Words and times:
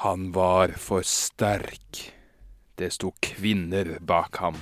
Han 0.00 0.32
var 0.32 0.68
for 0.68 1.02
sterk. 1.02 2.12
Det 2.74 2.90
sto 2.90 3.14
kvinner 3.20 3.98
bak 4.00 4.36
ham. 4.36 4.54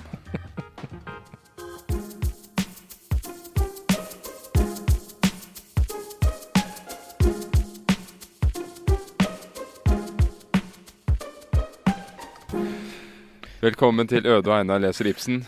Velkommen 13.61 14.09
til 14.09 14.25
Øde 14.25 14.49
og 14.49 14.57
Einar 14.57 14.79
leser 14.79 15.05
Ibsen. 15.05 15.45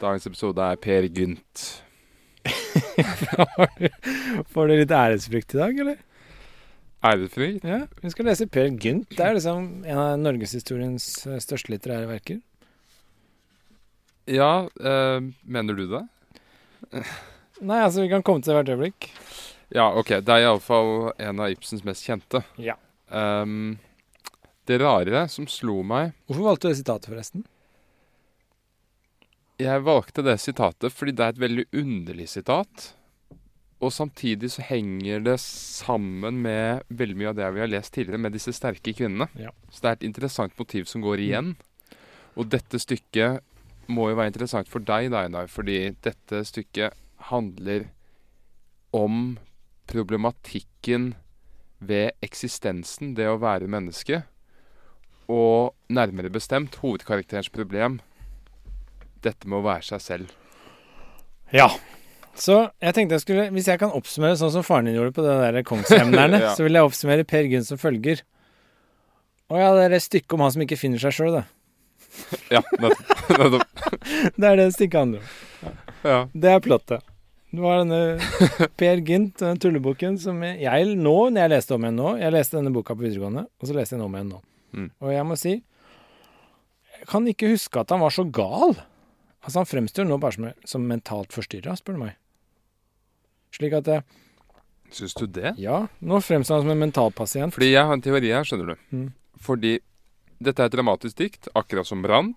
Dagens 0.00 0.26
episode 0.26 0.62
er 0.62 0.76
Per 0.76 1.10
Gynt. 1.10 1.82
Får 4.54 4.66
du 4.66 4.76
litt 4.76 4.94
æresfrykt 4.94 5.58
i 5.58 5.64
dag, 5.64 5.82
eller? 5.82 5.98
Ærefri? 7.06 7.48
Ja, 7.62 7.84
vi 8.02 8.10
skal 8.10 8.26
lese 8.30 8.48
Per 8.50 8.72
Gynt. 8.82 9.10
Det 9.14 9.22
er 9.22 9.36
liksom 9.36 9.66
en 9.86 10.00
av 10.02 10.18
norgeshistoriens 10.18 11.06
eh, 11.28 11.38
største 11.42 11.70
litterære 11.74 12.08
verker. 12.10 12.40
Ja, 14.26 14.66
øh, 14.66 15.28
mener 15.46 15.78
du 15.78 15.84
det? 15.92 16.02
Nei, 17.68 17.78
altså, 17.78 18.02
vi 18.02 18.10
kan 18.10 18.24
komme 18.26 18.42
til 18.42 18.52
det 18.52 18.58
hvert 18.58 18.72
øyeblikk. 18.74 19.10
Ja, 19.74 19.90
ok. 19.94 20.18
Det 20.26 20.34
er 20.34 20.46
iallfall 20.46 21.12
en 21.18 21.42
av 21.42 21.52
Ibsens 21.54 21.84
mest 21.86 22.06
kjente. 22.06 22.42
Ja. 22.58 22.74
Um, 23.08 23.76
det 24.66 24.80
rare 24.82 25.28
som 25.30 25.46
slo 25.46 25.78
meg 25.86 26.10
Hvorfor 26.26 26.48
valgte 26.48 26.66
du 26.66 26.72
det 26.72 26.80
sitatet, 26.80 27.10
forresten? 27.12 27.44
Jeg 29.62 29.84
valgte 29.86 30.24
det 30.26 30.40
sitatet 30.42 30.92
fordi 30.92 31.14
det 31.16 31.24
er 31.24 31.34
et 31.36 31.44
veldig 31.44 31.66
underlig 31.80 32.26
sitat. 32.34 32.90
Og 33.84 33.92
samtidig 33.92 34.48
så 34.54 34.64
henger 34.64 35.20
det 35.20 35.36
sammen 35.42 36.38
med 36.44 36.86
veldig 36.88 37.16
mye 37.20 37.32
av 37.32 37.36
det 37.36 37.48
vi 37.52 37.60
har 37.60 37.68
lest 37.68 37.92
tidligere, 37.92 38.22
med 38.24 38.32
disse 38.32 38.54
sterke 38.56 38.94
kvinnene. 38.96 39.28
Ja. 39.36 39.52
Så 39.68 39.82
det 39.82 39.90
er 39.90 39.98
et 39.98 40.06
interessant 40.08 40.56
motiv 40.58 40.88
som 40.88 41.04
går 41.04 41.20
igjen. 41.26 41.52
Og 42.36 42.48
dette 42.52 42.80
stykket 42.80 43.44
må 43.92 44.08
jo 44.10 44.16
være 44.18 44.32
interessant 44.32 44.70
for 44.70 44.84
deg, 44.84 45.10
da, 45.12 45.26
Einar, 45.26 45.50
fordi 45.52 45.92
dette 46.04 46.40
stykket 46.48 46.96
handler 47.28 47.90
om 48.96 49.36
problematikken 49.90 51.12
ved 51.78 52.16
eksistensen, 52.24 53.12
det 53.14 53.28
å 53.28 53.38
være 53.42 53.68
menneske. 53.70 54.22
Og 55.28 55.74
nærmere 55.92 56.32
bestemt 56.32 56.78
hovedkarakterens 56.80 57.50
problem. 57.52 58.00
Dette 59.22 59.48
med 59.48 59.60
å 59.60 59.66
være 59.66 59.84
seg 59.90 60.02
selv. 60.02 60.34
Ja. 61.52 61.68
Så 62.36 62.56
jeg 62.84 62.92
tenkte 62.96 63.16
jeg 63.16 63.22
skulle, 63.24 63.44
hvis 63.54 63.68
jeg 63.70 63.80
kan 63.80 63.92
oppsummere 63.96 64.36
sånn 64.36 64.52
som 64.52 64.64
faren 64.66 64.88
din 64.90 64.96
gjorde 64.98 65.14
på 65.16 65.24
det 65.24 65.34
der 65.40 65.62
Kongshemnerne, 65.66 66.40
Ja. 66.44 66.52
så 66.56 66.66
vil 66.66 66.76
jeg 66.76 66.84
oppsummere 66.88 67.24
Per 67.28 67.48
Gynt 67.48 67.68
som 67.68 67.80
følger. 67.80 68.20
Å 69.48 69.60
ja, 69.60 69.68
det 69.76 69.84
er 69.86 69.94
et 69.96 70.04
stykket 70.04 70.34
om 70.36 70.42
han 70.44 70.52
som 70.52 70.64
ikke 70.66 70.76
finner 70.80 71.00
seg 71.00 71.14
sjøl, 71.16 71.36
det. 71.38 71.44
Ja, 72.52 72.62
nettopp. 72.80 73.84
Det 74.40 74.46
er 74.48 74.56
det 74.60 74.66
stykket 74.76 74.98
handler 75.00 75.20
om. 75.20 75.76
Ja. 76.06 76.18
Det 76.32 76.50
er 76.52 76.60
plottet. 76.64 77.04
Det 77.56 77.62
var 77.62 77.80
denne 77.80 78.68
Per 78.76 79.00
Gynt, 79.06 79.38
den 79.40 79.60
tulleboken, 79.62 80.16
som 80.20 80.42
jeg 80.44 80.90
nå, 80.98 81.14
når 81.32 81.40
jeg 81.46 81.52
leste 81.54 81.76
om 81.76 81.84
igjen 81.86 81.96
nå 81.96 82.10
Jeg 82.20 82.34
leste 82.34 82.58
denne 82.58 82.72
boka 82.74 82.96
på 82.96 83.04
videregående, 83.06 83.46
og 83.48 83.68
så 83.70 83.76
leste 83.76 83.94
jeg 83.96 84.00
den 84.02 84.06
om 84.08 84.16
igjen 84.18 84.32
nå. 84.34 84.40
Mm. 84.76 84.88
Og 85.00 85.12
jeg 85.14 85.24
må 85.30 85.36
si 85.40 85.52
Jeg 86.98 87.08
kan 87.08 87.28
ikke 87.30 87.48
huske 87.54 87.80
at 87.80 87.94
han 87.94 88.02
var 88.02 88.12
så 88.12 88.24
gal. 88.28 88.74
Altså, 89.46 89.60
han 89.62 89.68
fremstår 89.70 90.08
nå 90.10 90.18
bare 90.20 90.36
som, 90.36 90.48
som 90.68 90.86
mentalt 90.90 91.32
forstyrra, 91.36 91.76
spør 91.78 91.96
du 91.96 92.02
meg. 92.02 92.16
Slik 93.56 93.74
at 93.78 93.90
jeg, 93.90 94.04
Syns 94.92 95.14
du 95.18 95.26
det? 95.26 95.54
Ja, 95.58 95.86
nå 95.98 96.20
fremstår 96.22 96.60
han 96.60 96.66
som 96.66 96.72
en 96.72 96.82
mentalpasient. 96.84 97.54
Fordi 97.54 97.72
jeg 97.72 97.84
har 97.88 97.96
en 97.96 98.02
teori 98.04 98.30
her, 98.30 98.46
skjønner 98.46 98.72
du. 98.72 98.84
Mm. 98.94 99.06
Fordi 99.42 99.72
dette 100.38 100.62
er 100.62 100.70
et 100.70 100.76
dramatisk 100.76 101.18
dikt, 101.18 101.48
akkurat 101.58 101.88
som 101.88 102.04
Brand. 102.04 102.36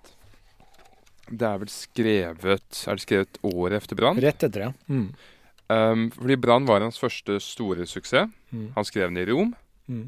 Det 1.29 1.45
er 1.45 1.59
vel 1.61 1.69
skrevet 1.69 2.79
Er 2.89 2.97
det 2.97 3.03
skrevet 3.03 3.37
året 3.45 3.83
etter 3.83 3.99
Brand? 3.99 4.21
Rett 4.23 4.45
etter, 4.47 4.65
ja. 4.65 4.71
Mm. 4.89 5.11
Um, 5.69 6.07
fordi 6.15 6.39
Brand 6.41 6.65
var 6.69 6.81
hans 6.81 6.97
første 6.97 7.37
store 7.43 7.85
suksess. 7.85 8.31
Mm. 8.49 8.71
Han 8.73 8.87
skrev 8.87 9.11
den 9.11 9.21
i 9.21 9.27
Rom. 9.29 9.53
Mm. 9.85 10.07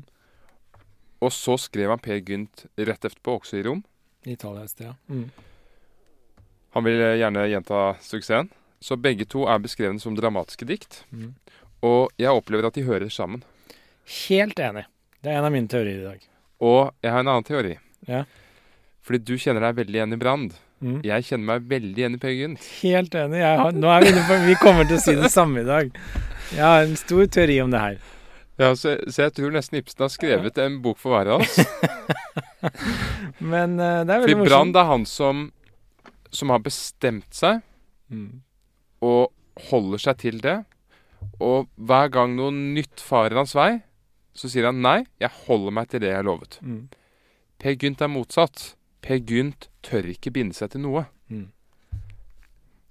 Og 1.22 1.30
så 1.36 1.60
skrev 1.62 1.94
han 1.94 2.02
Per 2.02 2.18
Gynt 2.26 2.66
rett 2.80 3.06
etterpå, 3.06 3.38
også 3.38 3.60
i 3.60 3.66
Rom. 3.68 3.84
I 4.26 4.34
Italia 4.34 4.66
et 4.66 4.74
sted, 4.74 4.90
ja. 4.90 4.96
Mm. 5.14 5.30
Han 6.74 6.88
ville 6.88 7.14
gjerne 7.20 7.46
gjenta 7.52 7.84
suksessen. 8.02 8.50
Så 8.82 8.98
begge 8.98 9.28
to 9.30 9.46
er 9.50 9.62
beskrevet 9.62 10.02
som 10.02 10.16
dramatiske 10.18 10.66
dikt. 10.66 11.04
Mm. 11.14 11.36
Og 11.86 12.10
jeg 12.22 12.34
opplever 12.34 12.68
at 12.68 12.78
de 12.78 12.86
hører 12.86 13.12
sammen. 13.14 13.44
Helt 14.28 14.60
enig. 14.60 14.88
Det 15.22 15.30
er 15.30 15.38
en 15.40 15.48
av 15.48 15.54
mine 15.54 15.70
teorier 15.70 16.02
i 16.02 16.08
dag. 16.08 16.26
Og 16.66 16.92
jeg 17.02 17.14
har 17.14 17.24
en 17.24 17.30
annen 17.30 17.46
teori. 17.46 17.76
Ja. 18.10 18.24
Fordi 19.06 19.22
du 19.26 19.36
kjenner 19.38 19.66
deg 19.68 19.78
veldig 19.82 20.00
igjen 20.00 20.18
i 20.18 20.20
Brand. 20.22 20.58
Mm. 20.82 20.98
Jeg 21.06 21.28
kjenner 21.28 21.46
meg 21.46 21.70
veldig 21.70 22.02
igjen 22.02 22.18
i 22.18 22.22
Peer 22.22 22.38
Gynt. 22.38 22.66
Helt 22.82 23.18
enig. 23.18 23.42
Har, 23.46 23.78
nå 23.78 23.90
er 23.94 24.02
vi 24.02 24.12
inne 24.16 24.26
på 24.26 24.40
Vi 24.48 24.58
kommer 24.62 24.90
til 24.90 24.98
å 24.98 25.04
si 25.04 25.14
det 25.18 25.30
samme 25.34 25.62
i 25.62 25.68
dag. 25.68 25.94
Jeg 26.52 26.66
har 26.66 26.86
en 26.86 26.98
stor 27.00 27.26
teori 27.38 27.60
om 27.62 27.74
det 27.74 27.82
her. 27.86 28.00
Ja, 28.62 28.74
så, 28.78 28.98
så 29.10 29.28
jeg 29.28 29.34
tror 29.38 29.54
nesten 29.54 29.80
Ibsen 29.80 30.06
har 30.06 30.14
skrevet 30.14 30.58
en 30.62 30.82
bok 30.82 30.98
for 31.02 31.14
hver 31.16 31.36
av 31.36 31.46
oss. 31.46 31.58
Men 33.54 33.78
uh, 33.78 34.02
det 34.06 34.14
er 34.14 34.22
veldig 34.22 34.26
Fordi 34.26 34.38
veldig 34.38 34.50
Brand 34.50 34.78
er 34.78 34.90
han 34.90 35.06
som, 35.10 35.48
som 36.34 36.54
har 36.54 36.66
bestemt 36.66 37.30
seg 37.34 37.62
Mm. 38.12 38.42
Og 39.06 39.32
holder 39.70 40.02
seg 40.02 40.20
til 40.22 40.42
det. 40.44 40.62
Og 41.42 41.70
hver 41.78 42.12
gang 42.14 42.36
noe 42.38 42.54
nytt 42.54 43.02
farer 43.04 43.42
hans 43.42 43.56
vei, 43.58 43.82
så 44.38 44.50
sier 44.50 44.70
han 44.70 44.82
nei, 44.84 45.02
jeg 45.22 45.34
holder 45.46 45.76
meg 45.76 45.90
til 45.92 46.04
det 46.04 46.14
jeg 46.14 46.28
lovet. 46.28 46.60
Mm. 46.64 46.86
Per 47.62 47.76
Gynt 47.78 48.02
er 48.02 48.12
motsatt. 48.12 48.72
Per 49.04 49.20
Gynt 49.28 49.68
tør 49.86 50.08
ikke 50.14 50.34
binde 50.34 50.58
seg 50.58 50.72
til 50.74 50.86
noe. 50.86 51.06
Mm. 51.30 51.50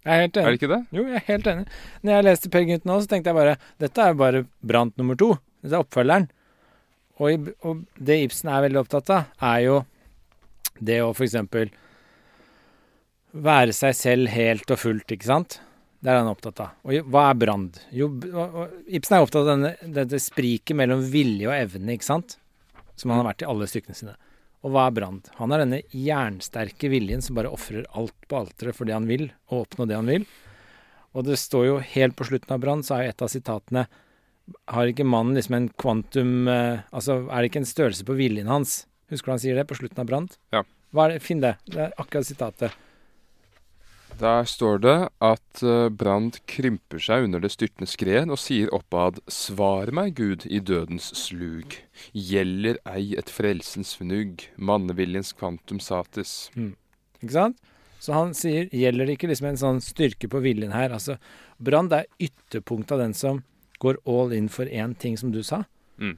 Jeg 0.01 0.17
er 0.17 0.23
helt 0.25 0.37
enig. 0.41 0.47
Er 0.47 0.51
det 0.51 0.61
ikke 0.61 0.73
det? 0.73 0.83
Jo, 0.97 1.07
jeg 1.07 1.21
er 1.21 1.27
helt 1.29 1.49
enig. 1.51 1.65
Når 2.03 2.15
jeg 2.15 2.27
leste 2.27 2.53
Per 2.53 2.67
Gynt 2.69 2.87
nå, 2.89 2.99
så 3.01 3.11
tenkte 3.11 3.33
jeg 3.33 3.39
bare 3.41 3.57
dette 3.83 4.05
er 4.05 4.13
jo 4.13 4.21
bare 4.21 4.45
Brant 4.61 5.01
nummer 5.01 5.19
to. 5.19 5.33
Dette 5.61 5.77
er 5.77 5.85
oppfølgeren. 5.85 6.29
Og, 7.21 7.51
og 7.69 7.83
det 8.01 8.17
Ibsen 8.25 8.49
er 8.49 8.65
veldig 8.65 8.81
opptatt 8.81 9.11
av, 9.13 9.33
er 9.45 9.65
jo 9.67 9.81
det 10.81 11.03
å 11.05 11.11
eksempel 11.13 11.69
være 13.31 13.75
seg 13.77 13.93
selv 13.95 14.33
helt 14.33 14.73
og 14.73 14.81
fullt, 14.81 15.13
ikke 15.13 15.29
sant? 15.29 15.59
Det 16.01 16.09
er 16.09 16.23
han 16.23 16.31
opptatt 16.31 16.63
av. 16.65 16.77
Og 16.89 17.11
hva 17.13 17.27
er 17.29 17.39
brand? 17.41 17.77
Jo, 17.93 18.09
Ibsen 18.89 19.19
er 19.19 19.25
opptatt 19.25 19.45
av 19.45 19.51
denne, 19.53 19.75
dette 20.01 20.21
spriket 20.23 20.79
mellom 20.79 21.03
vilje 21.13 21.49
og 21.51 21.57
evne, 21.57 21.97
ikke 21.97 22.09
sant? 22.09 22.39
Som 22.97 23.13
han 23.13 23.21
har 23.21 23.33
vært 23.33 23.45
i 23.45 23.49
alle 23.53 23.69
stykkene 23.69 23.99
sine. 23.99 24.17
Og 24.65 24.73
hva 24.75 24.87
er 24.89 24.97
brand? 24.97 25.29
Han 25.39 25.53
er 25.53 25.63
denne 25.63 25.83
jernsterke 25.93 26.89
viljen 26.93 27.25
som 27.25 27.37
bare 27.37 27.53
ofrer 27.53 27.85
alt 27.97 28.17
på 28.29 28.41
alteret 28.41 28.77
for 28.77 28.89
det 28.89 28.97
han 28.97 29.09
vil, 29.09 29.29
og 29.53 29.67
oppnå 29.67 29.87
det 29.89 29.97
han 29.97 30.09
vil. 30.09 30.27
Og 31.17 31.27
det 31.27 31.41
står 31.41 31.67
jo 31.67 31.79
helt 31.95 32.17
på 32.17 32.29
slutten 32.29 32.55
av 32.55 32.63
Brand, 32.63 32.87
så 32.87 32.97
er 32.97 33.05
jo 33.05 33.13
et 33.15 33.25
av 33.25 33.31
sitatene 33.33 33.87
Har 34.71 34.91
ikke 34.91 35.07
mannen 35.07 35.35
liksom 35.35 35.57
en 35.57 35.67
kvantum 35.75 36.47
eh, 36.47 36.85
Altså, 36.95 37.25
er 37.27 37.43
det 37.43 37.51
ikke 37.51 37.65
en 37.65 37.73
størrelse 37.73 38.07
på 38.07 38.15
viljen 38.19 38.51
hans? 38.51 38.85
Husker 39.11 39.33
du 39.33 39.35
han 39.35 39.43
sier 39.43 39.59
det 39.59 39.67
på 39.67 39.79
slutten 39.79 40.05
av 40.05 40.07
Brand? 40.07 40.37
Ja. 40.55 40.63
Finn 41.23 41.43
det. 41.43 41.57
Det 41.67 41.81
er 41.89 41.97
akkurat 41.99 42.27
sitatet. 42.27 42.77
Der 44.21 44.45
står 44.45 44.83
det 44.85 44.97
at 45.25 45.63
uh, 45.65 45.89
Brand 45.89 46.37
krymper 46.51 47.01
seg 47.01 47.25
under 47.25 47.41
det 47.41 47.53
styrtende 47.55 47.89
skred 47.89 48.29
og 48.29 48.41
sier 48.43 48.69
oppad 48.77 49.23
Svar 49.33 49.89
meg, 49.97 50.13
Gud, 50.19 50.45
i 50.45 50.61
dødens 50.61 51.09
slug. 51.17 51.79
Gjelder 52.13 52.77
ei 52.91 53.15
et 53.17 53.33
frelsens 53.33 53.95
fnugg, 53.97 54.45
manneviljens 54.61 55.33
kvantum 55.33 55.81
satis. 55.81 56.51
Ikke 56.53 57.33
sant? 57.33 57.57
Så 58.01 58.13
han 58.17 58.35
sier, 58.37 58.69
gjelder 58.73 59.09
det 59.09 59.17
ikke 59.17 59.29
liksom 59.29 59.51
en 59.51 59.61
sånn 59.61 59.81
styrke 59.85 60.29
på 60.33 60.41
viljen 60.45 60.73
her? 60.73 60.93
Altså, 60.97 61.17
Brand 61.61 61.93
er 61.93 62.09
ytterpunktet 62.21 62.97
av 62.97 63.03
den 63.05 63.17
som 63.17 63.43
går 63.81 64.01
all 64.09 64.33
in 64.37 64.49
for 64.53 64.69
én 64.69 64.95
ting, 65.01 65.17
som 65.21 65.33
du 65.33 65.41
sa. 65.45 65.65
Mm. 66.01 66.17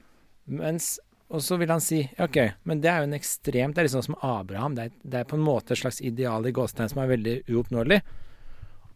Mens, 0.59 0.95
og 1.33 1.41
så 1.41 1.57
vil 1.57 1.71
han 1.73 1.81
si 1.81 2.03
OK, 2.21 2.37
men 2.69 2.81
det 2.83 2.89
er 2.91 3.01
jo 3.01 3.07
en 3.09 3.15
ekstremt 3.17 3.73
Det 3.75 3.81
er 3.81 3.87
liksom 3.87 4.03
som 4.05 4.17
Abraham. 4.21 4.75
Det 4.77 4.83
er, 4.85 4.91
det 5.01 5.21
er 5.23 5.29
på 5.31 5.39
en 5.39 5.45
måte 5.45 5.73
et 5.73 5.79
slags 5.81 5.97
ideal 6.05 6.45
i 6.45 6.53
gåstegn 6.53 6.91
som 6.91 7.01
er 7.01 7.09
veldig 7.09 7.33
uoppnåelig. 7.49 7.97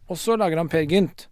Og 0.08 0.16
så 0.16 0.36
lager 0.38 0.56
han 0.62 0.70
Per 0.72 0.86
Gynt, 0.88 1.26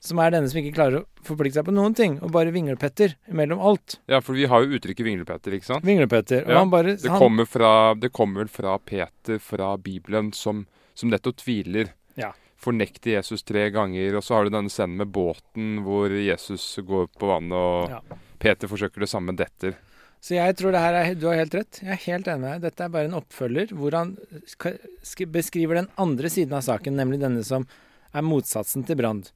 som 0.00 0.18
er 0.24 0.32
denne 0.32 0.48
som 0.48 0.58
ikke 0.62 0.72
klarer 0.78 1.02
å 1.02 1.26
forplikte 1.28 1.60
seg 1.60 1.66
på 1.68 1.74
noen 1.76 1.92
ting, 1.94 2.16
og 2.24 2.32
bare 2.32 2.54
vinglepetter 2.54 3.18
mellom 3.36 3.60
alt. 3.60 3.98
Ja, 4.08 4.22
for 4.24 4.32
vi 4.38 4.48
har 4.48 4.64
jo 4.64 4.78
uttrykket 4.78 5.06
vinglepetter, 5.06 5.58
ikke 5.58 5.68
sant? 5.68 5.84
Vinglepetter. 5.84 6.46
Og 6.46 6.54
Ja, 6.54 6.62
han 6.62 6.72
bare 6.72 6.96
Det 6.96 7.10
han, 7.12 7.20
kommer, 7.20 7.44
fra, 7.46 7.72
det 7.94 8.10
kommer 8.16 8.48
fra 8.48 8.78
Peter 8.78 9.38
fra 9.38 9.74
Bibelen, 9.76 10.32
som, 10.32 10.64
som 10.94 11.12
nettopp 11.12 11.36
tviler. 11.44 11.92
Ja. 12.16 12.32
Fornekter 12.60 13.18
Jesus 13.18 13.44
tre 13.44 13.68
ganger. 13.70 14.16
Og 14.16 14.24
så 14.24 14.38
har 14.38 14.48
du 14.48 14.56
denne 14.56 14.72
scenen 14.72 14.96
med 15.04 15.12
båten 15.12 15.82
hvor 15.84 16.08
Jesus 16.16 16.64
går 16.80 17.12
på 17.20 17.28
vannet, 17.30 17.52
og 17.60 17.92
Ja. 17.92 18.00
Peter 18.40 18.68
forsøker 18.72 19.04
det 19.04 19.10
samme, 19.12 19.36
detter. 19.36 19.74
Så 20.20 20.34
jeg 20.36 20.56
tror 20.60 20.74
det 20.74 20.80
her 20.84 20.96
er 20.98 21.14
Du 21.16 21.26
har 21.30 21.38
helt 21.40 21.54
rett. 21.56 21.78
Jeg 21.80 21.94
er 21.94 22.02
helt 22.04 22.26
enig 22.28 22.40
med 22.42 22.50
deg. 22.52 22.64
Dette 22.68 22.84
er 22.84 22.92
bare 22.92 23.08
en 23.08 23.16
oppfølger 23.16 23.70
hvor 23.72 23.94
han 23.96 24.10
sk- 24.44 24.76
sk- 25.02 25.30
beskriver 25.32 25.78
den 25.80 25.88
andre 25.96 26.28
siden 26.28 26.52
av 26.58 26.64
saken, 26.66 26.96
nemlig 26.98 27.20
denne 27.22 27.44
som 27.46 27.64
er 28.12 28.26
motsatsen 28.26 28.84
til 28.86 28.98
Brand. 29.00 29.30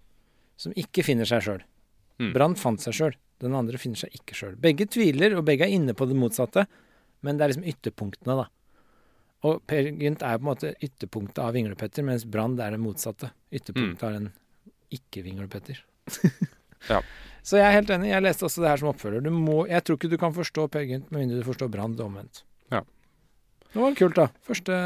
Som 0.61 0.75
ikke 0.77 1.03
finner 1.07 1.25
seg 1.29 1.41
sjøl. 1.47 1.63
Mm. 2.21 2.33
Brand 2.37 2.59
fant 2.61 2.85
seg 2.85 2.95
sjøl. 2.99 3.17
Den 3.41 3.57
andre 3.59 3.81
finner 3.81 3.97
seg 4.05 4.13
ikke 4.15 4.37
sjøl. 4.39 4.53
Begge 4.61 4.87
tviler, 4.87 5.35
og 5.39 5.45
begge 5.49 5.65
er 5.67 5.73
inne 5.75 5.95
på 5.97 6.07
det 6.07 6.15
motsatte, 6.21 6.67
men 7.25 7.37
det 7.41 7.45
er 7.47 7.55
liksom 7.55 7.67
ytterpunktene, 7.73 8.37
da. 8.45 8.45
Og 9.45 9.59
Per 9.69 9.89
Gynt 9.91 10.23
er 10.25 10.39
på 10.39 10.45
en 10.45 10.51
måte 10.53 10.71
ytterpunktet 10.85 11.41
av 11.43 11.53
Vinglepetter, 11.57 12.05
mens 12.07 12.25
Brand 12.29 12.61
er 12.65 12.77
det 12.77 12.81
motsatte. 12.81 13.33
Ytterpunktet 13.53 14.05
av 14.07 14.21
en 14.21 14.31
ikke-Vinglepetter. 14.95 15.81
Ja. 16.91 16.99
Så 17.45 17.59
jeg 17.61 17.67
er 17.69 17.77
helt 17.77 17.93
enig. 17.93 18.09
Jeg 18.09 18.25
leste 18.25 18.47
også 18.49 18.63
det 18.65 18.71
her 18.71 18.81
som 18.81 18.91
oppfølger. 18.95 19.25
Du 19.25 19.31
må, 19.31 19.65
jeg 19.69 19.85
tror 19.85 19.99
ikke 19.99 20.13
du 20.15 20.19
kan 20.21 20.33
forstå 20.33 20.65
Per 20.73 20.87
Gynt 20.89 21.11
med 21.13 21.25
mindre 21.25 21.43
du 21.43 21.47
forstår 21.47 21.69
Brann 21.73 21.97
omvendt. 22.01 22.41
Ja. 22.73 22.81
Det 23.69 23.83
var 23.83 23.97
kult, 23.99 24.17
da. 24.17 24.29
Første 24.49 24.79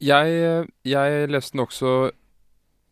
Jeg, 0.00 0.66
jeg 0.84 1.30
leste 1.32 1.56
den 1.56 1.64
også 1.64 1.94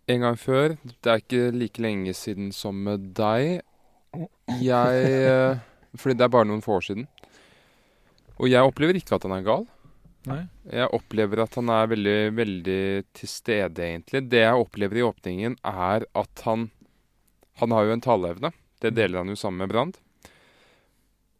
en 0.08 0.24
gang 0.24 0.38
før. 0.40 0.78
Det 1.04 1.12
er 1.12 1.20
ikke 1.20 1.50
like 1.52 1.84
lenge 1.84 2.14
siden 2.16 2.52
som 2.56 2.78
med 2.88 3.10
deg. 3.18 3.60
Jeg 4.64 5.02
eh, 5.04 5.60
Fordi 5.94 6.16
det 6.16 6.24
er 6.24 6.32
bare 6.32 6.48
noen 6.48 6.64
få 6.64 6.78
år 6.78 6.86
siden. 6.88 7.08
Og 8.38 8.48
jeg 8.48 8.64
opplever 8.64 8.96
ikke 8.96 9.18
at 9.18 9.28
han 9.28 9.36
er 9.36 9.44
gal. 9.44 9.68
Nei. 10.28 10.40
Jeg 10.72 10.88
opplever 10.96 11.44
at 11.44 11.54
han 11.58 11.68
er 11.72 11.92
veldig, 11.92 12.18
veldig 12.36 12.82
til 13.16 13.30
stede, 13.30 13.84
egentlig. 13.84 14.24
Det 14.30 14.42
jeg 14.44 14.64
opplever 14.64 15.00
i 15.00 15.04
åpningen, 15.04 15.56
er 15.68 16.08
at 16.16 16.44
han 16.48 16.68
Han 17.60 17.74
har 17.74 17.86
jo 17.86 17.94
en 17.96 18.04
taleevne. 18.04 18.52
Det 18.82 18.94
deler 18.94 19.22
han 19.22 19.32
jo 19.32 19.38
sammen 19.38 19.64
med 19.64 19.72
Brand. 19.72 19.98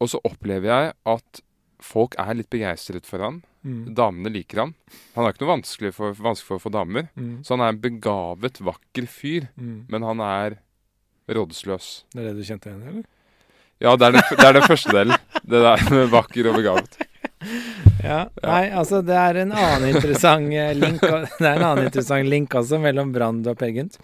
Og 0.03 0.11
så 0.11 0.21
opplever 0.27 0.71
jeg 0.71 0.95
at 1.11 1.43
folk 1.83 2.17
er 2.19 2.39
litt 2.39 2.51
begeistret 2.51 3.07
for 3.07 3.23
han. 3.23 3.43
Mm. 3.67 3.95
Damene 3.99 4.33
liker 4.33 4.65
han. 4.65 4.73
Han 5.15 5.25
har 5.25 5.35
ikke 5.35 5.45
noe 5.45 5.57
vanskelig 5.57 5.93
for, 5.95 6.15
vanskelig 6.15 6.49
for 6.49 6.61
å 6.61 6.65
få 6.67 6.73
damer. 6.75 7.11
Mm. 7.19 7.43
Så 7.47 7.55
han 7.55 7.65
er 7.67 7.75
en 7.75 7.83
begavet, 7.83 8.63
vakker 8.65 9.07
fyr. 9.11 9.49
Mm. 9.59 9.87
Men 9.93 10.07
han 10.07 10.23
er 10.25 10.59
rådsløs. 11.29 11.91
Det 12.15 12.23
er 12.23 12.31
det 12.31 12.39
du 12.39 12.47
kjente 12.47 12.71
igjen 12.71 12.85
eller? 12.93 13.07
Ja, 13.79 13.95
det 13.95 14.09
er 14.09 14.17
den, 14.17 14.25
det 14.35 14.47
er 14.47 14.57
den 14.57 14.67
første 14.67 14.95
delen. 14.95 15.27
Det 15.49 15.61
der 15.63 15.85
med 15.95 16.11
vakker 16.15 16.51
og 16.51 16.59
begavet. 16.63 16.99
Ja. 17.99 18.29
Nei, 18.43 18.69
altså 18.75 19.01
det 19.03 19.15
er 19.19 19.41
en 19.43 19.53
annen 19.55 19.93
interessant 19.93 20.53
eh, 20.55 20.71
link 20.75 21.01
Det 21.03 21.43
er 21.43 21.57
en 21.59 21.65
annen 21.67 21.89
interessant 21.89 22.27
link 22.31 22.55
også 22.55 22.79
mellom 22.83 23.11
Brand 23.15 23.47
og 23.51 23.59
Per 23.59 23.73
Gynt. 23.75 23.99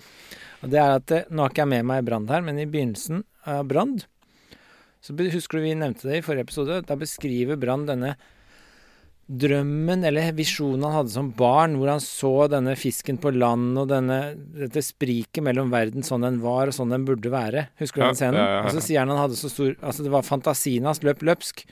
Og 0.64 0.70
det 0.72 0.81
er 0.81 0.94
at 0.99 1.12
eh, 1.14 1.26
Nå 1.31 1.44
har 1.44 1.52
ikke 1.52 1.64
jeg 1.66 1.72
med 1.75 1.88
meg 1.93 2.05
Brand 2.08 2.31
her, 2.32 2.43
men 2.46 2.58
i 2.58 2.66
begynnelsen 2.66 3.22
av 3.46 3.66
Brand 3.70 4.06
så 5.05 5.12
Husker 5.12 5.61
du 5.61 5.66
vi 5.66 5.75
nevnte 5.76 6.08
det 6.08 6.22
i 6.22 6.25
forrige 6.25 6.46
episode? 6.46 6.78
Da 6.88 6.94
beskriver 6.96 7.58
Brand 7.61 7.90
denne 7.90 8.14
drømmen 9.25 10.05
eller 10.05 10.32
visjonen 10.37 10.82
han 10.84 10.94
hadde 10.99 11.12
som 11.14 11.31
barn, 11.37 11.78
hvor 11.81 11.88
han 11.94 12.00
så 12.05 12.46
denne 12.52 12.75
fisken 12.76 13.16
på 13.20 13.31
land 13.32 13.78
og 13.81 13.88
denne, 13.88 14.19
dette 14.56 14.82
spriket 14.84 15.40
mellom 15.44 15.70
verden 15.72 16.05
sånn 16.05 16.25
den 16.26 16.40
var 16.44 16.69
og 16.69 16.76
sånn 16.76 16.93
den 16.93 17.06
burde 17.08 17.32
være. 17.32 17.67
Husker 17.81 18.02
du 18.02 18.06
den 18.10 18.19
scenen? 18.20 18.40
ja, 18.40 18.49
ja, 18.49 18.58
ja. 18.58 18.67
Og 18.69 18.76
så 18.76 18.84
sier 18.84 19.00
han 19.00 19.12
han 19.14 19.22
hadde 19.22 19.38
så 19.40 19.49
stor 19.52 19.72
Altså 19.81 20.05
det 20.05 20.12
var 20.12 20.25
fantasien 20.28 20.84
hans 20.88 21.00
løp 21.05 21.25
løpsk. 21.25 21.64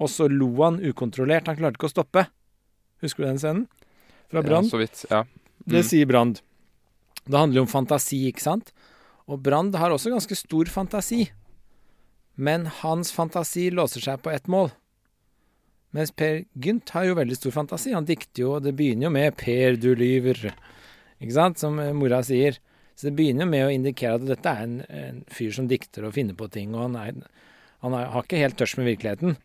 Og 0.00 0.08
så 0.12 0.28
lo 0.32 0.50
han 0.62 0.80
ukontrollert. 0.80 1.48
Han 1.52 1.56
klarte 1.60 1.76
ikke 1.80 1.88
å 1.90 1.92
stoppe. 1.92 2.26
Husker 3.04 3.24
du 3.24 3.28
den 3.30 3.40
scenen? 3.44 3.66
Fra 4.32 4.40
Ja, 4.40 4.46
Brand? 4.48 4.70
så 4.72 4.80
vidt. 4.80 5.04
Ja. 5.10 5.24
Det 5.66 5.84
Mm. 5.84 5.88
sier 5.88 6.06
Brand. 6.08 6.40
Det 7.30 7.38
handler 7.38 7.60
jo 7.60 7.66
om 7.68 7.70
fantasi, 7.70 8.24
ikke 8.30 8.42
sant? 8.42 8.72
Og 9.30 9.38
Brand 9.44 9.76
har 9.78 9.92
også 9.94 10.10
ganske 10.10 10.36
stor 10.38 10.70
fantasi. 10.72 11.28
Men 12.34 12.66
hans 12.80 13.12
fantasi 13.14 13.68
låser 13.70 14.02
seg 14.02 14.22
på 14.24 14.32
ett 14.32 14.48
mål. 14.50 14.72
Mens 15.94 16.12
Per 16.14 16.44
Gynt 16.54 16.90
har 16.94 17.06
jo 17.06 17.18
veldig 17.18 17.36
stor 17.38 17.54
fantasi. 17.54 17.92
Han 17.94 18.06
dikter 18.08 18.44
jo, 18.44 18.54
og 18.56 18.64
det 18.66 18.74
begynner 18.78 19.08
jo 19.08 19.14
med 19.14 19.36
'Per, 19.36 19.76
du 19.76 19.94
lyver', 19.94 20.54
ikke 21.20 21.34
sant? 21.34 21.58
Som 21.58 21.78
eh, 21.78 21.92
mora 21.92 22.22
sier. 22.22 22.58
Så 22.94 23.08
det 23.08 23.16
begynner 23.18 23.46
jo 23.46 23.50
med 23.50 23.66
å 23.66 23.72
indikere 23.74 24.18
at 24.18 24.26
dette 24.26 24.50
er 24.50 24.62
en, 24.62 24.80
en 24.88 25.22
fyr 25.30 25.52
som 25.56 25.66
dikter 25.66 26.04
og 26.04 26.14
finner 26.14 26.34
på 26.34 26.50
ting, 26.52 26.74
og 26.74 26.82
han, 26.82 26.96
er, 26.96 27.46
han 27.80 27.96
har 27.96 28.22
ikke 28.22 28.42
helt 28.42 28.58
tørs 28.60 28.76
med 28.76 28.90
virkeligheten. 28.90 29.38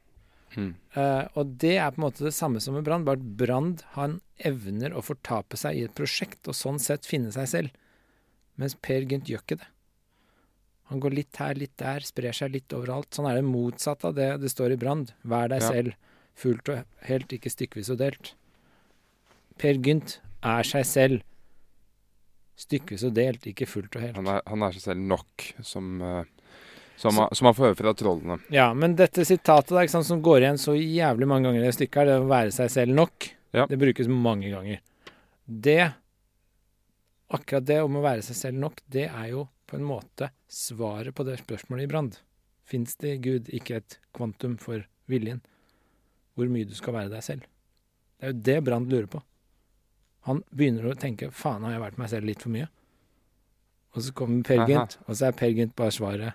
Mm. 0.56 0.72
Eh, 0.96 1.28
og 1.36 1.56
det 1.62 1.75
er 1.78 1.92
på 1.92 2.00
en 2.02 2.06
måte 2.07 2.24
det 2.25 2.34
samme 2.36 2.62
som 2.63 2.74
med 2.78 2.86
Brand, 2.88 3.06
bare 3.07 3.19
at 3.19 3.38
Brand 3.40 3.84
han 3.96 4.19
evner 4.40 4.94
å 4.96 5.04
fortape 5.06 5.57
seg 5.60 5.78
i 5.80 5.86
et 5.88 5.96
prosjekt, 5.98 6.42
og 6.48 6.56
sånn 6.57 6.80
sett 6.80 7.06
finne 7.07 7.31
seg 7.36 7.48
selv. 7.52 7.69
Mens 8.60 8.75
Per 8.80 9.04
Gynt 9.04 9.28
gjør 9.28 9.44
ikke 9.44 9.57
det. 9.62 9.68
Han 10.92 11.00
går 11.02 11.16
litt 11.18 11.38
her, 11.42 11.56
litt 11.57 11.74
der, 11.81 12.04
sprer 12.06 12.36
seg 12.38 12.52
litt 12.54 12.74
overalt. 12.78 13.10
Sånn 13.16 13.25
er 13.30 13.40
det 13.40 13.48
motsatt 13.48 14.04
av 14.06 14.13
det 14.16 14.30
det 14.44 14.52
står 14.54 14.75
i 14.75 14.80
Brand. 14.80 15.13
Vær 15.24 15.50
deg 15.50 15.62
Ja. 15.63 15.72
selv, 15.74 15.96
fullt 16.36 16.69
og 16.69 16.84
helt, 17.10 17.31
ikke 17.34 17.50
stykkevis 17.50 17.90
og 17.90 17.98
delt. 18.04 18.34
Per 19.58 19.74
Gynt 19.81 20.19
er 20.44 20.63
seg 20.63 20.86
selv. 20.86 21.24
Stykkevis 22.56 23.04
og 23.04 23.16
delt, 23.18 23.44
ikke 23.50 23.68
fullt 23.68 23.96
og 23.98 24.01
helt. 24.06 24.16
Han, 24.16 24.28
er, 24.31 24.42
han 24.48 24.63
er 24.63 24.72
seg 24.78 24.86
selv 24.86 25.01
nok, 25.10 25.48
som, 25.66 25.90
eh, 26.01 26.24
som, 26.97 27.18
som 27.31 27.45
han 27.50 27.56
får 27.57 27.65
høre 27.69 27.77
fra 27.80 27.94
trollene. 27.97 28.38
Ja, 28.53 28.69
men 28.74 28.95
dette 28.95 29.25
sitatet 29.27 29.74
der, 29.74 29.84
ikke 29.86 29.96
sant, 29.98 30.08
som 30.08 30.22
går 30.25 30.43
igjen 30.46 30.60
så 30.62 30.75
jævlig 30.77 31.27
mange 31.27 31.50
ganger 31.50 31.63
i 31.63 31.67
det 31.67 31.75
stykket 31.77 32.01
her, 32.01 32.10
det 32.12 32.20
å 32.24 32.29
være 32.29 32.53
seg 32.55 32.72
selv 32.72 32.96
nok, 32.96 33.29
Ja. 33.55 33.65
det 33.72 33.79
brukes 33.81 34.08
mange 34.12 34.50
ganger. 34.51 34.79
Det, 35.46 35.93
akkurat 37.29 37.65
det 37.67 37.81
om 37.84 37.98
å 38.00 38.05
være 38.05 38.24
seg 38.25 38.36
selv 38.39 38.60
nok, 38.62 38.81
det 38.91 39.08
er 39.10 39.27
jo 39.34 39.48
på 39.67 39.77
en 39.79 39.86
måte 39.88 40.29
svaret 40.51 41.15
på 41.17 41.25
det 41.25 41.39
spørsmålet 41.41 41.88
i 41.88 41.91
Brand. 41.91 42.17
Fins 42.65 42.96
det 43.01 43.15
i 43.15 43.22
Gud 43.22 43.50
ikke 43.53 43.79
et 43.81 44.00
kvantum 44.15 44.58
for 44.62 44.86
viljen? 45.12 45.41
Hvor 46.36 46.50
mye 46.51 46.67
du 46.67 46.74
skal 46.77 46.93
være 46.98 47.12
deg 47.13 47.24
selv? 47.25 47.46
Det 48.20 48.27
er 48.29 48.34
jo 48.34 48.41
det 48.48 48.58
Brand 48.65 48.89
lurer 48.91 49.10
på. 49.12 49.22
Han 50.25 50.41
begynner 50.50 50.89
å 50.89 50.98
tenke 50.98 51.29
'faen, 51.29 51.62
har 51.63 51.72
jeg 51.75 51.81
vært 51.81 51.98
meg 51.98 52.10
selv 52.10 52.25
litt 52.25 52.41
for 52.41 52.50
mye'? 52.50 52.67
Og 53.96 54.01
så 54.01 54.13
kommer 54.13 54.43
Per. 54.43 54.65
Gynt, 54.67 54.98
og 55.08 55.15
så 55.15 55.27
er 55.27 55.31
Per 55.31 55.50
Gynt 55.53 55.75
bare 55.75 55.91
svaret 55.91 56.34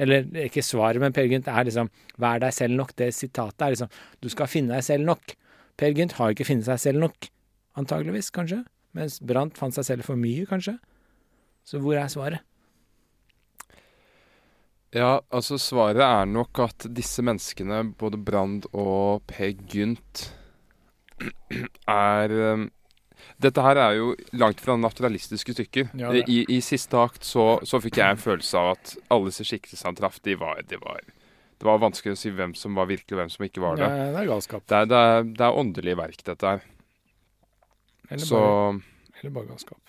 eller 0.00 0.24
ikke 0.46 0.64
svaret, 0.64 1.00
men 1.02 1.12
Per 1.12 1.28
Gynt 1.28 1.48
er 1.48 1.66
liksom 1.68 1.90
'vær 2.18 2.40
deg 2.40 2.54
selv 2.56 2.76
nok'. 2.78 2.96
Det 2.96 3.12
sitatet 3.14 3.62
er 3.62 3.74
liksom 3.74 3.90
'du 4.20 4.28
skal 4.28 4.46
finne 4.46 4.74
deg 4.74 4.84
selv 4.84 5.04
nok'. 5.04 5.36
Per 5.76 5.92
Gynt 5.96 6.16
har 6.18 6.30
ikke 6.32 6.44
funnet 6.48 6.64
seg 6.64 6.78
selv 6.78 7.00
nok. 7.00 7.28
Antageligvis, 7.76 8.30
kanskje. 8.30 8.64
Mens 8.92 9.20
Brandt 9.20 9.58
fant 9.58 9.74
seg 9.74 9.84
selv 9.84 10.04
for 10.04 10.16
mye, 10.16 10.46
kanskje. 10.46 10.78
Så 11.64 11.78
hvor 11.78 11.94
er 11.94 12.08
svaret? 12.08 12.40
Ja, 14.92 15.20
altså 15.30 15.54
svaret 15.56 16.02
er 16.02 16.26
nok 16.26 16.58
at 16.58 16.88
disse 16.90 17.22
menneskene, 17.22 17.94
både 17.94 18.18
Brand 18.18 18.66
og 18.72 19.22
Per 19.30 19.52
Gynt, 19.70 20.34
er 21.86 22.34
um, 22.52 22.70
Dette 23.40 23.62
her 23.64 23.76
er 23.80 23.94
jo 23.98 24.10
langt 24.36 24.60
fra 24.60 24.76
naturalistiske 24.76 25.54
stykker. 25.56 25.90
Ja. 25.98 26.10
I, 26.12 26.42
I 26.48 26.58
siste 26.64 26.98
akt 27.00 27.24
så, 27.24 27.58
så 27.64 27.80
fikk 27.80 27.96
jeg 28.00 28.16
en 28.16 28.20
følelse 28.20 28.58
av 28.60 28.74
at 28.76 28.96
alle 29.10 29.30
disse 29.32 29.46
skikkelsene 29.48 29.90
han 29.92 29.98
traff, 30.00 30.20
de 30.26 30.34
var, 30.40 30.60
de 30.68 30.76
var 30.82 31.00
Det 31.60 31.66
var 31.68 31.80
vanskelig 31.82 32.16
å 32.16 32.20
si 32.20 32.30
hvem 32.32 32.54
som 32.56 32.74
var 32.78 32.86
virkelig, 32.88 33.14
og 33.16 33.22
hvem 33.22 33.32
som 33.32 33.44
ikke 33.46 33.60
var 33.64 33.76
det. 33.80 33.88
Ja, 33.88 34.10
det 34.14 34.20
er 34.24 34.30
galskap. 34.34 34.66
Det 34.68 34.76
er, 34.82 34.86
det 34.92 35.00
er, 35.08 35.24
det 35.40 35.46
er 35.48 35.58
åndelige 35.64 35.98
verk, 36.00 36.22
dette 36.24 36.52
her. 36.54 36.62
Eller, 38.10 38.24
Så 38.26 38.38
bare, 38.40 38.78
eller 39.20 39.34
bare 39.34 39.50
galskap. 39.52 39.80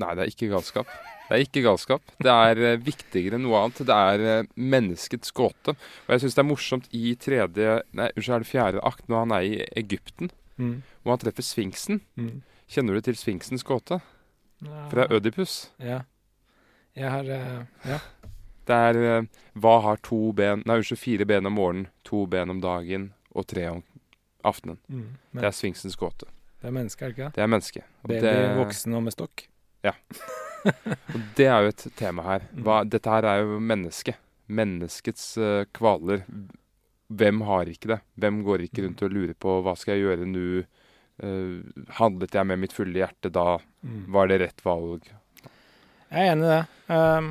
Nei, 0.00 0.12
det 0.16 0.22
er 0.24 0.30
ikke 0.32 0.48
galskap. 0.52 0.92
Det 1.30 1.36
er 1.36 1.42
ikke 1.44 1.62
galskap. 1.62 2.12
Det 2.24 2.32
er 2.32 2.60
eh, 2.70 2.78
viktigere 2.82 3.36
enn 3.36 3.44
noe 3.44 3.58
annet. 3.60 3.82
Det 3.86 3.96
er 3.96 4.22
eh, 4.32 4.46
menneskets 4.56 5.30
gåte. 5.36 5.74
Og 6.06 6.14
jeg 6.14 6.22
syns 6.24 6.38
det 6.38 6.42
er 6.42 6.48
morsomt 6.48 6.88
i 6.96 7.12
tredje 7.20 7.74
Nei, 7.94 8.08
unnskyld, 8.16 8.34
er 8.38 8.44
det 8.46 8.48
fjerde 8.50 8.84
akt, 8.88 9.04
når 9.12 9.20
han 9.26 9.34
er 9.38 9.48
i 9.50 9.58
Egypten, 9.82 10.32
Mm. 10.60 10.82
hvor 11.00 11.14
han 11.14 11.20
treffer 11.22 11.44
sfinksen. 11.46 12.02
Mm. 12.20 12.42
Kjenner 12.70 12.94
du 12.94 13.02
til 13.02 13.16
Sfinksens 13.18 13.64
gåte? 13.66 13.98
Fra 14.92 15.06
Ødipus? 15.10 15.72
Ja. 15.82 16.04
Jeg 16.94 17.10
har 17.10 17.30
eh, 17.34 17.62
Ja. 17.88 17.98
Det 18.68 18.76
er 18.76 18.98
eh, 19.02 19.24
Hva 19.58 19.72
har 19.82 19.98
to 20.06 20.30
ben 20.36 20.62
Nei, 20.62 20.76
unnskyld, 20.78 21.00
fire 21.00 21.26
ben 21.26 21.48
om 21.50 21.56
morgenen, 21.58 21.88
to 22.06 22.26
ben 22.30 22.52
om 22.52 22.60
dagen 22.62 23.08
og 23.34 23.48
tre 23.50 23.64
om 23.72 23.82
aftenen. 24.46 24.78
Mm. 24.86 25.08
Det 25.34 25.48
er 25.48 25.56
Sfinksens 25.56 25.98
gåte. 25.98 26.28
det 26.60 26.68
er 26.68 26.74
menneske, 26.76 27.04
er 27.04 27.08
det 27.08 27.16
ikke 27.16 27.24
det? 27.24 27.34
Det 27.34 27.42
er 27.42 27.50
mennesket. 27.50 27.84
Og 28.02 28.08
Baby, 28.08 28.20
det, 28.22 28.56
voksen 28.58 28.94
og 28.94 29.02
med 29.02 29.16
stokk. 29.16 29.44
Ja. 29.82 29.92
og 31.14 31.20
det 31.36 31.46
er 31.46 31.64
jo 31.64 31.72
et 31.74 31.86
tema 31.96 32.22
her. 32.22 32.46
Mm. 32.52 32.62
Hva, 32.66 32.80
dette 32.84 33.16
her 33.16 33.26
er 33.32 33.42
jo 33.42 33.58
mennesket. 33.58 34.20
Menneskets 34.46 35.26
uh, 35.38 35.64
kvaler. 35.74 36.22
Hvem 37.08 37.42
har 37.48 37.70
ikke 37.70 37.96
det? 37.96 38.00
Hvem 38.14 38.42
går 38.46 38.66
ikke 38.68 38.86
rundt 38.86 39.02
og 39.02 39.10
lurer 39.10 39.34
på 39.34 39.58
hva 39.64 39.74
skal 39.78 39.96
jeg 39.98 40.06
gjøre 40.06 40.30
nå? 40.30 40.62
Eh, 41.20 41.84
handlet 41.98 42.34
jeg 42.34 42.48
med 42.48 42.62
mitt 42.62 42.72
fulle 42.72 43.02
hjerte 43.02 43.32
da? 43.32 43.58
Mm. 43.84 44.04
Var 44.14 44.30
det 44.30 44.38
rett 44.44 44.64
valg? 44.64 45.08
Jeg 46.10 46.26
er 46.26 46.32
enig 46.32 46.46
i 46.46 46.52
det. 46.54 46.62
Um, 46.90 47.28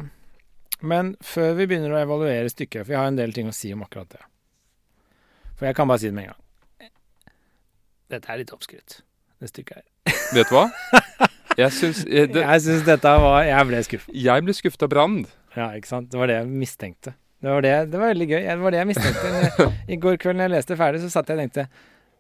men 0.80 1.16
før 1.26 1.56
vi 1.58 1.66
begynner 1.68 1.96
å 1.96 2.00
evaluere 2.00 2.52
stykket, 2.52 2.86
for 2.86 2.94
jeg 2.94 3.02
har 3.02 3.10
en 3.10 3.18
del 3.18 3.34
ting 3.36 3.50
å 3.50 3.56
si 3.56 3.74
om 3.76 3.82
akkurat 3.84 4.14
det 4.14 4.22
For 5.58 5.68
jeg 5.68 5.76
kan 5.76 5.90
bare 5.90 6.00
si 6.00 6.08
det 6.08 6.16
med 6.16 6.30
en 6.30 6.36
gang. 6.36 6.94
Dette 8.10 8.32
er 8.32 8.40
litt 8.42 8.54
oppskrytt, 8.56 9.02
det 9.42 9.52
stykket 9.52 9.82
her. 9.82 10.14
Vet 10.38 10.50
du 10.50 10.56
hva? 10.56 10.70
Jeg 11.60 11.76
syns 11.76 12.06
eh, 12.06 12.30
det, 12.30 12.46
Jeg 12.46 12.62
syns 12.64 12.86
dette 12.88 13.12
var 13.20 13.42
Jeg 13.44 13.68
ble 13.68 13.82
skuffet. 13.84 14.14
Jeg 14.16 14.46
ble 14.46 14.56
skuffet 14.56 14.86
av 14.86 14.94
Brand. 14.94 15.26
Ja, 15.58 15.74
ikke 15.76 15.90
sant. 15.90 16.14
Det 16.14 16.22
var 16.22 16.30
det 16.30 16.38
jeg 16.40 16.48
mistenkte. 16.54 17.18
Det 17.40 17.52
var, 17.52 17.64
det, 17.66 17.74
det 17.92 18.00
var 18.00 18.12
veldig 18.14 18.28
gøy. 18.30 18.42
Det 18.46 18.62
var 18.62 18.76
det 18.76 18.80
jeg 18.80 18.90
mistenkte. 18.94 19.68
I 19.94 19.98
går 20.00 20.20
kveld 20.22 20.40
når 20.40 20.48
jeg 20.48 20.56
leste 20.56 20.78
ferdig, 20.80 21.02
så 21.04 21.12
satt 21.12 21.32
jeg 21.32 21.40
og 21.40 21.44
tenkte 21.44 21.68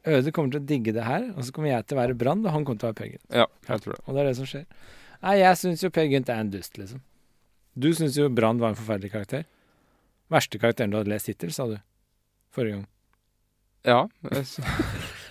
Øde 0.08 0.32
kommer 0.32 0.51
til 0.53 0.62
å 0.62 0.65
digge 0.65 0.94
det 0.96 1.03
her, 1.03 1.25
og 1.36 1.44
så 1.44 1.51
kommer 1.51 1.70
jeg 1.74 1.86
til 1.89 1.98
å 1.98 2.00
være 2.00 2.15
Brann, 2.15 2.46
og 2.46 2.53
han 2.56 2.63
kommer 2.65 2.79
til 2.79 2.88
å 2.88 2.91
være 2.94 3.00
Per 3.01 3.10
Gynt. 3.12 3.25
Ja, 3.36 3.46
jeg 3.68 3.82
tror 3.84 3.94
det. 3.98 4.01
Og 4.08 4.15
det 4.15 4.22
er 4.22 4.27
det 4.29 4.36
som 4.38 4.48
skjer. 4.48 4.65
Nei, 5.25 5.34
jeg 5.41 5.58
syns 5.60 5.84
jo 5.84 5.89
Per 5.91 6.08
Gynt 6.08 6.29
er 6.32 6.39
en 6.39 6.51
dust, 6.53 6.77
liksom. 6.79 7.01
Du 7.79 7.89
syns 7.96 8.15
jo 8.18 8.29
Brann 8.32 8.60
var 8.62 8.72
en 8.74 8.79
forferdelig 8.79 9.12
karakter. 9.12 9.44
Verste 10.32 10.60
karakteren 10.62 10.91
du 10.94 10.98
hadde 11.00 11.12
lest 11.12 11.27
hittil, 11.27 11.51
sa 11.51 11.68
du. 11.68 11.75
Forrige 12.56 12.79
gang. 12.79 12.88
Ja. 13.88 14.00
Jeg, 14.32 14.46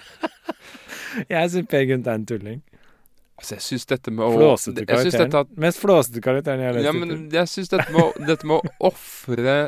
Jeg 1.32 1.50
syns 1.54 1.68
Per 1.72 1.82
Gynt 1.88 2.06
er 2.06 2.18
en 2.20 2.26
tulling. 2.28 2.60
altså, 3.38 3.54
jeg 3.56 3.62
syns 3.64 3.87
dette 3.88 4.12
med 4.12 4.25
å 4.26 4.30
Flåsete 4.37 4.84
karakteren. 4.87 5.34
at 5.40 5.52
Mest 5.64 5.80
flåsete 5.82 6.20
karakteren 6.25 6.60
jeg 6.62 6.68
har 6.70 6.76
lest 6.78 6.87
Ja, 6.88 6.92
men 6.96 7.28
jeg 7.32 7.48
syns 7.50 7.68
dette 7.72 7.88
med 7.94 8.02
å, 8.04 8.08
dette 8.28 8.46
med 8.46 8.60
å 8.60 8.72
ofre 8.92 9.58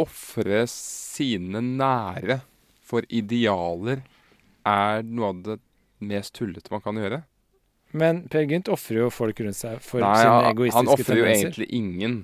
Ofre 0.00 0.62
sine 0.70 1.60
nære 1.64 2.40
for 2.90 3.06
idealer 3.08 4.02
er 4.66 5.04
noe 5.06 5.30
av 5.30 5.42
det 5.46 5.58
mest 6.04 6.34
tullete 6.36 6.72
man 6.72 6.82
kan 6.84 6.98
gjøre. 6.98 7.22
Men 7.96 8.22
Per 8.30 8.46
Gynt 8.46 8.70
ofrer 8.70 9.04
jo 9.04 9.08
folk 9.12 9.40
rundt 9.42 9.58
seg 9.58 9.80
for 9.82 10.02
Nei, 10.02 10.12
sine 10.20 10.34
han, 10.36 10.50
egoistiske 10.52 10.78
han 10.78 10.92
ofrer 10.94 11.18
jo 11.18 11.26
egentlig 11.30 11.66
ingen. 11.74 12.20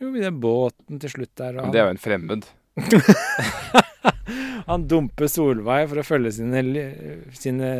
Jo, 0.00 0.14
i 0.16 0.22
den 0.24 0.38
båten 0.40 1.00
til 1.02 1.12
slutt 1.12 1.34
der. 1.36 1.58
Men 1.60 1.74
det 1.74 1.82
er 1.82 1.90
jo 1.90 1.96
en 1.96 2.00
fremmed. 2.00 2.48
Han 4.70 4.86
dumper 4.86 5.26
Solveig 5.28 5.88
for 5.90 6.00
å 6.00 6.06
følge 6.06 6.30
sine, 6.36 6.62
sine 7.36 7.70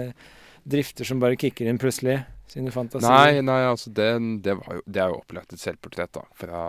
drifter 0.69 1.07
som 1.07 1.21
bare 1.23 1.39
kicker 1.41 1.69
inn 1.71 1.79
plutselig. 1.81 2.19
Sine 2.51 2.73
fantasier. 2.75 3.07
Nei, 3.07 3.45
nei, 3.47 3.61
altså 3.69 3.93
det, 3.95 4.09
det, 4.43 4.57
var 4.59 4.81
jo, 4.81 4.83
det 4.91 5.03
er 5.05 5.13
jo 5.13 5.21
opplagt 5.21 5.55
et 5.55 5.63
selvportrett 5.63 6.11
da, 6.17 6.25
fra, 6.35 6.63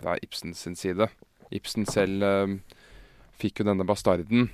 fra 0.00 0.16
Ibsen 0.24 0.56
sin 0.56 0.78
side. 0.80 1.10
Ibsen 1.52 1.84
selv 1.90 2.24
um, 2.24 2.56
fikk 3.40 3.60
jo 3.60 3.68
denne 3.68 3.84
bastarden 3.86 4.48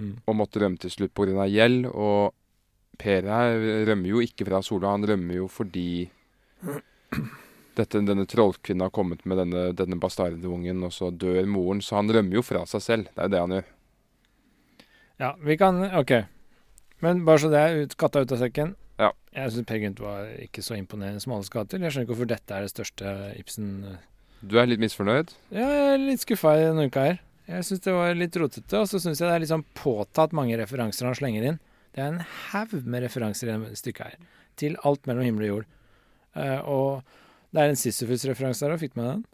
Mm. 0.00 0.12
og 0.24 0.36
måtte 0.36 0.62
rømme 0.62 0.80
til 0.80 0.90
slutt 0.90 1.12
pga. 1.14 1.46
gjeld. 1.46 1.86
Og 1.92 2.34
Per 3.00 3.24
her 3.24 3.62
rømmer 3.88 4.12
jo 4.12 4.20
ikke 4.20 4.44
fra 4.44 4.60
Sola, 4.64 4.92
han 4.92 5.06
rømmer 5.08 5.38
jo 5.38 5.46
fordi 5.48 6.10
dette, 7.78 8.02
denne 8.04 8.26
trollkvinnen 8.28 8.84
har 8.84 8.92
kommet 8.92 9.24
med 9.24 9.40
denne, 9.40 9.62
denne 9.76 9.96
bastardungen, 10.00 10.82
og 10.84 10.92
så 10.92 11.08
dør 11.10 11.48
moren. 11.48 11.80
Så 11.80 11.96
han 11.96 12.12
rømmer 12.12 12.40
jo 12.40 12.44
fra 12.44 12.66
seg 12.68 12.84
selv. 12.84 13.08
Det 13.14 13.22
er 13.22 13.30
jo 13.30 13.32
det 13.32 13.40
han 13.44 13.56
gjør. 13.56 13.70
Ja, 15.20 15.32
vi 15.40 15.56
kan 15.60 15.80
OK. 15.96 16.12
Men 17.00 17.24
bare 17.24 17.40
så 17.40 17.48
det 17.52 17.60
er 17.60 17.80
ut, 17.84 17.96
katta 17.96 18.20
ut 18.20 18.36
av 18.36 18.42
sekken. 18.42 18.74
Ja. 19.00 19.14
Jeg 19.32 19.54
syns 19.54 19.68
Peer 19.68 19.80
Gynt 19.80 20.00
var 20.04 20.28
ikke 20.44 20.64
så 20.64 20.76
imponerende 20.76 21.22
som 21.24 21.32
alle 21.32 21.48
skal 21.48 21.68
til. 21.68 21.80
Jeg 21.80 21.94
skjønner 21.94 22.08
ikke 22.08 22.14
hvorfor 22.18 22.28
dette 22.34 22.56
er 22.56 22.66
det 22.66 22.72
største 22.74 23.14
Ibsen 23.40 23.70
Du 24.44 24.58
er 24.60 24.68
litt 24.68 24.82
misfornøyd? 24.82 25.32
Ja, 25.48 25.64
jeg 25.64 25.94
er 25.94 26.02
litt 26.04 26.24
skuffa 26.24 26.52
i 26.58 26.66
denne 26.66 26.88
uka 26.90 27.06
her. 27.08 27.20
Jeg 27.48 27.66
syns 27.66 27.82
det 27.86 27.94
var 27.96 28.14
litt 28.14 28.36
rotete, 28.38 28.78
og 28.78 28.86
så 28.90 29.00
syns 29.02 29.20
jeg 29.20 29.26
det 29.26 29.34
er 29.34 29.42
litt 29.42 29.52
sånn 29.52 29.66
påtatt 29.78 30.34
mange 30.36 30.58
referanser 30.60 31.08
han 31.08 31.18
slenger 31.18 31.46
inn. 31.48 31.58
Det 31.94 32.02
er 32.04 32.12
en 32.12 32.22
haug 32.50 32.76
med 32.86 33.02
referanser 33.06 33.50
i 33.50 33.56
dette 33.56 33.80
stykket 33.80 34.06
her. 34.06 34.30
Til 34.60 34.76
alt 34.86 35.08
mellom 35.10 35.26
himmel 35.26 35.46
og 35.46 35.52
jord. 35.52 35.70
Uh, 36.36 36.60
og 36.70 37.16
det 37.50 37.62
er 37.62 37.72
en 37.72 37.80
Sisyfus-referanse 37.80 38.62
der 38.62 38.76
òg, 38.76 38.82
fikk 38.84 38.94
du 38.94 39.00
med 39.00 39.08
den? 39.10 39.24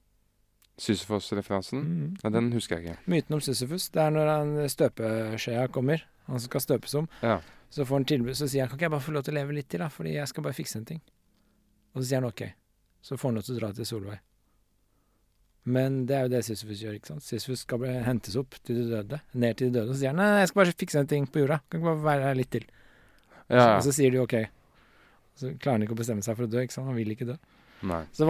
Sisyfos-referansen? 0.80 1.82
Mm. 1.82 2.14
Nei, 2.22 2.32
den 2.32 2.48
husker 2.56 2.78
jeg 2.78 2.86
ikke. 2.86 3.10
Myten 3.12 3.36
om 3.36 3.42
Sisyfus. 3.44 3.90
Det 3.92 4.00
er 4.00 4.14
når 4.14 4.30
han 4.32 4.54
støpeskjea 4.72 5.66
kommer, 5.72 6.04
han 6.28 6.40
som 6.40 6.48
skal 6.48 6.64
støpes 6.64 6.96
om. 7.00 7.08
Ja. 7.24 7.40
Så 7.72 7.84
får 7.84 8.00
han 8.00 8.08
tilbud, 8.08 8.36
så 8.38 8.48
sier 8.48 8.64
han 8.64 8.70
kan 8.70 8.78
ikke 8.78 8.88
jeg 8.88 8.94
bare 8.94 9.04
få 9.04 9.16
lov 9.16 9.26
til 9.26 9.36
å 9.36 9.38
leve 9.40 9.56
litt 9.56 9.68
til, 9.72 9.82
da, 9.84 9.90
fordi 9.92 10.14
jeg 10.16 10.30
skal 10.32 10.46
bare 10.46 10.56
fikse 10.56 10.80
en 10.80 10.88
ting. 10.88 11.02
Og 11.92 12.00
så 12.00 12.06
sier 12.08 12.22
han 12.22 12.28
ok. 12.30 12.44
Så 13.04 13.18
får 13.20 13.32
han 13.32 13.40
lov 13.40 13.46
til 13.46 13.56
å 13.56 13.60
dra 13.60 13.70
til 13.76 13.88
Solveig. 13.88 14.22
Men 15.66 16.04
det 16.06 16.14
er 16.14 16.26
jo 16.26 16.30
det 16.30 16.44
Sisyfus 16.46 16.82
gjør, 16.84 16.96
ikke 17.00 17.10
sant. 17.10 17.24
Sisyfus 17.26 17.64
skal 17.66 17.80
bli 17.82 17.94
hentes 18.06 18.36
opp 18.38 18.54
til 18.62 18.78
de 18.78 18.84
døde, 18.92 19.18
ned 19.34 19.56
til 19.58 19.70
de 19.70 19.80
døde. 19.80 19.88
Og 19.90 19.96
så 19.96 20.02
sier 20.04 20.12
han 20.14 20.20
nei, 20.22 20.42
jeg 20.44 20.50
skal 20.52 20.60
bare 20.62 20.74
fikse 20.84 21.00
en 21.02 21.10
ting 21.10 21.26
på 21.26 21.42
jorda. 21.42 21.58
Kan 21.66 21.80
ikke 21.80 21.88
bare 21.88 22.04
være 22.04 22.28
her 22.28 22.38
litt 22.38 22.52
til. 22.54 22.68
Ja, 23.50 23.64
Og 23.76 23.82
så 23.86 23.94
sier 23.94 24.14
de 24.14 24.20
ok. 24.22 24.36
Så 25.36 25.50
klarer 25.58 25.76
han 25.76 25.86
ikke 25.86 25.96
å 25.96 26.00
bestemme 26.00 26.22
seg 26.22 26.38
for 26.38 26.46
å 26.46 26.50
dø, 26.52 26.62
ikke 26.62 26.76
sant. 26.76 26.86
Han 26.90 26.98
vil 26.98 27.10
ikke 27.16 27.28
dø. 27.32 27.36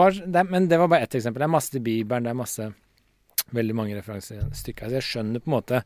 Var, 0.00 0.18
det, 0.26 0.44
men 0.48 0.66
det 0.72 0.80
var 0.80 0.90
bare 0.90 1.06
ett 1.06 1.14
eksempel. 1.20 1.44
Det 1.44 1.48
er 1.48 1.54
masse 1.58 1.72
til 1.76 1.84
Bibelen, 1.84 2.26
det 2.26 2.32
er 2.34 2.42
masse 2.42 2.72
Veldig 3.54 3.74
mange 3.78 3.94
referanser 3.94 4.40
i 4.40 4.56
stykket. 4.58 4.88
Altså 4.88 4.96
jeg 4.96 5.06
skjønner 5.06 5.42
på 5.44 5.46
en 5.46 5.54
måte 5.54 5.78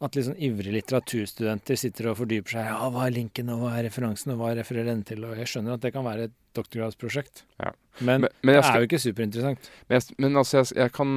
at 0.00 0.16
sånn 0.16 0.38
ivrige 0.40 0.72
litteraturstudenter 0.78 1.76
sitter 1.76 2.08
og 2.12 2.16
fordyper 2.22 2.54
seg. 2.54 2.68
Ja, 2.70 2.86
hva 2.92 3.06
er 3.06 3.12
linken, 3.12 3.50
og 3.52 3.60
hva 3.64 3.74
er 3.76 3.84
referansen, 3.84 4.32
og 4.32 4.40
hva 4.40 4.54
refererer 4.56 4.88
den 4.88 5.02
til? 5.04 5.26
Og 5.28 5.36
jeg 5.36 5.50
skjønner 5.52 5.76
at 5.76 5.82
det 5.84 5.92
kan 5.92 6.06
være 6.06 6.30
et 6.30 6.36
doktorgradsprosjekt. 6.56 7.44
Ja. 7.60 7.74
Men, 8.00 8.24
Men, 8.24 8.32
men 8.42 8.56
det 8.56 8.62
skal 8.64 8.78
er 8.78 8.84
jo 8.84 8.88
ikke 8.88 9.02
superinteressant. 9.02 9.68
Men, 9.88 9.98
jeg, 9.98 10.16
men 10.24 10.40
altså, 10.40 10.62
jeg, 10.62 10.72
jeg 10.78 10.92
kan 10.96 11.12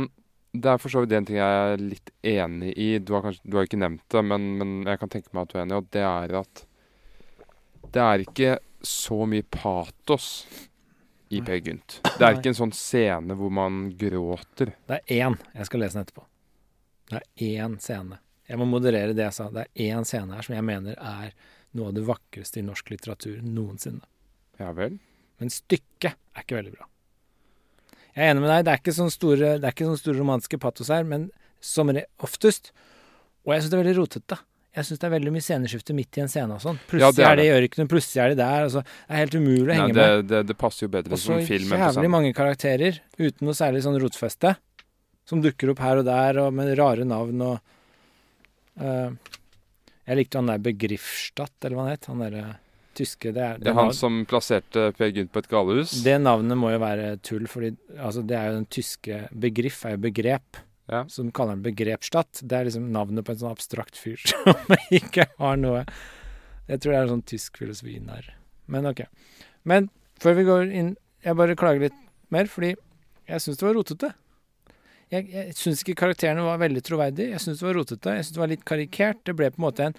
Det 0.53 0.69
er 0.69 0.77
for 0.77 0.93
så 0.93 1.01
vidt 1.01 1.15
en 1.17 1.25
ting 1.25 1.39
jeg 1.39 1.61
er 1.69 1.79
litt 1.81 2.11
enig 2.29 2.73
i. 2.77 2.89
Du 2.99 3.15
har 3.15 3.23
kanskje 3.25 3.41
Du 3.47 3.57
har 3.57 3.65
ikke 3.65 3.79
nevnt 3.81 4.03
det, 4.13 4.21
men, 4.29 4.51
men 4.59 4.75
jeg 4.85 4.99
kan 5.01 5.09
tenke 5.15 5.33
meg 5.33 5.47
at 5.47 5.53
du 5.53 5.57
er 5.57 5.63
enig, 5.63 5.79
og 5.79 5.87
det 5.95 6.03
er 6.05 6.35
at 6.43 6.65
det 7.93 8.01
er 8.01 8.21
ikke 8.25 8.51
så 8.83 9.23
mye 9.29 9.45
patos 9.53 10.27
i. 11.29 11.41
Per 11.41 11.59
Gynt. 11.61 11.99
Det 12.03 12.25
er 12.25 12.37
ikke 12.37 12.51
en 12.51 12.57
sånn 12.57 12.73
scene 12.75 13.35
hvor 13.37 13.49
man 13.53 13.87
gråter. 13.97 14.75
Det 14.89 14.99
er 14.99 15.23
én. 15.23 15.37
Jeg 15.55 15.69
skal 15.69 15.81
lese 15.81 15.97
den 15.97 16.05
etterpå. 16.05 16.25
Det 17.09 17.19
er 17.21 17.63
én 17.63 17.79
scene. 17.81 18.19
Jeg 18.53 18.61
må 18.61 18.67
moderere 18.69 19.15
det 19.17 19.23
jeg 19.25 19.33
sa. 19.33 19.47
Det 19.49 19.65
er 19.65 19.93
én 19.95 20.05
scene 20.05 20.35
her 20.37 20.45
som 20.45 20.53
jeg 20.53 20.65
mener 20.67 20.97
er 21.01 21.31
noe 21.73 21.89
av 21.89 21.95
det 21.97 22.03
vakreste 22.05 22.61
i 22.61 22.65
norsk 22.67 22.91
litteratur 22.93 23.39
noensinne. 23.41 24.03
Ja 24.61 24.69
vel? 24.77 24.99
Men 25.41 25.49
stykket 25.49 26.13
er 26.13 26.45
ikke 26.45 26.59
veldig 26.59 26.73
bra. 26.75 26.85
Jeg 28.13 28.27
er 28.27 28.35
enig 28.35 28.43
med 28.43 28.51
deg, 28.53 28.65
det 28.67 28.73
er 28.75 28.81
ikke 28.83 28.93
sånne 28.93 29.15
store, 29.15 29.53
det 29.57 29.71
ikke 29.73 29.87
sånne 29.87 30.01
store 30.03 30.19
romantiske 30.21 30.59
patos 30.61 30.91
her, 30.93 31.07
men 31.09 31.31
som 31.65 31.89
oftest. 32.21 32.69
Og 33.41 33.55
jeg 33.55 33.63
syns 33.63 33.73
det 33.73 33.79
er 33.79 33.81
veldig 33.81 33.95
rotete. 34.03 34.37
Jeg 34.73 34.87
syns 34.87 35.01
det 35.01 35.07
er 35.07 35.13
veldig 35.15 35.33
mye 35.33 35.45
sceneskifte 35.45 35.95
midt 35.97 36.17
i 36.17 36.23
en 36.23 36.29
scene 36.29 36.53
og 36.53 36.61
sånn. 36.61 36.77
Ja, 36.77 36.85
Plutselig 36.91 37.17
det 37.17 37.25
er 37.31 37.39
det 37.39 37.47
i 37.47 37.53
ørkenen, 37.57 37.89
plutselig 37.89 38.21
er 38.21 38.31
de 38.33 38.37
der. 38.39 38.67
Altså, 38.67 38.85
det 38.85 39.09
er 39.17 39.21
helt 39.23 39.35
umulig 39.37 39.63
å 39.63 39.69
Nei, 39.71 39.79
henge 39.81 39.97
det, 39.97 40.05
med. 40.13 40.29
det, 40.29 40.41
det 40.49 40.55
passer 40.61 40.85
jo 40.85 40.93
bedre 40.93 41.13
Og 41.17 41.21
så 41.21 41.31
som 41.31 41.43
film. 41.49 41.73
Og 41.73 41.73
så 41.73 41.89
jævlig 41.89 42.13
mange 42.13 42.31
karakterer 42.37 43.01
uten 43.17 43.49
noe 43.49 43.57
særlig 43.57 43.83
sånn 43.85 43.97
rotfeste. 44.01 44.55
Som 45.29 45.41
dukker 45.41 45.73
opp 45.73 45.81
her 45.81 46.01
og 46.01 46.05
der, 46.05 46.39
og 46.45 46.53
med 46.57 46.73
rare 46.77 47.05
navn 47.09 47.45
og 47.49 47.73
Jeg 48.77 50.19
likte 50.19 50.39
han 50.39 50.51
der 50.51 50.61
Begrifstadt, 50.63 51.55
eller 51.63 51.77
hva 51.77 51.87
han 51.87 51.95
het. 51.95 52.09
Han 52.11 52.23
derre 52.23 52.43
tyske 52.97 53.31
det 53.33 53.41
er, 53.41 53.61
Det 53.61 53.71
er 53.71 53.77
han 53.77 53.93
som 53.95 54.21
plasserte 54.29 54.91
Per 54.97 55.11
Gynt 55.13 55.31
på 55.33 55.41
et 55.41 55.49
galehus. 55.49 55.95
Det 56.05 56.15
navnet 56.21 56.59
må 56.59 56.73
jo 56.73 56.81
være 56.83 57.15
tull, 57.25 57.47
fordi 57.49 57.73
altså, 57.97 58.23
det 58.25 58.37
er 58.37 58.49
jo 58.49 58.59
den 58.59 58.69
tyske 58.77 59.21
Begriff 59.45 59.83
er 59.87 59.95
jo 59.95 60.03
begrep. 60.05 60.61
Ja. 60.91 61.05
Som 61.09 61.31
kaller 61.31 61.57
den 61.57 61.65
Begrepsstadt. 61.65 62.43
Det 62.43 62.57
er 62.57 62.67
liksom 62.67 62.89
navnet 62.93 63.25
på 63.25 63.33
en 63.33 63.41
sånn 63.43 63.53
abstrakt 63.55 63.99
fyr 63.99 64.19
som 64.29 64.75
ikke 64.91 65.29
har 65.39 65.59
noe 65.59 65.85
Jeg 66.67 66.81
tror 66.83 66.91
det 66.91 66.97
er 66.97 67.05
en 67.05 67.13
sånn 67.15 67.27
tysk 67.33 67.61
filosofi. 67.61 67.99
Men 68.03 68.89
ok. 68.91 69.05
Men 69.63 69.89
før 70.21 70.37
vi 70.37 70.47
går 70.47 70.67
inn 70.71 70.95
Jeg 71.23 71.39
bare 71.39 71.55
klager 71.59 71.87
litt 71.87 72.01
mer, 72.33 72.49
fordi 72.51 72.73
jeg 73.29 73.39
syns 73.39 73.59
det 73.59 73.65
var 73.65 73.77
rotete. 73.77 74.09
Jeg, 75.13 75.29
jeg 75.29 75.53
syns 75.57 75.83
ikke 75.83 75.99
karakterene 76.05 76.45
var 76.45 76.61
veldig 76.61 76.81
troverdige. 76.85 77.35
Jeg 77.35 77.43
syns 77.43 77.61
det 77.61 77.67
var 77.67 77.77
rotete. 77.77 78.17
Jeg 78.17 78.25
syns 78.25 78.35
det 78.35 78.41
var 78.41 78.51
litt 78.51 78.65
karikert. 78.65 79.21
Det 79.27 79.35
ble 79.37 79.51
på 79.53 79.61
en 79.61 79.67
måte 79.67 79.87
en 79.87 79.97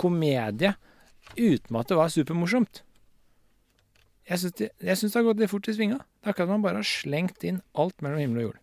komedie 0.00 0.72
uten 1.36 1.78
at 1.80 1.90
det 1.90 1.98
var 1.98 2.12
supermorsomt. 2.12 2.82
Jeg 4.24 4.40
syns 4.40 4.56
det, 4.56 4.70
det 4.80 5.12
har 5.12 5.26
gått 5.26 5.42
litt 5.42 5.52
fort 5.52 5.68
i 5.68 5.76
svinga. 5.76 5.98
Det 6.00 6.30
er 6.30 6.32
akkurat 6.32 6.48
som 6.48 6.54
man 6.56 6.64
bare 6.64 6.80
har 6.80 6.88
slengt 6.88 7.44
inn 7.44 7.60
alt 7.76 8.00
mellom 8.04 8.22
himmel 8.22 8.40
og 8.40 8.48
jord. 8.48 8.60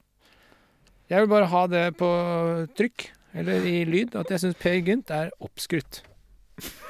Jeg 1.12 1.22
vil 1.22 1.34
bare 1.34 1.51
ha 1.51 1.62
det 1.67 1.84
på 2.00 2.10
trykk, 2.79 3.10
eller 3.38 3.67
i 3.67 3.81
lyd, 3.86 4.15
at 4.17 4.31
jeg 4.31 4.41
syns 4.41 4.58
Per 4.62 4.79
Gynt 4.79 5.12
er 5.13 5.34
oppskrytt. 5.43 6.01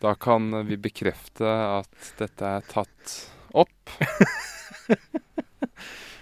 Da 0.00 0.14
kan 0.16 0.46
vi 0.64 0.78
bekrefte 0.80 1.44
at 1.44 2.12
dette 2.16 2.52
er 2.56 2.64
tatt 2.70 3.16
opp. 3.52 3.90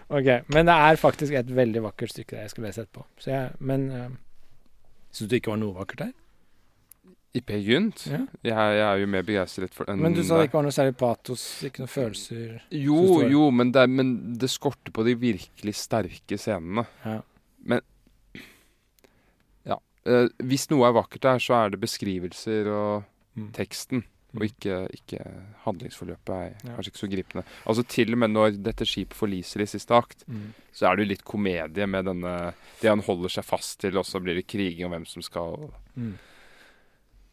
Ok, 0.08 0.28
Men 0.54 0.64
det 0.66 0.74
er 0.74 0.96
faktisk 0.96 1.34
et 1.36 1.50
veldig 1.52 1.82
vakkert 1.84 2.14
stykke 2.14 2.36
der 2.36 2.46
jeg 2.46 2.50
skal 2.54 2.64
lese 2.64 2.80
etterpå. 2.86 3.02
Så 3.20 3.30
jeg, 3.30 3.50
men 3.60 3.82
uh, 3.92 4.06
syns 5.12 5.28
du 5.28 5.36
ikke 5.36 5.52
var 5.52 5.60
noe 5.60 5.76
vakkert 5.76 5.98
der? 6.06 6.14
I 7.36 7.42
Per 7.44 7.60
Gynt? 7.60 8.06
Ja. 8.08 8.22
Jeg, 8.42 8.54
jeg 8.56 8.84
er 8.86 9.02
jo 9.02 9.08
mer 9.12 9.22
begeistret 9.28 9.74
for 9.76 9.84
den 9.84 10.00
Men 10.00 10.14
du 10.16 10.22
sa 10.24 10.38
det 10.40 10.48
ikke 10.48 10.56
var 10.58 10.64
noe 10.64 10.72
særlig 10.74 10.94
patos, 10.96 11.42
ikke 11.68 11.82
noe 11.84 11.92
følelser 11.92 12.62
Jo, 12.72 13.02
jo, 13.28 13.50
men 13.52 13.68
det, 13.76 13.84
men 13.92 14.14
det 14.40 14.48
skorter 14.50 14.94
på 14.96 15.04
de 15.04 15.12
virkelig 15.20 15.74
sterke 15.76 16.38
scenene. 16.40 16.86
Ja. 17.04 17.18
Ja. 19.68 19.76
Uh, 20.08 20.24
hvis 20.48 20.70
noe 20.72 20.88
er 20.88 20.96
vakkert 20.96 21.26
der, 21.28 21.42
så 21.42 21.60
er 21.60 21.76
det 21.76 21.82
beskrivelser 21.84 22.72
og 22.72 23.06
Mm. 23.38 23.52
teksten. 23.54 24.00
Og 24.38 24.44
ikke, 24.46 24.74
ikke 24.94 25.18
handlingsforløpet 25.64 26.30
er 26.30 26.52
Ja. 26.62 26.76
kanskje 26.76 26.92
ikke 26.92 27.00
så 27.02 27.10
gripende. 27.10 27.44
Altså 27.66 27.82
Til 27.88 28.12
og 28.14 28.18
med 28.22 28.30
når 28.30 28.62
dette 28.62 28.86
skipet 28.86 29.16
forliser 29.18 29.60
i 29.64 29.66
siste 29.66 29.90
akt, 29.96 30.22
Mm. 30.28 30.52
så 30.72 30.86
er 30.86 30.94
det 30.96 31.04
jo 31.06 31.10
litt 31.14 31.24
komedie 31.24 31.86
med 31.88 32.04
denne 32.06 32.54
Det 32.80 32.88
han 32.88 33.00
holder 33.02 33.28
seg 33.28 33.44
fast 33.44 33.80
til, 33.80 33.98
og 33.98 34.04
så 34.06 34.22
blir 34.22 34.36
det 34.36 34.46
kriging 34.46 34.84
om 34.86 34.92
hvem 34.92 35.06
som 35.06 35.20
skal 35.22 35.72
Mm. 35.96 36.14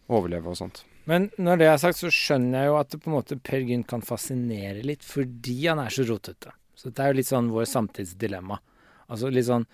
overleve 0.10 0.48
og 0.48 0.58
sånt. 0.58 0.84
Men 1.06 1.30
når 1.38 1.58
det 1.60 1.68
er 1.68 1.78
sagt, 1.78 1.98
så 2.00 2.10
skjønner 2.10 2.64
jeg 2.64 2.68
jo 2.72 2.78
at 2.80 2.90
det 2.90 3.02
på 3.04 3.08
en 3.12 3.22
måte 3.22 3.38
Per 3.44 3.60
Gynt 3.62 3.88
kan 3.88 4.02
fascinere 4.02 4.84
litt 4.84 5.04
fordi 5.06 5.68
han 5.68 5.78
er 5.80 5.90
så 5.94 6.04
rotete. 6.08 6.52
Så 6.76 6.90
det 6.92 7.00
er 7.00 7.14
jo 7.14 7.18
litt 7.20 7.30
sånn 7.30 7.52
vår 7.54 7.66
samtidsdilemma. 7.70 8.58
Altså 9.10 9.32
litt 9.32 9.46
sånn 9.46 9.68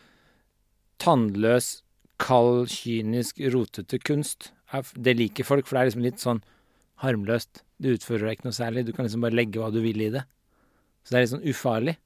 tannløs, 0.99 1.81
kald, 2.19 2.67
kynisk, 2.69 3.39
rotete 3.51 3.97
kunst. 4.03 4.51
Det 4.93 5.15
liker 5.17 5.43
folk, 5.47 5.65
for 5.67 5.77
det 5.77 5.81
er 5.81 5.89
liksom 5.89 6.03
litt 6.05 6.21
sånn 6.21 6.43
harmløst. 7.01 7.63
Du 7.81 7.91
utfører 7.93 8.29
deg 8.29 8.37
ikke 8.39 8.49
noe 8.49 8.57
særlig. 8.57 8.85
Du 8.87 8.93
kan 8.93 9.07
liksom 9.07 9.25
bare 9.25 9.37
legge 9.37 9.61
hva 9.61 9.71
du 9.73 9.81
vil 9.83 10.01
i 10.05 10.11
det. 10.13 10.23
Så 11.03 11.13
det 11.13 11.17
er 11.17 11.25
litt 11.25 11.33
sånn 11.33 11.49
ufarlig. 11.49 11.97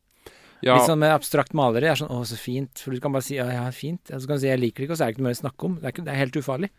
Ja, 0.64 0.78
Litt 0.80 0.88
sånn 0.88 1.02
med 1.02 1.12
abstrakt 1.14 1.54
maleri. 1.54 1.84
Det 1.84 1.92
er 1.92 2.00
sånn 2.00 2.14
'Å, 2.16 2.22
så 2.26 2.38
fint'. 2.40 2.80
For 2.82 2.96
du 2.96 3.00
kan 3.04 3.12
bare 3.12 3.28
si 3.28 3.36
'Ja, 3.36 3.46
ja, 3.52 3.66
fint'. 3.70 4.10
Og 4.10 4.22
så 4.22 4.28
kan 4.28 4.38
du 4.38 4.42
si 4.42 4.48
'Jeg 4.48 4.60
liker 4.60 4.80
det 4.82 4.88
ikke', 4.88 4.92
og 4.92 4.98
så 4.98 5.04
er 5.04 5.08
det 5.08 5.14
ikke 5.16 5.22
noe 5.22 5.30
mer 5.30 5.38
å 5.38 5.44
snakke 5.44 5.66
om. 5.66 5.76
Det 5.76 5.84
er, 5.84 5.92
ikke, 5.92 6.06
det 6.06 6.14
er 6.14 6.24
helt 6.24 6.40
ufarlig. 6.42 6.70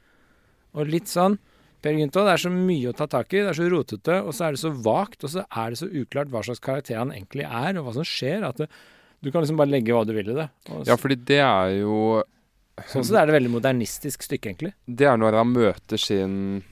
Og 0.75 0.89
litt 0.89 1.07
sånn 1.07 1.39
Per 1.83 1.93
Gynt. 1.93 2.13
Det 2.13 2.33
er 2.33 2.41
så 2.41 2.51
mye 2.51 2.91
å 2.91 2.97
ta 2.97 3.07
tak 3.07 3.33
i. 3.35 3.43
Det 3.45 3.51
er 3.53 3.59
så 3.61 3.69
rotete, 3.71 4.15
og 4.25 4.33
så 4.35 4.47
er 4.47 4.57
det 4.57 4.61
så 4.61 4.73
vagt, 4.73 5.23
og 5.23 5.31
så 5.31 5.45
er 5.45 5.71
det 5.71 5.79
så 5.79 5.87
uklart 5.87 6.31
hva 6.33 6.43
slags 6.43 6.63
karakter 6.65 6.97
han 6.97 7.13
egentlig 7.13 7.45
er, 7.45 7.77
og 7.79 7.87
hva 7.87 7.93
som 7.95 8.03
skjer. 8.03 8.47
At 8.49 8.57
det, 8.57 8.69
du 9.23 9.31
kan 9.31 9.45
liksom 9.45 9.61
bare 9.61 9.71
legge 9.71 9.93
hva 9.95 10.07
du 10.07 10.15
vil 10.17 10.33
i 10.33 10.39
det. 10.41 10.49
Og 10.71 10.87
ja, 10.89 10.97
fordi 10.97 11.19
det 11.29 11.43
er 11.45 11.81
jo 11.83 12.25
sånn 12.91 13.05
sett 13.05 13.21
er 13.21 13.29
det 13.29 13.37
veldig 13.37 13.53
modernistisk 13.55 14.25
stykke, 14.27 14.51
egentlig. 14.51 14.73
Det 14.89 15.07
er 15.07 15.21
når 15.21 15.39
han 15.39 15.53
møter 15.53 16.01
sin 16.01 16.65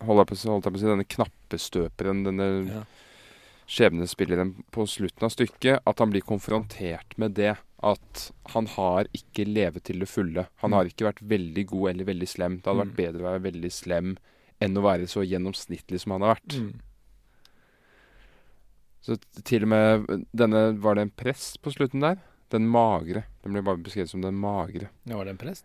Holdt 0.00 0.22
jeg 0.22 0.30
på, 0.30 0.36
holdt 0.50 0.64
jeg 0.64 0.72
på 0.72 0.78
å 0.78 0.80
si 0.80 0.86
denne 0.90 1.04
knappestøperen, 1.14 2.24
denne 2.24 2.46
Ja. 2.70 2.82
skjebnespilleren 3.70 4.54
på 4.72 4.86
slutten 4.88 5.22
av 5.26 5.30
stykket, 5.30 5.80
at 5.86 5.98
han 5.98 6.10
blir 6.10 6.22
konfrontert 6.22 7.16
med 7.18 7.34
det. 7.34 7.56
At 7.82 8.30
han 8.52 8.66
har 8.66 9.04
ikke 9.14 9.46
levet 9.46 9.84
til 9.84 9.98
det 10.00 10.08
fulle. 10.08 10.46
Han 10.60 10.70
Mm. 10.70 10.74
har 10.76 10.84
ikke 10.86 11.06
vært 11.12 11.22
veldig 11.28 11.66
god 11.66 11.90
eller 11.90 12.04
veldig 12.04 12.28
slem. 12.28 12.56
Det 12.60 12.64
hadde 12.66 12.80
Mm. 12.84 12.90
vært 12.90 12.96
bedre 12.96 13.20
å 13.20 13.38
være 13.40 13.52
veldig 13.52 13.72
slem 13.72 14.16
enn 14.60 14.74
å 14.76 14.82
være 14.82 15.06
så 15.08 15.22
gjennomsnittlig 15.24 16.00
som 16.00 16.12
han 16.12 16.20
har 16.22 16.34
vært. 16.36 16.58
Mm. 16.60 16.80
Så 19.02 19.16
til 19.44 19.62
og 19.62 19.68
med 19.68 20.26
denne 20.36 20.78
Var 20.78 20.94
det 20.94 21.02
en 21.02 21.10
prest 21.10 21.60
på 21.62 21.72
slutten 21.72 22.00
der? 22.00 22.18
Den 22.50 22.66
magre. 22.68 23.24
Den 23.44 23.52
ble 23.54 23.62
bare 23.62 23.78
beskrevet 23.78 24.08
som 24.10 24.20
den 24.20 24.34
magre. 24.34 24.88
Ja, 25.06 25.16
var 25.16 25.24
det 25.24 25.30
en 25.30 25.38
prest? 25.38 25.64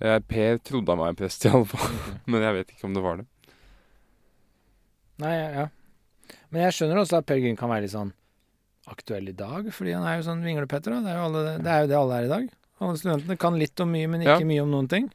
Eh, 0.00 0.18
per 0.20 0.58
trodde 0.58 0.88
han 0.88 0.98
var 0.98 1.08
en 1.08 1.16
prest, 1.16 1.44
i 1.44 1.48
alle 1.50 1.64
fall. 1.66 2.20
Men 2.26 2.40
jeg 2.42 2.54
vet 2.54 2.68
ikke 2.74 2.84
om 2.84 2.94
det 2.94 3.02
var 3.02 3.16
det. 3.18 3.26
Nei, 5.22 5.34
ja. 5.56 5.66
Men 6.50 6.62
jeg 6.66 6.72
skjønner 6.76 7.00
også 7.02 7.18
at 7.20 7.26
Per 7.26 7.38
Gynt 7.40 7.58
kan 7.58 7.70
være 7.70 7.86
litt 7.86 7.94
sånn 7.94 8.12
aktuell 8.86 9.28
i 9.28 9.34
dag, 9.34 9.68
fordi 9.74 9.92
han 9.96 10.04
er 10.06 10.18
jo 10.20 10.26
sånn 10.28 10.42
vinglepetter. 10.46 10.94
Det 11.02 11.10
er 11.12 11.16
jo, 11.18 11.24
alle, 11.30 11.44
det 11.58 11.72
er 11.72 11.80
jo 11.84 11.90
det 11.90 11.96
alle 11.98 12.18
er 12.20 12.24
i 12.26 12.32
dag. 12.32 12.48
Alle 12.84 12.98
studentene 13.00 13.36
kan 13.40 13.56
litt 13.58 13.80
om 13.80 13.90
mye, 13.90 14.08
men 14.12 14.20
ikke 14.22 14.40
Ja. 14.40 14.46
mye 14.46 14.62
om 14.62 14.70
noen 14.70 14.88
ting. 14.88 15.06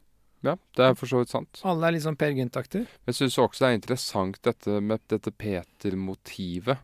Ja, 0.43 0.55
det 0.75 0.83
er 0.87 0.95
for 0.97 1.05
så 1.05 1.19
vidt 1.21 1.29
sant. 1.29 1.61
Alle 1.63 1.85
er 1.87 1.91
litt 1.93 2.01
sånn 2.03 2.17
Per 2.17 2.31
Gynt-aktig. 2.33 2.87
Jeg 3.05 3.15
syns 3.15 3.37
også 3.37 3.59
det 3.61 3.67
er 3.69 3.77
interessant 3.77 4.39
dette 4.41 4.81
med 4.81 4.99
dette 5.07 5.29
Peter-motivet. 5.31 6.79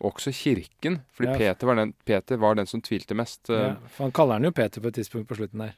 Også 0.00 0.32
kirken. 0.32 1.00
Fordi 1.12 1.28
Ja. 1.32 1.36
Peter, 1.38 1.66
var 1.66 1.74
den, 1.76 1.94
Peter 2.04 2.36
var 2.36 2.54
den 2.54 2.66
som 2.66 2.80
tvilte 2.82 3.14
mest. 3.16 3.48
eh, 3.50 3.70
Ja, 3.70 3.74
for 3.88 4.04
han 4.04 4.12
kaller 4.12 4.32
han 4.34 4.44
jo 4.44 4.50
Peter 4.52 4.80
på 4.80 4.88
et 4.88 4.94
tidspunkt 4.94 5.26
på 5.28 5.36
slutten 5.36 5.58
der. 5.58 5.74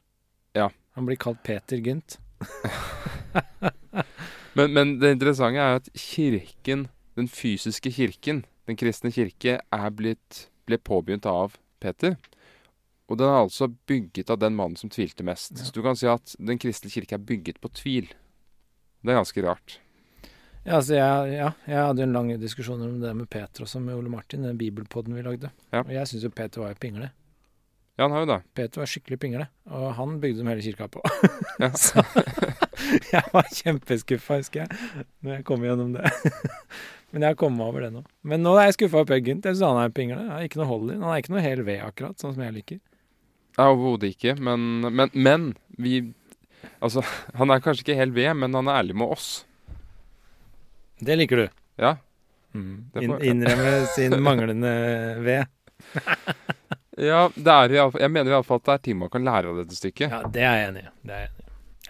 Ja. 0.54 0.68
Han 0.96 1.06
blir 1.06 1.16
kalt 1.16 1.42
Peter 1.42 1.76
Gynt. 1.76 2.18
Men, 4.58 4.72
men 4.76 4.96
det 5.00 5.14
interessante 5.16 5.60
er 5.60 5.80
at 5.80 5.88
kirken, 5.96 6.86
den 7.16 7.28
fysiske 7.28 7.92
kirken, 7.94 8.42
den 8.68 8.78
kristne 8.80 9.12
kirke, 9.14 9.58
er 9.60 9.94
blitt, 9.96 10.46
ble 10.68 10.78
påbegynt 10.78 11.28
av 11.28 11.56
Peter. 11.82 12.18
Og 13.10 13.18
den 13.20 13.28
er 13.28 13.42
altså 13.42 13.68
bygget 13.88 14.30
av 14.32 14.40
den 14.40 14.56
mannen 14.56 14.78
som 14.78 14.92
tvilte 14.92 15.24
mest. 15.26 15.54
Ja. 15.56 15.64
Så 15.66 15.74
du 15.76 15.82
kan 15.84 15.96
si 15.98 16.08
at 16.08 16.34
den 16.38 16.60
kristne 16.60 16.92
kirke 16.92 17.16
er 17.18 17.24
bygget 17.32 17.60
på 17.60 17.72
tvil. 17.76 18.12
Det 19.02 19.12
er 19.12 19.18
ganske 19.18 19.44
rart. 19.44 19.78
Ja, 20.62 20.76
altså 20.78 20.94
jeg, 20.94 21.32
ja, 21.34 21.48
jeg 21.66 21.86
hadde 21.88 22.04
en 22.04 22.14
lang 22.14 22.30
diskusjon 22.38 22.84
om 22.86 23.00
det 23.02 23.10
med 23.18 23.26
Peter 23.32 23.64
også, 23.64 23.80
med 23.82 23.98
Ole 23.98 24.12
Martin, 24.12 24.46
den 24.46 24.60
bibelpodden 24.60 25.16
vi 25.16 25.24
lagde. 25.26 25.50
Ja. 25.72 25.82
Og 25.82 25.90
jeg 25.90 26.06
syns 26.08 26.28
jo 26.28 26.30
Peter 26.30 26.62
var 26.62 26.76
jo 26.76 26.78
pingle. 26.84 27.10
Ja, 27.98 28.06
han 28.06 28.14
har 28.14 28.22
jo 28.22 28.30
det. 28.30 28.38
Peter 28.56 28.80
var 28.80 28.88
skikkelig 28.88 29.18
pingle, 29.20 29.48
og 29.68 29.88
han 29.98 30.20
bygde 30.22 30.40
de 30.40 30.48
hele 30.48 30.64
kirka 30.64 30.86
på. 30.92 31.02
Ja. 31.60 31.72
Jeg 33.12 33.22
var 33.34 33.48
kjempeskuffa, 33.52 34.40
husker 34.40 34.64
jeg, 34.64 35.06
når 35.22 35.38
jeg 35.38 35.44
kom 35.48 35.64
gjennom 35.64 35.92
det. 35.96 36.10
Men 37.12 37.26
jeg 37.26 37.34
har 37.34 37.38
kommet 37.40 37.60
meg 37.60 37.68
over 37.68 37.84
det 37.84 37.90
nå. 37.92 38.00
Men 38.24 38.40
nå 38.40 38.54
er 38.56 38.70
jeg 38.70 38.78
skuffa 38.78 39.02
over 39.02 39.10
Per 39.10 39.20
Gynt. 39.20 39.44
Jeg 39.44 39.58
syns 39.58 39.66
han 39.68 39.80
er 39.82 39.92
pingle. 39.92 40.16
Han 40.16 40.38
er 40.38 40.46
ikke 40.46 40.62
noe 40.62 40.68
hold 40.70 40.94
i. 40.94 40.96
Han 40.96 41.10
er 41.12 41.20
ikke 41.20 41.34
noe 41.34 41.44
hel 41.44 41.60
ved, 41.66 41.82
akkurat, 41.84 42.16
sånn 42.22 42.32
som 42.32 42.44
jeg 42.46 42.54
liker. 42.56 42.78
Ja, 43.58 43.66
Overhodet 43.66 44.14
ikke. 44.14 44.32
Men, 44.40 44.64
men, 44.88 45.12
men 45.12 45.50
vi 45.76 46.00
Altså, 46.82 47.02
han 47.38 47.50
er 47.52 47.60
kanskje 47.62 47.84
ikke 47.84 47.98
helt 47.98 48.16
ved, 48.16 48.30
men 48.38 48.54
han 48.56 48.70
er 48.70 48.80
ærlig 48.80 48.96
med 49.02 49.12
oss. 49.12 49.28
Det 51.02 51.18
liker 51.18 51.44
du. 51.44 51.46
Ja. 51.82 51.96
Mm. 52.54 52.88
In, 53.00 53.14
innrømme 53.32 53.76
sin 53.92 54.16
manglende 54.22 54.72
ved. 55.24 55.44
Ja, 57.00 57.24
det 57.34 57.52
er 57.52 57.72
jeg 57.72 58.10
mener 58.12 58.34
iallfall 58.34 58.60
at 58.60 58.66
det 58.66 58.74
er 58.74 58.82
ting 58.86 58.98
man 59.00 59.10
kan 59.12 59.24
lære 59.24 59.50
av 59.50 59.62
dette 59.62 59.76
stykket. 59.76 60.12
Ja, 60.12 60.20
det 60.28 60.44
er 60.44 60.58
jeg 60.60 60.68
enig 60.70 60.84
i. 60.84 61.20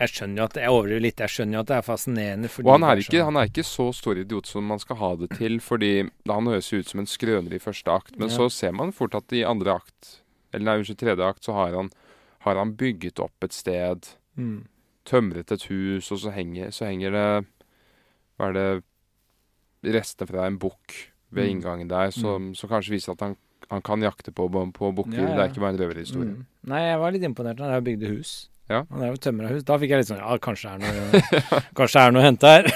Jeg 0.01 0.09
skjønner 0.09 0.41
jo 0.41 0.45
at 0.49 0.55
Jeg 0.57 0.73
overdriver 0.73 1.03
litt. 1.05 1.21
Jeg 1.21 1.29
skjønner 1.35 1.59
jo 1.59 1.61
at 1.61 1.69
det 1.69 1.77
er 1.77 1.85
fascinerende. 1.87 2.49
Fordi 2.49 2.67
Og 2.67 2.73
han 2.73 2.87
er, 2.89 3.03
ikke, 3.05 3.25
han 3.29 3.37
er 3.37 3.51
ikke 3.51 3.65
så 3.69 3.87
stor 3.95 4.19
idiot 4.19 4.47
som 4.49 4.65
man 4.67 4.81
skal 4.83 4.97
ha 4.97 5.11
det 5.21 5.29
til, 5.37 5.59
fordi 5.61 5.91
han 6.31 6.47
høres 6.49 6.71
jo 6.73 6.81
ut 6.81 6.89
som 6.89 7.01
en 7.05 7.07
skrøner 7.11 7.53
i 7.55 7.61
første 7.63 7.93
akt, 7.93 8.17
men 8.19 8.29
Ja. 8.29 8.35
så 8.37 8.49
ser 8.51 8.73
man 8.73 8.93
fort 8.93 9.15
at 9.15 9.33
i 9.37 9.43
andre 9.45 9.77
akt, 9.77 10.23
eller 10.53 10.65
nei, 10.65 10.79
unnskyld, 10.81 10.99
tredje 10.99 11.29
akt, 11.29 11.45
så 11.45 11.53
har 11.53 11.77
han, 11.77 11.91
har 12.41 12.57
han 12.57 12.73
bygget 12.77 13.21
opp 13.21 13.45
et 13.45 13.53
sted, 13.53 14.09
mm. 14.37 14.65
tømret 15.05 15.53
et 15.53 15.63
hus, 15.69 16.11
og 16.11 16.19
så 16.25 16.33
henger, 16.33 16.71
så 16.73 16.87
henger 16.89 17.11
det 17.13 17.47
Hva 18.41 18.49
er 18.49 18.53
det 18.57 19.93
Rester 19.95 20.27
fra 20.27 20.47
en 20.47 20.59
bukk 20.59 21.09
ved 21.33 21.45
Mm. 21.47 21.51
inngangen 21.57 21.89
der, 21.89 22.11
som, 22.11 22.55
som 22.55 22.69
kanskje 22.71 22.93
viser 22.93 23.13
at 23.13 23.21
han, 23.21 23.37
han 23.71 23.83
kan 23.83 24.01
jakte 24.03 24.33
på, 24.33 24.49
på 24.73 24.93
bukker. 24.95 25.17
Ja, 25.17 25.29
ja. 25.29 25.37
Det 25.37 25.43
er 25.45 25.49
ikke 25.51 25.61
bare 25.65 25.75
en 25.75 25.81
røverhistorie. 25.81 26.33
Mm. 26.37 26.47
Nei, 26.69 26.81
jeg 26.81 26.99
var 27.01 27.13
litt 27.13 27.23
imponert 27.25 27.57
når 27.59 27.73
jeg 27.73 27.85
bygde 27.85 28.11
hus. 28.17 28.49
Ja. 28.71 28.85
Han 28.91 29.03
er 29.03 29.11
jo 29.13 29.17
tømrer 29.21 29.49
av 29.51 29.57
hus. 29.57 29.65
Da 29.69 29.77
fikk 29.83 29.91
jeg 29.91 29.99
litt 30.03 30.09
sånn 30.09 30.21
Ja, 30.23 30.37
kanskje 30.41 30.71
det 30.79 30.89
er 30.89 31.01
noe, 31.01 31.41
kanskje 31.79 32.05
er 32.07 32.13
noe 32.15 32.23
å 32.23 32.27
hente 32.27 32.53
her. 32.53 32.69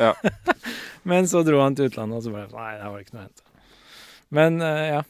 Ja. 0.00 0.14
Men 1.08 1.28
så 1.30 1.42
dro 1.46 1.60
han 1.62 1.76
til 1.78 1.88
utlandet, 1.90 2.18
og 2.18 2.24
så 2.26 2.32
bare 2.34 2.48
Nei, 2.52 2.72
der 2.80 2.88
var 2.90 2.96
det 2.98 3.06
ikke 3.06 3.16
noe 3.18 3.22
å 3.22 3.28
hente. 3.28 3.44
Men 4.38 4.58
uh, 4.60 4.80
ja. 4.96 5.02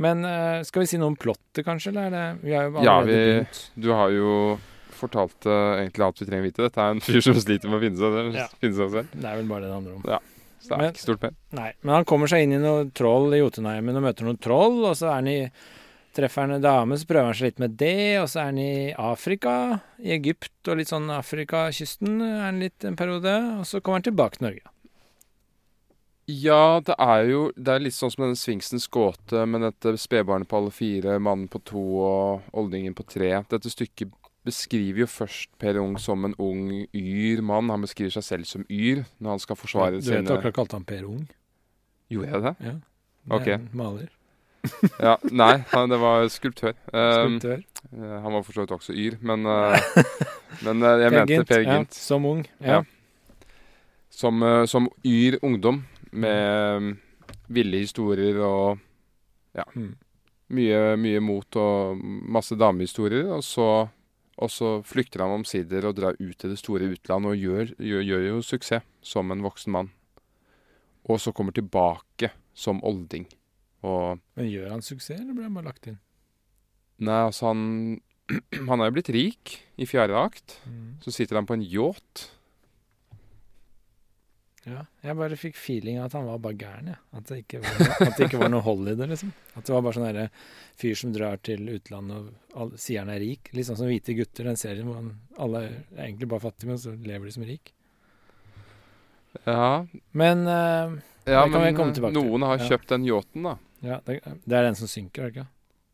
Men 0.00 0.24
uh, 0.24 0.60
skal 0.64 0.84
vi 0.84 0.90
si 0.90 0.98
noe 1.00 1.10
om 1.12 1.16
plottet, 1.20 1.62
kanskje? 1.66 1.90
Eller 1.92 2.08
er 2.08 2.14
det 2.14 2.26
Vi 2.46 2.52
har 2.56 2.68
jo 2.68 2.74
allerede 2.74 2.86
Ja, 2.90 2.98
vi- 3.06 3.16
begynt. 3.30 3.62
Du 3.86 3.88
har 3.96 4.12
jo 4.14 4.34
fortalt 5.00 5.46
uh, 5.48 5.78
egentlig 5.80 6.04
alt 6.04 6.20
vi 6.20 6.26
trenger 6.28 6.44
å 6.44 6.48
vite. 6.50 6.66
Dette 6.68 6.84
er 6.84 6.94
en 6.98 7.00
fyr 7.04 7.20
som 7.24 7.38
sliter 7.40 7.70
med 7.72 7.80
å 7.80 7.82
finne 7.86 8.00
seg, 8.02 8.34
Ja. 8.36 8.46
finne 8.60 8.76
seg 8.76 8.94
selv. 8.98 9.14
Det 9.16 9.30
er 9.32 9.40
vel 9.40 9.48
bare 9.50 9.64
det 9.64 9.70
det 9.70 9.76
handler 9.78 9.96
om. 9.96 10.04
Så 10.60 10.68
det 10.68 10.76
er 10.76 10.80
Men- 10.84 10.92
ikke 10.94 11.04
stort 11.06 11.22
mer. 11.24 11.34
Nei, 11.56 11.68
men 11.80 11.94
han 11.96 12.04
kommer 12.08 12.28
seg 12.28 12.42
inn 12.44 12.52
i 12.58 12.60
noe 12.60 12.86
troll 12.92 13.32
i 13.32 13.40
Jotunheimen 13.40 13.96
og 13.96 14.04
møter 14.04 14.26
noen 14.28 14.40
troll, 14.44 14.82
og 14.90 14.92
så 15.00 15.08
er 15.08 15.14
han 15.16 15.30
i 15.32 15.38
Treffer 16.16 16.42
han 16.42 16.56
en 16.56 16.64
dame, 16.64 16.98
så 16.98 17.06
prøver 17.06 17.28
han 17.30 17.36
seg 17.38 17.52
litt 17.52 17.62
med 17.62 17.76
det, 17.78 18.18
og 18.18 18.26
så 18.32 18.42
er 18.42 18.48
han 18.50 18.58
i 18.58 18.90
Afrika, 18.98 19.54
i 20.02 20.10
Egypt 20.16 20.70
og 20.70 20.80
litt 20.80 20.90
sånn 20.90 21.06
Afrikakysten 21.14 22.18
er 22.26 22.40
han 22.48 22.58
litt 22.62 22.86
en 22.86 22.98
periode, 22.98 23.34
og 23.60 23.66
så 23.68 23.78
kommer 23.78 24.00
han 24.00 24.08
tilbake 24.08 24.40
til 24.40 24.48
Norge. 24.48 24.72
Ja, 26.30 26.80
det 26.86 26.94
er 27.00 27.24
jo 27.26 27.40
Det 27.56 27.72
er 27.72 27.82
litt 27.82 27.96
sånn 27.96 28.12
som 28.12 28.22
denne 28.22 28.38
Sfinksens 28.38 28.86
gåte 28.92 29.42
med 29.50 29.64
dette 29.66 29.96
spedbarnet 29.98 30.50
på 30.50 30.60
alle 30.60 30.74
fire, 30.74 31.18
mannen 31.18 31.48
på 31.50 31.62
to 31.66 31.82
og 32.04 32.54
oldingen 32.54 32.94
på 32.94 33.06
tre. 33.08 33.32
Dette 33.50 33.72
stykket 33.72 34.12
beskriver 34.46 35.04
jo 35.04 35.08
først 35.10 35.50
Per 35.60 35.80
Ung 35.80 35.98
som 36.00 36.24
en 36.24 36.36
ung 36.40 36.70
yr 36.96 37.42
mann. 37.44 37.72
Han 37.72 37.84
beskriver 37.84 38.14
seg 38.14 38.26
selv 38.26 38.48
som 38.48 38.64
yr 38.70 39.04
når 39.18 39.36
han 39.36 39.42
skal 39.42 39.58
forsvare 39.58 39.98
du 39.98 40.04
vet 40.04 40.22
sine 40.22 40.38
akkurat 40.38 40.56
kalte 40.62 40.78
han 40.78 40.86
Per 40.88 41.04
Ung? 41.08 41.26
Gjorde 42.10 42.30
jeg 42.30 42.46
det? 42.46 42.54
Ja. 42.68 42.78
Det 43.30 43.40
er 43.40 43.52
er 43.52 43.58
en 43.58 43.68
Maler. 43.76 44.08
Ja, 45.06 45.14
Nei, 45.32 45.54
han, 45.72 45.88
det 45.92 45.98
var 46.02 46.26
skulptør. 46.28 46.74
Um, 46.92 47.38
Skulptør. 47.38 47.62
eh, 47.96 48.16
han 48.24 48.32
var 48.34 48.42
for 48.44 48.52
så 48.56 48.64
vidt 48.66 48.74
også 48.76 48.92
yr, 48.96 49.16
men, 49.24 49.46
eh, 49.48 49.86
men 50.66 50.82
eh, 50.84 51.04
jeg 51.06 51.14
mente 51.14 51.44
Per 51.48 51.64
Ja, 51.64 51.78
som 51.96 52.26
ung. 52.28 52.42
Ja. 52.60 52.82
Som, 54.12 54.42
som 54.68 54.88
yr 55.06 55.38
ungdom 55.46 55.78
med 56.12 56.82
mm, 56.82 56.90
ville 57.56 57.80
historier 57.86 58.40
og 58.44 58.78
ja, 59.56 59.64
Mm. 59.74 59.94
mye, 60.54 60.80
mye 61.00 61.20
mot 61.24 61.56
og 61.58 61.98
masse 62.02 62.54
damehistorier. 62.58 63.30
Og 63.34 63.42
så, 63.46 63.66
og 64.36 64.50
så 64.52 64.76
flykter 64.86 65.24
han 65.24 65.38
omsider 65.40 65.86
og 65.88 65.96
drar 65.98 66.18
ut 66.20 66.36
til 66.38 66.52
det 66.52 66.58
store 66.60 66.90
utland 66.92 67.26
og 67.26 67.38
gjør, 67.38 67.72
gjør, 67.78 68.04
gjør 68.06 68.26
jo 68.28 68.42
suksess 68.46 68.84
som 69.02 69.30
en 69.32 69.42
voksen 69.42 69.72
mann. 69.74 69.90
Og 71.08 71.18
så 71.22 71.32
kommer 71.32 71.56
tilbake 71.56 72.30
som 72.54 72.82
olding. 72.84 73.24
Og 73.86 74.20
Men 74.36 74.50
gjør 74.50 74.70
han 74.74 74.82
suksess, 74.84 75.20
eller 75.20 75.32
blir 75.36 75.48
han 75.48 75.54
bare 75.56 75.70
lagt 75.70 75.86
inn? 75.88 75.98
Nei, 77.00 77.20
altså 77.30 77.46
han 77.52 77.62
Han 78.68 78.80
er 78.84 78.90
jo 78.90 78.96
blitt 78.98 79.08
rik 79.14 79.56
i 79.80 79.86
fjerde 79.88 80.14
akt. 80.20 80.58
Så 81.02 81.10
sitter 81.14 81.36
han 81.40 81.48
på 81.48 81.56
en 81.56 81.64
yacht. 81.66 82.28
Ja, 84.68 84.82
jeg 85.02 85.16
bare 85.16 85.38
fikk 85.40 85.56
feeling 85.56 85.96
av 85.98 86.10
at 86.10 86.14
han 86.18 86.26
var 86.28 86.38
bare 86.44 86.58
gæren, 86.60 86.90
jeg. 86.92 86.98
At, 87.16 87.30
at 87.32 88.18
det 88.18 88.26
ikke 88.28 88.38
var 88.42 88.50
noe 88.52 88.60
hold 88.62 88.90
i 88.92 88.94
det, 88.98 89.06
liksom. 89.08 89.30
At 89.56 89.64
det 89.64 89.72
var 89.72 89.82
bare 89.86 89.96
sånn 89.96 90.04
derre 90.04 90.26
fyr 90.78 90.98
som 91.00 91.14
drar 91.16 91.40
til 91.42 91.64
utlandet 91.72 92.18
og 92.28 92.58
all, 92.60 92.74
sier 92.78 93.00
han 93.02 93.10
er 93.14 93.22
rik. 93.24 93.48
Litt 93.56 93.66
sånn 93.70 93.78
som 93.80 93.88
Hvite 93.88 94.14
gutter, 94.18 94.50
den 94.50 94.60
serien 94.60 94.86
hvor 94.86 94.98
han, 95.00 95.14
alle 95.40 95.62
er 95.64 95.78
egentlig 96.04 96.28
bare 96.30 96.44
fattige, 96.44 96.68
men 96.74 96.82
så 96.82 96.92
lever 96.92 97.30
de 97.30 97.34
som 97.38 97.46
rik. 97.48 97.72
Ja, 99.46 99.86
Men 100.12 100.44
uh, 100.44 100.98
ja 101.30 101.46
men 101.48 101.80
noen 102.12 102.44
har 102.44 102.58
Ja. 102.60 102.68
kjøpt 102.74 102.92
den 102.92 103.08
yachten, 103.08 103.48
da. 103.48 103.56
Ja, 103.84 104.00
det, 104.06 104.20
det 104.44 104.56
er 104.56 104.68
den 104.68 104.78
som 104.78 104.90
synker, 104.90 105.24
er 105.24 105.30
det 105.30 105.36
ikke? 105.38 105.48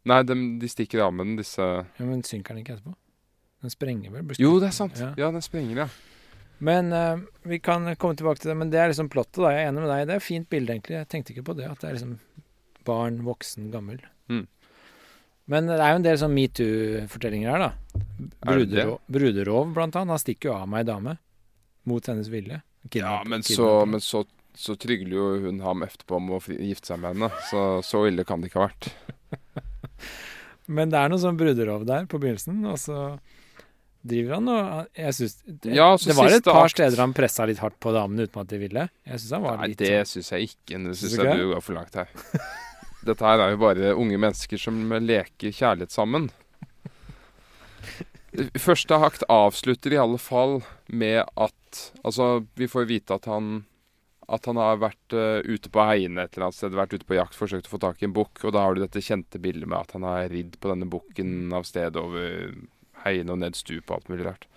Nei, 0.07 0.21
de, 0.27 0.37
de 0.61 0.71
stikker 0.71 1.03
av 1.03 1.15
med 1.15 1.31
den, 1.31 1.39
disse 1.41 1.63
Ja, 1.63 2.05
Men 2.07 2.23
synker 2.27 2.55
den 2.55 2.63
ikke 2.63 2.77
etterpå? 2.77 2.95
Den 3.65 3.73
sprenger 3.73 4.13
vel? 4.15 4.37
Jo, 4.39 4.57
det 4.63 4.71
er 4.71 4.77
sant. 4.77 4.99
Ja. 5.01 5.13
Ja, 5.19 5.31
den 5.35 5.43
sprenger, 5.43 5.87
ja. 5.87 5.89
Men 6.59 6.93
uh, 6.93 7.21
vi 7.43 7.59
kan 7.59 7.89
komme 7.97 8.17
tilbake 8.17 8.41
til 8.41 8.53
det. 8.53 8.57
Men 8.61 8.71
det 8.73 8.81
er 8.81 8.93
liksom 8.93 9.09
plottet, 9.13 9.41
da. 9.43 9.53
Jeg 9.53 9.65
er 9.65 9.73
enig 9.73 9.83
med 9.83 9.91
deg. 9.91 10.05
Det 10.07 10.15
er 10.15 10.23
et 10.23 10.27
fint 10.27 10.49
bilde, 10.53 10.77
egentlig. 10.77 10.99
Jeg 11.01 11.09
tenkte 11.13 11.35
ikke 11.35 11.47
på 11.49 11.57
det. 11.59 11.71
At 11.71 11.83
det 11.83 11.89
er 11.89 11.97
liksom 11.97 12.15
barn, 12.87 13.19
voksen, 13.27 13.71
gammel. 13.73 13.99
Mm. 14.31 14.45
Men 15.53 15.71
det 15.71 15.79
er 15.79 15.93
jo 15.93 15.99
en 16.01 16.07
del 16.07 16.21
sånn 16.21 16.35
metoo-fortellinger 16.37 17.53
her, 17.53 17.67
da. 17.67 17.99
Er? 18.17 18.47
Bruderov, 18.47 18.97
bruderov, 19.19 19.75
blant 19.75 19.99
annet. 19.99 20.17
Han 20.17 20.23
stikker 20.23 20.51
jo 20.51 20.57
av 20.61 20.71
med 20.71 20.85
ei 20.85 20.89
dame. 20.93 21.17
Mot 21.87 22.11
hennes 22.11 22.31
vilje. 22.31 22.61
Ja, 22.95 23.19
men 23.27 23.43
så, 23.47 23.71
men 23.87 24.03
så, 24.03 24.25
så 24.57 24.77
trygler 24.81 25.17
jo 25.17 25.27
hun 25.47 25.61
ham 25.65 25.85
etterpå 25.87 26.17
om 26.19 26.31
å 26.37 26.41
gifte 26.41 26.93
seg 26.93 27.03
med 27.03 27.15
henne. 27.15 27.31
Så 27.51 27.65
så 27.87 28.07
ille 28.09 28.25
kan 28.29 28.41
det 28.41 28.51
ikke 28.51 28.63
ha 28.63 28.69
vært. 28.71 28.91
Men 30.77 30.91
det 30.91 30.99
er 30.99 31.13
noe 31.13 31.23
sånn 31.23 31.39
bruderov 31.39 31.85
der 31.87 32.09
på 32.11 32.19
begynnelsen, 32.23 32.63
og 32.67 32.79
så 32.83 33.01
driver 34.07 34.37
han 34.37 34.51
og 34.51 34.99
Jeg 34.99 35.15
syns 35.19 35.37
det, 35.45 35.75
Ja, 35.75 35.89
det 35.99 36.15
var 36.15 36.31
et 36.31 36.47
par 36.47 36.71
steder 36.71 37.03
han 37.03 37.15
pressa 37.17 37.47
litt 37.49 37.61
hardt 37.63 37.79
på 37.83 37.93
damene 37.95 38.27
uten 38.27 38.43
at 38.43 38.51
de 38.51 38.61
ville. 38.63 38.87
Jeg 39.07 39.21
synes 39.21 39.37
han 39.37 39.47
var 39.47 39.61
Nei, 39.61 39.69
litt 39.73 39.83
det 39.83 39.93
sånn 39.99 40.13
syns 40.15 40.33
jeg 40.35 40.51
ikke. 40.51 40.81
Det 40.87 40.97
Syns 41.03 41.19
jeg 41.21 41.39
du 41.43 41.53
går 41.53 41.63
for 41.65 41.79
langt 41.79 41.99
her. 41.99 42.11
Dette 43.07 43.29
her 43.29 43.45
er 43.45 43.55
jo 43.55 43.63
bare 43.63 43.95
unge 43.95 44.19
mennesker 44.19 44.61
som 44.61 44.81
leker 45.03 45.55
kjærlighet 45.55 45.95
sammen. 45.95 46.31
Første 48.61 48.99
akt 49.01 49.23
avslutter 49.33 49.95
i 49.95 50.01
alle 50.01 50.19
fall 50.21 50.59
med 50.89 51.23
at 51.25 51.53
Altså, 52.07 52.47
vi 52.57 52.65
får 52.73 52.87
vite 52.89 53.19
at 53.19 53.27
han 53.29 53.67
at 54.27 54.47
han 54.51 54.59
har 54.59 54.81
vært 54.83 55.15
uh, 55.15 55.39
ute 55.47 55.71
på 55.71 55.83
heiene 55.87 56.25
et 56.27 56.35
eller 56.35 56.49
annet 56.49 56.59
sted, 56.59 56.75
vært 56.75 56.97
ute 56.97 57.07
på 57.07 57.19
jakt, 57.19 57.37
forsøkt 57.39 57.69
å 57.69 57.75
få 57.77 57.83
tak 57.83 58.01
i 58.03 58.09
en 58.09 58.17
bukk. 58.17 58.43
Og 58.43 58.55
da 58.57 58.65
har 58.65 58.75
du 58.75 58.83
dette 58.83 59.03
kjente 59.05 59.39
bildet 59.43 59.69
med 59.71 59.79
at 59.79 59.95
han 59.95 60.07
har 60.07 60.27
ridd 60.33 60.57
på 60.59 60.73
denne 60.73 60.89
bukken 60.91 61.53
av 61.55 61.67
sted 61.69 61.99
over 62.01 62.57
heiene 63.05 63.37
og 63.37 63.39
ned 63.45 63.59
stup 63.59 63.87
og 63.91 64.01
alt 64.01 64.11
mulig 64.11 64.27
rart. 64.27 64.49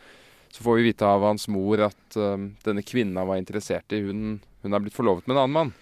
Så 0.49 0.65
får 0.65 0.79
vi 0.79 0.88
vite 0.89 1.05
av 1.05 1.21
hans 1.21 1.45
mor 1.53 1.84
at 1.86 2.17
uh, 2.17 2.34
denne 2.65 2.86
kvinnen 2.86 3.19
han 3.21 3.29
var 3.29 3.38
interessert 3.41 3.93
i, 3.93 4.01
hun, 4.08 4.39
hun 4.63 4.73
er 4.73 4.82
blitt 4.82 4.97
forlovet 4.97 5.29
med 5.29 5.38
en 5.38 5.43
annen 5.43 5.58
mann 5.60 5.75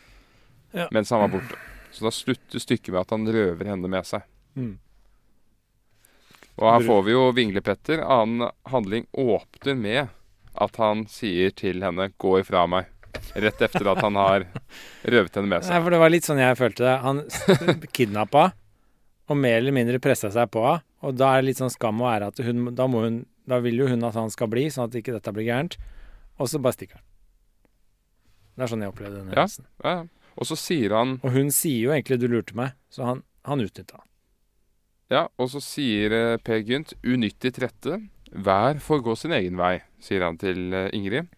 Ja. 0.76 0.90
mens 0.92 1.14
han 1.16 1.24
var 1.24 1.32
borte. 1.38 1.56
Så 1.96 2.04
da 2.04 2.12
slutter 2.12 2.60
stykket 2.60 2.92
med 2.92 3.06
at 3.06 3.16
han 3.16 3.24
røver 3.32 3.72
henne 3.72 3.88
med 3.88 4.06
seg. 4.06 4.28
mm. 4.60 4.76
Og 6.58 6.66
her 6.66 6.82
får 6.88 7.02
vi 7.06 7.14
jo 7.14 7.26
Vinglepetter. 7.38 8.00
Annen 8.02 8.50
handling 8.66 9.04
åpner 9.14 9.76
med 9.78 10.08
at 10.58 10.80
han 10.82 11.04
sier 11.06 11.54
til 11.54 11.84
henne 11.86 12.10
'gå 12.18 12.40
ifra 12.42 12.66
meg'. 12.66 12.90
Rett 13.36 13.62
etter 13.68 13.90
at 13.92 14.02
han 14.04 14.16
har 14.20 14.46
røvet 15.04 15.36
henne 15.36 15.52
med 15.52 15.66
seg. 15.66 15.74
Nei, 15.74 15.82
for 15.84 15.94
det 15.94 16.00
var 16.02 16.14
litt 16.14 16.28
sånn 16.28 16.42
jeg 16.42 16.60
følte 16.60 16.86
det. 16.86 16.96
Han 17.04 17.24
kidnappa 17.98 18.52
og 19.28 19.40
mer 19.40 19.60
eller 19.60 19.76
mindre 19.76 20.00
pressa 20.04 20.32
seg 20.34 20.52
på 20.54 20.64
henne. 20.64 20.84
Og 21.06 21.14
da 21.14 21.36
er 21.36 21.44
det 21.44 21.52
litt 21.52 21.60
sånn 21.60 21.70
skam 21.70 22.00
og 22.02 22.10
ære 22.10 22.32
at 22.32 22.40
hun 22.42 22.72
da, 22.74 22.88
hun 22.90 23.20
da 23.48 23.60
vil 23.62 23.84
jo 23.84 23.88
hun 23.92 24.06
at 24.08 24.16
han 24.18 24.32
skal 24.34 24.50
bli, 24.50 24.66
sånn 24.74 24.88
at 24.88 24.96
ikke 24.98 25.14
dette 25.14 25.34
blir 25.36 25.46
gærent. 25.46 25.78
Og 26.42 26.50
så 26.50 26.58
bare 26.62 26.74
stikker 26.74 26.98
han. 26.98 27.06
Det 28.58 28.66
er 28.66 28.72
sånn 28.72 28.84
jeg 28.84 28.94
opplevde 28.94 29.20
den 29.20 29.30
hendelsen. 29.30 29.68
Ja. 29.84 29.94
ja. 30.00 30.34
Og 30.38 30.50
så 30.50 30.58
sier 30.58 30.94
han 30.94 31.16
Og 31.26 31.32
hun 31.34 31.48
sier 31.54 31.88
jo 31.88 31.94
egentlig 31.94 32.20
'du 32.22 32.28
lurte 32.30 32.58
meg', 32.58 32.74
så 32.94 33.06
han, 33.06 33.24
han 33.46 33.62
utnytta. 33.62 34.02
Ja, 35.14 35.28
og 35.38 35.50
så 35.54 35.62
sier 35.64 36.14
eh, 36.14 36.38
Per 36.38 36.62
Gynt 36.66 36.94
'unyttig 37.04 37.54
trette'. 37.58 38.02
Hver 38.32 38.80
får 38.84 39.00
gå 39.06 39.16
sin 39.18 39.32
egen 39.32 39.58
vei, 39.60 39.78
sier 40.04 40.26
han 40.26 40.38
til 40.42 40.74
eh, 40.76 40.90
Ingrid. 40.94 41.30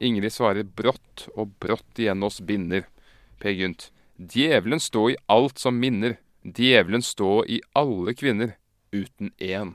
Ingrid 0.00 0.32
svarer 0.32 0.64
brått, 0.64 1.26
og 1.36 1.52
brått 1.60 1.98
igjen 2.00 2.22
oss 2.24 2.40
binder. 2.40 2.86
Per 3.40 3.52
Gynt. 3.56 3.90
Djevelen 4.20 4.80
stå 4.80 5.06
i 5.12 5.16
alt 5.32 5.58
som 5.58 5.78
minner. 5.80 6.18
Djevelen 6.44 7.02
stå 7.04 7.44
i 7.48 7.60
alle 7.76 8.14
kvinner, 8.16 8.54
uten 8.92 9.32
én. 9.40 9.74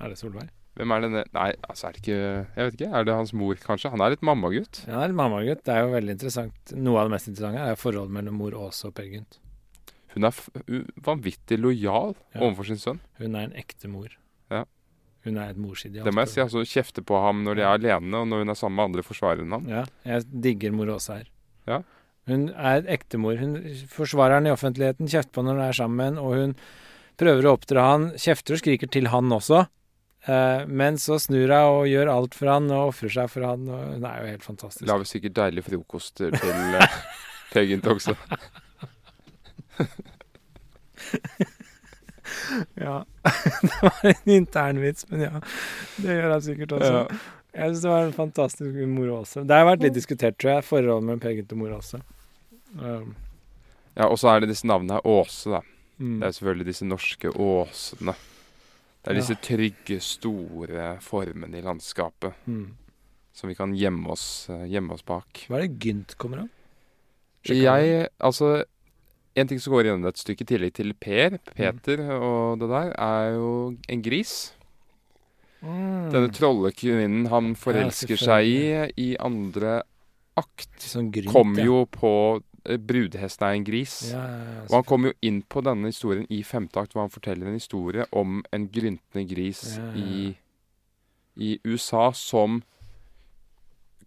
Er 0.00 0.08
det 0.12 0.18
Solveig? 0.20 0.48
Hvem 0.72 0.92
er 0.94 1.02
denne 1.04 1.22
Nei, 1.36 1.50
altså 1.68 1.90
er 1.90 1.92
det 1.92 2.00
ikke 2.00 2.14
Jeg 2.16 2.64
vet 2.64 2.76
ikke. 2.78 2.86
Er 2.96 3.04
det 3.04 3.14
hans 3.18 3.32
mor, 3.36 3.58
kanskje? 3.60 3.90
Han 3.92 4.00
er 4.00 4.14
litt 4.14 4.22
mammagutt. 4.24 4.78
Ja, 4.88 5.02
er 5.02 5.10
litt 5.12 5.18
mammagutt. 5.18 5.60
Det 5.66 5.74
er 5.74 5.82
jo 5.84 5.90
veldig 5.92 6.14
interessant. 6.16 6.72
Noe 6.72 7.02
av 7.02 7.10
det 7.10 7.12
mest 7.18 7.28
interessante 7.28 7.66
er 7.68 7.76
forholdet 7.80 8.14
mellom 8.16 8.38
mor 8.40 8.56
Åse 8.56 8.88
og 8.88 8.94
Per 8.96 9.04
Gynt. 9.10 9.36
Hun 10.14 10.24
er 10.28 10.38
vanvittig 11.04 11.58
lojal 11.60 12.14
Ja. 12.34 12.40
overfor 12.40 12.64
sin 12.68 12.80
sønn. 12.80 13.00
Hun 13.20 13.36
er 13.36 13.44
en 13.50 13.52
ekte 13.56 13.88
mor. 13.92 14.08
Ja. 14.50 14.64
Hun 15.22 15.38
er 15.38 15.52
et 15.52 15.58
morsideal. 15.60 16.06
Det 16.06 16.14
må 16.14 16.24
jeg 16.24 16.32
si. 16.32 16.40
altså 16.42 16.64
Kjefte 16.66 17.04
på 17.06 17.18
ham 17.22 17.44
når 17.46 17.58
de 17.58 17.64
er 17.64 17.74
alene, 17.76 18.22
og 18.22 18.30
når 18.30 18.42
hun 18.42 18.54
er 18.54 18.58
sammen 18.58 18.80
med 18.80 18.90
andre, 18.90 19.04
forsvarer 19.06 19.44
enn 19.44 19.54
ham. 19.54 19.68
Ja, 19.70 19.84
jeg 20.08 20.24
digger 20.46 20.74
mor 20.74 20.90
Åse 20.96 21.20
her. 21.20 21.28
Ja. 21.70 21.82
Hun 22.30 22.48
er 22.54 22.86
ektemor. 22.90 23.38
Hun 23.38 23.54
forsvarer 23.90 24.40
han 24.40 24.48
i 24.50 24.54
offentligheten, 24.54 25.10
kjefter 25.10 25.38
på 25.38 25.44
når 25.46 25.58
hun 25.58 25.68
er 25.68 25.78
sammen, 25.78 26.18
og 26.22 26.34
hun 26.38 26.56
prøver 27.22 27.46
å 27.46 27.54
oppdra 27.56 27.86
han, 27.92 28.10
kjefter 28.18 28.56
og 28.56 28.62
skriker 28.62 28.90
til 28.90 29.10
han 29.12 29.30
også. 29.34 29.64
Eh, 30.26 30.62
men 30.70 30.98
så 31.02 31.18
snur 31.22 31.50
hun 31.50 31.58
og 31.58 31.88
gjør 31.90 32.10
alt 32.12 32.36
for 32.38 32.50
han 32.50 32.70
og 32.70 32.92
ofrer 32.92 33.14
seg 33.14 33.30
for 33.30 33.46
han. 33.46 33.66
Og 33.70 33.96
hun 33.96 34.06
er 34.10 34.22
jo 34.22 34.30
helt 34.34 34.46
fantastisk. 34.46 34.86
Lager 34.90 35.10
sikkert 35.10 35.38
deilige 35.38 35.66
frokoster 35.70 36.34
til 36.34 36.78
Peggynt 37.52 37.52
Per 37.52 37.68
Gynt 37.68 37.86
også. 37.94 38.18
Ja. 42.80 43.04
det 43.62 43.78
var 43.82 44.00
en 44.10 44.32
internvits, 44.36 45.06
men 45.10 45.20
ja. 45.26 45.40
Det 45.96 46.16
gjør 46.18 46.30
han 46.36 46.42
sikkert 46.42 46.72
også. 46.78 46.92
Ja. 46.92 47.20
Jeg 47.52 47.68
syns 47.74 47.82
det 47.84 47.90
var 47.92 48.06
en 48.06 48.14
fantastisk 48.16 48.78
mor 48.88 49.10
Åse. 49.18 49.42
Det 49.44 49.56
har 49.58 49.66
vært 49.68 49.82
litt 49.84 49.94
diskutert, 49.98 50.38
tror 50.40 50.54
jeg, 50.54 50.64
forholdet 50.64 51.04
mellom 51.04 51.20
Per 51.20 51.34
Gynt 51.36 51.52
og 51.52 51.58
mor 51.60 51.74
også. 51.78 52.00
Um, 52.80 53.14
Ja, 53.92 54.06
og 54.08 54.16
så 54.16 54.30
er 54.32 54.40
det 54.40 54.48
disse 54.54 54.64
navnene 54.64 54.96
her. 54.96 55.04
Åse, 55.04 55.50
da. 55.52 55.58
mm. 56.00 56.14
Det 56.22 56.26
er 56.30 56.32
selvfølgelig 56.38 56.66
disse 56.70 56.86
norske 56.88 57.28
åsene. 57.36 58.14
Det 59.02 59.10
er 59.10 59.18
Ja. 59.18 59.20
disse 59.20 59.36
trygge, 59.44 59.98
store 60.00 60.86
formene 61.04 61.58
i 61.58 61.60
landskapet 61.66 62.32
Mm. 62.48 62.70
som 63.34 63.48
vi 63.48 63.54
kan 63.54 63.74
gjemme 63.76 64.08
oss, 64.08 64.48
eh, 64.48 64.64
gjemme 64.72 64.92
oss 64.96 65.02
bak. 65.04 65.44
Hva 65.48 65.58
er 65.58 65.66
det 65.68 65.78
Gynt 65.84 66.16
kommer 66.16 66.38
av? 66.46 66.48
Jeg, 67.44 68.08
altså 68.20 68.64
En 69.38 69.48
ting 69.48 69.60
som 69.62 69.72
går 69.72 69.88
gjennom 69.88 70.10
et 70.10 70.20
stykke 70.20 70.44
i 70.44 70.48
tillegg 70.48 70.74
til 70.76 70.92
Per, 71.00 71.38
Peter 71.56 72.02
og 72.18 72.60
det 72.60 72.68
der, 72.68 72.90
er 73.00 73.30
jo 73.38 73.52
en 73.88 74.02
gris. 74.04 74.34
Mm. 75.62 76.10
Denne 76.12 76.32
trollekvinnen 76.34 77.28
han 77.32 77.52
forelsker 77.56 78.18
seg 78.18 78.48
i 78.50 78.62
i 78.98 79.12
andre 79.22 79.80
akt, 80.38 80.74
Sånn 80.82 81.12
grynt, 81.14 81.30
kommer 81.32 81.62
jo 81.62 81.84
på 81.92 82.12
eh, 82.66 82.80
Brudhesten 82.80 83.46
er 83.46 83.56
en 83.58 83.66
gris. 83.66 83.94
Ja, 84.10 84.22
ja, 84.26 84.64
Og 84.68 84.76
han 84.80 84.86
kommer 84.88 85.12
jo 85.12 85.18
inn 85.28 85.40
på 85.46 85.62
denne 85.64 85.92
historien 85.92 86.26
i 86.32 86.42
femte 86.46 86.82
akt, 86.82 86.96
hvor 86.96 87.06
han 87.06 87.14
forteller 87.14 87.48
en 87.48 87.58
historie 87.60 88.08
om 88.10 88.40
en 88.52 88.68
gryntende 88.72 89.26
gris 89.30 89.62
i, 89.94 90.32
i 91.36 91.54
USA 91.68 92.10
som 92.16 92.62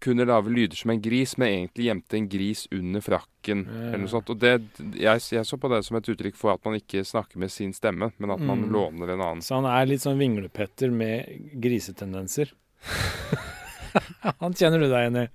kunne 0.03 0.25
lage 0.27 0.51
lyder 0.53 0.75
som 0.79 0.91
en 0.93 1.01
gris, 1.01 1.35
men 1.37 1.47
egentlig 1.51 1.85
gjemte 1.89 2.17
en 2.17 2.27
gris 2.29 2.65
under 2.71 3.01
frakken. 3.05 3.65
Ja, 3.69 3.81
eller 3.89 4.01
noe 4.03 4.11
sånt. 4.11 4.29
Og 4.33 4.39
det, 4.41 4.53
jeg, 4.99 5.21
jeg 5.35 5.45
så 5.47 5.57
på 5.61 5.69
det 5.71 5.81
som 5.87 5.97
et 5.99 6.09
uttrykk 6.11 6.37
for 6.39 6.53
at 6.55 6.63
man 6.65 6.77
ikke 6.79 7.03
snakker 7.05 7.41
med 7.41 7.51
sin 7.53 7.73
stemme, 7.73 8.11
men 8.17 8.31
at 8.35 8.41
man 8.41 8.65
Mm. 8.65 8.71
låner 8.73 9.13
en 9.13 9.21
annen. 9.21 9.41
Så 9.45 9.55
han 9.59 9.65
er 9.69 9.85
litt 9.89 10.01
sånn 10.03 10.17
vinglepetter 10.19 10.91
med 10.91 11.27
grisetendenser. 11.61 12.51
han 14.41 14.53
kjenner 14.53 14.79
du 14.81 14.87
deg 14.89 15.05
igjen 15.05 15.21
i. 15.23 15.27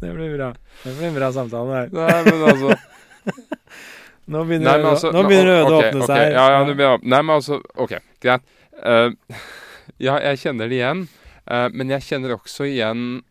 det 0.00 0.12
blir 0.14 0.36
bra. 0.36 0.52
Det 0.84 0.94
blir 0.98 1.08
en 1.10 1.14
bra 1.18 1.32
samtale 1.32 1.74
her. 1.82 1.90
Nei, 1.92 2.22
men 2.28 2.44
altså 2.52 2.76
Nå 4.28 4.42
begynner, 4.44 4.76
Nei, 4.76 4.90
altså 4.90 5.08
nå 5.12 5.22
begynner 5.24 5.54
øynene 5.54 5.72
å 5.72 5.78
åpne 5.80 6.02
ok, 6.04 6.10
seg. 6.10 6.32
Ja, 6.34 6.42
ja, 6.52 6.64
begynner 6.68 7.00
Nei, 7.04 7.20
men 7.22 7.32
altså 7.38 7.60
OK, 7.80 7.94
greit. 8.20 8.44
Uh, 8.76 9.08
ja, 10.06 10.18
jeg 10.28 10.40
kjenner 10.42 10.68
det 10.68 10.76
igjen. 10.82 11.06
Eh, 11.48 11.68
men 11.72 11.92
jeg 11.94 12.04
kjenner 12.04 12.34
også 12.36 12.66
igjen 12.68 13.22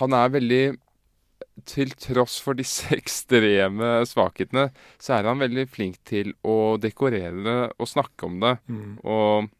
Han 0.00 0.16
er 0.16 0.34
veldig 0.34 0.62
Til 1.68 1.94
tross 2.00 2.38
for 2.44 2.58
disse 2.58 2.92
ekstreme 3.00 3.94
svakhetene, 4.08 4.68
så 5.00 5.18
er 5.18 5.28
han 5.30 5.42
veldig 5.42 5.66
flink 5.70 5.98
til 6.08 6.34
å 6.44 6.76
dekorere 6.80 7.44
det 7.44 7.58
og 7.76 7.88
snakke 7.90 8.28
om 8.28 8.38
det. 8.42 8.54
Mm. 8.72 8.94
Og 9.04 9.50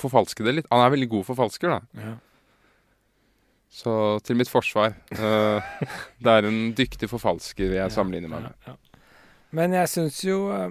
forfalske 0.00 0.44
det 0.44 0.56
litt. 0.56 0.70
Han 0.74 0.82
er 0.82 0.94
veldig 0.96 1.08
god 1.12 1.28
forfalsker, 1.28 1.76
da. 1.76 2.02
Ja. 2.02 2.14
Så 3.74 3.92
til 4.26 4.38
mitt 4.38 4.50
forsvar 4.50 4.92
eh, 5.14 5.74
Det 6.22 6.30
er 6.30 6.46
en 6.46 6.58
dyktig 6.78 7.08
forfalsker 7.10 7.74
jeg 7.78 7.94
sammenligner 7.94 8.30
meg 8.30 8.48
med. 8.48 8.58
Ja, 8.66 8.74
ja. 8.74 9.00
Men 9.54 9.74
jeg 9.74 9.90
syns 9.90 10.20
jo 10.26 10.48
eh, 10.54 10.70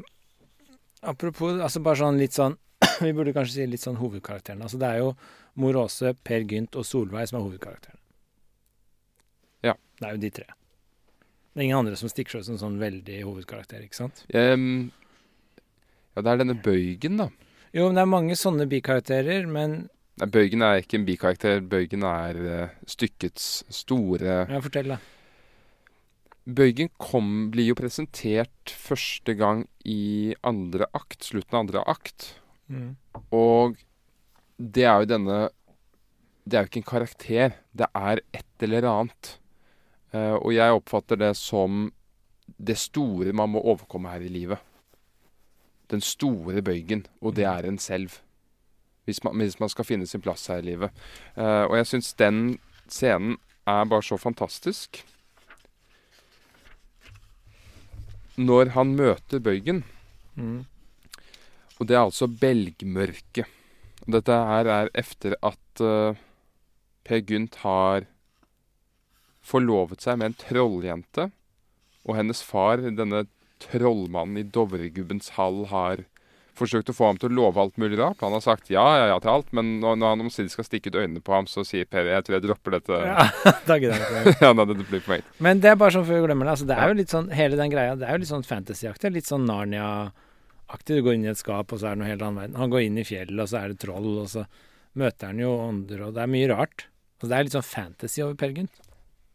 Apropos 1.04 1.60
altså 1.60 1.82
bare 1.84 2.00
sånn 2.00 2.20
litt 2.22 2.36
sånn 2.36 2.56
Vi 3.06 3.13
burde 3.15 3.34
kanskje 3.36 3.56
si 3.58 3.67
litt 3.69 3.84
sånn 3.84 4.00
hovedkarakterene. 4.02 4.65
Altså 4.67 4.80
det 4.82 4.89
er 4.89 5.04
jo 5.04 5.13
Mor 5.62 5.78
Aase, 5.84 6.15
Per 6.26 6.48
Gynt 6.50 6.78
og 6.80 6.88
Solveig 6.88 7.30
som 7.30 7.39
er 7.39 7.46
hovedkarakterene. 7.46 8.02
Ja. 9.63 9.78
Det 10.00 10.10
er 10.10 10.17
jo 10.17 10.22
de 10.24 10.34
tre. 10.39 10.50
Det 11.54 11.62
er 11.62 11.67
ingen 11.67 11.84
andre 11.84 11.98
som 12.00 12.10
stikker 12.10 12.34
seg 12.34 12.43
ut 12.43 12.50
som 12.52 12.60
sånn 12.62 12.80
veldig 12.82 13.19
hovedkarakter, 13.28 13.84
ikke 13.86 14.00
sant? 14.00 14.24
Um, 14.34 14.89
ja, 16.15 16.24
det 16.24 16.32
er 16.32 16.39
denne 16.41 16.58
Bøygen, 16.58 17.19
da. 17.22 17.30
Jo, 17.74 17.88
men 17.88 17.98
det 17.98 18.04
er 18.04 18.10
mange 18.10 18.38
sånne 18.38 18.65
bikarakterer, 18.69 19.46
men 19.50 19.84
Nei, 20.22 20.28
Bøygen 20.30 20.62
er 20.62 20.82
ikke 20.82 21.00
en 21.00 21.08
bikarakter. 21.08 21.62
Bøygen 21.65 22.04
er 22.06 22.39
uh, 22.41 22.74
stykkets 22.89 23.63
store 23.74 24.43
Ja, 24.46 24.60
fortell, 24.62 24.93
da. 24.93 25.00
Bøygen 26.43 26.91
kom, 27.02 27.48
blir 27.54 27.69
jo 27.72 27.78
presentert 27.80 28.74
første 28.76 29.34
gang 29.39 29.63
i 29.88 30.36
andre 30.46 30.89
akt, 30.93 31.24
slutten 31.30 31.56
av 31.56 31.63
andre 31.63 31.86
akt. 31.89 32.34
Mm. 32.73 32.95
Og 33.33 33.77
det 34.57 34.86
er 34.88 35.01
jo 35.01 35.09
denne 35.09 35.38
Det 36.43 36.57
er 36.57 36.65
jo 36.65 36.71
ikke 36.71 36.81
en 36.81 36.91
karakter. 36.91 37.53
Det 37.71 37.88
er 37.95 38.19
et 38.36 38.65
eller 38.65 38.88
annet. 38.89 39.38
Uh, 40.13 40.36
og 40.41 40.51
jeg 40.53 40.75
oppfatter 40.75 41.15
det 41.15 41.31
som 41.39 41.88
det 42.59 42.75
store 42.77 43.31
man 43.33 43.53
må 43.53 43.62
overkomme 43.63 44.12
her 44.12 44.25
i 44.25 44.31
livet. 44.31 44.59
Den 45.89 46.01
store 46.03 46.62
bøygen, 46.62 47.05
og 47.21 47.38
det 47.38 47.47
er 47.47 47.63
en 47.65 47.79
selv. 47.79 48.19
Hvis 49.05 49.23
man, 49.23 49.39
hvis 49.39 49.59
man 49.59 49.71
skal 49.71 49.88
finne 49.88 50.07
sin 50.07 50.21
plass 50.21 50.47
her 50.51 50.59
i 50.59 50.67
livet. 50.67 50.91
Uh, 51.38 51.63
og 51.71 51.77
jeg 51.79 51.88
syns 51.88 52.13
den 52.19 52.59
scenen 52.91 53.38
er 53.65 53.88
bare 53.88 54.03
så 54.03 54.19
fantastisk. 54.19 55.05
Når 58.36 58.75
han 58.75 58.95
møter 58.99 59.39
bøygen, 59.39 59.83
Mm. 60.36 60.65
Og 61.79 61.89
det 61.89 61.97
er 61.97 62.03
altså 62.05 62.27
belgmørket. 62.27 63.49
Og 64.05 64.15
Dette 64.17 64.39
her 64.49 64.69
er 64.69 64.91
efter 64.99 65.36
at 65.41 65.83
uh, 65.83 66.19
Per 67.07 67.23
Gynt 67.27 67.62
har 67.63 68.07
forlovet 69.43 70.03
seg 70.03 70.19
med 70.19 70.31
en 70.31 70.39
trolljente, 70.39 71.29
og 72.03 72.17
hennes 72.17 72.41
far, 72.43 72.83
denne 72.83 73.25
trollmannen 73.63 74.41
i 74.41 74.47
Dovregubbens 74.47 75.33
hall, 75.38 75.63
har 75.71 76.03
forsøkt 76.57 76.91
å 76.91 76.95
få 76.95 77.07
ham 77.09 77.19
til 77.19 77.31
å 77.31 77.36
love 77.38 77.62
alt 77.62 77.79
mulig 77.81 77.97
rart. 77.97 78.21
Han 78.21 78.36
har 78.36 78.43
sagt 78.43 78.69
ja, 78.71 78.83
ja, 78.99 79.05
ja 79.09 79.15
til 79.21 79.31
alt, 79.33 79.47
men 79.57 79.79
når, 79.81 79.97
når 79.99 80.13
han 80.13 80.25
omsider 80.27 80.51
skal 80.53 80.67
stikke 80.67 80.91
ut 80.91 80.99
øynene 80.99 81.23
på 81.23 81.33
ham, 81.33 81.47
så 81.49 81.63
sier 81.65 81.88
Per 81.89 82.07
jeg 82.12 82.25
tror 82.27 82.38
jeg 82.38 82.45
dropper 82.45 82.77
dette. 82.77 82.99
Ja, 83.09 83.25
det 83.69 83.79
ja, 84.43 84.51
nei, 84.53 84.67
det 84.69 84.77
blir 84.83 85.01
for 85.01 85.15
meg. 85.15 85.31
Men 85.43 85.63
det 85.63 85.73
er 85.73 85.79
bare 85.79 85.95
sånn 85.95 86.05
før 86.07 86.21
vi 86.21 86.27
glemmer 86.27 86.47
det. 86.49 86.55
Altså, 86.55 86.69
det 86.69 86.77
er 86.77 86.91
jo 86.91 86.99
litt 86.99 87.15
sånn, 87.15 87.31
hele 87.33 87.59
den 87.59 87.73
greia, 87.73 87.97
det 87.97 88.07
er 88.07 88.19
jo 88.19 88.23
litt 88.23 88.33
sånn 88.33 88.45
fantasyaktig. 88.47 89.13
Litt 89.15 89.29
sånn 89.29 89.49
Narnia-aktig. 90.63 90.95
Du 90.95 91.04
går 91.04 91.13
inn 91.13 91.26
i 91.26 91.32
et 91.32 91.38
skap, 91.38 91.71
og 91.71 91.80
så 91.80 91.88
er 91.88 91.95
det 91.95 92.02
noe 92.04 92.10
helt 92.12 92.21
annet 92.21 92.41
verden. 92.41 92.56
Han 92.62 92.69
går 92.69 92.82
inn 92.88 92.97
i 92.97 93.04
fjellet, 93.04 93.41
og 93.43 93.49
så 93.49 93.60
er 93.60 93.69
det 93.69 93.80
troll, 93.84 94.17
og 94.23 94.30
så 94.30 94.45
møter 94.95 95.28
han 95.28 95.39
jo 95.39 95.52
ånder, 95.58 96.08
og 96.08 96.13
det 96.15 96.23
er 96.23 96.34
mye 96.34 96.49
rart. 96.52 96.88
Så 97.21 97.28
det 97.30 97.38
er 97.38 97.43
litt 97.43 97.56
sånn 97.56 97.63
fantasy 97.63 98.23
over 98.23 98.36
Peer 98.36 98.54
Gynt. 98.54 98.82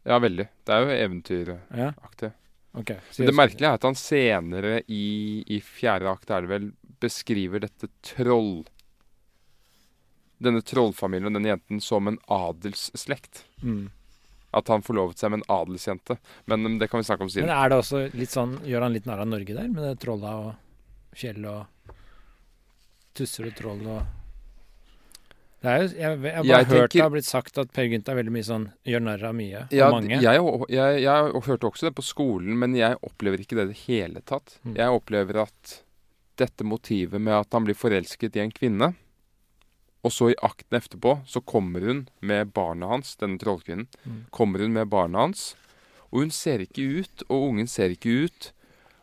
Ja, 0.07 0.19
veldig. 0.19 0.47
Det 0.65 0.73
er 0.73 0.85
jo 0.85 0.99
eventyraktig. 1.07 2.29
Ja, 2.31 2.35
Okay, 2.77 2.99
Men 3.17 3.25
det 3.25 3.33
merkelige 3.33 3.65
er 3.65 3.79
at 3.79 3.85
han 3.87 3.95
senere 3.97 4.73
i, 4.85 5.41
i 5.49 5.57
fjerde 5.57 6.05
akt 6.11 6.29
er 6.29 6.45
det 6.45 6.51
vel 6.51 6.67
beskriver 7.01 7.63
dette 7.63 7.89
troll 8.05 8.67
Denne 10.37 10.61
trollfamilien 10.61 11.31
og 11.31 11.33
denne 11.33 11.49
jenten 11.49 11.81
som 11.81 12.07
en 12.07 12.19
adelsslekt. 12.29 13.41
Mm. 13.65 13.89
At 14.55 14.69
han 14.69 14.85
forlovet 14.85 15.17
seg 15.17 15.33
med 15.33 15.41
en 15.41 15.49
adelsjente. 15.57 16.19
Men 16.45 16.77
det 16.79 16.87
kan 16.91 17.01
vi 17.01 17.09
snakke 17.09 17.25
om 17.25 17.31
siden. 17.33 17.49
Men 17.49 17.57
er 17.57 17.73
det 17.73 17.81
også 17.81 18.05
litt 18.13 18.31
sånn 18.31 18.53
Gjør 18.69 18.85
han 18.85 18.95
litt 18.95 19.09
narr 19.09 19.25
av 19.25 19.33
Norge 19.33 19.57
der, 19.57 19.67
med 19.67 19.83
det 19.83 19.97
trolla 20.05 20.35
og 20.45 20.53
fjell 21.15 21.45
og 21.49 21.93
tusser 23.17 23.49
og 23.49 23.55
troll 23.57 23.85
og 23.87 24.01
det 25.59 25.67
er 25.67 25.81
jo, 25.81 25.87
jeg, 25.91 25.97
jeg 25.99 26.07
har 26.15 26.19
bare 26.23 26.47
Jeg 26.47 26.67
hørt 26.69 26.93
det 26.93 27.01
har 27.03 27.09
blitt 27.11 27.27
sagt 27.27 27.57
at 27.59 27.71
Per 27.75 27.87
Gynt 27.91 28.07
er 28.07 28.15
veldig 28.15 28.31
mye 28.31 28.45
sånn 28.47 28.67
gjør 28.87 29.01
narr 29.03 29.25
av 29.27 29.33
mye. 29.35 29.63
Ja, 29.75 29.89
mange. 29.91 30.21
jeg, 30.23 30.43
jeg, 30.71 31.01
jeg 31.03 31.41
hørte 31.49 31.67
også 31.67 31.89
det 31.89 31.95
på 31.97 32.05
skolen, 32.07 32.53
men 32.61 32.77
jeg 32.79 32.95
opplever 33.03 33.41
ikke 33.43 33.57
det 33.59 33.65
i 33.65 33.71
det 33.73 33.81
hele 33.89 34.21
tatt. 34.23 34.55
Mm. 34.63 34.77
Jeg 34.79 34.95
opplever 34.95 35.41
at 35.43 35.73
dette 36.39 36.63
motivet 36.63 37.19
med 37.19 37.35
at 37.41 37.51
han 37.51 37.67
blir 37.67 37.75
forelsket 37.75 38.39
i 38.39 38.43
en 38.45 38.53
kvinne, 38.55 38.93
og 39.99 40.13
så 40.15 40.29
i 40.31 40.37
akten 40.47 40.79
etterpå 40.79 41.17
så 41.27 41.41
kommer 41.43 41.83
hun 41.89 42.05
med 42.23 42.53
barna 42.55 42.93
hans, 42.93 43.17
denne 43.19 43.35
trollkvinnen, 43.41 43.89
Mm. 44.07 44.21
kommer 44.31 44.63
hun 44.63 44.71
med 44.79 44.87
barna 44.87 45.25
hans, 45.27 45.57
og 46.07 46.21
hun 46.23 46.31
ser 46.31 46.63
ikke 46.63 46.87
ut, 47.03 47.25
og 47.27 47.49
ungen 47.49 47.67
ser 47.67 47.91
ikke 47.91 48.15
ut. 48.29 48.53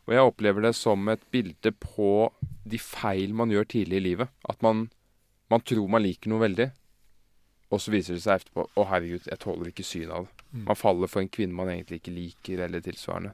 Og 0.06 0.14
jeg 0.14 0.22
opplever 0.30 0.68
det 0.68 0.74
som 0.78 1.08
et 1.10 1.22
bilde 1.34 1.72
på 1.82 2.10
de 2.66 2.78
feil 2.82 3.34
man 3.34 3.50
gjør 3.50 3.66
tidlig 3.72 3.98
i 3.98 4.04
livet. 4.04 4.30
At 4.48 4.62
man, 4.62 4.86
man 5.50 5.64
tror 5.66 5.88
man 5.90 6.04
liker 6.04 6.30
noe 6.30 6.44
veldig, 6.44 6.68
og 7.74 7.82
så 7.82 7.90
viser 7.90 8.14
det 8.14 8.22
seg 8.22 8.40
etterpå 8.40 8.68
å 8.78 8.86
herregud, 8.86 9.26
jeg 9.26 9.42
tåler 9.42 9.72
ikke 9.72 9.86
synet 9.86 10.14
av 10.14 10.26
det. 10.28 10.44
Mm. 10.52 10.64
Man 10.68 10.78
faller 10.78 11.10
for 11.10 11.24
en 11.24 11.30
kvinne 11.32 11.58
man 11.58 11.70
egentlig 11.72 11.98
ikke 12.00 12.14
liker, 12.14 12.62
eller 12.68 12.84
tilsvarende. 12.84 13.32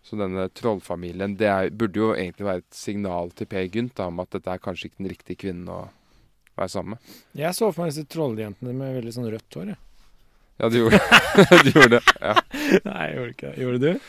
Så 0.00 0.16
denne 0.16 0.46
trollfamilien 0.56 1.34
Det 1.36 1.48
er, 1.50 1.68
burde 1.76 2.00
jo 2.00 2.06
egentlig 2.14 2.46
være 2.46 2.62
et 2.62 2.72
signal 2.72 3.34
til 3.36 3.50
Per 3.50 3.66
Gynt 3.68 3.98
da, 3.98 4.06
om 4.08 4.22
at 4.22 4.32
dette 4.32 4.54
er 4.54 4.62
kanskje 4.64 4.88
ikke 4.88 5.02
den 5.02 5.10
riktige 5.12 5.40
kvinnen 5.42 5.68
å 5.68 5.82
være 6.56 6.72
sammen 6.72 6.96
med. 6.96 7.14
Jeg 7.36 7.52
så 7.58 7.68
for 7.68 7.84
meg 7.84 7.92
disse 7.92 8.08
trolljentene 8.08 8.72
med 8.76 8.96
veldig 8.96 9.12
sånn 9.12 9.28
rødt 9.28 9.58
hår. 9.60 9.74
Jeg. 9.74 9.80
Ja, 10.60 10.68
du 10.72 10.78
gjorde, 10.80 11.00
du 11.66 11.70
gjorde 11.76 11.98
det. 11.98 12.16
Ja. 12.16 12.34
Nei, 12.88 12.98
jeg 13.04 13.18
gjorde 13.18 13.34
ikke 13.34 13.50
det. 13.50 13.60
Gjorde 13.60 13.82
du? 13.84 14.08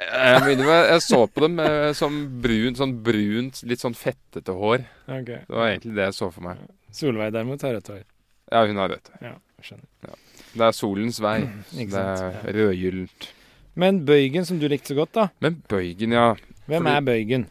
Jeg, 0.00 0.40
mener, 0.46 0.64
jeg- 0.88 1.02
så 1.04 1.26
på 1.28 1.40
dem 1.44 1.58
eh, 1.60 1.92
som 1.92 2.14
brun, 2.40 2.74
sånn 2.78 2.94
brunt, 3.04 3.62
litt 3.68 3.82
sånn 3.82 3.94
fettete 3.94 4.54
hår. 4.56 4.86
Okay. 5.06 5.42
Det 5.44 5.56
var 5.58 5.68
egentlig 5.74 5.94
det 5.98 6.06
jeg 6.08 6.14
så 6.16 6.30
for 6.32 6.46
meg. 6.46 6.58
Solveig 6.90 7.32
derimot 7.34 7.62
har 7.62 7.74
rødt 7.76 7.90
hår. 7.92 8.04
Ja, 8.50 8.64
hun 8.66 8.76
har 8.80 8.88
rødt. 8.94 9.10
Ja, 9.20 9.34
jeg 9.60 9.66
skjønner. 9.68 10.16
Det 10.54 10.64
er 10.66 10.72
solens 10.74 11.20
vei. 11.22 11.36
Mm, 11.44 11.60
det 11.92 12.00
er 12.00 12.40
rødgyllent. 12.56 13.28
Men 13.76 14.00
Bøygen, 14.04 14.44
som 14.48 14.58
du 14.58 14.66
likte 14.68 14.90
så 14.90 14.96
godt, 14.98 15.12
da. 15.14 15.28
Men 15.40 15.60
bøygen, 15.68 16.12
ja. 16.16 16.34
Hvem 16.66 16.82
Fordi- 16.82 16.96
er 16.96 17.00
Bøygen? 17.06 17.46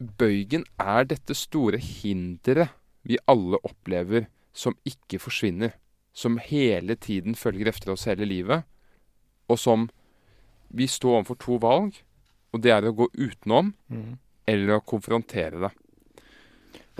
Bøygen 0.00 0.64
er 0.80 1.04
dette 1.04 1.34
store 1.36 1.76
hinderet 1.78 2.70
vi 3.04 3.18
alle 3.28 3.58
opplever 3.64 4.26
som 4.54 4.74
ikke 4.86 5.18
forsvinner. 5.20 5.72
Som 6.14 6.38
hele 6.38 6.96
tiden 6.96 7.34
følger 7.34 7.68
etter 7.68 7.92
oss 7.92 8.04
hele 8.08 8.24
livet. 8.26 8.64
Og 9.48 9.58
som 9.58 9.90
vi 10.70 10.88
står 10.90 11.20
overfor 11.20 11.38
to 11.42 11.58
valg, 11.62 12.00
og 12.50 12.64
det 12.64 12.72
er 12.74 12.88
å 12.88 12.96
gå 12.96 13.06
utenom 13.14 13.72
mm. 13.90 14.10
eller 14.50 14.78
å 14.78 14.84
konfrontere 14.86 15.66
det. 15.66 15.72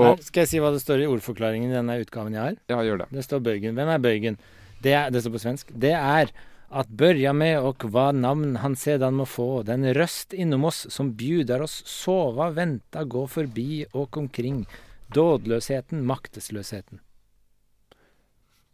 Her 0.01 0.23
skal 0.25 0.45
jeg 0.45 0.51
si 0.55 0.61
hva 0.63 0.71
det 0.73 0.81
står 0.81 1.03
i 1.05 1.09
ordforklaringen 1.11 1.73
i 1.73 1.77
denne 1.77 1.99
utgaven 2.01 2.37
jeg 2.37 2.41
har. 2.41 2.61
Ja, 2.73 2.79
gjør 2.87 3.03
det. 3.03 3.11
Det 3.13 3.25
står 3.27 3.43
Bøygen. 3.45 3.75
Hvem 3.77 3.91
er 3.93 4.01
Bøygen? 4.01 4.39
Det, 4.81 4.95
er, 4.97 5.11
det 5.13 5.21
står 5.21 5.35
på 5.35 5.43
svensk. 5.43 5.75
Det 5.77 5.93
er 5.93 6.33
at 6.71 6.89
börja 6.89 7.33
med 7.33 7.61
och 7.61 7.85
hva 7.91 8.13
namn 8.13 8.57
han 8.63 8.77
sedan 8.77 9.15
må 9.19 9.27
få, 9.27 9.63
den 9.67 9.95
röst 9.95 10.33
inom 10.33 10.65
oss 10.65 10.87
som 10.91 11.15
bjuder 11.19 11.63
oss 11.63 11.83
sova, 11.87 12.51
vänta, 12.51 13.05
gå 13.05 13.27
forbi 13.27 13.87
och 13.93 14.17
omkring, 14.17 14.67
dådlösheten, 15.07 16.07
maktesløsheten. 16.07 17.01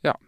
Ja. 0.01 0.19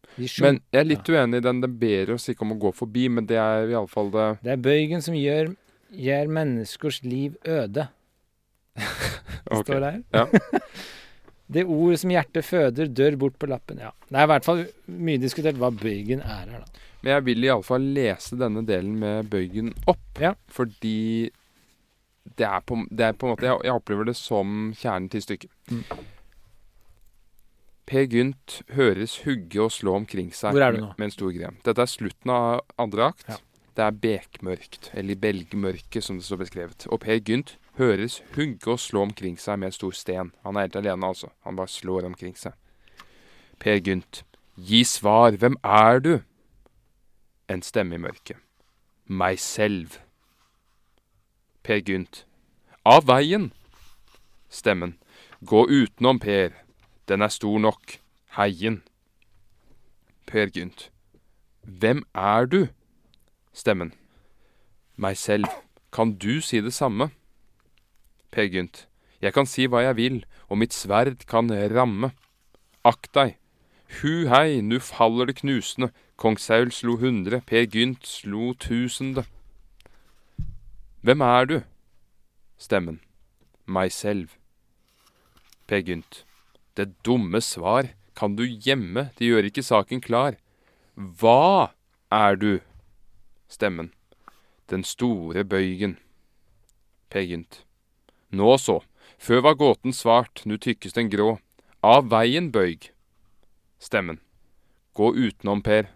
Men 0.17 0.59
jeg 0.71 0.79
er 0.81 0.87
litt 0.89 1.09
uenig 1.09 1.39
i 1.41 1.45
den. 1.45 1.61
Den 1.63 1.77
ber 1.81 2.11
oss 2.15 2.27
ikke 2.31 2.43
om 2.45 2.53
å 2.55 2.59
gå 2.61 2.71
forbi, 2.75 3.07
men 3.09 3.25
det 3.29 3.37
er 3.41 3.71
iallfall 3.71 4.11
det 4.13 4.27
det 4.43 4.51
er 4.55 4.63
bøygen 4.65 5.01
som 5.05 5.15
gjør, 5.17 5.53
gjør 5.91 6.31
menneskers 6.39 7.01
liv 7.07 7.37
øde. 7.47 7.87
Det 9.41 9.57
Ok. 9.57 9.65
står 9.65 9.79
der. 9.83 9.95
Ja. 10.13 10.25
det 11.55 11.63
ord 11.65 11.97
som 11.99 12.11
hjertet 12.13 12.45
føder, 12.47 12.87
dør 12.87 13.17
bort 13.19 13.39
på 13.41 13.49
lappen. 13.49 13.79
Ja. 13.83 13.89
Det 14.07 14.19
er 14.21 14.27
i 14.27 14.29
hvert 14.31 14.45
fall 14.47 14.61
mye 14.87 15.19
diskutert 15.19 15.57
hva 15.59 15.71
bøygen 15.75 16.21
er 16.23 16.45
her, 16.53 16.61
da. 16.61 16.85
Men 17.01 17.15
jeg 17.15 17.25
vil 17.25 17.47
iallfall 17.47 17.87
lese 17.95 18.37
denne 18.37 18.61
delen 18.67 18.93
med 19.01 19.27
bøygen 19.33 19.73
opp. 19.89 20.21
Ja. 20.21 20.35
Fordi 20.53 21.31
det 22.37 22.45
er, 22.47 22.61
på, 22.61 22.77
det 22.93 23.07
er 23.09 23.17
på 23.17 23.25
en 23.27 23.33
måte 23.33 23.47
jeg, 23.49 23.57
jeg 23.65 23.73
opplever 23.73 24.07
det 24.11 24.15
som 24.19 24.69
kjernen 24.77 25.09
til 25.11 25.23
stykket. 25.25 25.51
Mm. 25.73 25.81
Per 27.91 28.05
Gynt 28.07 28.61
høres 28.71 29.17
hugge 29.25 29.59
og 29.65 29.71
slå 29.75 29.97
omkring 29.99 30.29
seg 30.31 30.55
Hvor 30.55 30.63
er 30.63 30.71
du 30.71 30.77
med, 30.79 30.85
nå? 30.85 30.91
med 30.97 31.09
en 31.09 31.11
stor 31.11 31.31
gren. 31.35 31.57
Dette 31.65 31.83
er 31.83 31.89
slutten 31.91 32.31
av 32.31 32.61
andre 32.79 33.09
akt. 33.11 33.25
Ja. 33.27 33.35
Det 33.75 33.83
er 33.83 33.97
bekmørkt, 34.03 34.89
eller 34.95 35.19
belgmørke 35.19 36.01
som 36.03 36.17
det 36.19 36.25
står 36.27 36.41
beskrevet. 36.45 36.85
Og 36.87 37.01
Per 37.03 37.19
Gynt 37.19 37.57
høres 37.79 38.21
hugge 38.35 38.71
og 38.73 38.79
slå 38.79 39.03
omkring 39.09 39.35
seg 39.39 39.59
med 39.59 39.71
en 39.71 39.75
stor 39.75 39.95
sten. 39.95 40.31
Han 40.47 40.55
er 40.55 40.67
helt 40.67 40.79
alene, 40.79 41.07
altså. 41.07 41.31
Han 41.47 41.59
bare 41.59 41.71
slår 41.71 42.07
omkring 42.07 42.35
seg. 42.39 42.55
Per 43.59 43.79
Gynt. 43.83 44.23
Gi 44.55 44.83
svar, 44.87 45.35
hvem 45.39 45.59
er 45.63 45.99
du? 46.03 46.11
En 47.51 47.63
stemme 47.63 47.95
i 47.95 48.01
mørket. 48.03 48.39
Meg 49.07 49.39
selv. 49.43 49.99
Per 51.63 51.83
Gynt. 51.83 52.23
Av 52.87 53.03
veien. 53.07 53.51
Stemmen. 54.51 54.95
Gå 55.43 55.67
utenom, 55.67 56.19
Per. 56.19 56.55
Den 57.07 57.21
er 57.21 57.27
stor 57.27 57.59
nok. 57.59 57.97
Heien. 58.37 58.83
Per 60.27 60.49
Gynt. 60.49 60.91
Hvem 61.63 62.05
er 62.15 62.45
du? 62.45 62.67
Stemmen. 63.53 63.93
Meg 64.95 65.17
selv. 65.17 65.45
Kan 65.91 66.13
du 66.15 66.39
si 66.41 66.61
det 66.61 66.73
samme? 66.73 67.09
Per 68.31 68.47
Gynt. 68.47 68.87
Jeg 69.21 69.33
kan 69.33 69.45
si 69.45 69.67
hva 69.67 69.83
jeg 69.83 69.97
vil, 69.97 70.23
og 70.49 70.57
mitt 70.57 70.73
sverd 70.73 71.25
kan 71.27 71.51
ramme. 71.51 72.13
Akt 72.83 73.11
deg. 73.13 73.35
Hu 73.99 74.27
hei, 74.31 74.61
nu 74.61 74.79
faller 74.79 75.25
det 75.25 75.41
knusende. 75.41 75.91
Kong 76.15 76.39
Saul 76.39 76.71
slo 76.71 76.97
hundre, 76.97 77.41
Per 77.41 77.65
Gynt 77.65 78.07
slo 78.07 78.53
tusende. 78.53 79.25
Hvem 81.01 81.21
er 81.21 81.45
du? 81.45 81.61
Stemmen. 82.57 83.01
Meg 83.65 83.91
selv. 83.91 84.29
Per 85.67 85.81
Gynt. 85.81 86.25
Det 86.77 87.03
dumme 87.03 87.41
svar. 87.41 87.93
Kan 88.15 88.35
du 88.35 88.43
gjemme, 88.45 89.09
det 89.17 89.27
gjør 89.27 89.47
ikke 89.47 89.63
saken 89.63 90.01
klar. 90.03 90.37
Hva 90.95 91.71
er 92.11 92.35
du? 92.35 92.59
Stemmen. 93.47 93.91
Den 94.69 94.83
store 94.83 95.43
bøygen. 95.43 95.97
Per 97.09 97.23
Gynt. 97.27 97.63
Nå 98.31 98.55
så, 98.57 98.79
før 99.19 99.41
var 99.47 99.57
gåten 99.59 99.95
svart, 99.95 100.43
nu 100.45 100.57
tykkes 100.57 100.95
den 100.95 101.09
grå. 101.11 101.39
Av 101.83 102.07
veien, 102.11 102.51
bøyg. 102.51 102.91
Stemmen. 103.79 104.21
Gå 104.93 105.11
utenom, 105.15 105.63
Per. 105.63 105.89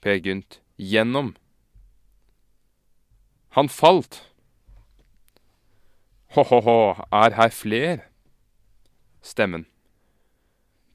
Per 0.00 0.18
Gynt. 0.20 0.60
Gjennom. 0.76 1.34
Han 3.56 3.68
falt. 3.68 4.22
Hå-hå-hå, 6.34 7.04
er 7.12 7.36
her 7.36 7.52
fler? 7.52 8.08
Stemmen. 9.22 9.66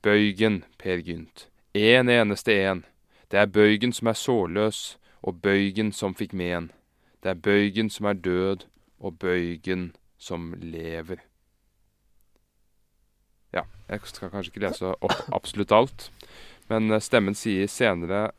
Bøygen, 0.02 0.64
Per 0.78 0.98
Gynt. 0.98 1.48
En 1.74 2.10
eneste 2.10 2.54
en. 2.54 2.86
Det 3.32 3.40
er 3.40 3.46
bøygen 3.46 3.94
som 3.94 4.08
er 4.08 4.14
sårløs, 4.14 4.98
og 5.22 5.42
bøygen 5.42 5.92
som 5.92 6.16
fikk 6.16 6.34
men. 6.34 6.72
Det 7.24 7.30
er 7.30 7.42
bøygen 7.44 7.90
som 7.90 8.06
er 8.06 8.14
død, 8.14 8.68
og 9.00 9.20
bøygen 9.20 9.96
som 10.18 10.54
lever. 10.60 11.24
Ja, 13.54 13.64
jeg 13.90 14.00
skal 14.04 14.30
kanskje 14.30 14.52
ikke 14.52 14.66
lese 14.68 14.92
opp 14.92 15.32
absolutt 15.34 15.72
alt, 15.72 16.12
men 16.70 16.92
eh, 16.92 17.02
stemmen 17.02 17.36
sier 17.36 17.68
senere 17.72 18.32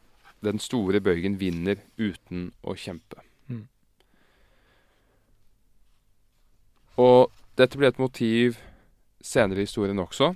den 0.45 0.61
store 0.63 1.01
bøygen 1.01 1.41
vinner 1.41 1.81
uten 1.99 2.53
å 2.63 2.77
kjempe. 2.79 3.25
Mm. 3.49 3.65
Og 7.01 7.33
dette 7.59 7.79
ble 7.81 7.91
et 7.91 7.99
motiv 7.99 8.61
senere 9.29 9.63
i 9.63 9.69
historien 9.69 10.01
også. 10.03 10.33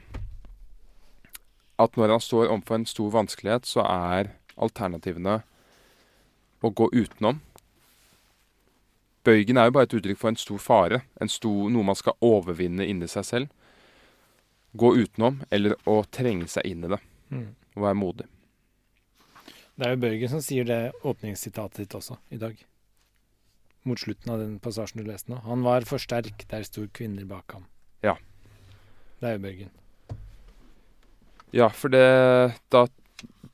At 1.81 1.96
når 1.96 2.14
han 2.16 2.22
står 2.22 2.50
overfor 2.50 2.78
en 2.78 2.87
stor 2.87 3.14
vanskelighet, 3.14 3.66
så 3.66 3.87
er 3.87 4.35
alternativene 4.61 5.40
å 6.62 6.70
gå 6.70 6.88
utenom. 6.92 7.40
Bøygen 9.26 9.59
er 9.59 9.68
jo 9.68 9.74
bare 9.76 9.87
et 9.87 9.96
uttrykk 9.96 10.18
for 10.18 10.33
en 10.33 10.38
stor 10.38 10.61
fare, 10.62 11.02
en 11.22 11.31
stor, 11.31 11.70
noe 11.70 11.87
man 11.87 11.98
skal 11.98 12.18
overvinne 12.26 12.87
inni 12.90 13.09
seg 13.11 13.26
selv. 13.26 13.50
Gå 14.78 14.94
utenom, 14.98 15.42
eller 15.52 15.76
å 15.87 16.00
trenge 16.11 16.48
seg 16.50 16.66
inn 16.66 16.87
i 16.87 16.90
det. 16.90 16.98
Mm. 17.31 17.48
Og 17.76 17.85
være 17.87 17.98
modig. 17.98 18.26
Det 19.78 19.87
er 19.87 19.94
jo 19.94 20.02
Børgen 20.02 20.31
som 20.33 20.42
sier 20.44 20.66
det 20.68 20.81
åpningssitatet 21.07 21.85
ditt 21.85 21.94
også, 21.96 22.18
i 22.35 22.40
dag. 22.40 22.59
Mot 23.88 23.98
slutten 23.98 24.35
av 24.35 24.42
den 24.42 24.59
passasjen 24.62 25.00
du 25.00 25.09
leste 25.09 25.33
nå. 25.33 25.40
Han 25.46 25.64
var 25.66 25.87
for 25.88 26.02
sterk, 26.02 26.44
der 26.50 26.66
sto 26.66 26.85
kvinner 26.94 27.26
bak 27.31 27.57
ham. 27.57 27.64
Ja. 28.05 28.18
Det 29.22 29.28
er 29.28 29.37
jo 29.37 29.42
Børgen. 29.44 29.70
Ja, 31.54 31.68
for 31.70 31.92
det 31.94 32.58
Da 32.74 32.87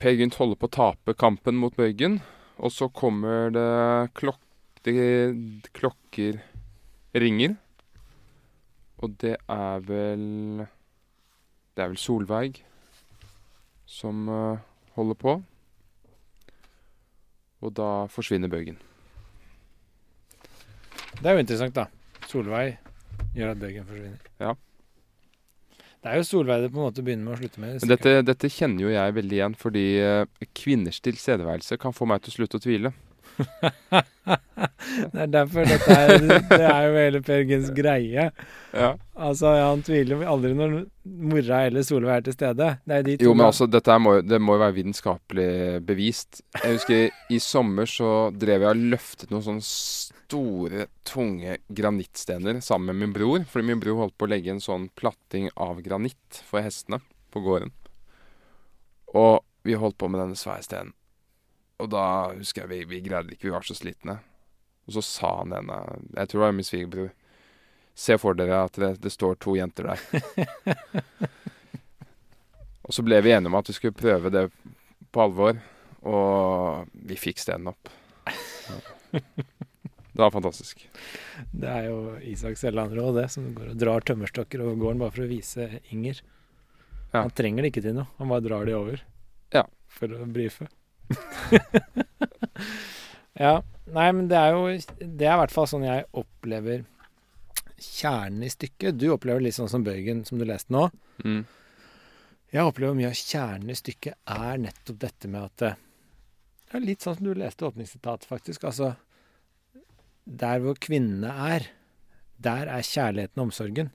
Per 0.01 0.15
Gynt 0.17 0.39
holder 0.39 0.57
på 0.57 0.69
å 0.71 0.73
tape 0.73 1.13
kampen 1.19 1.59
mot 1.61 1.75
Bøygen, 1.77 2.23
og 2.57 2.73
så 2.73 2.87
kommer 2.89 3.51
det 3.53 3.65
klok 4.17 4.39
det, 4.87 4.95
klokker 5.77 6.39
ringer. 7.13 7.57
Og 9.03 9.13
det 9.21 9.35
er 9.37 9.83
vel 9.85 10.65
Det 11.77 11.85
er 11.85 11.91
vel 11.91 12.01
Solveig 12.01 12.63
som 13.85 14.29
uh, 14.29 14.59
holder 14.97 15.19
på. 15.21 15.35
Og 17.61 17.75
da 17.77 18.07
forsvinner 18.09 18.49
Bøgen. 18.49 18.79
Det 21.19 21.27
er 21.27 21.37
jo 21.37 21.45
interessant, 21.45 21.75
da. 21.77 21.87
Solveig 22.31 22.79
gjør 23.35 23.53
at 23.53 23.61
Bøgen 23.61 23.87
forsvinner. 23.87 24.33
Ja. 24.41 24.55
Det 25.99 26.13
er 26.13 26.21
jo 26.21 26.27
Solveig 26.29 26.63
det 26.63 26.71
på 26.71 26.79
en 26.79 26.87
måte 26.87 27.03
begynner 27.03 27.27
med 27.27 27.35
å 27.35 27.41
slutte 27.41 27.63
med. 27.63 27.83
Dette, 27.91 28.15
dette 28.23 28.51
kjenner 28.55 28.87
jo 28.87 28.95
jeg 28.95 29.15
veldig 29.17 29.39
igjen, 29.41 29.57
fordi 29.59 29.85
eh, 29.99 30.49
kvinners 30.55 31.01
tilstedeværelse 31.03 31.79
kan 31.83 31.97
få 31.97 32.07
meg 32.07 32.23
til 32.23 32.35
å 32.35 32.37
slutte 32.39 32.61
å 32.61 32.65
tvile. 32.65 32.95
Det 34.99 35.21
er 35.23 35.31
derfor 35.31 35.67
dette 35.69 35.95
er, 35.95 36.23
det 36.51 36.65
er 36.65 36.87
jo 36.89 36.95
hele 36.97 37.21
Per 37.23 37.45
Gyns 37.47 37.69
greie. 37.77 38.29
Ja. 38.75 38.89
Altså, 39.15 39.53
Han 39.55 39.83
tviler 39.87 40.19
jo 40.19 40.31
aldri 40.33 40.51
når 40.59 40.75
mora 41.05 41.63
eller 41.69 41.87
Solveig 41.87 42.17
er 42.17 42.27
til 42.27 42.37
stede. 42.37 42.71
Det 42.83 42.97
er 42.97 43.07
de 43.07 43.17
to 43.19 43.29
Jo, 43.29 43.35
men 43.37 43.47
altså, 43.47 43.69
dette 43.71 43.99
må, 44.03 44.19
det 44.27 44.41
må 44.43 44.57
jo 44.57 44.63
være 44.65 44.77
vitenskapelig 44.81 45.51
bevist. 45.87 46.43
Jeg 46.59 46.79
husker 46.79 47.35
i 47.35 47.41
sommer 47.43 47.91
så 47.91 48.13
drev 48.35 48.67
jeg 48.67 48.75
og 48.75 48.89
løftet 48.97 49.35
noen 49.35 49.47
sånne 49.47 50.18
store, 50.29 50.87
tunge 51.09 51.57
granittstener 51.69 52.61
sammen 52.61 52.87
med 52.87 52.97
min 52.97 53.13
bror. 53.17 53.45
Fordi 53.49 53.67
min 53.67 53.81
bror 53.81 53.97
holdt 54.03 54.19
på 54.19 54.25
å 54.29 54.33
legge 54.35 54.53
en 54.53 54.61
sånn 54.61 54.91
platting 54.99 55.49
av 55.57 55.81
granitt 55.83 56.43
for 56.45 56.61
hestene 56.65 57.01
på 57.33 57.41
gården. 57.41 57.73
Og 59.17 59.41
vi 59.65 59.79
holdt 59.81 59.97
på 59.99 60.09
med 60.13 60.21
denne 60.21 60.37
svære 60.37 60.67
stenen. 60.67 60.93
Og 61.79 61.89
da 61.95 62.35
husker 62.35 62.67
jeg 62.67 62.73
vi, 62.73 62.83
vi 62.91 63.01
greide 63.07 63.33
ikke, 63.33 63.49
vi 63.49 63.55
var 63.55 63.65
så 63.65 63.77
slitne. 63.79 64.19
Og 64.89 64.99
så 64.99 65.03
sa 65.05 65.31
han 65.41 65.55
denne 65.55 65.79
jeg 66.17 66.29
tror 66.29 66.41
det 66.41 66.47
var 66.47 66.59
min 66.59 66.67
svigerbror, 66.67 67.11
se 67.99 68.15
for 68.21 68.33
dere 68.37 68.65
at 68.67 68.75
det, 68.81 68.91
det 69.03 69.13
står 69.15 69.35
to 69.41 69.57
jenter 69.57 69.93
der. 69.93 70.01
Og 72.89 72.95
så 72.97 73.05
ble 73.05 73.21
vi 73.25 73.35
enige 73.37 73.53
om 73.53 73.59
at 73.59 73.69
vi 73.69 73.77
skulle 73.77 73.97
prøve 73.97 74.33
det 74.33 74.47
på 75.13 75.21
alvor, 75.21 75.59
og 76.09 76.89
vi 77.09 77.17
fikk 77.21 77.39
stenen 77.43 77.69
opp. 77.75 77.85
Ja. 78.29 79.21
Det 80.19 80.25
var 80.25 80.33
fantastisk. 80.35 80.81
Det 81.55 81.69
er 81.71 81.85
jo 81.87 81.99
Isak 82.27 82.57
Selland 82.59 82.91
Raa, 82.97 83.13
det, 83.15 83.29
som 83.31 83.45
går 83.55 83.69
og 83.71 83.77
drar 83.79 84.03
tømmerstokker 84.03 84.65
over 84.65 84.75
gården 84.81 85.05
bare 85.05 85.15
for 85.15 85.23
å 85.23 85.29
vise 85.31 85.69
Inger. 85.95 86.19
Ja. 87.13 87.21
Han 87.21 87.31
trenger 87.39 87.63
det 87.63 87.71
ikke 87.71 87.85
til 87.85 87.95
noe, 88.01 88.11
han 88.19 88.33
bare 88.33 88.43
drar 88.43 88.67
de 88.67 88.75
over. 88.75 89.05
Ja. 89.55 89.63
For 89.95 90.11
å 90.11 90.27
brife. 90.27 90.67
ja. 93.45 93.55
Nei, 93.95 94.09
men 94.11 94.27
det 94.29 94.43
er 94.43 94.51
jo 94.53 94.67
Det 94.99 95.25
er 95.25 95.37
i 95.37 95.41
hvert 95.41 95.55
fall 95.55 95.71
sånn 95.71 95.87
jeg 95.87 96.09
opplever 96.11 96.83
kjernen 97.79 98.43
i 98.43 98.51
stykket. 98.51 98.99
Du 98.99 99.13
opplever 99.15 99.47
litt 99.47 99.55
sånn 99.55 99.71
som 99.71 99.87
Bøygen, 99.87 100.27
som 100.27 100.43
du 100.43 100.49
leste 100.51 100.75
nå. 100.75 100.89
Mm. 101.23 101.45
Jeg 102.51 102.67
opplever 102.67 102.99
mye 102.99 103.15
av 103.15 103.23
kjernen 103.23 103.71
i 103.71 103.79
stykket 103.79 104.19
er 104.35 104.65
nettopp 104.67 104.99
dette 105.07 105.31
med 105.31 105.47
at 105.47 105.71
eh, 105.71 105.83
Det 106.67 106.83
er 106.83 106.89
litt 106.91 107.07
sånn 107.07 107.21
som 107.21 107.31
du 107.31 107.39
leste 107.39 107.71
åpningssitatet, 107.71 108.27
faktisk. 108.27 108.67
Altså 108.67 108.97
Der 110.29 110.61
hvor 110.61 110.77
kvinnene 110.77 111.31
er, 111.55 111.71
der 112.37 112.69
er 112.69 112.85
kjærligheten 112.85 113.41
og 113.41 113.49
omsorgen. 113.49 113.89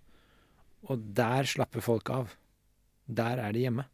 Og 0.89 1.03
der 1.15 1.45
slapper 1.47 1.83
folk 1.85 2.09
av. 2.09 2.33
Der 3.05 3.37
er 3.37 3.53
de 3.53 3.67
hjemme. 3.67 3.85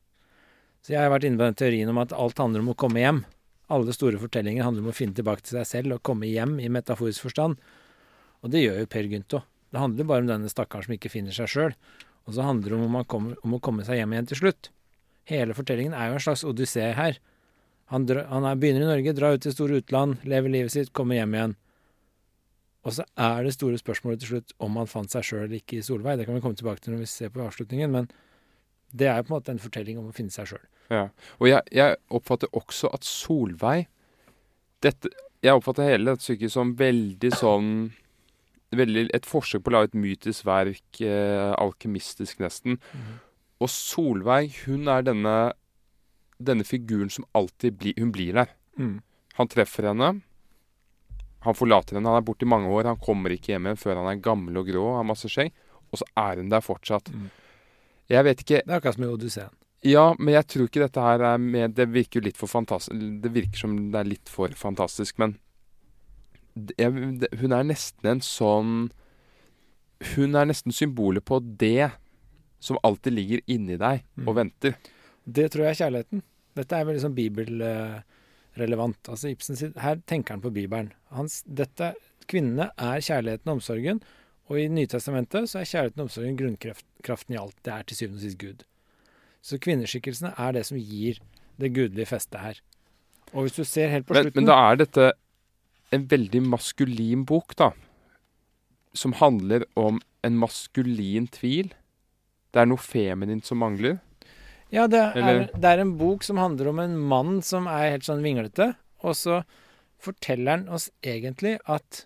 Så 0.80 0.94
jeg 0.94 1.04
har 1.04 1.12
vært 1.12 1.28
inne 1.28 1.38
på 1.38 1.50
den 1.50 1.60
teorien 1.60 1.92
om 1.92 2.00
at 2.00 2.16
alt 2.16 2.40
handler 2.40 2.64
om 2.64 2.72
å 2.72 2.78
komme 2.80 3.04
hjem. 3.04 3.22
Alle 3.70 3.94
store 3.94 4.22
fortellinger 4.22 4.66
handler 4.66 4.86
om 4.86 4.94
å 4.94 4.96
finne 4.96 5.18
tilbake 5.18 5.44
til 5.44 5.60
seg 5.60 5.68
selv 5.68 5.98
og 5.98 6.06
komme 6.08 6.30
hjem 6.30 6.58
i 6.64 6.72
metaforisk 6.72 7.28
forstand. 7.28 7.60
Og 8.42 8.54
det 8.54 8.64
gjør 8.64 8.82
jo 8.82 8.90
Per 8.90 9.12
Gynt. 9.12 9.36
Det 9.70 9.84
handler 9.84 10.08
bare 10.10 10.24
om 10.24 10.32
denne 10.32 10.50
stakkaren 10.50 10.88
som 10.88 10.96
ikke 10.96 11.12
finner 11.12 11.36
seg 11.36 11.52
sjøl. 11.52 11.76
Og 12.26 12.38
så 12.38 12.46
handler 12.46 12.72
det 12.72 12.80
om, 12.80 12.96
å 12.96 13.06
komme, 13.10 13.36
om 13.44 13.58
å 13.58 13.62
komme 13.62 13.86
seg 13.86 14.00
hjem 14.00 14.16
igjen 14.16 14.30
til 14.32 14.42
slutt. 14.46 14.72
Hele 15.30 15.54
fortellingen 15.58 15.94
er 15.94 16.10
jo 16.10 16.18
en 16.18 16.24
slags 16.24 16.46
odyssé 16.48 16.88
her. 16.98 17.20
Han, 17.92 18.06
drar, 18.10 18.26
han 18.32 18.48
er, 18.48 18.58
begynner 18.58 18.86
i 18.86 18.90
Norge, 18.90 19.14
drar 19.18 19.36
ut 19.36 19.44
til 19.44 19.54
store 19.54 19.82
utland, 19.84 20.24
lever 20.30 20.54
livet 20.54 20.74
sitt, 20.74 20.94
kommer 20.96 21.20
hjem 21.20 21.36
igjen. 21.36 21.56
Og 22.88 22.96
så 22.96 23.04
er 23.20 23.44
det 23.44 23.54
store 23.54 23.78
spørsmålet 23.78 24.22
til 24.24 24.34
slutt 24.34 24.54
om 24.64 24.78
han 24.80 24.88
fant 24.88 25.12
seg 25.12 25.26
sjøl 25.26 25.46
eller 25.46 25.60
ikke 25.60 25.80
i 25.80 25.86
Solveig. 25.86 26.18
Det 26.20 26.28
kan 26.28 26.38
vi 26.38 26.44
komme 26.44 26.60
tilbake 26.60 26.84
til 26.84 26.96
når 26.96 27.04
vi 27.04 27.10
ser 27.12 27.32
på 27.34 27.44
avslutningen, 27.44 27.92
men 27.92 28.08
det 28.96 29.10
er 29.10 29.20
jo 29.20 29.28
på 29.28 29.34
en 29.34 29.38
måte 29.38 29.54
en 29.54 29.62
fortelling 29.62 30.00
om 30.00 30.10
å 30.10 30.16
finne 30.16 30.34
seg 30.34 30.54
sjøl. 30.54 30.66
Ja. 30.90 31.08
Og 31.38 31.50
jeg, 31.52 31.62
jeg 31.76 32.00
oppfatter 32.16 32.50
også 32.58 32.90
at 32.96 33.06
Solveig 33.06 33.88
dette, 34.82 35.12
Jeg 35.44 35.56
oppfatter 35.56 35.86
hele 35.88 36.12
dette 36.12 36.24
stykket 36.24 36.52
som 36.52 36.72
veldig 36.80 37.30
sånn 37.36 37.68
veldig 38.76 39.08
et 39.16 39.26
forsøk 39.26 39.64
på 39.64 39.72
å 39.72 39.76
lage 39.78 39.92
et 39.92 39.98
mytisk 39.98 40.46
verk, 40.46 41.02
eh, 41.02 41.54
alkymistisk 41.58 42.42
nesten. 42.44 42.78
Og 43.60 43.70
Solveig, 43.72 44.52
hun 44.66 44.88
er 44.88 45.02
denne, 45.02 45.54
denne 46.38 46.64
figuren 46.64 47.10
som 47.10 47.26
alltid 47.34 47.78
blir 47.80 47.94
Hun 47.98 48.12
blir 48.12 48.34
der. 48.34 48.54
Mm. 48.78 49.02
Han 49.36 49.48
treffer 49.48 49.88
henne. 49.88 50.22
Han 51.46 51.56
forlater 51.56 51.96
henne. 51.96 52.10
Han 52.12 52.20
er 52.20 52.26
borte 52.28 52.44
i 52.44 52.50
mange 52.52 52.68
år. 52.68 52.90
Han 52.92 52.98
kommer 53.00 53.32
ikke 53.32 53.54
hjem 53.54 53.70
igjen 53.70 53.80
før 53.80 53.96
han 54.02 54.10
er 54.12 54.20
gammel 54.24 54.58
og 54.60 54.68
grå 54.68 54.82
og 54.92 54.98
har 55.00 55.08
masse 55.08 55.30
skjegg. 55.32 55.54
Og 55.92 56.02
så 56.02 56.06
er 56.20 56.42
hun 56.42 56.50
der 56.52 56.62
fortsatt. 56.66 57.08
Mm. 57.16 57.30
Jeg 58.10 58.26
vet 58.26 58.42
ikke 58.44 58.60
Det 58.66 58.74
er 58.74 58.80
akkurat 58.80 58.96
som 58.98 59.04
i 59.06 59.08
Odysseen. 59.14 59.54
Ja, 59.88 60.06
men 60.20 60.34
jeg 60.34 60.48
tror 60.52 60.66
ikke 60.68 60.82
dette 60.84 61.00
her 61.06 61.22
er 61.24 61.38
med 61.40 61.72
Det 61.78 61.86
virker 61.88 62.20
jo 62.20 62.26
litt 62.26 62.36
for 62.36 62.52
fantastisk 62.52 63.00
Det 63.24 63.30
virker 63.32 63.62
som 63.62 63.78
det 63.94 64.00
er 64.02 64.10
litt 64.10 64.28
for 64.28 64.52
fantastisk, 64.60 65.16
men 65.24 65.38
jeg, 66.76 66.92
det, 67.22 67.30
Hun 67.40 67.54
er 67.56 67.64
nesten 67.70 68.10
en 68.12 68.20
sånn 68.26 68.74
Hun 70.18 70.36
er 70.36 70.50
nesten 70.50 70.76
symbolet 70.76 71.24
på 71.24 71.40
det 71.62 71.92
som 72.60 72.76
alltid 72.84 73.16
ligger 73.16 73.40
inni 73.48 73.78
deg 73.80 74.02
og 74.26 74.34
Mm. 74.34 74.36
venter. 74.36 74.74
Det 75.24 75.46
tror 75.52 75.64
jeg 75.64 75.72
er 75.72 75.80
kjærligheten. 75.86 76.22
Dette 76.56 76.76
er 76.76 76.84
vel 76.84 76.96
liksom 76.98 77.14
bibel... 77.16 77.48
sånn 77.64 78.04
bibelrelevant. 78.60 79.10
Altså 79.10 79.32
Ibsen 79.32 79.74
Her 79.80 80.00
tenker 80.08 80.36
han 80.36 80.42
på 80.44 80.52
Bibelen. 80.52 80.92
Hans, 81.16 81.44
dette, 81.46 81.94
kvinnene 82.30 82.70
er 82.78 83.02
kjærligheten 83.02 83.50
og 83.50 83.60
omsorgen, 83.60 84.02
og 84.50 84.60
i 84.60 84.68
Nytestamentet 84.68 85.50
så 85.50 85.62
er 85.62 85.70
kjærligheten 85.70 86.02
og 86.02 86.10
omsorgen 86.10 86.38
grunnkraften 86.38 87.36
i 87.36 87.40
alt. 87.40 87.58
Det 87.66 87.74
er 87.74 87.84
til 87.84 87.98
syvende 87.98 88.20
og 88.20 88.26
sist 88.26 88.40
Gud. 88.42 88.64
Så 89.42 89.60
kvinneskikkelsene 89.62 90.34
er 90.38 90.56
det 90.58 90.66
som 90.68 90.78
gir 90.78 91.20
det 91.60 91.74
gudelige 91.76 92.10
festet 92.10 92.40
her. 92.42 92.62
Og 93.34 93.46
hvis 93.46 93.58
du 93.60 93.64
ser 93.64 93.92
helt 93.94 94.08
på 94.08 94.14
Men, 94.14 94.26
slutten 94.26 94.42
men 94.42 94.50
da 94.50 94.58
er 94.72 94.80
dette 94.82 95.12
en 95.94 96.06
veldig 96.10 96.42
maskulin 96.50 97.26
bok, 97.26 97.56
da. 97.58 97.72
Som 98.94 99.14
handler 99.14 99.66
om 99.78 100.02
en 100.26 100.38
maskulin 100.38 101.30
tvil. 101.32 101.72
Det 102.50 102.62
er 102.62 102.70
noe 102.70 102.82
feminint 102.82 103.46
som 103.46 103.62
mangler. 103.62 104.00
Ja, 104.74 104.86
det 104.92 105.00
er, 105.18 105.48
det 105.50 105.70
er 105.70 105.82
en 105.82 105.96
bok 105.98 106.24
som 106.26 106.38
handler 106.38 106.70
om 106.70 106.80
en 106.84 106.96
mann 107.10 107.40
som 107.46 107.66
er 107.72 107.96
helt 107.96 108.06
sånn 108.06 108.22
vinglete, 108.26 108.74
og 109.02 109.16
så 109.18 109.42
forteller 110.00 110.60
han 110.60 110.70
oss 110.72 110.90
egentlig 111.02 111.58
at 111.66 112.06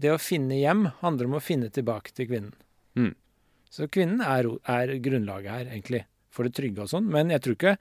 det 0.00 0.12
å 0.12 0.20
finne 0.20 0.56
hjem 0.58 0.86
handler 1.02 1.28
om 1.28 1.36
å 1.38 1.44
finne 1.44 1.68
tilbake 1.72 2.14
til 2.16 2.28
kvinnen. 2.30 2.54
Mm. 2.96 3.12
Så 3.72 3.88
kvinnen 3.92 4.22
er, 4.24 4.48
er 4.68 4.94
grunnlaget 5.04 5.52
her, 5.52 5.68
egentlig, 5.68 6.02
for 6.32 6.48
det 6.48 6.56
trygge 6.56 6.84
og 6.84 6.92
sånn, 6.92 7.08
men 7.12 7.32
jeg 7.34 7.44
tror 7.44 7.58
ikke 7.58 7.76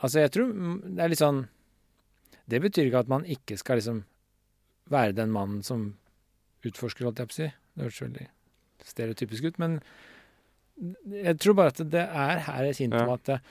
Altså, 0.00 0.22
jeg 0.22 0.30
tror 0.32 0.52
det 0.86 1.02
er 1.04 1.10
litt 1.12 1.20
sånn 1.20 1.42
Det 2.48 2.60
betyr 2.64 2.86
ikke 2.88 3.02
at 3.04 3.10
man 3.12 3.26
ikke 3.28 3.58
skal 3.60 3.76
liksom 3.76 3.98
være 4.88 5.12
den 5.12 5.28
mannen 5.28 5.58
som 5.60 5.82
utforsker, 6.64 7.04
holdt 7.04 7.20
jeg 7.20 7.28
på 7.28 7.34
å 7.34 7.36
si. 7.36 7.48
Det 7.76 7.84
hørtes 7.84 8.02
veldig 8.02 8.24
stereotypisk 8.84 9.46
ut, 9.46 9.60
men 9.60 9.76
jeg 11.12 11.36
tror 11.42 11.56
bare 11.58 11.74
at 11.74 11.82
det 11.92 12.02
er 12.04 12.42
her 12.46 12.66
et 12.66 12.80
hint 12.80 12.96
om 12.96 13.12
at 13.14 13.32
eh, 13.34 13.42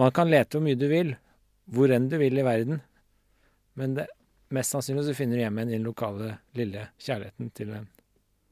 man 0.00 0.12
kan 0.14 0.30
lete 0.30 0.56
hvor 0.56 0.64
mye 0.64 0.78
du 0.78 0.86
vil, 0.90 1.14
hvor 1.74 1.92
enn 1.94 2.08
du 2.10 2.16
vil 2.20 2.40
i 2.40 2.46
verden, 2.46 2.80
men 3.78 3.98
det, 3.98 4.08
mest 4.54 4.74
sannsynlig 4.74 5.06
så 5.08 5.16
finner 5.16 5.38
du 5.38 5.44
hjem 5.44 5.58
igjen 5.58 5.72
i 5.72 5.76
den 5.78 5.86
lokale, 5.86 6.38
lille 6.58 6.88
kjærligheten 7.02 7.52
til 7.56 7.70
den 7.74 7.86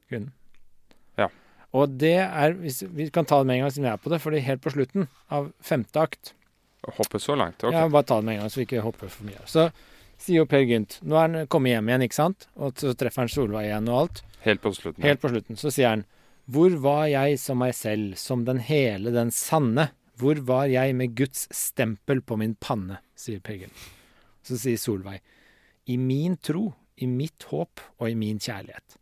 kvinnen. 0.09 0.31
Ja. 1.19 1.29
Og 1.73 1.97
det 2.01 2.17
er 2.21 2.53
Vi 2.53 3.09
kan 3.13 3.25
ta 3.25 3.39
det 3.41 3.47
med 3.49 3.57
en 3.57 3.65
gang 3.65 3.73
siden 3.73 3.87
vi 3.87 3.93
er 3.93 4.01
på 4.01 4.11
det, 4.13 4.21
fordi 4.21 4.43
helt 4.45 4.61
på 4.61 4.73
slutten 4.73 5.07
av 5.29 5.51
femte 5.61 5.99
akt 5.99 6.33
Hoppe 6.83 7.19
så 7.19 7.35
langt. 7.39 7.63
Okay. 7.63 7.79
Ja, 7.79 7.87
bare 7.87 8.03
ta 8.03 8.17
det 8.19 8.25
med 8.27 8.35
en 8.35 8.39
gang, 8.41 8.49
så 8.51 8.59
vi 8.59 8.65
ikke 8.65 8.81
hopper 8.83 9.07
for 9.07 9.23
mye. 9.23 9.39
Så 9.47 9.69
sier 10.19 10.41
jo 10.41 10.47
Per 10.49 10.65
Gynt 10.67 10.97
Nå 11.07 11.15
er 11.15 11.21
han 11.21 11.47
kommet 11.47 11.71
hjem 11.71 11.87
igjen, 11.87 12.03
ikke 12.09 12.17
sant? 12.17 12.47
Og 12.59 12.75
så 12.75 12.91
treffer 12.99 13.23
han 13.23 13.31
Solveig 13.31 13.69
igjen 13.69 13.87
og 13.87 13.99
alt. 14.01 14.23
Helt 14.43 14.59
på 14.63 14.73
slutten. 14.75 15.05
Helt 15.07 15.21
på 15.23 15.31
slutten 15.31 15.59
så 15.59 15.71
sier 15.71 15.93
han 15.93 16.03
Hvor 16.51 16.73
var 16.83 17.05
jeg 17.07 17.37
som 17.39 17.61
meg 17.63 17.71
selv, 17.77 18.17
som 18.19 18.43
den 18.43 18.59
hele, 18.59 19.13
den 19.15 19.31
sanne? 19.31 19.91
Hvor 20.19 20.41
var 20.43 20.67
jeg 20.67 20.95
med 20.95 21.15
Guds 21.15 21.47
stempel 21.55 22.21
på 22.21 22.35
min 22.39 22.57
panne? 22.59 22.99
sier 23.15 23.39
Peggen. 23.39 23.71
Så 24.43 24.57
sier 24.59 24.77
Solveig 24.77 25.21
I 25.87 25.95
min 25.97 26.35
tro, 26.37 26.73
i 26.99 27.07
mitt 27.07 27.47
håp 27.49 27.79
og 27.97 28.09
i 28.09 28.15
min 28.15 28.41
kjærlighet. 28.43 28.99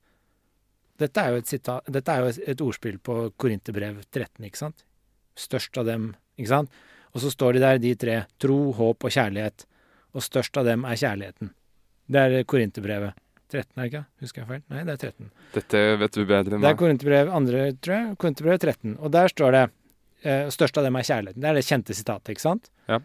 Dette 1.02 1.22
er 1.22 1.34
jo 1.34 1.42
et, 1.42 1.50
sitat, 1.50 1.90
er 1.90 2.22
jo 2.22 2.32
et 2.54 2.62
ordspill 2.62 3.00
på 3.02 3.16
Korinterbrev 3.42 4.04
13, 4.12 4.46
ikke 4.46 4.62
sant? 4.62 4.86
Størst 5.34 5.78
av 5.82 5.90
dem, 5.90 6.12
ikke 6.38 6.54
sant? 6.54 6.80
Og 7.12 7.24
så 7.24 7.32
står 7.34 7.58
de 7.58 7.64
der, 7.64 7.82
de 7.82 7.96
tre. 8.00 8.20
Tro, 8.40 8.60
håp 8.78 9.08
og 9.08 9.14
kjærlighet. 9.18 9.66
Og 10.14 10.24
størst 10.24 10.62
av 10.62 10.70
dem 10.70 10.86
er 10.86 11.00
kjærligheten. 11.00 11.52
Det 12.12 12.22
er 12.22 12.46
Korinterbrevet. 12.46 13.18
13, 13.52 13.68
er 13.76 13.82
det 13.84 13.90
ikke? 13.92 14.04
Husker 14.24 14.42
jeg 14.42 14.50
feil? 14.50 14.64
Nei, 14.72 14.82
det 14.88 14.94
er 14.96 15.12
13. 15.12 15.30
Dette 15.56 15.84
vet 16.02 16.18
du 16.18 16.22
bedre 16.24 16.42
enn 16.42 16.50
Det 16.52 16.58
er 16.60 16.66
meg. 16.66 16.80
Korinterbrev 16.80 17.32
2, 17.32 17.62
tror 17.86 17.96
jeg. 17.98 18.18
Korinterbrev 18.24 18.60
13. 18.60 18.98
Og 18.98 19.14
der 19.14 19.32
står 19.34 19.56
det 19.58 19.64
eh, 20.24 20.52
størst 20.56 20.80
av 20.80 20.88
dem 20.88 21.00
er 21.00 21.08
kjærligheten. 21.08 21.44
Det 21.44 21.50
er 21.52 21.60
det 21.60 21.66
kjente 21.68 21.98
sitatet, 21.98 22.34
ikke 22.34 22.46
sant? 22.46 22.72
Ja. 22.92 23.02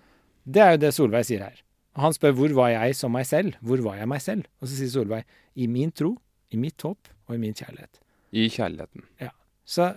Det 0.47 0.63
er 0.63 0.77
jo 0.77 0.83
det 0.87 0.93
Solveig 0.95 1.27
sier 1.29 1.43
her. 1.49 1.63
Og 1.97 2.05
han 2.05 2.15
spør 2.17 2.35
hvor 2.37 2.55
var 2.61 2.73
jeg 2.75 2.97
som 2.99 3.15
meg 3.17 3.27
selv? 3.29 3.57
Hvor 3.65 3.83
var 3.85 3.99
jeg 3.99 4.11
meg 4.13 4.23
selv? 4.23 4.47
Og 4.61 4.69
så 4.69 4.79
sier 4.79 4.93
Solveig 4.93 5.25
i 5.57 5.67
min 5.71 5.91
tro, 5.97 6.13
i 6.53 6.61
mitt 6.61 6.81
håp 6.85 7.11
og 7.27 7.35
i 7.35 7.41
min 7.43 7.57
kjærlighet. 7.57 8.03
I 8.37 8.47
kjærligheten. 8.53 9.07
Ja. 9.23 9.33
Så 9.67 9.91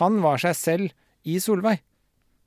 han 0.00 0.18
var 0.24 0.42
seg 0.42 0.56
selv 0.58 0.90
i 1.24 1.38
Solveig. 1.40 1.80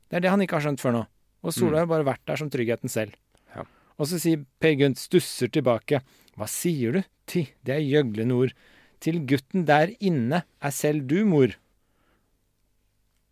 Det 0.08 0.20
er 0.20 0.26
det 0.28 0.32
han 0.34 0.44
ikke 0.44 0.60
har 0.60 0.68
skjønt 0.68 0.84
før 0.84 0.94
nå. 1.00 1.06
Og 1.48 1.56
Solveig 1.56 1.86
har 1.86 1.90
bare 1.90 2.08
vært 2.08 2.26
der 2.28 2.40
som 2.40 2.52
tryggheten 2.54 2.92
selv. 2.92 3.16
Ja. 3.56 3.64
Og 3.98 4.10
så 4.12 4.20
sier 4.22 4.44
Per 4.62 4.76
Gynt, 4.78 5.00
stusser 5.02 5.50
tilbake. 5.54 6.04
Hva 6.38 6.48
sier 6.52 6.98
du? 6.98 7.06
Ti, 7.28 7.48
det 7.66 7.76
er 7.76 7.86
gjøglende 7.86 8.36
ord. 8.38 8.58
Til 9.04 9.22
gutten 9.30 9.66
der 9.68 9.94
inne 10.00 10.44
er 10.62 10.74
selv 10.74 11.08
du 11.10 11.20
mor. 11.28 11.54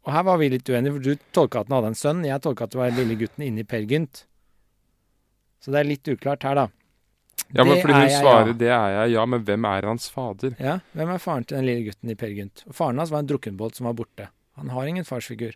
Og 0.06 0.14
her 0.14 0.26
var 0.28 0.38
vi 0.42 0.52
litt 0.54 0.70
uenige, 0.70 0.94
for 0.94 1.06
du 1.06 1.28
tolka 1.34 1.62
at 1.62 1.70
han 1.70 1.80
hadde 1.80 1.92
en 1.94 2.00
sønn. 2.00 2.26
Jeg 2.28 2.42
tolka 2.46 2.68
at 2.68 2.74
det 2.74 2.82
var 2.82 2.94
lille 2.94 3.18
gutten 3.18 3.46
inni 3.46 3.66
Per 3.66 3.86
Gynt. 3.90 4.26
Så 5.62 5.74
det 5.74 5.82
er 5.82 5.90
litt 5.90 6.12
uklart 6.12 6.46
her, 6.46 6.60
da. 6.60 6.66
Ja, 7.56 7.66
men 7.66 7.80
fordi 7.82 7.94
hun 7.94 8.12
svarer 8.14 8.48
ja. 8.52 8.54
'det 8.54 8.70
er 8.70 8.90
jeg', 8.96 9.12
ja, 9.14 9.26
men 9.26 9.44
hvem 9.46 9.66
er 9.66 9.86
hans 9.86 10.10
fader? 10.10 10.56
Ja, 10.60 10.80
Hvem 10.94 11.10
er 11.10 11.18
faren 11.20 11.44
til 11.44 11.58
den 11.58 11.66
lille 11.66 11.86
gutten 11.90 12.10
i 12.10 12.16
Per 12.16 12.34
Gynt? 12.34 12.64
Faren 12.72 12.98
hans 12.98 13.12
var 13.12 13.20
en 13.20 13.28
drukkenbolt 13.28 13.76
som 13.76 13.86
var 13.86 13.94
borte. 13.94 14.30
Han 14.56 14.70
har 14.70 14.86
ingen 14.86 15.06
farsfigur. 15.06 15.54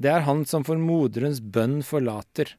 Det 0.00 0.10
er 0.10 0.26
han 0.26 0.44
som 0.44 0.64
for 0.64 0.76
moderens 0.76 1.40
bønn 1.40 1.82
forlater. 1.82 2.56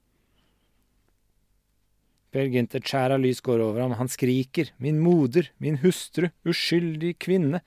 Et 2.35 2.75
skjær 2.83 3.15
av 3.15 3.21
lys 3.23 3.39
går 3.43 3.63
over 3.63 3.85
ham. 3.85 3.95
Han 3.95 4.11
skriker, 4.11 4.73
min 4.83 4.99
moder, 4.99 5.47
min 5.63 5.79
hustru, 5.83 6.27
uskyldig 6.43 7.15
kvinne, 7.23 7.61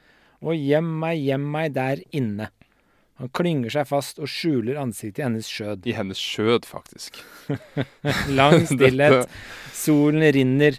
og 0.44 0.58
gjem 0.60 0.90
meg, 1.00 1.22
gjem 1.24 1.46
meg 1.54 1.72
der 1.78 2.02
inne. 2.14 2.50
Han 3.18 3.32
klynger 3.34 3.72
seg 3.74 3.88
fast 3.88 4.20
og 4.22 4.30
skjuler 4.30 4.76
ansiktet 4.78 5.22
i 5.22 5.26
hennes 5.26 5.48
skjød. 5.50 5.88
I 5.90 5.96
hennes 5.96 6.20
skjød, 6.22 6.68
faktisk. 6.68 7.18
Lang 8.38 8.62
stillhet. 8.70 9.26
Solen 9.74 10.22
rinner, 10.36 10.78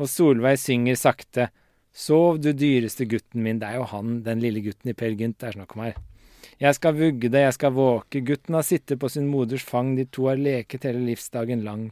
og 0.00 0.08
Solveig 0.08 0.60
synger 0.62 0.96
sakte. 0.96 1.50
Sov, 1.96 2.38
du 2.44 2.52
dyreste 2.56 3.08
gutten 3.08 3.44
min. 3.44 3.60
Det 3.60 3.68
er 3.68 3.80
jo 3.80 3.90
han, 3.90 4.20
den 4.24 4.40
lille 4.44 4.62
gutten 4.64 4.92
i 4.92 4.96
Per 4.96 5.16
Gynt 5.16 5.40
det 5.42 5.50
er 5.50 5.58
snakk 5.58 5.76
om 5.76 5.84
her. 5.84 5.98
Jeg 6.62 6.76
skal 6.78 6.96
vugge 6.96 7.28
deg, 7.28 7.42
jeg 7.44 7.56
skal 7.58 7.76
våke. 7.76 8.22
Gutten 8.24 8.56
har 8.56 8.64
sittet 8.64 9.00
på 9.00 9.10
sin 9.12 9.28
moders 9.28 9.64
fang, 9.64 9.94
de 9.98 10.06
to 10.08 10.30
har 10.30 10.40
leket 10.40 10.86
hele 10.88 11.02
livsdagen 11.04 11.64
lang. 11.66 11.90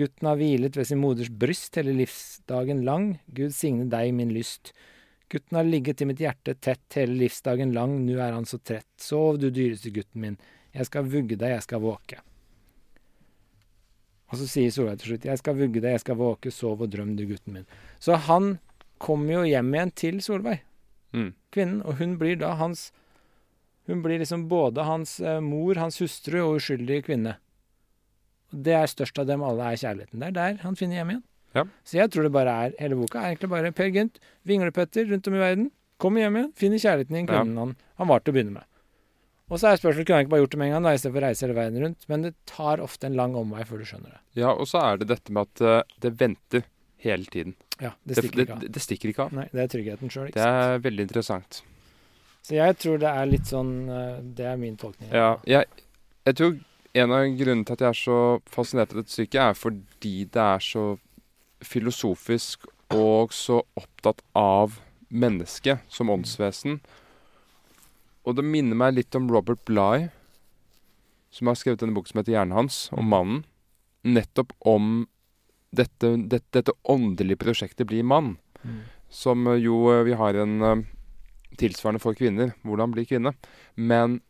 Gutten 0.00 0.30
har 0.30 0.38
hvilet 0.40 0.78
ved 0.78 0.88
sin 0.88 1.00
moders 1.02 1.28
bryst 1.28 1.76
hele 1.76 1.92
livsdagen 1.98 2.80
lang. 2.86 3.10
Gud 3.36 3.52
signe 3.56 3.84
deg, 3.92 4.14
min 4.16 4.32
lyst. 4.32 4.72
Gutten 5.30 5.60
har 5.60 5.68
ligget 5.68 6.00
i 6.00 6.08
mitt 6.08 6.22
hjerte 6.22 6.56
tett 6.58 6.96
hele 6.98 7.18
livsdagen 7.20 7.74
lang, 7.76 7.98
nu 8.06 8.16
er 8.18 8.32
han 8.34 8.48
så 8.48 8.58
trett. 8.58 8.88
Sov, 8.98 9.36
du 9.38 9.50
dyreste 9.54 9.92
gutten 9.94 10.24
min. 10.24 10.38
Jeg 10.74 10.88
skal 10.88 11.06
vugge 11.06 11.36
deg, 11.38 11.52
jeg 11.52 11.66
skal 11.66 11.82
våke. 11.84 12.18
Og 14.30 14.38
så 14.38 14.46
sier 14.46 14.70
Solveig 14.74 15.00
til 15.02 15.12
slutt, 15.12 15.26
jeg 15.26 15.40
skal 15.40 15.56
vugge 15.58 15.82
deg, 15.82 15.94
jeg 15.96 16.02
skal 16.04 16.18
våke, 16.20 16.52
sov 16.54 16.82
og 16.84 16.90
drøm, 16.92 17.16
du 17.18 17.24
gutten 17.26 17.56
min. 17.56 17.68
Så 17.98 18.14
han 18.28 18.52
kommer 19.02 19.40
jo 19.40 19.46
hjem 19.50 19.72
igjen 19.74 19.94
til 20.04 20.20
Solveig, 20.24 20.60
Mm. 21.12 21.32
kvinnen, 21.50 21.80
og 21.82 21.96
hun 21.98 22.12
blir 22.18 22.36
da 22.38 22.54
hans 22.54 22.92
Hun 23.88 24.02
blir 24.04 24.20
liksom 24.20 24.44
både 24.46 24.84
hans 24.86 25.18
eh, 25.18 25.40
mor, 25.40 25.74
hans 25.74 25.98
hustru 25.98 26.36
og 26.44 26.60
uskyldige 26.60 27.02
kvinne. 27.02 27.32
Det 28.50 28.74
er 28.74 28.86
størst 28.90 29.18
av 29.22 29.26
dem 29.30 29.42
alle 29.46 29.72
er 29.72 29.76
kjærligheten. 29.80 30.18
Det 30.20 30.28
er 30.32 30.36
der 30.38 30.56
han 30.64 30.76
finner 30.78 31.00
hjem 31.00 31.10
igjen. 31.14 31.22
Ja. 31.54 31.64
Så 31.84 31.98
jeg 31.98 32.10
tror 32.14 32.22
det 32.28 32.32
bare 32.32 32.52
er 32.66 32.74
Hele 32.78 32.94
boka 32.94 33.18
er 33.18 33.32
egentlig 33.34 33.50
bare 33.50 33.72
Per 33.74 33.88
Gynt, 33.90 34.18
vinglepetter 34.46 35.08
rundt 35.10 35.26
om 35.30 35.34
i 35.34 35.38
verden. 35.42 35.70
Kommer 36.00 36.20
hjem 36.24 36.36
igjen, 36.38 36.52
finner 36.56 36.78
kjærligheten 36.82 37.16
i 37.16 37.20
en 37.20 37.26
Ja. 37.28 37.44
han, 37.44 37.76
han 37.98 38.08
var 38.08 38.20
til 38.20 38.32
å 38.32 38.36
begynne 38.38 38.52
med. 38.54 38.64
Og 39.50 39.58
så 39.58 39.66
er 39.72 39.76
spørsmålet, 39.80 40.06
kunne 40.06 40.16
han 40.20 40.24
ikke 40.26 40.30
bare 40.30 40.40
gjort 40.44 40.52
det 40.54 40.58
med 40.60 40.68
en 40.68 40.72
gang, 40.76 40.84
da, 40.86 40.90
istedenfor 40.94 41.20
å 41.20 41.24
reise 41.26 41.42
hele 41.46 41.56
verden 41.58 41.82
rundt? 41.82 42.04
Men 42.08 42.22
det 42.22 42.34
tar 42.46 42.78
ofte 42.84 43.06
en 43.10 43.16
lang 43.18 43.34
omvei 43.34 43.64
før 43.66 43.78
du 43.82 43.84
skjønner 43.90 44.12
det. 44.14 44.20
Ja, 44.38 44.52
og 44.54 44.68
så 44.70 44.78
er 44.78 45.00
det 45.02 45.08
dette 45.10 45.32
med 45.34 45.48
at 45.50 45.60
eh, 45.66 45.82
det 46.06 46.12
venter 46.20 46.62
hele 47.02 47.26
tiden. 47.26 47.56
Ja, 47.82 47.90
det 48.06 48.16
stikker 48.20 48.44
ikke 48.44 48.54
av. 48.54 48.60
det, 48.62 48.70
det 48.76 48.82
stikker 48.84 49.10
ikke 49.10 49.24
av. 49.26 49.32
Nei, 49.34 49.48
det 49.50 49.64
er 49.64 49.72
tryggheten 49.74 50.12
sjøl, 50.14 50.30
Det 50.30 50.38
sant. 50.38 50.62
er 50.70 50.78
veldig 50.86 51.06
interessant. 51.08 51.62
Så 52.46 52.54
jeg 52.56 52.76
tror 52.78 52.98
det 53.02 53.10
er 53.10 53.26
litt 53.28 53.44
sånn 53.50 53.72
eh, 53.90 54.20
Det 54.38 54.46
er 54.48 54.56
min 54.56 54.76
tolkning. 54.80 55.10
Ja, 55.12 55.34
jeg, 55.44 55.66
jeg 56.30 56.38
tror 56.38 56.54
en 56.92 57.14
av 57.14 57.26
grunnene 57.38 57.66
til 57.66 57.76
at 57.76 57.84
jeg 57.84 57.92
er 57.92 57.98
så 58.00 58.18
fascinert 58.50 58.94
av 58.94 59.02
dette 59.02 59.14
stykket, 59.14 59.40
er 59.42 59.58
fordi 59.58 60.14
det 60.32 60.42
er 60.42 60.64
så 60.64 60.84
filosofisk 61.62 62.66
og 62.96 63.34
så 63.34 63.60
opptatt 63.78 64.22
av 64.34 64.80
mennesket 65.10 65.84
som 65.92 66.10
åndsvesen. 66.10 66.80
Og 68.26 68.36
det 68.36 68.46
minner 68.46 68.78
meg 68.78 68.96
litt 68.96 69.16
om 69.18 69.30
Robert 69.30 69.62
Bligh, 69.68 70.10
som 71.30 71.50
har 71.50 71.58
skrevet 71.58 71.82
en 71.86 71.94
bok 71.94 72.08
som 72.10 72.18
heter 72.18 72.32
'Hjernen 72.32 72.56
hans', 72.56 72.90
om 72.92 73.06
mannen. 73.06 73.44
Nettopp 74.02 74.52
om 74.60 75.06
dette, 75.70 76.16
dette, 76.28 76.50
dette 76.50 76.72
åndelige 76.84 77.38
prosjektet 77.38 77.86
'Bli 77.86 78.02
mann'. 78.02 78.36
Som 79.08 79.46
eh, 79.46 79.62
jo 79.62 79.90
eh, 79.90 80.04
vi 80.04 80.12
har 80.12 80.34
en 80.34 80.62
eh, 80.62 80.84
tilsvarende 81.56 82.00
for 82.00 82.14
kvinner. 82.14 82.52
Hvordan 82.64 82.92
bli 82.92 83.04
kvinne. 83.04 83.34
Men 83.76 84.20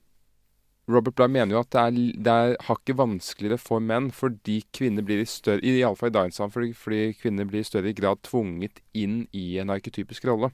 Robert 0.91 1.17
Bligh 1.17 1.31
mener 1.33 1.55
jo 1.55 1.63
at 1.63 1.71
det 1.73 1.81
er, 1.81 1.99
det 2.27 2.35
er 2.35 2.57
hakket 2.67 2.99
vanskeligere 2.99 3.61
for 3.61 3.83
menn 3.85 4.11
fordi 4.15 4.61
kvinner 4.77 5.05
blir 5.07 5.23
i 5.23 5.29
større 5.29 5.63
Iallfall 5.67 6.11
i 6.11 6.17
dagens 6.17 6.41
samfunn 6.41 6.73
fordi, 6.77 7.13
kvinner 7.21 7.49
blir 7.49 7.65
i 7.65 7.69
større 7.69 7.93
grad 7.97 8.23
tvunget 8.27 8.83
inn 8.97 9.23
i 9.37 9.59
en 9.63 9.73
arketypisk 9.73 10.27
rolle. 10.29 10.53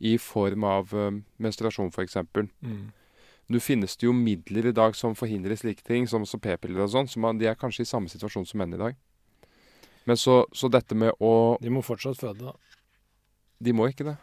I 0.00 0.16
form 0.16 0.64
av 0.64 0.94
uh, 0.96 1.10
menstruasjon, 1.42 1.90
f.eks. 1.92 2.16
Mm. 2.64 2.88
Nå 3.50 3.60
finnes 3.60 3.98
det 4.00 4.06
jo 4.06 4.14
midler 4.16 4.70
i 4.70 4.72
dag 4.72 4.96
som 4.96 5.16
forhindrer 5.18 5.58
slike 5.60 5.84
ting, 5.84 6.06
som, 6.08 6.24
p-piller 6.24 6.86
og 6.86 6.92
sånn. 6.94 7.10
Så 7.10 7.32
de 7.36 7.48
er 7.50 7.58
kanskje 7.58 7.84
i 7.84 7.90
samme 7.90 8.08
situasjon 8.08 8.46
som 8.48 8.62
menn 8.62 8.76
i 8.76 8.80
dag. 8.80 8.96
Men 10.08 10.16
så, 10.16 10.46
så 10.56 10.70
dette 10.72 10.96
med 10.96 11.12
å 11.20 11.58
De 11.60 11.72
må 11.72 11.82
fortsatt 11.84 12.16
føde, 12.20 12.48
da. 12.48 12.54
De 13.60 13.74
må 13.76 13.90
ikke 13.90 14.08
det. 14.08 14.16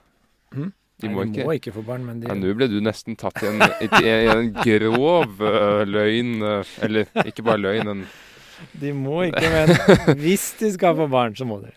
Mhm. 0.56 0.74
De 0.98 1.10
Nei, 1.12 1.26
de 1.28 1.30
ikke. 1.30 1.44
må 1.46 1.54
ikke 1.60 1.72
få 1.76 1.84
barn, 1.86 2.06
men 2.08 2.22
de 2.22 2.30
Ja, 2.30 2.34
Nå 2.34 2.54
ble 2.58 2.68
du 2.72 2.80
nesten 2.82 3.18
tatt 3.20 3.38
i 3.44 3.50
en, 3.52 3.62
i, 3.86 3.90
i 4.02 4.30
en 4.34 4.48
grov 4.58 5.42
uh, 5.44 5.84
løgn. 5.86 6.32
Uh, 6.42 6.72
eller 6.88 7.06
ikke 7.22 7.46
bare 7.46 7.62
løgn, 7.62 7.86
men 7.92 8.06
De 8.82 8.94
må 8.98 9.28
ikke, 9.28 9.52
men 9.54 10.18
hvis 10.24 10.48
de 10.58 10.72
skal 10.74 10.96
få 10.98 11.06
barn, 11.14 11.36
så 11.38 11.46
må 11.46 11.60
de. 11.62 11.70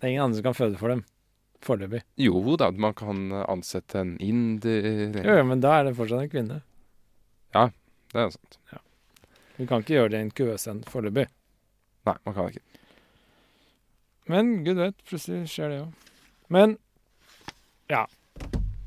Det 0.00 0.08
er 0.08 0.14
ingen 0.14 0.24
andre 0.24 0.38
som 0.40 0.46
kan 0.48 0.56
føde 0.56 0.80
for 0.80 0.94
dem. 0.94 1.04
Foreløpig. 1.62 2.00
Jo 2.18 2.56
da, 2.58 2.70
man 2.72 2.94
kan 2.98 3.28
ansette 3.44 4.00
en 4.00 4.16
inder 4.18 5.20
Jo, 5.22 5.36
men 5.46 5.60
da 5.62 5.76
er 5.78 5.90
det 5.90 5.92
fortsatt 6.00 6.24
en 6.24 6.32
kvinne. 6.32 6.56
Ja, 7.54 7.68
Det 8.10 8.18
er 8.24 8.32
sant. 8.32 8.58
Du 9.58 9.66
kan 9.68 9.84
ikke 9.84 9.94
gjøre 9.98 10.10
det 10.14 10.18
i 10.18 10.24
en 10.26 10.32
køsend 10.34 10.88
foreløpig. 10.90 11.28
Nei, 12.08 12.16
man 12.24 12.34
kan 12.34 12.48
ikke. 12.48 12.64
Men 14.32 14.50
gud 14.64 14.80
vet, 14.80 14.96
plutselig 15.06 15.44
skjer 15.52 15.70
det 15.70 15.78
jo. 15.82 15.86
Men 16.52 16.74
ja. 17.92 18.02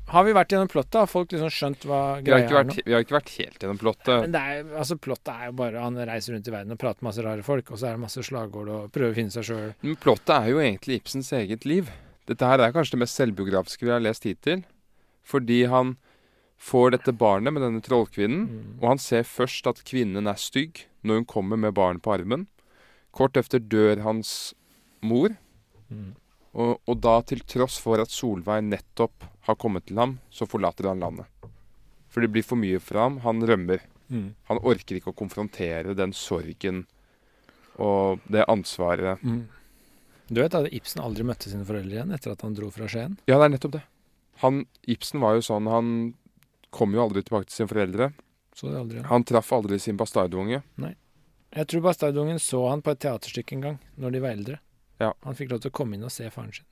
Har 0.06 0.22
vi 0.22 0.32
vært 0.36 0.52
gjennom 0.54 0.68
plottet? 0.70 0.94
Har 1.02 1.08
folk 1.10 1.32
liksom 1.34 1.50
skjønt 1.50 1.82
hva 1.88 1.96
Vi 2.22 2.30
har 2.30 2.38
greia 2.38 2.44
ikke 2.46 2.58
er 2.60 2.66
nå? 2.68 2.74
vi 2.86 2.92
har 2.94 3.02
ikke 3.02 3.16
vært 3.16 3.30
helt 3.40 3.58
gjennom 3.64 3.78
plottet. 3.80 4.20
Men 4.22 4.34
det 4.36 4.42
er, 4.52 4.68
altså 4.78 4.96
Plottet 5.02 5.32
er 5.32 5.48
jo 5.48 5.54
bare 5.58 5.80
Han 5.82 5.96
reiser 5.98 6.36
rundt 6.36 6.46
i 6.46 6.52
verden 6.54 6.74
og 6.76 6.78
prater 6.78 7.02
med 7.02 7.08
masse 7.08 7.24
rare 7.26 7.42
folk, 7.42 7.72
og 7.74 7.80
så 7.80 7.88
er 7.88 7.96
det 7.96 8.02
masse 8.04 8.22
slagord 8.28 8.70
og 8.70 8.84
prøver 8.94 9.10
å 9.10 9.16
finne 9.18 9.34
seg 9.34 9.48
sjøl. 9.48 9.72
Men 9.82 9.96
plottet 10.04 10.30
er 10.36 10.50
jo 10.52 10.60
egentlig 10.62 11.00
Ibsens 11.00 11.32
eget 11.34 11.66
liv. 11.66 11.90
Dette 12.30 12.46
her 12.52 12.62
er 12.62 12.74
kanskje 12.74 12.94
det 12.94 13.00
mest 13.02 13.18
selvbiografiske 13.18 13.82
vi 13.88 13.90
har 13.96 14.04
lest 14.04 14.22
hittil. 14.30 14.62
Fordi 15.26 15.64
han 15.74 15.96
får 16.56 16.94
dette 16.94 17.12
barnet 17.18 17.52
med 17.52 17.62
denne 17.66 17.82
trollkvinnen, 17.84 18.46
Mm. 18.46 18.78
og 18.80 18.86
han 18.94 18.98
ser 19.02 19.26
først 19.26 19.66
at 19.66 19.82
kvinnen 19.84 20.26
er 20.30 20.38
stygg 20.38 20.84
når 21.04 21.14
hun 21.20 21.26
kommer 21.34 21.58
med 21.58 21.74
barn 21.74 21.98
på 22.00 22.14
armen. 22.14 22.46
Kort 23.12 23.34
efter 23.36 23.58
dør 23.58 24.02
hans 24.06 24.54
mor, 25.02 25.34
Mm. 25.90 26.14
Og, 26.56 26.78
og 26.88 27.00
da 27.04 27.18
til 27.28 27.42
tross 27.44 27.76
for 27.82 28.00
at 28.00 28.12
Solveig 28.12 28.64
nettopp 28.64 29.26
har 29.48 29.58
kommet 29.60 29.86
til 29.88 30.00
ham, 30.00 30.16
så 30.32 30.48
forlater 30.48 30.88
han 30.88 31.02
landet. 31.04 31.28
For 32.08 32.24
det 32.24 32.32
blir 32.32 32.46
for 32.46 32.56
mye 32.56 32.80
for 32.80 32.96
ham. 33.02 33.20
Han 33.26 33.44
rømmer. 33.44 33.82
Mm. 34.08 34.30
Han 34.48 34.60
orker 34.64 34.96
ikke 34.96 35.12
å 35.12 35.18
konfrontere 35.18 35.92
den 35.98 36.14
sorgen 36.16 36.86
og 37.76 38.22
det 38.32 38.46
ansvaret. 38.48 39.20
Mm. 39.20 39.44
Du 40.32 40.40
vet 40.40 40.56
at 40.56 40.70
Ibsen 40.74 41.02
aldri 41.04 41.26
møtte 41.28 41.50
sine 41.52 41.66
foreldre 41.68 41.98
igjen 41.98 42.14
etter 42.16 42.32
at 42.32 42.42
han 42.42 42.56
dro 42.56 42.70
fra 42.72 42.88
Skien? 42.90 43.18
Ja, 43.28 43.36
det 43.36 43.46
er 43.46 43.52
nettopp 43.52 43.76
det. 43.76 43.82
Han, 44.42 44.64
Ibsen 44.88 45.22
var 45.22 45.36
jo 45.36 45.44
sånn 45.44 45.68
Han 45.70 45.90
kom 46.74 46.92
jo 46.92 47.00
aldri 47.04 47.22
tilbake 47.24 47.48
til 47.48 47.60
sine 47.60 47.70
foreldre. 47.70 48.10
Så 48.56 48.70
det 48.72 48.80
aldri 48.80 49.02
ja. 49.02 49.06
Han 49.12 49.24
traff 49.28 49.52
aldri 49.52 49.78
sin 49.80 50.00
bastardunge. 50.00 50.62
Jeg 51.56 51.68
tror 51.70 51.84
bastardungen 51.84 52.40
så 52.42 52.64
han 52.68 52.82
på 52.84 52.92
et 52.92 53.04
teaterstykke 53.04 53.56
en 53.56 53.66
gang, 53.68 53.78
når 54.00 54.16
de 54.16 54.24
var 54.24 54.34
eldre. 54.36 54.58
Ja. 55.02 55.12
Han 55.26 55.34
fikk 55.36 55.50
lov 55.52 55.60
til 55.64 55.70
å 55.72 55.76
komme 55.76 55.94
inn 55.98 56.04
og 56.08 56.12
se 56.14 56.28
faren 56.32 56.52
sin. 56.56 56.64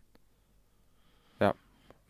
Ja. 1.42 1.52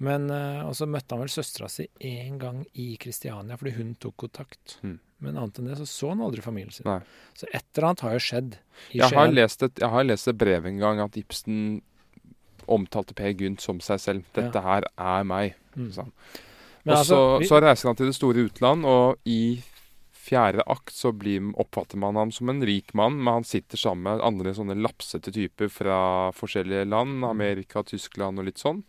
Men 0.04 0.28
eh, 0.30 0.60
Og 0.66 0.74
så 0.78 0.86
møtte 0.90 1.14
han 1.14 1.22
vel 1.24 1.32
søstera 1.32 1.68
si 1.70 1.88
én 2.02 2.36
gang 2.42 2.64
i 2.74 2.94
Kristiania, 3.00 3.56
fordi 3.58 3.72
hun 3.78 3.94
tok 4.02 4.16
kontakt. 4.26 4.78
Mm. 4.82 4.98
Men 5.24 5.38
annet 5.40 5.58
enn 5.62 5.68
det 5.70 5.78
så 5.80 5.86
så 5.88 6.08
han 6.12 6.20
aldri 6.26 6.42
familien 6.44 6.74
sin. 6.74 6.86
Nei. 6.88 6.98
Så 7.38 7.46
et 7.50 7.64
eller 7.74 7.88
annet 7.88 8.02
har 8.04 8.16
jo 8.16 8.22
skjedd 8.26 8.56
Jeg 8.92 9.10
har, 9.14 9.30
lest 9.32 9.62
et, 9.64 9.78
jeg 9.80 9.88
har 9.94 10.04
lest 10.04 10.28
et 10.28 10.36
brev 10.38 10.66
en 10.68 10.78
gang 10.82 11.00
at 11.00 11.16
Ibsen 11.16 11.80
omtalte 12.70 13.14
Per 13.16 13.32
Gynt 13.36 13.60
som 13.64 13.80
seg 13.84 14.00
selv. 14.02 14.26
Dette 14.36 14.60
her 14.64 14.86
er 14.96 15.24
meg. 15.28 15.54
Mm. 15.76 15.90
Sånn. 15.94 16.10
Men 16.84 16.94
og 16.94 16.98
altså, 17.00 17.16
så, 17.16 17.38
vi- 17.40 17.48
så 17.48 17.60
reiser 17.64 17.88
han 17.90 17.96
til 17.96 18.10
det 18.10 18.16
store 18.18 18.44
utland, 18.48 18.84
og 18.84 19.16
i 19.24 19.62
fjerde 20.24 20.64
akt 20.70 20.94
så 20.96 21.12
blir, 21.12 21.52
oppfatter 21.60 22.00
man 22.00 22.16
ham 22.16 22.32
som 22.32 22.48
en 22.50 22.64
rik 22.64 22.94
mann, 22.96 23.18
men 23.20 23.40
han 23.40 23.46
sitter 23.48 23.80
sammen 23.80 24.06
med 24.06 24.24
andre 24.24 24.54
sånne 24.56 24.76
lapsete 24.80 25.32
typer 25.34 25.70
fra 25.72 25.98
forskjellige 26.36 26.88
land, 26.88 27.24
Amerika, 27.28 27.84
Tyskland 27.86 28.40
og 28.40 28.48
litt 28.48 28.62
sånn. 28.62 28.82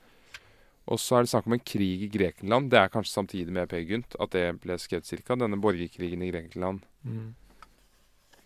Og 0.85 1.01
så 1.01 1.17
er 1.17 1.25
det 1.25 1.31
snakk 1.31 1.47
om 1.49 1.55
en 1.57 1.65
krig 1.65 2.03
i 2.05 2.11
Grekenland. 2.13 2.69
Det 2.69 2.77
er 2.77 2.91
kanskje 2.93 3.15
samtidig 3.17 3.53
med 3.53 3.71
Peer 3.71 3.87
Gynt 3.89 4.17
at 4.21 4.35
det 4.35 4.45
ble 4.61 4.77
skrevet 4.77 5.09
cirka. 5.09 5.37
Denne 5.39 5.57
borgerkrigen 5.57 6.21
i 6.21 6.29
Grekenland. 6.29 6.83
Mm. 7.01 7.33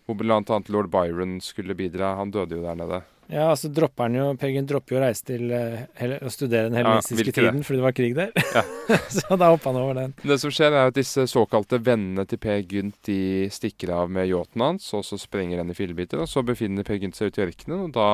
Hvor 0.08 0.18
bl.a. 0.22 0.60
lord 0.72 0.88
Byron 0.94 1.42
skulle 1.44 1.76
bidra. 1.76 2.16
Han 2.16 2.32
døde 2.32 2.56
jo 2.56 2.64
der 2.64 2.80
nede. 2.80 3.02
Ja, 3.30 3.52
altså 3.52 3.70
dropper 3.70 4.08
han 4.08 4.16
jo 4.18 4.24
Peer 4.42 4.56
Gynt 4.56 4.72
dropper 4.72 4.96
jo 4.96 4.98
å 4.98 5.04
reise 5.04 5.26
til 5.28 5.52
eh, 5.54 6.16
å 6.26 6.32
studere 6.34 6.72
den 6.72 6.80
helenistiske 6.80 7.30
ja, 7.30 7.36
tiden 7.38 7.62
fordi 7.62 7.78
det 7.78 7.86
var 7.86 7.94
krig 7.94 8.16
der. 8.18 8.32
Ja. 8.56 8.64
så 9.20 9.38
da 9.38 9.52
hoppa 9.54 9.70
han 9.70 9.78
over 9.84 10.00
den. 10.00 10.16
Det 10.24 10.40
som 10.42 10.50
skjer, 10.54 10.74
er 10.74 10.90
at 10.90 10.98
disse 10.98 11.28
såkalte 11.30 11.78
vennene 11.86 12.26
til 12.26 12.42
Per 12.42 12.64
Gynt 12.66 12.98
de 13.06 13.20
stikker 13.54 13.94
av 13.94 14.10
med 14.10 14.26
yachten 14.32 14.66
hans, 14.66 14.90
og 14.98 15.06
så 15.06 15.20
sprenger 15.22 15.62
den 15.62 15.70
i 15.70 15.78
fillebiter, 15.78 16.24
og 16.24 16.32
så 16.32 16.42
befinner 16.48 16.88
Per 16.88 16.98
Gynt 17.04 17.20
seg 17.20 17.30
ute 17.30 17.44
i 17.44 17.48
ørkenen, 17.52 17.86
og 17.86 17.94
da 18.00 18.10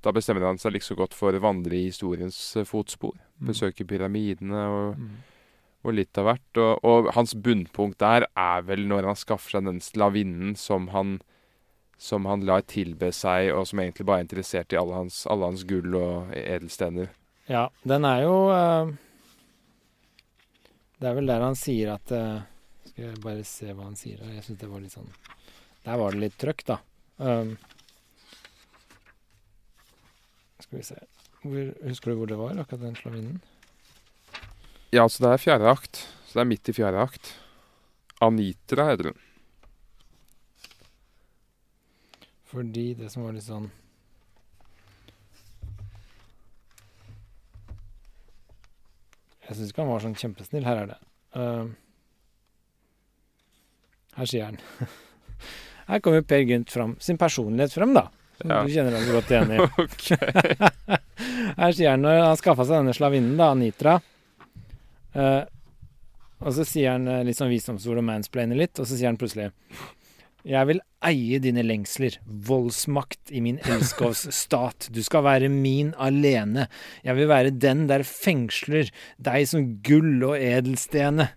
Da 0.00 0.14
bestemmer 0.16 0.46
han 0.48 0.58
seg 0.58 0.72
liksom 0.78 0.96
godt 0.96 1.12
for 1.12 1.36
å 1.36 1.42
vandre 1.44 1.76
i 1.76 1.86
historiens 1.90 2.36
eh, 2.56 2.64
fotspor. 2.64 3.18
Besøke 3.36 3.84
pyramidene 3.84 4.62
og, 4.72 4.94
Mm. 4.96 5.10
og 5.84 5.92
litt 5.94 6.18
av 6.18 6.24
hvert. 6.24 6.56
Og, 6.56 6.84
og 6.84 7.10
hans 7.14 7.34
bunnpunkt 7.36 7.98
der 8.00 8.26
er 8.34 8.62
vel 8.64 8.86
når 8.88 9.10
han 9.10 9.18
skaffer 9.20 9.58
seg 9.58 9.66
den 9.68 9.80
slavinnen 9.84 10.56
som 10.56 10.88
han 10.96 11.20
som 12.00 12.24
han 12.24 12.46
lar 12.48 12.64
tilbe 12.64 13.10
seg, 13.12 13.50
og 13.52 13.66
som 13.68 13.82
egentlig 13.82 14.06
bare 14.08 14.22
er 14.22 14.26
interessert 14.26 14.72
i 14.72 14.78
alle 14.80 14.96
hans, 14.96 15.20
alle 15.28 15.50
hans 15.50 15.66
gull 15.68 15.92
og 15.98 16.30
edelstener. 16.32 17.10
Ja, 17.50 17.66
den 17.84 18.06
er 18.08 18.22
jo 18.22 18.36
uh, 18.48 18.92
Det 20.96 21.08
er 21.10 21.16
vel 21.18 21.28
der 21.28 21.42
han 21.42 21.58
sier 21.58 21.96
at 21.96 22.12
uh, 22.14 22.44
Skal 22.86 23.08
jeg 23.08 23.22
bare 23.24 23.42
se 23.48 23.72
hva 23.74 23.88
han 23.88 23.98
sier 23.98 24.22
her. 24.22 24.36
Jeg 24.36 24.46
syns 24.46 24.60
det 24.60 24.70
var 24.70 24.84
litt 24.84 24.94
sånn 24.94 25.10
Der 25.82 25.98
var 25.98 26.14
det 26.14 26.22
litt 26.22 26.38
trøkk, 26.40 26.62
da. 26.68 26.78
Um, 27.18 27.56
skal 30.62 30.78
vi 30.78 30.86
se 30.86 31.00
hvor, 31.42 31.72
Husker 31.88 32.12
du 32.12 32.20
hvor 32.20 32.30
det 32.30 32.38
var, 32.40 32.54
akkurat 32.62 32.86
den 32.86 32.96
slavinnen? 33.00 33.40
Ja, 34.94 35.04
altså 35.04 35.26
det 35.26 35.34
er 35.34 35.42
fjerde 35.42 35.68
akt. 35.70 36.06
Så 36.24 36.38
det 36.38 36.46
er 36.46 36.52
midt 36.54 36.70
i 36.70 36.76
fjerde 36.76 37.02
akt. 37.02 37.34
Anitra 38.24 38.88
heter 38.88 39.12
hun. 39.12 39.20
Fordi 42.50 42.86
det 42.98 43.10
som 43.12 43.22
var 43.26 43.34
litt 43.36 43.46
sånn 43.46 43.68
Jeg 49.46 49.56
syns 49.56 49.70
ikke 49.72 49.82
han 49.84 49.90
var 49.90 50.02
sånn 50.04 50.16
kjempesnill. 50.18 50.66
Her 50.66 50.76
er 50.84 50.88
det. 50.92 50.98
Uh, 51.34 51.66
her 54.18 54.26
sier 54.30 54.44
han 54.48 54.56
Her 55.90 55.98
kommer 56.04 56.22
Per 56.26 56.42
Gynt 56.46 56.70
fram, 56.74 56.92
sin 57.02 57.18
personlighet 57.18 57.72
frem, 57.74 57.92
da. 57.96 58.04
Som 58.40 58.50
Ja. 58.52 58.56
du 58.64 58.68
kjenner 58.72 58.92
deg 58.94 59.02
godt 59.10 59.30
igjen 59.30 59.52
i. 59.52 59.56
Her 61.60 61.72
sier 61.76 61.90
han 61.96 62.02
når 62.06 62.14
han 62.24 62.38
skaffa 62.40 62.64
seg 62.66 62.74
denne 62.80 62.94
slavinnen, 62.96 63.36
da, 63.40 63.46
Anitra 63.56 63.94
Uh, 65.10 65.42
Og 66.46 66.52
så 66.54 66.62
sier 66.62 66.92
han 66.94 67.02
eh, 67.10 67.24
litt 67.26 67.34
sånn 67.36 67.50
visdomsord 67.50 67.98
og 67.98 68.04
mansplainer 68.06 68.54
litt, 68.56 68.78
og 68.78 68.86
så 68.86 68.94
sier 68.94 69.08
han 69.10 69.18
plutselig 69.18 69.48
Jeg 70.46 70.68
vil 70.70 70.80
eie 71.04 71.40
dine 71.42 71.62
lengsler, 71.64 72.16
voldsmakt 72.24 73.32
i 73.32 73.42
min 73.44 73.58
elskovs 73.68 74.24
stat. 74.32 74.88
Du 74.92 75.02
skal 75.04 75.24
være 75.26 75.50
min 75.52 75.92
alene. 76.00 76.66
Jeg 77.04 77.18
vil 77.18 77.28
være 77.28 77.52
den 77.52 77.86
der 77.90 78.04
fengsler 78.08 78.88
deg 79.20 79.48
som 79.50 79.66
gull 79.84 80.24
og 80.32 80.38
edelstene. 80.38 81.30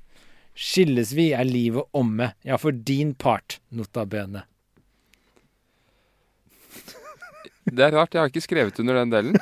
Skilles 0.53 1.11
vi, 1.17 1.31
er 1.35 1.47
livet 1.49 1.89
omme. 1.97 2.31
Ja, 2.45 2.59
for 2.61 2.71
din 2.71 3.13
part, 3.15 3.59
nota 3.73 4.05
bene. 4.05 4.45
Det 7.63 7.83
er 7.83 7.95
rart, 7.95 8.13
jeg 8.13 8.21
har 8.21 8.31
ikke 8.31 8.43
skrevet 8.43 8.79
under 8.83 9.01
den 9.01 9.13
delen. 9.13 9.37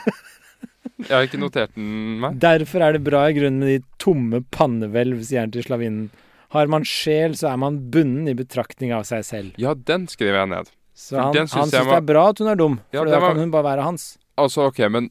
Jeg 1.01 1.13
har 1.15 1.25
ikke 1.25 1.41
notert 1.41 1.73
den 1.73 2.19
meg. 2.21 2.35
Derfor 2.41 2.83
er 2.85 2.95
det 2.95 3.05
bra 3.05 3.23
i 3.27 3.33
grunnen 3.33 3.61
med 3.63 3.71
de 3.73 3.95
tomme 4.01 4.43
pannehvelv, 4.53 5.23
sier 5.25 5.45
han 5.45 5.53
til 5.53 5.65
slavinnen. 5.65 6.11
Har 6.51 6.71
man 6.71 6.85
sjel, 6.87 7.35
så 7.39 7.53
er 7.53 7.59
man 7.61 7.77
bunden 7.93 8.27
i 8.27 8.35
betraktning 8.35 8.91
av 8.95 9.05
seg 9.07 9.23
selv. 9.27 9.59
Ja, 9.61 9.73
den 9.73 10.07
skriver 10.11 10.41
jeg 10.41 10.51
ned. 10.51 10.71
Så 11.01 11.17
han, 11.17 11.35
den 11.35 11.47
syns 11.47 11.71
det 11.71 11.81
er 11.81 12.03
bra 12.03 12.27
at 12.33 12.41
hun 12.43 12.49
er 12.51 12.57
dum, 12.59 12.79
Ja, 12.91 13.01
for 13.01 13.09
da 13.09 13.21
kan 13.23 13.39
hun 13.39 13.53
bare 13.53 13.69
være 13.69 13.85
hans. 13.87 14.17
Altså, 14.39 14.67
OK, 14.67 14.81
men 14.91 15.07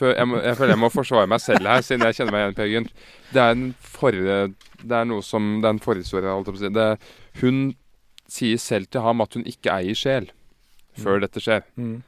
jeg, 0.00 0.26
må, 0.28 0.38
jeg 0.40 0.56
føler 0.56 0.74
jeg 0.74 0.80
må 0.80 0.90
forsvare 0.92 1.28
meg 1.28 1.40
selv 1.42 1.68
her, 1.68 1.82
siden 1.84 2.04
jeg 2.06 2.18
kjenner 2.18 2.34
meg 2.34 2.44
igjen, 2.44 2.56
Per 2.58 2.70
Gynt. 2.70 2.92
Det 3.32 3.42
er 3.42 3.56
en 3.56 3.64
forre 3.80 4.36
Det 4.82 4.96
er 4.98 5.08
noe 5.08 5.24
som 5.24 5.48
Det 5.60 5.68
er 5.68 5.76
en 5.76 5.82
forhistorie, 5.82 6.32
holdt 6.32 6.48
jeg 6.48 6.56
på 6.56 6.60
å 6.60 6.64
si. 6.64 6.72
Det, 6.76 6.86
hun 7.42 7.60
sier 8.32 8.60
selv 8.60 8.88
til 8.92 9.04
ham 9.04 9.20
at 9.24 9.36
hun 9.36 9.44
ikke 9.48 9.74
eier 9.74 9.98
sjel 9.98 10.30
før 11.00 11.20
dette 11.24 11.40
skjer. 11.40 11.64
Mm. 11.76 12.00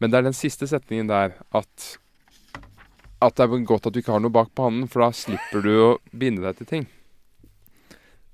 Men 0.00 0.12
det 0.12 0.18
er 0.18 0.26
den 0.28 0.36
siste 0.36 0.68
setningen 0.68 1.08
der 1.08 1.38
at 1.52 1.90
At 3.24 3.36
det 3.36 3.46
er 3.46 3.64
godt 3.64 3.86
at 3.86 3.94
du 3.94 4.02
ikke 4.02 4.12
har 4.12 4.20
noe 4.20 4.32
bak 4.32 4.50
pannen, 4.56 4.88
for 4.88 5.04
da 5.04 5.12
slipper 5.16 5.64
du 5.64 5.72
å 5.80 5.90
binde 6.12 6.44
deg 6.44 6.58
til 6.60 6.68
ting. 6.68 6.86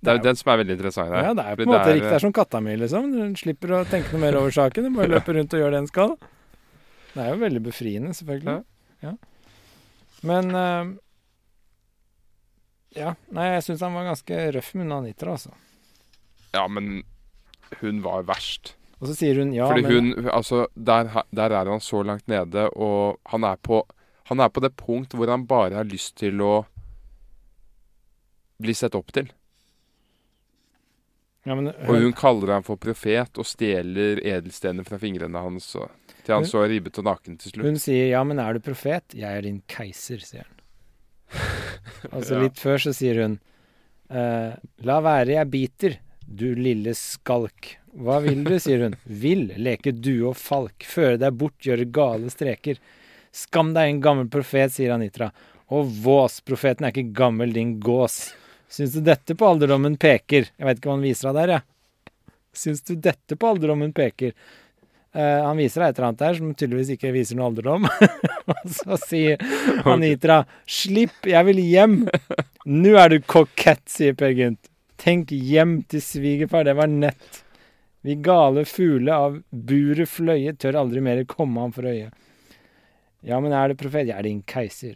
Det 0.00 0.08
er 0.08 0.16
jo 0.16 0.24
den 0.24 0.38
som 0.40 0.50
er 0.52 0.60
veldig 0.62 0.74
interessant 0.78 1.12
der. 1.12 1.26
Ja, 1.26 1.32
det 1.36 1.44
er 1.44 1.58
på 1.58 1.64
en 1.66 1.70
måte 1.74 1.92
riktig. 1.92 2.08
Det 2.08 2.16
er 2.16 2.22
som 2.24 2.32
katta 2.32 2.60
mi, 2.64 2.72
liksom. 2.80 3.10
Du 3.12 3.36
slipper 3.36 3.74
å 3.76 3.80
tenke 3.88 4.14
noe 4.14 4.22
mer 4.22 4.38
over 4.40 4.54
saken. 4.56 4.88
Du 4.88 4.96
bare 4.96 5.12
løper 5.16 5.36
rundt 5.36 5.56
og 5.56 5.60
gjør 5.60 5.74
det 5.74 5.82
en 5.82 5.90
skal. 5.90 6.14
Det 7.10 7.20
er 7.20 7.28
jo 7.34 7.40
veldig 7.42 7.62
befriende, 7.66 8.14
selvfølgelig. 8.16 8.56
Ja. 9.04 9.14
Men 10.30 10.52
uh, 10.56 10.96
Ja. 12.96 13.14
Nei, 13.36 13.46
jeg 13.54 13.66
syns 13.68 13.84
han 13.84 13.96
var 13.98 14.08
ganske 14.08 14.42
røff 14.56 14.72
med 14.74 14.88
hun 14.88 14.96
Anitra, 15.02 15.36
altså. 15.36 15.52
Ja, 16.56 16.64
men 16.66 17.02
hun 17.82 18.00
var 18.02 18.24
verst. 18.28 18.74
Og 19.00 19.08
så 19.08 19.14
sier 19.16 19.38
hun 19.40 19.52
ja, 19.56 19.68
Fordi 19.70 19.84
men 19.86 20.12
hun 20.12 20.28
Altså, 20.28 20.66
der, 20.74 21.08
der 21.32 21.54
er 21.56 21.70
han 21.70 21.80
så 21.80 22.02
langt 22.04 22.26
nede, 22.28 22.66
og 22.76 23.20
han 23.32 23.46
er 23.48 23.56
på 23.56 23.84
Han 24.28 24.40
er 24.40 24.50
på 24.52 24.60
det 24.60 24.74
punkt 24.76 25.14
hvor 25.16 25.30
han 25.30 25.46
bare 25.48 25.78
har 25.78 25.88
lyst 25.88 26.16
til 26.20 26.42
å 26.44 26.64
bli 28.60 28.74
sett 28.76 28.94
opp 28.94 29.08
til. 29.16 29.30
Ja, 31.46 31.54
men, 31.56 31.68
Og 31.88 31.96
hun 32.02 32.12
kaller 32.12 32.52
ham 32.58 32.62
for 32.66 32.76
profet 32.80 33.38
og 33.40 33.46
stjeler 33.48 34.20
edelstener 34.26 34.84
fra 34.86 34.98
fingrene 35.00 35.40
hans. 35.40 35.70
Og, 35.80 35.88
til 36.24 36.34
han 36.34 36.44
Hun- 36.44 36.50
så 36.50 36.64
ribbet 36.68 36.98
og 37.00 37.04
naken 37.08 37.38
til 37.40 37.52
slutt. 37.54 37.64
Hun 37.66 37.78
sier 37.80 38.10
ja, 38.12 38.22
men 38.24 38.38
er 38.38 38.54
du 38.54 38.60
profet? 38.60 39.14
Jeg 39.16 39.38
er 39.38 39.42
din 39.46 39.62
keiser, 39.66 40.20
sier 40.20 40.44
han. 40.44 40.56
Altså 42.12 42.34
Ja. 42.36 42.42
litt 42.44 42.58
før 42.60 42.78
så 42.82 42.92
sier 42.96 43.20
hun 43.22 43.38
eh, 44.10 44.54
La 44.84 45.00
være, 45.04 45.36
jeg 45.36 45.50
biter, 45.50 45.98
du 46.26 46.54
lille 46.54 46.92
skalk. 46.98 47.76
Hva 47.94 48.20
vil 48.22 48.44
du, 48.46 48.56
sier 48.62 48.84
hun. 48.86 48.96
Vil 49.22 49.48
leke 49.58 49.92
due 49.96 50.28
og 50.30 50.36
falk, 50.38 50.84
føre 50.86 51.16
deg 51.18 51.34
bort, 51.38 51.56
gjøre 51.64 51.88
gale 51.90 52.30
streker. 52.30 52.78
Skam 53.34 53.72
deg, 53.74 53.88
en 53.90 54.00
gammel 54.02 54.28
profet, 54.30 54.72
sier 54.74 54.92
Anitra. 54.94 55.30
Og 55.70 55.86
vås, 56.02 56.40
profeten 56.42 56.86
er 56.86 56.90
ikke 56.94 57.12
gammel, 57.14 57.52
din 57.54 57.76
gås. 57.82 58.32
Syns 58.70 58.94
du 58.94 59.02
dette 59.02 59.34
på 59.34 59.46
alderdommen 59.50 59.96
peker? 59.98 60.50
Jeg 60.54 60.66
vet 60.66 60.78
ikke 60.78 60.92
hva 60.92 60.96
han 60.98 61.06
viser 61.06 61.30
deg 61.30 61.38
der, 61.40 61.52
jeg. 61.56 62.34
Syns 62.60 62.84
du 62.86 62.94
dette 63.02 63.38
på 63.38 63.48
alderdommen 63.50 63.92
peker? 63.94 64.34
Uh, 65.10 65.42
han 65.42 65.58
viser 65.58 65.82
deg 65.82 65.90
et 65.90 65.96
eller 65.98 66.06
annet 66.06 66.20
der 66.22 66.36
som 66.38 66.50
tydeligvis 66.54 66.92
ikke 66.94 67.10
viser 67.14 67.38
noe 67.38 67.48
alderdom. 67.50 67.88
Og 68.54 68.60
så 68.70 68.98
sier 69.02 69.42
Anitra 69.90 70.44
'Slipp, 70.70 71.26
jeg 71.26 71.48
vil 71.48 71.62
hjem'. 71.64 72.04
'Nå 72.70 72.94
er 72.94 73.10
du 73.10 73.18
kokett', 73.26 73.88
sier 73.90 74.14
Per 74.14 74.30
Gynt. 74.38 74.70
'Tenk 75.00 75.32
hjem 75.34 75.80
til 75.90 76.04
svigerfar, 76.04 76.68
det 76.68 76.76
var 76.78 76.86
nett'. 76.86 77.42
Vi 78.06 78.14
gale 78.22 78.62
fugle 78.64 79.12
av 79.12 79.40
buret 79.50 80.08
fløye 80.08 80.54
tør 80.56 80.78
aldri 80.84 81.02
mer 81.04 81.24
komme 81.28 81.60
ham 81.60 81.74
for 81.74 81.90
øye. 81.90 82.12
Ja, 83.26 83.40
men 83.42 83.52
er 83.52 83.68
det 83.68 83.80
profet? 83.82 84.06
Jeg 84.08 84.16
er 84.16 84.24
din 84.24 84.44
keiser. 84.46 84.94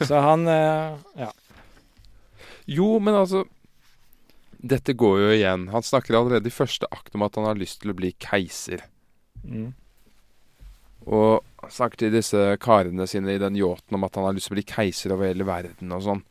Så 0.00 0.24
han 0.24 0.48
uh, 0.48 0.96
Ja. 1.20 1.28
Jo, 2.68 2.98
men 3.00 3.16
altså 3.16 3.46
Dette 4.58 4.92
går 4.98 5.20
jo 5.22 5.28
igjen. 5.36 5.68
Han 5.70 5.84
snakker 5.86 6.16
allerede 6.18 6.50
i 6.50 6.54
første 6.54 6.88
akt 6.90 7.14
om 7.14 7.22
at 7.22 7.36
han 7.38 7.46
har 7.46 7.60
lyst 7.60 7.78
til 7.82 7.92
å 7.92 7.96
bli 7.96 8.10
keiser. 8.18 8.82
Mm. 9.46 9.68
Og 11.06 11.70
snakker 11.70 12.02
til 12.02 12.16
disse 12.16 12.40
karene 12.60 13.06
sine 13.08 13.36
i 13.36 13.40
den 13.40 13.56
yachten 13.56 13.94
om 13.94 14.06
at 14.08 14.18
han 14.18 14.26
har 14.26 14.34
lyst 14.34 14.50
til 14.50 14.56
å 14.56 14.58
bli 14.58 14.66
keiser 14.66 15.14
over 15.14 15.30
hele 15.30 15.46
verden 15.46 15.94
og 15.94 16.02
sånn. 16.04 16.24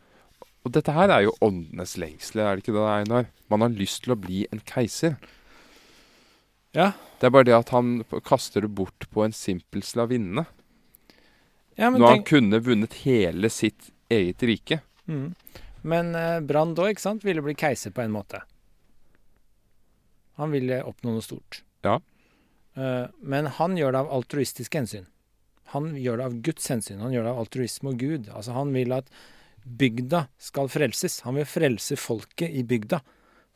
Og 0.68 0.74
dette 0.76 0.92
her 0.92 1.14
er 1.14 1.24
jo 1.24 1.38
åndenes 1.40 1.96
lengsel, 2.02 2.42
er 2.44 2.58
det 2.58 2.66
ikke 2.66 2.76
det, 2.76 2.84
Einar? 2.92 3.30
Man 3.48 3.64
har 3.64 3.72
lyst 3.72 4.04
til 4.04 4.18
å 4.18 4.20
bli 4.20 4.44
en 4.52 4.60
keiser. 4.68 5.16
Ja. 6.76 6.92
Det 7.18 7.30
er 7.30 7.34
bare 7.34 7.48
det 7.48 7.56
at 7.56 7.72
han 7.72 8.02
kaster 8.28 8.66
det 8.66 8.74
bort 8.76 9.08
på 9.14 9.24
en 9.24 9.34
simpel 9.34 9.86
slavinne. 9.88 10.44
ja 11.80 11.90
men 11.90 12.02
Når 12.04 12.12
han 12.12 12.28
kunne 12.28 12.60
vunnet 12.60 13.00
hele 13.06 13.50
sitt 13.50 13.94
eget 14.12 14.44
rike. 14.44 14.82
mm. 15.08 15.32
Men 15.88 16.14
eh, 16.18 16.40
Brand 16.44 16.80
òg, 16.80 16.94
ikke 16.94 17.06
sant, 17.06 17.26
ville 17.28 17.44
bli 17.46 17.56
keiser 17.58 17.94
på 17.96 18.04
en 18.04 18.14
måte. 18.14 18.44
Han 20.38 20.54
ville 20.54 20.84
oppnå 20.86 21.16
noe 21.16 21.26
stort. 21.26 21.64
Ja. 21.88 21.98
Eh, 22.78 23.06
men 23.20 23.50
han 23.58 23.78
gjør 23.80 23.96
det 23.96 24.04
av 24.04 24.12
altruistiske 24.20 24.84
hensyn. 24.84 25.08
Han 25.74 25.96
gjør 26.00 26.20
det 26.20 26.28
av 26.30 26.38
Guds 26.46 26.70
hensyn. 26.72 27.02
Han 27.04 27.16
gjør 27.16 27.26
det 27.28 27.34
av 27.34 27.42
altruisme 27.44 27.92
og 27.92 28.00
Gud. 28.00 28.30
Altså 28.32 28.56
Han 28.56 28.72
vil 28.76 28.94
at 28.96 29.10
bygda 29.68 30.28
skal 30.40 30.70
frelses. 30.72 31.22
Han 31.26 31.40
vil 31.40 31.50
frelse 31.50 31.98
folket 32.00 32.54
i 32.56 32.64
bygda 32.64 33.02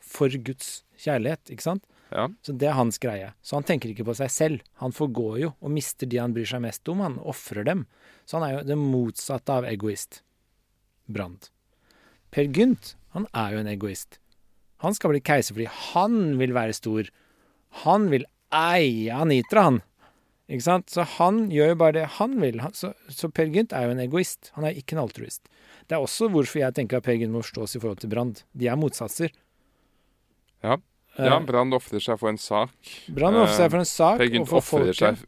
for 0.02 0.34
Guds 0.44 0.82
kjærlighet, 1.00 1.54
ikke 1.54 1.64
sant? 1.64 1.86
Ja. 2.12 2.26
Så 2.44 2.52
det 2.52 2.68
er 2.68 2.76
hans 2.76 2.98
greie. 3.00 3.30
Så 3.40 3.56
han 3.56 3.64
tenker 3.64 3.92
ikke 3.92 4.04
på 4.04 4.16
seg 4.18 4.28
selv. 4.34 4.66
Han 4.82 4.92
forgår 4.92 5.38
jo 5.40 5.54
og 5.54 5.72
mister 5.72 6.10
de 6.10 6.20
han 6.20 6.34
bryr 6.36 6.50
seg 6.50 6.60
mest 6.64 6.88
om. 6.92 7.00
Han 7.00 7.16
ofrer 7.22 7.64
dem. 7.64 7.86
Så 8.26 8.36
han 8.36 8.48
er 8.48 8.58
jo 8.58 8.66
det 8.68 8.78
motsatte 8.82 9.56
av 9.62 9.68
egoist. 9.70 10.20
Brand. 11.08 11.48
Per 12.32 12.48
Gynt, 12.56 12.94
han 13.16 13.26
er 13.36 13.54
jo 13.54 13.62
en 13.62 13.70
egoist. 13.72 14.18
Han 14.82 14.96
skal 14.96 15.12
bli 15.12 15.20
keiser 15.22 15.54
fordi 15.54 15.68
han 15.92 16.38
vil 16.40 16.54
være 16.56 16.74
stor. 16.74 17.08
Han 17.84 18.08
vil 18.12 18.24
eie 18.52 19.12
Anitra, 19.14 19.66
han. 19.68 19.80
Ikke 20.52 20.64
sant? 20.66 20.90
Så 20.92 21.04
han 21.18 21.44
gjør 21.52 21.70
jo 21.72 21.76
bare 21.80 21.96
det 22.00 22.06
han 22.18 22.34
vil. 22.42 22.58
Så, 22.76 22.90
så 23.12 23.30
Per 23.32 23.48
Gynt 23.52 23.72
er 23.76 23.86
jo 23.86 23.94
en 23.94 24.02
egoist. 24.02 24.50
Han 24.56 24.66
er 24.68 24.76
ikke 24.76 24.96
en 24.96 25.04
altruist. 25.04 25.46
Det 25.88 25.96
er 25.96 26.02
også 26.04 26.28
hvorfor 26.32 26.60
jeg 26.60 26.74
tenker 26.76 26.98
at 26.98 27.06
Per 27.06 27.16
Gynt 27.20 27.32
må 27.32 27.44
forstås 27.44 27.76
i 27.78 27.82
forhold 27.82 28.02
til 28.02 28.10
Brand. 28.12 28.42
De 28.58 28.68
er 28.68 28.80
motsatser. 28.80 29.32
Ja. 30.64 30.76
Eh, 31.16 31.28
Ja, 31.28 31.38
Brand 31.44 31.74
ofrer 31.76 32.00
seg 32.00 32.18
for 32.20 32.32
en 32.32 32.40
sak. 32.40 32.72
Brand 33.12 33.36
ofrer 33.36 33.56
seg 33.60 33.70
for 33.72 33.84
en 33.84 33.88
sak 33.88 34.18
Per 34.20 34.28
og 34.28 34.36
Gynt 34.36 34.52
ofrer 34.60 34.92
seg, 34.96 35.24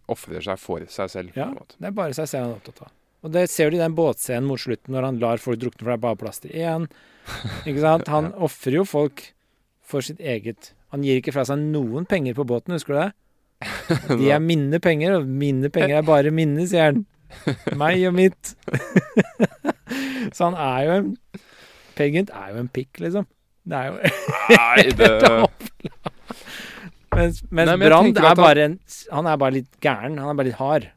seg 0.48 0.60
for 0.60 0.86
seg 0.98 1.10
selv. 1.12 1.34
Ja, 1.36 1.50
det 1.78 1.90
er 1.90 1.96
bare 1.96 2.16
seg 2.16 2.28
selv 2.30 2.46
han 2.48 2.54
er 2.54 2.60
opptatt 2.62 2.84
av. 2.86 2.92
Og 3.24 3.32
det 3.32 3.46
ser 3.48 3.72
du 3.72 3.78
i 3.78 3.82
den 3.82 3.96
båtscenen 3.96 4.46
mot 4.46 4.60
slutten, 4.60 4.92
når 4.92 5.08
han 5.08 5.20
lar 5.22 5.40
folk 5.40 5.62
drukne, 5.62 5.80
for 5.80 5.90
det 5.90 5.96
er 5.96 6.02
bare 6.02 6.20
plass 6.20 6.42
til 6.44 6.52
én. 6.60 6.86
Ikke 7.64 7.80
sant? 7.80 8.10
Han 8.12 8.32
ofrer 8.46 8.78
jo 8.82 8.84
folk 8.88 9.30
for 9.84 10.04
sitt 10.04 10.20
eget 10.20 10.72
Han 10.92 11.04
gir 11.04 11.18
ikke 11.18 11.32
fra 11.34 11.42
seg 11.48 11.60
noen 11.60 12.04
penger 12.08 12.36
på 12.36 12.44
båten, 12.48 12.76
husker 12.76 12.94
du 12.94 13.00
det? 13.00 13.10
De 14.20 14.28
er 14.30 14.44
mine 14.44 14.78
penger, 14.82 15.16
og 15.18 15.26
mine 15.26 15.70
penger 15.72 15.98
er 15.98 16.06
bare 16.06 16.32
mine, 16.34 16.68
sier 16.68 16.92
han. 16.92 17.04
Meg 17.80 18.04
og 18.06 18.14
mitt. 18.14 18.52
Så 20.36 20.50
han 20.50 20.58
er 20.60 20.84
jo 20.84 20.98
en 21.00 21.08
Per 21.94 22.10
Gynt 22.10 22.30
er 22.34 22.52
jo 22.52 22.60
en 22.62 22.70
pikk, 22.74 23.00
liksom. 23.02 23.26
Det 23.64 23.78
er 23.78 23.86
jo 23.88 23.94
Nei, 24.52 24.82
det 24.98 25.10
Mens, 27.14 27.38
mens 27.54 27.76
Brann 27.78 28.10
er 28.10 28.34
bare 28.36 28.64
en 28.66 28.74
Han 29.14 29.28
er 29.30 29.38
bare 29.38 29.56
litt 29.60 29.76
gæren. 29.82 30.18
Han 30.18 30.32
er 30.32 30.38
bare 30.38 30.48
litt 30.50 30.58
hard. 30.58 30.88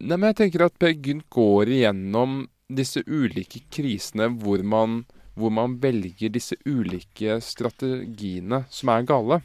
Nei, 0.00 0.16
men 0.16 0.30
jeg 0.30 0.38
tenker 0.38 0.64
at 0.64 0.78
Per 0.80 0.94
Gynt 0.96 1.26
går 1.32 1.68
igjennom 1.68 2.46
disse 2.72 3.02
ulike 3.04 3.60
krisene 3.74 4.30
hvor 4.40 4.62
man, 4.64 5.02
hvor 5.36 5.52
man 5.52 5.74
velger 5.82 6.32
disse 6.32 6.56
ulike 6.64 7.36
strategiene 7.44 8.62
som 8.72 8.92
er 8.94 9.08
gale. 9.08 9.40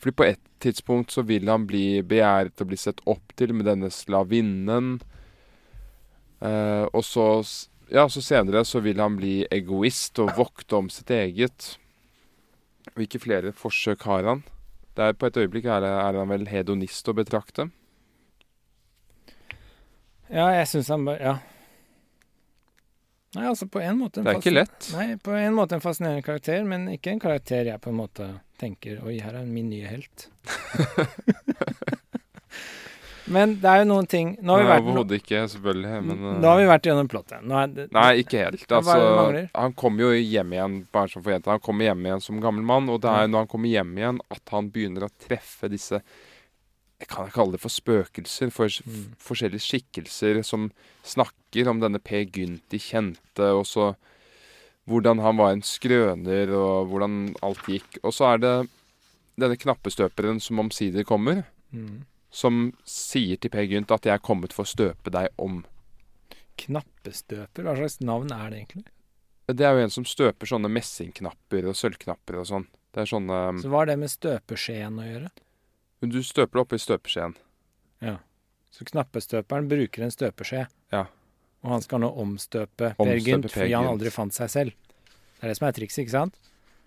Fordi 0.00 0.14
på 0.16 0.24
et 0.24 0.40
tidspunkt 0.64 1.12
så 1.12 1.24
vil 1.28 1.50
han 1.52 1.66
bli 1.68 2.00
begjæret 2.00 2.62
og 2.62 2.70
bli 2.70 2.78
sett 2.80 3.02
opp 3.10 3.34
til 3.36 3.52
med 3.56 3.68
denne 3.68 3.90
slavinnen. 3.92 4.94
Eh, 6.40 6.86
og 6.88 7.04
så, 7.04 7.26
ja, 7.92 8.06
så 8.08 8.22
senere 8.24 8.64
så 8.64 8.80
vil 8.80 9.02
han 9.02 9.18
bli 9.20 9.42
egoist 9.52 10.22
og 10.24 10.32
vokte 10.38 10.78
om 10.78 10.88
sitt 10.92 11.12
eget. 11.12 11.74
Hvilke 12.96 13.20
flere 13.20 13.52
forsøk 13.52 14.08
har 14.08 14.24
han? 14.24 14.42
Det 14.96 15.04
er 15.04 15.20
På 15.20 15.28
et 15.28 15.36
øyeblikk 15.36 15.68
er, 15.68 15.84
er 15.84 16.16
han 16.16 16.32
vel 16.32 16.48
hedonist 16.48 17.12
å 17.12 17.16
betrakte. 17.16 17.68
Ja, 20.30 20.50
jeg 20.54 20.68
syns 20.70 20.90
han 20.92 21.06
bare 21.08 21.22
Ja. 21.22 21.38
Nei, 23.34 23.44
altså 23.46 23.68
på 23.70 23.78
en 23.78 23.98
måte 24.00 24.20
en 24.20 24.26
Det 24.26 24.32
er 24.32 24.40
ikke 24.40 24.52
lett. 24.52 24.86
Nei, 24.96 25.16
på 25.22 25.34
en 25.38 25.54
måte 25.54 25.76
en 25.76 25.82
fascinerende 25.82 26.22
karakter, 26.26 26.64
men 26.66 26.88
ikke 26.90 27.12
en 27.12 27.20
karakter 27.22 27.68
jeg 27.68 27.78
på 27.82 27.92
en 27.92 27.98
måte 28.00 28.26
tenker 28.58 28.98
Oi, 29.06 29.20
her 29.22 29.36
er 29.38 29.44
min 29.46 29.68
nye 29.70 29.86
helt. 29.86 30.24
men 33.36 33.54
det 33.62 33.70
er 33.70 33.84
jo 33.84 33.86
noen 33.92 34.08
ting 34.10 34.32
Nå 34.42 34.56
har 34.56 34.64
vi 34.64 34.70
vært, 34.72 34.82
Overhodet 34.82 35.20
ikke, 35.22 35.44
selvfølgelig. 35.52 36.00
Men 36.08 36.24
nå 36.42 36.50
har 36.50 36.58
vi 36.58 36.66
vært 36.72 36.88
gjennom 36.90 37.10
plottet. 37.12 37.44
Nå 37.46 37.60
er 37.60 37.70
det, 37.76 37.86
Nei, 37.94 38.08
ikke 38.24 38.42
helt. 38.48 38.66
Altså, 38.66 38.98
han 39.54 39.78
kommer 39.78 40.08
jo 40.08 40.10
hjem 40.18 40.56
igjen 40.58 40.80
bare 40.90 41.12
som 41.14 41.22
for 41.22 41.36
jenta. 41.36 41.54
Han 41.54 41.62
kommer 41.68 41.86
hjem 41.86 42.10
igjen 42.10 42.26
som 42.26 42.42
gammel 42.42 42.66
mann, 42.66 42.90
og 42.90 42.98
det 43.04 43.14
er 43.14 43.28
jo 43.28 43.32
når 43.36 43.46
han 43.46 43.54
kommer 43.54 43.74
hjem 43.76 43.94
igjen 44.02 44.20
at 44.26 44.56
han 44.56 44.74
begynner 44.74 45.06
å 45.06 45.14
treffe 45.22 45.70
disse 45.70 46.02
jeg 47.00 47.08
kan 47.08 47.26
ikke 47.26 47.32
kalle 47.38 47.52
det 47.56 47.60
for 47.62 47.72
spøkelser, 47.72 48.50
for 48.52 48.68
Mm. 48.68 49.14
forskjellige 49.18 49.64
skikkelser 49.64 50.44
som 50.44 50.70
snakker 51.02 51.66
om 51.68 51.80
denne 51.80 51.98
Per 52.02 52.24
Gynt 52.26 52.62
de 52.68 52.78
kjente, 52.78 53.40
og 53.56 53.64
så 53.66 53.96
hvordan 54.86 55.20
han 55.22 55.36
var 55.36 55.52
en 55.52 55.62
skrøner, 55.62 56.50
og 56.52 56.88
hvordan 56.90 57.34
alt 57.42 57.62
gikk. 57.66 57.98
Og 58.04 58.12
så 58.12 58.34
er 58.34 58.38
det 58.38 58.70
denne 59.38 59.56
knappestøperen 59.56 60.40
som 60.40 60.58
omsider 60.58 61.04
kommer, 61.04 61.44
Mm. 61.72 62.04
som 62.30 62.72
sier 62.84 63.36
til 63.40 63.50
Per 63.50 63.64
Gynt 63.66 63.90
at 63.90 64.02
'jeg 64.02 64.14
er 64.14 64.18
kommet 64.18 64.52
for 64.52 64.64
å 64.64 64.66
støpe 64.66 65.10
deg 65.10 65.28
om'. 65.38 65.64
Knappestøper, 66.58 67.62
hva 67.64 67.76
slags 67.76 68.00
navn 68.00 68.30
er 68.32 68.50
det 68.50 68.58
egentlig? 68.68 68.84
Det 69.48 69.60
er 69.66 69.72
jo 69.74 69.82
en 69.84 69.90
som 69.90 70.04
støper 70.04 70.46
sånne 70.46 70.70
messingknapper 70.70 71.66
og 71.66 71.74
sølvknapper 71.74 72.38
og 72.38 72.46
sånn. 72.46 72.66
Det 72.92 73.02
er 73.02 73.06
sånne 73.10 73.60
Så 73.62 73.68
hva 73.70 73.78
har 73.78 73.86
det 73.86 73.98
med 73.98 74.10
støpeskjeen 74.10 74.98
å 75.00 75.06
gjøre? 75.06 75.30
Men 76.00 76.10
du 76.14 76.20
støper 76.24 76.58
det 76.58 76.62
oppi 76.66 76.78
støpeskjeen. 76.80 77.34
Så 78.70 78.84
knappestøperen 78.86 79.66
bruker 79.68 80.04
en 80.06 80.12
støpeskje, 80.14 80.66
Ja. 80.94 81.00
og 81.64 81.70
han 81.74 81.82
skal 81.82 82.00
nå 82.00 82.08
omstøpe 82.22 82.94
Per 82.94 83.02
Omstøpe 83.02 83.24
Gynt 83.26 83.48
fordi 83.50 83.72
han 83.74 83.88
aldri 83.90 84.10
fant 84.14 84.32
seg 84.32 84.48
selv. 84.48 84.70
Det 85.40 85.42
er 85.42 85.48
det 85.48 85.56
som 85.58 85.66
er 85.68 85.72
trikset, 85.72 85.98
ikke 86.06 86.14
sant? 86.14 86.34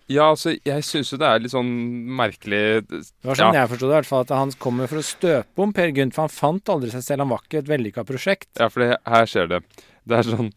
Ja, 0.08 0.30
altså, 0.32 0.54
jeg 0.64 0.82
syns 0.84 1.12
jo 1.12 1.18
det 1.20 1.28
er 1.28 1.38
litt 1.44 1.52
sånn 1.52 1.68
merkelig 2.16 2.88
Det 2.88 3.04
var 3.22 3.34
sånn 3.36 3.52
Ja. 3.54 3.60
jeg 3.62 3.68
forsto 3.70 3.86
det, 3.86 3.92
i 3.92 3.98
hvert 4.00 4.06
fall, 4.06 4.20
at 4.24 4.28
han 4.30 4.50
kommer 4.52 4.88
for 4.88 4.96
å 4.96 5.04
støpe 5.04 5.58
om 5.62 5.72
Per 5.72 5.92
Gynt, 5.92 6.14
for 6.14 6.22
han 6.22 6.28
fant 6.28 6.64
aldri 6.68 6.90
seg 6.90 7.02
selv. 7.04 7.20
Han 7.20 7.28
var 7.28 7.40
ikke 7.44 7.58
et 7.58 7.68
vellykka 7.68 8.04
prosjekt. 8.04 8.48
Ja, 8.58 8.68
for 8.68 8.80
det, 8.80 8.98
her 9.06 9.26
skjer 9.26 9.48
det. 9.48 9.62
Det 10.06 10.18
er 10.18 10.22
sånn 10.22 10.52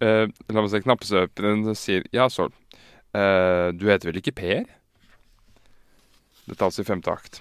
eh, 0.00 0.26
La 0.50 0.60
meg 0.60 0.70
se, 0.70 0.80
knappestøperen 0.80 1.74
sier 1.76 2.04
Ja, 2.12 2.26
så 2.28 2.50
eh, 3.14 3.70
Du 3.72 3.86
heter 3.86 4.10
vel 4.10 4.20
ikke 4.20 4.34
Per? 4.34 4.64
Dette 6.48 6.60
er 6.60 6.66
altså 6.68 6.80
i 6.80 6.88
femte 6.88 7.12
akt. 7.12 7.40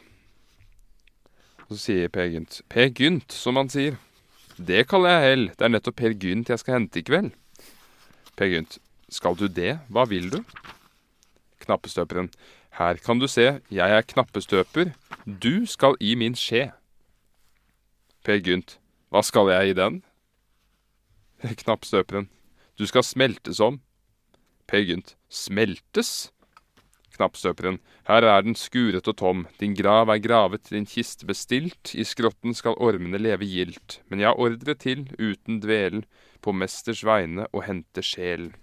Så 1.70 1.80
sier 1.80 2.11
Per 2.14 2.28
Gynt 2.30 2.61
Per 2.70 2.89
Gynt, 2.89 3.32
som 3.32 3.57
han 3.59 3.70
sier. 3.72 3.97
Det 4.57 4.86
kaller 4.89 5.16
jeg 5.16 5.30
hell. 5.30 5.45
Det 5.57 5.66
er 5.66 5.74
nettopp 5.74 5.97
Per 6.01 6.14
Gynt 6.14 6.51
jeg 6.51 6.61
skal 6.61 6.78
hente 6.80 6.99
i 6.99 7.05
kveld. 7.07 7.32
Per 8.38 8.49
Gynt. 8.51 8.78
Skal 9.14 9.38
du 9.38 9.47
det? 9.47 9.78
Hva 9.93 10.05
vil 10.09 10.30
du? 10.34 10.41
Knappestøperen. 11.64 12.32
Her 12.74 12.97
kan 13.05 13.20
du 13.22 13.28
se, 13.30 13.59
jeg 13.70 13.97
er 13.97 14.01
knappestøper. 14.01 14.95
Du 15.26 15.66
skal 15.70 15.93
i 16.01 16.16
min 16.18 16.34
skje. 16.36 16.72
Per 18.26 18.39
Gynt. 18.41 18.80
Hva 19.14 19.22
skal 19.22 19.51
jeg 19.53 19.70
i 19.70 19.78
den? 19.78 20.01
Knappstøperen. 21.61 22.30
Du 22.80 22.88
skal 22.89 23.05
smeltes 23.05 23.59
om. 23.61 23.78
Per 24.68 24.82
Gynt. 24.82 25.14
Smeltes? 25.30 26.33
Knappstøperen. 27.14 27.80
Her 28.09 28.26
er 28.26 28.43
den 28.45 28.57
skuret 28.57 29.07
og 29.07 29.18
tom. 29.20 29.45
Din 29.61 29.76
grav 29.78 30.09
er 30.09 30.22
gravet, 30.24 30.72
din 30.74 30.88
kiste 30.89 31.28
bestilt. 31.30 31.93
I 31.93 32.05
skrotten 32.07 32.55
skal 32.57 32.78
ormene 32.82 33.22
leve 33.22 33.47
gildt. 33.47 34.01
Men 34.09 34.24
jeg 34.24 34.32
har 34.32 34.41
ordre 34.41 34.76
til, 34.80 35.05
uten 35.20 35.61
dvelen, 35.64 36.05
på 36.43 36.53
mesters 36.55 37.03
vegne 37.07 37.47
å 37.53 37.64
hente 37.64 38.03
sjelen. 38.03 38.55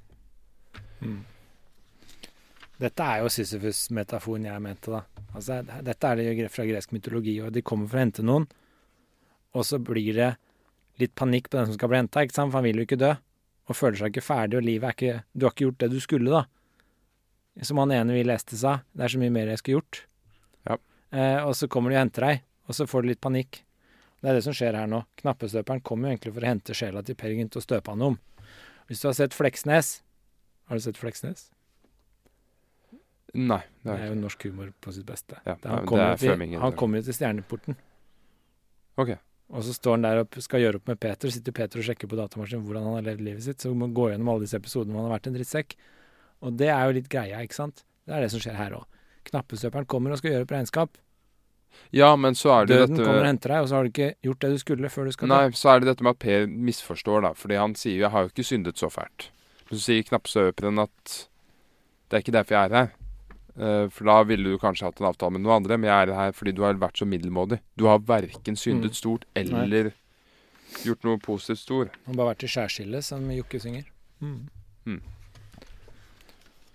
Dette 2.81 3.05
er 3.05 3.23
jo 3.23 3.31
Sisyfus-metaforen 3.33 4.47
jeg 4.49 4.65
mente, 4.65 4.93
da. 4.93 5.25
Altså, 5.37 5.61
dette 5.85 6.11
er 6.11 6.21
det 6.21 6.51
fra 6.53 6.65
gresk 6.69 6.95
mytologi, 6.97 7.37
og 7.45 7.53
de 7.53 7.63
kommer 7.65 7.89
for 7.89 8.01
å 8.01 8.05
hente 8.05 8.25
noen, 8.25 8.47
og 9.55 9.67
så 9.67 9.81
blir 9.83 10.17
det 10.17 10.31
litt 11.01 11.13
panikk 11.17 11.51
på 11.51 11.59
den 11.59 11.69
som 11.69 11.77
skal 11.77 11.91
bli 11.93 12.01
henta, 12.01 12.25
ikke 12.25 12.37
sant, 12.37 12.53
for 12.53 12.61
han 12.61 12.69
vil 12.69 12.81
jo 12.81 12.87
ikke 12.89 13.01
dø, 13.01 13.13
og 13.69 13.77
føler 13.77 14.01
seg 14.01 14.15
ikke 14.15 14.25
ferdig, 14.25 14.59
og 14.59 14.67
livet 14.67 14.89
er 14.89 14.97
ikke 14.97 15.21
Du 15.33 15.47
har 15.47 15.55
ikke 15.55 15.67
gjort 15.67 15.83
det 15.85 15.91
du 15.93 16.01
skulle, 16.03 16.33
da. 16.33 16.43
Som 17.63 17.81
han 17.83 17.91
ene 17.93 18.15
vi 18.15 18.23
leste 18.25 18.57
sa, 18.57 18.79
det 18.95 19.05
er 19.05 19.13
så 19.15 19.19
mye 19.21 19.33
mer 19.35 19.51
jeg 19.51 19.59
skulle 19.59 19.81
gjort. 19.81 20.03
Ja. 20.69 20.77
Eh, 21.13 21.41
og 21.45 21.55
så 21.59 21.69
kommer 21.69 21.91
de 21.91 21.99
og 21.99 22.05
henter 22.05 22.27
deg, 22.29 22.43
og 22.71 22.77
så 22.79 22.87
får 22.89 23.03
du 23.03 23.09
litt 23.11 23.21
panikk. 23.21 23.63
Det 24.21 24.29
er 24.31 24.37
det 24.37 24.45
som 24.45 24.53
skjer 24.57 24.77
her 24.77 24.87
nå. 24.91 25.03
Knappestøperen 25.23 25.81
kommer 25.83 26.09
jo 26.09 26.15
egentlig 26.15 26.35
for 26.37 26.45
å 26.45 26.51
hente 26.51 26.77
sjela 26.77 27.03
til 27.03 27.17
Per 27.19 27.33
Gynt 27.33 27.57
og 27.57 27.65
støpe 27.65 27.91
han 27.95 28.03
om. 28.05 28.19
Hvis 28.91 29.01
du 29.03 29.09
har 29.09 29.15
sett 29.15 29.35
Fleksnes 29.37 30.01
Har 30.69 30.79
du 30.79 30.83
sett 30.83 30.99
Fleksnes? 30.99 31.49
Nei. 33.35 33.61
Det 33.83 33.87
Det 33.87 33.93
er 33.95 34.05
er 34.05 34.09
jo 34.11 34.21
norsk 34.21 34.45
humor 34.49 34.73
på 34.83 34.93
sitt 34.93 35.07
beste. 35.07 35.39
Ja, 35.47 35.57
han 35.65 35.87
kommer 35.87 36.05
er 36.05 36.11
jo 36.17 36.17
til, 36.19 36.99
jo 36.99 37.03
til 37.03 37.15
Stjerneporten, 37.15 37.77
Ok. 38.99 39.11
og 39.51 39.63
så 39.65 39.73
står 39.75 39.93
han 39.97 40.03
der 40.03 40.19
og 40.21 40.29
skal 40.43 40.61
gjøre 40.61 40.77
opp 40.77 40.89
med 40.89 41.01
Peter. 41.01 41.31
Sitter 41.31 41.53
Peter 41.53 41.79
og 41.79 41.85
sjekker 41.85 42.09
på 42.11 42.17
datamaskinen 42.19 42.65
hvordan 42.67 42.85
han 42.85 42.95
har 42.95 43.03
levd 43.03 43.21
livet 43.21 43.43
sitt. 43.43 43.59
Så 43.61 43.73
må 43.75 43.87
han 43.87 43.95
gå 43.95 44.11
gjennom 44.11 44.29
alle 44.29 44.41
disse 44.47 44.59
episodene 44.59 44.93
hvor 44.93 45.03
han 45.03 45.11
har 45.11 45.19
vært 45.19 45.27
en 45.31 45.35
drittsekk. 45.39 45.77
Og 46.43 46.57
det 46.57 46.69
er 46.73 46.87
jo 46.89 46.97
litt 46.97 47.09
greia, 47.13 47.43
ikke 47.45 47.55
sant? 47.55 47.85
Det 48.07 48.15
er 48.17 48.21
det 48.25 48.31
som 48.33 48.41
skjer 48.41 48.57
her 48.57 48.71
òg. 48.79 48.85
Knappestøperen 49.31 49.87
kommer 49.87 50.13
og 50.15 50.19
skal 50.19 50.33
gjøre 50.33 50.47
opp 50.47 50.55
regnskap. 50.57 50.97
Ja, 51.95 52.17
men 52.17 52.35
så 52.35 52.51
er 52.55 52.67
det 52.67 52.77
Døden 52.79 52.97
dette 52.97 53.07
kommer 53.07 53.21
og 53.23 53.27
henter 53.29 53.49
deg, 53.53 53.63
og 53.63 53.69
så 53.71 53.75
har 53.77 53.85
du 53.85 53.91
ikke 53.93 54.15
gjort 54.27 54.41
det 54.41 54.51
du 54.51 54.59
skulle 54.59 54.89
før 54.91 55.05
du 55.07 55.13
skal 55.15 55.29
Nei, 55.31 55.43
så 55.55 55.69
er 55.75 55.81
det 55.81 55.87
dette 55.93 56.03
med 56.03 56.17
at 56.17 56.19
Per 56.25 56.47
misforstår, 56.51 57.23
da. 57.23 57.31
Fordi 57.39 57.55
han 57.61 57.75
sier 57.79 57.95
jo 57.99 58.03
'jeg 58.03 58.11
har 58.11 58.23
jo 58.23 58.29
ikke 58.33 58.49
syndet 58.49 58.75
så 58.81 58.89
fælt'. 58.91 59.29
Men 59.71 59.79
så 59.79 59.83
sier 59.85 60.03
knappestøperen 60.03 60.83
at 60.83 61.29
det 62.09 62.17
er 62.17 62.23
ikke 62.25 62.33
derfor 62.39 62.55
jeg 62.57 62.71
er 62.71 62.75
her. 62.75 62.91
Eh, 63.61 63.89
for 63.89 64.05
da 64.05 64.23
ville 64.25 64.45
du 64.51 64.59
kanskje 64.59 64.85
hatt 64.87 65.01
en 65.01 65.07
avtale 65.07 65.33
med 65.33 65.43
noen 65.43 65.63
andre, 65.63 65.77
men 65.79 65.91
jeg 65.91 66.09
er 66.09 66.15
her 66.15 66.33
fordi 66.33 66.53
du 66.55 66.63
har 66.63 66.75
vært 66.75 66.97
så 66.99 67.07
middelmådig. 67.07 67.61
Du 67.77 67.85
har 67.87 67.99
verken 67.99 68.57
syndet 68.57 68.91
Mm. 68.91 68.95
stort 68.95 69.25
eller 69.37 69.93
gjort 70.85 71.05
noe 71.05 71.19
positivt 71.19 71.59
stort. 71.59 71.91
Han 72.07 72.15
har 72.15 72.25
bare 72.25 72.35
vært 72.35 72.45
i 72.45 72.47
skjærsilde, 72.49 73.03
som 73.03 73.21
Jokke 73.31 73.61
synger. 73.61 73.85
Mm. 74.23 74.49
Eh, 74.87 74.99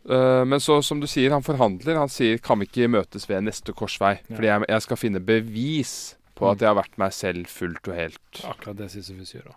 men 0.05 0.59
så, 0.61 0.81
som 0.85 0.99
du 1.01 1.07
sier, 1.07 1.31
han 1.33 1.41
forhandler. 1.43 1.95
Han 1.97 2.09
sier 2.09 2.37
'kan 2.37 2.59
vi 2.59 2.65
ikke 2.67 2.87
møtes 2.89 3.25
ved 3.29 3.41
neste 3.43 3.73
korsvei'? 3.73 4.19
Ja. 4.29 4.35
Fordi 4.35 4.47
jeg, 4.47 4.65
jeg 4.69 4.81
skal 4.81 4.97
finne 4.97 5.19
bevis 5.19 6.15
på 6.35 6.49
at 6.51 6.57
Mm. 6.57 6.61
jeg 6.61 6.67
har 6.67 6.75
vært 6.83 6.97
meg 6.97 7.11
selv 7.13 7.45
fullt 7.47 7.87
og 7.87 7.95
helt. 7.95 8.41
Akkurat 8.43 8.77
det 8.77 8.91
Sisyfus 8.91 9.33
gjør 9.33 9.47
òg. 9.49 9.55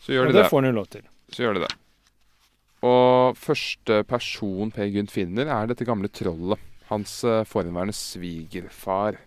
Så 0.00 0.12
gjør 0.14 0.26
Og 0.26 0.32
de 0.32 0.32
det 0.38 0.42
det. 0.44 0.50
får 0.50 0.62
han 0.62 0.70
jo 0.70 0.76
lov 0.78 0.86
til. 0.88 1.02
Så 1.30 1.42
gjør 1.42 1.54
de 1.54 1.60
det. 1.60 1.74
Og 2.82 3.36
første 3.36 4.04
person 4.04 4.70
Per 4.70 4.86
Gynt 4.86 5.10
finner, 5.10 5.46
er 5.50 5.66
dette 5.66 5.84
gamle 5.84 6.08
trollet. 6.08 6.58
Hans 6.88 7.24
uh, 7.24 7.42
forhenværende 7.44 7.92
svigerfar. 7.92 9.18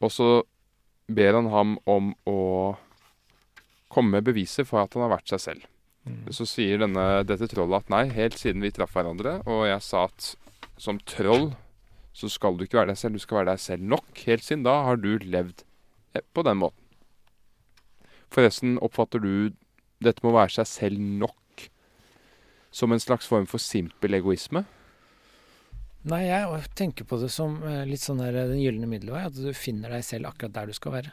Og 0.00 0.10
så 0.10 0.42
ber 1.08 1.34
han 1.38 1.50
ham 1.52 1.76
om 1.86 2.14
å 2.26 2.76
komme 3.92 4.18
med 4.18 4.26
beviser 4.28 4.66
for 4.68 4.82
at 4.82 4.94
han 4.96 5.06
har 5.06 5.14
vært 5.16 5.32
seg 5.32 5.42
selv. 5.42 5.68
Mm. 6.06 6.24
Så 6.34 6.46
sier 6.48 6.82
denne, 6.82 7.04
dette 7.26 7.48
trollet 7.50 7.84
at 7.84 7.92
nei, 7.92 8.04
helt 8.14 8.38
siden 8.38 8.62
vi 8.62 8.72
traff 8.74 8.94
hverandre, 8.94 9.40
og 9.50 9.66
jeg 9.66 9.82
sa 9.84 10.06
at 10.06 10.34
som 10.80 11.00
troll 11.08 11.50
så 12.16 12.30
skal 12.32 12.56
du 12.56 12.64
ikke 12.64 12.78
være 12.80 12.94
deg 12.94 13.00
selv, 13.00 13.18
du 13.18 13.22
skal 13.22 13.42
være 13.42 13.52
deg 13.52 13.60
selv 13.60 13.88
nok. 13.92 14.10
Helt 14.24 14.44
siden 14.44 14.64
da 14.64 14.78
har 14.86 15.00
du 15.00 15.10
levd 15.20 15.66
eh, 16.16 16.24
på 16.32 16.44
den 16.46 16.62
måten. 16.62 16.80
Forresten, 18.32 18.78
oppfatter 18.82 19.20
du 19.22 19.52
dette 20.02 20.24
med 20.24 20.32
å 20.32 20.38
være 20.38 20.54
seg 20.56 20.70
selv 20.70 21.02
nok 21.02 21.66
som 22.74 22.92
en 22.92 23.02
slags 23.02 23.28
form 23.28 23.46
for 23.48 23.62
simpel 23.62 24.16
egoisme? 24.16 24.64
Nei, 26.06 26.22
jeg 26.28 26.72
tenker 26.78 27.06
på 27.08 27.18
det 27.20 27.28
som 27.34 27.58
eh, 27.66 27.84
litt 27.88 28.04
sånn 28.04 28.22
der 28.22 28.36
den 28.36 28.62
gylne 28.62 28.88
middelvei, 28.88 29.26
at 29.26 29.36
du 29.36 29.50
finner 29.56 29.92
deg 29.92 30.04
selv 30.06 30.30
akkurat 30.30 30.54
der 30.54 30.70
du 30.70 30.76
skal 30.76 30.96
være. 30.96 31.12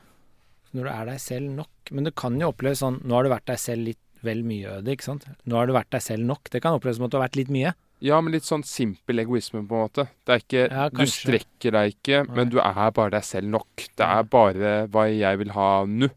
Når 0.73 0.87
du 0.87 0.91
er 0.93 1.09
deg 1.11 1.21
selv 1.21 1.53
nok. 1.53 1.91
Men 1.91 2.07
det 2.07 2.15
kan 2.17 2.39
jo 2.41 2.49
oppleves 2.49 2.81
sånn 2.81 3.01
Nå 3.05 3.17
har 3.17 3.25
du 3.25 3.29
vært 3.33 3.49
deg 3.51 3.59
selv 3.61 3.87
litt 3.91 3.99
vel 4.23 4.41
mye, 4.47 4.79
Øde, 4.79 4.93
ikke 4.95 5.05
sant? 5.05 5.25
Nå 5.45 5.57
har 5.59 5.67
du 5.67 5.73
vært 5.75 5.91
deg 5.93 6.03
selv 6.05 6.25
nok. 6.25 6.47
Det 6.49 6.61
kan 6.63 6.77
oppleves 6.77 6.97
som 6.97 7.07
at 7.07 7.13
du 7.13 7.17
har 7.19 7.25
vært 7.25 7.41
litt 7.41 7.51
mye. 7.53 7.73
Ja, 8.03 8.17
men 8.19 8.33
litt 8.35 8.47
sånn 8.47 8.65
simpel 8.67 9.21
egoisme, 9.23 9.61
på 9.67 9.77
en 9.77 9.85
måte. 9.85 10.05
Det 10.27 10.33
er 10.33 10.41
ikke, 10.41 10.63
Ja, 10.67 10.87
du 10.91 11.03
strekker 11.07 11.75
deg 11.75 11.93
ikke, 11.93 12.23
men 12.35 12.51
du 12.51 12.57
er 12.63 12.91
bare 12.95 13.13
deg 13.15 13.23
selv 13.27 13.51
nok. 13.51 13.85
Det 13.95 14.07
er 14.07 14.25
bare 14.27 14.73
hva 14.91 15.05
jeg 15.11 15.39
vil 15.39 15.53
ha 15.55 15.69
nå. 15.87 16.09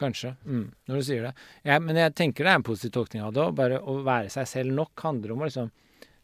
Kanskje. 0.00 0.34
Mm, 0.44 0.66
når 0.88 1.00
du 1.00 1.04
sier 1.04 1.28
det. 1.28 1.32
Ja, 1.68 1.78
men 1.80 1.96
jeg 2.00 2.14
tenker 2.16 2.44
det 2.44 2.52
er 2.52 2.60
en 2.60 2.64
positiv 2.64 2.92
tolkning 2.96 3.24
av 3.24 3.34
det 3.36 3.44
òg. 3.44 3.56
Bare 3.56 3.80
å 3.80 3.98
være 4.04 4.32
seg 4.32 4.48
selv 4.48 4.76
nok 4.76 5.04
handler 5.04 5.34
om 5.34 5.44
å 5.44 5.48
liksom 5.48 5.72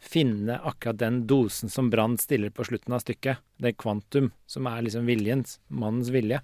finne 0.07 0.59
akkurat 0.68 1.00
den 1.00 1.22
dosen 1.28 1.72
som 1.72 1.90
Brann 1.92 2.16
stiller 2.20 2.52
på 2.52 2.64
slutten 2.68 2.96
av 2.96 3.02
stykket. 3.04 3.40
Det 3.61 3.76
kvantum 3.80 4.30
som 4.48 4.68
er 4.68 4.84
liksom 4.84 5.09
viljens, 5.09 5.59
mannens 5.68 6.12
vilje. 6.12 6.40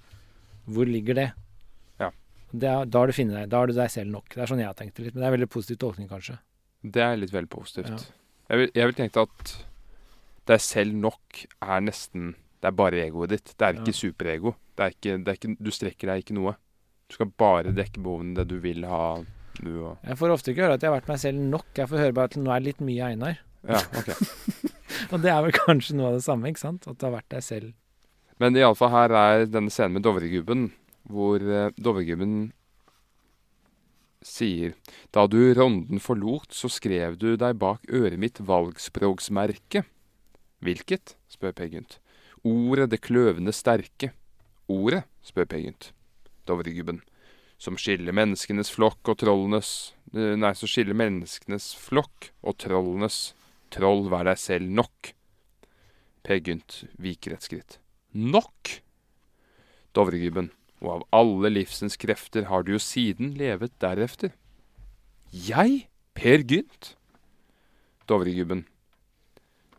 Hvor 0.70 0.86
ligger 0.86 1.14
det? 1.18 1.28
Ja. 2.00 2.10
Det 2.52 2.68
er, 2.68 2.84
da 2.86 2.98
har 3.02 3.06
du 3.10 3.12
funnet 3.16 3.34
deg. 3.40 3.48
Da 3.50 3.58
har 3.62 3.66
du 3.66 3.74
deg 3.76 3.90
selv 3.90 4.10
nok. 4.12 4.28
Det 4.34 4.42
er 4.44 4.50
sånn 4.50 4.62
jeg 4.62 4.68
har 4.70 4.78
tenkt 4.78 4.96
det 4.96 5.06
litt. 5.08 5.14
Men 5.14 5.22
det 5.22 5.26
er 5.26 5.32
en 5.32 5.38
veldig 5.40 5.50
positiv 5.50 5.78
tolkning, 5.82 6.08
kanskje. 6.10 6.38
Det 6.82 7.02
er 7.02 7.16
litt 7.18 7.32
vel 7.34 7.46
positivt. 7.50 7.90
Ja. 7.90 7.98
Jeg, 8.52 8.58
vil, 8.62 8.70
jeg 8.76 8.86
vil 8.90 8.98
tenke 8.98 9.22
at 9.26 9.52
deg 10.50 10.60
selv 10.60 10.94
nok 10.98 11.44
er 11.62 11.80
nesten 11.86 12.32
Det 12.62 12.68
er 12.70 12.74
bare 12.78 13.00
egoet 13.06 13.30
ditt. 13.34 13.54
Det 13.58 13.66
er 13.66 13.78
ikke 13.80 13.90
Ja. 13.94 13.98
superego. 13.98 14.54
Det 14.76 14.84
er 14.84 14.90
ikke, 14.94 15.16
det 15.24 15.28
er 15.32 15.38
ikke, 15.40 15.56
du 15.58 15.70
strekker 15.74 16.06
deg 16.12 16.22
ikke 16.22 16.34
noe. 16.38 16.52
Du 17.10 17.14
skal 17.16 17.26
bare 17.38 17.72
dekke 17.74 17.98
behovene 18.02 18.36
det 18.38 18.44
du 18.48 18.58
vil 18.62 18.84
ha, 18.86 19.18
du 19.60 19.70
og 19.84 19.98
Jeg 20.06 20.16
får 20.16 20.30
ofte 20.32 20.52
ikke 20.54 20.62
høre 20.64 20.76
at 20.78 20.82
jeg 20.82 20.88
har 20.92 21.00
vært 21.00 21.08
meg 21.10 21.18
selv 21.20 21.42
nok. 21.42 21.66
Jeg 21.76 21.88
får 21.90 21.98
høre 22.04 22.14
bare 22.16 22.30
at 22.30 22.36
nå 22.38 22.52
er 22.54 22.60
det 22.62 22.68
litt 22.70 22.80
mye 22.86 23.08
Einar. 23.10 23.40
Ja, 23.66 23.80
OK. 23.98 24.08
Og 25.12 25.20
det 25.22 25.30
er 25.34 25.42
vel 25.44 25.52
kanskje 25.54 25.94
noe 25.98 26.12
av 26.12 26.16
det 26.20 26.24
samme, 26.24 26.48
ikke 26.50 26.62
sant? 26.62 26.86
At 26.88 26.98
du 26.98 27.04
har 27.06 27.12
vært 27.18 27.28
deg 27.34 27.42
selv. 27.46 27.72
Men 28.43 28.59
iallfall 28.59 28.90
her 28.90 29.12
er 29.14 29.45
denne 29.47 29.70
scenen 29.70 29.95
med 29.95 30.03
Dovregubben, 30.03 30.72
hvor 31.07 31.38
uh, 31.38 31.70
Dovregubben 31.78 32.51
sier 34.22 34.74
Da 35.14 35.28
du 35.30 35.53
ronden 35.55 36.03
forlot, 36.03 36.51
så 36.51 36.70
skrev 36.70 37.14
du 37.18 37.36
deg 37.38 37.59
bak 37.62 37.86
øret 37.90 38.18
mitt 38.18 38.40
valgspråksmerke. 38.43 39.84
Hvilket? 40.62 41.14
spør 41.30 41.55
Per 41.59 41.70
Gynt. 41.70 41.99
Ordet 42.43 42.88
det 42.90 43.03
kløvende 43.03 43.55
sterke. 43.55 44.11
Ordet? 44.66 45.05
spør 45.22 45.47
Per 45.47 45.62
Gynt. 45.62 45.93
Dovregubben. 46.47 47.03
som 47.62 47.76
skiller 47.78 48.11
menneskenes 48.11 48.72
flokk 48.74 49.07
og 49.07 49.20
trollenes 49.22 49.93
eh, 50.16 50.34
Nei, 50.34 50.51
som 50.59 50.66
skiller 50.66 50.99
menneskenes 50.99 51.76
flokk 51.78 52.32
og 52.43 52.59
trollenes. 52.59 53.36
Troll, 53.70 54.09
vær 54.11 54.26
deg 54.26 54.38
selv 54.38 54.66
nok. 54.66 55.14
Per 56.26 56.43
Gynt 56.43 56.82
viker 56.99 57.38
et 57.38 57.47
skritt. 57.47 57.82
Nok? 58.12 58.82
Dovregubben, 59.96 60.50
og 60.84 60.90
av 60.96 61.04
alle 61.16 61.52
livsens 61.52 61.96
krefter 62.00 62.50
har 62.50 62.64
du 62.64 62.74
jo 62.74 62.80
siden 62.82 63.32
levet 63.38 63.72
derefter. 63.80 64.34
Jeg? 65.32 65.86
Per 66.12 66.44
Gynt? 66.44 66.94
Dovregubben. 68.08 68.66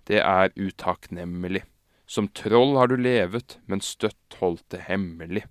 Det 0.10 0.18
er 0.26 0.50
utakknemlig. 0.58 1.62
Som 2.10 2.28
troll 2.34 2.76
har 2.78 2.90
du 2.90 2.98
levet, 2.98 3.60
men 3.70 3.86
støtt 3.86 4.40
holdt 4.42 4.66
det 4.74 4.88
hemmelig. 4.90 5.46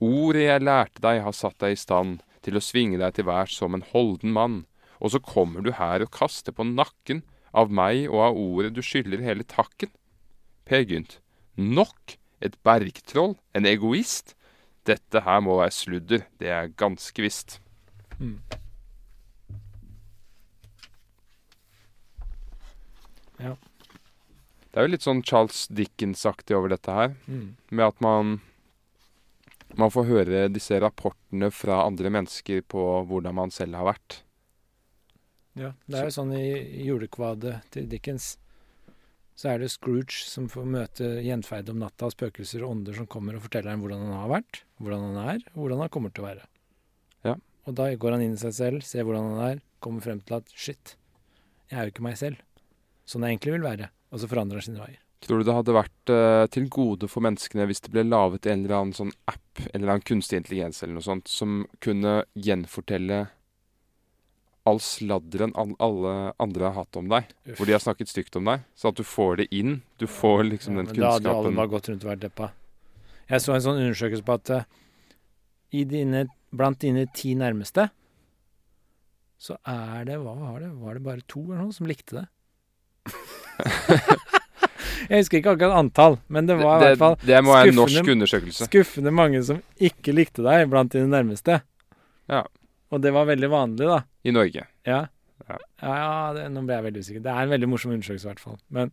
Ordet 0.00 0.44
jeg 0.46 0.64
lærte 0.64 1.00
deg, 1.00 1.22
har 1.24 1.36
satt 1.36 1.58
deg 1.60 1.74
i 1.74 1.80
stand 1.80 2.20
til 2.44 2.56
å 2.56 2.64
svinge 2.64 3.00
deg 3.00 3.16
til 3.16 3.28
værs 3.28 3.56
som 3.56 3.76
en 3.76 3.84
holden 3.92 4.32
mann, 4.36 4.60
og 5.00 5.12
så 5.12 5.20
kommer 5.24 5.64
du 5.64 5.72
her 5.76 6.04
og 6.04 6.12
kaster 6.12 6.52
på 6.52 6.68
nakken 6.68 7.24
av 7.56 7.72
meg 7.72 8.06
og 8.12 8.20
av 8.28 8.38
ordet 8.38 8.74
du 8.76 8.84
skylder 8.84 9.24
hele 9.24 9.44
takken. 9.44 9.90
Per 10.68 10.84
Gynt. 10.84 11.18
Nok! 11.56 12.16
Et 12.40 12.54
bergtroll? 12.64 13.34
En 13.54 13.66
egoist? 13.66 14.34
Dette 14.88 15.20
her 15.26 15.40
må 15.44 15.58
være 15.60 15.74
sludder, 15.76 16.22
det 16.40 16.48
er 16.48 16.68
ganske 16.68 17.20
visst. 17.22 17.58
Ja. 23.40 23.54
Det 24.70 24.78
er 24.78 24.86
jo 24.86 24.92
litt 24.92 25.04
sånn 25.04 25.22
Charles 25.26 25.64
Dickens-aktig 25.74 26.54
over 26.56 26.70
dette 26.74 26.92
her, 26.94 27.14
Mm. 27.26 27.56
med 27.70 27.84
at 27.86 28.00
man 28.00 28.40
man 29.76 29.90
får 29.90 30.04
høre 30.06 30.48
disse 30.52 30.72
rapportene 30.80 31.50
fra 31.52 31.84
andre 31.86 32.10
mennesker 32.10 32.60
på 32.62 33.06
hvordan 33.06 33.34
man 33.34 33.50
selv 33.50 33.74
har 33.76 33.84
vært. 33.94 34.22
Ja, 35.54 35.72
det 35.86 35.94
er 35.98 36.04
jo 36.04 36.10
sånn 36.10 36.32
i 36.34 36.84
julekvadet 36.88 37.62
til 37.70 37.86
Dickens. 37.86 38.36
Så 39.38 39.52
er 39.52 39.62
det 39.62 39.70
Scrooge 39.72 40.24
som 40.26 40.48
får 40.52 40.66
møte 40.68 41.10
gjenferd 41.24 41.70
om 41.72 41.80
natta 41.80 42.08
av 42.08 42.14
spøkelser 42.14 42.64
og 42.64 42.74
ånder 42.74 42.98
som 42.98 43.08
kommer 43.10 43.36
og 43.36 43.44
forteller 43.46 43.72
ham 43.72 43.84
hvordan 43.84 44.02
han 44.04 44.18
har 44.18 44.32
vært, 44.34 44.62
hvordan 44.82 45.06
han 45.08 45.20
er, 45.36 45.44
og 45.54 45.62
hvordan 45.64 45.84
han 45.84 45.92
kommer 45.94 46.12
til 46.12 46.24
å 46.24 46.28
være. 46.28 46.48
Ja. 47.28 47.36
Og 47.68 47.76
da 47.78 47.88
går 47.94 48.16
han 48.16 48.24
inn 48.26 48.36
i 48.36 48.42
seg 48.42 48.56
selv, 48.56 48.84
ser 48.84 49.06
hvordan 49.08 49.34
han 49.34 49.44
er, 49.46 49.62
kommer 49.80 50.04
frem 50.04 50.20
til 50.24 50.40
at 50.40 50.52
shit, 50.52 50.96
jeg 51.70 51.78
er 51.78 51.88
jo 51.88 51.94
ikke 51.94 52.04
meg 52.04 52.18
selv. 52.20 52.42
Sånn 53.08 53.24
jeg 53.24 53.36
egentlig 53.36 53.56
vil 53.56 53.66
være. 53.66 53.88
Og 54.10 54.20
så 54.22 54.28
forandrer 54.30 54.60
han 54.60 54.66
sine 54.66 54.82
veier. 54.82 55.00
Tror 55.20 55.40
du 55.40 55.46
det 55.46 55.54
hadde 55.54 55.76
vært 55.76 56.12
uh, 56.12 56.44
til 56.52 56.68
gode 56.72 57.08
for 57.12 57.24
menneskene 57.24 57.66
hvis 57.68 57.82
det 57.84 57.92
ble 57.92 58.06
laget 58.06 58.48
en 58.48 58.64
eller 58.64 58.76
annen 58.78 58.96
sånn 58.96 59.12
app 59.28 59.60
eller 59.68 59.92
annen 59.92 60.06
kunstig 60.06 60.40
intelligens 60.40 60.80
eller 60.80 60.96
noe 60.96 61.04
sånt 61.04 61.28
som 61.28 61.60
kunne 61.84 62.22
gjenfortelle 62.32 63.26
all 64.68 64.80
sladderen 64.82 65.54
alle 65.56 66.14
andre 66.42 66.66
har 66.68 66.74
hatt 66.82 66.98
om 67.00 67.08
deg, 67.10 67.30
Uff. 67.46 67.56
hvor 67.58 67.68
de 67.68 67.74
har 67.74 67.82
snakket 67.82 68.10
stygt 68.12 68.36
om 68.36 68.48
deg, 68.50 68.66
så 68.76 68.92
at 68.92 68.98
du 68.98 69.04
får 69.06 69.40
det 69.40 69.46
inn? 69.56 69.80
Du 69.98 70.06
får 70.10 70.44
liksom 70.50 70.76
Ja, 70.76 70.82
den 70.82 70.90
kunnskapen. 70.90 71.22
Da 71.24 71.32
hadde 71.34 71.36
alle 71.36 71.56
bare 71.56 71.72
gått 71.72 71.88
rundt 71.88 72.04
og 72.04 72.12
vært 72.12 72.24
deppa. 72.26 72.50
Jeg 73.30 73.44
så 73.44 73.54
en 73.54 73.64
sånn 73.64 73.80
undersøkelse 73.80 74.26
på 74.26 74.36
at 74.36 74.52
uh, 74.52 74.68
i 75.72 75.84
dine, 75.88 76.26
blant 76.50 76.80
dine 76.82 77.06
ti 77.14 77.34
nærmeste 77.38 77.88
så 79.40 79.56
er 79.64 80.04
det 80.04 80.18
Hva 80.20 80.34
var 80.36 80.60
det? 80.60 80.68
Var 80.76 80.98
det 80.98 81.02
bare 81.04 81.22
to 81.24 81.40
eller 81.46 81.62
noe 81.62 81.72
som 81.72 81.88
likte 81.88 82.18
det? 82.18 82.26
jeg 85.08 85.22
husker 85.22 85.40
ikke 85.40 85.54
akkurat 85.54 85.78
antall, 85.78 86.18
men 86.28 86.48
det 86.50 86.58
var 86.60 86.82
i 86.82 86.90
hvert 86.90 87.00
fall 87.00 87.16
det 87.22 87.38
må 87.46 87.54
skuffende, 87.54 87.70
en 87.70 87.78
norsk 87.78 88.10
undersøkelse. 88.14 88.68
skuffende 88.68 89.12
mange 89.16 89.40
som 89.46 89.62
ikke 89.80 90.12
likte 90.12 90.44
deg 90.44 90.66
blant 90.68 90.92
dine 90.92 91.08
nærmeste. 91.08 91.62
Ja. 92.28 92.44
Og 92.90 93.00
det 93.04 93.12
var 93.14 93.26
veldig 93.28 93.48
vanlig, 93.52 93.86
da. 93.86 94.00
I 94.26 94.32
Norge. 94.34 94.66
Ja. 94.86 95.00
Ja. 95.48 95.56
Ja, 95.82 96.32
det, 96.36 96.48
nå 96.54 96.62
ble 96.66 96.76
jeg 96.76 96.84
veldig 96.88 97.02
usikker. 97.04 97.22
Det 97.24 97.30
er 97.32 97.46
en 97.46 97.52
veldig 97.54 97.68
morsom 97.70 97.92
undersøkelse, 97.94 98.26
i 98.26 98.30
hvert 98.30 98.42
fall. 98.42 98.58
Men 98.74 98.90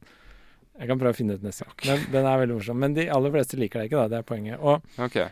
jeg 0.77 0.87
kan 0.91 0.99
prøve 1.01 1.15
å 1.15 1.17
finne 1.17 1.35
ut 1.37 1.43
neste 1.45 1.65
gang. 1.65 1.75
Men 1.87 2.05
den 2.13 2.29
er 2.29 2.39
veldig 2.43 2.55
morsom. 2.59 2.79
Men 2.81 2.93
de 2.97 3.07
aller 3.13 3.33
fleste 3.33 3.57
liker 3.59 3.81
det 3.81 3.89
ikke, 3.89 4.03
da. 4.03 4.07
Det 4.13 4.19
er 4.21 4.27
poenget. 4.29 4.59
Og 4.61 4.81
Ok. 5.07 5.19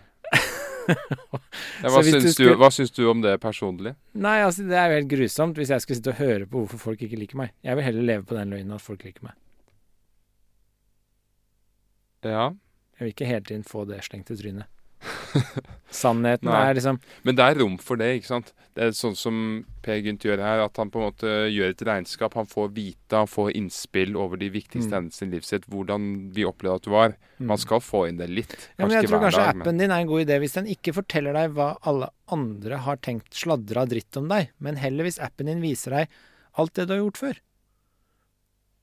Ja, 0.85 1.89
hva, 1.89 2.01
syns 2.05 2.27
du, 2.27 2.29
skulle- 2.29 2.57
hva 2.61 2.67
syns 2.69 2.91
du 2.93 2.99
om 3.09 3.21
det 3.23 3.31
personlig? 3.41 3.95
Nei, 4.21 4.35
altså, 4.45 4.67
det 4.69 4.75
er 4.77 4.91
jo 4.91 4.97
helt 4.99 5.09
grusomt 5.09 5.57
hvis 5.57 5.71
jeg 5.73 5.81
skulle 5.81 5.97
sitte 5.97 6.11
og 6.13 6.19
høre 6.19 6.45
på 6.45 6.59
hvorfor 6.61 6.77
folk 6.83 7.01
ikke 7.01 7.17
liker 7.17 7.39
meg. 7.41 7.55
Jeg 7.65 7.73
vil 7.79 7.87
heller 7.87 8.05
leve 8.05 8.27
på 8.29 8.37
den 8.37 8.53
løgnen 8.53 8.75
at 8.77 8.83
folk 8.85 9.01
liker 9.07 9.25
meg. 9.25 9.33
Ja. 12.25 12.51
Jeg 12.99 13.01
vil 13.07 13.13
ikke 13.15 13.27
hele 13.29 13.45
tiden 13.49 13.65
få 13.67 13.85
det 13.89 13.97
slengt 14.05 14.29
i 14.33 14.37
trynet. 14.39 14.69
Sannheten 15.95 16.49
Nei. 16.49 16.61
er 16.69 16.77
liksom 16.77 16.97
Men 17.23 17.37
det 17.37 17.45
er 17.45 17.59
rom 17.61 17.75
for 17.81 17.99
det, 18.01 18.07
ikke 18.19 18.27
sant? 18.33 18.49
Det 18.75 18.83
er 18.83 18.95
sånn 18.97 19.13
som 19.15 19.35
Per 19.85 20.01
Gynt 20.03 20.25
gjør 20.27 20.41
her, 20.43 20.59
at 20.65 20.75
han 20.81 20.89
på 20.91 20.99
en 20.99 21.05
måte 21.07 21.29
gjør 21.47 21.71
et 21.71 21.83
regnskap. 21.87 22.33
Han 22.35 22.49
får 22.51 22.73
vite, 22.75 23.15
han 23.15 23.29
får 23.31 23.53
innspill 23.55 24.17
over 24.19 24.35
de 24.41 24.49
viktigste 24.51 24.91
Mm. 24.91 24.97
hendelsene 24.97 25.29
i 25.29 25.31
livet 25.37 25.47
sitt. 25.47 25.67
Hvordan 25.71 26.09
vi 26.35 26.43
opplever 26.43 26.75
at 26.81 26.83
du 26.83 26.91
var. 26.91 27.15
Man 27.39 27.57
skal 27.61 27.79
få 27.79 28.09
inn 28.09 28.17
det 28.19 28.27
litt. 28.27 28.57
Ja, 28.75 28.83
men 28.85 28.97
jeg 28.97 29.07
tror 29.07 29.23
kanskje 29.23 29.45
dag, 29.45 29.55
men 29.55 29.61
appen 29.63 29.77
din 29.79 29.91
er 29.95 30.03
en 30.03 30.11
god 30.11 30.25
idé 30.25 30.39
hvis 30.43 30.57
den 30.59 30.67
ikke 30.67 30.93
forteller 30.97 31.31
deg 31.39 31.55
hva 31.55 31.69
alle 31.87 32.09
andre 32.27 32.81
har 32.83 32.97
tenkt 32.97 33.31
sladra 33.31 33.85
dritt 33.87 34.17
om 34.19 34.27
deg, 34.27 34.51
men 34.59 34.75
heller 34.75 35.07
hvis 35.07 35.21
appen 35.23 35.45
din 35.47 35.61
viser 35.63 35.91
deg 36.01 36.09
alt 36.59 36.73
det 36.75 36.87
du 36.89 36.97
har 36.97 37.03
gjort 37.05 37.17
før. 37.23 37.39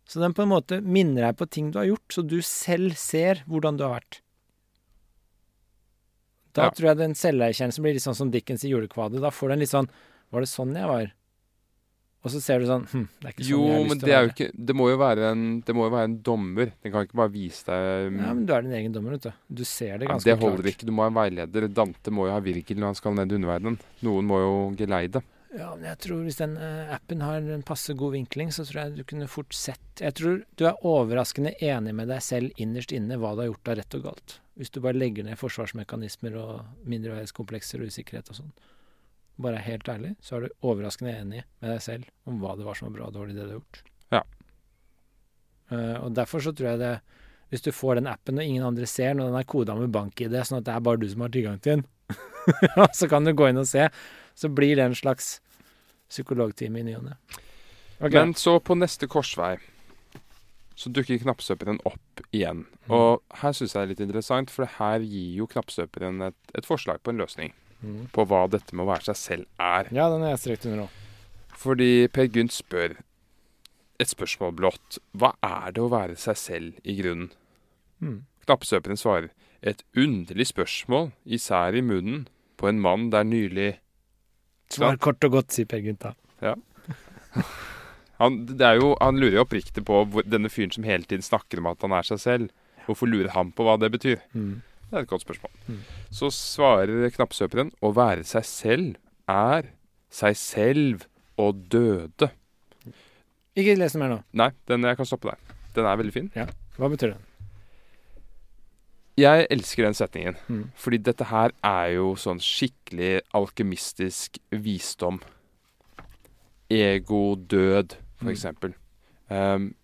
Så 0.08 0.20
den 0.20 0.32
på 0.32 0.42
en 0.46 0.50
måte 0.54 0.80
minner 0.80 1.28
deg 1.28 1.36
på 1.36 1.50
ting 1.50 1.70
du 1.70 1.78
har 1.78 1.86
gjort, 1.92 2.08
så 2.08 2.24
du 2.26 2.40
selv 2.40 2.96
ser 2.96 3.44
hvordan 3.46 3.76
du 3.76 3.84
har 3.84 4.00
vært. 4.00 4.21
Da 6.54 6.64
Ja. 6.66 6.70
tror 6.70 6.88
jeg 6.92 6.96
den 6.98 7.14
selverkjennelsen 7.14 7.82
blir 7.82 7.94
litt 7.96 8.02
sånn 8.04 8.14
som 8.18 8.30
Dickens 8.30 8.64
i 8.64 8.68
julekvadet. 8.72 9.20
Da 9.20 9.30
får 9.30 9.48
du 9.48 9.52
en 9.54 9.58
litt 9.60 9.70
sånn 9.72 9.88
Var 10.32 10.40
det 10.40 10.48
sånn 10.48 10.74
jeg 10.76 10.86
var? 10.88 11.12
Og 12.24 12.30
så 12.30 12.40
ser 12.40 12.60
du 12.60 12.66
sånn 12.66 12.84
Hm, 12.92 13.08
det 13.20 13.26
er 13.26 13.32
ikke 13.32 13.42
sånn 13.42 13.50
Jo, 13.50 13.60
jeg 13.66 13.72
har 13.72 13.82
lyst 13.82 13.90
til 13.90 14.08
det 14.08 14.12
å 14.12 14.20
være. 14.22 14.26
jo 14.38 14.44
men 14.52 14.66
Det 14.66 14.74
må 14.78 14.84
jo 14.92 14.98
være 15.00 15.30
en, 15.32 15.60
det 15.66 15.74
må 15.74 15.82
jo 15.88 15.90
være 15.96 16.04
en 16.04 16.18
dommer. 16.22 16.72
Den 16.82 16.92
kan 16.92 17.06
ikke 17.06 17.18
bare 17.18 17.32
vise 17.34 17.64
deg 17.66 18.12
Ja, 18.20 18.32
men 18.34 18.46
du 18.46 18.52
er 18.54 18.62
din 18.62 18.72
egen 18.78 18.92
dommer, 18.92 19.10
vet 19.16 19.22
du. 19.22 19.32
Du 19.52 19.64
ser 19.64 19.98
det 19.98 20.06
Ja, 20.08 20.14
ganske 20.14 20.24
det 20.24 20.38
holder 20.40 20.62
klart. 20.62 20.72
ikke. 20.76 20.86
Du 20.86 20.92
må 20.92 21.02
ha 21.02 21.08
en 21.08 21.14
veileder. 21.18 21.68
Dante 21.72 22.10
må 22.10 22.26
jo 22.28 22.32
ha 22.32 22.40
Virgil 22.40 22.76
når 22.78 22.86
han 22.92 22.94
skal 22.94 23.14
ned 23.14 23.32
i 23.32 23.34
underverdenen. 23.40 23.78
Noen 24.02 24.24
må 24.24 24.38
jo 24.38 24.76
geleide. 24.76 25.22
Ja, 25.52 25.74
men 25.76 25.84
jeg 25.84 25.98
tror 26.00 26.22
hvis 26.24 26.38
den 26.40 26.54
eh, 26.56 26.92
appen 26.94 27.20
har 27.20 27.44
en 27.44 27.64
passe 27.66 27.92
god 27.98 28.14
vinkling, 28.14 28.48
så 28.54 28.64
tror 28.64 28.78
jeg 28.80 28.94
du 28.96 29.02
kunne 29.08 29.28
fort 29.28 29.52
sett 29.52 30.00
Jeg 30.00 30.16
tror 30.16 30.38
du 30.56 30.64
er 30.64 30.86
overraskende 30.88 31.52
enig 31.60 31.92
med 31.98 32.08
deg 32.08 32.22
selv 32.24 32.62
innerst 32.62 32.94
inne 32.96 33.18
hva 33.20 33.34
du 33.34 33.42
har 33.44 33.50
gjort 33.50 33.68
av 33.68 33.76
rett 33.82 33.96
og 33.98 34.06
galt. 34.06 34.36
Hvis 34.56 34.72
du 34.72 34.80
bare 34.84 34.96
legger 34.96 35.26
ned 35.26 35.40
forsvarsmekanismer 35.40 36.38
og 36.40 36.86
mindreverdighetskomplekser 36.88 37.84
og 37.84 37.92
usikkerhet 37.92 38.32
og 38.32 38.40
sånn. 38.40 38.54
Bare 39.44 39.60
er 39.60 39.68
helt 39.68 39.88
ærlig, 39.92 40.14
så 40.24 40.38
er 40.38 40.46
du 40.46 40.56
overraskende 40.70 41.12
enig 41.20 41.44
med 41.44 41.68
deg 41.74 41.84
selv 41.84 42.08
om 42.28 42.40
hva 42.40 42.56
det 42.56 42.66
var 42.68 42.78
som 42.78 42.88
var 42.88 42.96
bra 42.96 43.10
og 43.10 43.16
dårlig 43.18 43.36
det 43.36 43.44
du 43.44 43.52
har 43.52 43.58
gjort. 43.58 43.82
Ja. 44.12 44.24
Uh, 45.72 45.98
og 46.06 46.16
derfor 46.16 46.44
så 46.44 46.52
tror 46.52 46.74
jeg 46.74 46.80
det 46.82 46.96
Hvis 47.52 47.62
du 47.64 47.70
får 47.72 47.96
den 47.96 48.08
appen 48.08 48.40
og 48.40 48.44
ingen 48.44 48.64
andre 48.64 48.86
ser, 48.88 49.12
når 49.12 49.28
den 49.28 49.36
er 49.36 49.44
koda 49.44 49.74
med 49.76 49.92
bank-ID, 49.92 50.38
sånn 50.48 50.62
at 50.62 50.64
det 50.64 50.72
er 50.72 50.84
bare 50.84 51.00
du 51.00 51.08
som 51.12 51.20
har 51.20 51.32
tilgang 51.32 51.58
til 51.60 51.82
den, 51.82 51.86
så 52.98 53.08
kan 53.12 53.28
du 53.28 53.34
gå 53.36 53.50
inn 53.50 53.60
og 53.60 53.68
se, 53.68 53.90
så 54.32 54.48
blir 54.48 54.78
det 54.78 54.86
en 54.86 54.96
slags 54.96 55.41
psykologtime 56.12 56.82
i 56.82 56.86
ny 56.86 56.96
og 56.98 57.06
ne. 57.08 57.16
Okay. 58.02 58.18
Men 58.18 58.34
så 58.38 58.58
på 58.60 58.76
neste 58.78 59.08
korsvei 59.10 59.56
så 60.76 60.90
dukker 60.90 61.20
knappstøperen 61.22 61.78
opp 61.86 62.22
igjen. 62.34 62.64
Mm. 62.88 62.94
Og 62.96 63.40
her 63.42 63.52
syns 63.54 63.74
jeg 63.74 63.80
det 63.80 63.84
er 63.84 63.90
litt 63.92 64.04
interessant, 64.06 64.50
for 64.50 64.66
her 64.78 65.04
gir 65.04 65.36
jo 65.42 65.46
knappstøperen 65.50 66.22
et, 66.30 66.38
et 66.58 66.66
forslag 66.66 67.02
på 67.04 67.12
en 67.14 67.22
løsning 67.22 67.52
Mm. 67.82 68.04
på 68.14 68.22
hva 68.30 68.44
dette 68.46 68.76
med 68.78 68.84
å 68.84 68.92
være 68.92 69.08
seg 69.08 69.16
selv 69.18 69.46
er. 69.58 69.88
Ja, 69.90 70.04
den 70.12 70.22
er 70.22 70.36
jeg 70.36 70.42
strekt 70.44 70.66
under 70.68 70.84
òg. 70.84 70.98
Fordi 71.58 72.06
Per 72.14 72.28
Gynt 72.30 72.54
spør 72.54 72.94
et 73.98 74.10
spørsmål 74.10 74.54
blått. 74.54 74.98
Hva 75.18 75.32
er 75.42 75.74
det 75.74 75.82
å 75.82 75.90
være 75.90 76.14
seg 76.14 76.38
selv 76.38 76.86
i 76.86 76.94
grunnen? 77.00 77.32
Mm. 77.98 78.20
Knappstøperen 78.46 79.00
svarer 79.00 79.32
et 79.66 79.82
underlig 79.98 80.46
spørsmål, 80.52 81.10
især 81.26 81.74
i 81.74 81.82
munnen, 81.82 82.28
på 82.58 82.70
en 82.70 82.78
mann 82.82 83.10
der 83.10 83.26
nylig 83.26 83.72
Svar 84.72 84.98
kort 85.02 85.24
og 85.26 85.36
godt, 85.36 85.52
sier 85.54 85.68
Per 85.68 85.82
Gynta. 85.84 86.14
Ja. 86.42 86.56
han, 88.20 88.42
det 88.48 88.66
er 88.66 88.80
jo, 88.80 88.92
han 89.00 89.20
lurer 89.20 89.38
jo 89.38 89.46
oppriktig 89.46 89.84
på 89.88 90.02
hvor, 90.08 90.26
denne 90.26 90.50
fyren 90.52 90.74
som 90.74 90.86
hele 90.88 91.06
tiden 91.08 91.24
snakker 91.26 91.62
om 91.62 91.70
at 91.72 91.84
han 91.84 91.94
er 91.96 92.08
seg 92.08 92.22
selv. 92.22 92.52
Hvorfor 92.86 93.10
lurer 93.10 93.30
han 93.36 93.52
på 93.54 93.66
hva 93.66 93.78
det 93.78 93.92
betyr? 93.94 94.22
Mm. 94.34 94.60
Det 94.88 94.98
er 94.98 95.06
et 95.06 95.12
godt 95.12 95.24
spørsmål. 95.24 95.52
Mm. 95.68 95.80
Så 96.12 96.28
svarer 96.36 97.12
knappsøperen 97.14 97.72
å 97.80 97.92
være 97.96 98.26
seg 98.28 98.46
selv 98.48 98.98
er 99.30 99.70
seg 100.12 100.36
selv 100.36 101.06
og 101.40 101.62
døde. 101.72 102.28
Ikke 103.56 103.76
les 103.76 103.96
mer 104.00 104.10
nå. 104.12 104.18
Nei, 104.36 104.50
den 104.68 104.84
jeg 104.88 104.98
kan 104.98 105.08
stoppe 105.08 105.32
der. 105.32 105.58
Den 105.76 105.88
er 105.88 106.00
veldig 106.00 106.14
fin. 106.14 106.32
Hva 106.76 106.90
betyr 106.92 107.14
den? 107.14 107.28
Jeg 109.18 109.46
elsker 109.50 109.84
den 109.84 109.94
setningen, 109.94 110.36
Mm. 110.48 110.70
fordi 110.74 110.98
dette 111.02 111.24
her 111.24 111.50
er 111.62 111.92
jo 111.94 112.14
sånn 112.14 112.40
skikkelig 112.40 113.20
alkymistisk 113.34 114.38
visdom. 114.50 115.20
Ego, 116.70 117.34
død, 117.36 117.96
for 118.16 118.24
Mm. 118.26 118.30
eksempel. 118.32 118.74
Um, 119.30 119.74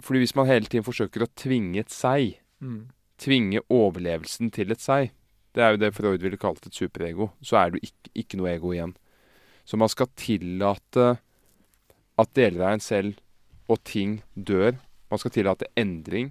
fordi 0.00 0.18
hvis 0.20 0.36
man 0.36 0.46
hele 0.46 0.66
tiden 0.66 0.84
forsøker 0.84 1.22
å 1.22 1.34
tvinge 1.34 1.78
et 1.80 1.90
seg, 1.90 2.38
Mm. 2.62 2.88
tvinge 3.18 3.60
overlevelsen 3.70 4.52
til 4.52 4.70
et 4.70 4.78
seg, 4.80 5.10
Det 5.54 5.62
er 5.64 5.70
jo 5.72 5.76
det 5.78 5.94
Freud 5.94 6.20
ville 6.20 6.36
kalt 6.36 6.64
et 6.66 6.72
superego. 6.74 7.32
Så 7.42 7.56
er 7.56 7.70
det 7.70 7.80
ikke, 7.82 8.10
ikke 8.14 8.36
noe 8.36 8.54
ego 8.54 8.68
igjen. 8.70 8.94
Så 9.66 9.76
man 9.76 9.88
skal 9.88 10.06
tillate 10.14 11.18
at 12.18 12.34
deler 12.34 12.60
av 12.66 12.72
en 12.74 12.78
selv 12.80 13.16
og 13.68 13.82
ting 13.82 14.22
dør. 14.38 14.78
Man 15.10 15.18
skal 15.18 15.30
tillate 15.32 15.64
endring. 15.76 16.30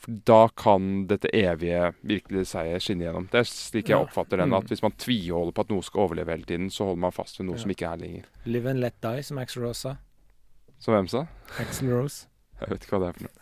For 0.00 0.16
da 0.24 0.48
kan 0.56 1.06
dette 1.10 1.28
evige 1.36 1.90
virkelige 2.08 2.46
seier 2.48 2.80
skinne 2.80 3.04
gjennom. 3.04 3.26
Det 3.30 3.38
er 3.42 3.48
slik 3.50 3.88
jeg 3.90 3.98
Ja. 3.98 4.02
oppfatter 4.06 4.36
den. 4.40 4.48
Mm. 4.48 4.56
At 4.56 4.68
hvis 4.72 4.82
man 4.82 4.92
tviholder 4.96 5.52
på 5.52 5.60
at 5.66 5.68
noe 5.74 5.82
skal 5.84 6.00
overleve 6.06 6.32
hele 6.32 6.44
tiden, 6.48 6.70
så 6.72 6.84
holder 6.88 7.00
man 7.04 7.12
fast 7.12 7.38
ved 7.38 7.46
noe 7.46 7.56
Ja. 7.56 7.60
som 7.62 7.70
ikke 7.70 7.86
er 7.92 7.96
lenger. 8.00 8.24
Live 8.46 8.66
and 8.70 8.80
let 8.80 8.96
die, 9.02 9.22
som 9.22 9.38
Axel 9.38 9.62
Rose 9.62 9.80
sa. 9.80 9.96
Som 10.80 10.94
hvem 10.94 11.08
sa? 11.08 11.26
Axel 11.58 11.90
Rose. 11.92 12.26
Jeg 12.60 12.68
vet 12.70 12.80
ikke 12.86 12.96
hva 12.98 13.00
det 13.04 13.08
er 13.08 13.16
for 13.18 13.22
noe. 13.28 13.34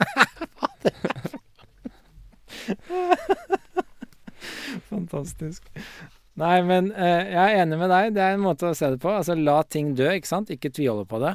Fantastisk. 4.89 5.69
Nei, 6.39 6.61
men 6.63 6.93
uh, 6.95 7.23
jeg 7.27 7.55
er 7.55 7.63
enig 7.65 7.79
med 7.81 7.91
deg. 7.91 8.13
Det 8.15 8.23
er 8.23 8.37
en 8.37 8.45
måte 8.45 8.69
å 8.71 8.75
se 8.79 8.91
det 8.95 9.01
på. 9.03 9.11
Altså 9.11 9.35
la 9.39 9.61
ting 9.67 9.95
dø, 9.99 10.11
ikke 10.15 10.31
sant. 10.31 10.51
Ikke 10.55 10.71
tviholde 10.71 11.07
på 11.11 11.19
det. 11.23 11.35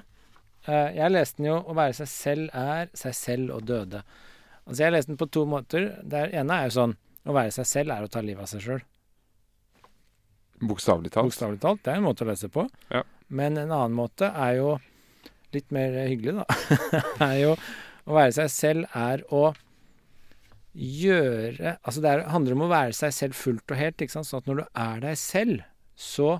Uh, 0.67 0.89
jeg 0.95 1.11
leste 1.11 1.41
den 1.41 1.49
jo 1.49 1.57
'Å 1.59 1.75
være 1.75 1.93
seg 1.97 2.07
selv 2.07 2.53
er 2.55 2.87
seg 2.95 3.13
selv 3.17 3.51
og 3.57 3.65
døde'. 3.67 4.03
Altså 4.63 4.79
Jeg 4.79 4.87
har 4.87 4.95
lest 4.95 5.11
den 5.11 5.19
på 5.19 5.27
to 5.31 5.45
måter. 5.49 5.89
Det 6.03 6.29
ene 6.31 6.59
er 6.59 6.69
jo 6.69 6.77
sånn 6.77 6.97
Å 7.23 7.35
være 7.35 7.53
seg 7.55 7.67
selv 7.67 7.95
er 7.95 8.05
å 8.05 8.11
ta 8.11 8.21
livet 8.23 8.43
av 8.43 8.51
seg 8.51 8.63
sjøl. 8.63 8.81
Bokstavelig 10.63 11.11
talt. 11.11 11.31
Bokstavelig 11.31 11.61
talt. 11.63 11.83
Det 11.83 11.91
er 11.93 11.99
en 11.99 12.07
måte 12.07 12.25
å 12.25 12.29
lese 12.29 12.49
på. 12.51 12.65
Ja. 12.91 13.03
Men 13.27 13.57
en 13.57 13.71
annen 13.71 13.95
måte 13.95 14.29
er 14.29 14.57
jo 14.59 14.73
litt 15.55 15.69
mer 15.75 15.95
hyggelig, 16.07 16.41
da. 16.41 16.83
er 17.29 17.37
jo 17.39 17.53
å 17.53 18.17
være 18.17 18.33
seg 18.35 18.51
selv 18.51 18.97
er 18.97 19.23
å 19.31 19.53
gjøre 20.73 21.75
Altså 21.85 22.01
det 22.01 22.09
er, 22.09 22.23
handler 22.33 22.55
om 22.55 22.63
å 22.65 22.71
være 22.71 22.95
seg 22.97 23.13
selv 23.13 23.37
fullt 23.37 23.71
og 23.71 23.79
helt. 23.79 24.01
Ikke 24.01 24.15
sant? 24.15 24.27
Sånn 24.29 24.43
at 24.43 24.49
når 24.49 24.63
du 24.63 24.65
er 24.83 25.03
deg 25.03 25.19
selv, 25.21 25.63
så 25.93 26.39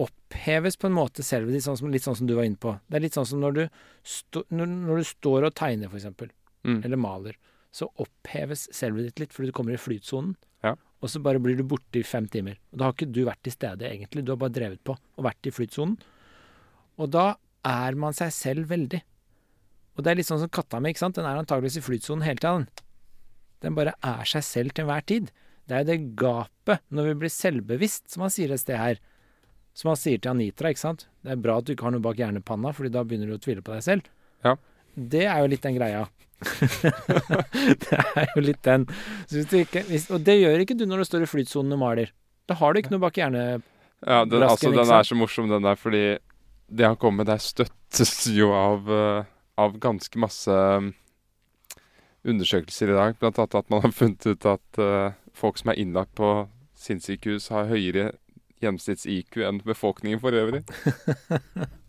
oppheves 0.00 0.78
på 0.80 0.88
en 0.88 0.96
måte 0.96 1.24
selvet 1.26 1.52
ditt, 1.52 1.66
sånn 1.66 1.92
litt 1.92 2.06
sånn 2.06 2.16
som 2.16 2.28
du 2.28 2.34
var 2.38 2.48
inne 2.48 2.60
på. 2.60 2.72
Det 2.88 2.96
er 2.96 3.04
litt 3.04 3.16
sånn 3.18 3.28
som 3.28 3.42
når 3.42 3.56
du, 3.58 3.64
sto, 4.06 4.44
når, 4.48 4.70
når 4.88 5.02
du 5.02 5.08
står 5.10 5.48
og 5.48 5.56
tegner, 5.58 5.92
eksempel, 5.92 6.30
Mm. 6.66 6.82
eller 6.84 7.00
maler. 7.00 7.36
Så 7.72 7.86
oppheves 8.02 8.66
selvet 8.74 9.06
ditt 9.08 9.20
litt 9.22 9.34
fordi 9.36 9.50
du 9.50 9.56
kommer 9.56 9.76
i 9.76 9.80
flytsonen. 9.80 10.34
Ja. 10.64 10.74
Og 11.00 11.08
så 11.08 11.22
bare 11.24 11.40
blir 11.40 11.56
du 11.56 11.64
borte 11.64 12.00
i 12.00 12.04
fem 12.04 12.26
timer. 12.28 12.58
Og 12.72 12.80
da 12.80 12.88
har 12.88 12.96
ikke 12.96 13.12
du 13.12 13.22
vært 13.24 13.40
til 13.46 13.54
stede, 13.54 13.86
egentlig. 13.88 14.24
Du 14.26 14.34
har 14.34 14.40
bare 14.40 14.52
drevet 14.52 14.82
på 14.84 14.96
og 14.96 15.24
vært 15.24 15.48
i 15.48 15.54
flytsonen. 15.54 15.96
Og 17.00 17.08
da 17.14 17.34
er 17.66 17.96
man 17.96 18.16
seg 18.16 18.32
selv 18.36 18.68
veldig. 18.72 19.00
Og 19.96 20.04
det 20.04 20.12
er 20.12 20.20
litt 20.20 20.28
sånn 20.28 20.42
som 20.42 20.52
katta 20.52 20.80
mi, 20.80 20.92
ikke 20.92 21.02
sant. 21.04 21.16
Den 21.16 21.28
er 21.28 21.40
antageligvis 21.40 21.80
i 21.80 21.84
flytsonen 21.84 22.26
hele 22.26 22.40
tida, 22.40 22.66
den. 23.64 23.76
Bare 23.76 23.96
er 24.04 24.28
seg 24.28 24.44
selv 24.46 24.74
til 24.74 24.84
enhver 24.84 25.06
tid. 25.08 25.30
Det 25.68 25.76
er 25.76 25.84
jo 25.84 25.90
det 25.90 25.98
gapet 26.18 26.84
når 26.90 27.10
vi 27.10 27.18
blir 27.22 27.32
selvbevisst, 27.32 28.08
som 28.12 28.24
han 28.24 28.32
sier 28.34 28.52
et 28.52 28.62
sted 28.62 28.80
her. 28.80 29.00
Som 29.76 29.92
han 29.92 30.00
sier 30.00 30.18
til 30.18 30.32
Anitra, 30.32 30.72
ikke 30.72 30.82
sant. 30.82 31.06
Det 31.24 31.34
er 31.34 31.42
bra 31.42 31.58
at 31.60 31.68
du 31.68 31.74
ikke 31.74 31.86
har 31.86 31.94
noe 31.94 32.04
bak 32.04 32.18
hjernepanna, 32.20 32.72
fordi 32.76 32.92
da 32.92 33.04
begynner 33.06 33.30
du 33.30 33.36
å 33.36 33.42
tvile 33.42 33.64
på 33.64 33.76
deg 33.76 33.84
selv. 33.86 34.08
Ja. 34.44 34.56
Det 34.96 35.26
er 35.28 35.44
jo 35.44 35.50
litt 35.52 35.64
den 35.64 35.76
greia. 35.76 36.06
det 37.84 37.98
er 37.98 38.30
jo 38.34 38.44
litt 38.44 38.62
den. 38.66 38.86
Ikke, 39.30 39.84
og 40.14 40.24
det 40.26 40.38
gjør 40.40 40.64
ikke 40.64 40.78
du 40.78 40.86
når 40.88 41.02
du 41.02 41.08
står 41.10 41.26
i 41.26 41.30
flytsonen 41.30 41.76
og 41.76 41.82
maler. 41.82 42.14
Da 42.48 42.56
har 42.58 42.72
du 42.72 42.80
ikke 42.80 42.94
noe 42.94 43.04
bak 43.04 43.20
hjernebrasken. 43.20 43.66
Ja, 44.00 44.24
den, 44.24 44.42
altså, 44.42 44.70
den 44.72 44.90
er 44.96 45.04
så 45.04 45.16
morsom, 45.18 45.50
den 45.50 45.66
der, 45.66 45.76
fordi 45.76 46.04
det 46.72 46.86
han 46.86 46.96
kommer 46.96 47.20
med 47.20 47.28
der, 47.28 47.42
støttes 47.42 48.14
jo 48.32 48.48
av, 48.56 48.88
eh, 48.88 49.28
av 49.60 49.76
ganske 49.82 50.22
masse 50.22 50.54
um, 50.54 50.94
undersøkelser 52.24 52.94
i 52.94 52.96
dag. 52.96 53.18
Blant 53.20 53.40
annet 53.42 53.58
at 53.60 53.68
man 53.72 53.84
har 53.84 53.92
funnet 53.92 54.24
ut 54.24 54.48
at 54.48 54.80
uh, 54.80 55.12
folk 55.36 55.60
som 55.60 55.72
er 55.72 55.82
innlagt 55.82 56.14
på 56.16 56.30
sinnssykehus, 56.80 57.50
har 57.52 57.68
høyere 57.68 58.14
gjennomsnitts-IQ 58.60 59.42
enn 59.44 59.60
befolkningen 59.66 60.22
for 60.22 60.36
øvrig. 60.36 60.64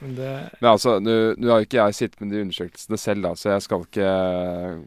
Men 0.00 0.14
det, 0.14 0.32
Men 0.60 0.70
altså, 0.70 0.98
nå 1.02 1.50
har 1.50 1.62
jo 1.62 1.66
ikke 1.66 1.80
jeg 1.82 1.94
sittet 1.98 2.20
med 2.22 2.32
de 2.34 2.42
undersøkelsene 2.46 2.98
selv, 2.98 3.22
da, 3.26 3.34
så 3.38 3.50
jeg 3.54 3.64
skal 3.66 3.84
ikke 3.86 4.08
eh, 4.08 4.80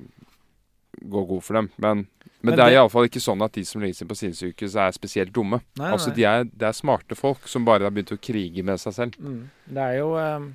gå 1.02 1.24
god 1.34 1.42
for 1.44 1.60
dem. 1.60 1.70
Men, 1.78 2.06
men, 2.06 2.52
Men 2.54 2.58
det 2.58 2.66
er 2.66 2.78
iallfall 2.78 3.10
ikke 3.10 3.24
sånn 3.24 3.44
at 3.44 3.54
de 3.58 3.66
som 3.68 3.84
legges 3.84 4.02
inn 4.04 4.10
på 4.12 4.18
sinnssykehus, 4.20 4.78
er 4.80 4.96
spesielt 4.96 5.34
dumme. 5.36 5.62
nei, 5.80 5.92
Altså, 5.92 6.12
nei. 6.14 6.16
de 6.20 6.28
er, 6.30 6.48
det 6.48 6.70
er 6.70 6.78
smarte 6.78 7.18
folk 7.20 7.48
som 7.52 7.68
bare 7.68 7.88
har 7.88 7.94
begynt 7.96 8.16
å 8.16 8.20
krige 8.22 8.64
med 8.64 8.80
seg 8.82 8.96
selv. 8.98 9.20
Mm. 9.20 9.44
Det 9.68 9.88
er 9.90 9.98
jo 10.00 10.14
eh, 10.22 10.48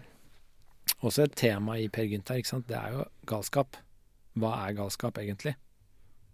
også 1.02 1.26
et 1.26 1.36
tema 1.36 1.76
i 1.82 1.88
Per 1.92 2.08
Gynt 2.08 2.32
her, 2.32 2.40
ikke 2.40 2.54
sant. 2.54 2.68
Det 2.70 2.78
er 2.80 2.96
jo 2.96 3.06
galskap. 3.28 3.76
Hva 4.36 4.54
er 4.66 4.76
galskap, 4.76 5.18
egentlig? 5.20 5.56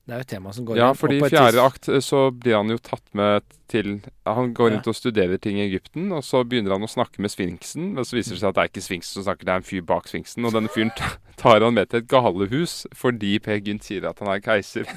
Det 0.03 0.11
er 0.17 0.19
jo 0.19 0.25
et 0.25 0.31
tema 0.33 0.51
som 0.53 0.65
går 0.67 0.79
Ja, 0.81 0.89
fordi 0.99 1.21
i 1.21 1.29
fjerde 1.31 1.63
akt 1.63 1.87
eh, 1.89 2.01
så 2.03 2.25
blir 2.35 2.57
han 2.59 2.73
jo 2.73 2.79
tatt 2.83 3.05
med 3.15 3.45
til 3.71 4.01
Han 4.27 4.51
går 4.53 4.71
Ja. 4.71 4.75
rundt 4.77 4.89
og 4.91 4.97
studerer 4.99 5.39
ting 5.39 5.61
i 5.61 5.67
Egypten, 5.69 6.11
og 6.13 6.25
så 6.27 6.41
begynner 6.45 6.75
han 6.75 6.83
å 6.83 6.91
snakke 6.91 7.23
med 7.23 7.31
sfinksen, 7.31 7.93
men 7.95 8.05
så 8.05 8.17
viser 8.19 8.35
det 8.35 8.41
seg 8.43 8.49
at 8.51 8.55
det 8.59 8.65
er 8.65 8.73
ikke 8.73 8.83
sfinksen 8.89 9.15
som 9.21 9.27
snakker, 9.29 9.47
det 9.47 9.55
er 9.55 9.63
en 9.63 9.69
fyr 9.69 9.85
bak 9.87 10.11
sfinksen, 10.11 10.45
og 10.45 10.53
denne 10.57 10.69
fyren 10.75 10.91
tar 11.43 11.61
han 11.63 11.75
med 11.79 11.89
til 11.93 12.03
et 12.03 12.09
galehus 12.11 12.87
fordi 12.99 13.39
Per 13.39 13.61
Gynt 13.63 13.87
sier 13.87 14.09
at 14.11 14.19
han 14.19 14.29
er 14.35 14.43
keiser. 14.43 14.91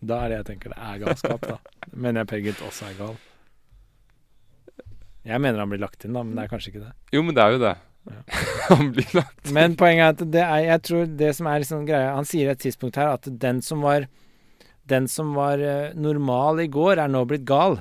Da 0.00 0.20
er 0.24 0.28
det 0.28 0.36
jeg 0.42 0.46
tenker 0.52 0.72
det 0.76 0.78
er 0.84 1.00
galskap, 1.06 1.40
da. 1.48 1.56
Mener 1.92 2.20
jeg 2.20 2.28
Per 2.34 2.44
Gynt 2.44 2.62
også 2.68 2.86
er 2.92 2.94
gal. 3.00 3.16
Jeg 5.24 5.40
mener 5.40 5.58
han 5.60 5.68
blir 5.72 5.80
lagt 5.82 6.04
inn, 6.04 6.12
da, 6.16 6.22
men 6.24 6.36
det 6.36 6.44
er 6.44 6.52
kanskje 6.52 6.70
ikke 6.74 6.84
det. 6.86 6.92
Jo, 7.12 7.22
men 7.24 7.34
det 7.36 7.42
er 7.44 7.56
jo 7.56 7.58
det. 7.64 7.74
Han 8.70 8.92
blir 8.96 9.10
lagt 9.14 9.50
Men 9.52 9.74
poenget 9.78 10.02
er 10.04 10.14
at 10.14 10.32
det 10.32 10.42
er 10.42 10.62
Jeg 10.64 10.82
tror 10.88 11.10
det 11.20 11.34
som 11.36 11.48
er 11.50 11.60
liksom 11.62 11.82
greia 11.88 12.14
Han 12.16 12.24
sier 12.28 12.48
et 12.52 12.62
tidspunkt 12.62 12.96
her 12.96 13.12
at 13.12 13.28
den 13.42 13.60
som 13.62 13.84
var 13.84 14.06
Den 14.88 15.06
som 15.10 15.34
var 15.36 15.60
eh, 15.60 15.92
normal 15.94 16.62
i 16.64 16.68
går, 16.72 16.98
er 16.98 17.12
nå 17.12 17.20
blitt 17.28 17.44
gal. 17.46 17.76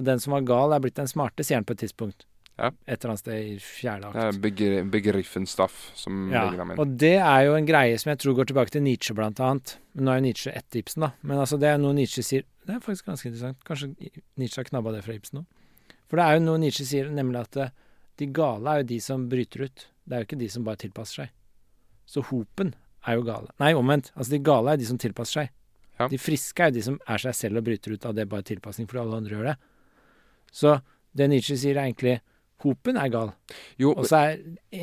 Og 0.00 0.06
den 0.08 0.18
som 0.18 0.32
var 0.34 0.46
gal, 0.48 0.72
er 0.74 0.82
blitt 0.82 0.96
den 0.98 1.06
smarte, 1.10 1.44
sier 1.46 1.60
han 1.60 1.66
på 1.68 1.76
et 1.76 1.82
tidspunkt. 1.84 2.24
Ja. 2.58 2.72
Et 2.86 2.96
eller 2.98 3.12
annet 3.12 3.22
sted 3.22 3.44
i 3.52 3.54
fjerde 3.62 4.08
akt. 4.08 4.16
Det 4.42 4.66
er 4.66 4.88
begr 4.92 5.20
staff 5.46 5.92
som 5.94 6.26
Ja, 6.32 6.44
legger 6.48 6.64
ham 6.64 6.72
inn. 6.74 6.80
og 6.82 6.96
det 7.00 7.14
er 7.20 7.44
jo 7.46 7.54
en 7.54 7.66
greie 7.68 7.98
som 7.98 8.10
jeg 8.10 8.18
tror 8.24 8.34
går 8.40 8.50
tilbake 8.50 8.74
til 8.74 8.82
Nietzsche, 8.82 9.14
blant 9.14 9.40
annet. 9.40 9.76
Men 9.94 10.04
nå 10.04 10.10
er 10.12 10.18
jo 10.20 10.26
Nietzsche 10.26 10.52
etter 10.52 10.82
Ibsen, 10.82 11.06
da. 11.06 11.12
Men 11.22 11.38
altså, 11.38 11.60
det 11.62 11.70
er 11.70 11.78
noe 11.78 11.94
Nietzsche 11.96 12.22
sier 12.26 12.44
Det 12.66 12.74
er 12.76 12.82
faktisk 12.82 13.06
ganske 13.06 13.30
interessant. 13.30 13.62
Kanskje 13.64 13.94
Nietzsche 14.38 14.60
har 14.60 14.68
knabba 14.68 14.92
det 14.94 15.04
fra 15.06 15.14
Ibsen 15.14 15.42
òg. 15.44 15.46
For 16.10 16.18
det 16.20 16.26
er 16.26 16.36
jo 16.36 16.44
noe 16.44 16.60
Nietzsche 16.60 16.84
sier, 16.86 17.08
nemlig 17.10 17.40
at 17.40 17.56
eh, 17.62 17.72
de 18.22 18.28
gale 18.38 18.70
er 18.76 18.82
jo 18.82 18.88
de 18.92 19.00
som 19.04 19.26
bryter 19.32 19.66
ut. 19.68 19.86
Det 20.06 20.14
er 20.16 20.22
jo 20.22 20.28
ikke 20.30 20.40
de 20.40 20.48
som 20.54 20.64
bare 20.66 20.80
tilpasser 20.82 21.24
seg. 21.24 21.34
Så 22.06 22.22
hopen 22.30 22.72
er 23.06 23.18
jo 23.18 23.24
gale. 23.26 23.50
Nei, 23.62 23.72
omvendt. 23.78 24.12
Altså, 24.14 24.30
de 24.36 24.40
gale 24.46 24.72
er 24.74 24.80
de 24.80 24.86
som 24.88 24.98
tilpasser 25.02 25.42
seg. 25.42 25.52
Ja. 26.00 26.08
De 26.10 26.18
friske 26.18 26.62
er 26.64 26.70
jo 26.72 26.78
de 26.78 26.82
som 26.86 26.98
er 27.10 27.20
seg 27.22 27.34
selv 27.36 27.60
og 27.60 27.66
bryter 27.68 27.94
ut 27.94 28.06
av 28.08 28.14
det 28.16 28.24
bare 28.30 28.46
tilpasning 28.48 28.88
fordi 28.90 29.02
alle 29.04 29.18
andre 29.22 29.36
gjør 29.36 29.48
det. 29.52 29.56
Så 30.52 30.76
det 31.16 31.28
Nietzsche 31.32 31.56
sier, 31.60 31.76
er 31.78 31.88
egentlig 31.90 32.20
Hopen 32.62 32.94
er 33.00 33.08
gal. 33.10 33.32
Og 33.90 34.04
så 34.06 34.18
er 34.22 34.36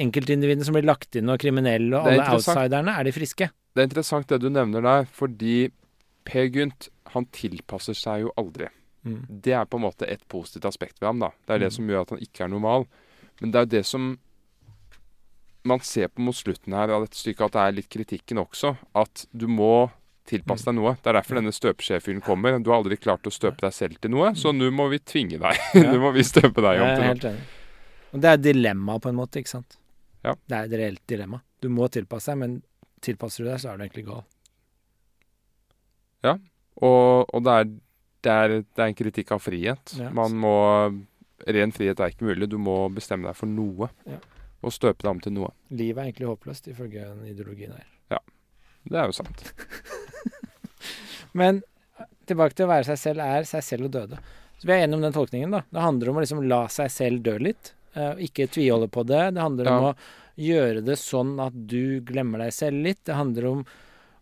enkeltindividene 0.04 0.66
som 0.68 0.76
blir 0.76 0.84
lagt 0.84 1.16
inn, 1.16 1.30
og 1.32 1.40
kriminelle, 1.40 1.94
og 1.96 2.10
alle 2.12 2.26
outsiderne, 2.36 2.92
er 2.92 3.08
de 3.08 3.14
friske. 3.16 3.48
det 3.74 3.80
er 3.80 3.88
interessant 3.88 4.28
det 4.28 4.42
du 4.44 4.50
nevner 4.52 4.84
der, 4.84 5.06
fordi 5.16 5.70
Per 6.28 6.50
Gynt, 6.52 6.90
han 7.14 7.26
tilpasser 7.32 7.96
seg 7.96 8.26
jo 8.26 8.34
aldri. 8.36 8.68
Mm. 9.08 9.22
Det 9.46 9.54
er 9.56 9.64
på 9.66 9.80
en 9.80 9.86
måte 9.86 10.10
et 10.12 10.20
positivt 10.28 10.68
aspekt 10.68 11.00
ved 11.00 11.08
ham, 11.08 11.20
da. 11.24 11.30
Det 11.48 11.56
er 11.56 11.60
det 11.64 11.70
Mm. 11.72 11.76
som 11.78 11.88
gjør 11.88 12.02
at 12.02 12.10
han 12.10 12.20
ikke 12.20 12.44
er 12.44 12.52
normal. 12.52 12.86
Men 13.40 13.54
det 13.54 13.60
er 13.60 13.68
jo 13.68 13.72
det 13.78 13.86
som 13.88 14.10
man 15.70 15.82
ser 15.84 16.08
på 16.08 16.24
mot 16.24 16.36
slutten 16.36 16.74
her 16.76 16.92
av 16.96 17.06
dette 17.06 17.20
stykket, 17.20 17.50
at 17.50 17.56
det 17.56 17.64
er 17.64 17.78
litt 17.78 17.90
kritikken 17.92 18.42
også. 18.42 18.74
At 18.98 19.26
du 19.32 19.48
må 19.52 19.90
tilpasse 20.30 20.70
deg 20.70 20.78
noe. 20.78 20.96
Det 21.02 21.12
er 21.12 21.18
derfor 21.20 21.40
denne 21.40 21.54
støpeskjefyren 21.56 22.24
kommer. 22.26 22.58
Du 22.62 22.72
har 22.72 22.80
aldri 22.80 23.00
klart 23.02 23.28
å 23.28 23.34
støpe 23.34 23.64
deg 23.66 23.76
selv 23.76 24.00
til 24.02 24.14
noe, 24.14 24.32
så 24.38 24.54
nå 24.56 24.70
må 24.76 24.88
vi 24.94 25.02
tvinge 25.02 25.42
deg. 25.42 25.62
Ja. 25.80 25.92
nå 25.92 26.00
må 26.02 26.14
vi 26.16 26.26
støpe 26.28 26.64
deg 26.66 26.82
om 26.84 26.96
til 26.96 27.30
noe. 27.30 27.36
Og 28.10 28.24
det 28.24 28.32
er 28.32 28.42
dilemma 28.42 28.98
på 29.02 29.12
en 29.12 29.20
måte, 29.20 29.42
ikke 29.42 29.58
sant? 29.58 29.78
Ja. 30.26 30.34
Det 30.50 30.56
er 30.56 30.68
et 30.68 30.80
reelt 30.82 31.04
dilemma. 31.10 31.42
Du 31.62 31.70
må 31.74 31.88
tilpasse 31.92 32.32
deg, 32.32 32.40
men 32.42 32.60
tilpasser 33.06 33.46
du 33.46 33.52
deg, 33.52 33.60
så 33.62 33.72
er 33.72 33.78
du 33.78 33.86
egentlig 33.86 34.08
gal. 34.08 34.26
Og, 36.80 37.28
og 37.36 37.44
det, 37.44 37.54
er, 37.54 37.70
det, 38.24 38.34
er, 38.34 38.56
det 38.64 38.84
er 38.84 38.90
en 38.92 38.98
kritikk 38.98 39.34
av 39.36 39.44
frihet. 39.44 39.96
Ja. 40.00 40.12
Man 40.16 40.36
må 40.40 40.56
Ren 41.48 41.72
frihet 41.76 42.02
er 42.02 42.12
ikke 42.12 42.28
mulig. 42.28 42.50
Du 42.52 42.58
må 42.62 42.82
bestemme 42.94 43.30
deg 43.30 43.38
for 43.38 43.50
noe. 43.50 43.92
Ja. 44.10 44.20
Og 44.60 44.76
støpe 44.76 45.06
deg 45.06 45.14
om 45.14 45.24
til 45.24 45.38
noe. 45.38 45.54
Livet 45.72 46.02
er 46.02 46.10
egentlig 46.10 46.28
håpløst, 46.28 46.68
ifølge 46.68 47.06
den 47.06 47.30
ideologien 47.32 47.78
her. 47.78 47.88
Det 48.90 49.00
er 49.00 49.10
jo 49.10 49.18
sant. 49.18 49.44
Men 51.40 51.62
tilbake 52.30 52.56
til 52.56 52.68
å 52.68 52.72
være 52.72 52.88
seg 52.92 53.02
selv 53.02 53.26
er 53.26 53.48
seg 53.50 53.66
selv 53.66 53.90
og 53.90 53.96
døde. 53.96 54.22
Så 54.60 54.68
vi 54.68 54.76
er 54.76 54.86
enige 54.86 55.00
om 55.00 55.04
den 55.06 55.16
tolkningen, 55.16 55.54
da. 55.56 55.62
Det 55.70 55.84
handler 55.84 56.12
om 56.12 56.20
å 56.20 56.24
liksom 56.24 56.42
la 56.50 56.64
seg 56.72 56.90
selv 56.94 57.22
dø 57.26 57.36
litt. 57.42 57.74
Uh, 57.96 58.16
ikke 58.22 58.50
tviholde 58.52 58.90
på 58.92 59.06
det. 59.08 59.22
Det 59.36 59.44
handler 59.44 59.70
om 59.72 59.86
å 59.92 59.94
gjøre 60.40 60.84
det 60.86 60.98
sånn 61.00 61.38
at 61.44 61.56
du 61.56 62.00
glemmer 62.06 62.44
deg 62.46 62.56
selv 62.56 62.84
litt. 62.86 63.02
Det 63.08 63.18
handler 63.18 63.48
om 63.50 63.64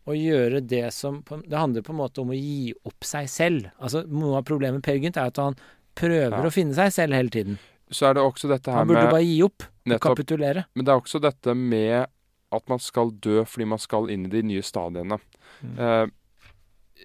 å 0.08 0.16
gjøre 0.16 0.62
det 0.64 0.86
som 0.96 1.20
Det 1.28 1.58
handler 1.58 1.84
på 1.84 1.92
en 1.92 2.00
måte 2.00 2.22
om 2.24 2.30
å 2.32 2.38
gi 2.38 2.72
opp 2.88 3.04
seg 3.06 3.28
selv. 3.30 3.68
Altså 3.76 4.06
Noe 4.08 4.40
av 4.40 4.46
problemet 4.48 4.80
med 4.80 4.86
Per 4.86 5.02
Gynt 5.02 5.20
er 5.20 5.34
at 5.34 5.42
han 5.42 5.58
prøver 5.98 6.36
Ja. 6.38 6.44
å 6.46 6.54
finne 6.54 6.78
seg 6.78 6.94
selv 6.96 7.18
hele 7.18 7.34
tiden. 7.34 7.58
Så 7.90 8.08
er 8.10 8.18
det 8.18 8.24
også 8.24 8.50
dette 8.52 8.72
her 8.72 8.84
med 8.84 8.88
Han 8.88 8.88
burde 8.94 9.08
med 9.08 9.16
bare 9.16 9.26
gi 9.26 9.42
opp 9.46 9.64
nettopp, 9.88 10.18
kapitulere. 10.18 10.66
Men 10.76 10.86
det 10.86 10.92
er 10.94 11.02
også 11.02 11.22
dette 11.24 11.56
med 11.56 12.08
at 12.52 12.70
man 12.72 12.80
skal 12.80 13.12
dø 13.12 13.44
fordi 13.44 13.68
man 13.68 13.80
skal 13.80 14.10
inn 14.14 14.26
i 14.28 14.32
de 14.32 14.42
nye 14.44 14.64
stadiene. 14.64 15.20
Mm. 15.64 15.76
Uh, 15.80 16.08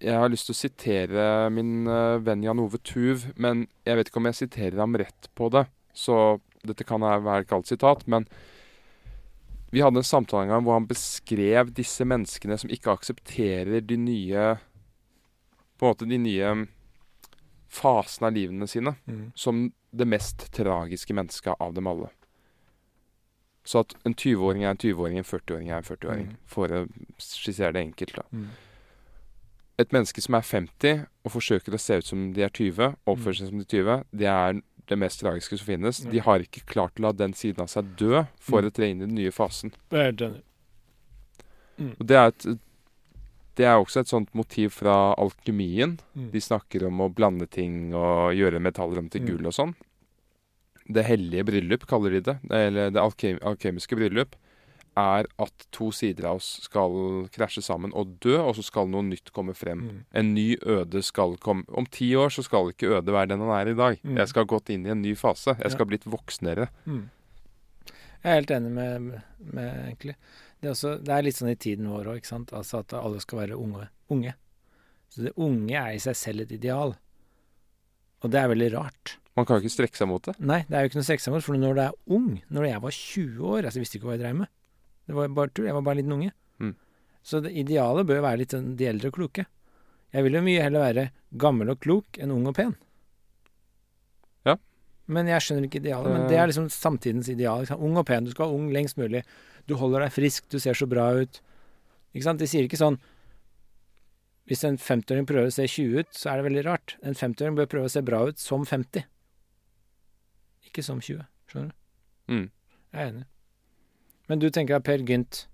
Jeg 0.02 0.16
har 0.18 0.30
lyst 0.32 0.48
til 0.48 0.54
å 0.54 0.58
sitere 0.58 1.24
min 1.52 1.86
uh, 1.86 2.18
venn 2.18 2.42
Jan 2.42 2.58
Ove 2.58 2.78
Tuv, 2.82 3.26
men 3.36 3.66
jeg 3.86 3.98
vet 3.98 4.08
ikke 4.08 4.18
om 4.22 4.26
jeg 4.30 4.38
siterer 4.40 4.80
ham 4.80 4.96
rett 4.98 5.28
på 5.36 5.50
det. 5.52 5.66
Så 5.94 6.40
dette 6.64 6.86
kan 6.88 7.04
være 7.04 7.42
et 7.42 7.48
kaldt 7.50 7.68
sitat, 7.68 8.06
men 8.08 8.24
vi 9.70 9.82
hadde 9.84 10.00
en 10.00 10.06
samtale 10.06 10.46
en 10.46 10.48
gang 10.54 10.64
hvor 10.64 10.78
han 10.78 10.88
beskrev 10.88 11.70
disse 11.76 12.04
menneskene 12.08 12.58
som 12.58 12.72
ikke 12.72 12.92
aksepterer 12.96 13.80
de 13.84 13.96
nye 13.96 14.56
På 15.78 15.86
en 15.86 15.92
måte 15.94 16.08
de 16.08 16.18
nye 16.18 16.50
fasene 17.72 18.28
av 18.28 18.34
livene 18.36 18.68
sine, 18.68 18.94
som 19.34 19.70
det 19.92 20.06
mest 20.08 20.46
tragiske 20.52 21.14
mennesket 21.16 21.56
av 21.60 21.72
dem 21.76 21.88
alle. 21.90 22.10
Så 23.64 23.80
at 23.84 23.94
en 24.04 24.14
20-åring 24.14 24.64
er 24.64 24.72
en 24.74 24.80
20-åring, 24.82 25.18
en 25.20 25.24
40-åring 25.28 25.68
er 25.70 25.76
en 25.78 25.86
40-åring. 25.86 26.26
Mm. 26.32 26.36
For 26.50 26.72
å 26.74 26.82
skissere 27.22 27.72
det 27.76 27.84
enkelt, 27.86 28.16
da. 28.18 28.24
Mm. 28.34 28.48
Et 29.78 29.92
menneske 29.94 30.20
som 30.22 30.34
er 30.34 30.42
50 30.44 31.04
og 31.24 31.32
forsøker 31.36 31.74
å 31.74 31.80
se 31.80 32.00
ut 32.02 32.08
som 32.08 32.24
de 32.36 32.42
er 32.44 32.50
20, 32.52 32.96
oppfører 33.08 33.38
seg 33.38 33.48
som 33.52 33.60
de 33.62 33.64
er 33.64 33.70
20, 33.78 34.02
det 34.18 34.28
er 34.32 34.58
det 34.90 34.98
mest 34.98 35.22
tragiske 35.22 35.60
som 35.60 35.66
finnes. 35.70 36.02
De 36.10 36.18
har 36.26 36.42
ikke 36.42 36.64
klart 36.68 36.98
å 36.98 37.06
la 37.06 37.12
den 37.14 37.32
siden 37.38 37.62
av 37.64 37.70
seg 37.70 37.94
dø 37.96 38.24
for 38.42 38.60
Mm. 38.62 38.66
å 38.68 38.74
tre 38.74 38.90
inn 38.90 39.00
i 39.02 39.06
den 39.06 39.14
nye 39.14 39.30
fasen. 39.32 39.72
Det 39.90 39.98
er 40.00 40.10
helt 40.10 40.24
enig. 40.26 40.42
Og 42.00 42.06
det 42.06 42.16
er, 42.18 42.26
et, 42.34 42.46
det 43.56 43.66
er 43.68 43.76
også 43.76 44.00
et 44.00 44.08
sånt 44.10 44.30
motiv 44.34 44.70
fra 44.72 45.14
alkymien. 45.20 45.98
Mm. 46.16 46.30
De 46.32 46.40
snakker 46.40 46.86
om 46.88 47.00
å 47.04 47.10
blande 47.12 47.46
ting 47.50 47.92
og 47.94 48.32
gjøre 48.34 48.60
metaller 48.62 48.98
om 48.98 49.08
til 49.12 49.22
Mm. 49.22 49.26
gull 49.28 49.46
og 49.46 49.52
sånn. 49.52 49.74
Det 50.90 51.04
hellige 51.06 51.44
bryllup, 51.46 51.86
kaller 51.86 52.10
de 52.10 52.20
det. 52.20 52.38
Eller 52.50 52.90
det 52.90 53.00
alke 53.00 53.38
alkemiske 53.40 53.94
bryllup. 53.96 54.34
Er 54.96 55.24
at 55.40 55.66
to 55.72 55.90
sider 55.90 56.26
av 56.28 56.36
oss 56.36 56.60
skal 56.66 57.28
krasje 57.32 57.62
sammen 57.64 57.94
og 57.96 58.18
dø, 58.20 58.36
og 58.42 58.54
så 58.56 58.62
skal 58.66 58.88
noe 58.88 59.00
nytt 59.02 59.32
komme 59.32 59.54
frem. 59.56 59.80
Mm. 59.80 60.04
En 60.12 60.34
ny 60.34 60.56
øde 60.60 61.02
skal 61.02 61.38
komme 61.38 61.64
Om 61.72 61.86
ti 61.86 62.10
år 62.14 62.28
så 62.28 62.44
skal 62.44 62.68
ikke 62.72 62.98
øde 62.98 63.06
være 63.14 63.28
den 63.28 63.40
han 63.40 63.54
er 63.56 63.70
i 63.70 63.74
dag. 63.74 63.98
Mm. 64.04 64.16
Jeg 64.18 64.28
skal 64.28 64.44
ha 64.44 64.50
gått 64.52 64.68
inn 64.70 64.84
i 64.86 64.90
en 64.90 65.00
ny 65.00 65.14
fase. 65.14 65.56
Jeg 65.56 65.70
skal 65.70 65.86
ha 65.86 65.90
blitt 65.92 66.04
voksnere. 66.04 66.68
Mm. 66.86 67.08
Jeg 68.22 68.30
er 68.30 68.34
helt 68.40 68.50
enig 68.50 68.70
med, 68.70 69.22
med 69.52 69.70
egentlig. 69.86 70.14
Det 70.62 70.68
er, 70.70 70.74
også, 70.76 70.92
det 71.02 71.10
er 71.10 71.24
litt 71.26 71.34
sånn 71.36 71.50
i 71.50 71.58
tiden 71.58 71.88
vår 71.90 72.06
òg. 72.14 72.26
Altså 72.54 72.78
at 72.84 72.92
alle 72.94 73.18
skal 73.20 73.40
være 73.42 73.56
unge. 73.58 73.88
unge. 74.14 74.34
Så 75.10 75.24
det 75.26 75.32
unge 75.36 75.74
er 75.74 75.96
i 75.96 76.02
seg 76.02 76.14
selv 76.16 76.44
et 76.46 76.52
ideal. 76.54 76.94
Og 78.22 78.30
det 78.30 78.38
er 78.38 78.48
veldig 78.52 78.68
rart. 78.76 79.16
Man 79.34 79.44
kan 79.48 79.58
jo 79.58 79.64
ikke 79.64 79.74
strekke 79.74 79.98
seg 79.98 80.06
mot 80.08 80.22
det. 80.28 80.36
Nei, 80.38 80.60
det 80.68 80.76
er 80.78 80.84
jo 80.84 80.92
ikke 80.92 81.00
noe 81.00 81.08
strekke 81.08 81.24
seg 81.24 81.34
mot, 81.34 81.42
for 81.42 81.58
når 81.58 81.74
du 81.74 81.80
er 81.82 81.94
ung 82.14 82.28
Når 82.52 82.66
jeg 82.68 82.82
var 82.84 82.90
20 82.94 83.42
år, 83.48 83.64
altså 83.64 83.80
jeg 83.80 83.84
visste 83.86 83.98
ikke 83.98 84.06
hva 84.10 84.14
jeg 84.14 84.22
dreiv 84.22 84.38
med. 84.42 84.50
Det 85.08 85.16
var 85.18 85.28
bare 85.34 85.50
tull. 85.50 85.66
Jeg 85.66 85.74
var 85.74 85.82
bare 85.88 85.96
en 85.98 86.00
liten 86.04 86.14
unge. 86.20 86.32
Mm. 86.62 86.74
Så 87.26 87.40
det 87.42 87.52
idealet 87.58 88.06
bør 88.06 88.20
jo 88.20 88.24
være 88.28 88.40
litt 88.44 88.54
sånn 88.54 88.70
de 88.78 88.86
eldre 88.92 89.10
og 89.10 89.16
kloke. 89.18 89.46
Jeg 90.12 90.26
vil 90.26 90.36
jo 90.38 90.42
mye 90.46 90.62
heller 90.62 90.84
være 90.86 91.04
gammel 91.42 91.72
og 91.74 91.80
klok 91.82 92.20
enn 92.22 92.30
ung 92.34 92.46
og 92.46 92.54
pen. 92.54 92.74
Ja. 94.46 94.56
Men 95.10 95.30
jeg 95.30 95.42
skjønner 95.42 95.66
ikke 95.66 95.80
idealet. 95.82 96.12
Men 96.12 96.22
Eh. 96.22 96.28
det 96.28 96.38
er 96.38 96.46
liksom 96.52 96.68
samtidens 96.70 97.28
ideal. 97.32 97.66
Ung 97.78 97.96
og 97.96 98.06
pen. 98.06 98.24
Du 98.24 98.30
skal 98.30 98.46
være 98.46 98.54
ung 98.60 98.70
lengst 98.70 98.96
mulig. 99.00 99.24
Du 99.72 99.78
holder 99.80 100.04
deg 100.04 100.12
frisk, 100.12 100.50
du 100.52 100.58
ser 100.60 100.76
så 100.76 100.84
bra 100.90 101.06
ut. 101.16 101.40
Ikke 102.12 102.26
sant? 102.26 102.42
De 102.42 102.48
sier 102.50 102.66
ikke 102.68 102.76
sånn 102.76 102.98
Hvis 104.50 104.66
en 104.68 104.76
50-åring 104.76 105.24
prøver 105.24 105.48
å 105.48 105.54
se 105.54 105.64
20 105.64 106.02
ut, 106.02 106.10
så 106.12 106.28
er 106.28 106.40
det 106.40 106.48
veldig 106.50 106.64
rart. 106.66 106.96
En 107.00 107.16
50-åring 107.16 107.56
bør 107.56 107.70
prøve 107.72 107.88
å 107.88 107.92
se 107.94 108.02
bra 108.04 108.24
ut 108.28 108.42
som 108.42 108.66
50. 108.68 109.06
Ikke 110.68 110.84
som 110.84 111.00
20. 111.00 111.24
Skjønner 111.48 111.70
du? 111.70 111.76
Mm. 112.34 112.48
Jeg 112.92 113.00
er 113.00 113.12
enig. 113.14 113.24
Men 114.28 114.42
du 114.42 114.48
tenker 114.52 114.76
at 114.76 114.84
Per 114.84 115.06
Gynt 115.08 115.46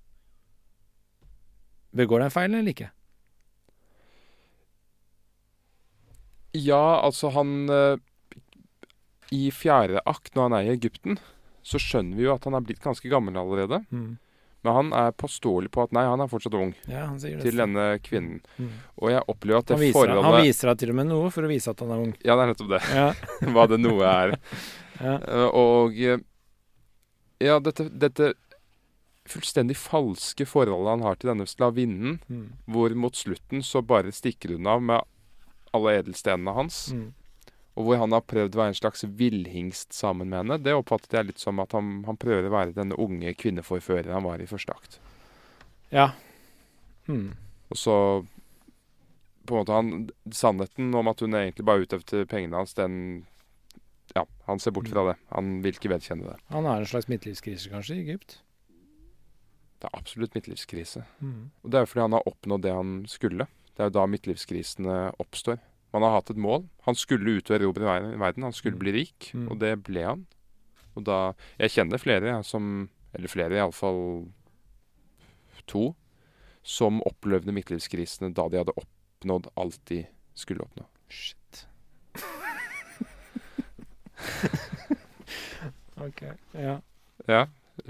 begår 1.95 2.25
den 2.25 2.35
feilen 2.35 2.59
eller 2.59 2.75
ikke? 2.75 2.91
Ja, 6.57 7.01
altså 7.05 7.31
han 7.37 7.69
eh, 7.71 8.01
I 9.37 9.49
fjerde 9.55 10.03
akt, 10.09 10.33
når 10.35 10.49
han 10.49 10.57
er 10.59 10.66
i 10.66 10.75
Egypten, 10.75 11.21
så 11.69 11.81
skjønner 11.83 12.16
vi 12.16 12.25
jo 12.25 12.33
at 12.35 12.45
han 12.49 12.57
er 12.57 12.64
blitt 12.64 12.81
ganske 12.85 13.11
gammel 13.12 13.37
allerede. 13.37 13.83
Men 13.91 14.75
han 14.75 14.89
er 14.97 15.12
påståelig 15.14 15.69
på 15.71 15.85
at 15.85 15.93
nei, 15.95 16.03
han 16.09 16.21
er 16.25 16.27
fortsatt 16.33 16.55
ung 16.59 16.73
Ja, 16.91 17.05
han 17.07 17.21
sier 17.23 17.37
det. 17.39 17.45
til 17.47 17.61
denne 17.61 17.85
kvinnen. 18.03 18.41
Mm. 18.59 18.73
Og 18.99 19.12
jeg 19.12 19.23
opplever 19.31 19.61
at 19.62 19.69
det 19.71 19.77
Han 19.77 19.85
viser, 19.85 19.99
forholdet 20.01 20.25
han 20.27 20.43
viser 20.49 20.71
deg 20.73 20.81
til 20.81 20.91
og 20.91 20.97
med 20.99 21.07
noe 21.12 21.29
for 21.31 21.47
å 21.47 21.51
vise 21.53 21.71
at 21.71 21.85
han 21.85 21.93
er 21.95 22.03
ung. 22.09 22.14
Ja, 22.27 22.35
det 22.35 22.43
er 22.47 22.51
nettopp 22.55 22.73
det. 22.73 22.81
Ja. 22.91 23.07
Hva 23.55 23.66
det 23.71 23.79
noe 23.85 24.09
er. 24.11 24.35
ja. 25.07 25.14
Eh, 25.21 25.47
Og 25.62 26.01
eh, 26.03 26.19
ja, 27.47 27.61
dette, 27.62 27.87
dette 28.03 28.33
fullstendig 29.29 29.77
falske 29.79 30.47
forholdet 30.49 30.91
han 30.97 31.03
har 31.07 31.19
til 31.21 31.31
denne 31.35 31.47
slavinnen, 31.47 32.19
Mm. 32.27 32.47
hvor 32.66 32.95
mot 32.97 33.14
slutten 33.14 33.62
så 33.62 33.83
bare 33.87 34.11
stikker 34.11 34.57
hun 34.57 34.66
av 34.66 34.83
med 34.83 35.03
alle 35.77 35.99
edelstenene 36.01 36.55
hans, 36.57 36.89
Mm. 36.93 37.12
Og 37.79 37.87
hvor 37.87 38.01
han 38.01 38.14
har 38.14 38.24
prøvd 38.26 38.57
å 38.57 38.59
være 38.59 38.72
en 38.72 38.81
slags 38.81 39.05
villhingst 39.20 39.95
sammen 39.95 40.33
med 40.33 40.43
henne, 40.43 40.57
det 40.59 40.74
oppfattet 40.74 41.14
jeg 41.14 41.29
litt 41.29 41.43
som 41.43 41.61
at 41.62 41.76
han, 41.76 42.01
han 42.09 42.18
prøver 42.18 42.49
å 42.49 42.55
være 42.57 42.74
denne 42.74 42.99
unge 42.99 43.31
kvinneforføreren 43.39 44.16
han 44.16 44.26
var 44.26 44.43
i 44.43 44.49
første 44.51 44.74
akt. 44.74 44.99
ja. 45.95 46.11
Hmm. 47.09 47.31
Og 47.72 47.79
så 47.81 47.95
på 49.49 49.55
en 49.55 49.62
måte 49.62 49.72
han, 49.72 50.09
Sannheten 50.33 50.93
om 50.95 51.09
at 51.09 51.22
hun 51.24 51.37
egentlig 51.37 51.64
bare 51.64 51.81
er 51.81 51.89
ute 51.89 52.01
etter 52.03 52.26
pengene 52.29 52.61
hans, 52.61 52.74
den 52.76 53.26
Ja, 54.16 54.24
han 54.49 54.61
ser 54.61 54.72
bort 54.72 54.89
fra 54.89 55.05
det. 55.05 55.14
Han 55.33 55.59
vil 55.64 55.76
ikke 55.76 55.91
vedkjenne 55.93 56.24
det. 56.24 56.37
Han 56.49 56.64
har 56.64 56.81
en 56.81 56.89
slags 56.89 57.11
midtlivskrise 57.12 57.68
kanskje 57.68 57.99
i 57.99 58.05
Egypt? 58.07 58.39
Det 59.79 59.89
er 59.89 59.99
absolutt 59.99 60.35
midtlivskrise. 60.35 61.05
Mm. 61.20 61.51
Og 61.62 61.70
det 61.70 61.79
er 61.79 61.85
jo 61.85 61.91
fordi 61.93 62.05
han 62.07 62.16
har 62.16 62.29
oppnådd 62.31 62.64
det 62.64 62.72
han 62.72 62.95
skulle. 63.09 63.47
Det 63.76 63.85
er 63.85 63.91
jo 63.91 63.97
da 63.99 64.07
midtlivskrisene 64.09 64.97
oppstår. 65.20 65.61
Man 65.93 66.03
har 66.03 66.11
hatt 66.18 66.30
et 66.30 66.36
mål. 66.36 66.66
Han 66.84 66.95
skulle 66.95 67.39
ut 67.39 67.51
og 67.51 67.57
erobre 67.61 67.84
ver- 67.89 68.16
verden. 68.20 68.43
Han 68.45 68.53
skulle 68.53 68.76
Mm. 68.76 68.80
bli 68.82 68.93
rik, 68.93 69.30
Mm. 69.34 69.51
og 69.51 69.59
det 69.59 69.82
ble 69.84 70.03
han. 70.05 70.26
Og 70.97 71.05
da 71.05 71.32
Jeg 71.59 71.70
kjenner 71.70 71.99
flere 71.99 72.24
ja, 72.26 72.43
som 72.43 72.91
Eller 73.14 73.28
flere, 73.28 73.53
iallfall 73.57 74.28
to, 75.66 75.95
som 76.62 77.01
opplevde 77.03 77.53
midtlivskrisene 77.53 78.32
da 78.34 78.49
de 78.49 78.59
hadde 78.59 78.72
oppnådd 78.76 79.47
alt 79.57 79.78
de 79.86 80.07
skulle 80.34 80.61
oppnå. 80.61 80.84
Shit. 81.09 81.66
ok. 86.01 86.22
Ja. 86.55 86.80
Ja, 87.28 87.47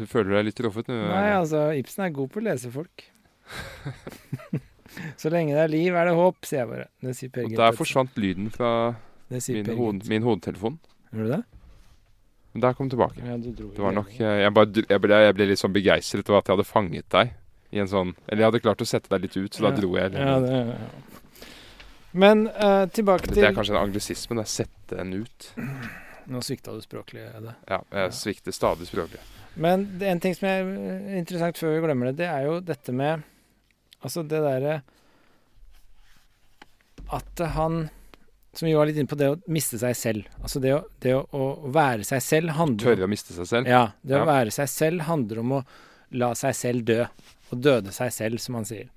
Føler 0.06 0.28
du 0.28 0.34
deg 0.36 0.44
litt 0.50 0.56
truffet? 0.58 0.88
Nei, 0.92 1.30
altså, 1.32 1.70
Ibsen 1.78 2.04
er 2.04 2.10
god 2.12 2.28
på 2.30 2.40
å 2.42 2.44
lese 2.44 2.68
folk. 2.70 3.04
Så 5.18 5.30
lenge 5.34 5.56
det 5.56 5.64
er 5.64 5.72
liv, 5.72 5.96
er 5.98 6.08
det 6.08 6.14
håp, 6.14 6.46
sier 6.46 6.62
jeg 6.62 6.70
bare. 6.70 6.88
Det 7.02 7.14
sier 7.18 7.30
Per 7.34 7.46
Og 7.48 7.54
der 7.58 7.76
forsvant 7.76 8.18
lyden 8.22 8.50
fra 8.54 8.72
min, 9.34 9.70
hod, 9.78 10.04
min 10.08 10.26
hodetelefon. 10.26 10.78
Gjør 11.10 11.26
du 11.26 11.32
det? 11.32 11.42
Men 12.54 12.64
der 12.64 12.76
kom 12.78 12.88
tilbake. 12.90 13.20
Ja, 13.24 13.36
du 13.36 13.50
dro 13.52 13.68
Det 13.74 13.82
var 13.84 13.92
nok 13.92 14.14
eh, 14.16 14.38
Jeg, 14.42 14.52
bare, 14.56 14.84
jeg, 14.88 15.00
ble, 15.04 15.18
jeg 15.26 15.34
ble 15.36 15.46
litt 15.50 15.60
sånn 15.60 15.74
begeistret 15.74 16.30
over 16.30 16.40
at 16.40 16.48
jeg 16.48 16.56
hadde 16.56 16.68
fanget 16.68 17.08
deg 17.12 17.34
i 17.76 17.82
en 17.82 17.90
sånn 17.90 18.14
Eller 18.24 18.40
jeg 18.40 18.48
hadde 18.48 18.60
klart 18.64 18.82
å 18.84 18.88
sette 18.88 19.12
deg 19.12 19.26
litt 19.26 19.36
ut, 19.36 19.52
så 19.52 19.66
da 19.66 19.72
Ja. 19.74 19.76
dro 19.76 19.90
jeg. 19.98 20.14
Ja, 20.16 20.36
det, 20.40 20.60
ja. 20.72 21.46
Men 22.18 22.46
uh, 22.48 22.86
tilbake 22.88 23.28
det, 23.28 23.42
er 23.44 23.56
kanskje 23.56 23.74
en 23.76 23.82
anglisisme. 23.82 24.38
det, 24.38 24.46
Sette 24.48 25.00
en 25.02 25.12
ut. 25.12 25.50
Nå 26.32 26.40
svikta 26.44 26.72
du 26.76 26.80
språklig, 26.84 27.26
Edde. 27.36 27.54
Ja, 27.68 27.82
jeg 27.92 28.14
svikter 28.16 28.54
stadig 28.56 28.88
språklig. 28.88 29.20
Men 29.60 29.84
det, 30.00 30.08
en 30.08 30.20
ting 30.24 30.36
som 30.36 30.48
er 30.48 30.64
eh, 30.64 31.18
interessant 31.20 31.58
før 31.60 31.76
vi 31.76 31.82
glemmer 31.84 32.10
det, 32.10 32.22
det 32.22 32.30
er 32.30 32.46
jo 32.48 32.60
dette 32.64 32.94
med 32.94 33.26
Altså 33.98 34.22
det 34.22 34.38
derre 34.44 34.76
At 37.14 37.40
han 37.54 37.88
Som 38.52 38.66
vi 38.66 38.74
var 38.74 38.88
litt 38.88 38.96
inne 38.98 39.08
på, 39.08 39.16
det 39.16 39.28
å 39.30 39.36
miste 39.52 39.78
seg 39.78 39.94
selv. 39.94 40.28
Altså 40.42 40.58
det 40.60 40.72
å, 40.74 40.80
det 41.04 41.12
å, 41.14 41.20
å 41.30 41.70
være 41.70 42.02
seg 42.06 42.22
selv 42.24 42.56
handler 42.56 42.88
Tørre 42.88 43.06
å 43.06 43.10
miste 43.10 43.36
seg 43.36 43.46
selv. 43.46 43.68
Ja. 43.70 43.82
Det 44.02 44.16
å 44.18 44.24
være 44.26 44.50
seg 44.54 44.70
selv 44.72 45.04
handler 45.06 45.42
om 45.44 45.52
å 45.58 45.64
la 46.16 46.32
seg 46.34 46.56
selv 46.56 46.86
dø. 46.88 47.04
Og 47.52 47.60
døde 47.62 47.92
seg 47.94 48.10
selv, 48.12 48.40
som 48.42 48.56
han 48.58 48.66
sier. 48.66 48.88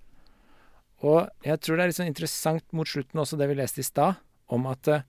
Og 1.01 1.27
jeg 1.45 1.59
tror 1.61 1.77
det 1.77 1.83
er 1.83 1.91
litt 1.91 1.99
sånn 1.99 2.09
interessant 2.09 2.65
mot 2.77 2.89
slutten 2.89 3.21
også, 3.21 3.37
det 3.37 3.47
vi 3.51 3.57
leste 3.59 3.83
i 3.83 3.85
stad, 3.85 4.19
om 4.51 4.67
at 4.69 4.89
eh, 4.91 5.05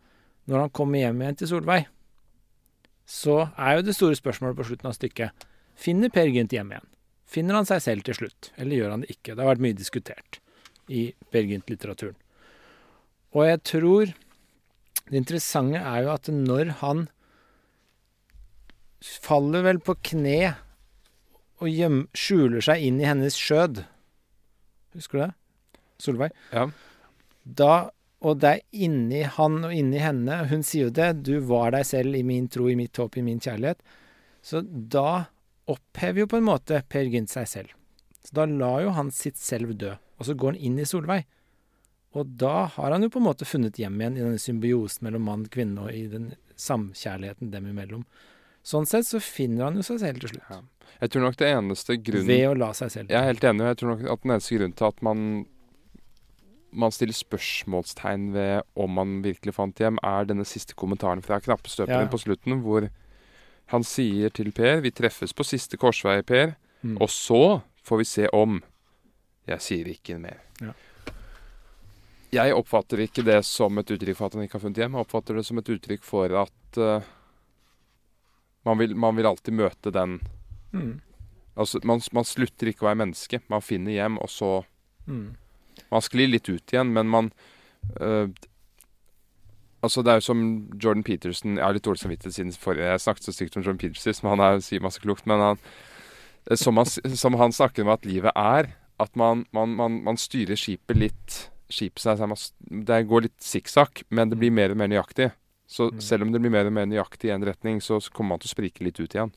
når 0.51 0.65
han 0.65 0.73
kommer 0.75 1.03
hjem 1.03 1.21
igjen 1.23 1.39
til 1.41 1.51
Solveig, 1.51 1.89
så 3.09 3.43
er 3.57 3.79
jo 3.79 3.87
det 3.87 3.97
store 3.97 4.17
spørsmålet 4.17 4.59
på 4.59 4.69
slutten 4.71 4.89
av 4.89 4.97
stykket 4.97 5.47
Finner 5.83 6.13
Per 6.13 6.31
Gynt 6.31 6.53
hjem 6.55 6.71
igjen? 6.73 6.89
Finner 7.29 7.59
han 7.59 7.69
seg 7.69 7.81
selv 7.83 8.07
til 8.07 8.17
slutt, 8.17 8.51
eller 8.61 8.79
gjør 8.79 8.95
han 8.95 9.05
det 9.05 9.15
ikke? 9.15 9.35
Det 9.35 9.43
har 9.43 9.51
vært 9.55 9.65
mye 9.65 9.77
diskutert 9.77 10.39
i 10.93 11.07
Per 11.33 11.49
Gynt-litteraturen. 11.49 12.17
Og 13.33 13.47
jeg 13.49 13.63
tror 13.65 14.13
det 15.09 15.19
interessante 15.19 15.81
er 15.81 16.05
jo 16.07 16.13
at 16.15 16.29
når 16.33 16.77
han 16.83 17.07
faller 19.03 19.65
vel 19.67 19.81
på 19.83 19.97
kne 20.13 20.55
og 21.63 21.71
gjem, 21.71 21.99
skjuler 22.17 22.65
seg 22.65 22.85
inn 22.87 23.01
i 23.01 23.07
hennes 23.07 23.37
skjød. 23.39 23.83
Husker 24.97 25.19
du 25.19 25.23
det? 25.25 25.33
Solveig? 26.03 26.33
Ja. 26.53 26.67
Da, 27.43 27.75
og 28.23 28.41
det 28.43 28.51
er 28.51 28.87
inni 28.87 29.23
han 29.37 29.61
og 29.67 29.75
inni 29.75 30.01
henne, 30.03 30.43
hun 30.51 30.65
sier 30.67 30.89
jo 30.89 30.97
det, 30.97 31.11
du 31.27 31.37
var 31.47 31.75
deg 31.75 31.87
selv 31.87 32.19
i 32.19 32.25
min 32.27 32.49
tro, 32.51 32.69
i 32.71 32.79
mitt 32.79 32.99
håp, 32.99 33.19
i 33.19 33.27
min 33.27 33.43
kjærlighet. 33.43 33.83
Så 34.43 34.63
da 34.63 35.29
opphever 35.71 36.25
jo 36.25 36.31
på 36.31 36.41
en 36.41 36.49
måte 36.49 36.83
Per 36.91 37.07
Gynt 37.11 37.31
seg 37.31 37.47
selv. 37.51 37.77
Så 38.23 38.35
da 38.39 38.47
lar 38.51 38.83
jo 38.85 38.97
han 38.97 39.11
sitt 39.15 39.39
selv 39.39 39.77
dø, 39.79 39.95
og 40.19 40.27
så 40.27 40.35
går 40.39 40.55
han 40.55 40.65
inn 40.71 40.83
i 40.83 40.89
Solveig. 40.89 41.27
Og 42.15 42.27
da 42.37 42.67
har 42.75 42.93
han 42.93 43.03
jo 43.03 43.09
på 43.09 43.21
en 43.23 43.25
måte 43.31 43.47
funnet 43.49 43.79
hjem 43.81 44.01
igjen 44.01 44.17
i 44.19 44.21
denne 44.25 44.39
symbiosen 44.43 45.07
mellom 45.07 45.23
mann 45.25 45.47
og 45.47 45.51
kvinne, 45.55 45.81
og 45.87 45.95
i 45.97 46.07
den 46.13 46.35
samkjærligheten 46.61 47.51
dem 47.51 47.67
imellom. 47.71 48.03
Sånn 48.63 48.87
sett 48.87 49.07
så 49.09 49.19
finner 49.19 49.65
han 49.71 49.77
jo 49.81 49.83
seg 49.83 49.99
selv 50.03 50.21
til 50.21 50.29
slutt. 50.35 50.45
Ja. 50.51 50.61
Jeg 51.01 51.11
tror 51.11 51.23
nok 51.25 51.39
det 51.41 51.49
eneste 51.51 51.97
grunnen 52.05 52.29
Ved 52.29 52.45
å 52.51 52.55
la 52.59 52.69
seg 52.77 52.91
selv. 52.93 53.09
Jeg 53.11 53.19
er 53.19 53.31
helt 53.33 53.43
enig. 53.49 53.63
og 53.65 53.69
Jeg 53.73 53.77
tror 53.81 53.91
nok 53.97 54.05
at 54.13 54.23
den 54.23 54.31
eneste 54.37 54.55
grunnen 54.59 54.77
til 54.77 54.87
at 54.93 55.03
man 55.03 55.25
man 56.73 56.91
stiller 56.95 57.13
spørsmålstegn 57.13 58.31
ved 58.33 58.63
om 58.81 58.95
man 58.97 59.19
virkelig 59.25 59.53
fant 59.59 59.77
hjem, 59.83 59.99
er 60.03 60.25
denne 60.25 60.45
siste 60.49 60.73
kommentaren 60.79 61.21
fra 61.21 61.37
knappestøperen 61.41 62.07
Ja. 62.07 62.09
på 62.09 62.17
slutten, 62.23 62.63
hvor 62.63 62.89
han 63.67 63.83
sier 63.85 64.31
til 64.33 64.53
Per 64.53 64.81
Vi 64.81 64.91
treffes 64.91 65.35
på 65.35 65.45
siste 65.45 65.77
korsvei, 65.77 66.23
Per, 66.25 66.57
Mm. 66.83 66.97
og 67.01 67.09
så 67.09 67.63
får 67.85 67.99
vi 67.99 68.05
se 68.05 68.29
om. 68.33 68.63
Jeg 69.47 69.59
sier 69.61 69.85
ikke 69.85 70.19
mer. 70.19 70.39
Ja. 70.63 70.73
Jeg 72.33 72.55
oppfatter 72.57 73.03
ikke 73.05 73.25
det 73.27 73.43
som 73.45 73.77
et 73.81 73.91
uttrykk 73.93 74.17
for 74.17 74.31
at 74.31 74.37
han 74.39 74.47
ikke 74.47 74.57
har 74.57 74.65
funnet 74.65 74.81
hjem. 74.81 74.95
Jeg 74.97 75.07
oppfatter 75.07 75.37
det 75.37 75.45
som 75.45 75.61
et 75.61 75.73
uttrykk 75.75 76.07
for 76.07 76.37
at 76.43 76.79
uh, 76.81 77.11
man, 78.65 78.79
vil, 78.81 78.95
man 78.97 79.19
vil 79.19 79.29
alltid 79.29 79.59
møte 79.59 79.95
den 79.95 80.21
Mm. 80.73 81.03
Altså, 81.53 81.81
man, 81.85 82.01
man 82.17 82.25
slutter 82.25 82.71
ikke 82.71 82.87
å 82.87 82.89
være 82.89 83.03
menneske. 83.03 83.43
Man 83.53 83.61
finner 83.61 83.93
hjem, 83.93 84.15
og 84.25 84.31
så 84.33 84.63
Mm. 85.07 85.35
Man 85.91 86.05
sklir 86.05 86.29
litt 86.31 86.47
ut 86.47 86.73
igjen, 86.73 86.93
men 86.95 87.09
man 87.11 87.33
uh, 87.99 88.29
Altså, 89.83 90.05
det 90.07 90.13
er 90.13 90.21
jo 90.21 90.27
som 90.29 90.43
Jordan 90.79 91.03
Peterson 91.03 91.57
Jeg 91.57 91.65
har 91.65 91.75
litt 91.75 91.83
dårlig 91.83 91.99
samvittighet 92.05 92.37
siden 92.37 92.53
forrige 92.55 92.87
Jeg 92.87 93.03
snakket 93.03 93.27
så 93.27 93.35
stygt 93.35 93.57
om 93.59 93.65
Jordan 93.65 93.81
Peterson, 93.83 94.21
men 94.23 94.37
han 94.37 94.45
er, 94.47 94.61
sier 94.63 94.85
masse 94.85 95.03
klokt. 95.03 95.27
Men 95.27 95.43
han, 95.43 95.65
eh, 96.47 96.55
som, 96.55 96.79
han, 96.79 96.87
som 96.87 97.35
han 97.41 97.51
snakker 97.57 97.83
om 97.83 97.91
at 97.91 98.07
livet 98.07 98.31
er, 98.39 98.71
at 99.03 99.19
man, 99.19 99.43
man, 99.51 99.75
man, 99.75 99.99
man 100.07 100.21
styrer 100.21 100.55
skipet 100.55 101.01
litt 101.03 101.39
Skipet 101.73 102.03
seg, 102.05 102.21
man 102.29 102.85
Det 102.87 102.99
går 103.09 103.29
litt 103.29 103.39
sikksakk, 103.41 104.05
men 104.11 104.29
det 104.33 104.39
blir 104.41 104.53
mer 104.53 104.75
og 104.75 104.81
mer 104.81 104.91
nøyaktig. 104.93 105.33
Så 105.73 105.89
Mm. 105.91 106.01
selv 106.05 106.23
om 106.27 106.33
det 106.33 106.41
blir 106.43 106.53
mer 106.53 106.67
og 106.69 106.73
mer 106.77 106.85
nøyaktig 106.87 107.31
i 107.31 107.33
en 107.33 107.45
retning, 107.49 107.81
så 107.81 107.97
kommer 108.13 108.35
man 108.35 108.39
til 108.43 108.51
å 108.51 108.55
sprike 108.55 108.85
litt 108.85 109.01
ut 109.01 109.15
igjen. 109.15 109.33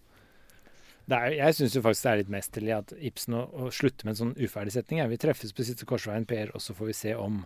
Er, 1.08 1.32
jeg 1.38 1.54
syns 1.54 1.76
faktisk 1.78 2.04
det 2.04 2.12
er 2.12 2.18
litt 2.18 2.34
mesterlig 2.34 2.74
at 2.76 2.94
Ibsen 2.98 3.36
å, 3.38 3.44
å 3.54 3.72
slutte 3.72 4.06
med 4.06 4.16
en 4.16 4.22
sånn 4.22 4.36
uferdig 4.42 4.74
setning. 4.74 5.00
er 5.00 5.08
Vi 5.08 5.18
treffes 5.22 5.54
på 5.54 5.64
siste 5.64 5.86
korsveien, 5.86 6.26
Per, 6.26 6.50
og 6.56 6.62
så 6.62 6.74
får 6.74 6.90
vi 6.90 6.94
se 6.98 7.14
om. 7.16 7.46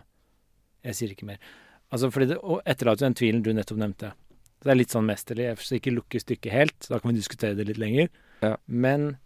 Jeg 0.82 0.96
sier 0.96 1.12
ikke 1.12 1.28
mer. 1.28 1.38
Altså, 1.92 2.10
fordi 2.10 2.30
det 2.32 2.38
og 2.40 2.62
etterlater 2.64 3.04
den 3.04 3.14
tvilen 3.18 3.42
du 3.44 3.52
nettopp 3.52 3.78
nevnte. 3.82 4.12
Det 4.64 4.72
er 4.72 4.78
litt 4.80 4.92
sånn 4.92 5.06
mesterlig, 5.08 5.50
så 5.60 5.76
ikke 5.76 5.92
lukker 5.92 6.20
stykket 6.20 6.52
helt. 6.52 6.88
Da 6.88 6.98
kan 6.98 7.12
vi 7.12 7.20
diskutere 7.20 7.56
det 7.56 7.66
litt 7.68 7.80
lenger. 7.80 8.08
Ja. 8.42 8.56
Men 8.66 9.18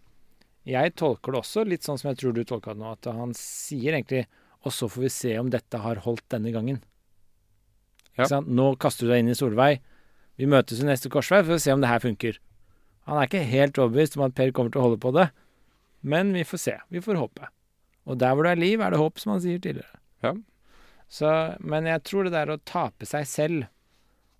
jeg 0.67 0.95
tolker 0.99 1.31
det 1.31 1.41
også 1.41 1.65
litt 1.67 1.83
sånn 1.87 1.97
som 2.01 2.09
jeg 2.11 2.19
tror 2.19 2.35
du 2.35 2.43
tolka 2.43 2.73
det 2.75 2.81
nå, 2.83 2.91
at 2.91 3.07
han 3.15 3.33
sier 3.37 3.95
egentlig 3.95 4.25
Og 4.65 4.73
så 4.73 4.89
får 4.89 5.05
vi 5.05 5.11
se 5.13 5.33
om 5.39 5.51
dette 5.53 5.81
har 5.81 6.01
holdt 6.05 6.25
denne 6.33 6.53
gangen. 6.55 6.81
Ja. 8.17 8.27
Nå 8.41 8.71
kaster 8.81 9.05
du 9.05 9.13
deg 9.13 9.23
inn 9.23 9.33
i 9.33 9.37
Solveig. 9.37 9.81
Vi 10.39 10.47
møtes 10.49 10.81
i 10.81 10.87
neste 10.87 11.11
korsvei 11.11 11.43
for 11.45 11.55
å 11.55 11.61
se 11.61 11.73
om 11.73 11.83
det 11.83 11.91
her 11.91 12.03
funker. 12.03 12.39
Han 13.05 13.19
er 13.19 13.29
ikke 13.29 13.43
helt 13.45 13.77
overbevist 13.77 14.17
om 14.17 14.25
at 14.25 14.35
Per 14.37 14.51
kommer 14.55 14.73
til 14.73 14.81
å 14.81 14.87
holde 14.87 15.01
på 15.03 15.11
det, 15.15 15.29
men 16.01 16.33
vi 16.33 16.43
får 16.47 16.61
se. 16.61 16.75
Vi 16.89 17.03
får 17.05 17.19
håpe. 17.21 17.51
Og 18.09 18.17
der 18.21 18.33
hvor 18.33 18.47
det 18.47 18.55
er 18.55 18.61
liv, 18.61 18.81
er 18.81 18.93
det 18.93 19.01
håp, 19.01 19.21
som 19.21 19.35
han 19.35 19.43
sier 19.43 19.61
tidligere. 19.61 20.01
Ja. 20.25 20.33
Så, 21.11 21.29
men 21.61 21.85
jeg 21.89 22.01
tror 22.07 22.25
det 22.25 22.33
der 22.33 22.53
å 22.53 22.61
tape 22.65 23.05
seg 23.09 23.27
selv, 23.29 23.67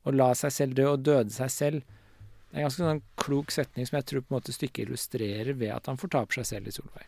og 0.05 0.17
la 0.17 0.31
seg 0.37 0.53
selv 0.53 0.77
dø, 0.77 0.87
og 0.93 1.05
døde 1.05 1.33
seg 1.33 1.53
selv, 1.53 1.85
det 2.49 2.57
er 2.57 2.63
en 2.63 2.67
ganske 2.69 2.85
sånn 2.85 3.03
klok 3.19 3.53
setning 3.53 3.87
som 3.87 3.97
jeg 3.99 4.07
tror 4.09 4.23
på 4.23 4.31
en 4.31 4.37
måte 4.37 4.53
stykket 4.55 4.85
illustrerer 4.85 5.57
ved 5.57 5.73
at 5.75 5.89
han 5.89 5.99
fortaper 6.01 6.39
seg 6.39 6.49
selv 6.53 6.69
i 6.69 6.75
Solveig. 6.75 7.07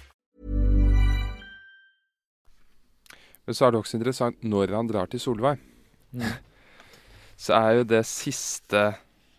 Men 3.47 3.57
så 3.57 3.67
er 3.67 3.73
det 3.73 3.81
også 3.81 3.97
interessant 3.97 4.43
når 4.45 4.75
han 4.77 4.89
drar 4.89 5.09
til 5.11 5.21
Solveig. 5.23 5.61
Mm. 6.11 6.25
Så 7.41 7.55
er 7.57 7.79
jo 7.79 7.85
det 7.87 8.03
siste 8.05 8.91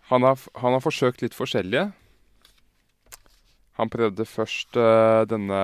Han 0.09 0.25
har, 0.25 0.39
han 0.59 0.73
har 0.75 0.81
forsøkt 0.83 1.21
litt 1.23 1.35
forskjellige. 1.37 1.85
Han 3.79 3.89
prøvde 3.89 4.25
først 4.27 4.77
uh, 4.77 5.23
denne, 5.25 5.61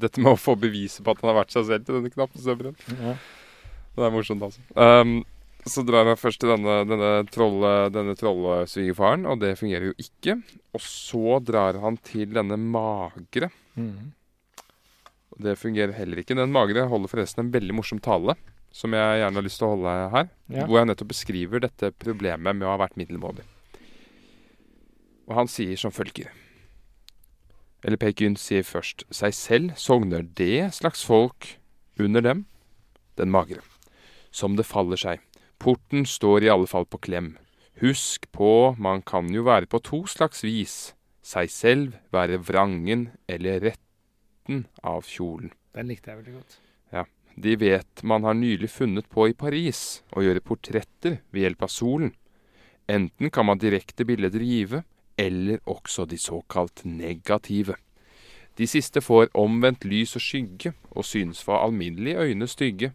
dette 0.00 0.22
med 0.22 0.32
å 0.32 0.40
få 0.40 0.54
beviset 0.56 1.04
på 1.04 1.12
at 1.12 1.20
han 1.20 1.32
har 1.32 1.42
vært 1.42 1.52
seg 1.52 1.66
selv 1.68 1.84
til 1.84 1.98
denne 1.98 2.12
knappestøperen. 2.14 2.78
Ja. 3.02 3.16
Det 3.98 4.06
er 4.06 4.14
morsomt, 4.14 4.46
altså. 4.46 4.62
Um, 4.78 5.18
så 5.68 5.84
drar 5.84 6.08
han 6.08 6.16
først 6.16 6.40
til 6.40 6.54
denne, 6.54 6.78
denne, 6.88 7.10
trolle, 7.28 7.90
denne 7.92 8.14
trollesvigerfaren, 8.16 9.26
og 9.28 9.42
det 9.42 9.58
fungerer 9.60 9.90
jo 9.90 9.96
ikke. 10.00 10.38
Og 10.72 10.84
så 10.86 11.36
drar 11.44 11.76
han 11.82 11.98
til 12.06 12.32
denne 12.32 12.56
magre. 12.56 13.50
Mm. 13.76 14.14
Det 15.40 15.56
fungerer 15.58 15.94
heller 15.96 16.20
ikke. 16.20 16.36
Den 16.36 16.52
magre 16.52 16.86
holder 16.90 17.10
forresten 17.10 17.46
en 17.46 17.54
veldig 17.54 17.76
morsom 17.78 18.00
tale, 18.02 18.36
som 18.74 18.92
jeg 18.94 19.22
gjerne 19.22 19.40
har 19.40 19.46
lyst 19.46 19.60
til 19.60 19.68
å 19.68 19.72
holde 19.74 19.94
her. 20.14 20.28
Ja. 20.52 20.66
Hvor 20.66 20.80
jeg 20.80 20.90
nettopp 20.90 21.10
beskriver 21.14 21.64
dette 21.64 21.92
problemet 21.96 22.56
med 22.58 22.66
å 22.66 22.74
ha 22.74 22.80
vært 22.82 22.98
middelmådig. 23.00 23.46
Og 25.30 25.36
han 25.38 25.50
sier 25.50 25.78
som 25.78 25.94
følger 25.94 26.32
Eller 27.86 28.00
Per 28.02 28.10
Gynt 28.18 28.40
sier 28.42 28.66
først 28.66 29.06
seg 29.14 29.34
selv 29.36 29.76
sogner 29.78 30.26
det 30.36 30.72
slags 30.76 31.04
folk 31.06 31.54
under 32.00 32.24
dem, 32.24 32.44
den 33.16 33.30
magre. 33.32 33.62
Som 34.30 34.56
det 34.58 34.66
faller 34.68 35.00
seg. 35.00 35.22
Porten 35.60 36.04
står 36.08 36.44
i 36.44 36.50
alle 36.52 36.68
fall 36.68 36.86
på 36.88 37.00
klem. 37.00 37.34
Husk 37.80 38.26
på, 38.36 38.74
man 38.76 39.00
kan 39.00 39.30
jo 39.32 39.46
være 39.46 39.68
på 39.70 39.80
to 39.84 40.02
slags 40.08 40.44
vis. 40.44 40.92
Seg 41.24 41.48
selv 41.52 41.96
være 42.12 42.40
vrangen 42.44 43.10
eller 43.28 43.72
retten 44.50 44.66
av 44.82 45.02
kjolen. 45.06 45.52
Den 45.74 45.88
likte 45.88 46.10
jeg 46.10 46.18
veldig 46.20 46.34
godt. 46.34 46.58
Ja. 46.92 47.04
De 47.36 47.56
vet 47.56 48.02
man 48.02 48.24
har 48.24 48.34
nylig 48.34 48.70
funnet 48.70 49.08
på 49.08 49.28
i 49.28 49.34
Paris 49.34 50.02
å 50.12 50.22
gjøre 50.22 50.40
portretter 50.42 51.20
ved 51.30 51.42
hjelp 51.42 51.62
av 51.62 51.70
solen. 51.70 52.14
Enten 52.88 53.30
kan 53.30 53.46
man 53.46 53.58
direkte 53.58 54.04
bilder 54.04 54.40
give, 54.40 54.82
eller 55.16 55.60
også 55.64 56.06
de 56.06 56.18
såkalt 56.18 56.84
negative. 56.84 57.76
De 58.56 58.66
siste 58.66 59.00
får 59.00 59.30
omvendt 59.34 59.84
lys 59.84 60.16
og 60.16 60.22
skygge, 60.22 60.74
og 60.90 61.04
synes 61.04 61.40
for 61.42 61.62
alminnelige 61.62 62.18
øyne 62.18 62.48
stygge. 62.48 62.92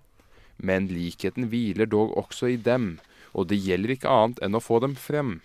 Men 0.57 0.87
likheten 0.87 1.47
hviler 1.47 1.85
dog 1.85 2.17
også 2.17 2.51
i 2.51 2.57
dem, 2.57 2.99
og 3.33 3.47
det 3.49 3.61
gjelder 3.63 3.95
ikke 3.95 4.11
annet 4.11 4.41
enn 4.43 4.55
å 4.55 4.63
få 4.63 4.81
dem 4.83 4.95
frem. 4.95 5.39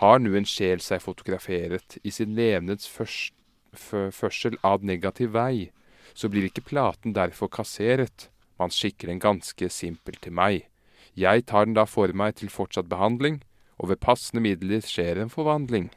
Har 0.00 0.20
nu 0.20 0.36
en 0.36 0.48
sjel 0.48 0.80
seg 0.80 1.00
fotograferet 1.00 1.98
i 2.04 2.10
sin 2.10 2.36
levneds 2.36 2.88
først, 2.88 3.32
fø- 3.76 4.10
førsel 4.10 4.56
ad 4.62 4.84
negativ 4.84 5.32
vei, 5.32 5.70
så 6.14 6.28
blir 6.28 6.44
ikke 6.48 6.64
platen 6.64 7.14
derfor 7.14 7.48
kasseret. 7.48 8.28
Man 8.58 8.70
skikker 8.70 9.08
den 9.08 9.20
ganske 9.20 9.68
simpelt 9.70 10.20
til 10.22 10.32
meg. 10.32 10.68
Jeg 11.16 11.46
tar 11.46 11.64
den 11.64 11.74
da 11.74 11.84
for 11.84 12.12
meg 12.12 12.36
til 12.36 12.48
fortsatt 12.48 12.88
behandling, 12.88 13.42
og 13.78 13.88
ved 13.88 14.00
passende 14.00 14.42
midler 14.44 14.80
skjer 14.80 15.20
en 15.20 15.32
forvandling. 15.32 15.90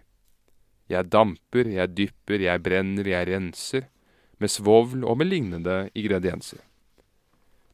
Jeg 0.90 1.12
damper, 1.12 1.68
jeg 1.68 1.98
dypper, 1.98 2.40
jeg 2.40 2.64
brenner, 2.64 3.08
jeg 3.08 3.28
renser, 3.28 3.88
med 4.40 4.50
svovl 4.50 5.04
og 5.04 5.18
med 5.18 5.26
lignende 5.26 5.90
ingredienser. 5.96 6.60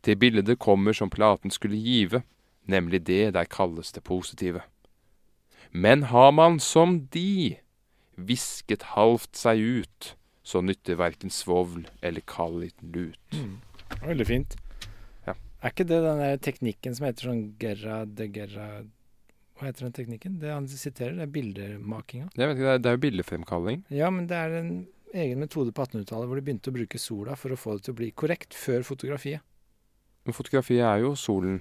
Til 0.03 0.17
bildet 0.17 0.59
kommer 0.59 0.93
som 0.93 1.09
platen 1.09 1.51
skulle 1.51 1.77
give, 1.77 2.21
nemlig 2.65 3.05
det 3.07 3.33
der 3.33 3.43
kalles 3.43 3.91
det 3.91 4.03
positive. 4.03 4.61
Men 5.71 6.03
har 6.03 6.31
man 6.31 6.59
som 6.59 7.07
de 7.13 7.57
visket 8.27 8.85
halvt 8.95 9.39
seg 9.39 9.61
ut, 9.81 10.14
så 10.43 10.61
nytter 10.65 10.98
verken 10.99 11.34
svovl 11.34 11.85
eller 12.02 12.23
kald 12.27 12.61
liten 12.64 12.93
lut. 12.95 13.38
Veldig 14.02 14.27
fint. 14.27 14.56
Ja. 15.27 15.35
Er 15.61 15.73
ikke 15.73 15.85
det 15.89 16.02
den 16.06 16.23
der 16.23 16.41
teknikken 16.41 16.98
som 16.98 17.07
heter 17.07 17.30
sånn 17.30 17.43
gerra 17.61 18.02
de 18.06 18.27
gerra 18.34 18.72
Hva 19.60 19.68
heter 19.68 19.85
den 19.85 19.93
teknikken? 19.93 20.39
Det 20.41 20.49
han 20.49 20.65
siterer, 20.69 21.14
det 21.19 21.27
er 21.27 21.35
bildemakinga. 21.35 22.31
Jeg 22.34 22.49
vet 22.49 22.57
ikke, 22.57 22.65
det 22.65 22.73
er, 22.73 22.81
det 22.81 22.89
er 22.89 22.98
jo 22.98 23.03
bildefremkalling. 23.03 23.85
Ja, 23.93 24.10
men 24.10 24.26
det 24.31 24.39
er 24.39 24.57
en 24.57 24.73
egen 25.14 25.43
metode 25.43 25.73
på 25.76 25.84
1800-tallet 25.85 26.30
hvor 26.31 26.39
de 26.39 26.45
begynte 26.48 26.72
å 26.72 26.76
bruke 26.76 27.02
sola 27.02 27.38
for 27.38 27.53
å 27.53 27.60
få 27.60 27.77
det 27.77 27.85
til 27.85 27.93
å 27.93 27.99
bli 27.99 28.10
korrekt 28.18 28.57
før 28.57 28.85
fotografiet. 28.88 29.43
Men 30.26 30.38
fotografiet 30.38 30.85
er 30.85 31.03
jo 31.03 31.14
solen. 31.19 31.60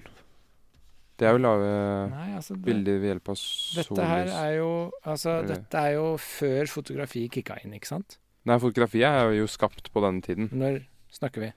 Det 1.21 1.27
er 1.29 1.35
jo 1.37 1.41
lave 1.43 1.65
Nei, 2.09 2.27
altså 2.33 2.55
det, 2.55 2.63
bilder 2.65 2.95
ved 2.97 3.11
hjelp 3.11 3.29
av 3.29 3.37
sollys. 3.37 3.77
Dette 3.77 4.05
her 4.09 4.31
er 4.33 4.53
jo 4.57 4.69
Altså, 5.05 5.35
dette 5.45 5.83
er 5.85 5.93
jo 5.93 6.05
før 6.17 6.71
fotografiet 6.71 7.35
kicka 7.35 7.59
inn, 7.61 7.75
ikke 7.77 7.91
sant? 7.91 8.17
Nei, 8.49 8.57
fotografiet 8.63 9.05
er 9.05 9.35
jo 9.37 9.45
skapt 9.51 9.91
på 9.93 10.01
denne 10.01 10.25
tiden. 10.25 10.49
Når 10.57 10.79
snakker 11.13 11.45
vi? 11.45 11.51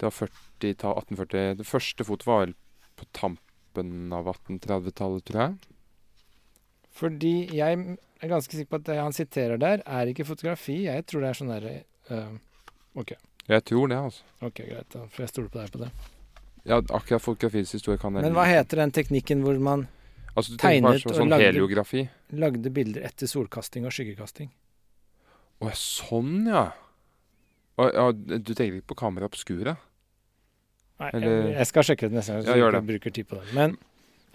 Det 0.00 0.08
var 0.08 0.16
40-tall, 0.16 1.02
1840. 1.04 1.58
Det 1.60 1.68
første 1.68 2.08
fotoet 2.08 2.30
var 2.30 2.56
på 2.96 3.08
tampen 3.16 4.16
av 4.16 4.32
1830-tallet, 4.32 5.28
tror 5.28 5.42
jeg. 5.42 5.76
Fordi 6.96 7.34
jeg 7.52 7.84
er 8.24 8.32
ganske 8.32 8.56
sikker 8.56 8.72
på 8.72 8.80
at 8.80 8.88
det 8.88 8.98
han 9.02 9.16
siterer 9.16 9.60
der, 9.60 9.84
er 9.84 10.08
ikke 10.08 10.24
fotografi. 10.24 10.86
Jeg 10.88 11.04
tror 11.04 11.24
det 11.24 11.30
er 11.34 11.40
sånn 11.42 11.52
derre 11.52 11.78
uh, 12.08 12.36
OK, 12.96 13.12
Jeg 13.44 13.68
tror 13.68 13.92
det, 13.92 14.00
altså. 14.08 14.24
ok, 14.40 14.62
greit. 14.72 14.92
Da 14.94 15.04
får 15.12 15.26
jeg 15.26 15.34
stole 15.34 15.52
på 15.52 15.60
deg 15.60 15.74
på 15.74 15.84
det. 15.84 15.92
Ja, 16.66 16.80
akkurat 16.90 17.22
fotografiets 17.22 17.72
historie 17.76 17.98
kan 18.02 18.14
jeg 18.18 18.22
Men 18.26 18.34
hva 18.34 18.44
heter 18.48 18.80
den 18.82 18.90
teknikken 18.94 19.42
hvor 19.46 19.58
man 19.62 19.86
Altså, 20.36 20.52
du 20.52 20.56
tegnet 20.60 21.00
sånn, 21.00 21.10
og 21.12 21.16
sånn 21.16 21.30
lagde- 21.32 21.46
heliografi? 21.52 22.08
lagde 22.36 22.70
bilder 22.74 23.06
etter 23.08 23.26
solkasting 23.30 23.86
og 23.86 23.92
skyggekasting? 23.94 24.50
Å, 25.62 25.70
sånn, 25.72 26.46
ja. 26.50 26.64
Og, 27.78 27.92
ja. 27.94 28.10
Du 28.12 28.52
tenker 28.52 28.76
ikke 28.80 28.90
på 28.92 28.96
kamera 29.00 29.24
obscura? 29.30 29.76
Nei, 31.00 31.10
Eller- 31.14 31.46
jeg, 31.48 31.54
jeg 31.56 31.66
skal 31.70 31.82
sjekke 31.88 32.08
det 32.10 32.12
neste 32.18 32.32
gang, 32.34 32.42
så 32.44 32.56
Ja, 32.56 32.70
jeg 32.72 32.86
bruker 32.90 33.10
tid 33.12 33.28
på 33.28 33.40
det. 33.40 33.54
Men 33.54 33.78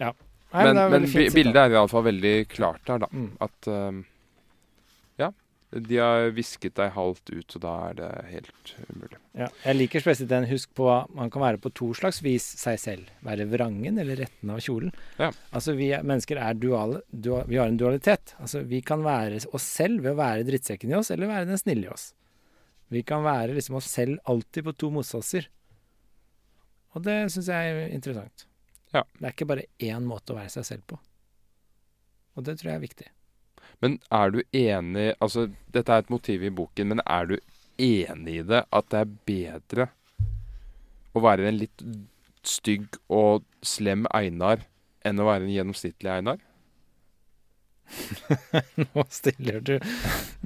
ja. 0.00 0.12
Nei, 0.52 0.64
Men, 0.64 0.74
det 0.76 0.82
er 0.82 0.90
men 0.90 1.06
fint 1.08 1.34
bildet 1.34 1.56
er 1.56 1.70
iallfall 1.70 2.04
veldig 2.04 2.48
klart 2.48 2.84
der, 2.84 2.98
da. 2.98 3.06
Mm. 3.12 3.30
At 3.40 3.66
Ja. 3.66 4.02
De 5.72 5.96
har 5.96 6.26
visket 6.36 6.74
deg 6.76 6.90
halvt 6.92 7.30
ut, 7.32 7.54
og 7.56 7.62
da 7.64 7.70
er 7.88 7.94
det 7.96 8.08
helt 8.28 8.72
umulig. 8.90 9.20
Ja, 9.38 9.46
jeg 9.64 9.78
liker 9.78 10.02
spesielt 10.04 10.28
den 10.28 10.44
husk 10.50 10.74
på 10.76 10.88
man 11.16 11.30
kan 11.32 11.40
være 11.40 11.60
på 11.64 11.72
to 11.72 11.88
slags 11.96 12.20
vis 12.24 12.44
seg 12.60 12.80
selv. 12.80 13.12
Være 13.24 13.46
vrangen 13.48 13.96
eller 14.02 14.20
retten 14.20 14.52
av 14.52 14.60
kjolen. 14.60 14.92
Ja. 15.16 15.30
Altså 15.56 15.72
vi 15.78 15.88
er, 15.96 16.04
mennesker 16.04 16.40
er 16.44 16.58
duale. 16.60 17.00
Dua, 17.08 17.40
vi 17.48 17.56
har 17.56 17.72
en 17.72 17.80
dualitet. 17.80 18.34
Altså 18.42 18.60
vi 18.68 18.82
kan 18.84 19.00
være 19.06 19.40
oss 19.56 19.70
selv 19.78 20.04
ved 20.04 20.12
å 20.12 20.20
være 20.20 20.44
drittsekken 20.50 20.92
i 20.92 20.98
oss, 20.98 21.12
eller 21.14 21.32
være 21.32 21.48
den 21.48 21.62
snille 21.62 21.88
i 21.88 21.92
oss. 21.94 22.10
Vi 22.92 23.00
kan 23.08 23.24
være 23.24 23.56
liksom 23.56 23.78
oss 23.80 23.88
selv 23.88 24.20
alltid 24.28 24.68
på 24.68 24.76
to 24.76 24.92
motsatser. 24.92 25.48
Og 26.92 27.06
det 27.06 27.16
syns 27.32 27.48
jeg 27.48 27.72
er 27.72 27.96
interessant. 27.96 28.44
Ja. 28.92 29.06
Det 29.16 29.24
er 29.24 29.32
ikke 29.32 29.48
bare 29.48 29.70
én 29.80 30.04
måte 30.04 30.34
å 30.34 30.36
være 30.36 30.52
seg 30.52 30.68
selv 30.68 30.84
på. 30.92 31.00
Og 32.36 32.44
det 32.44 32.58
tror 32.60 32.74
jeg 32.74 32.76
er 32.76 32.84
viktig. 32.84 33.08
Men 33.82 33.98
er 34.14 34.30
du 34.30 34.40
enig 34.54 35.08
Altså, 35.18 35.48
dette 35.74 35.92
er 35.92 36.04
et 36.04 36.12
motiv 36.12 36.44
i 36.46 36.54
boken, 36.54 36.94
men 36.94 37.00
er 37.04 37.26
du 37.26 37.36
enig 37.82 38.38
i 38.40 38.46
det? 38.46 38.62
At 38.70 38.88
det 38.94 38.98
er 39.02 39.16
bedre 39.28 39.88
å 41.12 41.20
være 41.20 41.48
en 41.50 41.58
litt 41.60 41.82
stygg 42.46 42.96
og 43.12 43.44
slem 43.66 44.06
Einar 44.14 44.58
enn 45.06 45.20
å 45.20 45.26
være 45.28 45.44
en 45.46 45.54
gjennomsnittlig 45.54 46.10
Einar? 46.14 46.38
Nå 48.94 49.04
stiller 49.12 49.60
du, 49.60 49.74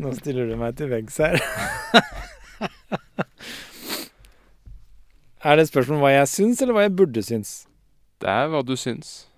nå 0.01 0.13
stiller 0.17 0.49
du 0.51 0.57
meg 0.59 0.77
til 0.79 0.89
veggs 0.91 1.17
her. 1.23 1.37
er 5.47 5.53
det 5.55 5.63
et 5.63 5.71
spørsmål 5.71 5.97
om 6.01 6.03
hva 6.03 6.13
jeg 6.17 6.33
syns, 6.33 6.63
eller 6.65 6.75
hva 6.75 6.87
jeg 6.89 6.97
burde 6.99 7.23
syns? 7.23 7.51
Det 8.19 8.31
er 8.33 8.51
hva 8.51 8.61
du 8.67 8.75
syns. 8.81 9.29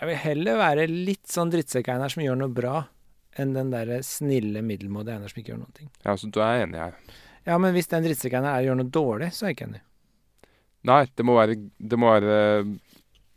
Jeg 0.00 0.10
vil 0.10 0.18
heller 0.20 0.58
være 0.60 0.86
litt 0.90 1.24
sånn 1.32 1.50
drittsekk-Einar 1.52 2.12
som 2.12 2.22
gjør 2.24 2.36
noe 2.42 2.52
bra, 2.52 2.82
enn 3.40 3.54
den 3.56 3.70
derre 3.72 4.02
snille, 4.04 4.60
middelmådige 4.64 5.16
Einar 5.16 5.32
som 5.32 5.40
ikke 5.40 5.54
gjør 5.54 5.62
noen 5.62 5.76
ting. 5.76 5.88
Ja, 6.04 6.16
så 6.20 6.28
du 6.32 6.40
er 6.44 6.64
enig 6.66 6.80
her? 6.80 6.98
Ja, 7.46 7.56
men 7.62 7.72
hvis 7.76 7.88
den 7.92 8.04
drittsekk-Einar 8.04 8.64
gjør 8.66 8.78
noe 8.82 8.90
dårlig, 8.92 9.30
så 9.36 9.46
er 9.46 9.52
jeg 9.52 9.56
ikke 9.58 9.68
enig. 9.70 9.82
Nei, 10.86 11.00
det 11.18 11.24
må 11.26 11.34
være, 11.38 11.56
det 11.78 11.98
må 11.98 12.10
være 12.12 12.34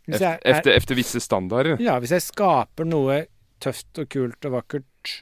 Hvis 0.06 0.20
jeg, 0.22 0.36
er, 0.36 0.44
efter, 0.52 0.72
efter 0.76 1.00
visse 1.00 1.22
standarder. 1.24 1.80
ja, 1.82 1.96
hvis 2.04 2.12
jeg 2.14 2.26
skaper 2.28 2.86
noe 2.86 3.24
tøft 3.64 4.00
og 4.04 4.10
kult 4.12 4.46
og 4.50 4.54
vakkert 4.60 5.16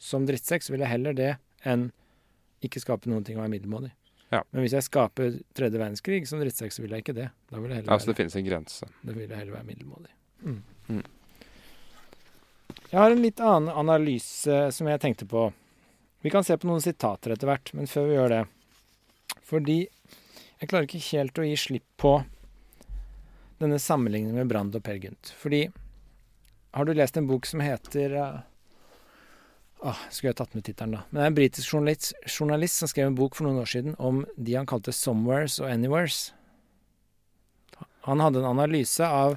som 0.00 0.24
drittsekk, 0.28 0.64
så 0.64 0.72
vil 0.74 0.84
jeg 0.84 0.92
heller 0.94 1.16
det 1.16 1.32
enn 1.66 1.88
ikke 2.64 2.80
skape 2.80 3.10
noen 3.10 3.24
ting 3.26 3.36
og 3.36 3.44
være 3.44 3.52
middelmådig. 3.56 3.90
Ja. 4.32 4.40
Men 4.50 4.64
hvis 4.64 4.74
jeg 4.74 4.86
skaper 4.86 5.36
tredje 5.54 5.78
verdenskrig 5.78 6.22
som 6.30 6.40
drittsekk, 6.42 6.72
så 6.74 6.82
vil 6.82 6.94
jeg 6.96 7.04
ikke 7.04 7.14
det. 7.18 7.28
Da 7.50 7.60
vil 7.60 7.70
jeg 7.70 7.82
heller 7.82 7.92
Altså, 7.94 8.08
være 8.08 8.14
det 8.14 8.20
finnes 8.22 8.38
en 8.40 8.48
grense. 8.48 8.88
Da 9.02 9.12
vil 9.14 9.26
jeg 9.28 9.38
heller 9.38 9.54
være 9.58 9.68
middelmådig. 9.68 10.10
Mm. 10.46 10.62
Mm. 10.88 11.04
Jeg 12.90 12.98
har 13.00 13.10
en 13.10 13.22
litt 13.22 13.40
annen 13.42 13.72
analyse 13.74 14.58
som 14.72 14.88
jeg 14.88 15.02
tenkte 15.02 15.26
på. 15.28 15.48
Vi 16.22 16.30
kan 16.30 16.44
se 16.46 16.56
på 16.58 16.68
noen 16.68 16.82
sitater 16.82 17.34
etter 17.34 17.50
hvert, 17.50 17.72
men 17.74 17.90
før 17.90 18.08
vi 18.08 18.16
gjør 18.16 18.32
det 18.32 18.44
Fordi 19.46 19.76
jeg 19.84 20.68
klarer 20.70 20.86
ikke 20.88 21.10
helt 21.12 21.38
å 21.38 21.44
gi 21.46 21.56
slipp 21.60 21.86
på 22.00 22.16
denne 23.60 23.78
sammenligningen 23.80 24.36
med 24.36 24.48
Brand 24.50 24.76
og 24.76 24.84
Per 24.84 24.98
Gynt. 25.00 25.32
Fordi 25.38 25.66
Har 26.76 26.84
du 26.84 26.94
lest 26.94 27.16
en 27.16 27.28
bok 27.28 27.46
som 27.46 27.60
heter 27.60 28.16
Åh, 29.84 29.98
skulle 30.10 30.30
jeg 30.30 30.38
tatt 30.38 30.54
med 30.56 30.64
tittelen, 30.64 30.96
da. 30.96 31.02
Men 31.10 31.18
det 31.18 31.24
er 31.24 31.30
en 31.30 31.36
britisk 31.36 31.74
journalist, 31.74 32.14
journalist 32.26 32.80
som 32.80 32.88
skrev 32.88 33.10
en 33.10 33.18
bok 33.18 33.36
for 33.36 33.46
noen 33.46 33.60
år 33.60 33.68
siden 33.68 33.94
om 34.00 34.24
de 34.34 34.54
han 34.56 34.66
kalte 34.66 34.90
'somewheres' 34.90 35.60
og 35.60 35.68
'anywheres'. 35.68 36.32
Han 38.08 38.20
hadde 38.20 38.38
en 38.38 38.56
analyse 38.56 39.04
av 39.04 39.36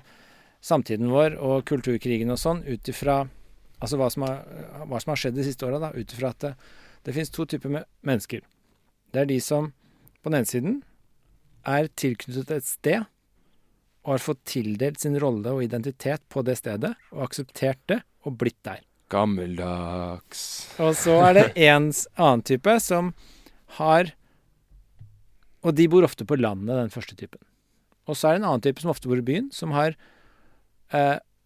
samtiden 0.61 1.11
vår 1.11 1.37
og 1.39 1.65
kulturkrigen 1.69 2.31
og 2.33 2.39
sånn 2.41 2.63
ut 2.67 2.91
ifra 2.91 3.25
Altså 3.79 3.95
hva 3.95 4.09
som 4.11 4.25
har, 4.27 4.41
hva 4.91 4.99
som 4.99 5.13
har 5.13 5.19
skjedd 5.21 5.37
de 5.37 5.43
siste 5.47 5.63
åra. 5.63 5.93
Ut 5.95 6.11
ifra 6.11 6.33
at 6.33 6.41
det, 6.43 6.49
det 7.07 7.13
fins 7.15 7.29
to 7.31 7.45
typer 7.47 7.71
me 7.71 7.85
mennesker. 8.03 8.41
Det 9.15 9.21
er 9.21 9.29
de 9.29 9.37
som 9.39 9.69
på 10.19 10.27
den 10.27 10.41
ene 10.41 10.49
siden 10.49 10.73
er 11.63 11.87
tilknyttet 11.95 12.51
et 12.57 12.67
sted 12.67 13.05
og 14.03 14.13
har 14.13 14.23
fått 14.23 14.43
tildelt 14.51 14.99
sin 14.99 15.15
rolle 15.21 15.51
og 15.55 15.63
identitet 15.63 16.23
på 16.31 16.43
det 16.43 16.57
stedet, 16.59 16.91
og 17.13 17.25
akseptert 17.27 17.79
det, 17.91 17.99
og 18.27 18.37
blitt 18.41 18.59
der. 18.67 18.81
Gammeldags. 19.11 20.41
Og 20.81 20.95
så 20.99 21.17
er 21.27 21.35
det 21.37 21.45
en 21.69 21.91
annen 22.19 22.45
type 22.45 22.75
som 22.83 23.13
har 23.79 24.15
Og 25.59 25.75
de 25.75 25.89
bor 25.91 26.05
ofte 26.07 26.23
på 26.23 26.37
landet, 26.39 26.71
den 26.71 26.91
første 26.91 27.17
typen. 27.19 27.41
Og 28.07 28.15
så 28.15 28.29
er 28.29 28.37
det 28.37 28.39
en 28.39 28.45
annen 28.47 28.63
type 28.63 28.79
som 28.79 28.93
ofte 28.93 29.09
bor 29.11 29.19
i 29.19 29.25
byen, 29.27 29.49
som 29.51 29.73
har 29.75 29.97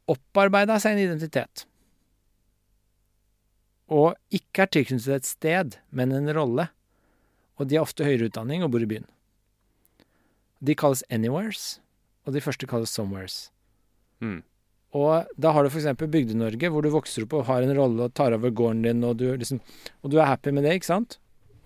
opparbeida 0.10 0.80
seg 0.82 0.96
en 0.96 1.04
identitet. 1.06 1.66
Og 3.94 4.16
ikke 4.34 4.66
er 4.66 4.72
tilknyttet 4.74 5.18
et 5.18 5.28
sted, 5.28 5.76
men 5.92 6.14
en 6.16 6.32
rolle. 6.36 6.70
Og 7.60 7.70
de 7.70 7.78
har 7.78 7.86
ofte 7.86 8.06
høyere 8.08 8.32
utdanning 8.32 8.64
og 8.66 8.72
bor 8.74 8.84
i 8.84 8.90
byen. 8.90 9.06
De 10.64 10.76
kalles 10.80 11.04
anywheres, 11.12 11.78
og 12.24 12.34
de 12.34 12.42
første 12.42 12.68
kalles 12.70 12.94
somewheres. 12.96 13.38
Mm. 14.24 14.42
Og 14.94 15.30
da 15.42 15.52
har 15.54 15.66
du 15.66 15.72
f.eks. 15.74 15.90
Bygde-Norge, 16.00 16.70
hvor 16.70 16.86
du 16.86 16.92
vokser 16.94 17.26
opp 17.26 17.36
og 17.40 17.48
har 17.50 17.66
en 17.66 17.76
rolle 17.76 18.08
og 18.08 18.14
tar 18.16 18.36
over 18.38 18.54
gården 18.54 18.86
din, 18.86 19.04
og 19.06 19.18
du, 19.20 19.28
liksom, 19.36 19.60
og 20.02 20.14
du 20.14 20.20
er 20.20 20.30
happy 20.30 20.54
med 20.54 20.68
det, 20.68 20.78
ikke 20.78 20.92
sant? 20.92 21.18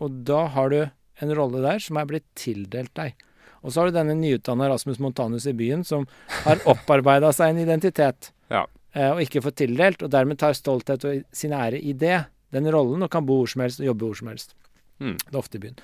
Og 0.04 0.24
da 0.28 0.46
har 0.54 0.72
du 0.72 0.80
en 0.88 1.34
rolle 1.36 1.62
der 1.64 1.82
som 1.84 2.00
er 2.00 2.08
blitt 2.10 2.28
tildelt 2.40 2.94
deg. 2.98 3.18
Og 3.64 3.72
så 3.74 3.82
har 3.82 3.90
du 3.92 3.98
denne 3.98 4.16
nyutdanna 4.20 4.70
Rasmus 4.72 5.00
Montanus 5.04 5.48
i 5.50 5.54
byen, 5.58 5.84
som 5.88 6.06
har 6.46 6.62
opparbeida 6.70 7.32
seg 7.36 7.54
en 7.56 7.64
identitet, 7.66 8.32
Ja. 8.54 8.66
eh, 8.94 9.12
og 9.12 9.22
ikke 9.26 9.42
fått 9.44 9.58
tildelt, 9.64 10.04
og 10.06 10.12
dermed 10.14 10.40
tar 10.40 10.54
stolthet 10.58 11.04
og 11.08 11.24
sin 11.36 11.52
ære 11.56 11.80
i 11.82 11.94
det, 11.94 12.26
den 12.56 12.70
rollen, 12.72 13.04
og 13.04 13.12
kan 13.12 13.26
bo 13.28 13.42
hvor 13.42 13.50
som 13.52 13.66
helst 13.66 13.82
og 13.84 13.90
jobbe 13.90 14.06
hvor 14.08 14.16
som 14.22 14.30
helst. 14.32 14.54
Mm. 15.00 15.18
Det 15.20 15.34
er 15.34 15.40
ofte 15.42 15.58
i 15.60 15.64
byen. 15.66 15.80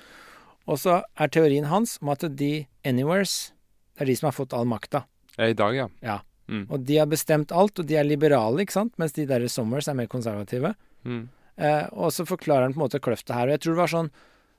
Og 0.66 0.78
så 0.80 1.02
er 1.20 1.28
teorien 1.28 1.66
hans 1.68 1.98
om 2.00 2.08
at 2.14 2.24
de 2.38 2.52
anywheres, 2.88 3.52
det 3.94 4.06
er 4.06 4.10
de 4.10 4.16
som 4.16 4.30
har 4.30 4.36
fått 4.38 4.54
all 4.56 4.64
makta. 4.66 5.04
I 5.38 5.52
dag, 5.52 5.74
ja. 5.76 5.88
Ja. 6.02 6.20
Mm. 6.48 6.64
Og 6.72 6.82
de 6.88 6.96
har 7.00 7.06
bestemt 7.10 7.52
alt, 7.52 7.78
og 7.80 7.86
de 7.88 7.96
er 8.00 8.04
liberale, 8.08 8.64
ikke 8.64 8.74
sant? 8.78 8.94
Mens 9.00 9.12
de 9.16 9.26
der 9.28 9.44
Somers 9.48 9.88
er 9.88 9.96
mer 9.98 10.08
konservative. 10.10 10.72
Mm. 11.04 11.26
Eh, 11.56 11.84
og 11.92 12.10
så 12.16 12.24
forklarer 12.26 12.66
han 12.66 12.74
på 12.74 12.80
en 12.80 12.84
måte 12.86 13.00
kløfta 13.04 13.36
her. 13.36 13.48
Og 13.52 13.54
jeg 13.58 13.62
tror 13.64 13.76
det 13.76 13.82
var 13.84 13.92
sånn 13.92 14.10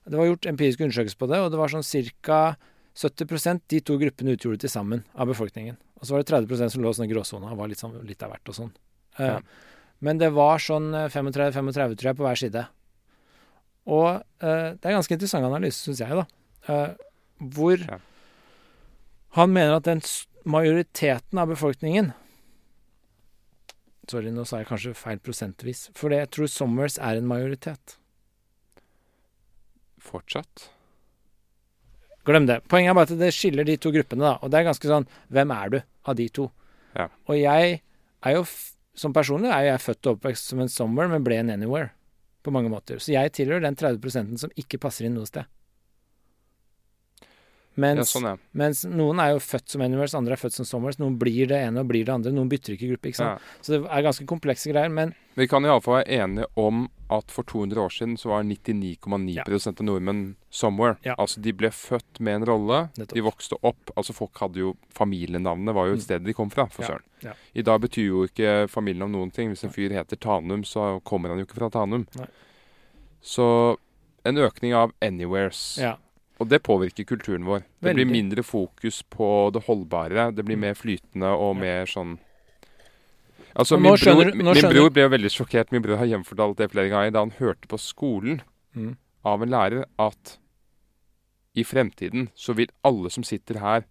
Det 0.05 0.19
var 0.19 0.27
gjort 0.29 0.45
empirisk 0.45 0.81
undersøkelse 0.85 1.17
på 1.17 1.27
det, 1.31 1.39
og 1.41 1.47
det 1.49 1.57
var 1.57 1.71
sånn 1.73 1.85
ca. 2.21 2.39
70% 2.95 3.65
de 3.67 3.81
to 3.83 3.97
gruppene 3.99 4.35
utgjorde 4.37 4.61
til 4.63 4.71
sammen 4.71 5.03
av 5.15 5.27
befolkningen. 5.27 5.75
Og 5.99 6.07
så 6.07 6.15
var 6.15 6.23
det 6.23 6.31
30% 6.31 6.71
som 6.71 6.83
lå 6.83 6.93
i 7.03 7.07
gråsona 7.11 7.51
og 7.51 7.59
var 7.59 7.71
litt, 7.71 7.81
sånn, 7.81 7.97
litt 8.07 8.23
av 8.23 8.31
hvert 8.31 8.51
og 8.51 8.55
sånn. 8.55 8.71
Eh, 9.19 9.25
Ja. 9.25 9.39
Men 10.03 10.17
det 10.19 10.33
var 10.35 10.59
sånn 10.59 10.91
35-35, 10.91 11.95
tror 11.95 12.09
jeg, 12.09 12.17
på 12.19 12.25
hver 12.25 12.35
side. 12.39 12.65
Og 13.87 14.07
uh, 14.43 14.69
det 14.75 14.83
er 14.83 14.97
ganske 14.97 15.15
interessant 15.15 15.47
analyse, 15.47 15.79
syns 15.79 16.01
jeg, 16.03 16.11
da. 16.19 16.25
Uh, 16.67 16.95
hvor 17.39 17.79
Ja. 17.79 17.99
han 19.39 19.53
mener 19.53 19.77
at 19.77 19.87
den 19.87 20.01
majoriteten 20.45 21.39
av 21.39 21.47
befolkningen 21.49 22.13
Sorry, 24.07 24.29
nå 24.29 24.43
sa 24.45 24.59
jeg 24.59 24.67
kanskje 24.69 24.91
feil 24.93 25.17
prosentvis. 25.17 25.87
For 25.97 26.13
jeg 26.13 26.29
tror 26.29 26.45
Somers 26.45 26.99
er 27.01 27.17
en 27.17 27.25
majoritet. 27.25 27.95
Fortsatt. 29.97 30.69
Glem 32.25 32.47
det. 32.49 32.61
Poenget 32.71 32.91
er 32.91 32.97
bare 32.97 33.09
at 33.11 33.19
det 33.19 33.33
skiller 33.35 33.67
de 33.67 33.77
to 33.77 33.91
gruppene, 33.93 34.23
da. 34.25 34.37
Og 34.41 34.51
det 34.51 34.59
er 34.59 34.69
ganske 34.69 34.89
sånn 34.89 35.05
Hvem 35.33 35.51
er 35.53 35.73
du 35.73 35.77
av 36.09 36.15
de 36.17 36.25
to? 36.33 36.47
Ja. 36.97 37.09
Og 37.29 37.37
jeg 37.37 37.81
er 38.25 38.37
jo 38.37 38.45
Som 38.95 39.13
personlig 39.13 39.51
er 39.51 39.65
jeg 39.67 39.83
født 39.83 40.07
og 40.07 40.17
oppvekst 40.17 40.53
som 40.53 40.61
en 40.63 40.71
somewhere, 40.71 41.11
men 41.11 41.23
ble 41.25 41.35
en 41.41 41.51
anywhere. 41.51 41.89
På 42.45 42.53
mange 42.55 42.69
måter. 42.71 42.95
Så 43.03 43.11
jeg 43.11 43.33
tilhører 43.35 43.65
den 43.65 43.75
30% 43.75 44.37
som 44.39 44.53
ikke 44.55 44.79
passer 44.79 45.07
inn 45.07 45.17
noe 45.17 45.27
sted. 45.27 45.43
Mens, 47.77 47.97
Ja, 47.97 48.19
sånn, 48.19 48.23
ja. 48.29 48.37
mens 48.53 48.85
noen 48.85 49.19
er 49.19 49.33
jo 49.33 49.39
født 49.43 49.67
som 49.67 49.81
anywheres, 49.81 50.13
andre 50.15 50.31
er 50.33 50.37
født 50.37 50.53
som 50.53 50.65
somewheres. 50.65 50.97
Noen 50.97 51.17
blir 51.19 51.47
det 51.47 51.57
ene 51.67 51.79
og 51.81 51.87
blir 51.89 52.05
det 52.05 52.13
andre. 52.13 52.31
Noen 52.31 52.47
bytter 52.49 52.73
ikke 52.77 52.87
gruppe. 52.93 53.09
ikke 53.11 53.15
sant? 53.19 53.41
ja. 53.41 53.57
Så 53.61 53.73
det 53.73 53.89
er 53.91 54.01
ganske 54.05 54.25
komplekse 54.25 54.71
greier. 54.71 54.89
Men 54.89 55.13
Vi 55.35 55.47
kan 55.47 55.63
iallfall 55.67 55.97
være 56.03 56.07
enige 56.23 56.45
om 56.55 56.89
at 57.11 57.29
for 57.29 57.43
200 57.43 57.75
år 57.77 57.89
siden 57.91 58.15
så 58.17 58.29
var 58.29 58.43
99,9 58.43 59.35
Ja. 59.35 59.43
av 59.43 59.83
nordmenn 59.85 60.35
somewhere. 60.49 60.95
Altså 61.17 61.41
de 61.41 61.51
ble 61.51 61.67
født 61.69 62.19
med 62.21 62.35
en 62.41 62.45
rolle. 62.45 62.89
Nettopp. 62.97 63.13
De 63.13 63.21
vokste 63.21 63.57
opp. 63.61 63.91
Altså 63.97 64.13
folk 64.13 64.33
hadde 64.39 64.55
jo 64.55 64.75
Familienavnene 64.95 65.73
var 65.73 65.87
jo 65.87 65.93
et 65.93 65.99
Mm. 65.99 66.03
sted 66.03 66.23
de 66.23 66.33
kom 66.33 66.49
fra, 66.49 66.65
for 66.67 66.83
søren. 66.83 67.33
I 67.53 67.61
dag 67.61 67.81
betyr 67.81 68.05
jo 68.07 68.23
ikke 68.27 68.69
familien 68.69 69.03
om 69.03 69.11
noen 69.11 69.31
ting. 69.33 69.49
Hvis 69.49 69.65
en 69.65 69.69
fyr 69.71 69.89
heter 69.91 70.15
Tanum, 70.15 70.63
så 70.63 71.01
kommer 71.03 71.27
han 71.29 71.39
jo 71.39 71.45
ikke 71.45 71.57
fra 71.59 71.69
Tanum. 71.69 72.07
Nei. 72.15 72.27
Så 73.21 73.77
en 74.25 74.35
økning 74.37 74.73
av 74.73 74.93
anywheres. 75.01 75.77
ja. 75.77 75.97
Og 76.39 76.49
det 76.51 76.59
påvirker 76.63 77.05
kulturen 77.07 77.45
vår. 77.47 77.63
Det 77.81 77.93
blir 77.95 78.05
mindre 78.09 78.43
fokus 78.43 79.01
på 79.07 79.27
det 79.55 79.63
holdbare. 79.69 80.31
Det 80.35 80.43
blir 80.43 80.57
Mm. 80.57 80.61
mer 80.67 80.73
flytende 80.73 81.29
og 81.31 81.55
mer 81.55 81.85
sånn 81.85 82.17
Altså, 83.57 83.79
min, 83.79 83.95
skjønner 83.95 84.33
bror, 84.33 84.35
min 84.35 84.69
bror 84.73 84.89
ble 84.89 85.01
jo 85.03 85.09
veldig 85.09 85.29
sjokkert. 85.31 85.71
Min 85.71 85.81
bror 85.81 85.95
har 85.95 86.05
hjemfortalt 86.05 86.57
det 86.57 86.71
flere 86.71 86.89
ganger 86.89 87.11
da 87.11 87.19
han 87.19 87.31
hørte 87.31 87.67
på 87.71 87.79
skolen 87.79 88.41
Mm. 88.75 88.97
av 89.23 89.41
en 89.41 89.49
lærer 89.49 89.85
at 89.97 90.37
i 91.55 91.63
fremtiden 91.63 92.27
så 92.35 92.53
vil 92.53 92.67
alle 92.83 93.09
som 93.09 93.23
sitter 93.23 93.59
her, 93.59 93.85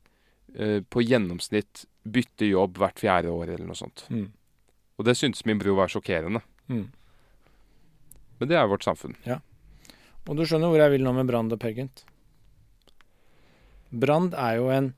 uh, 0.60 0.80
på 0.80 1.00
gjennomsnitt 1.00 1.86
bytte 2.06 2.44
jobb 2.50 2.74
hvert 2.76 3.00
fjerde 3.00 3.32
år 3.32 3.48
eller 3.54 3.64
noe 3.66 3.74
sånt. 3.74 4.04
Mm. 4.10 4.30
Og 4.98 5.04
det 5.06 5.16
syntes 5.16 5.46
min 5.46 5.58
bror 5.58 5.76
var 5.76 5.88
sjokkerende. 5.88 6.42
Mm. 6.68 6.88
Men 8.38 8.48
det 8.48 8.56
er 8.58 8.66
vårt 8.68 8.84
samfunn. 8.84 9.16
Og 10.28 10.36
du 10.36 10.42
skjønner 10.44 10.68
hvor 10.68 10.76
jeg 10.78 10.90
vil 10.90 11.02
nå 11.04 11.14
med 11.14 11.26
Brand 11.26 11.52
og 11.52 11.58
Per 11.60 11.72
Gynt? 11.72 12.04
Brand 14.00 14.34
er 14.34 14.58
jo 14.58 14.70
en 14.74 14.92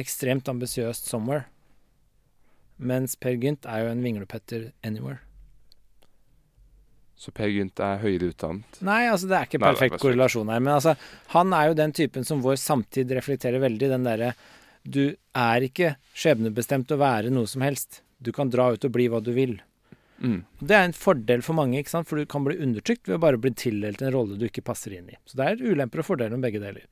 ekstremt 0.00 0.48
ambisiøst 0.48 1.10
somewhere. 1.10 1.48
Mens 2.82 3.14
Per 3.20 3.36
Gynt 3.38 3.66
er 3.68 3.84
jo 3.84 3.92
en 3.92 4.02
vinglepetter 4.02 4.70
anywhere. 4.86 5.20
Så 7.22 7.30
Per 7.30 7.50
Gynt 7.52 7.78
er 7.78 8.00
høyere 8.02 8.32
utdannet. 8.32 8.78
Nei, 8.82 9.04
altså 9.06 9.28
det 9.30 9.36
er 9.38 9.46
ikke 9.46 9.60
Nei, 9.62 9.68
er 9.68 9.76
perfekt 9.76 10.02
korrelasjon 10.02 10.48
her. 10.50 10.62
Men 10.62 10.74
altså, 10.74 10.96
han 11.36 11.52
er 11.54 11.68
jo 11.68 11.76
den 11.78 11.92
typen 11.94 12.26
som 12.26 12.42
vår 12.42 12.56
samtid 12.58 13.12
reflekterer 13.14 13.62
veldig. 13.62 13.90
Den 13.92 14.08
derre 14.08 14.32
Du 14.82 15.14
er 15.38 15.62
ikke 15.62 15.92
skjebnebestemt 16.18 16.90
å 16.90 16.98
være 16.98 17.30
noe 17.30 17.46
som 17.46 17.62
helst. 17.62 18.00
Du 18.18 18.32
kan 18.34 18.50
dra 18.50 18.72
ut 18.74 18.88
og 18.88 18.94
bli 18.96 19.06
hva 19.12 19.20
du 19.22 19.30
vil. 19.36 19.60
Mm. 20.22 20.40
Det 20.58 20.74
er 20.74 20.88
en 20.88 20.94
fordel 20.94 21.42
for 21.46 21.58
mange, 21.58 21.78
ikke 21.78 21.92
sant? 21.94 22.08
for 22.10 22.18
du 22.18 22.26
kan 22.26 22.42
bli 22.46 22.58
undertrykt 22.62 23.06
ved 23.06 23.18
å 23.18 23.22
bare 23.22 23.38
bli 23.42 23.50
tildelt 23.58 24.02
en 24.02 24.12
rolle 24.14 24.38
du 24.38 24.48
ikke 24.48 24.66
passer 24.66 24.94
inn 24.98 25.10
i. 25.10 25.18
Så 25.26 25.38
det 25.38 25.46
er 25.46 25.62
ulemper 25.62 26.02
og 26.02 26.08
fordeler 26.10 26.34
med 26.34 26.46
begge 26.46 26.62
deler. 26.62 26.86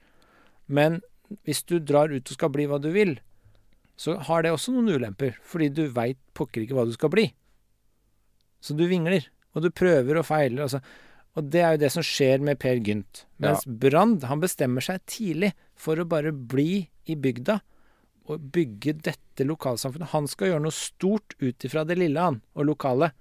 Men 0.70 1.00
hvis 1.46 1.62
du 1.68 1.78
drar 1.78 2.12
ut 2.12 2.26
og 2.26 2.36
skal 2.36 2.52
bli 2.54 2.66
hva 2.70 2.80
du 2.82 2.90
vil, 2.94 3.18
så 4.00 4.16
har 4.28 4.42
det 4.42 4.54
også 4.54 4.72
noen 4.72 4.94
ulemper, 4.96 5.36
fordi 5.44 5.68
du 5.76 5.84
veit 5.92 6.18
pokker 6.36 6.64
ikke 6.64 6.76
hva 6.78 6.86
du 6.88 6.94
skal 6.96 7.12
bli. 7.12 7.26
Så 8.64 8.76
du 8.76 8.86
vingler, 8.88 9.26
og 9.54 9.64
du 9.64 9.70
prøver 9.72 10.20
og 10.20 10.26
feiler. 10.28 10.64
Altså. 10.66 10.80
Og 11.36 11.50
det 11.52 11.62
er 11.64 11.74
jo 11.74 11.82
det 11.84 11.90
som 11.94 12.04
skjer 12.04 12.42
med 12.44 12.60
Per 12.60 12.80
Gynt. 12.84 13.24
Mens 13.42 13.66
Brand, 13.66 14.24
han 14.28 14.42
bestemmer 14.42 14.84
seg 14.84 15.04
tidlig 15.10 15.52
for 15.78 16.00
å 16.00 16.08
bare 16.08 16.32
bli 16.32 16.86
i 17.08 17.16
bygda 17.16 17.60
og 18.30 18.50
bygge 18.54 18.94
dette 19.06 19.46
lokalsamfunnet. 19.46 20.12
Han 20.14 20.28
skal 20.30 20.52
gjøre 20.52 20.64
noe 20.66 20.76
stort 20.76 21.34
ut 21.40 21.66
ifra 21.66 21.84
det 21.88 21.98
lille, 21.98 22.20
han, 22.20 22.40
og 22.54 22.68
lokale. 22.68 23.12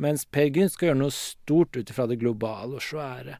Mens 0.00 0.24
Per 0.24 0.48
Gynt 0.48 0.74
skal 0.74 0.90
gjøre 0.90 1.02
noe 1.02 1.14
stort 1.14 1.76
ut 1.76 1.92
ifra 1.92 2.08
det 2.10 2.20
globale 2.22 2.78
og 2.78 2.84
svære. 2.84 3.38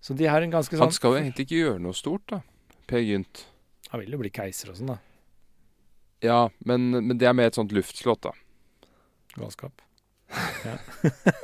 Så 0.00 0.14
de 0.14 0.28
har 0.30 0.44
en 0.44 0.52
ganske 0.52 0.76
sånn 0.76 0.86
Han 0.86 0.94
skal 0.94 1.16
jo 1.16 1.20
egentlig 1.22 1.48
ikke 1.48 1.62
gjøre 1.62 1.82
noe 1.82 1.96
stort, 1.96 2.24
da. 2.30 2.42
Per 2.88 3.02
Gynt. 3.02 3.44
Han 3.92 4.02
vil 4.02 4.14
jo 4.14 4.20
bli 4.22 4.30
keiser 4.32 4.72
og 4.72 4.78
sånn, 4.78 4.94
da. 4.94 4.98
Ja, 6.24 6.38
men, 6.66 6.90
men 6.98 7.18
det 7.18 7.28
er 7.28 7.36
mer 7.36 7.50
et 7.50 7.58
sånt 7.58 7.74
luftslott, 7.74 8.26
da. 8.26 8.34
Galskap. 9.38 9.82
Ja. 10.66 10.76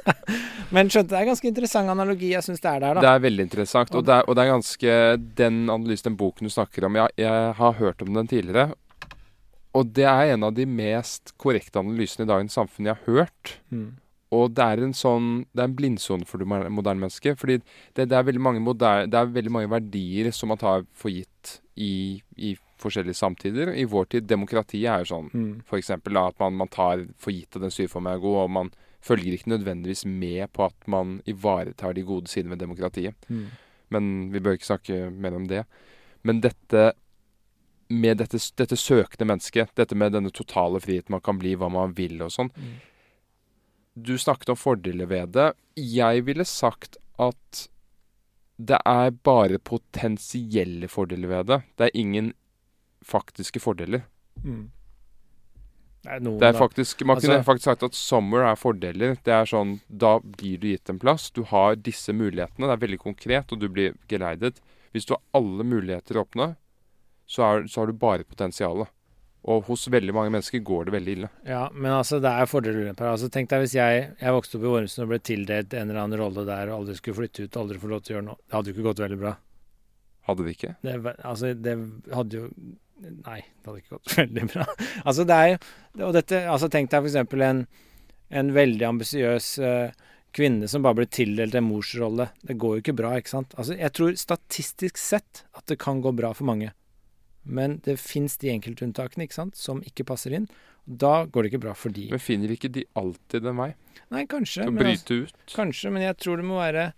Men 0.75 0.91
skjønte, 0.93 1.13
det 1.13 1.17
er 1.17 1.25
en 1.25 1.31
ganske 1.31 1.49
interessant 1.49 1.89
analogi 1.93 2.33
jeg 2.35 2.45
syns 2.45 2.61
det 2.61 2.69
er 2.69 2.83
der, 2.83 2.99
da. 2.99 3.05
Det 3.05 3.11
er 3.11 3.23
veldig 3.25 3.45
interessant. 3.47 3.93
Og 3.97 4.05
det 4.05 4.17
er, 4.17 4.27
og 4.29 4.37
det 4.37 4.43
er 4.43 4.51
ganske 4.51 4.97
Den 5.41 5.61
analysen, 5.73 6.11
den 6.11 6.19
boken 6.21 6.49
du 6.49 6.53
snakker 6.53 6.89
om, 6.89 6.99
jeg, 7.01 7.15
jeg 7.23 7.53
har 7.61 7.77
hørt 7.79 8.03
om 8.05 8.17
den 8.19 8.29
tidligere. 8.31 8.75
Og 9.75 9.91
det 9.97 10.07
er 10.07 10.35
en 10.35 10.47
av 10.47 10.55
de 10.55 10.67
mest 10.71 11.33
korrekte 11.41 11.81
analysene 11.81 12.27
i 12.27 12.31
dagens 12.31 12.57
samfunn 12.59 12.91
jeg 12.91 12.99
har 12.99 13.17
hørt. 13.17 13.55
Mm. 13.75 13.95
Og 14.35 14.55
det 14.57 14.65
er 14.65 14.83
en 14.83 14.95
sånn 14.97 15.29
Det 15.55 15.63
er 15.63 15.69
en 15.71 15.77
blindsone 15.79 16.27
for 16.29 16.43
det 16.43 16.49
moderne 16.49 17.05
mennesket. 17.05 17.39
Fordi 17.41 17.61
det, 17.61 18.09
det, 18.09 18.13
er 18.13 18.27
veldig 18.27 18.43
mange 18.43 18.63
moderne, 18.65 19.09
det 19.11 19.21
er 19.21 19.35
veldig 19.35 19.55
mange 19.55 19.73
verdier 19.73 20.31
som 20.35 20.53
man 20.53 20.61
tar 20.61 20.87
for 20.93 21.13
gitt 21.15 21.59
i, 21.77 22.23
i 22.37 22.55
forskjellige 22.83 23.19
samtider. 23.19 23.73
I 23.75 23.87
vår 23.91 24.11
tid 24.15 24.29
Demokratiet 24.31 24.91
er 24.91 25.05
jo 25.05 25.13
sånn 25.13 25.31
Mm. 25.35 25.63
for 25.67 25.79
eksempel 25.79 26.19
at 26.21 26.39
man, 26.41 26.57
man 26.61 26.69
tar 26.69 27.07
for 27.19 27.33
gitt 27.35 27.57
at 27.57 27.63
den 27.63 27.73
styreformen 27.73 28.13
er 28.13 28.23
god, 28.23 28.41
og 28.45 28.51
man 28.51 28.71
følger 29.05 29.37
ikke 29.37 29.53
nødvendigvis 29.53 30.05
med 30.07 30.53
på 30.53 30.65
at 30.67 30.89
man 30.89 31.21
ivaretar 31.29 31.95
de 31.95 32.03
gode 32.03 32.29
sidene 32.29 32.55
ved 32.55 32.65
demokratiet. 32.65 33.15
Mm. 33.29 33.47
Men 33.91 34.13
vi 34.33 34.41
bør 34.41 34.57
ikke 34.57 34.71
snakke 34.73 35.11
mer 35.11 35.37
om 35.37 35.49
det. 35.49 35.65
Men 36.23 36.41
dette 36.41 36.93
med 37.89 38.17
dette, 38.17 38.39
dette 38.57 38.77
søkende 38.81 39.29
mennesket, 39.29 39.75
dette 39.77 39.95
med 39.95 40.15
denne 40.15 40.33
totale 40.33 40.81
friheten, 40.81 41.13
man 41.13 41.21
kan 41.25 41.39
bli 41.39 41.55
hva 41.59 41.69
man 41.73 41.93
vil 41.97 42.23
og 42.25 42.33
sånn. 42.33 42.51
Mm. 42.57 42.75
Du 43.95 44.17
snakket 44.19 44.49
om 44.49 44.59
fordeler 44.59 45.07
ved 45.07 45.33
det. 45.37 45.53
Jeg 45.77 46.25
ville 46.27 46.45
sagt 46.45 46.97
at 47.19 47.69
det 48.59 48.79
er 48.87 49.11
bare 49.27 49.59
potensielle 49.59 50.89
fordeler 50.91 51.29
ved 51.31 51.47
det. 51.51 51.61
Det 51.79 51.87
er 51.89 51.99
ingen 51.99 52.33
faktiske 53.05 53.61
fordeler. 53.63 54.05
Mm. 54.43 54.71
Det 56.05 56.13
er 56.13 56.21
noen, 56.21 56.39
Det 56.39 56.49
er 56.49 56.59
faktisk, 56.59 57.05
man 57.07 57.17
Altså- 57.17 57.29
kunne 57.31 57.45
faktisk 57.45 57.65
sagt 57.65 57.83
at 57.83 57.95
summer 57.95 58.43
er 58.45 58.57
fordeler. 58.57 59.17
Det 59.25 59.33
er 59.33 59.45
sånn, 59.45 59.81
Da 59.89 60.19
blir 60.19 60.59
du 60.59 60.69
gitt 60.69 60.91
en 60.91 60.99
plass. 60.99 61.31
Du 61.31 61.45
har 61.45 61.77
disse 61.77 62.13
mulighetene. 62.13 62.67
Det 62.67 62.83
er 62.83 62.87
veldig 62.87 62.99
konkret, 62.99 63.53
og 63.53 63.59
du 63.61 63.69
blir 63.69 63.95
geleidet. 64.09 64.61
Hvis 64.93 65.07
du 65.07 65.15
har 65.15 65.23
alle 65.33 65.65
muligheter 65.65 66.15
åpne, 66.17 66.57
så, 67.27 67.43
er, 67.43 67.63
så 67.65 67.81
har 67.81 67.87
du 67.87 67.93
bare 67.95 68.25
potensialet. 68.25 68.89
Og 69.45 69.67
hos 69.69 69.83
veldig 69.93 70.15
mange 70.17 70.33
mennesker 70.33 70.63
går 70.65 70.87
det 70.89 70.95
veldig 70.95 71.15
ille. 71.19 71.29
Ja, 71.45 71.67
men 71.75 71.93
altså, 71.93 72.17
det 72.23 72.31
er 72.33 72.49
fordeler 72.49 72.79
og 72.81 72.87
ulemper. 72.87 73.11
Altså, 73.11 73.29
tenk 73.33 73.51
deg 73.51 73.65
hvis 73.65 73.75
jeg, 73.77 74.07
jeg 74.17 74.37
vokste 74.37 74.57
opp 74.57 74.65
i 74.65 74.71
Vormsen 74.73 75.05
og 75.05 75.11
ble 75.11 75.19
tildelt 75.21 75.75
en 75.77 75.91
eller 75.91 76.01
annen 76.01 76.21
rolle 76.23 76.47
der 76.49 76.71
og 76.71 76.79
aldri 76.79 76.97
skulle 76.97 77.19
flytte 77.19 77.45
ut, 77.45 77.59
aldri 77.61 77.81
få 77.83 77.91
lov 77.91 78.01
til 78.05 78.15
å 78.15 78.17
gjøre 78.17 78.27
noe. 78.31 78.41
Det 78.41 78.57
hadde 78.57 78.73
jo 78.73 78.77
ikke 78.77 78.87
gått 78.87 79.03
veldig 79.05 79.19
bra. 79.21 79.35
Hadde 80.25 80.47
det 80.47 80.55
ikke? 80.57 80.73
Det, 80.81 80.95
altså, 81.13 81.53
det 81.67 81.77
hadde 82.15 82.41
jo 82.41 82.49
Nei, 83.05 83.41
det 83.43 83.67
hadde 83.67 83.81
ikke 83.83 83.97
gått 83.99 84.13
veldig 84.23 84.45
bra. 84.55 84.65
altså, 85.03 85.25
det 85.29 85.37
er 85.37 85.49
jo 85.51 86.07
Og 86.07 86.13
dette 86.15 86.39
Altså, 86.49 86.71
tenk 86.73 86.93
deg 86.93 87.09
eksempel 87.11 87.43
en, 87.45 87.65
en 88.41 88.53
veldig 88.55 88.87
ambisiøs 88.87 89.49
uh, 89.61 90.13
kvinne 90.35 90.71
som 90.71 90.87
bare 90.87 91.03
blir 91.03 91.11
tildelt 91.13 91.55
en 91.59 91.67
morsrolle. 91.67 92.31
Det 92.43 92.57
går 92.59 92.79
jo 92.79 92.85
ikke 92.85 92.97
bra, 92.97 93.13
ikke 93.19 93.35
sant? 93.35 93.53
Altså, 93.59 93.77
jeg 93.79 93.93
tror 93.95 94.17
statistisk 94.19 94.99
sett 94.99 95.45
at 95.53 95.67
det 95.71 95.77
kan 95.83 96.01
gå 96.03 96.15
bra 96.17 96.33
for 96.35 96.49
mange. 96.49 96.73
Men 97.45 97.79
det 97.85 97.99
fins 98.01 98.39
de 98.41 98.51
enkeltunntakene, 98.55 99.27
ikke 99.27 99.37
sant, 99.37 99.57
som 99.61 99.83
ikke 99.85 100.07
passer 100.09 100.33
inn. 100.37 100.47
Da 100.85 101.25
går 101.25 101.45
det 101.45 101.53
ikke 101.53 101.65
bra 101.65 101.75
for 101.77 101.93
de. 101.95 102.07
Men 102.13 102.21
finner 102.21 102.53
ikke 102.53 102.71
de 102.73 102.85
alltid 102.99 103.47
en 103.49 103.61
vei 103.61 103.71
Nei, 104.13 104.25
kanskje. 104.29 104.65
til 104.65 104.69
å 104.69 104.75
Men 104.75 104.91
altså, 104.91 105.05
bryte 105.05 105.19
ut? 105.25 105.45
Kanskje, 105.55 105.93
men 105.95 106.05
jeg 106.05 106.17
tror 106.21 106.41
det 106.41 106.45
må 106.49 106.59
være 106.61 106.93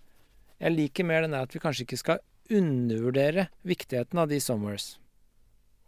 Jeg 0.58 0.72
liker 0.72 1.04
mer 1.06 1.22
den 1.22 1.34
der 1.36 1.46
at 1.46 1.54
vi 1.54 1.60
kanskje 1.62 1.84
ikke 1.84 1.98
skal 2.00 2.22
undervurdere 2.50 3.48
viktigheten 3.66 4.18
av 4.22 4.30
de 4.30 4.38
somewheres. 4.40 4.96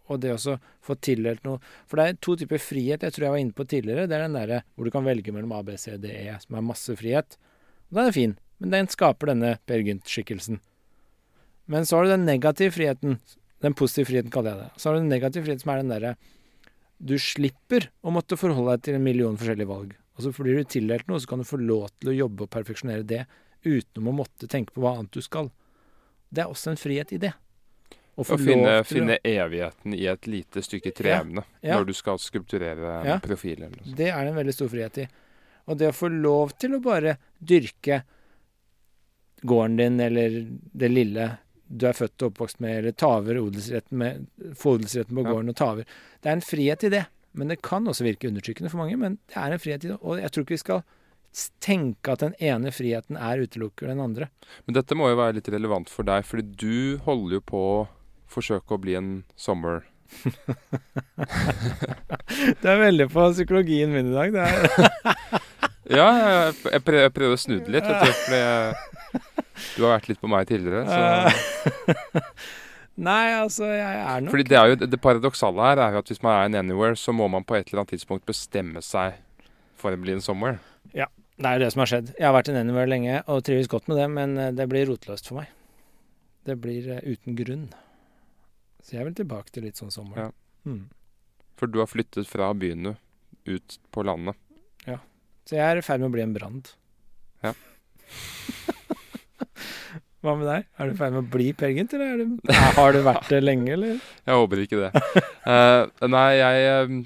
Og 0.08 0.20
det 0.22 0.34
å 0.34 0.56
få 0.84 0.96
tildelt 1.04 1.44
noe 1.44 1.60
For 1.86 2.00
det 2.00 2.06
er 2.06 2.18
to 2.24 2.36
typer 2.40 2.60
frihet 2.62 3.04
jeg 3.04 3.14
tror 3.14 3.26
jeg 3.28 3.34
var 3.34 3.42
inne 3.42 3.56
på 3.56 3.66
tidligere. 3.68 4.06
Det 4.08 4.16
er 4.16 4.26
den 4.26 4.36
derre 4.38 4.62
hvor 4.74 4.88
du 4.88 4.92
kan 4.94 5.06
velge 5.06 5.34
mellom 5.34 5.52
A, 5.56 5.62
B, 5.62 5.76
C, 5.80 5.96
D, 6.00 6.12
E, 6.12 6.36
som 6.44 6.58
er 6.58 6.64
masse 6.64 6.96
frihet. 6.98 7.38
Og 7.90 7.98
den 7.98 8.10
er 8.10 8.16
fin, 8.16 8.36
men 8.60 8.74
den 8.74 8.90
skaper 8.92 9.32
denne 9.32 9.56
Per 9.68 9.82
Gynt-skikkelsen. 9.84 10.60
Men 11.68 11.84
så 11.84 11.98
har 11.98 12.06
du 12.06 12.14
den 12.14 12.28
negative 12.28 12.72
friheten. 12.72 13.18
Den 13.62 13.74
positive 13.74 14.06
friheten 14.06 14.30
kaller 14.30 14.54
jeg 14.54 14.60
det. 14.64 14.70
Så 14.80 14.88
har 14.88 14.94
du 14.94 15.00
den 15.02 15.10
negative 15.12 15.44
friheten 15.44 15.64
som 15.64 15.72
er 15.74 15.80
den 15.82 15.88
derre 15.94 16.12
Du 16.98 17.14
slipper 17.18 17.88
å 18.02 18.10
måtte 18.14 18.36
forholde 18.38 18.76
deg 18.76 18.82
til 18.88 18.94
en 18.98 19.04
million 19.04 19.36
forskjellige 19.38 19.70
valg. 19.70 19.92
Og 20.18 20.24
så 20.24 20.32
blir 20.34 20.56
du 20.58 20.64
tildelt 20.66 21.06
noe, 21.06 21.20
så 21.22 21.28
kan 21.30 21.38
du 21.38 21.46
få 21.46 21.60
lov 21.62 21.90
til 22.00 22.10
å 22.10 22.16
jobbe 22.16 22.42
og 22.46 22.50
perfeksjonere 22.50 23.06
det 23.06 23.20
uten 23.64 24.08
å 24.10 24.14
måtte 24.14 24.48
tenke 24.50 24.74
på 24.74 24.82
hva 24.82 24.96
annet 24.98 25.12
du 25.14 25.22
skal. 25.22 25.50
Det 26.30 26.42
er 26.42 26.50
også 26.50 26.72
en 26.72 26.80
frihet 26.80 27.12
i 27.14 27.20
det. 27.22 27.30
Å 28.18 28.24
finne, 28.26 28.72
finne 28.82 29.20
evigheten 29.22 29.94
i 29.94 30.08
et 30.10 30.26
lite 30.26 30.58
stykke 30.66 30.90
treemne 30.90 31.44
Ja. 31.62 31.76
når 31.78 31.86
du 31.86 31.92
skal 31.94 32.18
skulpturere 32.18 33.04
Ja. 33.06 33.18
profil 33.22 33.62
eller 33.62 33.76
noe 33.76 33.84
sånt. 33.84 33.96
Det 33.96 34.08
er 34.10 34.24
det 34.24 34.32
en 34.32 34.40
veldig 34.42 34.54
stor 34.54 34.68
frihet 34.68 34.98
i. 34.98 35.08
Og 35.68 35.78
det 35.78 35.88
å 35.92 35.94
få 35.94 36.08
lov 36.10 36.58
til 36.58 36.74
å 36.74 36.82
bare 36.82 37.16
dyrke 37.38 38.02
gården 39.44 39.76
din 39.76 40.00
eller 40.00 40.30
det 40.74 40.90
lille 40.90 41.38
du 41.68 41.86
er 41.88 41.96
født 41.96 42.24
og 42.24 42.32
oppvokst 42.32 42.60
med, 42.64 42.78
eller 42.80 42.96
taver 42.96 43.38
odelsretten 43.40 44.00
med, 44.00 44.26
få 44.56 44.76
odelsretten 44.78 45.16
på 45.18 45.24
gården 45.26 45.52
og 45.52 45.58
taver. 45.58 45.84
Det 46.22 46.30
er 46.30 46.38
en 46.38 46.44
frihet 46.44 46.86
i 46.88 46.92
det. 46.96 47.04
Men 47.38 47.52
det 47.52 47.60
kan 47.62 47.86
også 47.86 48.06
virke 48.06 48.28
undertrykkende 48.30 48.70
for 48.72 48.80
mange. 48.80 48.96
Men 48.98 49.18
det 49.28 49.36
er 49.38 49.52
en 49.54 49.62
frihet 49.62 49.84
i 49.84 49.92
det. 49.92 49.98
Og 50.00 50.22
jeg 50.22 50.32
tror 50.32 50.46
ikke 50.46 50.56
vi 50.56 50.62
skal 50.64 50.80
tenke 51.62 52.14
at 52.14 52.24
den 52.24 52.34
ene 52.42 52.72
friheten 52.74 53.18
er 53.20 53.44
utelukker 53.44 53.90
den 53.90 54.00
andre. 54.02 54.30
Men 54.66 54.78
dette 54.78 54.96
må 54.98 55.10
jo 55.12 55.20
være 55.20 55.36
litt 55.38 55.50
relevant 55.52 55.92
for 55.92 56.08
deg, 56.08 56.26
fordi 56.26 56.44
du 56.58 56.98
holder 57.04 57.38
jo 57.38 57.42
på 57.52 57.60
å 57.68 57.78
forsøke 58.32 58.74
å 58.74 58.82
bli 58.82 58.96
en 58.98 59.12
sommer. 59.38 59.84
du 62.58 62.64
er 62.64 62.80
veldig 62.80 63.10
på 63.12 63.28
psykologien 63.36 63.92
min 63.92 64.08
i 64.10 64.16
dag. 64.16 64.32
Det 64.32 64.42
er 64.48 64.56
Ja, 65.88 66.06
jeg, 66.12 66.56
jeg, 66.68 66.82
prøver, 66.84 67.02
jeg 67.06 67.12
prøver 67.16 67.34
å 67.34 67.40
snu 67.40 67.54
det 67.64 67.72
litt. 67.72 67.86
Fordi 67.88 68.40
jeg, 68.40 68.97
du 69.76 69.84
har 69.84 69.96
vært 69.96 70.08
litt 70.12 70.22
på 70.22 70.30
meg 70.30 70.48
tidligere. 70.50 70.84
Så. 70.88 72.22
Nei, 73.08 73.30
altså, 73.38 73.68
jeg 73.70 73.98
er 74.02 74.24
nok 74.24 74.32
Fordi 74.34 74.44
det, 74.50 74.56
er 74.58 74.72
jo, 74.72 74.78
det 74.90 74.98
paradoksale 74.98 75.68
her 75.68 75.82
er 75.84 75.94
jo 75.94 76.00
at 76.02 76.08
hvis 76.10 76.22
man 76.24 76.34
er 76.34 76.48
en 76.48 76.58
anywhere, 76.64 76.98
så 76.98 77.14
må 77.14 77.28
man 77.30 77.46
på 77.46 77.54
et 77.54 77.68
eller 77.68 77.84
annet 77.84 77.94
tidspunkt 77.94 78.26
bestemme 78.26 78.82
seg 78.82 79.20
for 79.78 79.94
å 79.94 80.00
bli 80.02 80.16
en 80.16 80.24
somewhere. 80.24 80.58
Det 81.38 81.46
er 81.46 81.54
jo 81.54 81.62
det 81.62 81.70
som 81.70 81.82
har 81.84 81.90
skjedd. 81.92 82.08
Jeg 82.18 82.26
har 82.26 82.34
vært 82.34 82.48
en 82.50 82.58
anywhere 82.58 82.90
lenge 82.90 83.18
og 83.30 83.44
trives 83.46 83.70
godt 83.70 83.86
med 83.90 84.00
det, 84.00 84.06
men 84.10 84.32
eh, 84.42 84.54
det 84.58 84.66
blir 84.70 84.88
rotløst 84.90 85.30
for 85.30 85.38
meg. 85.38 85.52
Det 86.48 86.56
blir 86.58 86.88
eh, 86.96 87.04
uten 87.06 87.36
grunn. 87.38 87.68
Så 88.82 88.96
jeg 88.96 89.06
vil 89.06 89.14
tilbake 89.20 89.54
til 89.54 89.68
litt 89.68 89.78
sånn 89.78 89.94
sommer. 89.94 90.18
Ja. 90.18 90.32
Mm. 90.66 90.88
For 91.58 91.70
du 91.70 91.78
har 91.78 91.90
flyttet 91.90 92.26
fra 92.26 92.50
byen 92.58 92.90
du, 92.90 92.92
ut 93.54 93.78
på 93.94 94.02
landet. 94.06 94.34
Ja. 94.88 94.98
Så 95.46 95.60
jeg 95.60 95.62
er 95.62 95.78
i 95.78 95.86
ferd 95.86 96.02
med 96.02 96.10
å 96.10 96.16
bli 96.16 96.26
en 96.26 96.34
brand. 96.34 96.74
Ja. 97.46 97.54
Hva 100.24 100.34
med 100.34 100.48
deg? 100.50 100.64
Er 100.74 100.88
du 100.88 100.96
i 100.96 100.98
ferd 100.98 101.14
med 101.14 101.20
å 101.22 101.30
bli 101.30 101.52
Per 101.54 101.70
Gynt, 101.70 101.92
eller 101.94 102.08
er 102.10 102.22
du, 102.24 102.38
er, 102.50 102.64
har 102.74 102.96
du 102.96 103.00
vært 103.06 103.28
det 103.30 103.38
lenge, 103.44 103.70
eller? 103.76 104.00
Jeg 104.26 104.40
håper 104.40 104.62
ikke 104.64 104.80
det. 104.80 105.02
Uh, 105.46 106.08
nei, 106.10 106.28
jeg 106.40 106.66
eh, 106.72 106.96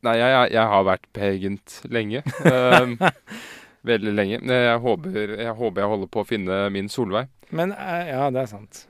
Nei, 0.00 0.14
jeg, 0.16 0.36
jeg, 0.54 0.62
har 0.72 0.84
vært 0.88 1.02
pagent 1.12 1.74
lenge. 1.92 2.22
Uh, 2.40 2.94
veldig 3.90 4.14
lenge. 4.14 4.38
Jeg 4.48 4.78
håper, 4.80 5.34
jeg 5.42 5.56
håper 5.58 5.84
jeg 5.84 5.90
holder 5.92 6.08
på 6.16 6.22
å 6.22 6.28
finne 6.28 6.62
min 6.72 6.88
Solveig. 6.88 7.28
Men 7.52 7.74
uh, 7.76 8.00
ja, 8.08 8.22
det 8.32 8.46
er 8.46 8.48
sant. 8.48 8.86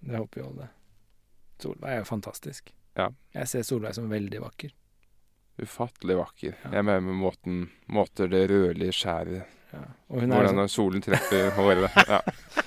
Det 0.00 0.16
håper 0.16 0.40
vi 0.40 0.46
alle. 0.46 0.70
Solveig 1.60 1.92
er 1.92 2.00
jo 2.00 2.08
fantastisk. 2.08 2.72
Ja. 2.96 3.10
Jeg 3.36 3.50
ser 3.52 3.68
Solveig 3.68 3.92
som 3.98 4.08
veldig 4.08 4.40
vakker. 4.46 4.72
Ufattelig 5.60 6.16
vakker. 6.18 6.56
Ja. 6.64 6.72
Jeg 6.78 6.88
mener 6.88 7.04
med 7.10 7.20
måten 7.20 7.60
Måter 7.92 8.32
det 8.32 8.46
rødlige 8.50 8.96
skjæret 8.96 9.52
Ja. 9.74 9.84
Hvordan 10.14 10.30
liksom, 10.34 10.56
når 10.60 10.70
solen 10.72 11.02
treffer 11.04 11.50
håret. 11.58 11.96
Ja. 12.08 12.20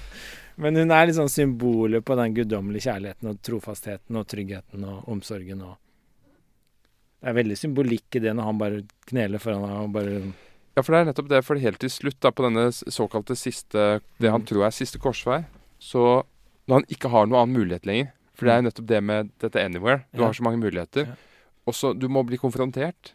men 0.63 0.75
hun 0.81 0.91
er 0.91 1.11
sånn 1.15 1.29
symbolet 1.31 2.03
på 2.05 2.15
den 2.19 2.33
guddommelige 2.35 2.87
kjærligheten 2.89 3.29
og 3.31 3.41
trofastheten 3.45 4.17
og 4.19 4.25
tryggheten 4.31 4.83
og 4.87 5.07
omsorgen 5.13 5.61
og 5.67 5.75
Det 7.21 7.31
er 7.31 7.37
veldig 7.39 7.55
symbolikk 7.57 8.15
i 8.15 8.19
det 8.21 8.33
når 8.37 8.45
han 8.45 8.57
bare 8.61 8.81
kneler 9.09 9.41
foran 9.41 9.63
henne 9.65 9.85
og 9.87 9.93
bare 9.95 10.17
ja, 10.77 10.83
for 10.85 10.93
det 10.93 10.97
er 10.99 11.05
nettopp 11.09 11.29
det. 11.31 11.39
For 11.47 11.57
helt 11.57 11.79
til 11.81 11.89
slutt, 11.89 12.19
da, 12.21 12.29
på 12.29 12.43
denne 12.45 12.67
såkalte 12.71 13.33
siste 13.35 13.85
Det 14.21 14.29
han 14.29 14.43
Mm. 14.43 14.45
tror 14.45 14.65
er 14.67 14.75
siste 14.75 14.99
korsvei, 15.01 15.39
så 15.81 16.23
Når 16.67 16.73
han 16.75 16.85
ikke 16.93 17.09
har 17.09 17.25
noen 17.25 17.41
annen 17.41 17.57
mulighet 17.57 17.85
lenger 17.89 18.11
For 18.35 18.45
det 18.45 18.53
er 18.53 18.61
jo 18.61 18.67
nettopp 18.69 18.87
det 18.87 18.99
med 19.03 19.31
dette 19.39 19.63
anywhere. 19.63 20.03
Du 20.13 20.21
Ja. 20.21 20.25
har 20.27 20.33
så 20.33 20.43
mange 20.43 20.59
muligheter. 20.61 21.07
Ja. 21.07 21.15
Og 21.65 21.73
så 21.73 21.97
Du 21.97 22.07
må 22.07 22.21
bli 22.25 22.37
konfrontert. 22.37 23.13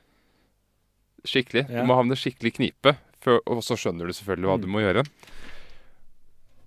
Skikkelig. 1.25 1.69
Ja. 1.71 1.83
Du 1.83 1.87
må 1.87 1.95
havne 1.95 2.17
skikkelig 2.19 2.55
knipe. 2.59 2.97
Før, 3.23 3.39
og 3.47 3.63
så 3.63 3.77
skjønner 3.79 4.07
du 4.11 4.13
selvfølgelig 4.17 4.49
hva 4.51 4.57
Mm. 4.59 4.63
du 4.65 4.69
må 4.75 4.81
gjøre. 4.83 5.05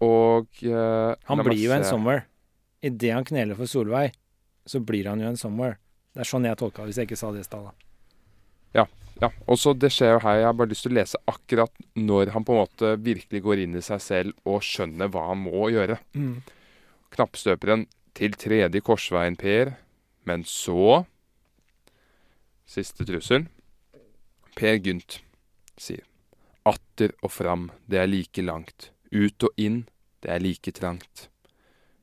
Og 0.06 0.48
uh, 0.64 1.16
Han 1.30 1.44
blir 1.44 1.60
jo 1.66 1.72
en 1.76 1.84
se. 1.84 1.90
somewhere. 1.90 2.26
Idet 2.84 3.14
han 3.16 3.26
kneler 3.26 3.56
for 3.58 3.66
Solveig, 3.68 4.14
så 4.68 4.80
blir 4.84 5.08
han 5.10 5.20
jo 5.24 5.28
en 5.28 5.38
somewhere. 5.40 5.78
Det 6.14 6.22
er 6.24 6.30
sånn 6.30 6.46
jeg 6.48 6.58
tolka 6.60 6.84
det, 6.84 6.92
hvis 6.94 7.00
jeg 7.02 7.08
ikke 7.10 7.18
sa 7.20 7.32
det 7.36 7.42
i 7.44 7.48
stad. 7.48 7.72
Ja. 8.76 8.86
Ja, 9.22 9.30
og 9.48 9.56
så 9.58 9.72
det 9.80 9.92
skjer 9.96 10.14
jo 10.18 10.20
her. 10.26 10.38
Jeg 10.42 10.46
har 10.50 10.54
bare 10.60 10.68
lyst 10.74 10.84
til 10.84 10.92
å 10.92 10.98
lese 11.00 11.20
akkurat 11.32 11.72
når 11.96 12.32
han 12.36 12.44
på 12.44 12.52
en 12.52 12.60
måte 12.66 12.90
virkelig 13.00 13.42
går 13.46 13.62
inn 13.64 13.76
i 13.80 13.84
seg 13.84 14.02
selv 14.04 14.34
og 14.46 14.60
skjønner 14.62 15.08
hva 15.12 15.28
han 15.30 15.40
må 15.44 15.70
gjøre. 15.72 15.96
Knappstøperen 17.16 17.86
til 18.16 18.36
tredje 18.40 18.82
korsveien, 18.84 19.38
Per. 19.40 19.76
Men 20.28 20.44
så 20.44 21.06
Siste 22.66 23.06
trussel. 23.06 23.46
Per 24.58 24.80
Gynt 24.82 25.20
sier 25.78 26.04
Atter 26.66 27.14
og 27.22 27.32
fram, 27.32 27.70
det 27.86 28.00
er 28.02 28.10
like 28.10 28.42
langt. 28.42 28.90
Ut 29.14 29.44
og 29.46 29.54
inn, 29.62 29.84
det 30.26 30.32
er 30.34 30.42
like 30.42 30.72
trangt. 30.74 31.30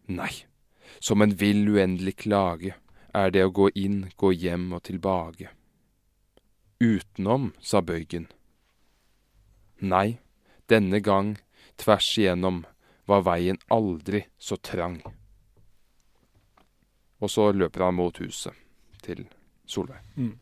Nei, 0.07 0.31
som 1.01 1.23
en 1.23 1.35
vill 1.35 1.67
uendelig 1.67 2.21
klage 2.25 2.77
er 3.13 3.33
det 3.35 3.43
å 3.45 3.53
gå 3.53 3.69
inn, 3.75 4.07
gå 4.17 4.33
hjem 4.33 4.71
og 4.77 4.85
tilbake. 4.89 5.51
Utenom, 6.83 7.53
sa 7.61 7.83
bøygen. 7.83 8.29
Nei, 9.83 10.19
denne 10.71 11.03
gang, 11.03 11.37
tvers 11.77 12.09
igjennom, 12.19 12.63
var 13.07 13.27
veien 13.27 13.59
aldri 13.71 14.25
så 14.39 14.57
trang. 14.57 15.01
Og 17.23 17.31
så 17.31 17.51
løper 17.55 17.87
han 17.87 17.99
mot 17.99 18.19
huset 18.23 18.55
til 19.03 19.27
Solveig. 19.67 20.03
Mm. 20.17 20.39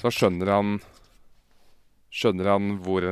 Så 0.00 0.12
skjønner 0.12 0.52
han 0.52 0.78
Skjønner 2.12 2.52
han 2.52 2.74
hvor 2.84 3.08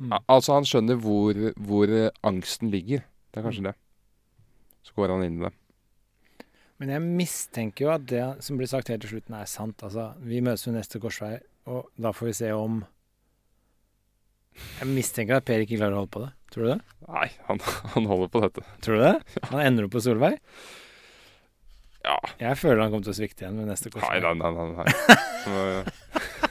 Mm. 0.00 0.14
Altså, 0.32 0.54
han 0.56 0.64
skjønner 0.64 0.96
hvor, 0.96 1.36
hvor 1.60 1.90
angsten 2.24 2.70
ligger. 2.72 3.02
Det 3.28 3.40
er 3.40 3.44
kanskje 3.44 3.66
det. 3.66 3.74
Så 4.86 4.94
går 4.96 5.12
han 5.12 5.26
inn 5.26 5.34
i 5.36 5.44
det. 5.44 5.50
Men 6.80 6.92
jeg 6.94 7.04
mistenker 7.04 7.84
jo 7.84 7.90
at 7.92 8.06
det 8.08 8.22
som 8.46 8.56
blir 8.56 8.70
sagt 8.70 8.88
helt 8.88 9.04
til 9.04 9.12
slutten, 9.12 9.36
er 9.36 9.50
sant. 9.50 9.84
Altså, 9.84 10.06
vi 10.24 10.40
møtes 10.40 10.64
ved 10.64 10.78
neste 10.78 11.02
korsvei, 11.02 11.34
og 11.68 11.90
da 12.00 12.14
får 12.16 12.30
vi 12.30 12.36
se 12.40 12.48
om 12.56 12.80
Jeg 14.80 14.88
mistenker 14.88 15.36
at 15.36 15.44
Per 15.46 15.62
ikke 15.62 15.76
klarer 15.76 15.94
å 15.94 16.00
holde 16.00 16.14
på 16.16 16.24
det. 16.24 16.30
Tror 16.50 16.64
du 16.64 16.70
det? 16.72 16.78
Nei, 17.04 17.26
han, 17.46 17.60
han 17.92 18.08
holder 18.10 18.32
på 18.32 18.42
dette. 18.46 18.64
Tror 18.82 18.96
du 18.96 19.04
det? 19.04 19.14
Han 19.52 19.60
ender 19.62 19.86
opp 19.86 19.92
på 19.94 20.02
Solveig? 20.02 20.40
Ja. 22.00 22.16
Jeg 22.40 22.56
føler 22.56 22.80
han 22.80 22.90
kommer 22.90 23.04
til 23.04 23.12
å 23.12 23.18
svikte 23.20 23.44
igjen 23.44 23.60
ved 23.60 23.68
neste 23.68 23.92
korsvei. 23.92 24.22
nei, 24.24 24.32
nei. 24.40 24.50
nei, 24.56 24.70
nei. 24.80 25.20
Så, 25.44 26.49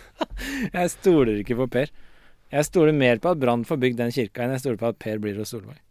Jeg 0.67 0.93
stoler 0.95 1.41
ikke 1.41 1.57
på 1.59 1.67
Per. 1.71 1.91
Jeg 2.49 2.65
stoler 2.65 2.95
mer 2.97 3.21
på 3.21 3.31
at 3.33 3.41
Brann 3.41 3.65
får 3.67 3.79
bygd 3.83 3.99
den 4.01 4.13
kirka, 4.15 4.43
enn 4.43 4.55
jeg 4.55 4.63
stoler 4.63 4.81
på 4.81 4.89
at 4.89 4.99
Per 5.01 5.21
blir 5.21 5.37
hos 5.37 5.53
Solveig. 5.53 5.81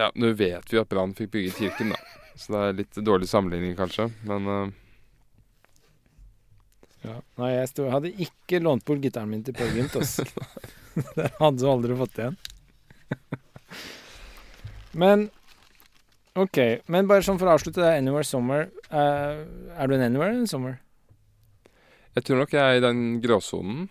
Ja, 0.00 0.08
nå 0.18 0.32
vet 0.34 0.72
vi 0.72 0.80
at 0.80 0.90
Brann 0.90 1.12
fikk 1.14 1.34
bygget 1.36 1.60
kirken, 1.60 1.92
da. 1.94 2.00
Så 2.34 2.54
det 2.54 2.62
er 2.62 2.80
litt 2.80 3.04
dårlig 3.06 3.28
sammenligning, 3.30 3.76
kanskje. 3.78 4.08
Men 4.26 4.48
eh, 4.50 4.72
Nei, 7.36 7.50
jeg 7.52 7.68
stod, 7.68 7.90
hadde 7.92 8.14
ikke 8.24 8.62
lånt 8.64 8.84
bort 8.88 9.02
gitaren 9.04 9.30
min 9.30 9.44
til 9.44 9.54
Per 9.56 9.70
Gynt, 9.76 9.96
ass. 10.00 10.16
det 11.18 11.30
hadde 11.38 11.58
du 11.60 11.66
aldri 11.68 11.96
fått 11.98 12.20
igjen. 12.20 12.36
men 14.92 15.28
OK. 16.38 16.58
Men 16.90 17.10
bare 17.10 17.22
sånn 17.26 17.38
for 17.38 17.50
å 17.50 17.54
avslutte 17.58 17.82
det, 17.82 17.92
Anywhere 17.98 18.26
Somewhere. 18.26 18.70
Uh, 18.90 19.44
er 19.76 19.90
du 19.90 19.96
en 19.96 20.06
Anywhere 20.08 20.32
eller 20.32 20.44
en 20.46 20.50
Somewhere? 20.50 20.80
Jeg 22.14 22.24
tror 22.24 22.36
nok 22.42 22.52
jeg 22.54 22.62
er 22.62 22.74
i 22.78 22.84
den 22.84 22.98
gråsonen. 23.24 23.88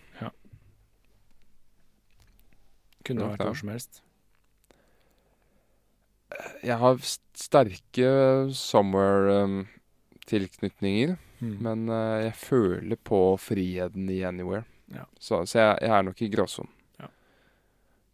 Kunne 3.04 3.20
Ja, 3.20 3.26
vært 3.34 3.40
ja. 3.40 3.44
hvor 3.50 3.58
som 3.60 3.68
helst. 3.68 3.92
Jeg 6.64 6.78
har 6.80 6.96
sterke 7.36 8.08
somewhere-tilknytninger. 8.56 11.16
Mm. 11.40 11.56
Men 11.60 11.88
eh, 11.92 12.24
jeg 12.30 12.34
føler 12.40 12.96
på 13.04 13.18
friheten 13.38 14.08
i 14.10 14.22
Anywhere. 14.24 14.64
Ja. 14.94 15.04
Så, 15.20 15.42
så 15.46 15.58
jeg, 15.58 15.78
jeg 15.82 15.90
er 15.98 16.02
nok 16.06 16.22
i 16.24 16.28
gråsonen. 16.32 16.70
Ja. 17.00 17.06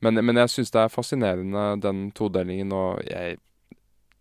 Men, 0.02 0.14
men 0.24 0.36
jeg 0.40 0.50
syns 0.50 0.70
det 0.74 0.80
er 0.82 0.88
fascinerende, 0.92 1.64
den 1.84 2.10
todelingen, 2.16 2.72
og 2.74 3.02
jeg 3.06 3.38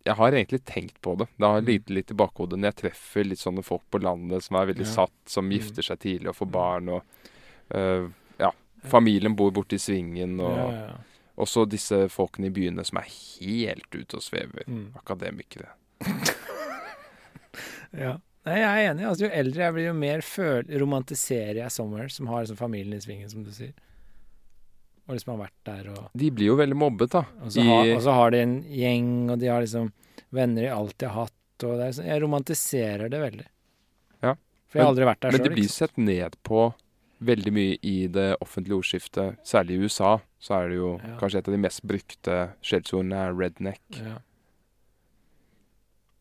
jeg 0.04 0.14
har 0.16 0.32
egentlig 0.32 0.62
tenkt 0.64 1.00
på 1.02 1.16
det. 1.18 1.26
Det 1.36 1.46
har 1.46 1.60
Mm. 1.60 1.66
ligget 1.66 1.90
litt 1.90 2.10
i 2.10 2.14
bakhodet 2.14 2.58
når 2.58 2.72
jeg 2.72 2.76
treffer 2.76 3.24
litt 3.28 3.38
sånne 3.38 3.62
folk 3.64 3.82
på 3.90 4.00
landet 4.02 4.42
som 4.42 4.56
er 4.56 4.66
veldig 4.72 4.86
Ja. 4.86 4.94
satt, 5.06 5.12
som 5.26 5.44
Mm. 5.48 5.52
gifter 5.58 5.82
seg 5.82 5.98
tidlig 5.98 6.28
og 6.28 6.36
får 6.36 6.46
Mm. 6.46 6.52
barn, 6.52 6.88
og 6.88 7.02
uh, 7.74 8.08
ja, 8.38 8.50
familien 8.84 9.36
bor 9.36 9.50
borte 9.52 9.74
i 9.74 9.78
svingen, 9.78 10.40
og 10.40 10.56
ja, 10.56 10.70
ja, 10.88 10.96
også 11.38 11.68
disse 11.68 12.08
folkene 12.08 12.46
i 12.46 12.50
byene 12.50 12.84
som 12.84 12.98
er 12.98 13.06
helt 13.06 13.90
ute 13.94 14.14
og 14.16 14.22
svever. 14.22 14.64
Mm. 14.66 14.92
Akademikere. 14.96 15.68
ja. 17.92 18.16
Nei, 18.46 18.56
jeg 18.56 18.68
er 18.86 18.90
enig. 18.94 19.04
Altså, 19.06 19.26
jo 19.26 19.30
eldre 19.36 19.66
jeg 19.66 19.74
blir, 19.74 19.86
jo 19.90 19.92
mer 19.92 20.22
romantiserer 20.80 21.56
jeg 21.60 21.70
Somewhere, 21.74 22.08
som 22.08 22.26
har 22.26 22.42
liksom 22.44 22.56
familien 22.56 22.94
i 22.96 23.00
svingen, 23.04 23.28
som 23.30 23.44
du 23.44 23.50
sier. 23.52 23.74
Og 25.10 25.16
liksom 25.16 25.32
har 25.34 25.40
vært 25.48 25.56
der 25.66 25.88
og 25.90 26.10
De 26.22 26.28
blir 26.30 26.52
jo 26.52 26.56
veldig 26.60 26.76
mobbet, 26.78 27.10
da. 27.16 27.24
Og 27.42 27.50
så, 27.50 27.64
har, 27.66 27.88
og 27.96 28.02
så 28.04 28.12
har 28.14 28.30
de 28.30 28.42
en 28.44 28.52
gjeng, 28.70 29.08
og 29.34 29.40
de 29.42 29.48
har 29.50 29.64
liksom 29.64 29.88
venner 30.30 30.62
de 30.62 30.70
alltid 30.70 31.08
har 31.10 31.24
hatt. 31.26 31.64
Og 31.66 31.72
det 31.74 31.80
er, 31.82 31.88
liksom, 31.90 32.06
jeg 32.12 32.22
romantiserer 32.22 33.10
det 33.10 33.18
veldig. 33.24 33.46
Ja. 34.22 34.36
For 34.70 34.78
jeg 34.78 34.84
har 34.86 34.92
aldri 34.94 35.08
vært 35.10 35.20
der 35.26 35.34
Men 35.34 35.40
sjøl. 35.42 35.48
det 35.48 35.56
blir 35.58 35.72
sett 35.74 35.98
ned 35.98 36.36
på 36.46 36.62
veldig 37.20 37.52
mye 37.52 37.74
i 37.84 37.96
det 38.08 38.28
offentlige 38.40 38.78
ordskiftet, 38.78 39.40
særlig 39.44 39.74
i 39.76 39.82
USA, 39.90 40.12
så 40.40 40.54
er 40.62 40.68
det 40.70 40.76
jo 40.78 40.92
Ja. 41.02 41.16
kanskje 41.20 41.42
et 41.42 41.48
av 41.50 41.52
de 41.58 41.58
mest 41.66 41.82
brukte 41.84 42.38
skjellsordene 42.62 43.18
er 43.26 43.34
redneck. 43.36 43.82
Ja. 43.98 44.14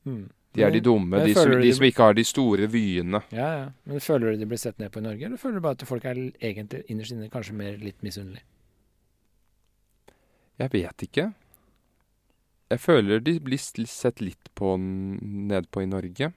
Mm. 0.09 0.29
De 0.57 0.63
er 0.65 0.71
de 0.73 0.81
dumme, 0.81 1.19
de 1.23 1.33
som, 1.37 1.51
de 1.51 1.61
de 1.61 1.71
som 1.77 1.85
ikke 1.85 2.01
har 2.09 2.15
de 2.17 2.23
store 2.25 2.65
vyene. 2.73 3.21
Ja, 3.31 3.49
ja. 3.59 3.65
Men 3.85 4.01
føler 4.01 4.33
du 4.33 4.41
de 4.41 4.47
blir 4.49 4.57
sett 4.59 4.79
ned 4.81 4.91
på 4.91 4.99
i 4.99 5.05
Norge, 5.05 5.25
eller 5.29 5.37
føler 5.37 5.59
du 5.61 5.61
bare 5.61 5.77
at 5.77 5.85
folk 5.87 6.05
er 6.09 6.17
egentlig 6.41 6.81
innerst 6.89 7.13
inne 7.13 7.29
kanskje 7.29 7.53
mer 7.59 7.77
litt 7.77 8.01
misunnelige? 8.01 8.41
Jeg 10.59 10.73
vet 10.73 11.05
ikke. 11.05 11.29
Jeg 12.69 12.81
føler 12.83 13.23
de 13.23 13.37
blir 13.41 13.61
sett 13.61 14.21
litt 14.21 14.51
på 14.59 14.75
nedpå 14.77 15.85
i 15.85 15.89
Norge. 15.89 16.31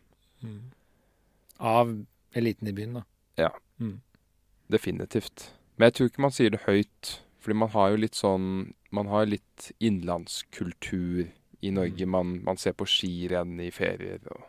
Av 1.59 1.91
eliten 2.39 2.71
i 2.71 2.77
byen, 2.77 3.01
da. 3.01 3.03
Ja. 3.41 3.51
Mm. 3.83 3.99
Definitivt. 4.73 5.51
Men 5.77 5.91
jeg 5.91 5.99
tror 5.99 6.11
ikke 6.11 6.25
man 6.25 6.35
sier 6.35 6.55
det 6.55 6.65
høyt. 6.67 7.19
Fordi 7.43 7.59
man 7.59 7.73
har 7.75 7.91
jo 7.91 7.99
litt 8.05 8.15
sånn 8.15 8.45
Man 8.95 9.09
har 9.11 9.25
litt 9.27 9.73
innlandskultur 9.83 11.25
i 11.65 11.71
Norge. 11.75 12.05
Mm. 12.05 12.13
Man, 12.13 12.33
man 12.45 12.59
ser 12.61 12.77
på 12.77 12.87
skirenn 12.87 13.57
i 13.65 13.71
ferier 13.75 14.21
og 14.29 14.45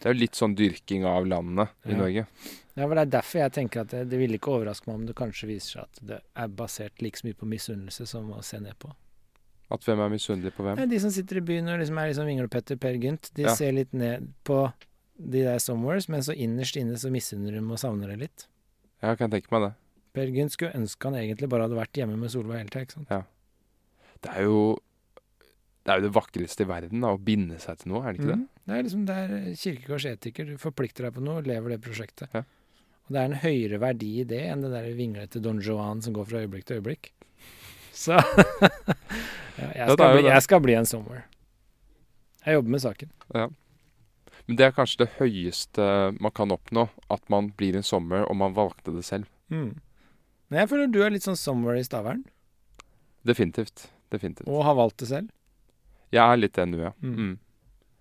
Det 0.00 0.08
er 0.08 0.14
jo 0.14 0.20
litt 0.20 0.38
sånn 0.38 0.54
dyrking 0.56 1.04
av 1.04 1.26
landet 1.28 1.68
i 1.84 1.92
Ja. 1.92 1.96
Norge. 1.98 2.26
Ja, 2.76 2.86
for 2.86 2.94
Det 2.94 3.02
er 3.02 3.10
derfor 3.20 3.38
jeg 3.40 3.52
tenker 3.52 3.80
at 3.82 3.88
det, 3.92 4.08
det 4.08 4.18
ville 4.18 4.38
ikke 4.38 4.52
overraske 4.56 4.86
meg 4.88 4.94
om 4.96 5.06
det 5.06 5.14
kanskje 5.18 5.48
viser 5.50 5.70
seg 5.74 5.82
at 5.82 6.00
det 6.06 6.20
er 6.36 6.48
basert 6.48 7.02
like 7.02 7.18
så 7.20 7.26
mye 7.28 7.36
på 7.36 7.46
misunnelse 7.50 8.06
som 8.08 8.30
å 8.32 8.42
se 8.42 8.58
ned 8.60 8.78
på. 8.80 8.92
At 9.70 9.84
hvem 9.84 10.00
er 10.00 10.08
misunnelig 10.10 10.52
på 10.56 10.64
hvem? 10.64 10.78
Ja, 10.80 10.86
de 10.86 10.98
som 10.98 11.10
sitter 11.14 11.36
i 11.38 11.40
byen 11.46 11.68
og 11.68 11.78
liksom 11.78 11.98
er 12.00 12.08
liksom 12.10 12.26
vinglepetter 12.26 12.78
Per 12.80 12.96
Gynt, 12.98 13.30
de 13.34 13.42
Ja. 13.42 13.54
ser 13.54 13.72
litt 13.72 13.92
ned 13.92 14.32
på 14.44 14.72
de 15.20 15.42
der 15.44 15.58
somewheres, 15.58 16.08
men 16.08 16.20
så 16.22 16.32
innerst 16.34 16.76
inne 16.80 16.96
så 16.96 17.10
misunner 17.12 17.52
de 17.52 17.58
og 17.60 17.78
savner 17.78 18.08
det 18.08 18.18
litt. 18.18 18.46
Ja, 19.02 19.14
kan 19.14 19.30
jeg 19.30 19.42
tenke 19.44 19.52
meg 19.52 19.68
det. 19.68 19.74
Per 20.14 20.26
Gynt 20.26 20.52
skulle 20.56 20.72
ønske 20.74 21.04
han 21.04 21.14
egentlig 21.14 21.48
bare 21.48 21.68
hadde 21.68 21.76
vært 21.76 21.92
hjemme 21.92 22.16
med 22.18 22.30
Solveig 22.30 22.58
hele 22.58 22.70
tida, 22.70 22.82
ikke 22.86 22.94
sant. 22.94 23.10
Ja. 23.10 23.22
Det 24.22 24.30
er 24.36 24.42
jo 24.48 24.78
det 25.80 25.92
er 25.92 26.00
jo 26.00 26.08
det 26.08 26.14
vakreste 26.14 26.64
i 26.64 26.68
verden, 26.68 27.04
da, 27.04 27.14
å 27.16 27.20
binde 27.20 27.56
seg 27.62 27.80
til 27.80 27.94
noe, 27.94 28.02
er 28.04 28.14
det 28.14 28.20
ikke 28.22 28.36
mm. 28.36 28.46
Det 28.70 28.76
er 28.76 28.84
liksom 28.86 29.04
det 29.08 29.14
er 29.18 29.30
kirkekorsetiker. 29.58 30.50
Du 30.52 30.60
forplikter 30.60 31.06
deg 31.06 31.14
på 31.16 31.22
noe, 31.24 31.40
lever 31.42 31.72
det 31.74 31.80
prosjektet. 31.82 32.36
Ja. 32.36 32.44
Og 33.08 33.16
det 33.16 33.22
er 33.22 33.30
en 33.30 33.40
høyere 33.42 33.80
verdi 33.82 34.10
i 34.20 34.26
det 34.28 34.42
enn 34.46 34.62
det 34.62 34.70
der 34.70 34.86
vinglete 34.94 35.42
Don 35.42 35.58
Johan 35.64 36.02
som 36.04 36.14
går 36.14 36.28
fra 36.28 36.42
øyeblikk 36.44 36.68
til 36.68 36.78
øyeblikk. 36.78 37.10
Så 38.02 38.14
ja, 38.20 39.70
jeg, 39.74 39.96
skal 39.96 40.14
bli, 40.14 40.28
jeg 40.28 40.44
skal 40.46 40.62
bli 40.62 40.76
en 40.78 40.86
somewhere. 40.86 41.24
Jeg 42.44 42.60
jobber 42.60 42.76
med 42.76 42.84
saken. 42.84 43.10
Ja. 43.34 43.48
Men 44.46 44.60
det 44.60 44.68
er 44.68 44.76
kanskje 44.76 45.04
det 45.04 45.10
høyeste 45.18 45.88
man 46.20 46.36
kan 46.36 46.54
oppnå. 46.54 46.86
At 47.10 47.26
man 47.32 47.50
blir 47.58 47.76
en 47.78 47.86
sommer, 47.86 48.22
og 48.28 48.38
man 48.38 48.54
valgte 48.56 48.94
det 48.94 49.02
selv. 49.08 49.26
Mm. 49.50 49.80
Men 50.50 50.62
jeg 50.62 50.70
føler 50.70 50.94
du 50.94 51.02
er 51.02 51.12
litt 51.14 51.26
sånn 51.26 51.38
somewhere 51.38 51.80
i 51.80 51.86
Stavern, 51.86 52.22
Definitivt. 53.26 53.90
Definitivt. 54.10 54.48
og 54.48 54.64
har 54.64 54.78
valgt 54.78 55.02
det 55.02 55.10
selv. 55.10 55.28
Jeg 56.10 56.24
er 56.24 56.40
litt 56.40 56.56
det 56.58 56.66
nå, 56.68 56.80
ja. 56.82 56.92
Mm. 57.02 57.14
Mm. 57.16 57.38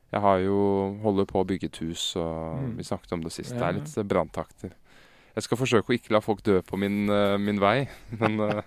Jeg 0.10 0.22
har 0.26 0.40
jo 0.42 0.60
holder 1.04 1.28
på 1.30 1.42
å 1.44 1.46
bygge 1.46 1.68
et 1.70 1.78
hus, 1.84 2.16
og 2.18 2.64
Mm. 2.64 2.78
vi 2.80 2.84
snakket 2.88 3.12
om 3.14 3.22
det 3.24 3.32
sist. 3.32 3.54
Det 3.54 3.62
er 3.62 3.76
litt 3.78 3.98
eh, 3.98 4.04
branntakter. 4.04 4.72
Jeg 5.36 5.44
skal 5.46 5.58
forsøke 5.60 5.94
å 5.94 5.96
ikke 5.96 6.12
la 6.16 6.20
folk 6.26 6.42
dø 6.44 6.62
på 6.66 6.78
min, 6.82 7.04
uh, 7.10 7.38
min 7.38 7.60
vei, 7.62 7.88
men 8.20 8.40
uh. 8.42 8.62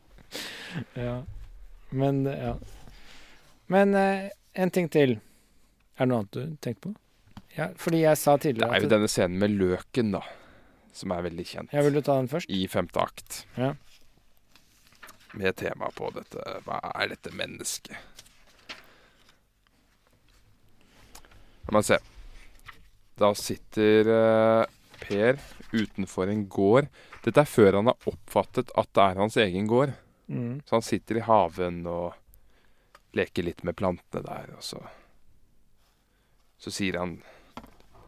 Ja. 0.96 1.22
Men 1.90 2.24
ja. 2.24 2.54
Men 3.68 3.94
uh, 3.94 4.28
en 4.54 4.70
ting 4.70 4.88
til. 4.92 5.18
Er 5.96 6.04
det 6.04 6.08
noe 6.10 6.22
annet 6.24 6.32
du 6.32 6.56
tenkte 6.64 6.88
på? 6.88 6.94
Ja, 7.56 7.70
fordi 7.80 8.02
jeg 8.02 8.18
sa 8.20 8.34
tidligere 8.36 8.68
det 8.74 8.82
er 8.82 8.84
jo 8.84 8.90
denne 8.92 9.08
scenen 9.08 9.38
med 9.40 9.54
løken, 9.56 10.10
da, 10.12 10.20
som 10.92 11.12
er 11.14 11.22
veldig 11.24 11.46
kjent. 11.48 11.72
Ja, 11.72 11.84
vil 11.86 11.94
du 11.96 12.02
ta 12.04 12.16
den 12.18 12.28
først? 12.28 12.50
I 12.52 12.66
femte 12.68 13.00
akt. 13.00 13.44
Ja. 13.56 13.74
Med 15.36 15.56
tema 15.56 15.88
på 15.96 16.10
dette 16.16 16.40
Hva 16.64 16.80
er 16.94 17.08
dette 17.12 17.32
mennesket? 17.36 17.96
La 21.66 21.78
meg 21.78 21.86
se. 21.86 21.98
Da 23.16 23.32
sitter 23.34 24.10
eh, 24.12 24.64
Per 25.00 25.38
utenfor 25.72 26.30
en 26.30 26.46
gård. 26.48 26.88
Dette 27.24 27.42
er 27.42 27.48
før 27.50 27.80
han 27.80 27.90
har 27.90 28.08
oppfattet 28.08 28.70
at 28.78 28.92
det 28.94 29.02
er 29.02 29.20
hans 29.20 29.36
egen 29.42 29.66
gård. 29.70 29.92
Mm. 30.28 30.62
Så 30.66 30.78
han 30.78 30.86
sitter 30.86 31.20
i 31.20 31.26
haven 31.26 31.82
og 31.90 32.14
leker 33.16 33.46
litt 33.46 33.62
med 33.64 33.76
plantene 33.78 34.24
der, 34.26 34.54
og 34.56 34.64
så 34.64 34.82
Så 36.58 36.72
sier 36.72 36.96
han 36.98 37.18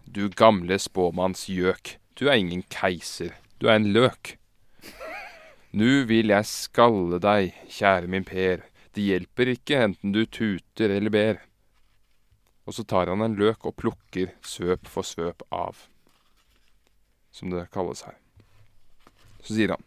Du 0.09 0.28
gamle 0.28 0.78
spåmannsgjøk, 0.80 1.98
du 2.16 2.28
er 2.28 2.40
ingen 2.40 2.62
keiser, 2.72 3.35
du 3.60 3.68
er 3.68 3.76
en 3.76 3.93
løk. 3.93 4.39
Nu 5.70 6.06
vil 6.09 6.32
jeg 6.32 6.48
skalle 6.48 7.20
deg, 7.20 7.52
kjære 7.68 8.09
min 8.09 8.24
Per, 8.24 8.64
det 8.97 9.05
hjelper 9.05 9.52
ikke 9.52 9.82
enten 9.85 10.14
du 10.16 10.24
tuter 10.24 10.97
eller 10.97 11.12
ber. 11.12 11.43
Og 12.68 12.76
så 12.76 12.84
tar 12.84 13.08
han 13.08 13.24
en 13.24 13.38
løk 13.38 13.64
og 13.64 13.78
plukker 13.80 14.34
svøp 14.44 14.90
for 14.92 15.06
svøp 15.06 15.40
av, 15.48 15.86
som 17.32 17.48
det 17.54 17.70
kalles 17.72 18.04
her. 18.04 18.18
Så 19.40 19.56
sier 19.56 19.72
han, 19.72 19.84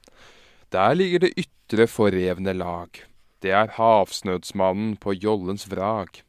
der 0.74 0.98
ligger 0.98 1.28
det 1.28 1.36
ytre 1.38 1.86
forrevne 1.92 2.56
lag, 2.58 3.04
det 3.42 3.54
er 3.58 3.74
havsnødsmannen 3.78 4.96
på 5.02 5.16
jollens 5.18 5.66
vrag. 5.70 6.22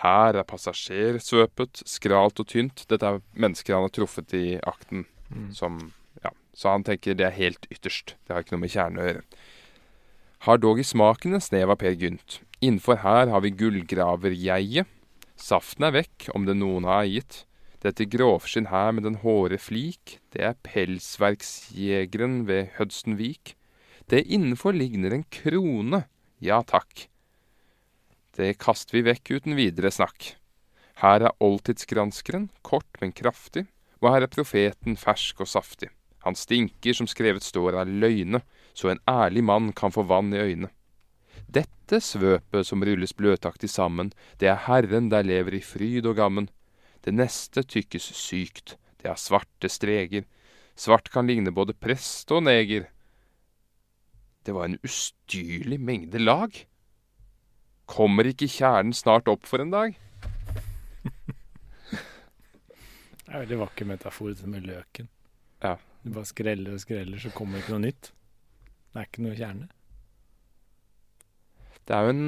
Her 0.00 0.34
er 0.34 0.46
passasjersvøpet, 0.48 1.82
skralt 1.86 2.40
og 2.42 2.48
tynt. 2.50 2.86
Dette 2.90 3.06
er 3.06 3.20
mennesker 3.36 3.76
han 3.76 3.84
har 3.86 3.92
truffet 3.94 4.34
i 4.34 4.58
akten. 4.66 5.04
Mm. 5.28 5.50
Som, 5.54 5.78
ja, 6.24 6.32
så 6.56 6.72
han 6.74 6.86
tenker 6.86 7.14
det 7.14 7.28
er 7.28 7.36
helt 7.36 7.68
ytterst. 7.70 8.16
Det 8.24 8.34
har 8.34 8.42
ikke 8.42 8.56
noe 8.56 8.64
med 8.64 8.74
kjernen 8.74 9.02
å 9.02 9.06
gjøre. 9.06 9.26
Har 10.48 10.62
dog 10.62 10.80
i 10.80 10.86
smaken 10.88 11.36
en 11.36 11.44
snev 11.44 11.70
av 11.70 11.78
Per 11.82 11.94
Gynt. 12.00 12.40
Innenfor 12.64 13.02
her 13.04 13.30
har 13.30 13.44
vi 13.44 13.52
gullgraverjeiet. 13.60 14.88
Saften 15.40 15.86
er 15.88 15.94
vekk, 15.96 16.28
om 16.36 16.44
det 16.44 16.58
noen 16.58 16.84
har 16.84 17.06
eiet. 17.06 17.44
Dette 17.80 18.04
grovskinn 18.12 18.68
her 18.68 18.92
med 18.92 19.06
den 19.08 19.20
håre 19.22 19.56
flik, 19.56 20.18
det 20.36 20.42
er 20.44 20.58
pelsverksjegeren 20.66 22.42
ved 22.48 22.74
Hødstenvik. 22.76 23.54
Det 24.12 24.26
innenfor 24.28 24.76
ligner 24.76 25.14
en 25.16 25.24
krone, 25.32 26.02
ja 26.44 26.60
takk. 26.60 27.06
Det 28.36 28.58
kaster 28.60 28.98
vi 28.98 29.06
vekk 29.08 29.32
uten 29.38 29.56
videre 29.56 29.90
snakk. 29.94 30.34
Her 31.00 31.24
er 31.24 31.36
oldtidsgranskeren, 31.40 32.50
kort, 32.60 32.90
men 33.00 33.14
kraftig, 33.16 33.64
og 34.04 34.12
her 34.12 34.26
er 34.26 34.32
profeten 34.32 34.98
fersk 35.00 35.40
og 35.40 35.48
saftig. 35.48 35.88
Han 36.26 36.36
stinker 36.36 36.92
som 36.96 37.08
skrevet 37.08 37.46
står 37.46 37.78
av 37.80 37.88
løgne, 37.88 38.42
så 38.76 38.92
en 38.92 39.00
ærlig 39.08 39.44
mann 39.48 39.72
kan 39.72 39.92
få 39.94 40.04
vann 40.04 40.34
i 40.36 40.42
øynene. 40.42 40.68
Dette 41.50 41.98
svøpet 42.04 42.66
som 42.68 42.84
rulles 42.86 43.12
bløtaktig 43.16 43.70
sammen, 43.72 44.12
det 44.38 44.50
er 44.52 44.64
Herren 44.68 45.08
der 45.10 45.26
lever 45.26 45.56
i 45.58 45.62
fryd 45.64 46.06
og 46.06 46.18
gammen. 46.20 46.46
Det 47.02 47.14
neste 47.16 47.64
tykkes 47.66 48.06
sykt, 48.14 48.76
det 49.02 49.10
er 49.10 49.18
svarte 49.18 49.70
streger. 49.72 50.28
Svart 50.78 51.10
kan 51.10 51.26
ligne 51.26 51.50
både 51.50 51.74
prest 51.74 52.30
og 52.30 52.44
neger. 52.46 52.86
Det 54.46 54.54
var 54.54 54.68
en 54.68 54.78
ustyrlig 54.86 55.80
mengde 55.80 56.22
lag. 56.22 56.54
Kommer 57.90 58.30
ikke 58.30 58.48
kjernen 58.48 58.94
snart 58.94 59.28
opp 59.28 59.48
for 59.50 59.64
en 59.64 59.74
dag? 59.74 59.98
Det 63.30 63.36
er 63.36 63.44
veldig 63.44 63.58
vakker 63.60 63.86
metafor, 63.86 64.32
dette 64.32 64.48
med 64.50 64.64
løken. 64.66 65.06
Ja. 65.62 65.76
Du 66.02 66.10
bare 66.16 66.26
skreller 66.26 66.74
og 66.74 66.80
skreller, 66.82 67.18
så 67.22 67.30
kommer 67.30 67.58
det 67.58 67.62
ikke 67.62 67.76
noe 67.76 67.84
nytt. 67.84 68.08
Det 68.90 68.98
er 68.98 69.06
ikke 69.06 69.22
noe 69.22 69.36
kjerne. 69.38 69.68
Det 71.90 71.96
er 71.96 72.06
jo 72.06 72.12
en 72.14 72.22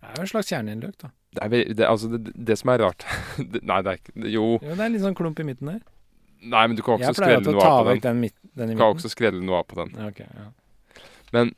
Det 0.00 0.10
er 0.10 0.18
jo 0.18 0.26
en 0.26 0.30
slags 0.34 0.52
løk, 0.52 0.96
da. 1.00 1.10
det, 1.36 1.40
er, 1.46 1.72
det, 1.78 1.86
altså 1.88 2.10
det, 2.12 2.34
det 2.36 2.56
som 2.60 2.72
er 2.74 2.82
rart 2.84 3.06
Nei, 3.38 3.80
det 3.86 3.94
er 3.94 3.98
ikke 4.00 4.28
Jo. 4.34 4.44
Jo, 4.60 4.74
det 4.74 4.76
er 4.78 4.86
en 4.90 4.94
litt 4.98 5.04
sånn 5.06 5.16
klump 5.18 5.40
i 5.40 5.46
midten 5.48 5.72
der. 5.72 5.80
Nei, 6.40 6.62
men 6.68 6.76
du 6.78 6.82
kan 6.84 6.96
også 7.00 7.16
skrelle 7.18 7.52
noe 7.52 7.64
av 7.64 7.82
på 7.84 7.90
den. 7.94 8.00
den, 8.06 8.20
midt, 8.26 8.36
den 8.56 8.70
Du 8.72 8.76
kan 8.80 8.94
også 8.94 9.10
skrelle 9.12 9.42
noe 9.44 9.58
av 9.60 9.66
på 9.68 9.76
den. 9.80 9.92
Okay, 10.08 10.28
ja. 10.36 10.46
Men 11.36 11.52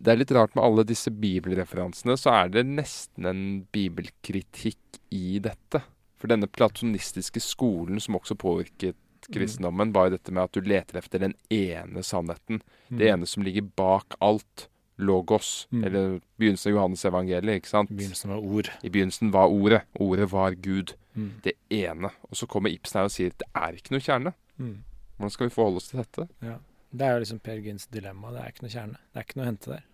det 0.00 0.12
er 0.14 0.20
litt 0.22 0.32
rart 0.32 0.54
med 0.56 0.64
alle 0.64 0.84
disse 0.88 1.10
bibelreferansene, 1.12 2.14
så 2.16 2.32
er 2.32 2.52
det 2.54 2.62
nesten 2.68 3.26
en 3.28 3.42
bibelkritikk 3.74 5.00
i 5.12 5.38
dette. 5.44 5.82
For 6.20 6.30
denne 6.32 6.48
platonistiske 6.48 7.40
skolen 7.44 8.00
som 8.00 8.16
også 8.16 8.36
påvirket 8.40 8.96
kristendommen, 9.30 9.92
var 9.92 10.08
jo 10.08 10.16
dette 10.16 10.32
med 10.32 10.46
at 10.46 10.56
du 10.56 10.64
leter 10.64 10.98
efter 11.02 11.20
den 11.22 11.34
ene 11.52 12.02
sannheten. 12.06 12.62
Det 12.88 13.06
Mm. 13.10 13.12
ene 13.20 13.26
som 13.28 13.42
ligger 13.44 13.62
bak 13.76 14.16
alt. 14.20 14.68
Logos. 15.00 15.66
Mm. 15.70 15.84
Eller 15.84 16.16
begynnelsen 16.40 16.70
av 16.70 16.76
Johannes 16.76 17.04
evangeliet, 17.08 17.62
ikke 17.62 17.72
sant? 17.72 17.92
Begynnelsen 17.92 18.32
var 18.34 18.44
ord. 18.44 18.70
I 18.82 18.92
begynnelsen 18.92 19.32
var 19.34 19.52
ordet. 19.52 19.82
Ordet 20.00 20.30
var 20.32 20.56
Gud. 20.62 20.94
Mm. 21.14 21.30
Det 21.44 21.56
ene. 21.74 22.12
Og 22.28 22.38
så 22.38 22.48
kommer 22.50 22.72
Ibsen 22.72 23.00
her 23.00 23.10
og 23.10 23.14
sier 23.14 23.34
det 23.40 23.48
er 23.54 23.78
ikke 23.78 23.94
noe 23.96 24.04
kjerne. 24.04 24.34
Mm. 24.60 24.76
Hvordan 25.16 25.34
skal 25.36 25.48
vi 25.48 25.54
forholde 25.54 25.82
oss 25.82 25.90
til 25.90 26.02
dette? 26.02 26.28
Ja. 26.42 26.56
Det 26.90 27.06
er 27.06 27.12
jo 27.12 27.22
liksom 27.22 27.38
Per 27.38 27.62
Gyns 27.62 27.86
dilemma. 27.86 28.32
Det 28.34 28.42
er 28.42 28.52
ikke 28.52 28.64
noe 28.66 28.74
kjerne. 28.74 28.98
Det 29.12 29.20
er 29.20 29.26
ikke 29.28 29.38
noe 29.38 29.46
å 29.46 29.50
hente 29.50 29.72
der. 29.74 29.86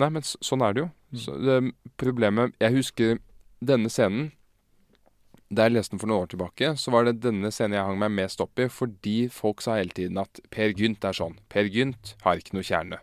Nei, 0.00 0.08
men 0.08 0.24
sånn 0.24 0.64
er 0.64 0.74
det 0.74 0.82
jo. 0.82 0.90
Mm. 1.10 1.20
Så 1.20 1.36
det, 1.42 1.56
problemet 2.00 2.54
Jeg 2.62 2.76
husker 2.76 3.18
denne 3.60 3.90
scenen 3.92 4.30
da 5.50 5.66
jeg 5.66 5.74
leste 5.74 5.96
den 5.96 6.00
for 6.02 6.10
noen 6.10 6.24
år 6.24 6.30
tilbake, 6.30 6.68
så 6.78 6.92
var 6.94 7.06
det 7.06 7.20
denne 7.24 7.50
scenen 7.50 7.74
jeg 7.74 7.86
hang 7.88 7.98
meg 7.98 8.12
mest 8.14 8.42
opp 8.42 8.60
i, 8.62 8.68
fordi 8.70 9.14
folk 9.34 9.64
sa 9.64 9.80
hele 9.80 9.94
tiden 9.96 10.20
at 10.22 10.38
Per 10.54 10.70
Gynt 10.78 11.06
er 11.06 11.16
sånn. 11.16 11.40
Per 11.50 11.66
Gynt 11.66 12.14
har 12.22 12.38
ikke 12.38 12.54
noe 12.54 12.66
kjerne. 12.66 13.00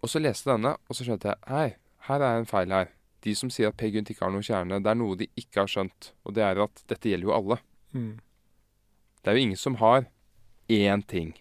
Og 0.00 0.12
så 0.12 0.22
leste 0.22 0.48
jeg 0.48 0.56
denne, 0.56 0.76
og 0.88 0.96
så 0.96 1.04
skjønte 1.04 1.34
jeg 1.34 1.52
hei, 1.52 1.68
her 2.08 2.24
er 2.24 2.40
en 2.40 2.48
feil 2.48 2.72
her. 2.72 2.92
De 3.26 3.34
som 3.36 3.50
sier 3.52 3.68
at 3.68 3.76
Per 3.76 3.92
Gynt 3.92 4.12
ikke 4.12 4.24
har 4.24 4.32
noe 4.32 4.46
kjerne, 4.46 4.80
det 4.80 4.92
er 4.92 4.98
noe 4.98 5.18
de 5.20 5.28
ikke 5.36 5.64
har 5.64 5.72
skjønt. 5.72 6.12
Og 6.24 6.36
det 6.38 6.44
er 6.46 6.62
at 6.64 6.84
dette 6.88 7.10
gjelder 7.10 7.28
jo 7.28 7.34
alle. 7.36 7.58
Mm. 7.92 8.12
Det 9.20 9.32
er 9.32 9.36
jo 9.36 9.48
ingen 9.48 9.60
som 9.60 9.80
har 9.82 10.06
én 10.72 11.02
ting. 11.10 11.34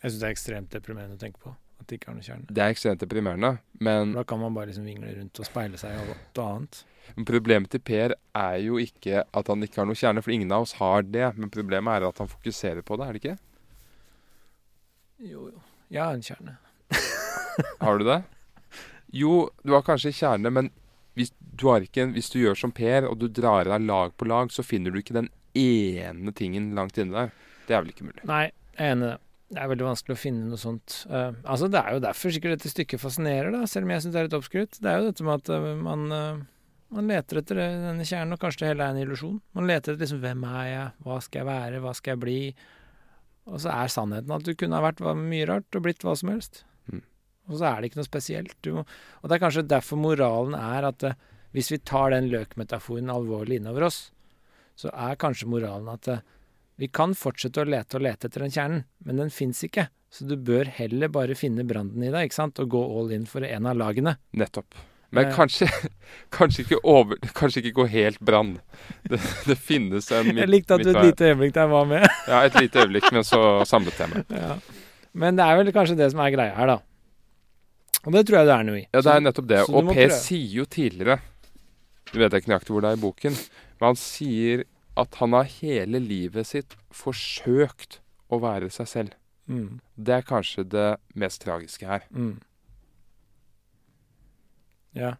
Jeg 0.00 0.14
syns 0.14 0.20
det 0.22 0.28
er 0.30 0.36
ekstremt 0.36 0.72
deprimerende 0.72 1.18
å 1.18 1.20
tenke 1.20 1.42
på. 1.42 1.52
At 1.90 1.96
det 1.96 2.04
ikke 2.04 2.12
har 2.12 2.18
noe 2.20 2.22
kjerne. 2.22 2.46
Det 2.54 2.62
er 2.62 2.70
ekstremt 2.70 3.00
deprimerende, 3.02 3.48
men 3.82 4.12
Da 4.14 4.22
kan 4.22 4.38
man 4.38 4.54
bare 4.54 4.70
liksom 4.70 4.84
vingle 4.86 5.10
rundt 5.10 5.38
og 5.42 5.46
speile 5.48 5.78
seg 5.80 5.90
i 5.90 6.02
alt 6.04 6.38
annet. 6.38 6.76
Men 7.16 7.26
Problemet 7.26 7.72
til 7.72 7.80
Per 7.82 8.12
er 8.14 8.58
jo 8.62 8.76
ikke 8.78 9.24
at 9.26 9.48
han 9.50 9.66
ikke 9.66 9.80
har 9.80 9.88
noe 9.90 9.98
kjerne, 9.98 10.22
for 10.22 10.30
ingen 10.30 10.52
av 10.54 10.68
oss 10.68 10.76
har 10.78 11.02
det. 11.02 11.32
Men 11.34 11.50
problemet 11.50 11.96
er 11.96 12.06
at 12.06 12.20
han 12.22 12.30
fokuserer 12.30 12.86
på 12.86 12.98
det, 13.00 13.08
er 13.08 13.16
det 13.16 13.22
ikke? 13.24 13.34
Jo, 15.32 15.48
jo. 15.50 15.62
Jeg 15.90 16.02
har 16.04 16.14
en 16.14 16.22
kjerne. 16.22 16.54
Har 17.82 17.98
du 17.98 18.04
det? 18.06 18.20
Jo, 19.12 19.50
du 19.66 19.74
har 19.74 19.82
kanskje 19.82 20.12
kjerne, 20.14 20.52
men 20.54 20.70
hvis 21.18 21.32
du, 21.34 21.66
har 21.66 21.82
ikke 21.82 22.04
en, 22.04 22.12
hvis 22.14 22.30
du 22.30 22.38
gjør 22.38 22.54
som 22.56 22.70
Per, 22.72 23.08
og 23.10 23.18
du 23.18 23.26
drar 23.26 23.66
deg 23.66 23.82
lag 23.88 24.14
på 24.14 24.28
lag, 24.30 24.54
så 24.54 24.62
finner 24.62 24.94
du 24.94 25.00
ikke 25.02 25.18
den 25.18 25.28
ene 25.58 26.30
tingen 26.38 26.70
langt 26.78 26.96
inni 27.02 27.18
deg. 27.18 27.34
Det 27.66 27.74
er 27.74 27.82
vel 27.82 27.90
ikke 27.90 28.06
mulig. 28.06 28.22
Nei, 28.30 28.44
jeg 28.78 28.86
er 28.86 28.94
enig 28.94 29.08
i 29.08 29.10
det. 29.10 29.18
Det 29.50 29.58
er 29.58 29.70
veldig 29.72 29.88
vanskelig 29.88 30.14
å 30.14 30.20
finne 30.20 30.46
noe 30.46 30.60
sånt. 30.60 31.00
Uh, 31.10 31.34
altså, 31.42 31.66
Det 31.70 31.80
er 31.80 31.96
jo 31.96 32.02
derfor 32.04 32.30
sikkert 32.34 32.54
dette 32.54 32.70
stykket 32.70 33.02
fascinerer, 33.02 33.50
da, 33.50 33.64
selv 33.66 33.88
om 33.88 33.92
jeg 33.94 34.04
syns 34.04 34.14
det 34.14 34.20
er 34.20 34.28
litt 34.28 34.36
oppskrytt. 34.38 34.78
Det 34.78 34.90
er 34.90 35.00
jo 35.00 35.08
dette 35.08 35.26
med 35.26 35.42
at 35.42 35.50
uh, 35.50 35.70
man, 35.74 36.04
uh, 36.14 36.76
man 36.94 37.10
leter 37.10 37.40
etter 37.40 37.58
denne 37.58 38.06
kjernen, 38.06 38.36
og 38.36 38.42
kanskje 38.42 38.62
det 38.62 38.70
hele 38.70 38.86
er 38.86 38.94
en 38.94 39.02
illusjon. 39.02 39.40
Man 39.58 39.66
leter 39.66 39.96
etter 39.96 40.04
liksom 40.06 40.22
hvem 40.22 40.46
er 40.52 40.68
jeg, 40.68 40.86
hva 41.02 41.18
skal 41.26 41.42
jeg 41.42 41.50
være, 41.50 41.82
hva 41.82 41.96
skal 41.98 42.14
jeg 42.14 42.22
bli? 42.22 42.38
Og 43.50 43.58
så 43.64 43.74
er 43.74 43.90
sannheten 43.90 44.36
at 44.36 44.46
du 44.46 44.54
kunne 44.54 44.78
ha 44.78 44.86
vært 44.86 45.02
mye 45.18 45.50
rart 45.50 45.80
og 45.80 45.86
blitt 45.88 46.06
hva 46.06 46.14
som 46.20 46.30
helst. 46.30 46.62
Mm. 46.86 47.02
Og 47.50 47.58
så 47.58 47.72
er 47.72 47.80
det 47.80 47.90
ikke 47.90 48.04
noe 48.04 48.10
spesielt. 48.12 48.56
Du 48.62 48.72
må, 48.78 48.86
og 48.86 49.26
det 49.26 49.34
er 49.34 49.44
kanskje 49.48 49.66
derfor 49.66 49.98
moralen 49.98 50.54
er 50.54 50.86
at 50.92 51.10
hvis 51.50 51.72
vi 51.74 51.82
tar 51.82 52.14
den 52.14 52.30
løkmetaforen 52.30 53.10
alvorlig 53.10 53.58
innover 53.58 53.88
oss, 53.88 54.04
så 54.78 54.94
er 54.94 55.18
kanskje 55.18 55.50
moralen 55.50 55.90
at 55.90 56.06
vi 56.80 56.88
kan 56.88 57.12
fortsette 57.18 57.60
å 57.60 57.68
lete 57.68 57.98
og 57.98 58.04
lete 58.06 58.28
etter 58.30 58.46
den 58.46 58.54
kjernen, 58.54 58.84
men 59.04 59.20
den 59.20 59.30
fins 59.34 59.60
ikke. 59.66 59.88
Så 60.10 60.24
du 60.26 60.32
bør 60.40 60.66
heller 60.80 61.10
bare 61.12 61.36
finne 61.38 61.62
branden 61.68 62.02
i 62.02 62.10
deg, 62.10 62.30
ikke 62.30 62.38
sant, 62.40 62.58
og 62.62 62.70
gå 62.72 62.80
all 62.98 63.12
in 63.14 63.26
for 63.30 63.44
en 63.46 63.68
av 63.70 63.76
lagene. 63.78 64.16
Nettopp. 64.34 64.74
Men 65.12 65.26
Eh. 65.26 65.34
kanskje, 65.34 65.66
kanskje, 66.36 66.64
ikke 66.64 66.78
over, 66.86 67.18
kanskje 67.34 67.60
ikke 67.64 67.72
gå 67.80 67.86
helt 67.92 68.20
brann. 68.22 68.56
Det, 69.10 69.18
det 69.46 69.56
finnes 69.58 70.06
en 70.14 70.30
Jeg 70.38 70.48
likte 70.48 70.76
at 70.78 70.84
du 70.86 70.90
et 70.92 71.00
lite 71.10 71.30
øyeblikk 71.32 71.54
der 71.56 71.66
var 71.70 71.84
med. 71.90 72.06
Ja, 72.30 72.44
et 72.46 72.54
lite 72.60 72.84
øyeblikk, 72.84 73.10
men 73.12 73.26
så 73.26 73.40
samlet 73.66 73.98
jeg 74.00 74.12
meg. 74.14 74.30
ja. 74.30 74.56
Men 75.12 75.34
det 75.34 75.42
er 75.42 75.56
vel 75.58 75.72
kanskje 75.74 75.96
det 75.98 76.06
som 76.12 76.20
er 76.22 76.30
greia 76.30 76.54
her, 76.54 76.70
da. 76.70 76.78
Og 78.06 78.14
det 78.14 78.22
tror 78.28 78.38
jeg 78.40 78.46
det 78.48 78.54
er 78.54 78.66
noe 78.68 78.78
i. 78.78 78.84
Ja, 78.94 79.00
det 79.02 79.14
er 79.16 79.24
nettopp 79.26 79.48
det. 79.50 79.58
så 79.66 79.72
så 79.72 79.80
Og 79.82 79.90
Per 79.94 80.12
sier 80.14 80.52
jo 80.60 80.64
tidligere 80.70 81.16
Du 82.12 82.18
vet 82.22 82.32
ikke 82.38 82.52
nøyaktig 82.52 82.72
hvor 82.72 82.84
det 82.86 82.92
er 82.94 82.98
i 82.98 83.02
boken, 83.02 83.34
men 83.80 83.88
han 83.90 83.98
sier 83.98 84.62
at 85.00 85.16
han 85.20 85.32
har 85.36 85.48
hele 85.48 86.00
livet 86.02 86.46
sitt 86.48 86.76
forsøkt 86.94 87.98
å 88.30 88.38
være 88.42 88.68
seg 88.74 88.88
selv. 88.90 89.16
Mm, 89.50 89.80
Det 89.98 90.14
er 90.20 90.26
kanskje 90.28 90.64
det 90.70 90.88
mest 91.18 91.42
tragiske 91.42 91.86
her. 91.88 92.04
mm. 92.14 92.36
Ja. 94.98 95.14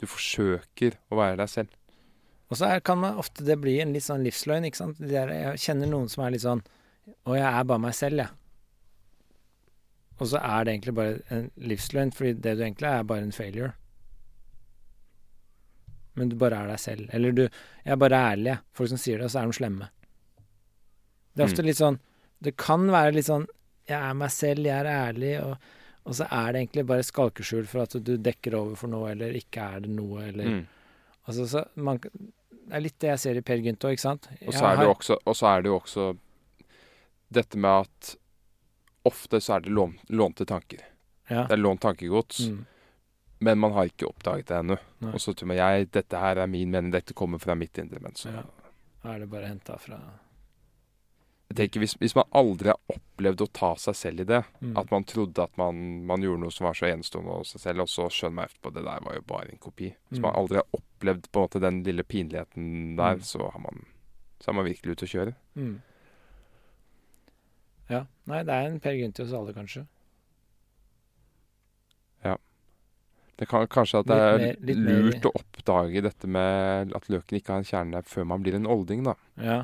Du 0.00 0.06
forsøker 0.08 0.94
å 1.12 1.18
være 1.18 1.36
deg 1.42 1.50
selv. 1.52 1.72
Og 2.48 2.56
så 2.56 2.70
kan 2.80 3.00
man 3.02 3.18
ofte 3.20 3.44
det 3.44 3.58
bli 3.60 3.74
en 3.82 3.90
litt 3.92 4.06
sånn 4.06 4.22
livsløgn, 4.24 4.64
ikke 4.68 4.80
sant. 4.80 5.00
Der, 5.02 5.28
jeg 5.34 5.60
kjenner 5.66 5.90
noen 5.90 6.08
som 6.08 6.24
er 6.24 6.32
litt 6.32 6.44
sånn 6.46 6.62
Å, 7.24 7.34
jeg 7.36 7.44
er 7.48 7.64
bare 7.68 7.80
meg 7.80 7.94
selv, 7.96 8.20
jeg. 8.20 8.28
Og 10.18 10.26
så 10.28 10.40
er 10.44 10.64
det 10.64 10.72
egentlig 10.74 10.94
bare 10.96 11.20
en 11.32 11.46
livsløgn, 11.70 12.10
fordi 12.12 12.34
det 12.36 12.56
du 12.58 12.64
egentlig 12.64 12.88
er, 12.88 12.98
er 13.00 13.06
bare 13.08 13.24
en 13.24 13.32
failure. 13.32 13.70
Men 16.18 16.28
du 16.32 16.36
bare 16.40 16.58
er 16.64 16.72
deg 16.72 16.80
selv. 16.82 17.08
Eller 17.14 17.32
du 17.36 17.42
Jeg 17.44 17.92
er 17.94 17.96
bare 18.02 18.18
ærlig, 18.32 18.50
jeg. 18.52 18.58
Folk 18.74 18.90
som 18.90 18.98
sier 19.00 19.18
det, 19.20 19.28
og 19.28 19.30
så 19.34 19.42
er 19.42 19.50
de 19.52 19.58
slemme. 19.58 19.88
Det 21.36 21.44
er 21.44 21.48
ofte 21.48 21.62
Mm. 21.62 21.66
litt 21.70 21.78
sånn 21.78 21.98
Det 22.42 22.56
kan 22.56 22.86
være 22.90 23.12
litt 23.14 23.26
sånn 23.28 23.46
Jeg 23.88 23.98
er 24.10 24.14
meg 24.14 24.30
selv, 24.34 24.64
jeg 24.66 24.80
er 24.84 24.88
ærlig, 24.90 25.32
og, 25.42 25.56
og 26.06 26.14
så 26.18 26.26
er 26.30 26.52
det 26.52 26.60
egentlig 26.62 26.86
bare 26.86 27.02
skalkeskjul 27.06 27.66
for 27.66 27.82
at 27.86 27.96
du 28.04 28.16
dekker 28.18 28.54
over 28.58 28.74
for 28.76 28.88
noe, 28.92 29.10
eller 29.12 29.32
ikke 29.38 29.62
er 29.76 29.80
det 29.86 29.90
noe, 29.90 30.22
eller 30.28 30.44
Mm. 30.48 30.66
Altså, 31.28 31.44
så 31.48 31.62
man, 31.76 31.98
det 32.00 32.72
er 32.72 32.80
litt 32.80 32.98
det 33.00 33.08
jeg 33.10 33.18
ser 33.18 33.36
i 33.36 33.40
Per 33.44 33.58
Gynt 33.60 33.84
òg, 33.84 33.92
ikke 33.96 34.00
sant? 34.06 34.28
Og 34.46 34.52
så 34.54 34.64
er 34.72 34.76
det 34.76 34.84
jo 34.88 34.94
også, 34.94 35.16
og 35.26 35.36
så 35.36 35.62
det 35.62 35.68
jo 35.68 35.78
også 35.78 36.16
dette 37.30 37.56
med 37.60 37.70
at 37.86 38.16
ofte 39.08 39.40
så 39.40 39.56
er 39.56 39.60
det 39.66 39.72
lån, 39.76 39.98
lånte 40.10 40.46
tanker. 40.48 40.80
ja. 41.30 41.42
Det 41.46 41.52
er 41.52 41.60
lånt 41.62 41.80
tankegods, 41.80 42.48
Mm. 42.48 42.66
Men 43.40 43.58
man 43.58 43.72
har 43.72 43.84
ikke 43.90 44.08
oppdaget 44.08 44.46
det 44.46 44.56
ennå. 44.56 44.78
Og 45.12 45.20
så 45.20 45.34
tror 45.34 45.48
jeg 45.54 45.58
jeg, 45.58 45.90
dette 45.92 46.18
her 46.18 46.36
er 46.42 46.46
min 46.46 46.70
mening, 46.70 46.90
dette 46.92 47.14
kommer 47.14 47.38
fra 47.38 47.54
mitt 47.54 47.78
indre. 47.78 48.00
Men 48.00 48.12
så 48.14 48.32
Ja. 48.32 48.42
Er 49.04 49.18
det 49.20 49.30
bare 49.30 49.46
henta 49.46 49.76
fra 49.78 49.98
jeg 51.48 51.56
tenker 51.56 51.80
hvis, 51.80 51.94
hvis 51.96 52.14
man 52.14 52.26
aldri 52.36 52.68
har 52.68 52.76
opplevd 52.92 53.40
å 53.40 53.46
ta 53.56 53.74
seg 53.80 53.94
selv 53.96 54.20
i 54.20 54.24
det, 54.24 54.44
Mm. 54.60 54.76
at 54.76 54.90
man 54.90 55.04
trodde 55.04 55.38
at 55.42 55.56
man, 55.56 56.04
man 56.04 56.20
gjorde 56.20 56.40
noe 56.42 56.50
som 56.52 56.66
var 56.66 56.74
så 56.74 56.86
enestående 56.92 57.38
hos 57.38 57.48
seg 57.54 57.60
selv, 57.62 57.80
og 57.80 57.88
så 57.88 58.04
skjønner 58.10 58.34
man 58.34 58.44
etterpå 58.50 58.72
det 58.74 58.84
der 58.84 59.00
var 59.00 59.14
jo 59.14 59.22
bare 59.22 59.48
en 59.50 59.56
kopi. 59.58 59.94
Hvis 60.10 60.18
Mm. 60.18 60.22
man 60.22 60.34
aldri 60.34 60.56
har 60.56 60.66
opplevd 60.76 61.30
på 61.32 61.40
en 61.40 61.48
måte 61.48 61.60
den 61.60 61.82
lille 61.84 62.02
pinligheten 62.04 62.96
der, 62.96 63.14
Mm. 63.16 63.20
så, 63.22 63.50
har 63.50 63.60
man, 63.60 63.86
så 64.40 64.50
er 64.50 64.54
man 64.54 64.66
virkelig 64.66 64.92
ute 64.92 65.06
å 65.06 65.08
kjøre. 65.08 65.34
mm. 65.56 65.80
Ja. 67.88 68.04
Nei, 68.26 68.42
det 68.44 68.52
er 68.52 68.66
en 68.68 68.80
Per 68.80 68.92
Gynt 68.92 69.18
i 69.18 69.22
oss 69.24 69.32
alle, 69.32 69.54
kanskje. 69.54 69.86
Det 73.38 73.46
kan 73.48 73.66
kanskje 73.70 74.00
at 74.02 74.06
det 74.10 74.16
Litt 74.18 74.28
er 74.28 74.38
mer- 74.42 74.56
litt 74.66 74.78
mer- 74.82 75.02
lurt 75.06 75.26
å 75.28 75.34
oppdage 75.38 76.02
dette 76.02 76.26
med 76.26 76.92
at 76.98 77.04
løken 77.12 77.38
ikke 77.38 77.52
har 77.54 77.60
en 77.62 77.68
kjerne 77.68 78.00
før 78.04 78.26
man 78.26 78.42
blir 78.42 78.56
en 78.58 78.66
olding, 78.66 79.04
da. 79.06 79.14
Ja. 79.38 79.58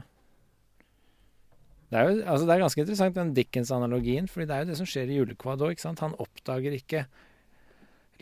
Det 1.91 1.99
er 2.01 2.09
jo 2.11 2.23
altså 2.25 2.47
det 2.47 2.55
er 2.55 2.63
ganske 2.65 2.81
interessant, 2.83 3.15
den 3.19 3.35
Dickens-analogien, 3.35 4.27
fordi 4.31 4.47
det 4.49 4.55
er 4.57 4.65
jo 4.65 4.71
det 4.73 4.77
som 4.79 4.87
skjer 4.87 5.11
i 5.11 5.19
julekvad 5.19 5.63
òg. 5.63 5.83
Han 6.01 6.15
oppdager 6.23 6.75
ikke 6.75 7.05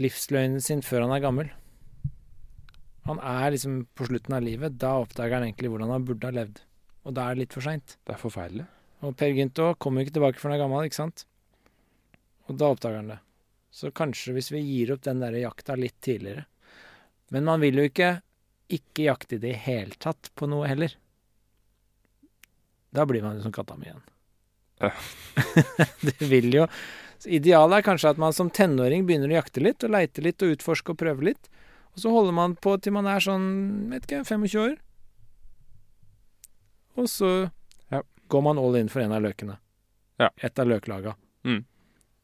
livsløgnen 0.01 0.61
sin 0.65 0.81
før 0.85 1.05
han 1.07 1.13
er 1.17 1.21
gammel. 1.25 1.51
Han 3.07 3.19
er 3.19 3.51
liksom 3.55 3.87
på 3.99 4.07
slutten 4.09 4.35
av 4.37 4.43
livet. 4.45 4.77
Da 4.79 4.95
oppdager 5.03 5.35
han 5.39 5.47
egentlig 5.49 5.71
hvordan 5.73 5.91
han 5.91 6.05
burde 6.07 6.29
ha 6.29 6.35
levd. 6.37 6.61
Og 7.05 7.15
da 7.17 7.29
er 7.31 7.35
det 7.35 7.45
litt 7.47 7.57
for 7.57 7.65
seint. 7.67 7.97
Det 8.07 8.15
er 8.15 8.21
forferdelig. 8.21 8.67
Og 9.03 9.17
Per 9.19 9.33
Gynt 9.35 9.59
òg 9.59 9.79
kommer 9.83 10.05
ikke 10.05 10.15
tilbake 10.15 10.39
før 10.39 10.53
han 10.53 10.59
er 10.61 10.63
gammel, 10.63 10.87
ikke 10.87 11.01
sant? 11.01 11.25
Og 12.49 12.57
da 12.61 12.69
oppdager 12.71 13.01
han 13.01 13.09
det. 13.11 13.19
Så 13.73 13.91
kanskje 13.97 14.35
hvis 14.37 14.51
vi 14.53 14.61
gir 14.61 14.93
opp 14.95 15.03
den 15.07 15.23
der 15.23 15.33
jakta 15.41 15.75
litt 15.81 15.97
tidligere 16.05 16.45
Men 17.33 17.47
man 17.49 17.63
vil 17.63 17.81
jo 17.81 17.87
ikke 17.89 18.19
ikke 18.73 19.07
jakte 19.07 19.37
i 19.37 19.41
det 19.43 19.53
hele 19.67 19.97
tatt 20.01 20.31
på 20.39 20.47
noe 20.49 20.65
heller. 20.69 20.95
Da 22.93 23.05
blir 23.09 23.25
man 23.25 23.37
jo 23.37 23.43
som 23.45 23.53
katta 23.53 23.77
mi 23.77 23.85
igjen. 23.89 24.01
Ja. 24.81 24.93
det 26.09 26.29
vil 26.31 26.49
jo 26.57 26.67
så 27.23 27.29
Idealet 27.37 27.77
er 27.79 27.85
kanskje 27.87 28.11
at 28.11 28.19
man 28.19 28.33
som 28.35 28.49
tenåring 28.51 29.05
begynner 29.07 29.31
å 29.31 29.37
jakte 29.37 29.63
litt, 29.63 29.85
og 29.87 29.93
leite 29.95 30.25
litt, 30.25 30.43
og 30.43 30.57
utforske 30.57 30.91
og 30.91 30.99
prøve 30.99 31.29
litt. 31.29 31.45
Og 31.95 32.01
så 32.03 32.11
holder 32.11 32.35
man 32.35 32.57
på 32.59 32.73
til 32.83 32.97
man 32.97 33.07
er 33.07 33.23
sånn, 33.23 33.45
vet 33.93 34.09
ikke, 34.09 34.25
25 34.27 34.57
år. 34.59 34.73
Og 36.99 37.07
så 37.13 37.51
Ja. 37.93 38.03
går 38.29 38.43
man 38.43 38.59
all 38.59 38.75
in 38.75 38.89
for 38.89 39.01
en 39.01 39.13
av 39.13 39.23
løkene. 39.23 39.59
Ja. 40.19 40.31
Et 40.43 40.59
av 40.59 40.67
løklaga. 40.67 41.15
Mm. 41.45 41.65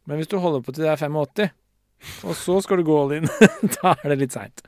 Men 0.08 0.20
hvis 0.20 0.30
du 0.30 0.38
holder 0.40 0.64
på 0.64 0.72
til 0.72 0.86
det 0.86 0.92
er 0.94 1.00
85, 1.00 1.50
og 2.24 2.36
så 2.38 2.58
skal 2.64 2.80
du 2.80 2.86
gå 2.88 2.96
all 2.96 3.18
in, 3.18 3.28
da 3.76 3.94
er 3.94 4.14
det 4.14 4.20
litt 4.22 4.36
seint. 4.36 4.64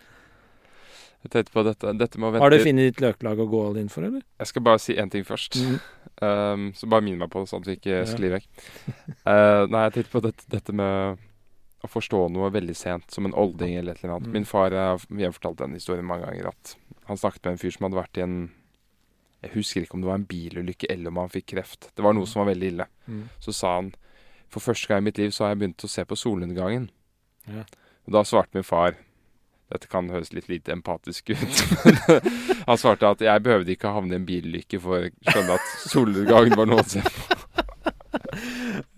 Jeg 1.20 1.32
tenkte 1.34 1.52
på 1.52 1.64
dette, 1.66 1.92
dette 2.00 2.20
må 2.20 2.30
vente 2.32 2.44
Har 2.46 2.52
du 2.52 2.62
funnet 2.64 2.90
ditt 2.90 3.00
løklag 3.04 3.40
å 3.42 3.46
gå 3.48 3.58
all 3.68 3.80
in 3.80 3.90
for, 3.92 4.06
eller? 4.06 4.22
Jeg 4.40 4.48
skal 4.48 4.64
bare 4.64 4.80
si 4.80 4.96
én 4.96 5.10
ting 5.12 5.24
først. 5.28 5.58
Mm. 5.60 5.80
Um, 6.20 6.68
så 6.76 6.88
bare 6.90 7.04
minn 7.04 7.18
meg 7.20 7.28
på 7.32 7.42
det, 7.42 7.50
sånn 7.50 7.64
at 7.64 7.68
vi 7.68 7.76
ikke 7.80 8.04
sklir 8.08 8.36
vekk. 8.38 8.48
Uh, 9.20 9.66
nei, 9.68 9.82
jeg 9.84 9.92
tenkte 9.94 10.12
på 10.14 10.22
dette, 10.24 10.46
dette 10.50 10.72
med 10.74 11.20
å 11.84 11.88
forstå 11.88 12.22
noe 12.32 12.48
veldig 12.52 12.76
sent, 12.76 13.12
som 13.12 13.28
en 13.28 13.36
olding 13.36 13.74
eller 13.76 13.96
et 13.96 14.02
eller 14.02 14.16
annet. 14.16 14.30
Mm. 14.30 14.36
Min 14.38 14.48
far 14.48 14.72
vi 14.72 15.24
har 15.24 15.34
fortalt 15.36 15.60
den 15.60 15.76
historien 15.76 16.08
mange 16.08 16.24
ganger, 16.26 16.50
at 16.54 16.74
han 17.08 17.20
snakket 17.20 17.46
med 17.46 17.56
en 17.56 17.60
fyr 17.60 17.74
som 17.76 17.86
hadde 17.86 18.00
vært 18.00 18.20
i 18.20 18.24
en 18.24 18.40
Jeg 19.40 19.54
husker 19.54 19.84
ikke 19.84 19.96
om 19.96 20.02
det 20.02 20.10
var 20.10 20.18
en 20.20 20.28
bilulykke 20.28 20.88
eller 20.92 21.12
om 21.12 21.20
han 21.22 21.32
fikk 21.32 21.46
kreft. 21.54 21.88
Det 21.96 22.04
var 22.04 22.16
noe 22.16 22.28
som 22.28 22.42
var 22.42 22.50
veldig 22.50 22.72
ille. 22.74 22.86
Mm. 23.08 23.22
Så 23.40 23.54
sa 23.56 23.76
han 23.78 23.92
for 24.50 24.64
første 24.64 24.90
gang 24.90 25.04
i 25.04 25.08
mitt 25.10 25.20
liv 25.20 25.30
så 25.34 25.44
har 25.46 25.54
jeg 25.54 25.60
begynt 25.62 25.86
å 25.86 25.90
se 25.90 26.04
på 26.06 26.18
solnedgangen. 26.18 26.88
Ja. 27.50 27.64
Og 28.08 28.16
da 28.16 28.24
svarte 28.26 28.56
min 28.58 28.66
far 28.66 28.98
Dette 29.70 29.86
kan 29.86 30.08
høres 30.10 30.32
litt 30.34 30.48
lite 30.50 30.72
empatisk 30.74 31.30
ut. 31.30 31.60
men 31.84 32.64
han 32.66 32.78
svarte 32.80 33.06
at 33.06 33.20
jeg 33.22 33.42
behøvde 33.46 33.70
ikke 33.76 33.92
havne 33.94 34.16
i 34.16 34.18
en 34.18 34.24
bilulykke 34.26 34.80
for 34.82 35.06
å 35.06 35.30
skjønne 35.30 35.58
at 35.60 35.68
solnedgangen 35.92 36.56
var 36.58 36.66
noe 36.72 36.82
å 36.82 36.88
se 36.90 37.04
på. 37.06 37.36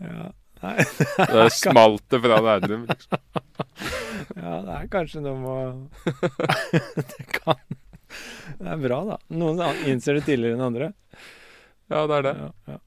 Ja. 0.02 0.30
Nei. 0.62 0.84
Det 1.32 1.44
smalt 1.56 2.04
det 2.12 2.20
fra 2.22 2.38
Nerdrum. 2.44 2.86
Liksom. 2.88 3.18
ja, 3.42 4.42
Ja, 4.42 4.54
det 4.64 4.76
er 4.76 4.88
kanskje 4.92 5.22
noe 5.24 5.38
med 5.42 5.50
å 5.50 6.92
Det 7.02 7.26
kan 7.36 7.60
Det 8.60 8.70
er 8.74 8.80
bra, 8.84 9.00
da. 9.08 9.18
Noen 9.42 9.84
innser 9.90 10.18
det 10.18 10.24
tidligere 10.28 10.56
enn 10.56 10.66
andre. 10.68 10.92
Ja, 11.90 12.06
det 12.06 12.18
er 12.20 12.26
det. 12.28 12.34
Ja, 12.38 12.50
ja. 12.74 12.78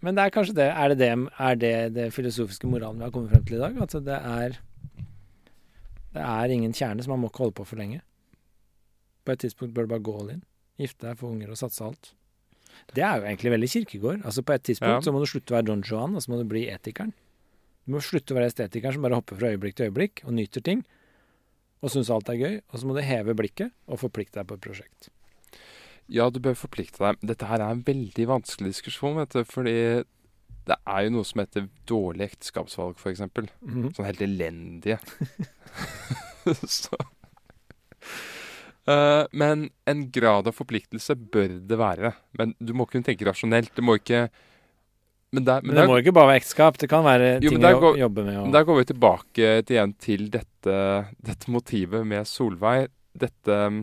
Men 0.00 0.14
det 0.14 0.24
er 0.24 0.30
kanskje 0.34 0.54
det. 0.54 0.68
Er 0.70 0.92
det 0.92 0.98
det, 1.00 1.08
er 1.38 1.54
det 1.58 1.72
det 1.94 2.08
filosofiske 2.14 2.68
moralen 2.70 3.00
vi 3.00 3.06
har 3.08 3.10
kommet 3.14 3.32
frem 3.32 3.44
til 3.48 3.56
i 3.58 3.62
dag? 3.64 3.78
Altså 3.82 4.00
det 4.04 4.14
er 4.18 4.58
Det 6.14 6.22
er 6.24 6.52
ingen 6.54 6.72
kjerne, 6.72 7.02
så 7.04 7.10
man 7.10 7.20
må 7.20 7.28
ikke 7.28 7.44
holde 7.44 7.56
på 7.58 7.66
for 7.66 7.76
lenge. 7.76 8.00
På 9.26 9.32
et 9.34 9.42
tidspunkt 9.42 9.74
bør 9.74 9.84
du 9.86 9.88
bare 9.92 10.02
gå 10.06 10.14
all 10.20 10.30
in. 10.36 10.42
Gifte 10.80 11.04
deg, 11.06 11.18
få 11.20 11.28
unger 11.34 11.50
og 11.52 11.58
satse 11.60 11.84
alt. 11.84 12.12
Det 12.94 13.02
er 13.04 13.18
jo 13.18 13.26
egentlig 13.28 13.50
veldig 13.52 13.68
kirkegård. 13.74 14.22
Altså 14.24 14.42
På 14.42 14.52
et 14.54 14.62
tidspunkt 14.62 14.94
Ja. 14.94 15.00
så 15.04 15.12
må 15.12 15.20
du 15.20 15.26
slutte 15.26 15.52
å 15.52 15.56
være 15.58 15.66
Don 15.66 15.82
Juan, 15.82 16.14
og 16.14 16.22
så 16.22 16.30
må 16.30 16.38
du 16.38 16.44
bli 16.48 16.66
etikeren. 16.70 17.12
Du 17.86 17.92
må 17.92 18.00
slutte 18.00 18.32
å 18.32 18.38
være 18.38 18.46
estetikeren 18.52 18.94
som 18.94 19.02
bare 19.02 19.14
hopper 19.18 19.36
fra 19.36 19.50
øyeblikk 19.52 19.74
til 19.76 19.90
øyeblikk 19.90 20.22
og 20.24 20.32
nyter 20.32 20.60
ting. 20.64 20.84
Og 21.82 21.90
syns 21.90 22.10
alt 22.10 22.28
er 22.28 22.34
gøy. 22.40 22.60
Og 22.72 22.80
så 22.80 22.86
må 22.86 22.94
du 22.96 23.02
heve 23.02 23.34
blikket 23.34 23.72
og 23.86 23.98
forplikte 24.00 24.40
deg 24.40 24.46
på 24.48 24.54
et 24.54 24.60
prosjekt. 24.64 25.10
Ja, 26.08 26.30
du 26.32 26.38
bør 26.40 26.54
forplikte 26.56 27.02
deg. 27.04 27.18
Dette 27.28 27.48
her 27.50 27.60
er 27.60 27.74
en 27.74 27.82
veldig 27.84 28.24
vanskelig 28.30 28.70
diskusjon, 28.72 29.18
vet 29.20 29.34
du. 29.36 29.42
Fordi 29.48 29.74
det 30.68 30.76
er 30.88 31.04
jo 31.06 31.12
noe 31.14 31.24
som 31.28 31.40
heter 31.42 31.68
dårlig 31.88 32.26
ekteskapsvalg, 32.30 32.96
f.eks. 33.00 33.20
Mhm. 33.28 33.90
Sånn 33.96 34.08
helt 34.08 34.24
elendige. 34.24 34.98
Så 36.68 36.96
uh, 38.88 39.24
Men 39.36 39.68
en 39.88 40.04
grad 40.14 40.48
av 40.48 40.56
forpliktelse 40.56 41.16
bør 41.18 41.58
det 41.68 41.78
være. 41.80 42.12
Men 42.40 42.54
du 42.60 42.72
må 42.76 42.86
kunne 42.88 43.04
tenke 43.06 43.26
rasjonelt. 43.28 43.74
Det 43.76 43.84
må 43.84 43.98
ikke 44.00 44.28
Men 45.36 45.44
der, 45.44 45.60
Men 45.60 45.68
men 45.68 45.76
det 45.76 45.82
der, 45.82 45.90
må 45.92 45.98
ikke 46.00 46.14
bare 46.16 46.30
være 46.32 46.40
ekteskap. 46.42 46.78
Det 46.80 46.88
kan 46.88 47.04
være 47.04 47.34
Jo, 47.44 47.50
ting 47.52 47.60
der 47.60 47.76
å 47.76 47.82
går- 47.84 47.98
jobbe 48.00 48.24
med. 48.24 48.36
Og, 48.46 48.52
der 48.56 48.64
går 48.64 48.78
vi 48.80 48.84
tilbake 48.94 49.50
til, 49.68 49.76
igjen 49.76 49.94
til 50.00 50.28
dette, 50.32 50.78
dette 51.20 51.52
motivet 51.52 52.06
med 52.08 52.24
Solveig. 52.28 52.88
Dette 53.18 53.58
mm, 53.74 53.82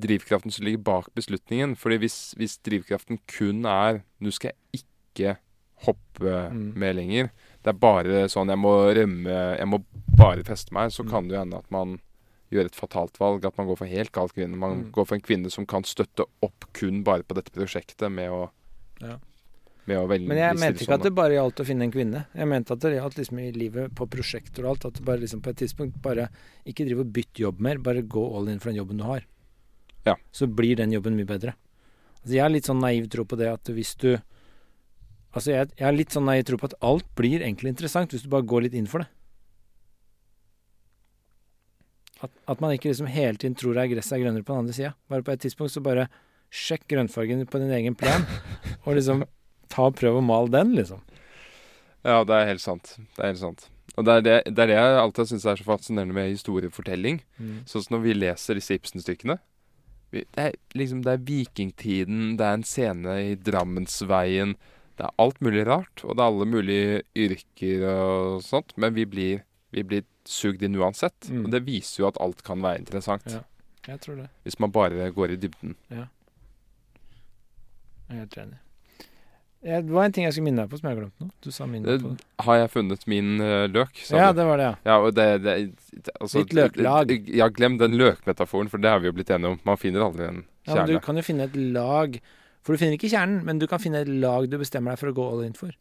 drivkraften 0.00 0.50
som 0.52 0.64
ligger 0.66 0.82
bak 0.82 1.08
beslutningen. 1.14 1.76
Fordi 1.78 1.98
hvis, 2.02 2.34
hvis 2.38 2.58
drivkraften 2.66 3.18
kun 3.30 3.64
er 3.66 4.02
Nå 4.20 4.32
skal 4.32 4.52
jeg 4.72 4.82
ikke 4.84 5.36
hoppe 5.84 6.50
Mm. 6.50 6.74
med 6.78 6.96
lenger. 6.96 7.30
Det 7.62 7.68
er 7.74 7.78
bare 7.78 8.24
sånn 8.28 8.48
jeg 8.48 8.58
må 8.58 8.72
rømme, 8.94 9.58
jeg 9.58 9.66
må 9.68 9.84
bare 10.16 10.42
feste 10.44 10.72
meg. 10.72 10.90
Så 10.90 11.04
Mm. 11.04 11.10
kan 11.10 11.28
det 11.28 11.34
jo 11.34 11.40
hende 11.40 11.58
at 11.58 11.70
man 11.70 12.00
gjør 12.50 12.64
et 12.66 12.74
fatalt 12.76 13.18
valg. 13.18 13.44
At 13.44 13.56
man 13.58 13.66
går 13.66 13.76
for 13.78 13.86
helt 13.86 14.12
gal 14.12 14.28
kvinne. 14.28 14.56
Man 14.56 14.84
Mm. 14.84 14.90
går 14.92 15.06
for 15.06 15.14
en 15.16 15.20
kvinne 15.20 15.50
som 15.50 15.66
kan 15.66 15.82
støtte 15.82 16.24
opp 16.42 16.64
kun 16.72 17.02
bare 17.04 17.22
på 17.22 17.34
dette 17.34 17.50
prosjektet 17.52 18.10
med 18.10 18.30
å, 18.30 18.50
Ja. 19.00 19.18
med 19.86 19.96
å 19.98 20.08
velge 20.08 20.26
Men 20.28 20.38
jeg 20.38 20.56
mente 20.56 20.84
ikke 20.84 20.94
at 20.94 21.02
det 21.02 21.14
bare 21.14 21.32
gjaldt 21.34 21.56
å 21.60 21.66
finne 21.66 21.82
en 21.82 21.92
kvinne. 21.92 22.26
Jeg 22.34 22.46
mente 22.48 22.70
at 22.72 22.78
det 22.80 22.96
gjaldt 22.98 23.16
liksom 23.16 23.38
i 23.40 23.52
livet 23.52 23.94
på 23.94 24.08
prosjekter 24.08 24.60
og 24.64 24.70
alt. 24.70 24.84
At 24.86 24.94
du 24.94 25.02
bare 25.04 25.18
liksom 25.20 25.42
på 25.42 25.48
et 25.50 25.56
tidspunkt 25.56 26.00
bare 26.00 26.28
ikke 26.66 26.86
driver 26.86 27.00
og 27.00 27.12
bytte 27.12 27.40
jobb 27.42 27.60
mer. 27.60 27.76
Bare 27.78 28.02
gå 28.02 28.36
all 28.36 28.48
in 28.48 28.58
for 28.58 28.70
den 28.72 28.78
jobben 28.84 28.96
du 28.96 29.04
har. 29.04 29.22
Ja. 30.04 30.16
Så 30.32 30.48
blir 30.50 30.76
den 30.80 30.92
jobben 30.94 31.16
mye 31.18 31.28
bedre. 31.28 31.56
Altså 32.22 32.36
jeg 32.36 32.44
har 32.44 32.52
litt 32.52 32.68
sånn 32.68 32.80
naiv 32.80 33.10
tro 33.12 33.26
på 33.28 33.38
det 33.40 33.50
at 33.52 33.74
hvis 33.74 33.96
du 34.00 34.14
Altså 35.34 35.50
jeg, 35.50 35.72
jeg 35.74 35.82
har 35.82 35.96
litt 35.96 36.14
sånn 36.14 36.28
naiv 36.28 36.44
tro 36.46 36.56
på 36.60 36.68
at 36.68 36.76
alt 36.86 37.06
blir 37.18 37.42
egentlig 37.42 37.72
interessant 37.72 38.12
hvis 38.14 38.22
du 38.22 38.30
bare 38.30 38.46
går 38.46 38.68
litt 38.68 38.76
inn 38.78 38.86
for 38.86 39.02
det. 39.02 39.08
At, 42.22 42.30
at 42.54 42.62
man 42.62 42.70
ikke 42.70 42.92
liksom 42.92 43.08
hele 43.10 43.34
tiden 43.42 43.56
tror 43.58 43.80
at 43.82 43.90
gresset 43.90 44.14
er 44.14 44.22
grønnere 44.22 44.46
på 44.46 44.54
den 44.54 44.62
andre 44.62 44.76
sida. 44.76 44.92
Bare 45.10 45.26
på 45.26 45.34
et 45.34 45.42
tidspunkt 45.42 45.74
så 45.74 45.82
bare 45.82 46.06
sjekk 46.54 46.86
grønnfargen 46.92 47.42
på 47.50 47.60
din 47.64 47.74
egen 47.74 47.96
plen, 47.98 48.22
og 48.86 48.94
liksom 48.94 49.24
ta 49.72 49.88
og 49.90 49.98
prøv 49.98 50.20
å 50.20 50.24
male 50.24 50.52
den, 50.54 50.76
liksom. 50.78 51.02
Ja, 52.04 52.20
det 52.22 52.36
er 52.36 52.50
helt 52.52 52.62
sant. 52.62 52.94
Det 53.16 53.24
er 53.24 53.32
helt 53.32 53.42
sant. 53.42 53.66
Og 53.94 54.06
det 54.06 54.14
er 54.14 54.22
det, 54.24 54.36
det, 54.52 54.60
er 54.62 54.70
det 54.70 54.76
jeg 54.78 55.00
alltid 55.00 55.30
syns 55.30 55.48
er 55.50 55.58
så 55.58 55.66
fascinerende 55.66 56.14
med 56.16 56.30
historiefortelling. 56.30 57.20
Sånn 57.66 57.84
som 57.84 57.96
når 57.96 58.06
vi 58.06 58.16
leser 58.16 58.58
disse 58.58 58.78
Ibsen-stykkene. 58.78 59.38
Det 60.14 60.40
er 60.40 60.54
liksom 60.78 61.02
det 61.04 61.12
er 61.12 61.26
vikingtiden, 61.28 62.36
det 62.38 62.46
er 62.46 62.58
en 62.58 62.66
scene 62.66 63.16
i 63.32 63.34
Drammensveien. 63.34 64.54
Det 64.94 65.08
er 65.08 65.16
alt 65.18 65.40
mulig 65.42 65.64
rart, 65.66 66.04
og 66.06 66.14
det 66.14 66.22
er 66.22 66.30
alle 66.30 66.46
mulige 66.46 67.02
yrker 67.18 67.86
og 67.90 68.44
sånt. 68.46 68.76
Men 68.78 68.94
vi 68.94 69.06
blir, 69.10 69.42
vi 69.74 69.82
blir 69.82 70.04
sugd 70.28 70.62
inn 70.62 70.78
uansett. 70.78 71.30
Mm. 71.30 71.46
Og 71.46 71.54
det 71.54 71.64
viser 71.66 72.04
jo 72.04 72.10
at 72.12 72.20
alt 72.22 72.44
kan 72.46 72.62
være 72.62 72.84
interessant. 72.84 73.26
Ja. 73.32 73.42
Jeg 73.84 74.00
tror 74.00 74.20
det. 74.22 74.28
Hvis 74.46 74.58
man 74.62 74.72
bare 74.72 75.10
går 75.12 75.34
i 75.34 75.40
dybden. 75.40 75.74
Ja. 75.90 76.06
Jeg 78.08 78.16
er 78.16 78.22
helt 78.22 78.38
enig. 78.38 78.63
Ja, 79.64 79.80
Det 79.80 79.94
var 79.96 80.04
en 80.04 80.12
ting 80.12 80.26
jeg 80.26 80.34
skulle 80.36 80.50
minne 80.50 80.64
deg 80.64 80.72
på 80.72 80.78
som 80.78 80.88
jeg 80.88 80.96
har 80.96 81.02
glemt 81.02 81.22
nå. 81.24 81.28
Du 81.40 81.50
sa 81.54 81.66
minne 81.68 81.96
på 82.00 82.10
det. 82.12 82.26
har 82.46 82.58
jeg 82.60 82.70
funnet 82.74 83.06
min 83.08 83.34
uh, 83.40 83.64
løk? 83.72 84.02
sa 84.04 84.18
Ja, 84.20 84.32
det 84.36 84.44
var 84.44 84.60
det, 84.60 84.66
ja. 84.70 84.74
Ja, 84.90 84.96
og 85.00 85.14
det, 85.16 85.28
det, 85.44 85.54
det 85.92 86.16
altså, 86.20 86.42
Ditt 86.42 86.52
løklag. 86.58 87.14
Ja, 87.32 87.48
glem 87.48 87.78
den 87.80 87.96
løkmetaforen, 88.00 88.68
for 88.72 88.82
det 88.82 88.92
har 88.92 89.00
vi 89.00 89.08
jo 89.08 89.16
blitt 89.16 89.32
enige 89.32 89.56
om. 89.56 89.62
Man 89.64 89.80
finner 89.80 90.04
aldri 90.04 90.28
en 90.28 90.42
ja 90.64 90.78
men 90.80 90.94
du 90.94 91.00
kan 91.04 91.18
jo 91.18 91.20
finne 91.20 91.44
et 91.44 91.56
lag 91.76 92.14
For 92.64 92.72
du 92.72 92.80
finner 92.80 92.96
ikke 92.96 93.10
kjernen, 93.12 93.42
men 93.44 93.58
du 93.60 93.66
kan 93.68 93.82
finne 93.82 94.00
et 94.00 94.08
lag 94.08 94.46
du 94.48 94.56
bestemmer 94.56 94.94
deg 94.94 95.02
for 95.02 95.12
å 95.12 95.16
gå 95.16 95.26
all 95.34 95.42
in 95.44 95.56
for. 95.58 95.74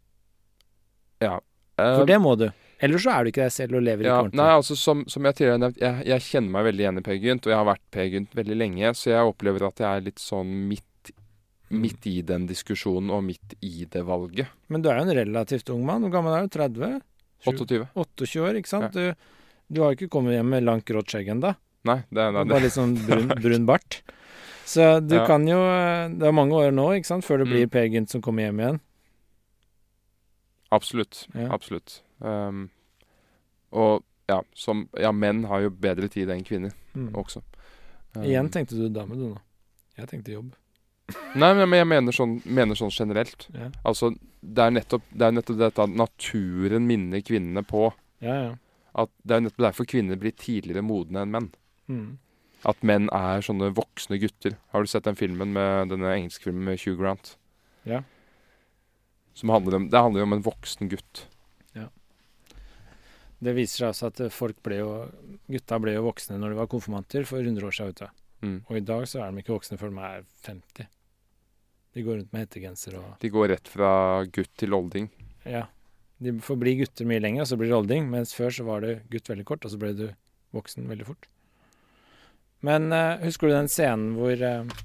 Eh, 1.24 1.96
For 1.98 2.06
det 2.10 2.20
må 2.22 2.36
du. 2.40 2.50
Ellers 2.84 3.06
så 3.06 3.14
er 3.14 3.24
du 3.24 3.32
ikke 3.32 3.46
deg 3.46 3.54
selv 3.56 3.78
og 3.80 3.86
lever 3.86 4.04
ja, 4.06 4.18
ikke 4.18 4.26
ordentlig. 4.26 4.40
Nei, 4.42 4.56
altså 4.60 4.76
som, 4.76 5.06
som 5.08 5.28
jeg 5.30 5.38
tidligere 5.38 5.56
har 5.56 5.62
nevnt, 5.64 5.78
jeg, 5.80 6.08
jeg 6.12 6.26
kjenner 6.26 6.56
meg 6.58 6.66
veldig 6.68 6.84
igjen 6.84 7.00
i 7.00 7.04
Peer 7.06 7.22
Gynt, 7.24 7.48
og 7.48 7.54
jeg 7.54 7.60
har 7.62 7.70
vært 7.70 7.84
Peer 7.96 8.10
Gynt 8.12 8.36
veldig 8.36 8.58
lenge, 8.60 8.92
så 9.00 9.14
jeg 9.14 9.30
opplever 9.30 9.68
at 9.70 9.80
jeg 9.80 9.88
er 9.88 10.04
litt 10.10 10.20
sånn 10.20 10.52
midt. 10.68 10.84
Midt 11.74 12.06
i 12.08 12.22
den 12.22 12.46
diskusjonen 12.48 13.10
og 13.12 13.24
midt 13.24 13.56
i 13.62 13.86
det 13.90 14.04
valget. 14.06 14.48
Men 14.70 14.82
du 14.82 14.90
er 14.90 15.00
jo 15.02 15.06
en 15.10 15.18
relativt 15.18 15.70
ung 15.74 15.86
mann. 15.86 16.02
Hvor 16.06 16.12
gammel 16.12 16.34
er 16.38 16.48
du? 16.48 16.54
30? 16.58 17.02
28. 17.46 17.88
28 17.96 18.42
år, 18.46 18.56
ikke 18.62 18.70
sant? 18.72 18.94
Du, 18.94 19.14
du 19.74 19.82
har 19.82 19.92
jo 19.92 19.98
ikke 19.98 20.10
kommet 20.14 20.34
hjem 20.38 20.50
med 20.54 20.64
langt, 20.64 20.86
grått 20.86 21.10
skjegg 21.12 21.28
ennå. 21.34 21.56
Nei, 21.84 21.98
det 22.10 22.22
er 22.24 22.32
nei, 22.32 22.44
Bare 22.48 22.64
litt 22.64 22.76
sånn 22.78 22.94
brun, 23.08 23.28
brun 23.44 23.66
bart. 23.68 24.02
Så 24.66 25.02
du 25.04 25.16
Ja. 25.18 25.26
kan 25.28 25.44
jo 25.48 25.58
Det 26.18 26.24
er 26.30 26.32
mange 26.32 26.56
år 26.56 26.72
nå, 26.72 26.86
ikke 26.96 27.06
sant, 27.10 27.26
før 27.26 27.40
det 27.44 27.48
Mm. 27.48 27.52
blir 27.54 27.68
Per 27.70 27.88
Gynt 27.92 28.10
som 28.10 28.22
kommer 28.22 28.44
hjem 28.48 28.60
igjen. 28.64 28.80
Absolutt. 30.72 31.28
Ja. 31.36 31.50
Absolutt. 31.54 32.02
Um, 32.20 32.70
og 33.72 34.04
ja, 34.30 34.40
som, 34.56 34.88
ja, 34.98 35.12
menn 35.12 35.44
har 35.50 35.62
jo 35.66 35.70
bedre 35.70 36.08
tid 36.10 36.30
enn 36.30 36.44
kvinner 36.48 36.72
Mm. 36.96 37.12
også. 37.14 37.42
Um, 38.16 38.24
Igjen 38.24 38.50
tenkte 38.50 38.78
du 38.78 38.88
dame, 38.90 39.16
du 39.16 39.28
nå. 39.34 39.38
Jeg 39.98 40.08
tenkte 40.08 40.32
jobb. 40.32 40.54
Nei, 41.12 41.50
men 41.58 41.74
jeg 41.76 41.88
mener 41.90 42.16
sånn, 42.16 42.38
mener 42.46 42.78
sånn 42.80 42.94
generelt. 42.94 43.48
Ja, 43.52 43.70
Altså, 43.84 44.14
det 44.40 44.64
er 44.64 44.74
nettopp, 44.76 45.06
det 45.12 45.28
er 45.28 45.36
nettopp 45.36 45.60
dette 45.60 45.86
at 45.86 45.96
naturen 46.00 46.88
minner 46.88 47.24
kvinnene 47.26 47.64
på 47.68 47.90
ja. 48.24 48.36
ja. 48.36 48.52
at 49.04 49.12
det 49.24 49.36
er 49.36 49.44
nettopp 49.46 49.66
derfor 49.68 49.88
kvinner 49.90 50.20
blir 50.20 50.36
tidligere 50.40 50.84
modne 50.86 51.24
enn 51.24 51.34
menn. 51.34 51.50
Mm. 51.92 52.08
At 52.68 52.80
menn 52.88 53.10
er 53.12 53.44
sånne 53.44 53.74
voksne 53.76 54.20
gutter. 54.22 54.56
Har 54.72 54.84
du 54.84 54.92
sett 54.92 55.08
den 55.08 55.20
filmen 55.20 55.52
med 55.56 55.92
denne 55.92 56.16
engelske 56.16 56.48
filmen 56.48 56.70
med 56.70 56.80
Hugh 56.80 56.96
Grant? 57.00 57.36
Ja. 57.88 58.04
Som 59.36 59.52
handler 59.52 59.82
om, 59.82 59.90
det 59.92 60.00
handler 60.00 60.24
jo 60.24 60.30
om 60.30 60.38
en 60.38 60.46
voksen 60.46 60.92
gutt. 60.92 61.26
Ja. 61.76 61.90
Det 63.44 63.56
viser 63.58 63.82
seg 63.82 63.90
altså 63.92 64.12
at 64.12 64.24
folk 64.32 64.60
ble 64.64 64.80
jo 64.80 64.92
Gutta 65.52 65.80
ble 65.84 65.98
jo 65.98 66.06
voksne 66.06 66.38
når 66.40 66.54
de 66.54 66.60
var 66.62 66.70
konfirmanter 66.72 67.26
for 67.28 67.44
100 67.44 67.68
år 67.68 67.76
siden 67.76 67.98
ute. 67.98 68.12
Mm. 68.44 68.58
Og 68.68 68.80
i 68.80 68.84
dag 68.84 69.06
så 69.10 69.24
er 69.24 69.32
de 69.32 69.44
ikke 69.44 69.56
voksne 69.56 69.80
før 69.80 69.94
de 69.94 70.08
er 70.10 70.26
50. 70.48 70.90
De 71.94 72.04
går 72.04 72.20
rundt 72.20 72.34
med 72.34 72.46
hettegenser 72.46 72.98
og 73.00 73.12
De 73.22 73.30
går 73.32 73.52
rett 73.54 73.70
fra 73.70 73.92
gutt 74.34 74.52
til 74.60 74.76
olding. 74.76 75.10
Ja. 75.48 75.68
De 76.24 76.34
får 76.44 76.58
bli 76.60 76.78
gutter 76.80 77.08
mye 77.10 77.22
lenger, 77.24 77.44
og 77.44 77.50
så 77.50 77.58
blir 77.60 77.70
det 77.72 77.78
olding. 77.78 78.10
Mens 78.12 78.34
før 78.36 78.54
så 78.56 78.66
var 78.68 78.84
det 78.86 78.98
gutt 79.12 79.30
veldig 79.30 79.46
kort, 79.48 79.66
og 79.66 79.74
så 79.74 79.80
ble 79.80 79.92
du 79.98 80.08
voksen 80.56 80.88
veldig 80.90 81.08
fort. 81.08 81.28
Men 82.64 82.94
uh, 82.96 83.20
husker 83.26 83.50
du 83.50 83.58
den 83.58 83.72
scenen 83.72 84.14
hvor 84.16 84.40
uh, 84.40 84.84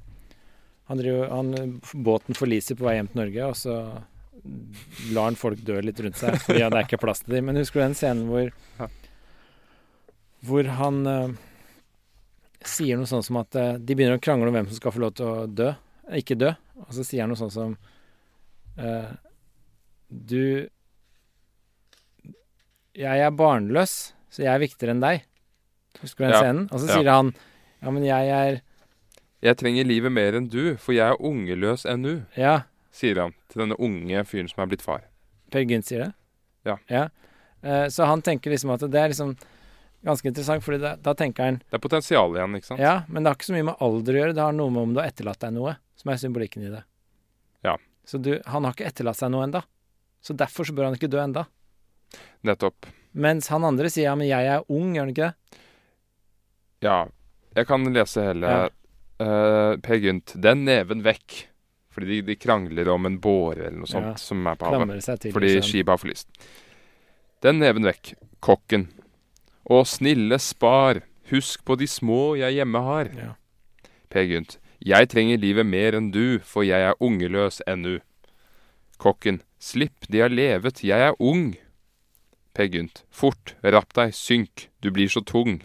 han 0.88 1.00
driver, 1.00 1.28
han, 1.30 1.80
båten 1.92 2.38
forliser 2.38 2.78
på 2.78 2.88
vei 2.88 2.96
hjem 2.96 3.10
til 3.12 3.20
Norge, 3.20 3.50
og 3.52 3.58
så 3.60 3.76
lar 5.12 5.28
han 5.28 5.38
folk 5.38 5.60
dø 5.66 5.76
litt 5.84 6.00
rundt 6.00 6.18
seg, 6.18 6.38
fordi 6.44 6.62
ja, 6.62 6.70
det 6.72 6.80
er 6.80 6.88
ikke 6.88 7.00
plass 7.02 7.20
til 7.24 7.36
dem. 7.36 7.48
Men 7.50 7.60
husker 7.60 7.80
du 7.80 7.86
den 7.86 7.98
scenen 7.98 8.30
hvor 8.30 8.50
Ja. 8.78 8.88
hvor 10.48 10.70
han 10.78 11.06
eh, 11.06 11.36
sier 12.64 12.96
noe 12.98 13.06
sånn 13.06 13.22
som 13.22 13.36
at 13.40 13.54
eh, 13.56 13.76
de 13.78 13.94
begynner 13.94 14.18
å 14.18 14.22
krangle 14.22 14.48
om 14.50 14.54
hvem 14.56 14.66
som 14.68 14.76
skal 14.80 14.92
få 14.94 15.02
lov 15.04 15.14
til 15.18 15.26
å 15.26 15.46
dø, 15.46 15.72
ikke 16.18 16.36
dø. 16.38 16.52
Og 16.86 16.92
så 16.94 17.04
sier 17.06 17.22
han 17.22 17.30
noe 17.32 17.38
sånn 17.40 17.50
som 17.52 17.72
uh, 18.78 19.10
Du 20.08 20.68
Jeg 22.98 23.20
er 23.22 23.30
barnløs, 23.34 24.12
så 24.30 24.42
jeg 24.44 24.50
er 24.52 24.62
viktigere 24.62 24.94
enn 24.94 25.02
deg. 25.02 25.24
Husker 26.02 26.24
du 26.24 26.24
den 26.28 26.32
Ja. 26.34 26.40
scenen? 26.42 26.68
Og 26.72 26.80
så 26.80 26.86
Ja. 26.88 26.94
sier 26.94 27.10
han 27.12 27.34
Ja, 27.82 27.90
men 27.90 28.02
jeg 28.04 28.28
er 28.28 28.60
Jeg 29.42 29.56
trenger 29.56 29.84
livet 29.86 30.10
mer 30.12 30.32
enn 30.34 30.48
du, 30.48 30.76
for 30.76 30.92
jeg 30.92 31.12
er 31.12 31.16
ungeløs 31.22 31.84
ennå, 31.86 32.24
Ja, 32.36 32.62
sier 32.90 33.20
han 33.20 33.34
til 33.48 33.62
denne 33.62 33.76
unge 33.78 34.24
fyren 34.26 34.48
som 34.48 34.62
er 34.62 34.66
blitt 34.66 34.82
far. 34.82 35.02
Per 35.50 35.60
Gynt 35.64 35.84
sier 35.86 35.98
det? 36.06 36.78
Ja. 36.88 37.08
Eh, 37.62 37.86
så 37.88 38.04
han 38.06 38.20
tenker 38.22 38.50
liksom 38.50 38.70
at 38.74 38.80
det 38.80 38.94
er 38.94 39.08
liksom 39.10 39.36
ganske 40.04 40.28
interessant, 40.30 40.64
fordi 40.64 40.78
da, 40.82 40.94
da 40.96 41.14
tenker 41.18 41.44
han 41.44 41.58
Det 41.64 41.78
er 41.78 41.82
potensial 41.82 42.36
igjen, 42.36 42.54
ikke 42.58 42.70
sant? 42.70 42.82
Ja, 42.82 43.02
men 43.08 43.22
det 43.24 43.32
har 43.32 43.38
ikke 43.38 43.48
så 43.50 43.56
mye 43.56 43.66
med 43.70 43.82
alder 43.84 44.14
å 44.14 44.20
gjøre. 44.22 44.36
Det 44.36 44.44
har 44.44 44.54
noe 44.56 44.74
med 44.74 44.82
om 44.82 44.94
du 44.94 45.00
har 45.02 45.10
etterlatt 45.10 45.40
deg 45.42 45.56
noe, 45.56 45.74
som 45.98 46.12
er 46.12 46.20
symbolikken 46.22 46.66
i 46.68 46.72
det. 46.72 46.84
Ja. 47.66 47.74
Så 48.08 48.20
du, 48.22 48.36
han 48.46 48.64
har 48.64 48.76
ikke 48.76 48.88
etterlatt 48.88 49.18
seg 49.20 49.32
noe 49.34 49.44
enda. 49.48 49.64
Så 50.24 50.36
derfor 50.38 50.68
så 50.68 50.74
bør 50.76 50.88
han 50.88 50.98
ikke 50.98 51.10
dø 51.10 51.20
enda. 51.22 51.46
Nettopp. 52.46 52.86
Mens 53.18 53.50
han 53.52 53.66
andre 53.66 53.90
sier 53.90 54.10
ja, 54.10 54.14
men 54.18 54.28
jeg 54.30 54.46
er 54.46 54.64
ung, 54.72 54.94
gjør 54.94 55.06
han 55.06 55.12
ikke 55.14 55.28
det? 55.28 55.62
Ja. 56.86 56.98
Jeg 57.58 57.66
kan 57.66 57.86
lese 57.92 58.22
hele. 58.22 58.50
Ja. 58.54 58.66
uh, 59.24 59.72
Per 59.82 59.98
Gynt. 60.02 60.36
Den 60.38 60.64
neven 60.68 61.02
vekk. 61.06 61.40
Fordi 61.98 62.06
de, 62.12 62.20
de 62.28 62.36
krangler 62.38 62.88
om 62.92 63.08
en 63.08 63.18
båre 63.18 63.66
eller 63.66 63.80
noe 63.80 63.90
sånt 63.90 64.12
Ja. 64.12 64.14
som 64.22 64.46
er 64.46 64.58
på 64.60 64.70
havet. 64.70 65.02
Til. 65.08 65.32
Fordi 65.34 65.48
liksom. 65.56 65.70
skipet 65.72 65.90
har 65.90 65.98
forlist. 65.98 66.28
Den 67.42 67.58
neven 67.58 67.88
vekk. 67.88 68.12
Kokken. 68.44 68.86
Å, 69.68 69.82
snille 69.84 70.38
spar. 70.40 71.02
Husk 71.28 71.60
på 71.68 71.76
de 71.76 71.84
små 71.90 72.38
jeg 72.40 72.56
hjemme 72.56 72.80
har. 72.86 73.10
Ja. 73.12 73.32
Per 74.08 74.24
Gynt. 74.24 74.56
Jeg 74.80 75.10
trenger 75.12 75.40
livet 75.42 75.66
mer 75.68 75.98
enn 75.98 76.08
du, 76.14 76.38
for 76.40 76.64
jeg 76.64 76.86
er 76.86 76.96
ungeløs 77.04 77.60
ennu. 77.68 77.98
Kokken. 78.96 79.42
Slipp, 79.60 80.06
de 80.08 80.22
har 80.22 80.32
levet, 80.32 80.80
jeg 80.86 81.10
er 81.10 81.18
ung. 81.18 81.50
Per 82.56 82.70
Gynt. 82.72 83.02
Fort, 83.10 83.56
rapp 83.62 83.92
deg, 83.98 84.14
synk, 84.16 84.68
du 84.80 84.88
blir 84.94 85.10
så 85.12 85.20
tung. 85.26 85.60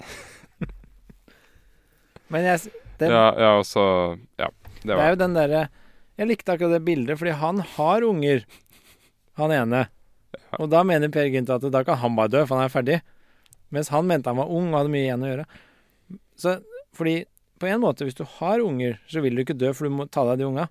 Men 2.32 2.48
jeg, 2.48 2.72
den, 2.98 3.14
Ja, 3.14 3.28
ja, 3.38 3.52
og 3.60 4.26
Ja. 4.40 4.50
Det 4.80 4.96
det 4.96 4.96
er 4.96 5.10
jo 5.12 5.16
den 5.20 5.34
derre 5.36 5.58
Jeg 6.16 6.28
likte 6.30 6.54
akkurat 6.54 6.72
det 6.72 6.84
bildet, 6.86 7.18
fordi 7.20 7.34
han 7.36 7.60
har 7.76 8.04
unger, 8.06 8.46
han 9.36 9.52
ene. 9.52 9.86
Og 10.58 10.70
da 10.72 10.82
mener 10.84 11.12
Per 11.12 11.28
Gynt 11.28 11.52
at 11.52 11.64
da 11.72 11.84
kan 11.84 12.00
han 12.00 12.16
bare 12.16 12.32
dø, 12.32 12.44
for 12.46 12.56
han 12.56 12.66
er 12.66 12.72
ferdig. 12.72 13.00
Mens 13.74 13.90
han 13.94 14.08
mente 14.08 14.30
han 14.30 14.40
var 14.40 14.50
ung 14.50 14.72
og 14.72 14.80
hadde 14.80 14.92
mye 14.92 15.06
igjen 15.06 15.24
å 15.24 15.30
gjøre. 15.30 15.46
Så 16.40 16.56
fordi 16.96 17.16
på 17.60 17.68
en 17.68 17.82
måte, 17.82 18.06
hvis 18.08 18.16
du 18.18 18.24
har 18.38 18.62
unger, 18.64 18.98
så 19.10 19.20
vil 19.22 19.36
du 19.36 19.44
ikke 19.44 19.58
dø, 19.58 19.72
for 19.76 19.86
du 19.86 19.94
må 19.94 20.08
ta 20.08 20.24
deg 20.24 20.32
av 20.32 20.40
de 20.40 20.48
unga. 20.48 20.66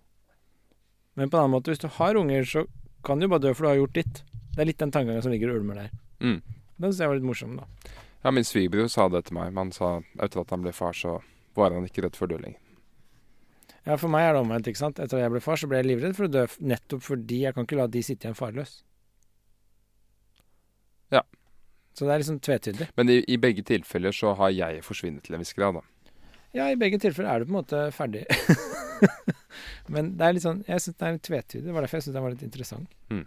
Men 1.19 1.30
på 1.30 1.38
en 1.38 1.43
annen 1.43 1.53
måte, 1.53 1.71
hvis 1.71 1.84
du 1.84 1.89
har 1.99 2.17
unger, 2.17 2.47
så 2.49 2.65
kan 3.05 3.21
du 3.21 3.27
bare 3.30 3.43
dø, 3.43 3.53
for 3.53 3.67
du 3.67 3.71
har 3.71 3.81
gjort 3.81 3.97
ditt. 3.99 4.21
Det 4.55 4.63
er 4.63 4.69
litt 4.71 4.81
den 4.81 4.93
tankegangen 4.95 5.23
som 5.23 5.34
ligger 5.34 5.53
og 5.53 5.61
ulmer 5.61 5.84
der. 5.84 5.91
Mm. 6.19 6.39
Den 6.80 6.88
syns 6.89 7.03
jeg 7.03 7.11
var 7.11 7.19
litt 7.19 7.27
morsom, 7.30 7.59
da. 7.59 7.93
Ja, 8.23 8.34
min 8.35 8.47
svigerbror 8.47 8.89
sa 8.91 9.05
det 9.11 9.27
til 9.27 9.38
meg. 9.38 9.53
Men 9.53 9.69
han 9.69 9.76
sa 9.76 9.91
etter 10.19 10.41
at 10.41 10.51
han 10.55 10.65
ble 10.65 10.73
far, 10.76 10.97
så 10.97 11.19
var 11.55 11.76
han 11.76 11.88
ikke 11.88 12.03
redd 12.07 12.17
for 12.17 12.27
å 12.27 12.34
dø 12.34 12.41
lenger. 12.41 12.59
Ja, 13.85 13.95
for 13.95 14.11
meg 14.11 14.27
er 14.27 14.35
det 14.35 14.43
omvendt, 14.43 14.67
ikke 14.69 14.81
sant. 14.81 14.99
Etter 14.99 15.19
at 15.19 15.26
jeg 15.27 15.34
ble 15.34 15.43
far, 15.43 15.59
så 15.59 15.69
ble 15.69 15.80
jeg 15.80 15.89
livredd 15.91 16.17
for 16.17 16.27
å 16.27 16.34
dø, 16.34 16.45
nettopp 16.59 17.05
fordi 17.05 17.43
jeg 17.45 17.55
kan 17.55 17.67
ikke 17.67 17.80
la 17.80 17.88
de 17.91 18.03
sitte 18.05 18.27
igjen 18.27 18.38
farløs. 18.38 18.80
Ja. 21.13 21.23
Så 21.99 22.07
det 22.07 22.13
er 22.13 22.21
liksom 22.21 22.38
tvetydig. 22.39 22.85
Men 22.95 23.09
i, 23.11 23.17
i 23.27 23.35
begge 23.41 23.63
tilfeller 23.67 24.15
så 24.15 24.31
har 24.39 24.53
jeg 24.55 24.84
forsvunnet 24.85 25.26
til 25.26 25.35
en 25.35 25.41
viss 25.43 25.51
grad, 25.57 25.76
da. 25.76 26.13
Ja, 26.55 26.69
i 26.71 26.77
begge 26.80 26.97
tilfeller 27.01 27.34
er 27.34 27.41
du 27.41 27.49
på 27.49 27.51
en 27.51 27.57
måte 27.59 27.81
ferdig. 27.91 28.23
Men 29.93 30.13
det 30.17 30.26
er 30.26 30.34
litt 30.35 30.43
sånn 30.43 30.61
Jeg 30.67 30.81
syns 30.84 30.95
det 30.95 31.05
er 31.05 31.17
litt 31.17 31.26
tvetydig. 31.27 31.65
Det 31.65 31.76
var 31.76 31.84
derfor 31.84 31.99
jeg 31.99 32.05
syntes 32.05 32.15
den 32.15 32.26
var 32.26 32.34
litt 32.34 32.45
interessant. 32.47 32.95
Mm. 33.11 33.26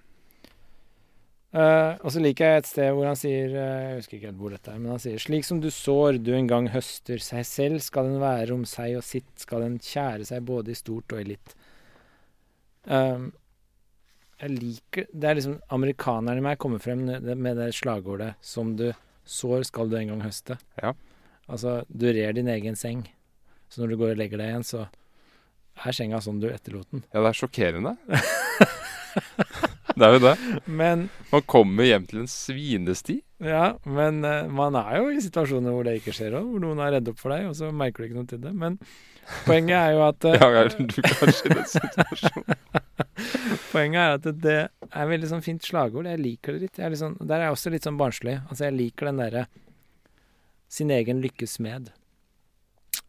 Uh, 1.53 2.01
og 2.01 2.15
så 2.15 2.23
liker 2.25 2.49
jeg 2.49 2.63
et 2.63 2.69
sted 2.71 2.95
hvor 2.97 3.05
han 3.05 3.19
sier 3.21 3.51
uh, 3.53 3.61
Jeg 3.61 3.97
husker 3.99 4.17
ikke 4.17 4.31
helt 4.31 4.39
hvor 4.41 4.55
dette 4.55 4.73
er, 4.73 4.79
men 4.81 4.95
han 4.95 5.03
sier 5.05 5.21
Slik 5.21 5.45
som 5.45 5.59
du 5.61 5.69
sår, 5.69 6.17
du 6.25 6.31
en 6.33 6.49
gang 6.49 6.71
høster, 6.73 7.21
seg 7.21 7.45
selv 7.45 7.85
skal 7.85 8.09
den 8.09 8.23
være 8.23 8.57
om 8.57 8.65
seg 8.65 8.97
og 8.97 9.05
sitt, 9.05 9.29
skal 9.37 9.67
den 9.67 9.77
kjære 9.85 10.31
seg 10.31 10.49
både 10.49 10.73
i 10.73 10.79
stort 10.79 11.13
og 11.13 11.21
i 11.21 11.29
litt. 11.35 11.53
Um, 12.89 13.29
jeg 14.43 14.51
liker 14.59 15.07
Det 15.15 15.29
er 15.31 15.39
liksom 15.39 15.57
amerikaneren 15.71 16.39
i 16.41 16.45
meg 16.45 16.59
kommer 16.59 16.83
frem 16.83 17.05
med 17.07 17.57
det- 17.57 17.75
slagordet 17.75 18.35
'Som 18.43 18.77
du 18.77 18.93
sår, 19.25 19.65
skal 19.65 19.89
du 19.89 19.97
en 19.97 20.09
gang 20.09 20.23
høste'. 20.23 20.59
Ja. 20.83 20.93
Altså, 21.49 21.85
du 21.89 22.07
rer 22.13 22.33
din 22.33 22.49
egen 22.49 22.75
seng. 22.77 23.09
Så 23.71 23.81
når 23.81 23.89
du 23.89 23.97
går 23.97 24.11
og 24.13 24.17
legger 24.19 24.39
deg 24.39 24.49
igjen, 24.51 24.65
så 24.65 24.89
er 25.87 25.93
senga 25.93 26.19
sånn 26.21 26.41
du 26.41 26.49
etterlot 26.49 26.91
den. 26.91 27.05
Ja, 27.15 27.21
det 27.23 27.29
er 27.31 27.39
sjokkerende. 27.47 27.97
det 29.97 30.07
er 30.07 30.13
jo 30.17 30.23
det. 30.25 30.37
Men 30.67 31.09
Man 31.33 31.43
kommer 31.43 31.85
hjem 31.85 32.07
til 32.09 32.23
en 32.23 32.31
svinesti. 32.31 33.21
Ja, 33.43 33.73
men 33.85 34.25
eh, 34.25 34.47
man 34.47 34.77
er 34.79 34.99
jo 35.01 35.09
i 35.11 35.19
situasjoner 35.25 35.73
hvor 35.75 35.83
det 35.85 35.97
ikke 35.99 36.13
skjer 36.15 36.37
òg, 36.39 36.45
hvor 36.47 36.61
noen 36.63 36.79
er 36.79 36.93
redd 36.93 37.09
opp 37.11 37.19
for 37.19 37.35
deg, 37.35 37.49
og 37.49 37.57
så 37.59 37.73
merker 37.75 38.05
du 38.05 38.09
ikke 38.09 38.19
noe 38.21 38.29
til 38.31 38.39
det. 38.45 38.53
Men 38.55 38.77
poenget 39.47 39.77
er 39.79 39.95
jo 39.97 40.03
at 40.07 40.25
eh, 40.29 40.37
Ja, 40.39 40.49
ja, 40.57 40.63
du 40.69 41.03
kanskje 41.03 41.51
i 41.51 41.55
den 41.55 41.69
situasjonen. 41.71 42.59
Poenget 43.73 44.01
er 44.03 44.15
at 44.19 44.27
det, 44.45 44.57
er 44.93 45.09
veldig 45.09 45.29
sånn 45.31 45.45
fint 45.45 45.65
slagord. 45.65 46.09
Jeg 46.11 46.21
liker 46.21 46.57
det 46.57 46.67
litt. 46.67 46.79
Jeg 46.79 46.87
er 46.87 46.93
litt 46.95 47.01
sånn, 47.01 47.17
der 47.21 47.39
er 47.39 47.47
jeg 47.49 47.57
også 47.57 47.73
litt 47.73 47.87
sånn 47.87 47.99
barnslig. 48.01 48.35
Altså, 48.49 48.67
jeg 48.67 48.77
liker 48.77 49.09
den 49.09 49.21
derre 49.23 49.45
sin 50.73 50.93
egen 50.93 51.21
lykkes 51.25 51.59
smed. 51.59 51.91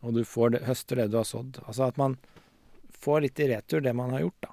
Og 0.03 0.15
du 0.18 0.23
får 0.27 0.56
det, 0.56 0.64
høster 0.68 0.99
det 0.99 1.10
du 1.11 1.18
har 1.19 1.27
sådd. 1.27 1.60
Altså 1.65 1.88
at 1.88 1.99
man 1.99 2.18
får 3.03 3.26
litt 3.26 3.40
i 3.44 3.49
retur 3.52 3.84
det 3.84 3.94
man 3.95 4.14
har 4.15 4.26
gjort, 4.26 4.48
da. 4.48 4.52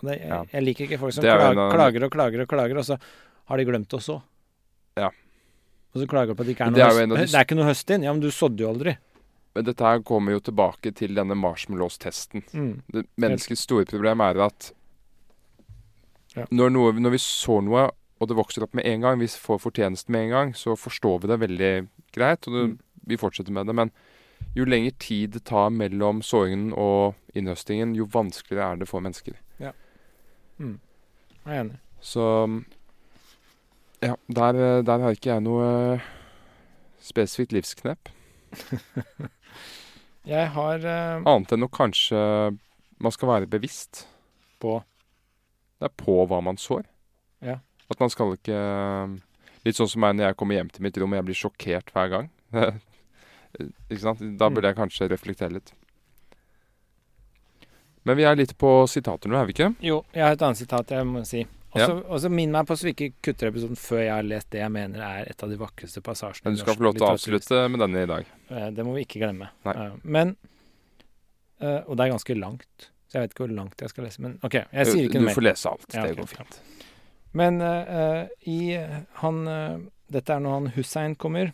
Det, 0.00 0.14
jeg, 0.16 0.28
Ja. 0.30 0.40
jeg 0.54 0.64
liker 0.64 0.86
ikke 0.86 0.98
folk 1.02 1.12
som 1.12 1.26
klager, 1.26 1.50
er 1.50 1.58
en 1.58 1.74
klager 1.74 2.06
og 2.06 2.12
klager 2.14 2.44
og 2.44 2.48
klager, 2.48 2.78
og 2.80 2.86
så 2.88 2.96
har 3.50 3.60
de 3.60 3.66
glemt 3.68 3.94
å 3.94 4.00
så. 4.00 4.16
Ja. 4.98 5.10
Og 5.92 6.02
så 6.02 6.06
klager 6.10 6.32
de 6.32 6.38
på 6.38 6.44
at 6.46 6.48
det 6.48 6.54
ikke 6.56 6.68
er 6.70 6.74
noe, 6.74 7.18
høst, 7.18 7.32
det 7.34 7.38
er 7.38 7.46
ikke 7.46 7.58
noe 7.58 7.68
høst 7.68 7.92
inn. 7.94 8.06
Ja, 8.06 8.14
men 8.14 8.22
du 8.22 8.30
sådde 8.34 8.64
jo 8.64 8.70
aldri. 8.70 8.96
Men 9.54 9.64
dette 9.66 9.82
her 9.82 10.02
kommer 10.06 10.32
jo 10.36 10.40
tilbake 10.40 10.92
til 10.94 11.14
denne 11.14 11.34
marshmallows-testen. 11.34 12.44
Mm. 12.54 12.82
Det- 12.92 13.06
Menneskets 13.18 13.60
store 13.66 13.84
problem 13.84 14.20
er 14.20 14.38
at 14.46 14.72
Ja. 16.36 16.44
når, 16.50 16.70
noe, 16.70 16.92
når 16.92 17.10
vi 17.10 17.18
så 17.18 17.60
noe, 17.64 17.90
og 18.20 18.28
det 18.28 18.36
vokser 18.36 18.62
opp 18.62 18.74
med 18.74 18.84
en 18.86 19.00
gang, 19.00 19.18
vi 19.18 19.26
får 19.26 19.58
fortjenesten 19.58 20.10
med 20.12 20.22
en 20.24 20.30
gang, 20.30 20.52
så 20.54 20.76
forstår 20.78 21.20
vi 21.22 21.28
det 21.28 21.40
veldig 21.40 21.88
greit, 22.12 22.46
og 22.46 22.52
det, 22.54 22.68
Mm. 22.70 22.78
vi 23.06 23.16
fortsetter 23.16 23.50
med 23.52 23.66
det. 23.66 23.74
Men 23.74 23.90
jo 24.54 24.64
lengre 24.64 24.92
tid 24.98 25.32
det 25.32 25.44
tar 25.44 25.70
mellom 25.70 26.22
såringen 26.22 26.72
og 26.72 27.14
innhøstingen, 27.34 27.96
jo 27.96 28.06
vanskeligere 28.06 28.72
er 28.72 28.76
det 28.76 28.88
for 28.88 29.00
mennesker. 29.00 29.34
Mm. 30.60 30.78
Jeg 31.46 31.56
er 31.56 31.60
enig. 31.64 31.78
Så 32.02 32.64
ja, 34.02 34.14
der, 34.30 34.82
der 34.82 34.98
har 35.00 35.10
ikke 35.10 35.30
jeg 35.32 35.40
noe 35.42 35.94
eh, 35.94 36.00
spesifikt 37.00 37.52
livsknep. 37.52 38.08
Jeg 40.28 40.50
har 40.54 40.84
uh, 40.84 41.22
Annet 41.24 41.52
enn 41.56 41.64
å 41.64 41.70
kanskje 41.72 42.18
man 43.00 43.12
skal 43.14 43.28
være 43.30 43.48
bevisst. 43.48 44.06
på 44.60 44.82
Det 45.80 45.88
er 45.88 45.94
på 45.96 46.18
hva 46.28 46.42
man 46.44 46.56
sår. 46.60 46.84
Ja. 47.40 47.58
At 47.90 48.00
man 48.00 48.10
skal 48.12 48.34
ikke 48.36 48.58
Litt 49.64 49.76
sånn 49.76 49.88
som 49.92 50.00
meg 50.00 50.14
når 50.16 50.30
jeg 50.30 50.36
kommer 50.40 50.56
hjem 50.56 50.68
til 50.72 50.82
mitt 50.84 50.96
rom 51.00 51.12
og 51.12 51.18
jeg 51.20 51.24
blir 51.28 51.36
sjokkert 51.36 51.90
hver 51.92 52.08
gang. 52.12 52.28
ikke 53.90 54.00
sant? 54.00 54.20
Da 54.40 54.48
Mm. 54.48 54.54
burde 54.56 54.68
jeg 54.70 54.76
kanskje 54.78 55.08
reflektere 55.10 55.52
litt. 55.52 55.72
Men 58.08 58.16
vi 58.16 58.24
er 58.24 58.36
litt 58.40 58.54
på 58.56 58.70
sitater 58.88 59.28
nå, 59.28 59.36
er 59.36 59.44
vi 59.50 59.52
ikke? 59.52 59.74
Jo, 59.84 59.98
jeg 60.14 60.24
har 60.24 60.32
et 60.32 60.42
annet 60.46 60.56
sitat 60.62 60.88
jeg 60.94 61.04
må 61.04 61.20
si. 61.28 61.42
Også, 61.70 61.96
også 62.10 62.30
Minn 62.34 62.50
meg 62.50 62.66
på 62.66 62.74
så 62.74 62.88
vi 62.88 62.92
ikke 62.96 63.08
kutter 63.22 63.50
episoden 63.52 63.78
før 63.78 64.00
jeg 64.02 64.10
har 64.10 64.24
lest 64.26 64.48
det 64.50 64.58
jeg 64.62 64.72
mener 64.74 65.02
er 65.06 65.28
et 65.30 65.42
av 65.46 65.50
de 65.52 65.58
vakreste 65.60 66.02
passasjene. 66.02 66.48
Men 66.48 66.56
du 66.56 66.62
skal 66.64 66.78
få 66.78 66.86
lov 66.88 66.96
til 66.96 67.06
å 67.06 67.10
avslutte 67.14 67.60
med 67.70 67.84
denne 67.84 68.02
i 68.02 68.08
dag. 68.10 68.32
Eh, 68.50 68.70
Det 68.74 68.86
må 68.86 68.94
vi 68.96 69.04
ikke 69.06 69.20
glemme. 69.22 69.50
Nei. 69.68 69.74
Eh, 69.84 69.92
Men 70.02 70.32
eh, 71.60 71.80
Og 71.86 71.94
det 71.96 72.06
er 72.06 72.14
ganske 72.16 72.34
langt, 72.40 72.88
så 73.06 73.18
jeg 73.18 73.22
vet 73.22 73.36
ikke 73.36 73.44
hvor 73.46 73.54
langt 73.54 73.84
jeg 73.86 73.92
skal 73.92 74.04
lese. 74.08 74.24
Men 74.24 74.34
OK, 74.42 74.56
jeg 74.58 74.86
sier 74.90 75.06
ikke 75.06 75.20
noe 75.20 75.28
mer. 75.28 75.34
du 75.36 75.38
får 75.38 75.46
lese 75.46 75.70
alt. 75.70 75.94
Ja, 75.94 76.06
det 76.08 76.18
går 76.18 76.30
fint. 76.34 76.60
Men 77.38 77.60
eh, 77.62 78.26
i 78.50 78.58
han 79.22 79.40
uh, 79.46 79.78
Dette 80.10 80.34
er 80.34 80.40
når 80.42 80.56
han 80.56 80.72
Hussein 80.74 81.14
kommer. 81.14 81.52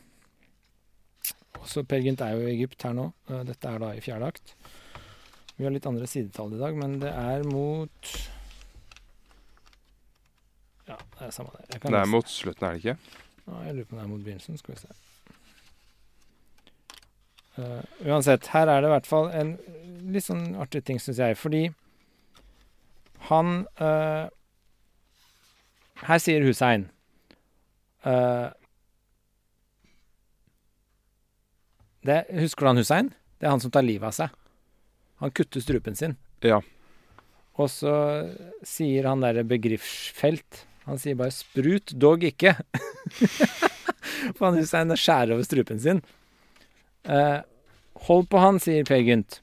Også 1.61 1.83
Per 1.85 2.01
Gynt 2.01 2.23
er 2.25 2.33
jo 2.39 2.47
i 2.47 2.55
Egypt 2.55 2.87
her 2.89 2.95
nå. 2.97 3.11
Uh, 3.29 3.43
Dette 3.45 3.69
er 3.69 3.83
da 3.83 3.91
i 3.93 4.01
fjerde 4.01 4.31
akt. 4.33 4.55
Vi 5.59 5.65
har 5.65 5.73
litt 5.73 5.89
andre 5.89 6.09
sidetall 6.09 6.55
i 6.57 6.61
dag, 6.61 6.77
men 6.77 6.97
det 7.01 7.13
er 7.13 7.45
mot 7.49 8.17
Ja, 10.87 10.97
det 11.19 11.27
er 11.27 11.35
samme 11.35 11.51
det. 11.57 11.81
Det 11.83 11.99
er 11.99 12.11
mot 12.11 12.29
slutten, 12.31 12.67
er 12.67 12.77
det 12.77 12.85
ikke? 12.85 12.97
Ja, 13.47 13.63
jeg 13.67 13.75
lurer 13.75 13.89
på 13.89 13.95
om 13.95 13.99
det 13.99 14.05
er 14.05 14.11
mot 14.11 14.25
begynnelsen. 14.25 14.59
Skal 14.59 14.75
vi 14.75 14.81
se. 14.81 14.89
Uh, 17.57 17.83
uansett, 18.05 18.51
her 18.53 18.69
er 18.69 18.83
det 18.85 18.91
i 18.91 18.93
hvert 18.93 19.09
fall 19.09 19.31
en 19.33 19.55
litt 20.13 20.27
sånn 20.27 20.51
artig 20.61 20.85
ting, 20.87 21.01
syns 21.01 21.23
jeg. 21.23 21.39
Fordi 21.41 21.65
han 23.31 23.65
uh, 23.81 24.29
Her 26.07 26.21
sier 26.21 26.45
Hussein 26.45 26.91
uh, 28.05 28.53
det, 32.05 32.21
Husker 32.37 32.67
du 32.67 32.71
han 32.71 32.83
Hussein? 32.83 33.11
Det 33.41 33.49
er 33.49 33.55
han 33.57 33.65
som 33.65 33.73
tar 33.73 33.87
livet 33.87 34.07
av 34.11 34.15
seg. 34.15 34.37
Han 35.25 35.33
kutter 35.33 35.65
strupen 35.65 35.97
sin. 35.97 36.15
Ja. 36.45 36.61
Og 37.57 37.73
så 37.73 37.97
sier 38.69 39.09
han 39.09 39.25
derre 39.25 39.47
begriffsfelt 39.49 40.67
Han 40.87 41.01
sier 41.03 41.19
bare 41.19 41.35
'sprut, 41.35 41.93
dog 41.99 42.23
ikke'. 42.27 42.55
For 44.37 44.47
han 44.49 44.59
Hussein 44.61 44.95
skjærer 44.95 45.35
over 45.35 45.47
strupen 45.47 45.81
sin. 45.83 46.03
Eh, 47.05 47.41
hold 48.07 48.29
på 48.31 48.39
han, 48.43 48.61
sier 48.63 48.87
Per 48.87 49.03
Gynt. 49.03 49.41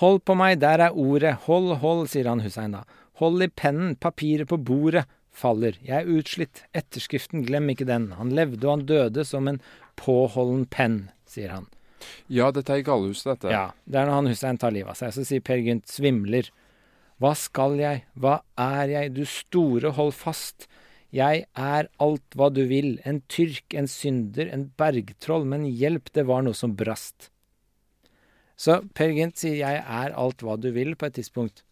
Hold 0.00 0.24
på 0.26 0.36
meg, 0.38 0.58
der 0.60 0.82
er 0.88 0.96
ordet. 0.98 1.36
Hold, 1.46 1.76
hold, 1.82 2.08
sier 2.10 2.28
han 2.28 2.42
Hussein 2.44 2.74
da. 2.74 2.82
Hold 3.20 3.44
i 3.46 3.48
pennen, 3.48 3.94
papiret 3.96 4.50
på 4.50 4.58
bordet. 4.58 5.06
Faller. 5.34 5.74
Jeg 5.82 6.04
er 6.04 6.10
utslitt. 6.10 6.62
Etterskriften, 6.78 7.42
glem 7.46 7.70
ikke 7.72 7.86
den. 7.88 8.12
Han 8.18 8.30
levde 8.34 8.66
og 8.68 8.76
han 8.76 8.84
døde 8.86 9.24
som 9.26 9.48
en 9.50 9.60
påholden 9.98 10.66
penn, 10.70 10.98
sier 11.26 11.50
han. 11.50 11.66
Ja, 12.30 12.50
dette 12.54 12.74
er 12.74 12.82
i 12.82 12.86
gallehuset, 12.86 13.32
dette. 13.32 13.50
Ja, 13.54 13.68
det 13.86 13.98
er 13.98 14.08
når 14.08 14.20
han 14.20 14.30
Hussein 14.30 14.60
tar 14.60 14.74
livet 14.74 14.94
av 14.94 15.00
seg. 15.00 15.14
Så 15.16 15.24
sier 15.26 15.42
Per 15.44 15.62
Gynt 15.62 15.90
svimler. 15.90 16.50
Hva 17.22 17.34
skal 17.38 17.78
jeg, 17.78 18.02
hva 18.18 18.40
er 18.58 18.90
jeg, 18.90 19.12
du 19.14 19.22
store, 19.28 19.92
hold 19.94 20.14
fast. 20.16 20.66
Jeg 21.14 21.44
er 21.54 21.88
alt 22.02 22.34
hva 22.34 22.48
du 22.50 22.64
vil, 22.66 22.96
en 23.06 23.20
tyrk, 23.30 23.76
en 23.78 23.86
synder, 23.90 24.50
en 24.50 24.66
bergtroll, 24.78 25.46
men 25.46 25.68
hjelp, 25.68 26.10
det 26.16 26.26
var 26.26 26.42
noe 26.42 26.58
som 26.58 26.74
brast. 26.74 27.30
Så 28.58 28.80
Per 28.94 29.10
Gynt 29.10 29.38
sier 29.38 29.56
'jeg 29.58 29.82
er 29.82 30.14
alt 30.14 30.42
hva 30.42 30.56
du 30.58 30.70
vil' 30.72 30.96
på 30.96 31.06
et 31.06 31.14
tidspunkt. 31.14 31.62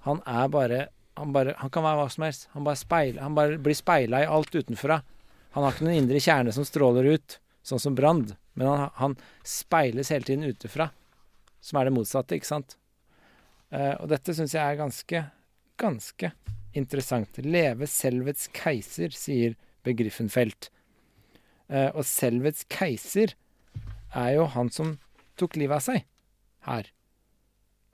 Han 0.00 0.22
er 0.26 0.48
bare 0.48 0.88
Han, 1.16 1.32
bare, 1.32 1.52
han 1.58 1.68
kan 1.68 1.82
være 1.82 1.96
hva 2.00 2.10
som 2.10 2.24
helst. 2.24 2.48
Han 2.54 2.64
bare, 2.64 2.76
speil, 2.76 3.18
han 3.18 3.34
bare 3.34 3.58
blir 3.58 3.74
speila 3.74 4.22
i 4.22 4.26
alt 4.26 4.54
utenfra. 4.54 5.02
Han 5.52 5.64
har 5.64 5.72
ikke 5.72 5.84
noen 5.84 6.04
indre 6.04 6.16
kjerne 6.16 6.52
som 6.54 6.64
stråler 6.64 7.04
ut, 7.04 7.38
sånn 7.62 7.82
som 7.82 7.94
Brand, 7.94 8.36
men 8.54 8.66
han, 8.66 8.90
han 8.94 9.16
speiles 9.44 10.08
hele 10.08 10.24
tiden 10.24 10.44
utenfra, 10.48 10.90
som 11.60 11.76
er 11.76 11.84
det 11.84 11.92
motsatte, 11.92 12.38
ikke 12.38 12.46
sant? 12.46 12.78
Eh, 13.70 13.94
og 14.00 14.10
dette 14.10 14.34
syns 14.34 14.54
jeg 14.56 14.62
er 14.62 14.78
ganske, 14.80 15.24
ganske 15.80 16.32
interessant. 16.76 17.38
Leve 17.44 17.88
selvets 17.90 18.48
keiser, 18.56 19.14
sier 19.14 19.56
Begriffenfelt. 19.86 20.68
Eh, 21.70 21.88
og 21.94 22.04
selvets 22.04 22.66
keiser 22.68 23.36
er 24.10 24.32
jo 24.34 24.48
han 24.52 24.72
som 24.74 24.96
tok 25.40 25.56
livet 25.56 25.78
av 25.78 25.86
seg 25.86 26.04
her. 26.66 26.90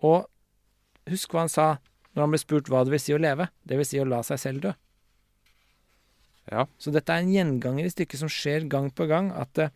Og 0.02 0.26
husk 1.10 1.32
hva 1.32 1.44
han 1.44 1.52
sa 1.52 1.68
når 2.16 2.24
han 2.24 2.32
ble 2.32 2.40
spurt 2.40 2.70
hva 2.72 2.82
det 2.84 2.94
vil 2.94 3.02
si 3.04 3.14
å 3.14 3.20
leve. 3.20 3.50
Det 3.68 3.78
vil 3.78 3.88
si 3.88 4.00
å 4.00 4.08
la 4.08 4.22
seg 4.26 4.40
selv 4.40 4.64
dø. 4.64 4.72
Ja. 6.50 6.64
Så 6.80 6.92
dette 6.94 7.12
er 7.12 7.22
en 7.22 7.32
gjenganger 7.32 7.86
i 7.86 7.92
stykket 7.92 8.22
som 8.22 8.32
skjer 8.32 8.68
gang 8.70 8.88
på 8.94 9.08
gang. 9.10 9.28
At 9.36 9.60
eh, 9.60 9.74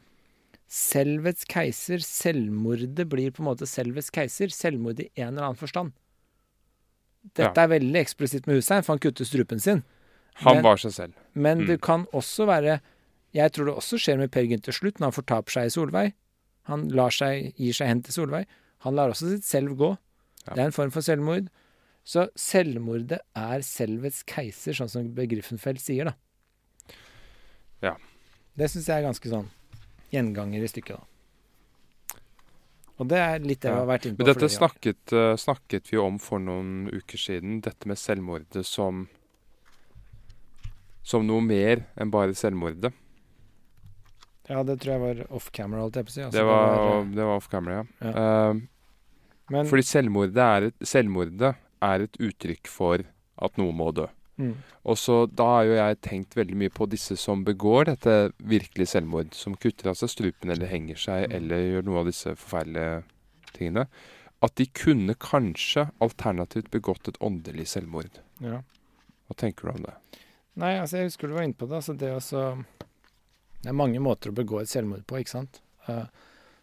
selvets 0.71 1.45
keiser, 1.51 1.99
selvmordet, 2.05 3.09
blir 3.11 3.33
på 3.35 3.43
en 3.43 3.49
måte 3.51 3.67
selvets 3.67 4.11
keiser. 4.15 4.53
Selvmord 4.55 5.01
i 5.03 5.09
en 5.17 5.33
eller 5.35 5.49
annen 5.49 5.59
forstand. 5.59 5.93
Dette 7.35 7.57
Ja. 7.57 7.65
er 7.65 7.69
veldig 7.81 8.01
eksplisitt 8.01 8.47
med 8.47 8.57
Hussein, 8.57 8.83
for 8.83 8.93
han 8.95 9.01
kutter 9.01 9.25
strupen 9.27 9.61
sin. 9.61 9.83
Han 10.35 10.57
Men- 10.57 10.65
var 10.65 10.77
seg 10.77 10.93
selv. 10.93 11.15
Men 11.35 11.59
Mm. 11.63 11.67
det 11.67 11.81
kan 11.83 12.07
også 12.07 12.47
være 12.47 12.81
Jeg 13.33 13.53
tror 13.53 13.67
det 13.67 13.75
også 13.77 13.97
skjer 13.97 14.19
med 14.19 14.33
Per 14.33 14.43
Gynt 14.43 14.65
til 14.65 14.73
slutt, 14.73 14.99
når 14.99 15.13
han 15.13 15.23
fortaper 15.23 15.51
seg 15.51 15.65
i 15.67 15.69
Solveig. 15.69 16.15
Han 16.65 16.91
seg, 16.91 17.55
gir 17.55 17.73
seg 17.73 17.87
hen 17.87 18.03
til 18.03 18.13
Solveig. 18.13 18.47
Han 18.81 18.97
lar 18.97 19.09
også 19.09 19.29
sitt 19.31 19.45
selv 19.45 19.77
gå. 19.77 19.97
Ja. 20.49 20.55
Det 20.55 20.59
er 20.59 20.67
en 20.67 20.73
form 20.73 20.91
for 20.91 21.01
selvmord. 21.01 21.49
Så 22.05 22.29
selvmordet 22.35 23.21
er 23.37 23.61
selvets 23.61 24.25
keiser, 24.25 24.73
sånn 24.73 24.91
som 24.91 25.15
Begriffenfeld 25.15 25.79
sier, 25.79 26.07
da. 26.07 26.15
Ja. 27.83 27.97
Det 28.57 28.69
syns 28.69 28.87
jeg 28.87 29.05
er 29.05 29.07
ganske 29.09 29.31
sånn 29.31 29.49
gjenganger 30.13 30.65
i 30.65 30.71
stykket, 30.71 30.99
da. 30.99 31.07
Og 33.01 33.09
det 33.09 33.17
er 33.17 33.39
litt 33.41 33.63
det 33.65 33.71
vi 33.73 33.79
har 33.79 33.87
vært 33.89 34.07
inne 34.07 34.19
på. 34.19 34.21
Men 34.21 34.29
dette 34.29 34.49
snakket, 34.53 35.13
eh, 35.17 35.35
snakket 35.41 35.87
vi 35.89 36.01
om 36.03 36.19
for 36.21 36.43
noen 36.43 36.91
uker 36.93 37.21
siden. 37.21 37.63
Dette 37.65 37.89
med 37.89 37.99
selvmordet 37.99 38.67
som 38.67 39.09
Som 41.03 41.25
noe 41.27 41.41
mer 41.41 41.87
enn 41.97 42.11
bare 42.13 42.35
selvmordet. 42.37 42.93
Ja, 44.51 44.61
det 44.63 44.77
tror 44.83 44.93
jeg 44.93 45.01
var 45.01 45.23
off 45.33 45.47
camera, 45.51 45.81
holdt 45.81 45.97
jeg 45.97 46.07
på 46.07 46.11
å 46.11 46.13
si. 46.13 46.23
Altså, 46.27 46.37
det, 46.37 46.45
var, 46.45 46.75
eh, 46.77 47.09
det 47.17 47.25
var 47.25 47.41
off 47.41 47.49
camera, 47.49 47.79
ja. 47.81 47.85
Ja. 48.05 48.51
Uh, 48.53 48.61
men, 49.51 49.67
fordi 49.67 49.87
selvmordet 49.89 50.45
er, 50.45 50.67
et, 50.69 50.77
selvmordet 50.87 51.55
er 51.89 52.05
et 52.05 52.19
uttrykk 52.21 52.69
for 52.71 53.03
at 53.41 53.59
noe 53.59 53.73
må 53.75 53.89
dø. 53.97 54.07
Mm, 54.41 54.55
Og 54.91 54.97
så 54.97 55.17
Da 55.29 55.45
har 55.45 55.65
jo 55.69 55.75
jeg 55.77 56.01
tenkt 56.07 56.37
veldig 56.39 56.57
mye 56.57 56.73
på 56.73 56.87
disse 56.89 57.17
som 57.21 57.45
begår 57.45 57.85
dette 57.91 58.15
virkelige 58.41 58.89
selvmord. 58.95 59.35
Som 59.37 59.55
kutter 59.61 59.91
av 59.93 59.99
seg 60.01 60.09
strupen 60.09 60.51
eller 60.51 60.71
henger 60.73 60.97
seg 60.97 61.29
Mm. 61.29 61.37
eller 61.37 61.67
gjør 61.67 61.85
noe 61.91 62.01
av 62.01 62.07
disse 62.09 62.35
forferdelige 62.35 63.03
tingene. 63.53 63.87
At 64.43 64.55
de 64.57 64.67
kunne 64.73 65.15
kanskje 65.21 65.91
alternativt 66.01 66.71
begått 66.73 67.09
et 67.09 67.19
åndelig 67.21 67.69
selvmord. 67.77 68.21
ja. 68.41 68.63
Hva 69.29 69.37
tenker 69.37 69.69
du 69.69 69.71
om 69.77 69.83
det? 69.85 69.93
Nei, 70.59 70.73
altså 70.81 70.97
jeg 70.99 71.11
husker 71.11 71.29
du 71.29 71.35
var 71.35 71.45
inne 71.47 71.55
på 71.55 71.69
det. 71.69 71.77
Altså 71.77 71.95
det 71.97 72.09
også 72.11 72.65
Det 73.63 73.69
er 73.69 73.77
mange 73.77 74.01
måter 74.01 74.31
å 74.31 74.35
begå 74.35 74.61
et 74.63 74.69
selvmord 74.73 75.05
på, 75.07 75.19
ikke 75.21 75.31
sant. 75.37 75.61
Uh, 75.87 76.07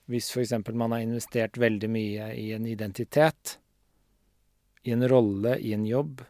hvis 0.09 0.31
f.eks. 0.31 0.51
man 0.73 0.91
har 0.91 0.99
investert 1.05 1.57
veldig 1.57 1.89
mye 1.93 2.31
i 2.35 2.51
en 2.55 2.65
identitet, 2.65 3.59
i 4.83 4.91
en 4.91 5.07
rolle, 5.07 5.59
i 5.59 5.73
en 5.73 5.85
jobb, 5.85 6.23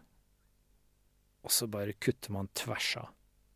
og 1.48 1.54
så 1.56 1.68
bare 1.72 1.96
kutter 2.04 2.34
man 2.36 2.50
tvers 2.58 2.90
av 3.00 3.14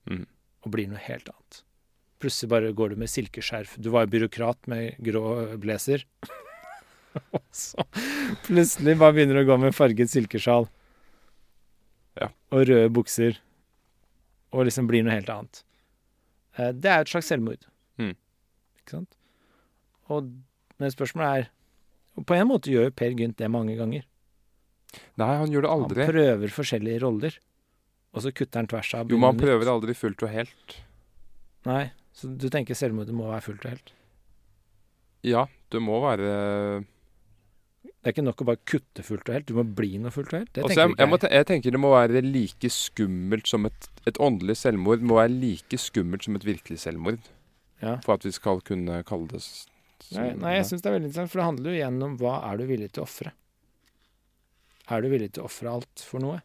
Mm. 0.09 0.23
og 0.65 0.71
blir 0.73 0.87
noe 0.89 0.97
helt 1.03 1.27
annet. 1.29 1.59
Plutselig 2.21 2.49
bare 2.49 2.71
går 2.73 2.89
du 2.93 2.95
med 3.01 3.09
silkeskjerf. 3.11 3.75
Du 3.77 3.89
var 3.93 4.05
jo 4.07 4.11
byråkrat 4.15 4.67
med 4.71 4.95
grå 5.05 5.21
blazer. 5.61 6.05
og 7.35 7.43
så 7.53 7.83
plutselig 8.47 8.95
bare 8.97 9.13
begynner 9.17 9.37
du 9.37 9.43
å 9.43 9.49
gå 9.51 9.57
med 9.61 9.75
farget 9.77 10.09
silkesjal. 10.09 10.65
Ja. 12.19 12.31
Og 12.51 12.65
røde 12.69 12.89
bukser. 12.93 13.37
Og 14.51 14.65
liksom 14.67 14.89
blir 14.89 15.05
noe 15.05 15.13
helt 15.19 15.29
annet. 15.29 15.61
Eh, 16.57 16.71
Det 16.73 16.89
er 16.91 17.05
et 17.05 17.11
slags 17.13 17.29
selvmord. 17.31 17.61
Mm. 18.01 18.15
Ikke 18.81 18.95
sant? 18.97 19.13
Og 20.09 20.31
men 20.81 20.89
spørsmålet 20.91 21.43
er 21.43 21.49
og 22.17 22.25
På 22.27 22.33
en 22.35 22.47
måte 22.49 22.67
gjør 22.73 22.89
jo 22.89 22.91
Per 22.97 23.13
Gynt 23.15 23.37
det 23.39 23.47
mange 23.53 23.77
ganger. 23.77 24.03
Nei, 25.21 25.29
han 25.37 25.53
gjør 25.53 25.63
det 25.63 25.69
aldri. 25.71 26.03
Han 26.03 26.11
prøver 26.11 26.51
forskjellige 26.51 26.99
roller, 27.05 27.37
og 28.11 28.23
så 28.25 28.31
kutter 28.35 28.59
han 28.61 28.67
tvers 28.71 28.93
av. 28.97 29.11
Jo, 29.11 29.19
man 29.21 29.37
prøver 29.39 29.63
nytt. 29.65 29.73
aldri 29.73 29.95
fullt 29.97 30.23
og 30.27 30.31
helt. 30.33 30.77
Nei, 31.67 31.83
så 32.17 32.27
du 32.31 32.47
tenker 32.51 32.75
selvmordet 32.77 33.13
må 33.15 33.29
være 33.29 33.45
fullt 33.45 33.65
og 33.67 33.71
helt? 33.75 33.93
Ja, 35.27 35.45
det 35.71 35.79
må 35.85 35.99
være 36.01 36.29
Det 36.81 38.09
er 38.09 38.13
ikke 38.15 38.23
nok 38.25 38.41
å 38.41 38.47
bare 38.49 38.61
kutte 38.65 39.03
fullt 39.05 39.29
og 39.29 39.35
helt, 39.35 39.45
du 39.47 39.53
må 39.59 39.63
bli 39.77 39.91
noe 40.01 40.09
fullt 40.13 40.31
og 40.33 40.39
helt. 40.39 40.53
Det 40.55 40.63
Altså, 40.63 40.73
tenker 40.73 40.81
jeg, 40.81 40.97
jeg, 40.97 41.13
ikke 41.13 41.27
jeg. 41.29 41.37
jeg 41.37 41.47
tenker 41.51 41.75
det 41.75 41.81
må 41.83 41.91
være 41.93 42.23
like 42.25 42.71
skummelt 42.73 43.47
som 43.51 43.69
et 43.69 43.89
Et 44.09 44.17
åndelig 44.17 44.55
selvmord 44.57 45.03
må 45.05 45.19
være 45.19 45.29
like 45.37 45.77
skummelt 45.77 46.25
som 46.25 46.35
et 46.39 46.45
virkelig 46.47 46.79
selvmord. 46.81 47.19
Ja. 47.81 47.99
For 48.01 48.17
at 48.17 48.25
vi 48.25 48.31
skal 48.33 48.61
kunne 48.65 49.03
kalle 49.05 49.27
det 49.29 49.43
Nei, 50.11 50.31
nei, 50.33 50.55
jeg 50.57 50.65
syns 50.67 50.81
det 50.81 50.89
er 50.89 50.95
veldig 50.97 51.07
interessant, 51.11 51.29
for 51.31 51.39
det 51.39 51.45
handler 51.45 51.69
jo 51.71 51.77
igjen 51.77 52.01
om 52.03 52.15
hva 52.19 52.33
er 52.49 52.57
du 52.57 52.65
villig 52.67 52.89
til 52.91 53.03
å 53.03 53.05
ofre? 53.05 53.31
Er 54.91 55.05
du 55.05 55.07
villig 55.13 55.29
til 55.35 55.43
å 55.43 55.47
ofre 55.47 55.69
alt 55.71 56.03
for 56.03 56.19
noe? 56.19 56.41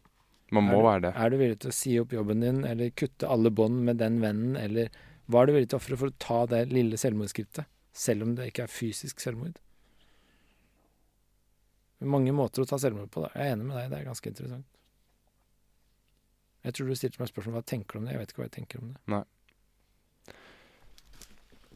Man 0.55 0.63
må 0.69 0.79
du, 0.79 0.85
være 0.85 1.03
det. 1.07 1.13
er 1.19 1.31
du 1.31 1.37
villig 1.41 1.59
til 1.59 1.71
å 1.71 1.75
si 1.75 1.93
opp 1.99 2.13
jobben 2.15 2.43
din, 2.43 2.63
eller 2.67 2.93
kutte 2.95 3.27
alle 3.27 3.51
bånd 3.51 3.81
med 3.87 3.99
den 3.99 4.21
vennen, 4.23 4.55
eller 4.59 4.93
hva 5.27 5.41
er 5.41 5.49
du 5.49 5.57
villig 5.57 5.69
til 5.73 5.79
å 5.79 5.81
ofre 5.81 5.99
for 5.99 6.11
å 6.11 6.19
ta 6.23 6.39
det 6.47 6.61
lille 6.71 6.99
selvmordsskrittet? 6.99 7.67
Selv 7.97 8.23
om 8.23 8.35
det 8.37 8.51
ikke 8.51 8.67
er 8.67 8.71
fysisk 8.71 9.19
selvmord. 9.19 9.57
Mange 12.05 12.31
måter 12.35 12.61
å 12.61 12.69
ta 12.69 12.77
selvmord 12.79 13.09
på. 13.11 13.25
Da. 13.25 13.31
Jeg 13.33 13.49
er 13.49 13.55
enig 13.57 13.67
med 13.67 13.79
deg, 13.79 13.89
det 13.91 13.99
er 13.99 14.07
ganske 14.07 14.31
interessant. 14.31 14.67
Jeg 16.67 16.75
tror 16.77 16.87
du 16.87 16.99
stilte 16.99 17.21
meg 17.21 17.31
spørsmål 17.31 17.57
hva 17.57 17.65
tenker 17.67 17.97
du 17.97 17.99
om 17.99 18.07
det. 18.07 18.13
Jeg 18.13 18.21
vet 18.21 18.31
ikke 18.31 18.41
hva 18.41 18.47
jeg 18.47 18.55
tenker 18.57 18.83
om 18.83 18.91
det. 18.91 19.01
Nei. 19.11 19.23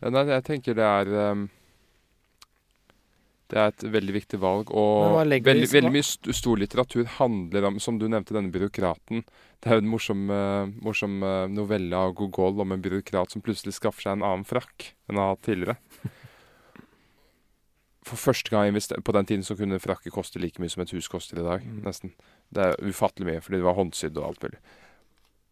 Nei, 0.01 0.23
jeg 0.31 0.45
tenker 0.47 0.77
det 0.77 0.87
er 0.87 1.11
um, 1.31 1.43
Det 3.51 3.59
er 3.59 3.73
et 3.73 3.83
veldig 3.93 4.13
viktig 4.15 4.39
valg. 4.39 4.69
Og 4.71 5.17
veldig, 5.19 5.67
veldig 5.73 5.91
mye 5.91 6.05
st 6.07 6.31
stor 6.37 6.59
litteratur 6.61 7.03
handler 7.17 7.67
om 7.67 7.79
Som 7.83 7.99
du 7.99 8.07
nevnte, 8.07 8.35
denne 8.37 8.53
byråkraten. 8.53 9.25
Det 9.61 9.69
er 9.69 9.77
jo 9.77 9.83
en 9.83 9.91
morsom, 9.91 10.23
uh, 10.31 10.71
morsom 10.81 11.19
uh, 11.25 11.51
novelle 11.51 11.97
av 11.97 12.15
Gogol 12.17 12.63
om 12.63 12.71
en 12.71 12.81
byråkrat 12.81 13.33
som 13.33 13.43
plutselig 13.43 13.75
skaffer 13.75 14.07
seg 14.07 14.17
en 14.17 14.25
annen 14.25 14.47
frakk 14.47 14.93
enn 15.09 15.19
han 15.19 15.23
har 15.25 15.35
hatt 15.35 15.43
tidligere. 15.49 15.77
For 18.07 18.17
første 18.17 18.49
gang 18.49 18.73
På 19.03 19.11
den 19.11 19.25
tiden 19.25 19.43
så 19.43 19.55
kunne 19.55 19.79
frakker 19.79 20.11
koste 20.11 20.39
like 20.39 20.59
mye 20.61 20.69
som 20.69 20.81
et 20.81 20.95
hus 20.95 21.07
koster 21.07 21.39
i 21.39 21.43
dag. 21.43 21.61
Mm. 21.61 21.83
Nesten. 21.85 22.15
Det 22.49 22.63
er 22.63 22.79
ufattelig 22.81 23.27
mye, 23.27 23.41
fordi 23.41 23.59
det 23.59 23.67
var 23.67 23.77
håndsydd 23.77 24.17
og 24.17 24.27
alt 24.31 24.43
mulig. 24.47 24.59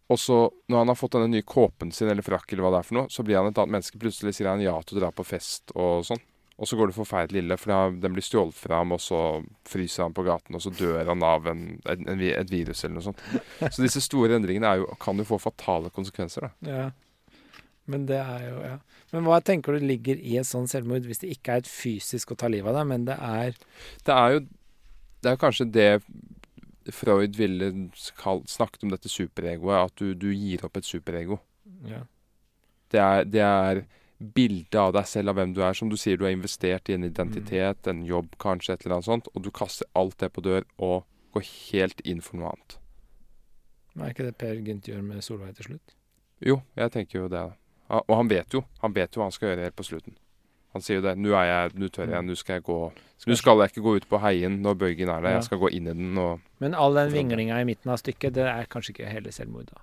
Og 0.10 0.18
så, 0.18 0.40
når 0.68 0.78
han 0.82 0.90
har 0.90 0.98
fått 0.98 1.14
denne 1.14 1.30
nye 1.30 1.46
kåpen 1.46 1.92
sin, 1.94 2.10
eller 2.10 2.26
frakk, 2.26 2.50
eller 2.50 2.66
hva 2.66 2.72
det 2.74 2.80
er 2.80 2.88
for 2.88 2.98
noe, 2.98 3.12
så 3.14 3.22
blir 3.22 3.38
han 3.38 3.52
et 3.52 3.60
annet 3.62 3.76
menneske. 3.76 4.00
Plutselig 4.02 4.34
sier 4.34 4.50
han 4.50 4.64
ja 4.64 4.74
til 4.82 4.98
å 4.98 5.04
dra 5.04 5.12
på 5.14 5.28
fest 5.28 5.76
og 5.76 6.08
sånn. 6.08 6.24
Og 6.60 6.68
så 6.68 6.76
går 6.76 6.90
det 6.90 6.98
forferdelig 6.98 7.40
ille, 7.40 7.56
for 7.56 7.94
den 8.04 8.16
blir 8.16 8.26
stjålet 8.26 8.58
fra 8.58 8.82
ham, 8.82 8.92
og 8.92 9.00
så 9.00 9.20
fryser 9.68 10.04
han 10.04 10.16
på 10.16 10.26
gaten, 10.28 10.58
og 10.58 10.64
så 10.64 10.74
dør 10.76 11.08
han 11.08 11.24
av 11.24 11.48
en, 11.48 11.62
en, 11.88 12.08
en, 12.12 12.24
et 12.28 12.52
virus 12.52 12.84
eller 12.84 12.98
noe 12.98 13.06
sånt. 13.06 13.22
Så 13.62 13.80
disse 13.80 14.04
store 14.04 14.36
endringene 14.36 14.74
jo, 14.82 14.90
kan 15.00 15.20
jo 15.20 15.28
få 15.30 15.40
fatale 15.40 15.92
konsekvenser, 15.96 16.50
da. 16.50 16.52
Ja. 16.68 16.90
Men 17.90 18.06
det 18.10 18.20
er 18.22 18.48
jo 18.50 18.58
Ja. 18.66 18.78
Men 19.10 19.26
hva 19.26 19.40
tenker 19.42 19.74
du 19.74 19.82
ligger 19.90 20.20
i 20.22 20.36
et 20.38 20.46
sånt 20.46 20.70
selvmord, 20.70 21.08
hvis 21.10 21.24
det 21.24 21.32
ikke 21.34 21.56
er 21.56 21.64
et 21.64 21.70
fysisk 21.72 22.36
å 22.36 22.38
ta 22.38 22.50
livet 22.52 22.70
av 22.70 22.78
deg, 22.78 22.90
men 22.92 23.08
det 23.08 23.16
er 23.18 23.56
Det 24.06 24.14
er 24.14 24.36
jo 24.36 24.44
Det 24.44 25.32
er 25.32 25.34
jo 25.34 25.42
kanskje 25.42 25.66
det 25.74 25.90
Freud 26.94 27.36
ville 27.38 27.72
snakket 27.96 28.84
om 28.84 28.94
dette 28.94 29.10
superegoet, 29.10 29.90
at 29.90 29.96
du, 30.00 30.14
du 30.18 30.30
gir 30.34 30.64
opp 30.66 30.78
et 30.80 30.88
superego. 30.88 31.38
Ja. 31.86 32.00
Det 32.90 33.02
er, 33.04 33.26
det 33.30 33.44
er 33.46 33.82
bildet 34.20 34.76
av 34.76 34.92
deg 34.94 35.08
selv, 35.08 35.32
av 35.32 35.40
hvem 35.40 35.54
du 35.56 35.62
er. 35.64 35.78
Som 35.78 35.92
du 35.92 35.98
sier, 36.00 36.20
du 36.20 36.26
har 36.28 36.36
investert 36.36 36.90
i 36.90 36.98
en 36.98 37.08
identitet, 37.08 37.88
en 37.88 38.04
jobb 38.06 38.36
kanskje, 38.42 38.76
et 38.76 38.86
eller 38.86 39.00
annet 39.00 39.10
sånt, 39.10 39.32
og 39.34 39.46
du 39.46 39.52
kaster 39.56 39.88
alt 40.00 40.20
det 40.20 40.32
på 40.36 40.44
dør 40.46 40.68
og 40.78 41.08
går 41.36 41.46
helt 41.72 42.04
inn 42.08 42.22
for 42.26 42.40
noe 42.40 42.54
annet. 42.54 42.80
Er 44.00 44.14
ikke 44.14 44.28
det 44.28 44.38
Per 44.40 44.60
Gynt 44.64 44.88
gjør 44.88 45.02
med 45.04 45.24
Solveig 45.26 45.56
til 45.58 45.72
slutt? 45.72 45.96
Jo, 46.46 46.62
jeg 46.78 46.92
tenker 46.94 47.24
jo 47.24 47.28
det. 47.32 47.44
Og 47.90 48.16
han 48.16 48.30
vet 48.30 48.54
jo 48.54 48.64
han 48.84 48.94
vet 48.96 49.16
jo 49.16 49.22
hva 49.22 49.28
han 49.28 49.36
skal 49.36 49.52
gjøre 49.52 49.66
helt 49.68 49.76
på 49.76 49.88
slutten. 49.88 50.16
Han 50.78 50.84
sier 50.86 51.00
jo 51.00 51.06
det. 51.08 51.16
'Nå 51.18 51.34
er 51.34 51.46
jeg, 51.50 51.72
nå 51.82 51.88
tør 51.90 52.12
jeg, 52.14 52.26
nå 52.26 52.36
skal 52.38 52.60
jeg 52.60 52.64
gå 52.68 52.80
Nå 53.28 53.36
skal 53.36 53.60
jeg 53.60 53.72
ikke 53.74 53.82
gå 53.82 53.96
ut 53.98 54.08
på 54.08 54.20
heien 54.22 54.60
når 54.62 54.78
bøygen 54.80 55.10
er 55.10 55.22
der, 55.26 55.40
jeg 55.40 55.48
skal 55.50 55.60
gå 55.60 55.72
inn 55.76 55.90
i 55.90 55.96
den 55.98 56.18
og 56.18 56.40
Men 56.62 56.76
all 56.78 56.96
den 56.96 57.12
vinglinga 57.12 57.58
i 57.60 57.66
midten 57.68 57.92
av 57.92 57.98
stykket, 58.00 58.36
det 58.38 58.46
er 58.48 58.70
kanskje 58.70 58.94
ikke 58.94 59.10
hele 59.10 59.34
selvmord, 59.34 59.74
da. 59.74 59.82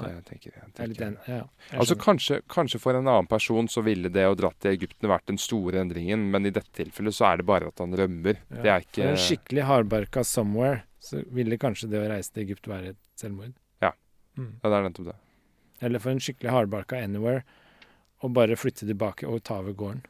Nei, 0.00 0.14
det 0.16 0.24
tenker 0.24 0.48
jeg. 0.48 0.54
Jeg 0.56 0.68
er 0.70 0.76
tenker 0.78 1.00
Den. 1.04 1.16
Ja, 1.28 1.38
jeg 1.70 1.78
Altså 1.82 1.94
kanskje, 2.00 2.36
kanskje 2.48 2.78
for 2.80 2.96
en 2.96 3.04
annen 3.10 3.26
person 3.28 3.66
så 3.68 3.82
ville 3.84 4.08
det 4.08 4.22
å 4.24 4.36
dra 4.38 4.48
til 4.56 4.70
Egypten 4.72 5.10
vært 5.10 5.26
den 5.28 5.36
store 5.42 5.82
endringen, 5.82 6.22
men 6.32 6.46
i 6.48 6.52
dette 6.56 6.70
tilfellet 6.72 7.12
så 7.12 7.26
er 7.32 7.36
det 7.42 7.46
bare 7.50 7.68
at 7.68 7.78
han 7.82 7.92
rømmer. 7.92 8.38
Ja. 8.48 8.62
Det 8.62 8.70
er 8.72 8.80
For 8.86 9.02
en 9.02 9.18
ikke 9.18 9.24
skikkelig 9.26 9.66
hardbarka 9.68 10.20
'somewhere', 10.24 10.80
så 11.00 11.20
ville 11.28 11.58
kanskje 11.60 11.90
det 11.90 12.00
å 12.00 12.08
reise 12.08 12.32
til 12.32 12.44
Egypt 12.46 12.66
være 12.70 12.94
et 12.94 12.96
selvmord. 13.20 13.52
Ja. 13.82 13.92
Mm. 14.38 14.54
Ja, 14.64 14.70
det 14.70 14.76
er 14.78 14.88
nettopp 14.88 15.06
det. 15.10 15.16
Eller 15.82 15.98
for 15.98 16.10
en 16.10 16.18
skikkelig 16.20 16.50
hardbarka 16.50 16.96
'anywhere', 16.96 17.42
å 18.22 18.32
bare 18.32 18.56
flytte 18.56 18.86
tilbake 18.88 19.28
og 19.28 19.42
ta 19.44 19.58
over 19.58 19.72
gården. 19.74 20.00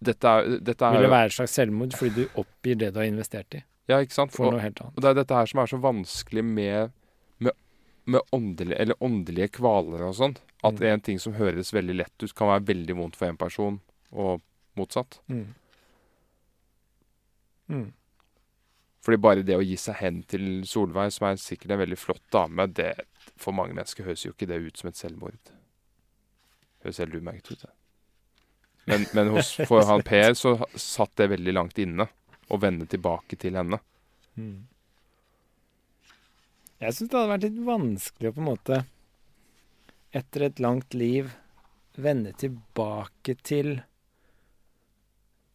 Dette 0.00 0.24
er, 0.28 0.58
dette 0.60 0.82
er 0.86 0.92
Vil 0.92 1.02
det 1.02 1.10
være 1.10 1.26
et 1.26 1.32
slags 1.32 1.52
selvmord 1.58 1.92
fordi 1.98 2.14
du 2.14 2.28
oppgir 2.38 2.78
det 2.78 2.92
du 2.94 3.00
har 3.00 3.06
investert 3.10 3.52
i, 3.54 3.64
Ja, 3.88 3.98
ikke 3.98 4.12
sant? 4.14 4.30
for 4.30 4.46
Og, 4.46 4.52
noe 4.52 4.60
helt 4.60 4.78
annet. 4.80 4.94
og 4.96 5.02
det 5.02 5.10
er 5.10 5.14
dette 5.14 5.34
her 5.34 5.46
som 5.46 5.58
er 5.60 5.66
så 5.66 5.80
vanskelig 5.80 6.44
med, 6.44 6.92
med 8.08 8.24
åndelige, 8.32 8.78
eller 8.80 9.04
åndelige 9.04 9.50
kvaler 9.58 10.06
og 10.08 10.14
sånn. 10.16 10.36
At 10.64 10.80
Mm. 10.80 10.86
en 10.92 11.00
ting 11.06 11.18
som 11.22 11.34
høres 11.36 11.72
veldig 11.72 11.96
lett 12.00 12.22
ut, 12.24 12.34
kan 12.34 12.48
være 12.48 12.66
veldig 12.72 12.96
vondt 12.96 13.16
for 13.16 13.28
en 13.28 13.36
person, 13.36 13.80
og 14.12 14.40
motsatt. 14.76 15.20
Mm. 15.28 15.54
Mm. 17.68 17.92
Fordi 19.04 19.20
bare 19.20 19.44
det 19.46 19.56
å 19.56 19.64
gi 19.64 19.76
seg 19.76 20.00
hen 20.02 20.22
til 20.28 20.64
Solveig, 20.68 21.12
som 21.14 21.28
er 21.28 21.40
sikkert 21.40 21.74
en 21.74 21.82
veldig 21.82 21.98
flott 22.00 22.24
dame, 22.34 22.66
det 22.66 22.94
for 23.36 23.52
mange 23.56 23.76
mennesker 23.76 24.04
høres 24.08 24.24
jo 24.24 24.32
ikke 24.32 24.48
det 24.50 24.60
ut 24.64 24.80
som 24.80 24.88
et 24.90 24.98
selvmord. 24.98 25.52
Høres 26.84 27.00
helt 27.02 27.14
umerket 27.14 27.52
ut, 27.52 27.60
det. 27.66 27.74
Men, 28.88 29.04
men 29.14 29.30
hos, 29.34 29.52
for 29.68 29.84
han 29.84 30.02
Per 30.02 30.32
så 30.38 30.54
satt 30.74 31.14
det 31.20 31.28
veldig 31.34 31.54
langt 31.54 31.78
inne, 31.78 32.08
å 32.48 32.56
vende 32.60 32.86
tilbake 32.88 33.36
til 33.36 33.58
henne. 33.58 33.78
Mm. 34.38 34.66
Jeg 36.78 36.94
syns 36.94 37.10
det 37.10 37.18
hadde 37.18 37.32
vært 37.32 37.46
litt 37.48 37.60
vanskelig 37.66 38.30
å 38.30 38.36
på 38.36 38.42
en 38.42 38.48
måte, 38.52 38.80
etter 40.14 40.46
et 40.46 40.62
langt 40.62 40.94
liv, 40.94 41.32
vende 41.98 42.30
tilbake 42.38 43.34
til 43.42 43.80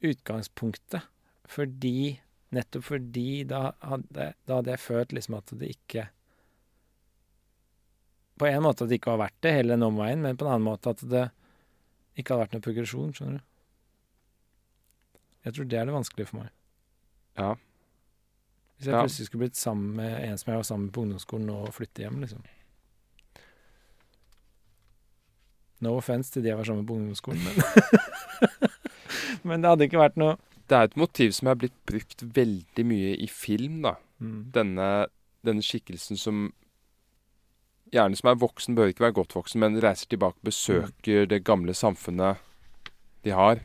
utgangspunktet. 0.04 1.08
Fordi 1.48 2.20
Nettopp 2.54 2.86
fordi 2.86 3.44
da 3.50 3.72
hadde, 3.82 4.34
da 4.46 4.60
hadde 4.60 4.74
jeg 4.76 4.82
følt 4.84 5.14
liksom 5.16 5.40
at 5.40 5.54
det 5.58 5.72
ikke 5.74 6.06
På 8.38 8.50
en 8.50 8.66
måte 8.66 8.86
at 8.86 8.92
det 8.92 9.00
ikke 9.00 9.14
var 9.14 9.26
verdt 9.26 9.40
det, 9.46 9.56
hele 9.58 9.76
den 9.76 9.86
omveien, 9.88 10.22
men 10.22 10.38
på 10.38 10.46
en 10.46 10.56
annen 10.56 10.68
måte 10.68 10.94
at 10.94 11.02
det 11.06 11.28
ikke 12.18 12.34
hadde 12.34 12.44
vært 12.44 12.56
noen 12.56 12.66
progresjon, 12.66 13.12
skjønner 13.14 13.40
du. 13.40 13.46
Jeg 15.46 15.56
tror 15.56 15.68
det 15.70 15.78
er 15.80 15.88
det 15.88 15.96
vanskelige 15.96 16.30
for 16.32 16.40
meg. 16.42 16.50
Ja. 17.38 17.52
Hvis 18.84 18.90
jeg 18.90 18.98
Ja. 18.98 19.02
plutselig 19.06 19.26
skulle 19.30 19.44
blitt 19.48 19.56
sammen 19.56 19.96
med 19.96 20.24
en 20.28 20.38
som 20.38 20.50
jeg 20.52 20.58
var 20.60 20.64
sammen 20.68 20.86
med 20.90 20.94
på 20.94 21.02
ungdomsskolen 21.06 21.50
og 21.54 21.70
flytte 21.74 22.04
hjem, 22.04 22.18
liksom. 22.20 22.42
No 25.84 25.96
offence 26.00 26.32
til 26.32 26.44
de 26.44 26.50
jeg 26.52 26.58
var 26.60 26.68
sammen 26.68 26.84
med 26.84 26.90
på 26.92 26.98
ungdomsskolen, 26.98 27.44
men 27.44 28.70
Men 29.48 29.62
det 29.64 29.70
hadde 29.74 29.88
ikke 29.90 30.00
vært 30.00 30.20
noe 30.20 30.38
Det 30.70 30.78
er 30.78 30.88
et 30.88 30.96
motiv 31.00 31.34
som 31.36 31.50
er 31.52 31.58
blitt 31.60 31.76
brukt 31.90 32.24
veldig 32.36 32.86
mye 32.88 33.16
i 33.20 33.28
film, 33.32 33.82
da. 33.84 33.96
mm. 34.24 34.38
Denne, 34.56 34.90
denne 35.46 35.64
skikkelsen 35.66 36.20
som 36.20 36.46
Gjerne 37.94 38.18
som 38.18 38.32
er 38.32 38.40
voksen, 38.42 38.74
bør 38.74 38.90
ikke 38.90 39.04
være 39.06 39.14
godt 39.20 39.36
voksen, 39.38 39.60
men 39.62 39.76
reiser 39.84 40.08
tilbake, 40.10 40.40
besøker 40.42 41.28
det 41.30 41.44
gamle 41.46 41.76
samfunnet 41.78 42.40
de 43.24 43.30
har. 43.38 43.60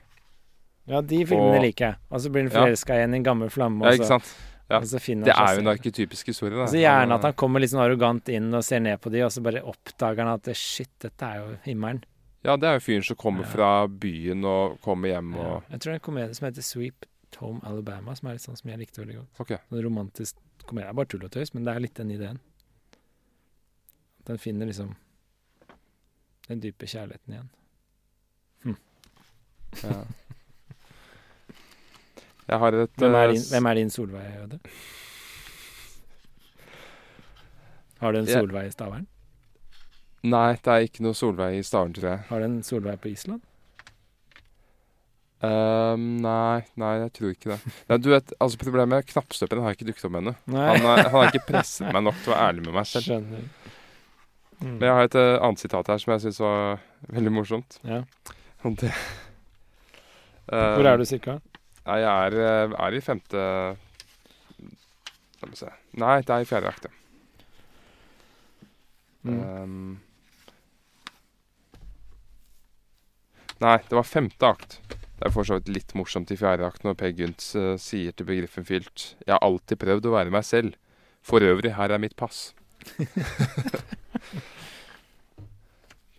Ja, 0.86 1.00
de 1.00 1.22
filmene 1.24 1.56
Og- 1.56 1.64
liker 1.64 1.86
jeg. 1.86 1.96
Og 2.12 2.20
så 2.20 2.28
blir 2.34 2.50
han 2.52 2.68
Ja. 2.68 2.74
igjen 2.74 3.14
i 3.14 3.16
en 3.16 3.24
gammel 3.24 3.48
flamme, 3.48 3.80
Ja, 3.80 3.88
og 3.88 3.94
ikke 3.96 4.04
så, 4.04 4.18
sant? 4.20 4.34
Ja. 4.68 4.76
og 4.76 4.84
Det 4.84 5.32
er 5.32 5.54
jo 5.54 5.60
en 5.62 5.66
arketypisk 5.72 6.26
historie. 6.26 6.54
Da. 6.54 6.62
Altså 6.66 6.76
Gjerne 6.76 7.14
at 7.16 7.22
han 7.24 7.32
kommer 7.40 7.60
litt 7.60 7.70
sånn 7.72 7.80
arrogant 7.80 8.28
inn 8.28 8.52
og 8.54 8.62
ser 8.64 8.80
ned 8.84 9.00
på 9.00 9.10
de, 9.10 9.22
og 9.24 9.30
så 9.32 9.40
bare 9.42 9.62
oppdager 9.64 10.18
han 10.24 10.34
at 10.34 10.50
shit, 10.54 10.90
dette 11.00 11.24
er 11.24 11.38
jo 11.40 11.56
himmelen. 11.64 12.02
Ja, 12.44 12.56
det 12.56 12.68
er 12.68 12.74
jo 12.76 12.84
fyren 12.84 13.02
som 13.04 13.16
kommer 13.16 13.42
Ja. 13.44 13.48
fra 13.50 13.70
byen 13.88 14.44
og 14.44 14.80
kommer 14.84 15.08
hjem 15.08 15.32
Ja. 15.34 15.60
Jeg 15.70 15.80
tror 15.80 15.92
det 15.92 15.94
er 15.96 16.00
en 16.02 16.06
komedie 16.12 16.34
som 16.34 16.46
heter 16.46 16.62
Sweep 16.62 17.06
Tom 17.32 17.60
Alabama, 17.64 18.14
som 18.14 18.28
er 18.28 18.32
litt 18.36 18.42
sånn 18.42 18.56
som 18.56 18.70
jeg 18.70 18.78
likte 18.78 19.00
veldig 19.02 19.16
godt. 19.16 19.40
Ok. 19.40 19.50
En 19.72 19.82
romantisk 19.84 20.36
komedie. 20.66 20.86
Det 20.86 20.90
er 20.90 20.94
bare 21.00 21.06
tull 21.06 21.24
og 21.24 21.30
tøys, 21.30 21.54
men 21.54 21.64
det 21.64 21.74
er 21.74 21.80
litt 21.80 21.94
den 21.94 22.10
ideen. 22.10 22.38
At 24.20 24.26
den 24.26 24.38
finner 24.38 24.66
liksom 24.66 24.94
den 26.48 26.60
dype 26.60 26.86
kjærligheten 26.86 27.32
igjen. 27.34 27.50
Ja. 29.82 30.04
Jeg 32.48 32.58
har 32.62 32.72
et 32.72 32.96
Hvem 32.96 33.14
er 33.14 33.28
eh, 33.28 33.34
din, 33.34 33.44
hvem 33.50 33.66
er 33.66 33.74
din 33.74 33.90
Solveig, 33.92 34.32
Øde? 34.42 34.58
Har 37.98 38.12
du 38.12 38.18
en 38.18 38.26
Solveig 38.26 38.66
i 38.66 38.72
Stavern? 38.72 39.06
Nei, 40.22 40.56
det 40.64 40.72
er 40.72 40.86
ikke 40.86 41.04
noe 41.04 41.14
Solveig 41.18 41.58
i 41.58 41.66
Stavern, 41.66 41.92
tror 41.94 42.08
jeg. 42.08 42.24
Har 42.30 42.40
du 42.40 42.46
en 42.48 42.62
Solveig 42.66 43.00
på 43.02 43.10
Island? 43.12 43.42
Um, 45.38 46.16
nei, 46.18 46.64
nei, 46.80 46.94
jeg 47.04 47.12
tror 47.14 47.34
ikke 47.34 47.52
det. 47.52 47.58
Nei, 47.90 47.98
du 48.02 48.08
vet, 48.10 48.32
altså 48.42 48.58
Problemet 48.58 48.96
er 48.96 49.10
knappstøperen 49.12 49.62
har 49.62 49.76
ikke 49.76 49.86
dukket 49.86 50.08
opp 50.08 50.16
ennå. 50.18 50.34
Han, 50.50 50.88
han 50.88 51.10
har 51.12 51.28
ikke 51.30 51.44
presset 51.52 51.92
meg 51.94 52.02
nok 52.08 52.16
til 52.24 52.32
å 52.32 52.34
være 52.34 52.48
ærlig 52.48 52.64
med 52.64 52.74
meg 52.78 52.88
selv. 52.90 53.06
Skjønner. 53.06 53.44
Mm. 54.58 54.72
Men 54.72 54.88
jeg 54.88 54.96
har 54.96 55.06
et 55.06 55.18
eh, 55.20 55.36
annet 55.36 55.62
sitat 55.62 55.92
her 55.92 56.02
som 56.02 56.14
jeg 56.16 56.24
syns 56.24 56.40
var 56.42 56.80
veldig 57.14 57.34
morsomt. 57.36 57.78
Ja. 57.86 58.00
Hvor 60.48 60.90
er 60.90 60.98
du 60.98 61.06
cirka? 61.06 61.38
Nei, 61.88 62.02
jeg 62.02 62.28
er, 62.28 62.34
eh, 62.44 62.74
er 62.84 62.94
i 62.94 63.00
femte 63.00 63.42
La 65.38 65.46
meg 65.46 65.56
se. 65.56 65.70
Nei, 66.02 66.16
det 66.26 66.34
er 66.34 66.42
i 66.42 66.48
fjerde 66.48 66.68
akt. 66.72 66.88
Mm. 69.28 69.38
um, 69.38 70.00
nei, 73.62 73.76
det 73.86 73.96
var 73.98 74.06
femte 74.06 74.50
akt. 74.50 74.78
Det 74.90 75.26
er 75.26 75.34
for 75.34 75.46
så 75.46 75.58
vidt 75.58 75.70
litt 75.74 75.94
morsomt 75.98 76.30
i 76.34 76.38
fjerde 76.38 76.66
akt 76.66 76.84
når 76.86 76.98
Per 76.98 77.14
Gynt 77.18 77.42
uh, 77.58 77.74
sier 77.82 78.12
til 78.14 78.26
begriffen 78.28 78.64
fylt 78.66 79.16
Jeg 79.24 79.34
har 79.34 79.42
alltid 79.42 79.80
prøvd 79.82 80.06
å 80.10 80.14
være 80.14 80.34
meg 80.34 80.44
selv. 80.46 80.76
For 81.26 81.42
øvrig, 81.44 81.74
her 81.78 81.90
er 81.94 82.02
mitt 82.02 82.16
pass. 82.18 82.52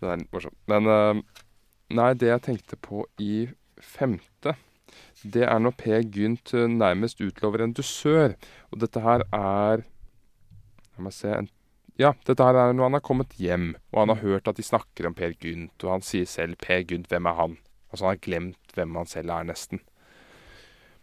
det 0.00 0.08
er 0.08 0.26
morsomt. 0.32 0.58
Men 0.70 0.82
uh, 0.88 1.14
nei, 1.92 2.10
det 2.16 2.28
jeg 2.32 2.46
tenkte 2.48 2.76
på 2.80 3.04
i 3.20 3.48
femte, 3.80 4.56
det 5.22 5.46
er 5.46 5.62
når 5.62 5.76
Per 5.80 6.02
Gynt 6.14 6.54
eh, 6.56 6.68
nærmest 6.70 7.20
utlover 7.20 7.64
en 7.64 7.74
dusør. 7.76 8.36
Og 8.72 8.82
dette 8.84 9.02
her 9.04 9.26
er 9.30 9.86
La 10.96 11.06
meg 11.06 11.16
se 11.16 11.32
en 11.32 11.48
ja, 12.00 12.14
dette 12.24 12.40
her 12.40 12.56
er 12.56 12.70
når 12.72 12.86
han 12.86 12.96
har 12.96 13.02
kommet 13.04 13.34
hjem, 13.36 13.74
og 13.92 13.98
han 14.00 14.12
har 14.14 14.22
hørt 14.22 14.46
at 14.48 14.56
de 14.56 14.64
snakker 14.64 15.04
om 15.04 15.12
Per 15.16 15.34
Gynt, 15.36 15.84
og 15.84 15.98
han 15.98 16.04
sier 16.04 16.24
selv 16.24 16.56
'Per 16.56 16.86
Gynt, 16.88 17.10
hvem 17.12 17.26
er 17.28 17.36
han?' 17.36 17.58
Altså 17.90 18.06
han 18.06 18.14
har 18.14 18.22
glemt 18.24 18.72
hvem 18.72 18.94
han 18.96 19.10
selv 19.10 19.32
er, 19.34 19.44
nesten. 19.44 19.82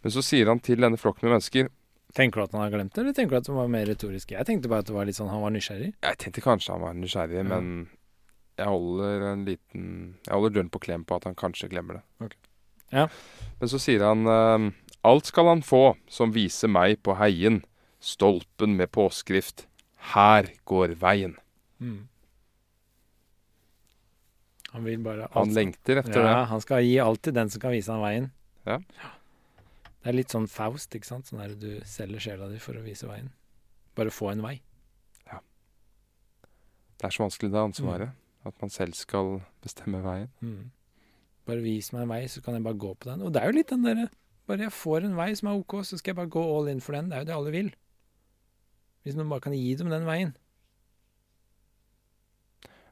Men 0.02 0.14
så 0.14 0.24
sier 0.24 0.48
han 0.48 0.58
til 0.58 0.80
denne 0.82 0.98
flokken 0.98 1.28
med 1.28 1.36
mennesker 1.36 1.68
Tenker 2.16 2.40
du 2.40 2.44
at 2.46 2.54
han 2.56 2.62
har 2.64 2.72
glemt 2.72 2.94
det, 2.94 3.02
eller 3.02 3.12
tenker 3.12 3.36
du 3.36 3.38
at 3.38 3.46
det 3.46 3.54
var 3.54 3.68
mer 3.68 3.84
retorisk? 3.84 4.30
Jeg 4.32 4.48
tenkte 4.48 4.70
bare 4.72 4.80
at 4.80 4.88
det 4.88 4.94
var 4.96 5.04
litt 5.04 5.18
sånn 5.18 5.28
han 5.28 5.42
var 5.44 5.52
nysgjerrig. 5.52 5.90
Jeg 6.00 6.18
tenkte 6.22 6.40
kanskje 6.40 6.72
han 6.72 6.80
var 6.86 6.94
nysgjerrig, 6.96 7.42
mm. 7.44 7.50
men 7.52 7.66
jeg 8.56 8.66
holder 8.72 9.26
en 9.28 9.44
liten 9.44 9.90
Jeg 10.24 10.32
holder 10.32 10.54
døren 10.56 10.70
på 10.72 10.80
klem 10.82 11.04
på 11.04 11.18
at 11.18 11.28
han 11.28 11.36
kanskje 11.38 11.68
glemmer 11.68 12.00
det. 12.00 12.04
Ok. 12.24 12.47
Ja. 12.94 13.08
Men 13.58 13.70
så 13.72 13.80
sier 13.82 14.04
han 14.06 14.28
ehm, 14.30 14.68
Alt 15.06 15.30
skal 15.30 15.50
han 15.50 15.64
få 15.66 15.96
som 16.10 16.32
viser 16.34 16.70
meg 16.72 16.98
på 17.06 17.16
heien, 17.20 17.62
stolpen 18.00 18.76
med 18.78 18.90
påskrift 18.94 19.66
Her 20.14 20.48
går 20.68 20.96
veien. 21.00 21.36
Mm. 21.78 22.08
Han 24.72 24.84
vil 24.84 25.02
bare 25.04 25.28
Han 25.34 25.54
lengter 25.54 26.02
etter 26.02 26.20
ja, 26.20 26.26
det. 26.26 26.46
han 26.52 26.64
skal 26.64 26.84
gi 26.84 26.98
alt 27.02 27.22
til 27.24 27.36
den 27.36 27.50
som 27.50 27.62
kan 27.62 27.74
vise 27.74 27.92
han 27.92 28.04
veien. 28.04 28.30
Ja. 28.68 28.78
Det 29.98 30.12
er 30.12 30.16
litt 30.16 30.32
sånn 30.32 30.46
Faust, 30.50 30.94
ikke 30.94 31.08
sant? 31.08 31.28
Sånn 31.28 31.40
der 31.42 31.54
du 31.58 31.70
selger 31.88 32.22
sjela 32.22 32.48
di 32.52 32.60
for 32.62 32.78
å 32.78 32.84
vise 32.84 33.08
veien. 33.08 33.32
Bare 33.98 34.12
få 34.14 34.32
en 34.32 34.44
vei. 34.44 34.58
Det 36.98 37.06
er 37.06 37.14
så 37.14 37.22
vanskelig 37.22 37.52
det 37.54 37.60
ansvaret. 37.62 38.10
At 38.46 38.54
man 38.60 38.70
selv 38.74 38.96
skal 38.98 39.40
bestemme 39.62 40.00
veien. 40.02 40.30
Mm. 40.40 40.70
Bare 41.48 41.64
vis 41.64 41.92
meg 41.94 42.04
en 42.04 42.12
vei, 42.12 42.22
så 42.28 42.42
kan 42.44 42.58
jeg 42.58 42.64
bare 42.66 42.80
gå 42.80 42.92
på 42.94 43.08
den. 43.08 43.24
Og 43.24 43.32
det 43.32 43.40
er 43.40 43.50
jo 43.50 43.58
litt 43.58 43.72
den 43.72 43.86
derre 43.86 44.08
Bare 44.48 44.64
jeg 44.64 44.72
får 44.72 45.04
en 45.04 45.16
vei 45.18 45.28
som 45.36 45.50
er 45.50 45.58
OK, 45.60 45.74
så 45.84 45.98
skal 46.00 46.14
jeg 46.14 46.16
bare 46.22 46.32
gå 46.32 46.40
all 46.40 46.70
in 46.72 46.78
for 46.80 46.96
den. 46.96 47.10
Det 47.10 47.18
er 47.18 47.24
jo 47.24 47.28
det 47.28 47.34
alle 47.36 47.50
vil. 47.52 47.66
Hvis 49.04 49.16
noen 49.18 49.28
bare 49.28 49.44
kan 49.44 49.56
gi 49.56 49.74
dem 49.76 49.92
den 49.92 50.06
veien. 50.08 50.30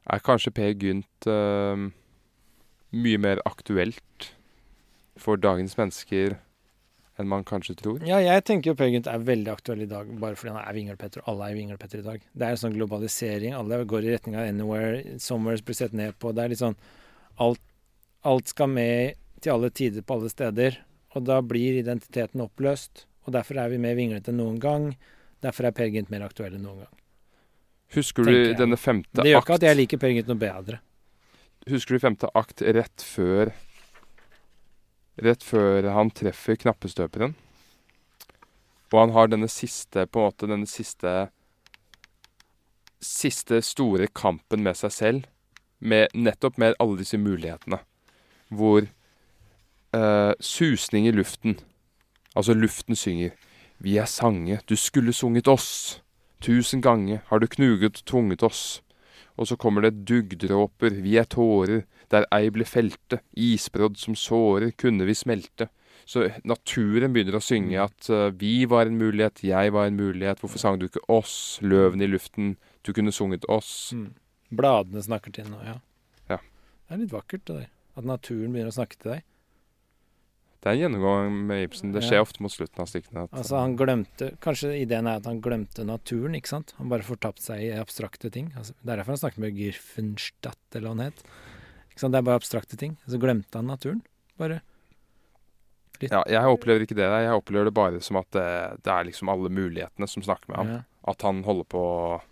Er 0.07 0.21
kanskje 0.23 0.53
Per 0.55 0.75
Gynt 0.77 1.27
uh, 1.27 1.87
mye 2.93 3.21
mer 3.23 3.41
aktuelt 3.49 4.29
for 5.17 5.41
dagens 5.41 5.73
mennesker 5.79 6.37
enn 7.17 7.29
man 7.29 7.45
kanskje 7.47 7.75
tror? 7.81 8.05
Ja, 8.05 8.19
jeg 8.21 8.45
tenker 8.45 8.71
jo 8.71 8.77
Per 8.77 8.91
Gynt 8.93 9.09
er 9.09 9.25
veldig 9.25 9.51
aktuell 9.51 9.81
i 9.83 9.89
dag, 9.89 10.09
bare 10.21 10.37
fordi 10.37 10.53
han 10.53 10.61
er 10.61 10.77
Vingelpetter, 10.77 11.25
og 11.25 11.33
alle 11.33 11.49
er 11.49 11.57
Vingelpetter 11.57 12.03
i 12.03 12.05
dag. 12.05 12.29
Det 12.31 12.45
er 12.45 12.55
en 12.55 12.61
sånn 12.61 12.77
globalisering. 12.77 13.57
Alle 13.57 13.81
går 13.89 14.05
i 14.05 14.13
retning 14.13 14.37
av 14.37 14.45
anywhere, 14.45 15.17
somewhere 15.23 15.65
blir 15.65 15.79
sett 15.81 15.97
ned 15.97 16.15
på. 16.21 16.31
Det 16.37 16.45
er 16.45 16.53
litt 16.53 16.63
sånn 16.63 16.77
Alt, 17.37 17.61
alt 18.27 18.51
skal 18.51 18.71
med 18.71 19.17
til 19.41 19.53
alle 19.53 19.69
tider 19.71 20.03
på 20.03 20.17
alle 20.17 20.31
steder. 20.31 20.81
Og 21.15 21.25
da 21.27 21.39
blir 21.45 21.79
identiteten 21.79 22.43
oppløst. 22.43 23.05
Og 23.27 23.33
derfor 23.35 23.59
er 23.61 23.71
vi 23.71 23.79
mer 23.81 23.95
vinglete 23.97 24.31
enn 24.31 24.41
noen 24.41 24.59
gang. 24.63 24.91
Derfor 25.43 25.67
er 25.67 25.75
Per 25.75 25.89
Gynt 25.93 26.11
mer 26.13 26.25
aktuell 26.27 26.55
enn 26.57 26.65
noen 26.65 26.85
gang. 26.85 26.93
Husker 27.95 28.27
du 28.27 28.53
denne 28.59 28.75
femte 28.75 29.13
akt 29.13 29.23
Det 29.23 29.31
gjør 29.31 29.45
ikke 29.45 29.57
at 29.61 29.65
jeg 29.69 29.79
liker 29.79 30.01
Per 30.01 30.13
Gynt 30.15 30.31
noe 30.31 30.41
bedre. 30.41 30.81
Husker 31.67 31.95
du 31.95 32.03
femte 32.03 32.29
akt 32.35 32.63
rett 32.63 33.03
før 33.03 33.53
Rett 35.17 35.41
før 35.41 35.87
han 35.95 36.11
treffer 36.13 36.59
knappestøperen? 36.61 37.31
Og 38.93 38.99
han 39.01 39.13
har 39.15 39.31
denne 39.31 39.49
siste, 39.49 40.05
på 40.05 40.21
en 40.21 40.29
måte, 40.29 40.49
denne 40.49 40.69
siste 40.69 41.15
Siste 43.03 43.59
store 43.65 44.07
kampen 44.09 44.63
med 44.65 44.77
seg 44.77 44.93
selv. 44.93 45.25
Med, 45.77 46.13
nettopp 46.17 46.57
med 46.57 46.77
alle 46.81 46.97
disse 47.01 47.17
mulighetene. 47.21 47.77
Hvor 48.49 48.85
eh, 48.85 50.33
susning 50.39 51.07
i 51.07 51.15
luften 51.15 51.59
Altså, 52.37 52.53
luften 52.53 52.95
synger. 52.95 53.31
Vi 53.81 53.97
er 53.97 54.05
sange, 54.05 54.59
du 54.69 54.75
skulle 54.75 55.13
sunget 55.13 55.47
oss. 55.47 56.01
Tusen 56.41 56.81
ganger 56.81 57.23
har 57.25 57.39
du 57.39 57.47
knuget 57.47 57.97
og 57.97 58.05
tvunget 58.05 58.43
oss. 58.43 58.81
Og 59.37 59.47
så 59.47 59.55
kommer 59.55 59.81
det 59.81 60.05
duggdråper, 60.05 61.01
vi 61.01 61.15
er 61.17 61.25
tårer, 61.25 61.81
der 62.11 62.25
ei 62.33 62.49
ble 62.53 62.65
felte, 62.65 63.19
isbrodd 63.33 63.97
som 63.97 64.15
sårer, 64.15 64.71
kunne 64.77 65.05
vi 65.05 65.13
smelte. 65.17 65.69
Så 66.05 66.27
naturen 66.47 67.13
begynner 67.13 67.37
å 67.37 67.43
synge 67.43 67.81
at 67.83 68.09
uh, 68.09 68.29
vi 68.33 68.65
var 68.69 68.87
en 68.87 68.97
mulighet, 68.97 69.43
jeg 69.43 69.73
var 69.73 69.89
en 69.89 69.97
mulighet, 69.97 70.39
hvorfor 70.41 70.61
sang 70.61 70.79
du 70.79 70.87
ikke 70.87 71.03
oss, 71.11 71.59
løven 71.61 72.01
i 72.01 72.09
luften, 72.09 72.55
du 72.85 72.93
kunne 72.93 73.13
sunget 73.13 73.45
oss. 73.49 73.91
Mm. 73.93 74.13
Bladene 74.57 75.03
snakker 75.03 75.33
til 75.35 75.49
nå, 75.51 75.59
ja. 75.65 75.75
Ja. 76.31 76.39
Det 76.87 76.95
er 76.95 77.01
litt 77.03 77.13
vakkert, 77.13 77.43
det 77.49 77.57
der. 77.63 77.73
At 77.97 78.05
naturen 78.05 78.53
begynner 78.53 78.69
å 78.71 78.77
snakke 78.77 78.99
til 79.01 79.15
deg. 79.15 79.23
Det 80.61 80.69
er 80.71 80.75
en 80.75 80.81
gjennomgang 80.81 81.35
med 81.47 81.63
Ibsen, 81.67 81.91
det 81.93 82.01
skjer 82.03 82.17
Ja. 82.17 82.23
ofte 82.25 82.41
mot 82.41 82.51
slutten 82.51 82.81
av 82.81 82.87
stykkene. 82.89 83.27
Altså, 83.31 83.57
han 83.61 83.75
glemte 83.77 84.31
Kanskje 84.41 84.71
ideen 84.81 85.07
er 85.07 85.17
at 85.21 85.25
han 85.29 85.39
glemte 85.41 85.85
naturen, 85.85 86.33
ikke 86.35 86.49
sant? 86.49 86.73
Han 86.77 86.89
bare 86.89 87.05
fortapte 87.05 87.41
seg 87.45 87.61
i 87.61 87.69
abstrakte 87.77 88.31
ting. 88.33 88.51
Altså, 88.57 88.73
det 88.83 88.89
er 88.93 88.97
derfor 88.97 89.13
han 89.15 89.21
snakket 89.21 89.43
med 89.45 89.55
Girfenstadt, 89.57 90.57
eller 90.75 90.89
hva 90.89 90.95
han 90.97 91.05
het. 91.11 91.23
Ikke 91.91 91.99
sant? 92.03 92.11
Det 92.13 92.19
er 92.19 92.27
bare 92.29 92.39
abstrakte 92.41 92.77
ting. 92.77 92.97
Så 93.07 93.19
glemte 93.21 93.53
han 93.55 93.67
naturen. 93.69 94.01
Bare 94.37 94.61
ja, 96.01 96.21
jeg 96.29 96.45
opplever 96.45 96.83
ikke 96.85 96.93
det 96.97 97.07
jeg 97.09 97.33
opplever 97.33 97.65
det 97.65 97.73
bare 97.73 97.99
som 98.05 98.19
at 98.19 98.29
det, 98.35 98.83
det 98.85 98.91
er 98.93 99.07
liksom 99.07 99.29
alle 99.33 99.49
mulighetene 99.49 100.05
som 100.09 100.21
snakker 100.21 100.51
med 100.51 100.57
ham. 100.57 100.67
ja. 100.75 100.81
At 101.07 101.21
han 101.25 101.39
holder 101.43 101.65
på 101.71 101.81
at 102.19 102.25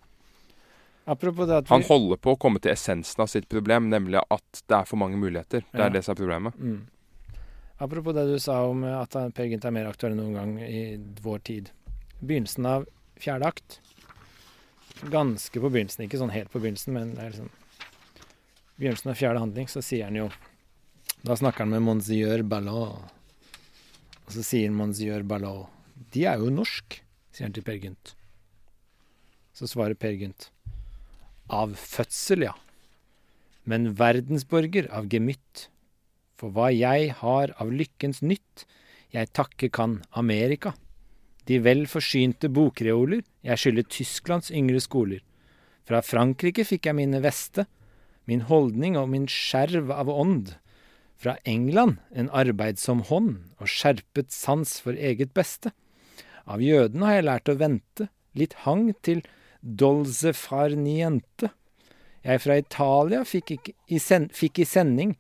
Han 1.06 1.84
holder 1.86 2.18
på 2.18 2.34
å 2.34 2.40
komme 2.40 2.60
til 2.60 2.72
essensen 2.72 3.22
av 3.22 3.28
sitt 3.30 3.48
problem, 3.50 3.90
nemlig 3.90 4.22
at 4.32 4.64
det 4.68 4.76
er 4.80 4.86
for 4.90 4.98
mange 4.98 5.18
muligheter. 5.22 5.62
Det 5.72 5.80
Ja. 5.80 5.86
er 5.86 5.90
det 5.92 6.04
som 6.04 6.14
er 6.16 6.22
problemet. 6.22 6.56
mm. 6.60 6.88
Apropos 7.78 8.14
det 8.16 8.26
du 8.28 8.40
sa 8.40 8.66
om 8.70 8.84
eh, 8.86 9.02
at 9.02 9.12
Per 9.36 9.46
Gynt 9.46 9.66
er 9.66 9.72
mer 9.72 9.86
aktuell 9.86 10.14
enn 10.14 10.18
noen 10.18 10.34
gang 10.34 10.60
i 10.64 10.96
vår 11.22 11.40
tid. 11.44 11.72
Begynnelsen 12.24 12.66
av 12.66 12.86
fjerde 13.20 13.46
akt. 13.46 13.80
Ganske 15.12 15.60
på 15.60 15.70
begynnelsen, 15.70 16.06
ikke 16.08 16.18
sånn 16.22 16.32
helt 16.32 16.50
på 16.54 16.60
begynnelsen, 16.64 16.94
men 16.94 17.14
det 17.16 17.20
er 17.24 17.30
liksom 17.32 17.50
Begynnelsen 18.80 19.12
av 19.12 19.16
fjerde 19.16 19.40
handling, 19.40 19.68
så 19.68 19.82
sier 19.84 20.06
han 20.06 20.16
jo 20.16 20.30
Da 21.24 21.36
snakker 21.36 21.60
han 21.66 21.70
med 21.70 21.82
monsieur 21.84 22.44
Ballot. 22.44 22.98
Og 24.26 24.32
så 24.32 24.42
sier 24.44 24.72
monsieur 24.72 25.22
Ballot 25.24 25.68
De 26.12 26.26
er 26.26 26.38
jo 26.40 26.50
norsk, 26.50 27.02
sier 27.32 27.46
han 27.48 27.54
til 27.54 27.64
Per 27.64 27.76
Gynt. 27.78 28.16
Så 29.54 29.68
svarer 29.68 29.96
Per 29.96 30.12
Gynt. 30.16 30.50
Av 31.52 31.76
fødsel, 31.78 32.48
ja. 32.48 32.56
Men 33.66 33.94
verdensborger 33.98 34.90
av 34.94 35.10
gemytt. 35.12 35.68
For 36.36 36.52
hva 36.52 36.72
jeg 36.74 37.14
har 37.22 37.54
av 37.62 37.72
lykkens 37.72 38.22
nytt, 38.26 38.66
jeg 39.14 39.32
takke 39.34 39.70
kan 39.74 40.02
Amerika. 40.12 40.74
De 41.46 41.60
vel 41.62 41.86
forsynte 41.88 42.50
bokreoler, 42.50 43.22
jeg 43.46 43.62
skylder 43.62 43.88
Tysklands 43.94 44.52
yngre 44.52 44.82
skoler. 44.82 45.22
Fra 45.86 46.02
Frankrike 46.02 46.66
fikk 46.66 46.90
jeg 46.90 46.98
mine 46.98 47.22
veste, 47.22 47.68
min 48.26 48.42
holdning 48.50 48.98
og 48.98 49.12
min 49.14 49.28
skjerv 49.30 49.92
av 49.94 50.10
ånd. 50.10 50.56
Fra 51.22 51.38
England 51.46 52.02
en 52.12 52.32
arbeidsom 52.34 53.06
hånd 53.12 53.38
og 53.62 53.70
skjerpet 53.70 54.34
sans 54.34 54.80
for 54.82 54.98
eget 54.98 55.36
beste. 55.38 55.72
Av 56.50 56.62
jødene 56.62 57.06
har 57.06 57.20
jeg 57.20 57.28
lært 57.30 57.54
å 57.54 57.58
vente, 57.62 58.10
litt 58.34 58.58
hang 58.66 58.90
til 59.06 59.22
dolce 59.66 60.34
far 60.38 60.76
niente. 60.78 61.50
Jeg 62.26 62.42
fra 62.42 62.58
Italia 62.58 63.24
fikk, 63.26 63.56
ikke 63.58 63.74
i 63.94 64.00
sen 64.02 64.30
fikk 64.34 64.62
i 64.62 64.68
sending, 64.70 65.16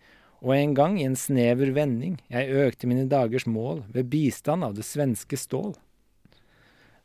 og 0.45 0.53
en 0.55 0.75
gang 0.77 0.99
i 0.99 1.05
en 1.07 1.17
snever 1.17 1.71
vending, 1.73 2.19
jeg 2.29 2.53
økte 2.65 2.89
mine 2.89 3.07
dagers 3.09 3.47
mål 3.49 3.83
ved 3.93 4.09
bistand 4.11 4.65
av 4.65 4.75
det 4.77 4.85
svenske 4.85 5.37
stål. 5.39 5.73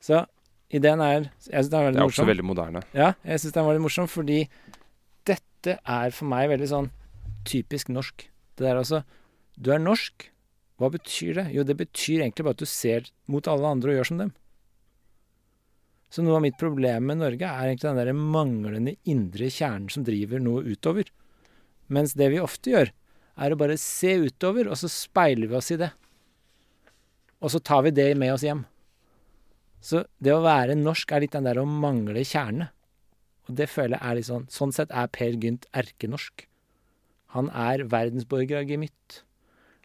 Så 0.01 0.25
ideen 0.73 1.01
er 1.05 1.31
Jeg 1.49 1.65
syns 1.65 1.71
den 1.73 1.81
er 1.81 1.87
veldig 1.89 2.01
morsom. 2.01 2.01
Det 2.01 2.05
er 2.05 2.25
også 2.25 2.31
veldig 2.31 2.49
moderne. 2.49 2.83
Ja, 2.97 3.13
jeg 3.25 3.43
syns 3.43 3.57
den 3.57 3.67
var 3.69 3.77
litt 3.77 3.85
morsom, 3.85 4.09
fordi 4.09 4.41
dette 5.29 5.77
er 5.79 6.17
for 6.17 6.29
meg 6.33 6.51
veldig 6.53 6.69
sånn 6.69 6.91
typisk 7.49 7.89
norsk. 7.93 8.27
Det 8.57 8.67
der 8.67 8.81
altså 8.81 9.03
Du 9.61 9.73
er 9.73 9.81
norsk. 9.81 10.31
Hva 10.81 10.89
betyr 10.89 11.35
det? 11.37 11.47
Jo, 11.53 11.65
det 11.69 11.77
betyr 11.77 12.23
egentlig 12.23 12.45
bare 12.47 12.57
at 12.57 12.63
du 12.63 12.69
ser 12.69 13.11
mot 13.29 13.45
alle 13.49 13.69
andre 13.69 13.93
og 13.93 13.99
gjør 13.99 14.09
som 14.09 14.21
dem. 14.23 14.31
Så 16.11 16.25
noe 16.27 16.41
av 16.41 16.43
mitt 16.43 16.59
problem 16.59 17.07
med 17.07 17.21
Norge 17.21 17.47
er 17.47 17.69
egentlig 17.69 17.87
den 17.87 18.01
der 18.01 18.17
manglende 18.19 18.97
indre 19.09 19.47
kjernen 19.53 19.91
som 19.95 20.07
driver 20.07 20.43
noe 20.43 20.65
utover. 20.67 21.07
Mens 21.87 22.17
det 22.19 22.33
vi 22.33 22.43
ofte 22.43 22.73
gjør, 22.73 22.91
er 23.41 23.55
å 23.55 23.59
bare 23.59 23.79
se 23.81 24.17
utover, 24.27 24.69
og 24.69 24.79
så 24.79 24.91
speiler 24.91 25.51
vi 25.51 25.57
oss 25.59 25.71
i 25.71 25.79
det. 25.81 25.93
Og 27.41 27.55
så 27.55 27.63
tar 27.63 27.87
vi 27.87 27.95
det 27.95 28.11
med 28.19 28.35
oss 28.35 28.45
hjem. 28.45 28.67
Så 29.81 30.05
det 30.21 30.35
å 30.35 30.45
være 30.45 30.77
norsk 30.77 31.15
er 31.15 31.25
litt 31.25 31.35
den 31.37 31.47
der 31.47 31.63
å 31.63 31.65
mangle 31.65 32.27
kjerne. 32.27 32.69
Og 33.49 33.57
det 33.57 33.71
føler 33.71 33.97
jeg 33.97 34.07
er 34.07 34.19
litt 34.19 34.29
sånn 34.29 34.47
Sånn 34.53 34.75
sett 34.77 34.93
er 34.93 35.09
Per 35.11 35.39
Gynt 35.41 35.65
erkenorsk. 35.73 36.45
Han 37.35 37.49
er 37.55 37.87
verdensborger 37.89 38.61
av 38.61 38.71
gemytt. 38.71 39.23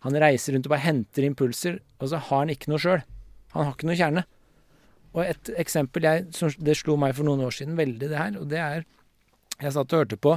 Han 0.05 0.17
reiser 0.21 0.53
rundt 0.53 0.67
og 0.67 0.73
bare 0.73 0.85
henter 0.85 1.25
impulser, 1.25 1.79
og 2.01 2.11
så 2.11 2.19
har 2.19 2.43
han 2.43 2.51
ikke 2.53 2.71
noe 2.73 2.81
sjøl. 2.81 3.05
Han 3.55 3.67
har 3.67 3.77
ikke 3.77 3.87
noe 3.89 3.97
kjerne. 3.97 4.25
Og 5.15 5.23
et 5.23 5.49
eksempel 5.55 6.03
jeg, 6.03 6.27
Det 6.59 6.75
slo 6.75 6.97
meg 6.99 7.15
for 7.15 7.27
noen 7.27 7.45
år 7.45 7.55
siden 7.55 7.77
veldig, 7.79 8.09
det 8.11 8.19
her, 8.19 8.37
og 8.39 8.49
det 8.51 8.59
er 8.59 8.85
Jeg 9.61 9.71
satt 9.71 9.93
og 9.93 10.01
hørte 10.03 10.17
på 10.19 10.35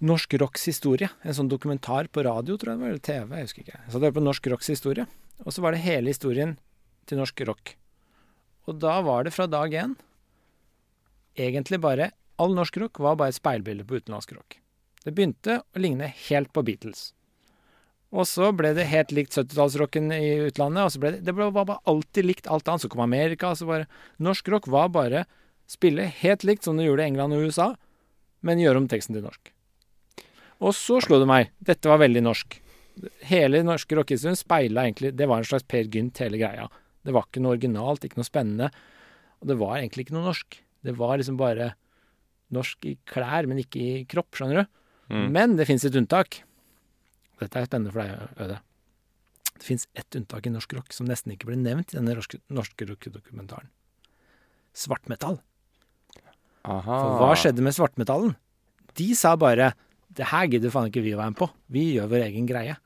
Norsk 0.00 0.34
rocks 0.40 0.64
historie. 0.64 1.10
En 1.26 1.34
sånn 1.34 1.50
dokumentar 1.50 2.06
på 2.08 2.22
radio, 2.24 2.56
tror 2.56 2.72
jeg 2.72 2.78
det 2.78 2.84
var, 2.84 2.92
eller 2.94 3.02
TV, 3.04 3.34
jeg 3.36 3.48
husker 3.48 3.64
ikke. 3.64 3.80
Jeg 3.82 3.90
satt 3.90 3.98
og 3.98 4.06
hørte 4.06 4.18
på 4.20 4.24
Norsk 4.24 4.46
rocks 4.52 4.70
historie, 4.70 5.06
og 5.44 5.52
så 5.52 5.64
var 5.64 5.74
det 5.74 5.82
hele 5.84 6.14
historien 6.14 6.54
til 7.10 7.20
norsk 7.20 7.42
rock. 7.48 7.74
Og 8.70 8.78
da 8.80 9.00
var 9.02 9.26
det 9.26 9.34
fra 9.34 9.48
dag 9.50 9.74
én 9.74 9.98
egentlig 11.36 11.80
bare 11.82 12.12
All 12.40 12.54
norsk 12.56 12.78
rock 12.80 12.98
var 13.04 13.18
bare 13.20 13.34
et 13.34 13.36
speilbilde 13.36 13.84
på 13.84 13.98
utenlandsk 14.00 14.30
rock. 14.32 14.54
Det 15.04 15.12
begynte 15.12 15.58
å 15.60 15.80
ligne 15.82 16.06
helt 16.30 16.48
på 16.56 16.62
Beatles. 16.64 17.10
Og 18.10 18.26
så 18.26 18.48
ble 18.56 18.72
det 18.74 18.88
helt 18.90 19.12
likt 19.14 19.36
70-tallsrocken 19.36 20.10
i 20.16 20.48
utlandet. 20.48 20.82
og 20.82 20.94
så 20.94 21.02
ble 21.02 21.12
Det 21.12 21.24
det 21.28 21.34
ble, 21.34 21.50
var 21.54 21.68
bare 21.68 21.84
alltid 21.86 22.26
likt 22.26 22.50
alt 22.50 22.66
annet. 22.68 22.82
Så 22.82 22.90
kom 22.90 23.04
Amerika. 23.04 23.54
så 23.54 23.66
bare, 23.66 23.86
Norsk 24.18 24.48
rock 24.48 24.66
var 24.66 24.88
bare 24.88 25.26
spille 25.70 26.10
helt 26.22 26.42
likt 26.42 26.66
som 26.66 26.76
det 26.76 26.88
gjorde 26.88 27.04
i 27.04 27.10
England 27.12 27.36
og 27.36 27.46
USA, 27.46 27.68
men 28.42 28.58
gjøre 28.58 28.82
om 28.82 28.88
teksten 28.90 29.14
til 29.14 29.22
norsk. 29.22 29.52
Og 30.60 30.74
så 30.74 30.98
slo 31.04 31.20
det 31.22 31.28
meg. 31.30 31.52
Dette 31.62 31.88
var 31.88 32.02
veldig 32.02 32.24
norsk. 32.26 32.58
Hele 33.30 33.60
den 33.60 33.70
norske 33.70 33.96
rockehistorien 33.96 34.36
speila 34.36 34.82
egentlig 34.84 35.14
Det 35.16 35.28
var 35.30 35.40
en 35.40 35.46
slags 35.46 35.64
Per 35.64 35.86
Gynt, 35.88 36.18
hele 36.20 36.40
greia. 36.40 36.66
Det 37.06 37.14
var 37.16 37.28
ikke 37.28 37.40
noe 37.40 37.54
originalt, 37.54 38.04
ikke 38.04 38.20
noe 38.20 38.28
spennende. 38.28 38.68
Og 39.40 39.48
det 39.48 39.56
var 39.60 39.78
egentlig 39.78 40.04
ikke 40.04 40.18
noe 40.18 40.26
norsk. 40.26 40.58
Det 40.84 40.96
var 40.98 41.16
liksom 41.20 41.38
bare 41.40 41.72
norsk 42.52 42.90
i 42.90 42.96
klær, 43.08 43.46
men 43.48 43.62
ikke 43.62 43.80
i 43.80 44.04
kropp, 44.10 44.34
skjønner 44.36 44.60
du. 44.60 44.70
Mm. 45.14 45.26
Men 45.32 45.56
det 45.56 45.68
fins 45.70 45.86
et 45.86 45.96
unntak. 45.96 46.42
Dette 47.40 47.56
er 47.62 47.68
spennende 47.68 47.92
for 47.94 48.02
deg, 48.04 48.34
Øde. 48.44 48.58
Det 49.60 49.66
fins 49.66 49.86
ett 49.98 50.16
unntak 50.16 50.46
i 50.46 50.52
norsk 50.52 50.72
rock 50.76 50.92
som 50.96 51.08
nesten 51.08 51.32
ikke 51.34 51.48
ble 51.50 51.56
nevnt 51.60 51.92
i 51.92 51.98
denne 51.98 52.14
norske, 52.16 52.38
norske 52.52 52.86
rockedokumentaren. 52.88 53.68
Svartmetall. 54.76 55.40
Aha. 56.64 56.84
For 56.84 57.16
hva 57.20 57.32
skjedde 57.38 57.64
med 57.64 57.74
svartmetallen? 57.76 58.34
De 58.98 59.08
sa 59.16 59.34
bare 59.40 59.72
det 60.16 60.26
her 60.32 60.48
gidder 60.50 60.72
faen 60.74 60.88
ikke 60.90 61.02
vi 61.04 61.14
å 61.14 61.20
være 61.20 61.32
med 61.32 61.40
på. 61.40 61.48
Vi 61.72 61.84
gjør 61.96 62.08
vår 62.12 62.24
egen 62.28 62.46
greie. 62.48 62.76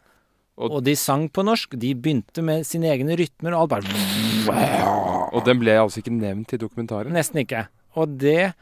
Og- 0.57 0.71
Og, 0.71 0.85
de 0.85 0.95
sang 0.95 1.29
på 1.29 1.43
norsk. 1.43 1.75
De 1.79 1.95
begynte 1.95 2.43
med 2.43 2.65
sine 2.67 2.85
egne 2.87 3.17
rytmer, 3.19 3.55
og 3.57 3.73
alt 3.73 3.85
bare 4.47 5.31
Og 5.35 5.45
den 5.45 5.59
ble 5.59 5.73
altså 5.73 5.99
ikke 5.99 6.13
nevnt 6.15 6.53
i 6.53 6.57
dokumentaren? 6.59 7.11
Nesten 7.13 7.41
ikke. 7.45 7.67
Og 7.97 8.19
det 8.19 8.55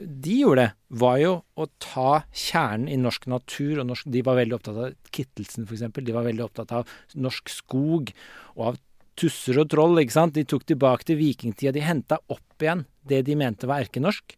de 0.00 0.36
gjorde, 0.40 0.66
var 0.88 1.18
jo 1.20 1.32
å 1.60 1.66
ta 1.82 2.22
kjernen 2.32 2.88
i 2.88 2.96
norsk 3.00 3.26
natur 3.28 3.82
og 3.82 3.90
norsk 3.90 4.08
De 4.08 4.22
var 4.24 4.38
veldig 4.38 4.56
opptatt 4.56 4.78
av 4.80 4.94
Kittelsen, 5.12 5.66
f.eks. 5.68 5.84
De 5.92 6.14
var 6.16 6.24
veldig 6.24 6.46
opptatt 6.46 6.72
av 6.78 6.94
norsk 7.20 7.52
skog 7.52 8.12
og 8.56 8.64
av 8.70 8.80
tusser 9.20 9.60
og 9.60 9.68
troll, 9.72 10.00
ikke 10.00 10.16
sant. 10.16 10.36
De 10.36 10.46
tok 10.48 10.64
tilbake 10.68 11.06
til 11.08 11.20
vikingtida. 11.20 11.74
De 11.76 11.84
henta 11.84 12.20
opp 12.32 12.64
igjen 12.64 12.86
det 13.08 13.22
de 13.28 13.36
mente 13.36 13.68
var 13.68 13.84
erkenorsk. 13.84 14.36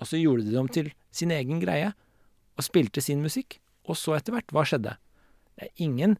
Og 0.00 0.08
så 0.08 0.20
gjorde 0.20 0.46
de 0.46 0.56
dem 0.56 0.70
til 0.72 0.90
sin 1.14 1.32
egen 1.32 1.60
greie, 1.62 1.92
og 2.56 2.64
spilte 2.64 3.04
sin 3.04 3.22
musikk. 3.24 3.58
Og 3.88 3.98
så 4.00 4.16
etter 4.16 4.34
hvert, 4.34 4.52
hva 4.52 4.64
skjedde? 4.68 4.96
Det 5.56 5.68
er 5.68 5.84
ingen 5.84 6.16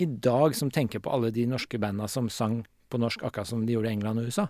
i 0.00 0.06
dag 0.06 0.54
som 0.58 0.70
tenker 0.72 1.02
på 1.02 1.10
alle 1.12 1.30
de 1.34 1.44
norske 1.46 1.78
banda 1.82 2.08
som 2.10 2.30
sang 2.32 2.62
på 2.90 3.00
norsk 3.00 3.22
akkurat 3.26 3.50
som 3.50 3.66
de 3.66 3.74
gjorde 3.74 3.90
i 3.90 3.96
England 3.96 4.22
og 4.22 4.30
USA. 4.30 4.48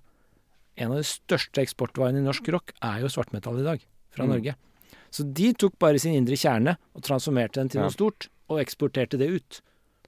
En 0.77 0.91
av 0.91 0.97
de 0.97 1.05
største 1.05 1.61
eksportvarene 1.63 2.19
i 2.23 2.25
norsk 2.25 2.49
rock 2.55 2.73
er 2.83 3.01
jo 3.05 3.09
svartmetall 3.13 3.61
i 3.61 3.65
dag, 3.67 3.81
fra 4.11 4.25
Mm. 4.25 4.31
Norge. 4.31 4.55
Så 5.11 5.25
de 5.33 5.53
tok 5.53 5.79
bare 5.79 5.99
sin 5.99 6.15
indre 6.15 6.35
kjerne 6.37 6.77
og 6.97 7.03
transformerte 7.03 7.55
den 7.61 7.69
til 7.69 7.79
Ja. 7.81 7.85
noe 7.87 7.93
stort, 7.93 8.29
og 8.49 8.61
eksporterte 8.61 9.19
det 9.19 9.29
ut. 9.31 9.61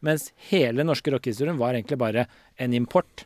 Mens 0.02 0.32
hele 0.50 0.84
norske 0.84 1.10
rockehistorien 1.12 1.56
var 1.58 1.74
egentlig 1.74 1.98
bare 1.98 2.26
en 2.58 2.72
import. 2.72 3.24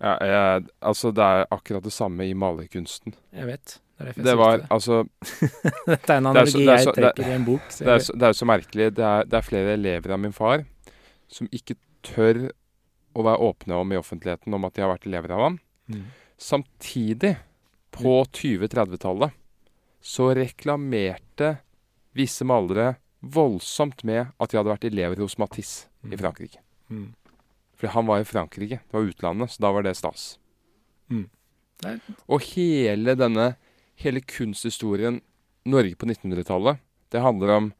Ja, 0.00 0.16
jeg, 0.20 0.66
altså, 0.82 1.12
det 1.14 1.22
er 1.22 1.46
akkurat 1.50 1.82
det 1.82 1.92
samme 1.92 2.20
i 2.28 2.34
malerkunsten. 2.34 3.14
Jeg 3.32 3.46
vet. 3.46 3.78
Det 3.98 4.14
Det 4.14 4.36
var 4.36 4.58
det. 4.58 4.68
altså 4.70 5.08
Dette 5.86 6.10
er 6.12 6.16
en 6.18 6.34
det 6.34 6.42
er 6.42 6.46
så- 6.46 6.60
er 6.60 6.78
så- 6.78 6.84
jeg 6.86 6.94
trekker 6.94 7.26
i 7.26 7.34
en 7.34 7.44
bok. 7.44 7.60
Det 7.68 7.86
er, 7.88 7.98
så- 7.98 8.12
det 8.14 8.22
er 8.22 8.28
jo 8.28 8.38
så 8.38 8.46
merkelig. 8.46 8.94
Det 8.94 9.04
er, 9.04 9.24
det 9.24 9.34
er 9.34 9.42
flere 9.42 9.72
elever 9.74 10.12
av 10.12 10.20
min 10.20 10.32
far 10.32 10.64
som 11.28 11.48
ikke 11.48 11.74
tør 12.04 12.50
å 13.16 13.22
være 13.24 13.38
åpne 13.42 13.74
om 13.74 13.90
i 13.92 13.96
offentligheten 13.96 14.54
om 14.54 14.64
at 14.64 14.74
de 14.74 14.82
har 14.82 14.96
vært 14.96 15.06
elever 15.06 15.30
av 15.32 15.40
ham. 15.40 15.60
Mm. 15.90 16.04
Samtidig, 16.38 17.36
på 17.90 18.24
20-30-tallet, 18.32 19.32
så 20.00 20.30
reklamerte 20.36 21.56
visse 22.14 22.46
malere 22.46 22.96
voldsomt 23.20 24.04
med 24.06 24.28
at 24.38 24.50
de 24.52 24.58
hadde 24.60 24.70
vært 24.70 24.86
elever 24.86 25.22
hos 25.24 25.38
Matisse 25.40 25.88
i 26.04 26.14
Mm. 26.14 26.18
Frankrike. 26.20 26.60
Mm. 26.90 27.14
For 27.76 27.88
han 27.88 28.06
var 28.06 28.20
i 28.20 28.24
Frankrike, 28.24 28.78
det 28.86 28.92
var 28.94 29.02
utlandet, 29.08 29.50
så 29.50 29.60
da 29.60 29.72
var 29.72 29.82
det 29.82 29.96
stas. 29.96 30.38
Mm. 31.10 31.28
Det 31.82 32.00
Og 32.28 32.40
hele 32.54 33.14
denne 33.14 33.56
hele 33.96 34.20
kunsthistorien 34.20 35.20
Norge 35.66 35.94
på 35.96 36.06
1900-tallet, 36.06 36.78
det 37.10 37.20
handler 37.20 37.50
om 37.56 37.72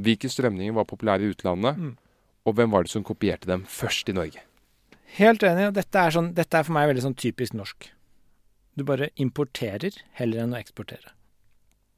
hvilke 0.00 0.28
strømninger 0.28 0.72
var 0.74 0.84
populære 0.84 1.22
i 1.22 1.32
utlandet, 1.34 1.76
Mm. 1.76 1.96
og 2.46 2.54
hvem 2.54 2.70
var 2.70 2.82
det 2.82 2.90
som 2.90 3.04
kopierte 3.04 3.46
dem 3.46 3.64
først 3.64 4.08
i 4.08 4.12
Norge. 4.12 4.40
Helt 5.16 5.42
enig. 5.42 5.66
og 5.68 5.74
Dette 5.74 5.94
er, 5.98 6.10
sånn, 6.10 6.34
dette 6.34 6.54
er 6.58 6.62
for 6.64 6.72
meg 6.72 6.88
veldig 6.88 7.02
sånn 7.02 7.16
typisk 7.16 7.52
norsk. 7.54 7.90
Du 8.78 8.86
bare 8.88 9.10
importerer 9.20 9.98
heller 10.16 10.44
enn 10.44 10.54
å 10.54 10.60
eksportere. 10.60 11.12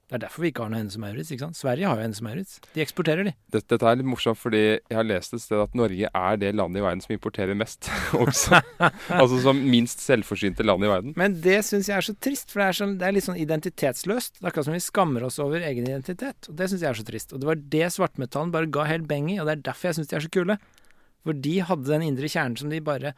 Det 0.05 0.19
er 0.19 0.21
derfor 0.27 0.45
vi 0.45 0.51
ikke 0.53 0.67
har 0.67 0.69
noe 0.71 0.79
Hennes 0.83 0.97
og 0.99 1.01
Maurits. 1.01 1.31
ikke 1.33 1.47
sant? 1.47 1.57
Sverige 1.57 1.89
har 1.89 1.97
jo 1.97 2.05
Hennes 2.05 2.19
og 2.21 2.27
Maurits. 2.27 2.59
De 2.75 2.83
eksporterer, 2.85 3.25
de. 3.25 3.33
Dette, 3.55 3.67
dette 3.73 3.89
er 3.89 3.97
litt 3.97 4.07
morsomt, 4.07 4.37
fordi 4.37 4.61
jeg 4.61 4.95
har 4.99 5.07
lest 5.09 5.33
et 5.33 5.43
sted 5.43 5.63
at 5.63 5.73
Norge 5.79 6.11
er 6.11 6.41
det 6.43 6.51
landet 6.55 6.83
i 6.83 6.85
verden 6.85 7.01
som 7.03 7.15
importerer 7.17 7.57
mest 7.57 7.89
også. 8.21 8.61
altså 9.17 9.41
som 9.47 9.63
minst 9.73 10.05
selvforsynte 10.05 10.67
land 10.67 10.85
i 10.85 10.91
verden. 10.93 11.17
Men 11.19 11.39
det 11.47 11.57
syns 11.65 11.89
jeg 11.89 11.97
er 11.97 12.07
så 12.11 12.17
trist, 12.21 12.53
for 12.53 12.61
det 12.61 12.69
er, 12.69 12.79
sånn, 12.83 12.95
det 13.01 13.09
er 13.09 13.17
litt 13.17 13.27
sånn 13.27 13.41
identitetsløst. 13.41 14.39
Det 14.39 14.45
er 14.45 14.53
akkurat 14.53 14.69
som 14.69 14.77
vi 14.77 14.85
skammer 14.85 15.25
oss 15.31 15.41
over 15.43 15.65
egen 15.65 15.89
identitet. 15.89 16.51
Og 16.53 16.59
det 16.61 16.69
syns 16.71 16.85
jeg 16.85 16.93
er 16.93 17.01
så 17.01 17.09
trist. 17.09 17.33
Og 17.33 17.41
det 17.41 17.49
var 17.49 17.65
det 17.79 17.93
svartmetallen 17.97 18.53
bare 18.55 18.71
ga 18.77 18.85
helt 18.91 19.09
beng 19.09 19.33
i, 19.33 19.41
og 19.41 19.49
det 19.49 19.57
er 19.57 19.69
derfor 19.71 19.91
jeg 19.91 20.03
syns 20.03 20.13
de 20.13 20.21
er 20.21 20.27
så 20.29 20.35
kule. 20.37 20.59
For 21.25 21.45
de 21.49 21.55
hadde 21.65 21.89
den 21.89 22.11
indre 22.13 22.29
kjernen 22.29 22.61
som 22.61 22.69
de 22.71 22.85
bare 22.85 23.17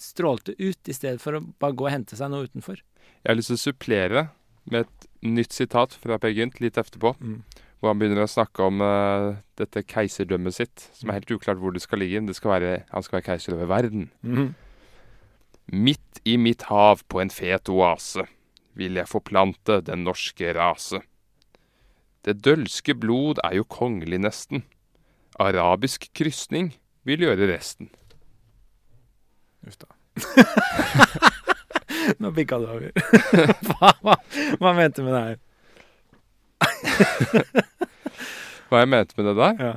strålte 0.00 0.54
ut, 0.58 0.80
i 0.88 0.94
stedet 0.94 1.22
for 1.22 1.38
å 1.38 1.44
bare 1.60 1.76
gå 1.76 1.86
og 1.86 1.92
hente 1.92 2.18
seg 2.18 2.32
noe 2.32 2.48
utenfor. 2.48 2.82
Jeg 3.22 3.28
har 3.30 3.38
lyst 3.38 3.52
til 3.52 3.58
å 3.58 3.64
supplere 3.64 4.26
med 4.70 4.84
et 4.86 5.08
nytt 5.26 5.54
sitat 5.54 5.94
fra 5.96 6.18
Per 6.22 6.34
Gynt 6.34 6.60
litt 6.62 6.78
etterpå. 6.80 7.14
Mm. 7.20 7.40
Hvor 7.80 7.92
han 7.92 8.00
begynner 8.00 8.24
å 8.24 8.30
snakke 8.30 8.66
om 8.66 8.80
uh, 8.80 9.36
dette 9.60 9.84
keiserdømmet 9.84 10.56
sitt, 10.56 10.86
som 10.96 11.10
er 11.10 11.20
helt 11.20 11.34
uklart 11.34 11.60
hvor 11.60 11.74
det 11.74 11.82
skal 11.84 12.00
ligge. 12.02 12.22
Det 12.28 12.36
skal 12.38 12.54
være, 12.56 12.70
han 12.90 13.04
skal 13.04 13.18
være 13.18 13.26
keiser 13.28 13.56
over 13.56 13.68
verden. 13.70 14.08
Midt 15.72 16.22
i 16.24 16.36
mitt 16.40 16.68
hav 16.70 17.02
på 17.10 17.20
en 17.20 17.32
fet 17.32 17.68
oase 17.72 18.24
vil 18.76 18.98
jeg 19.00 19.10
forplante 19.10 19.80
den 19.84 20.04
norske 20.06 20.52
rase. 20.56 21.00
Det 22.26 22.40
dølske 22.44 22.96
blod 22.98 23.40
er 23.46 23.58
jo 23.60 23.68
kongelig 23.70 24.18
nesten. 24.24 24.64
Arabisk 25.40 26.08
krysning 26.16 26.72
vil 27.06 27.22
gjøre 27.26 27.48
resten. 27.52 27.90
Uff 29.66 29.78
da. 29.78 29.86
Nå 32.22 32.30
bikka 32.30 32.58
det 32.62 32.68
over. 32.70 32.90
hva, 33.70 33.90
hva, 34.02 34.14
hva 34.60 34.72
mente 34.76 35.00
du 35.02 35.06
med 35.08 35.14
det 35.14 35.24
her? 35.26 35.36
Hva 38.66 38.80
jeg 38.82 38.90
mente 38.90 39.14
med 39.14 39.28
det 39.28 39.34
der? 39.38 39.54
Ja. 39.62 39.74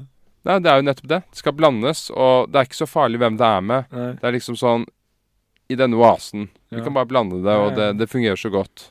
Nei, 0.48 0.56
det 0.64 0.70
er 0.72 0.80
jo 0.80 0.86
nettopp 0.88 1.10
det. 1.12 1.20
Det 1.30 1.38
skal 1.42 1.54
blandes, 1.54 2.00
og 2.10 2.50
det 2.50 2.58
er 2.58 2.66
ikke 2.70 2.80
så 2.80 2.88
farlig 2.90 3.20
hvem 3.22 3.36
det 3.38 3.46
er 3.46 3.62
med. 3.62 3.86
Nei. 3.94 4.12
Det 4.18 4.26
er 4.30 4.34
liksom 4.34 4.56
sånn 4.58 4.86
I 5.70 5.78
denne 5.78 6.00
oasen. 6.00 6.48
Vi 6.74 6.82
kan 6.82 6.96
bare 6.96 7.10
blande 7.10 7.44
det, 7.46 7.56
og 7.62 7.76
det, 7.78 7.92
det 8.00 8.08
fungerer 8.10 8.40
så 8.40 8.50
godt. 8.54 8.88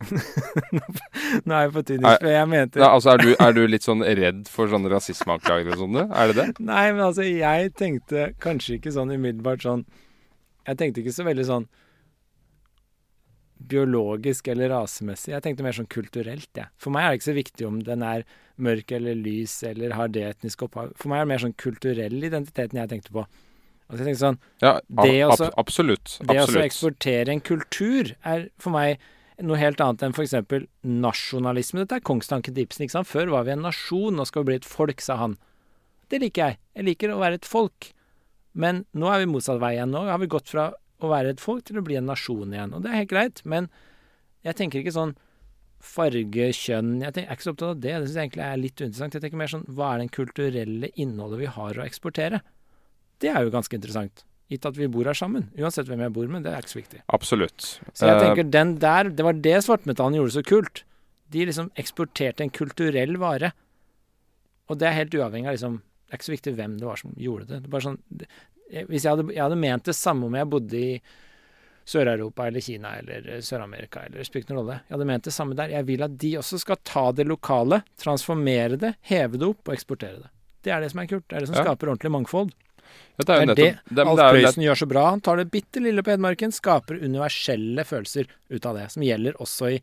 Nå 1.44 1.52
er 1.54 1.66
jeg 1.66 1.72
på 1.74 1.82
tynn 1.90 2.06
is, 2.08 2.22
jeg 2.24 2.48
mente 2.48 2.80
Nei, 2.80 2.88
altså, 2.88 3.12
er 3.12 3.20
du, 3.20 3.28
er 3.36 3.52
du 3.56 3.60
litt 3.68 3.84
sånn 3.84 4.00
redd 4.04 4.46
for 4.48 4.70
sånne 4.72 4.88
rasismeanklager 4.92 5.74
og 5.74 5.82
sånne? 5.82 6.06
Er 6.08 6.30
det 6.32 6.36
det? 6.38 6.46
Nei, 6.64 6.86
men 6.94 7.04
altså, 7.04 7.26
jeg 7.28 7.74
tenkte 7.76 8.30
kanskje 8.40 8.78
ikke 8.78 8.94
sånn 8.96 9.12
umiddelbart 9.12 9.66
sånn 9.66 9.84
Jeg 10.68 10.80
tenkte 10.80 11.02
ikke 11.04 11.12
så 11.18 11.26
veldig 11.28 11.46
sånn 11.50 11.68
biologisk 13.70 14.48
eller 14.48 14.70
rasemessig. 14.72 15.34
Jeg 15.34 15.44
tenkte 15.44 15.64
mer 15.66 15.76
sånn 15.76 15.88
kulturelt, 15.92 16.48
jeg. 16.56 16.70
For 16.80 16.92
meg 16.94 17.04
er 17.04 17.12
det 17.12 17.18
ikke 17.20 17.28
så 17.28 17.34
viktig 17.36 17.66
om 17.68 17.76
den 17.84 18.02
er 18.06 18.24
mørk 18.60 18.94
eller 18.96 19.18
lys 19.20 19.58
eller 19.68 19.92
har 19.98 20.08
det 20.12 20.24
etniske 20.30 20.64
opphav. 20.66 20.94
For 20.98 21.12
meg 21.12 21.20
er 21.20 21.26
det 21.26 21.32
mer 21.34 21.42
sånn 21.44 21.56
kulturell 21.60 22.16
identiteten 22.30 22.80
jeg 22.80 22.90
tenkte 22.94 23.14
på. 23.14 23.26
Altså 23.90 24.00
jeg 24.00 24.08
tenkte 24.08 24.24
sånn 24.24 24.38
Ja, 24.64 24.72
Det 24.88 25.14
ab 25.22 25.32
også- 25.34 25.52
absolutt. 25.60 26.18
Det 26.24 26.38
å 26.40 26.64
eksportere 26.64 27.28
en 27.28 27.40
kultur 27.40 28.14
er 28.24 28.48
for 28.58 28.70
meg 28.70 28.98
noe 29.46 29.60
helt 29.60 29.80
annet 29.82 30.02
enn 30.06 30.14
f.eks. 30.16 30.66
nasjonalisme. 30.82 31.84
Dette 31.84 32.00
er 32.00 32.04
kongstanken 32.06 32.56
til 32.56 32.66
Ibsen. 32.66 32.84
ikke 32.84 32.98
sant? 32.98 33.10
Før 33.10 33.32
var 33.34 33.46
vi 33.46 33.54
en 33.54 33.64
nasjon, 33.66 34.16
nå 34.16 34.26
skal 34.28 34.44
vi 34.44 34.52
bli 34.52 34.60
et 34.60 34.68
folk, 34.68 35.00
sa 35.04 35.16
han. 35.20 35.38
Det 36.10 36.20
liker 36.22 36.50
jeg. 36.50 36.60
Jeg 36.76 36.88
liker 36.88 37.14
å 37.14 37.20
være 37.22 37.40
et 37.40 37.48
folk. 37.48 37.92
Men 38.52 38.84
nå 38.98 39.10
er 39.12 39.22
vi 39.22 39.30
motsatt 39.30 39.60
vei 39.62 39.76
igjen. 39.76 39.92
Nå 39.94 40.04
har 40.08 40.20
vi 40.22 40.30
gått 40.30 40.50
fra 40.50 40.70
å 41.00 41.10
være 41.10 41.34
et 41.34 41.42
folk 41.42 41.64
til 41.66 41.80
å 41.80 41.84
bli 41.86 41.98
en 42.00 42.08
nasjon 42.10 42.54
igjen. 42.54 42.74
Og 42.76 42.84
det 42.84 42.92
er 42.92 43.02
helt 43.02 43.12
greit, 43.12 43.42
men 43.48 43.70
jeg 44.46 44.58
tenker 44.58 44.82
ikke 44.82 44.96
sånn 44.96 45.16
farge, 45.80 46.50
kjønn 46.52 46.98
Jeg, 47.00 47.14
er 47.22 47.32
ikke 47.32 47.46
så 47.46 47.54
opptatt 47.54 47.70
av 47.70 47.78
det. 47.80 47.92
Det 47.92 48.08
syns 48.08 48.16
jeg 48.16 48.28
egentlig 48.28 48.46
er 48.46 48.60
litt 48.60 48.80
interessant. 48.80 49.16
Jeg 49.16 49.24
tenker 49.24 49.40
mer 49.40 49.52
sånn 49.52 49.68
hva 49.68 49.94
er 49.94 50.02
det 50.02 50.10
kulturelle 50.16 50.90
innholdet 51.00 51.40
vi 51.40 51.54
har 51.54 51.78
å 51.78 51.86
eksportere? 51.86 52.42
Det 53.20 53.32
er 53.32 53.46
jo 53.46 53.54
ganske 53.54 53.76
interessant. 53.76 54.24
Gitt 54.50 54.66
at 54.66 54.74
vi 54.76 54.88
bor 54.90 55.04
her 55.06 55.14
sammen. 55.14 55.44
Uansett 55.56 55.86
hvem 55.86 56.00
jeg 56.02 56.12
bor 56.12 56.26
med, 56.26 56.42
det 56.42 56.52
er 56.52 56.64
ikke 56.64 56.72
så 56.74 56.80
viktig. 56.82 57.00
Absolutt. 57.14 57.66
Så 57.94 58.06
jeg 58.08 58.16
Eh, 58.16 58.22
tenker 58.24 58.50
den 58.50 58.72
der, 58.82 59.04
det 59.14 59.22
var 59.24 59.32
det 59.38 59.60
svartmetallen 59.62 60.16
gjorde 60.18 60.34
så 60.34 60.42
kult. 60.44 60.82
De 61.30 61.44
liksom 61.46 61.70
eksporterte 61.78 62.42
en 62.42 62.50
kulturell 62.50 63.14
vare. 63.22 63.52
Og 64.68 64.78
det 64.78 64.88
er 64.88 64.96
helt 64.98 65.14
uavhengig 65.14 65.46
av 65.46 65.54
liksom 65.54 65.80
Det 66.10 66.12
er 66.14 66.18
ikke 66.18 66.26
så 66.26 66.34
viktig 66.34 66.52
hvem 66.58 66.78
det 66.80 66.86
var 66.88 66.96
som 66.98 67.12
gjorde 67.16 67.46
det. 67.46 67.62
det 67.62 67.70
bare 67.70 67.84
sånn, 67.86 67.98
hvis 68.90 69.04
jeg 69.04 69.10
hadde, 69.14 69.28
jeg 69.32 69.42
hadde 69.44 69.56
ment 69.62 69.84
det 69.86 69.94
samme 69.94 70.26
om 70.26 70.34
jeg 70.34 70.48
bodde 70.50 70.74
i 70.74 71.00
Sør-Europa 71.90 72.46
eller 72.48 72.60
Kina 72.60 72.96
eller 72.98 73.28
eh, 73.36 73.40
Sør-Amerika 73.42 74.02
eller 74.06 74.26
spilte 74.26 74.50
noen 74.52 74.64
rolle. 74.64 74.76
Jeg 74.88 74.94
hadde 74.96 75.06
ment 75.10 75.24
det 75.26 75.32
samme 75.34 75.54
der. 75.58 75.70
Jeg 75.74 75.86
vil 75.86 76.02
at 76.06 76.16
de 76.18 76.32
også 76.38 76.58
skal 76.62 76.80
ta 76.86 77.06
det 77.14 77.26
lokale, 77.30 77.80
transformere 78.02 78.76
det, 78.78 78.92
heve 79.10 79.38
det 79.38 79.48
opp 79.48 79.70
og 79.70 79.74
eksportere 79.74 80.20
det. 80.24 80.30
Det 80.66 80.72
er 80.74 80.82
det 80.84 80.90
som 80.92 81.00
er 81.00 81.08
kult. 81.14 81.24
Det 81.30 81.36
er 81.38 81.40
det 81.46 81.48
som 81.48 81.56
Ja. 81.56 81.62
skaper 81.64 81.88
ordentlig 81.94 82.10
mangfold. 82.12 82.50
Ja, 83.20 83.24
det 83.26 83.34
er 83.36 83.50
det 83.54 83.56
det, 83.90 84.04
Alf 84.04 84.20
Prøysen 84.32 84.64
gjør 84.64 84.78
så 84.80 84.86
bra. 84.90 85.02
Han 85.10 85.20
tar 85.24 85.36
det 85.40 85.48
bitte 85.52 85.82
lille 85.84 86.02
på 86.06 86.10
Hedmarken, 86.14 86.52
skaper 86.56 87.00
universelle 87.04 87.84
følelser 87.84 88.30
ut 88.48 88.66
av 88.66 88.78
det. 88.78 88.86
Som 88.94 89.04
gjelder 89.04 89.36
også 89.42 89.70
i 89.76 89.80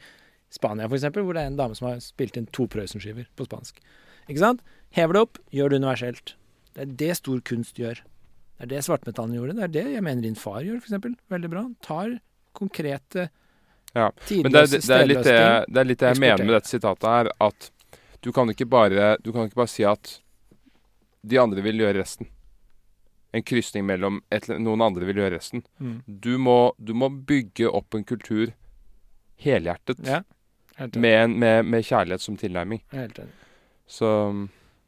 Spania, 0.54 0.88
f.eks., 0.88 1.06
hvor 1.14 1.34
det 1.36 1.44
er 1.44 1.52
en 1.52 1.58
dame 1.60 1.76
som 1.78 1.90
har 1.92 2.00
spilt 2.04 2.38
inn 2.40 2.48
to 2.56 2.66
Prøysen-skiver 2.72 3.28
på 3.38 3.46
spansk. 3.50 3.80
Ikke 4.28 4.42
sant? 4.42 4.62
Hever 4.96 5.14
det 5.18 5.22
opp, 5.28 5.42
gjør 5.54 5.70
det 5.74 5.82
universelt. 5.84 6.36
Det 6.74 6.86
er 6.86 6.94
det 7.04 7.12
stor 7.20 7.42
kunst 7.46 7.78
gjør. 7.82 8.00
Det 8.58 8.66
er 8.66 8.72
det 8.72 8.84
svartmetallen 8.88 9.36
gjorde. 9.38 9.54
Det 9.60 9.66
er 9.68 9.74
det 9.76 9.86
jeg 9.98 10.04
mener 10.06 10.24
din 10.26 10.38
far 10.40 10.62
gjør, 10.66 10.80
f.eks. 10.82 11.18
Veldig 11.30 11.52
bra. 11.54 11.66
Han 11.68 11.76
tar 11.86 12.16
konkrete, 12.58 13.28
Ja, 13.96 14.12
Men 14.30 14.52
det, 14.52 14.60
er- 14.62 14.72
det, 14.74 14.90
er 14.94 15.06
litt 15.08 15.24
det, 15.26 15.36
det 15.74 15.80
er 15.82 15.86
litt 15.88 16.00
det 16.02 16.10
jeg 16.12 16.20
mener 16.22 16.44
med 16.46 16.54
dette 16.58 16.70
sitatet 16.70 17.06
her, 17.08 17.30
at 17.42 17.70
du 18.22 18.32
kan 18.36 18.50
ikke 18.52 18.66
bare, 18.70 19.14
du 19.24 19.32
kan 19.32 19.46
ikke 19.48 19.58
bare 19.62 19.72
si 19.72 19.86
at 19.88 20.18
de 21.28 21.38
andre 21.42 21.62
vil 21.66 21.80
gjøre 21.82 22.02
resten. 22.02 22.28
En 23.38 23.44
krysning 23.46 23.86
mellom 23.86 24.22
et, 24.34 24.48
noen 24.58 24.82
andre 24.82 25.06
vil 25.06 25.20
gjøre 25.22 25.36
resten. 25.38 25.62
Mm. 25.78 25.98
Du 26.26 26.32
må, 26.42 26.58
du 26.82 26.94
må 26.98 27.10
bygge 27.30 27.70
opp 27.70 27.94
en 27.98 28.06
kultur 28.08 28.54
helhjertet, 29.44 30.00
Ja. 30.08 30.24
Med, 30.94 31.24
en- 31.24 31.40
med, 31.40 31.66
med 31.66 31.84
kjærlighet 31.86 32.22
som 32.22 32.36
tilnærming. 32.38 32.82
Helt 32.94 33.18
enig. 33.20 33.32
Så 33.90 34.06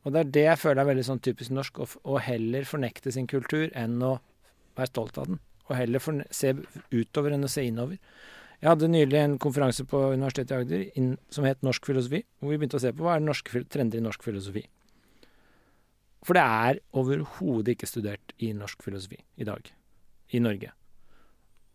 Og 0.06 0.14
det 0.14 0.20
er 0.20 0.30
det 0.36 0.44
jeg 0.46 0.60
føler 0.62 0.82
er 0.84 0.90
veldig 0.94 1.06
sånn 1.08 1.22
typisk 1.26 1.52
norsk, 1.52 1.80
å, 1.82 1.88
å 2.14 2.20
heller 2.22 2.64
fornekte 2.66 3.12
sin 3.12 3.26
kultur 3.28 3.70
enn 3.76 3.98
å 4.06 4.20
være 4.78 4.88
stolt 4.92 5.18
av 5.18 5.28
den. 5.32 5.40
Og 5.68 5.76
heller 5.76 6.00
forne 6.02 6.26
se 6.32 6.54
utover 6.94 7.34
enn 7.36 7.44
å 7.44 7.50
se 7.52 7.66
innover. 7.68 7.98
Jeg 8.62 8.70
hadde 8.70 8.90
nylig 8.92 9.18
en 9.20 9.38
konferanse 9.42 9.86
på 9.88 10.00
Universitetet 10.14 10.52
i 10.52 10.60
Agder 10.62 10.86
in, 11.00 11.18
som 11.34 11.46
het 11.48 11.62
Norsk 11.64 11.86
filosofi, 11.90 12.24
hvor 12.40 12.50
vi 12.54 12.58
begynte 12.62 12.78
å 12.80 12.84
se 12.84 12.92
på 12.94 13.06
hva 13.06 13.16
er 13.18 13.26
norske 13.26 13.64
trender 13.72 14.00
i 14.00 14.04
norsk 14.06 14.24
filosofi. 14.24 14.66
For 16.26 16.36
det 16.36 16.44
er 16.44 16.80
overhodet 17.00 17.76
ikke 17.76 17.88
studert 17.90 18.34
i 18.44 18.52
norsk 18.56 18.82
filosofi 18.84 19.20
i 19.40 19.48
dag, 19.48 19.70
i 20.36 20.42
Norge. 20.44 20.74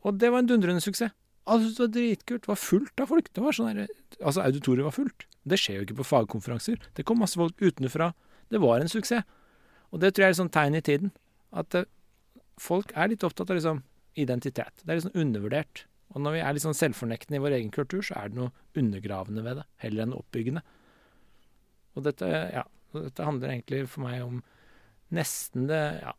Og 0.04 0.18
det 0.20 0.30
var 0.32 0.44
en 0.44 0.50
dundrende 0.50 0.84
suksess. 0.84 1.14
Altså, 1.44 1.68
det 1.68 1.80
var 1.80 1.92
dritkult. 1.92 2.42
Det 2.44 2.48
var 2.48 2.60
fullt 2.60 3.00
av 3.00 3.10
folk. 3.10 3.30
Det 3.36 3.42
var 3.44 3.56
sånn 3.56 3.76
der, 3.76 3.96
altså 4.20 4.44
Auditoriet 4.44 4.86
var 4.86 4.96
fullt. 4.96 5.26
Det 5.44 5.58
skjer 5.60 5.80
jo 5.80 5.86
ikke 5.86 5.98
på 6.00 6.06
fagkonferanser. 6.08 6.86
Det 6.96 7.04
kom 7.08 7.20
masse 7.20 7.40
folk 7.40 7.60
utenfra. 7.60 8.12
Det 8.52 8.60
var 8.62 8.80
en 8.80 8.92
suksess. 8.92 9.26
Og 9.92 10.00
det 10.00 10.14
tror 10.14 10.24
jeg 10.24 10.32
er 10.32 10.36
et 10.36 10.40
sånt 10.40 10.54
tegn 10.56 10.76
i 10.78 10.84
tiden. 10.84 11.12
At 11.54 11.76
eh, 11.76 11.88
folk 12.60 12.94
er 12.96 13.12
litt 13.12 13.24
opptatt 13.26 13.52
av 13.52 13.58
liksom 13.58 13.82
identitet. 14.20 14.80
Det 14.82 14.88
er 14.88 14.98
litt 14.98 15.06
sånn 15.06 15.20
undervurdert. 15.20 15.84
Og 16.14 16.22
når 16.24 16.36
vi 16.36 16.42
er 16.44 16.56
litt 16.56 16.64
sånn 16.64 16.78
selvfornektende 16.78 17.38
i 17.38 17.44
vår 17.44 17.58
egen 17.58 17.72
kultur, 17.74 18.00
så 18.06 18.16
er 18.20 18.30
det 18.30 18.38
noe 18.38 18.52
undergravende 18.78 19.44
ved 19.44 19.60
det, 19.60 19.66
heller 19.84 20.04
enn 20.04 20.16
oppbyggende. 20.16 20.62
Og 21.94 22.06
dette, 22.06 22.28
ja, 22.54 22.64
og 22.94 23.04
dette 23.08 23.24
handler 23.26 23.48
egentlig 23.54 23.84
for 23.88 24.04
meg 24.06 24.22
om 24.24 24.42
nesten 25.14 25.66
det 25.70 25.82
Ja. 26.02 26.12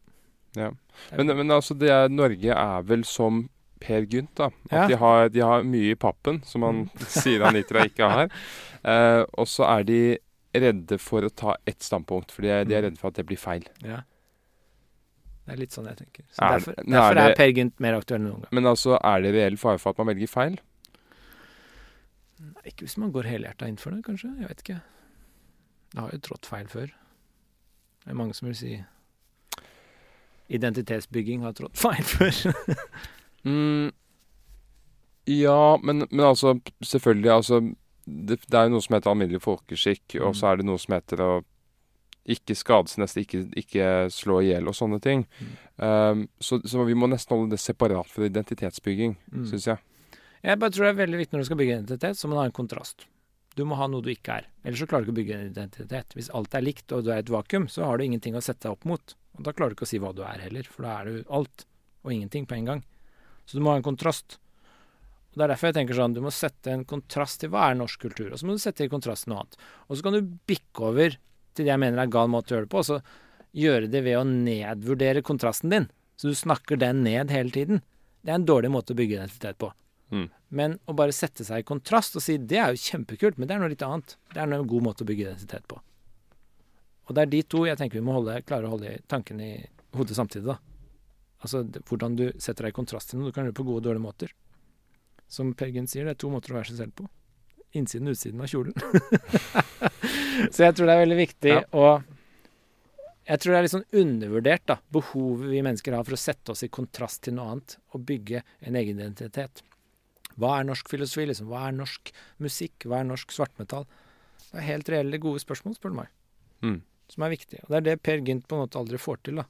Ja. 0.56 0.70
Men, 1.18 1.28
men 1.36 1.52
altså, 1.52 1.76
det 1.78 1.90
er, 1.92 2.08
Norge 2.10 2.54
er 2.56 2.82
vel 2.88 3.04
som 3.04 3.50
Per 3.84 4.06
Gynt, 4.08 4.32
da. 4.40 4.46
At 4.70 4.72
Ja. 4.72 4.88
de, 4.88 4.96
har, 5.02 5.30
de 5.30 5.42
har 5.44 5.64
mye 5.68 5.92
i 5.92 5.96
pappen, 6.00 6.42
som 6.48 6.64
han 6.68 6.86
sier 7.12 7.44
Anitra 7.50 7.86
ikke 7.90 8.08
har. 8.12 8.30
Eh, 8.86 9.24
og 9.42 9.48
så 9.50 9.66
er 9.66 9.82
de 9.84 9.96
redde 10.54 11.00
for 11.02 11.26
å 11.26 11.30
ta 11.34 11.56
ett 11.66 11.82
standpunkt, 11.82 12.30
for 12.32 12.46
de 12.46 12.52
er, 12.54 12.68
de 12.70 12.76
er 12.78 12.84
redde 12.86 13.00
for 13.02 13.10
at 13.10 13.16
det 13.18 13.24
blir 13.26 13.40
feil. 13.42 13.64
ja. 13.82 14.04
Det 15.46 15.54
er 15.56 15.58
litt 15.58 15.74
sånn 15.74 15.86
jeg 15.90 15.98
tenker. 16.04 16.24
Så 16.30 16.38
Er- 16.46 16.54
derfor, 16.60 16.76
derfor 16.86 17.10
er 17.12 17.16
det, 17.18 17.24
er 17.32 17.36
Per 17.40 17.52
Gynt 17.58 17.80
mer 17.82 17.98
aktuell 17.98 18.20
enn 18.22 18.28
noen 18.30 18.44
gang. 18.46 18.54
Men 18.54 18.66
altså, 18.70 18.96
er 19.02 19.22
det 19.26 19.32
reell 19.34 19.58
fare 19.58 19.78
for 19.82 19.90
at 19.94 19.98
man 20.04 20.08
velger 20.14 20.30
feil? 20.30 20.56
Ikke 22.66 22.86
hvis 22.86 22.98
man 23.02 23.12
går 23.16 23.28
helhjerta 23.30 23.68
inn 23.70 23.78
for 23.82 23.94
det, 23.96 24.04
kanskje. 24.06 24.32
Jeg 24.42 24.50
vet 24.52 24.64
ikke. 24.66 24.78
Det 25.96 26.04
har 26.04 26.12
jo 26.12 26.20
trådt 26.28 26.46
feil 26.50 26.68
før. 26.68 26.90
Det 28.04 28.12
er 28.12 28.18
mange 28.20 28.36
som 28.36 28.50
vil 28.50 28.58
si 28.60 28.74
identitetsbygging 30.52 31.42
har 31.46 31.56
trådt 31.58 31.78
feil 31.80 32.04
før. 32.04 32.42
Mm, 33.46 33.92
ja, 35.30 35.78
men, 35.84 36.08
men 36.10 36.24
altså 36.26 36.56
Selvfølgelig, 36.82 37.30
altså 37.30 37.60
det, 38.10 38.40
det 38.50 38.58
er 38.58 38.64
jo 38.66 38.72
noe 38.74 38.82
som 38.82 38.96
heter 38.96 39.12
alminnelig 39.12 39.42
folkeskikk, 39.44 40.16
og 40.18 40.32
Mm. 40.32 40.38
så 40.40 40.48
er 40.50 40.56
det 40.58 40.66
noe 40.66 40.82
som 40.82 40.96
heter 40.96 41.22
å 41.22 41.28
ikke 42.26 42.56
skade 42.58 42.90
sin 42.90 43.04
neste, 43.06 43.22
ikke, 43.22 43.44
ikke 43.62 43.86
slå 44.10 44.40
i 44.42 44.48
hjel 44.50 44.66
og 44.66 44.74
sånne 44.74 44.98
ting. 45.02 45.28
Mm. 45.38 45.52
Um, 45.78 46.24
så, 46.42 46.58
så 46.66 46.88
vi 46.90 46.98
må 46.98 47.06
nesten 47.12 47.38
holde 47.38 47.54
det 47.54 47.62
separat 47.62 48.10
fra 48.10 48.26
identitetsbygging, 48.26 49.14
Mm. 49.30 49.46
syns 49.52 49.68
jeg. 49.70 49.78
Jeg 50.42 50.58
bare 50.66 50.74
tror 50.74 50.88
det 50.88 50.94
er 50.96 51.02
veldig 51.06 51.22
viktig 51.22 51.38
når 51.38 51.46
du 51.46 51.50
skal 51.52 51.62
bygge 51.62 51.78
identitet, 51.78 52.18
så 52.18 52.28
må 52.28 52.34
du 52.34 52.42
ha 52.42 52.48
en 52.50 52.58
kontrast. 52.64 53.06
Du 53.56 53.64
må 53.68 53.78
ha 53.80 53.88
noe 53.88 54.04
du 54.04 54.12
ikke 54.12 54.42
er. 54.42 54.48
Ellers 54.66 54.82
så 54.84 54.88
klarer 54.90 55.06
du 55.06 55.10
ikke 55.10 55.16
å 55.16 55.20
bygge 55.22 55.36
en 55.38 55.52
identitet. 55.52 56.16
Hvis 56.18 56.32
alt 56.36 56.56
er 56.58 56.66
likt 56.66 56.92
og 56.92 57.06
du 57.06 57.12
er 57.14 57.22
i 57.22 57.24
et 57.24 57.32
vakuum, 57.32 57.70
så 57.72 57.88
har 57.88 57.98
du 57.98 58.06
ingenting 58.06 58.36
å 58.36 58.44
sette 58.44 58.68
deg 58.68 58.76
opp 58.76 58.88
mot. 58.90 59.16
Og 59.38 59.46
da 59.48 59.54
klarer 59.56 59.72
du 59.72 59.78
ikke 59.78 59.88
å 59.88 59.92
si 59.94 60.02
hva 60.04 60.12
du 60.16 60.24
er 60.28 60.44
heller, 60.44 60.68
for 60.68 60.88
da 60.88 60.98
er 61.00 61.08
du 61.08 61.32
alt 61.38 61.66
og 62.06 62.12
ingenting 62.14 62.48
på 62.50 62.58
en 62.58 62.70
gang. 62.72 62.84
Så 63.46 63.58
du 63.58 63.64
må 63.64 63.72
ha 63.72 63.80
en 63.80 63.86
kontrast. 63.86 64.38
Og 65.32 65.40
Det 65.40 65.46
er 65.46 65.52
derfor 65.54 65.70
jeg 65.70 65.78
tenker 65.80 65.98
sånn, 65.98 66.16
du 66.16 66.24
må 66.24 66.32
sette 66.32 66.72
en 66.72 66.86
kontrast 66.88 67.42
til 67.42 67.52
hva 67.54 67.70
er 67.70 67.80
norsk 67.80 68.06
kultur, 68.08 68.32
og 68.32 68.40
så 68.40 68.48
må 68.48 68.56
du 68.56 68.64
sette 68.64 68.86
i 68.86 68.92
kontrast 68.92 69.26
til 69.26 69.34
noe 69.34 69.44
annet. 69.44 69.58
Og 69.88 69.98
så 69.98 70.06
kan 70.06 70.16
du 70.16 70.36
bikke 70.48 70.90
over 70.92 71.18
til 71.56 71.68
det 71.68 71.72
jeg 71.72 71.82
mener 71.82 72.04
er 72.04 72.12
gal 72.12 72.32
måte 72.32 72.54
å 72.54 72.58
gjøre 72.58 72.68
det 72.68 72.74
på, 72.76 72.84
og 72.84 72.88
så 72.88 73.00
gjøre 73.56 73.92
det 73.92 74.04
ved 74.06 74.20
å 74.20 74.28
nedvurdere 74.28 75.24
kontrasten 75.26 75.72
din. 75.72 75.90
Så 76.20 76.32
du 76.32 76.38
snakker 76.38 76.80
den 76.80 77.04
ned 77.04 77.32
hele 77.32 77.52
tiden. 77.52 77.84
Det 78.24 78.32
er 78.32 78.40
en 78.40 78.48
dårlig 78.48 78.72
måte 78.72 78.96
å 78.96 79.00
bygge 79.00 79.20
identitet 79.20 79.60
på. 79.62 79.72
Mm. 80.16 80.30
Men 80.56 80.78
å 80.88 80.94
bare 80.96 81.12
sette 81.16 81.44
seg 81.44 81.62
i 81.64 81.68
kontrast 81.68 82.16
og 82.16 82.24
si 82.24 82.38
det 82.40 82.60
er 82.62 82.72
jo 82.76 82.80
kjempekult, 82.80 83.38
men 83.38 83.50
det 83.50 83.56
er 83.58 83.64
noe 83.64 83.72
litt 83.74 83.84
annet. 83.84 84.16
Det 84.32 84.40
er 84.40 84.48
en 84.56 84.68
god 84.72 84.86
måte 84.86 85.04
å 85.04 85.10
bygge 85.10 85.26
identitet 85.28 85.66
på. 85.68 85.82
Og 87.06 87.16
det 87.18 87.26
er 87.26 87.32
de 87.34 87.42
to 87.52 87.66
jeg 87.68 87.78
tenker 87.78 88.00
vi 88.00 88.06
må 88.08 88.16
holde, 88.16 88.38
klare 88.48 88.70
å 88.70 88.72
holde 88.78 88.96
tankene 89.12 89.50
i 89.50 89.58
hodet 89.98 90.16
samtidig. 90.18 90.48
da. 90.48 90.58
Altså 91.44 91.62
hvordan 91.90 92.16
du 92.18 92.26
setter 92.40 92.66
deg 92.66 92.74
i 92.74 92.78
kontrast 92.80 93.12
til 93.12 93.20
noe. 93.20 93.30
Du 93.30 93.36
kan 93.36 93.44
gjøre 93.46 93.54
det 93.54 93.60
på 93.60 93.68
gode 93.68 93.84
og 93.84 93.88
dårlige 93.90 94.06
måter. 94.08 94.32
Som 95.28 95.52
Per 95.58 95.70
Gynt 95.74 95.92
sier, 95.92 96.08
det 96.08 96.16
er 96.16 96.22
to 96.24 96.32
måter 96.34 96.54
å 96.54 96.58
være 96.60 96.72
seg 96.72 96.80
selv 96.80 96.96
på. 96.98 97.06
Innsiden 97.76 98.08
og 98.08 98.16
utsiden 98.16 98.42
av 98.42 98.50
kjolen. 98.50 98.74
Så 100.56 100.64
jeg 100.66 100.76
tror 100.78 100.88
det 100.88 100.96
er 100.96 101.04
veldig 101.04 101.20
viktig 101.20 101.52
Ja. 101.54 101.62
å 101.76 101.88
Jeg 103.26 103.42
tror 103.42 103.52
det 103.52 103.58
er 103.58 103.64
litt 103.66 103.74
sånn 103.74 103.88
undervurdert, 104.02 104.66
da, 104.70 104.76
behovet 104.94 105.50
vi 105.50 105.62
mennesker 105.66 105.96
har 105.98 106.04
for 106.06 106.14
å 106.14 106.20
sette 106.22 106.54
oss 106.54 106.62
i 106.64 106.70
kontrast 106.70 107.24
til 107.26 107.34
noe 107.34 107.56
annet 107.56 107.78
og 107.98 108.04
bygge 108.06 108.44
en 108.62 108.76
egen 108.78 109.00
identitet. 109.02 109.64
Hva 110.40 110.60
er 110.60 110.66
norsk 110.68 110.90
filosofi, 110.92 111.26
liksom? 111.30 111.48
Hva 111.48 111.68
er 111.70 111.76
norsk 111.78 112.12
musikk? 112.44 112.86
Hva 112.90 113.00
er 113.00 113.08
norsk 113.08 113.32
svartmetall? 113.32 113.86
Det 114.52 114.60
er 114.60 114.68
helt 114.68 114.90
reelle, 114.92 115.20
gode 115.24 115.40
spørsmål, 115.44 115.76
spør 115.78 115.94
du 115.94 115.96
meg, 116.02 116.08
Mm. 116.62 116.82
som 117.10 117.24
er 117.24 117.30
viktige. 117.30 117.64
Og 117.64 117.70
det 117.70 117.78
er 117.78 117.82
det 117.90 118.04
Per 118.04 118.18
Gynt 118.22 118.48
på 118.48 118.56
en 118.56 118.68
måte 118.68 118.80
aldri 118.80 118.98
får 118.98 119.24
til, 119.24 119.36
da. 119.36 119.46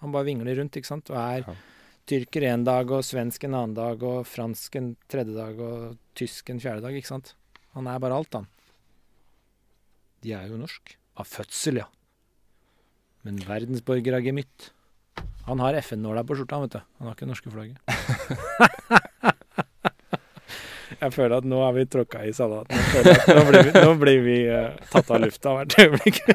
Han 0.00 0.12
bare 0.12 0.24
vingler 0.26 0.56
rundt, 0.58 0.72
ikke 0.76 0.86
sant, 0.86 1.10
og 1.10 1.16
er 1.16 1.44
Ja. 1.46 1.54
tyrker 2.06 2.42
en 2.52 2.64
dag, 2.64 2.90
og 2.90 3.02
svensk 3.02 3.44
en 3.44 3.54
annen 3.54 3.74
dag, 3.74 4.02
og 4.02 4.26
fransk 4.26 4.76
en 4.76 4.96
tredje 5.08 5.34
dag, 5.34 5.58
og 5.60 5.98
tysk 6.14 6.50
en 6.50 6.60
fjerde 6.60 6.82
dag, 6.82 6.92
ikke 6.94 7.06
sant. 7.06 7.34
Han 7.74 7.86
er 7.86 7.98
bare 7.98 8.12
alt, 8.14 8.32
han. 8.32 8.46
De 10.22 10.32
er 10.32 10.48
jo 10.48 10.56
norsk. 10.58 10.96
Av 11.16 11.26
fødsel, 11.26 11.76
ja. 11.78 11.86
Men 13.24 13.36
verdensborger 13.38 14.14
av 14.16 14.22
gemytt. 14.22 14.70
Han 15.46 15.58
har 15.58 15.74
FN-nåla 15.74 16.24
på 16.24 16.36
skjorta, 16.36 16.60
vet 16.62 16.70
du. 16.72 16.78
Han 16.98 17.06
har 17.08 17.14
ikke 17.14 17.26
det 17.26 17.32
norske 17.34 17.50
flagget. 17.52 19.10
Jeg 21.04 21.12
føler 21.12 21.36
at 21.36 21.44
nå 21.48 21.58
har 21.60 21.74
vi 21.76 21.84
tråkka 21.92 22.22
i 22.24 22.32
salaten. 22.32 22.78
Nå 23.28 23.42
blir 23.50 23.66
vi, 23.66 23.72
nå 23.84 23.94
blir 24.00 24.22
vi 24.24 24.38
uh, 24.48 24.70
tatt 24.92 25.10
av 25.12 25.20
lufta 25.24 25.52
hvert 25.58 25.76
øyeblikk. 25.84 26.22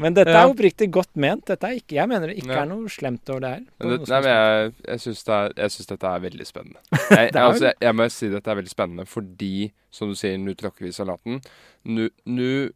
Men 0.00 0.14
dette 0.16 0.30
Ja. 0.32 0.44
er 0.46 0.52
oppriktig 0.52 0.88
godt 0.94 1.10
ment. 1.20 1.50
Er 1.50 1.74
ikke, 1.76 1.96
jeg 1.98 2.08
mener 2.08 2.30
det 2.30 2.36
ikke 2.40 2.54
Ja. 2.54 2.62
er 2.62 2.66
noe 2.70 2.88
slemt 2.88 3.28
over 3.28 3.40
det 3.40 3.50
her. 3.50 3.60
det, 3.80 4.08
nei, 4.08 4.20
men 4.20 4.30
jeg, 4.30 4.72
jeg 4.86 5.00
syns 5.00 5.24
det 5.24 5.34
er- 5.34 5.52
dette 5.90 6.06
er 6.06 6.20
veldig 6.20 6.46
spennende. 6.46 6.78
Jeg, 7.10 7.18
jeg, 7.18 7.34
er 7.34 7.40
altså, 7.42 7.72
jeg, 7.80 7.94
må 7.94 8.08
si 8.08 8.28
dette 8.30 8.50
er 8.50 8.54
veldig 8.54 8.70
spennende 8.70 9.06
fordi, 9.06 9.72
som 9.90 10.08
du 10.08 10.14
sier, 10.14 10.38
nå 10.38 10.54
tråkker 10.54 10.86
vi 10.86 10.88
i 10.88 10.92
salaten. 10.94 11.40
Nå 11.84 12.70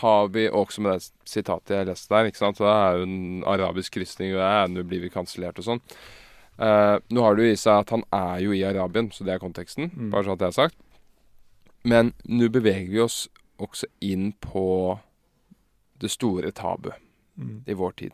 har 0.00 0.28
vi 0.28 0.48
også 0.48 0.80
med 0.82 0.92
det 1.00 1.10
sitatet 1.28 1.70
jeg 1.76 1.86
leste 1.86 2.12
der, 2.14 2.24
ikke 2.28 2.38
sant. 2.42 2.56
Så 2.58 2.64
det 2.66 2.74
er 2.74 2.96
jo 2.98 3.02
en 3.08 3.44
arabisk 3.46 3.92
krysning, 3.96 4.34
og 4.36 4.40
er, 4.44 4.68
nå 4.68 4.84
blir 4.84 5.00
vi 5.00 5.08
kansellert 5.12 5.58
og 5.58 5.64
sånn. 5.64 5.80
Eh, 6.58 6.96
nå 7.10 7.22
har 7.24 7.34
det 7.34 7.46
jo 7.48 7.52
i 7.52 7.58
seg 7.58 7.80
at 7.82 7.90
han 7.90 8.04
er 8.14 8.42
jo 8.44 8.52
i 8.54 8.62
Arabien, 8.66 9.10
så 9.10 9.24
det 9.26 9.34
er 9.34 9.42
konteksten. 9.42 9.90
Mm. 9.94 10.10
Bare 10.12 10.26
sånn 10.26 10.36
at 10.36 10.42
det 10.44 10.50
er 10.50 10.58
sagt. 10.58 10.76
Men 11.84 12.12
nå 12.24 12.48
beveger 12.48 12.88
vi 12.90 13.00
oss 13.02 13.24
også 13.60 13.88
inn 14.00 14.32
på 14.40 14.98
det 16.00 16.10
store 16.10 16.50
tabu 16.52 16.92
Mm. 17.36 17.64
i 17.66 17.74
vår 17.74 17.90
tid. 17.98 18.12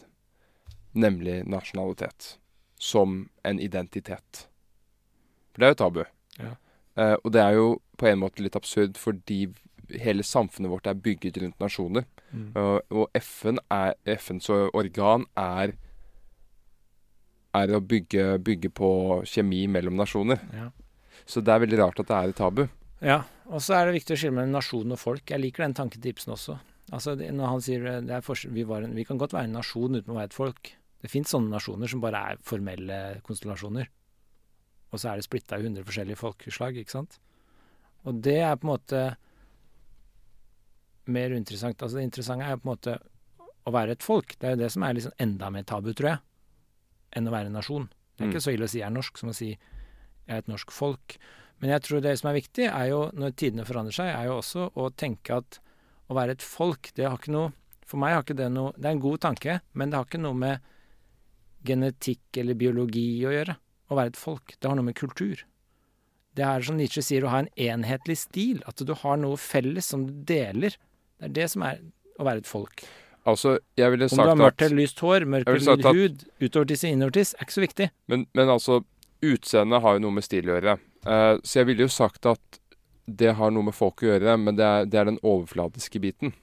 Nemlig 0.94 1.44
nasjonalitet. 1.44 2.38
Som 2.78 3.28
en 3.44 3.60
identitet. 3.60 4.46
For 5.52 5.60
det 5.60 5.66
er 5.66 5.74
jo 5.74 5.80
tabu. 5.82 6.04
Ja. 6.38 6.54
Uh, 6.96 7.16
og 7.24 7.32
det 7.32 7.42
er 7.42 7.52
jo 7.58 7.66
på 7.98 8.08
en 8.08 8.18
måte 8.22 8.40
litt 8.40 8.56
absurd 8.56 8.96
fordi 8.96 9.52
hele 10.00 10.22
samfunnet 10.24 10.70
vårt 10.72 10.86
er 10.88 10.94
bygget 10.94 11.36
rundt 11.42 11.60
nasjoner. 11.60 12.06
Mm. 12.32 12.52
Og, 12.56 12.80
og 12.90 13.10
FN 13.20 13.58
er, 13.70 13.92
FNs 14.06 14.48
organ 14.48 15.26
er 15.36 15.74
er 17.56 17.72
å 17.74 17.80
bygge, 17.82 18.38
bygge 18.46 18.70
på 18.74 18.90
kjemi 19.26 19.64
mellom 19.70 19.98
nasjoner. 19.98 20.42
Ja. 20.54 20.68
Så 21.26 21.42
det 21.44 21.54
er 21.54 21.62
veldig 21.64 21.80
rart 21.80 22.02
at 22.02 22.10
det 22.10 22.16
er 22.16 22.32
et 22.32 22.38
tabu. 22.38 22.64
Ja, 23.00 23.22
og 23.48 23.62
så 23.64 23.76
er 23.76 23.88
det 23.88 23.96
viktig 23.98 24.16
å 24.16 24.20
skille 24.20 24.36
mellom 24.36 24.54
nasjon 24.58 24.94
og 24.94 25.00
folk. 25.00 25.30
Jeg 25.30 25.42
liker 25.42 25.66
den 25.66 26.10
Ibsen 26.10 26.34
også. 26.34 26.58
Altså, 26.90 27.14
det, 27.14 27.30
når 27.34 27.52
han 27.52 27.62
sier 27.62 27.86
eh, 27.86 28.02
det 28.02 28.16
er 28.16 28.46
vi, 28.50 28.66
var 28.66 28.82
en, 28.82 28.94
vi 28.96 29.06
kan 29.06 29.18
godt 29.18 29.34
være 29.36 29.46
en 29.46 29.58
nasjon 29.60 29.94
uten 29.94 30.12
å 30.12 30.18
være 30.18 30.30
et 30.32 30.36
folk. 30.36 30.72
Det 31.00 31.10
fins 31.10 31.30
sånne 31.32 31.52
nasjoner 31.54 31.90
som 31.90 32.02
bare 32.02 32.22
er 32.32 32.40
formelle 32.44 32.98
konstellasjoner. 33.26 33.88
Og 34.90 34.98
så 34.98 35.12
er 35.12 35.20
det 35.20 35.26
splitta 35.26 35.58
i 35.58 35.64
100 35.64 35.86
forskjellige 35.86 36.18
folkeslag, 36.18 36.80
ikke 36.80 36.96
sant. 36.96 37.20
Og 38.08 38.18
det 38.24 38.40
er 38.42 38.58
på 38.58 38.66
en 38.66 38.72
måte 38.72 39.04
mer 41.10 41.36
interessant. 41.36 41.78
Altså, 41.78 42.00
det 42.00 42.08
interessante 42.08 42.48
er 42.48 42.58
på 42.58 42.66
en 42.66 42.72
måte 42.72 42.96
å 43.68 43.74
være 43.74 43.94
et 43.94 44.04
folk. 44.04 44.34
Det 44.34 44.48
er 44.48 44.56
jo 44.56 44.62
det 44.64 44.72
som 44.74 44.84
er 44.84 44.98
liksom 44.98 45.14
enda 45.22 45.50
mer 45.54 45.66
tabu, 45.68 45.92
tror 45.94 46.10
jeg, 46.10 46.22
enn 47.16 47.28
å 47.28 47.32
være 47.34 47.46
en 47.50 47.58
nasjon. 47.58 47.88
Det 48.16 48.24
er 48.24 48.26
Mm. 48.28 48.32
ikke 48.34 48.42
så 48.44 48.52
ille 48.54 48.64
å 48.66 48.70
si 48.70 48.78
jeg 48.78 48.86
er 48.86 48.94
norsk 48.94 49.18
som 49.18 49.28
å 49.30 49.34
si 49.34 49.48
jeg 49.50 49.58
er 50.28 50.38
et 50.38 50.48
norsk 50.48 50.70
folk. 50.70 51.16
Men 51.60 51.70
jeg 51.70 51.82
tror 51.82 52.00
det 52.00 52.18
som 52.18 52.30
er 52.30 52.40
viktig, 52.40 52.66
er 52.68 52.86
jo, 52.88 53.10
når 53.12 53.34
tidene 53.36 53.64
forandrer 53.66 53.92
seg, 53.92 54.06
er 54.14 54.24
jo 54.26 54.38
også 54.38 54.70
å 54.76 54.90
tenke 54.96 55.36
at 55.36 55.58
å 56.08 56.14
være 56.14 56.30
et 56.32 56.42
folk, 56.42 56.92
det 56.94 57.08
har 57.08 57.18
ikke 57.18 57.32
noe 57.32 57.52
For 57.90 57.98
meg 57.98 58.14
har 58.14 58.22
ikke 58.22 58.36
det 58.36 58.52
noe 58.52 58.72
Det 58.78 58.84
er 58.86 58.92
en 58.92 59.00
god 59.00 59.18
tanke, 59.20 59.60
men 59.74 59.90
det 59.90 59.96
har 59.98 60.04
ikke 60.04 60.20
noe 60.22 60.34
med 60.34 60.60
genetikk 61.66 62.38
eller 62.38 62.54
biologi 62.54 63.20
å 63.26 63.32
gjøre. 63.34 63.56
Å 63.90 63.96
være 63.98 64.12
et 64.12 64.16
folk. 64.20 64.54
Det 64.60 64.68
har 64.70 64.76
noe 64.78 64.86
med 64.86 64.94
kultur. 64.94 65.42
Det 66.38 66.44
er 66.46 66.62
som 66.62 66.76
Nietzsche 66.78 67.02
sier, 67.02 67.24
å 67.26 67.32
ha 67.32 67.40
en 67.42 67.50
enhetlig 67.58 68.16
stil. 68.16 68.62
At 68.70 68.76
du 68.86 68.94
har 68.94 69.16
noe 69.20 69.36
felles 69.36 69.84
som 69.90 70.06
du 70.06 70.12
deler. 70.24 70.76
Det 71.18 71.30
er 71.30 71.34
det 71.40 71.48
som 71.50 71.62
er 71.66 71.80
å 72.20 72.24
være 72.24 72.44
et 72.44 72.46
folk. 72.46 72.84
Altså, 73.30 73.56
jeg 73.78 73.94
ville 73.94 74.08
sagt 74.10 74.20
at 74.20 74.24
Om 74.24 74.26
du 74.26 74.32
har 74.44 74.50
mørkt 74.50 74.64
eller 74.66 74.80
lyst 74.82 75.02
hår, 75.04 75.26
mørk 75.30 75.50
eller 75.52 75.96
hud, 75.96 76.24
utovertiss 76.42 76.84
og 76.84 76.90
innovertiss, 76.94 77.34
er 77.36 77.46
ikke 77.46 77.56
så 77.56 77.64
viktig. 77.64 77.88
Men, 78.12 78.26
men 78.36 78.52
altså, 78.52 78.80
utseendet 79.24 79.82
har 79.84 79.96
jo 79.96 80.04
noe 80.06 80.16
med 80.18 80.26
stil 80.26 80.50
å 80.50 80.56
gjøre. 80.56 80.76
Uh, 81.06 81.34
så 81.46 81.62
jeg 81.62 81.70
ville 81.70 81.86
jo 81.86 81.92
sagt 81.92 82.28
at 82.28 82.60
det 83.10 83.34
har 83.38 83.50
noe 83.54 83.66
med 83.66 83.74
folk 83.74 84.04
å 84.04 84.12
gjøre, 84.12 84.36
men 84.38 84.58
det 84.58 84.66
er, 84.66 84.86
det 84.90 85.00
er 85.00 85.10
den 85.10 85.18
overfladiske 85.26 86.02
biten. 86.02 86.34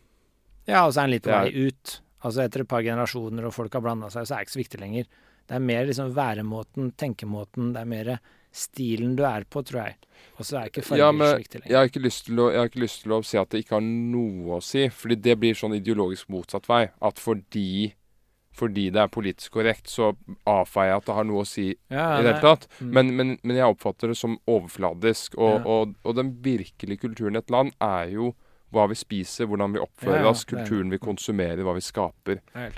Ja, 0.68 0.84
og 0.86 0.94
så 0.94 1.04
er 1.04 1.08
den 1.08 1.16
litt 1.16 1.28
på 1.28 1.32
er- 1.32 1.48
vei 1.48 1.70
ut. 1.70 2.00
Altså 2.26 2.42
etter 2.44 2.64
et 2.64 2.70
par 2.72 2.82
generasjoner 2.84 3.46
og 3.48 3.54
folk 3.56 3.76
har 3.78 3.84
blanda 3.86 4.10
seg, 4.12 4.26
så 4.26 4.36
er 4.36 4.42
det 4.42 4.48
ikke 4.48 4.56
så 4.56 4.64
viktig 4.64 4.80
lenger. 4.82 5.06
Det 5.48 5.56
er 5.56 5.64
mer 5.64 5.86
liksom 5.88 6.10
væremåten, 6.18 6.90
tenkemåten, 7.00 7.70
det 7.76 7.84
er 7.84 7.92
mer 7.92 8.10
stilen 8.54 9.16
du 9.18 9.24
er 9.28 9.44
på, 9.50 9.62
tror 9.66 9.84
jeg. 9.84 9.98
Og 10.38 10.46
så 10.46 10.58
er 10.60 10.70
ikke 10.72 10.82
farger 10.86 11.04
Ja, 11.04 11.12
men 11.14 11.28
så 11.28 11.38
viktig 11.42 11.62
jeg 11.66 11.78
har, 11.78 11.86
ikke 11.90 12.02
lyst 12.02 12.26
til 12.26 12.40
å, 12.42 12.48
jeg 12.54 12.60
har 12.62 12.70
ikke 12.72 12.82
lyst 12.84 13.02
til 13.04 13.14
å 13.14 13.22
si 13.26 13.38
at 13.38 13.50
det 13.54 13.62
ikke 13.64 13.76
har 13.78 13.86
noe 13.86 14.58
å 14.58 14.64
si. 14.64 14.88
Fordi 14.90 15.18
det 15.28 15.36
blir 15.42 15.58
sånn 15.58 15.76
ideologisk 15.78 16.30
motsatt 16.34 16.68
vei. 16.70 16.84
At 17.06 17.20
fordi, 17.22 17.94
fordi 18.58 18.88
det 18.94 19.02
er 19.04 19.12
politisk 19.14 19.58
korrekt, 19.60 19.90
så 19.94 20.12
avfeier 20.50 20.92
jeg 20.94 21.02
at 21.02 21.08
det 21.10 21.18
har 21.20 21.28
noe 21.30 21.44
å 21.46 21.48
si 21.50 21.68
Ja, 21.94 22.08
i 22.18 22.24
det 22.26 22.34
hele 22.34 22.42
tatt. 22.42 22.68
Mm. 22.82 22.92
Men, 22.98 23.12
men, 23.20 23.36
men 23.44 23.60
jeg 23.60 23.74
oppfatter 23.76 24.14
det 24.14 24.18
som 24.18 24.38
overfladisk. 24.50 25.38
Og, 25.38 25.58
Ja. 25.60 25.64
og, 25.78 25.96
og 26.04 26.16
den 26.18 26.34
virkelige 26.46 27.04
kulturen 27.06 27.38
i 27.38 27.44
et 27.44 27.54
land 27.54 27.74
er 27.82 28.14
jo 28.16 28.34
hva 28.74 28.88
vi 28.92 28.98
spiser, 29.00 29.48
hvordan 29.48 29.78
vi 29.78 29.80
oppfører 29.80 30.26
Ja, 30.26 30.32
oss, 30.34 30.42
kulturen 30.46 30.90
vi 30.92 30.98
konsumerer, 31.00 31.62
hva 31.64 31.78
vi 31.78 31.86
skaper. 31.86 32.42
Er. 32.54 32.74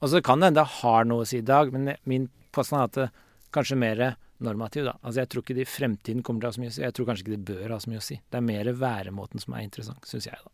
Og 0.00 0.08
så 0.08 0.22
kan 0.24 0.40
det 0.40 0.48
hende 0.50 0.62
det 0.62 0.78
har 0.80 1.04
noe 1.04 1.22
å 1.22 1.28
si 1.28 1.38
i 1.42 1.44
dag, 1.46 1.68
men 1.74 1.92
min 2.08 2.30
påstand 2.50 2.80
er 2.80 2.88
at 3.04 3.20
kanskje 3.52 3.76
mer 3.78 4.16
normativ, 4.42 4.84
da. 4.88 4.94
Altså 5.02 5.20
jeg 5.22 5.28
tror 5.32 5.42
ikke 5.44 5.54
det 5.54 5.66
i 5.66 5.70
fremtiden 5.70 6.22
kommer 6.26 6.40
til 6.40 6.48
å 6.48 6.50
ha 6.50 6.56
så 6.56 6.60
mye 6.64 6.70
å 6.72 6.74
si. 6.74 6.82
Jeg 6.82 6.94
tror 6.96 7.06
kanskje 7.06 7.24
ikke 7.26 7.36
det 7.36 7.44
bør 7.52 7.70
ha 7.74 7.78
så 7.84 7.90
mye 7.92 8.00
å 8.00 8.06
si. 8.08 8.16
Det 8.30 8.38
er 8.40 8.46
mer 8.48 8.72
væremåten 8.80 9.40
som 9.44 9.54
er 9.54 9.62
interessant, 9.68 10.04
syns 10.08 10.26
jeg, 10.26 10.40
da. 10.42 10.50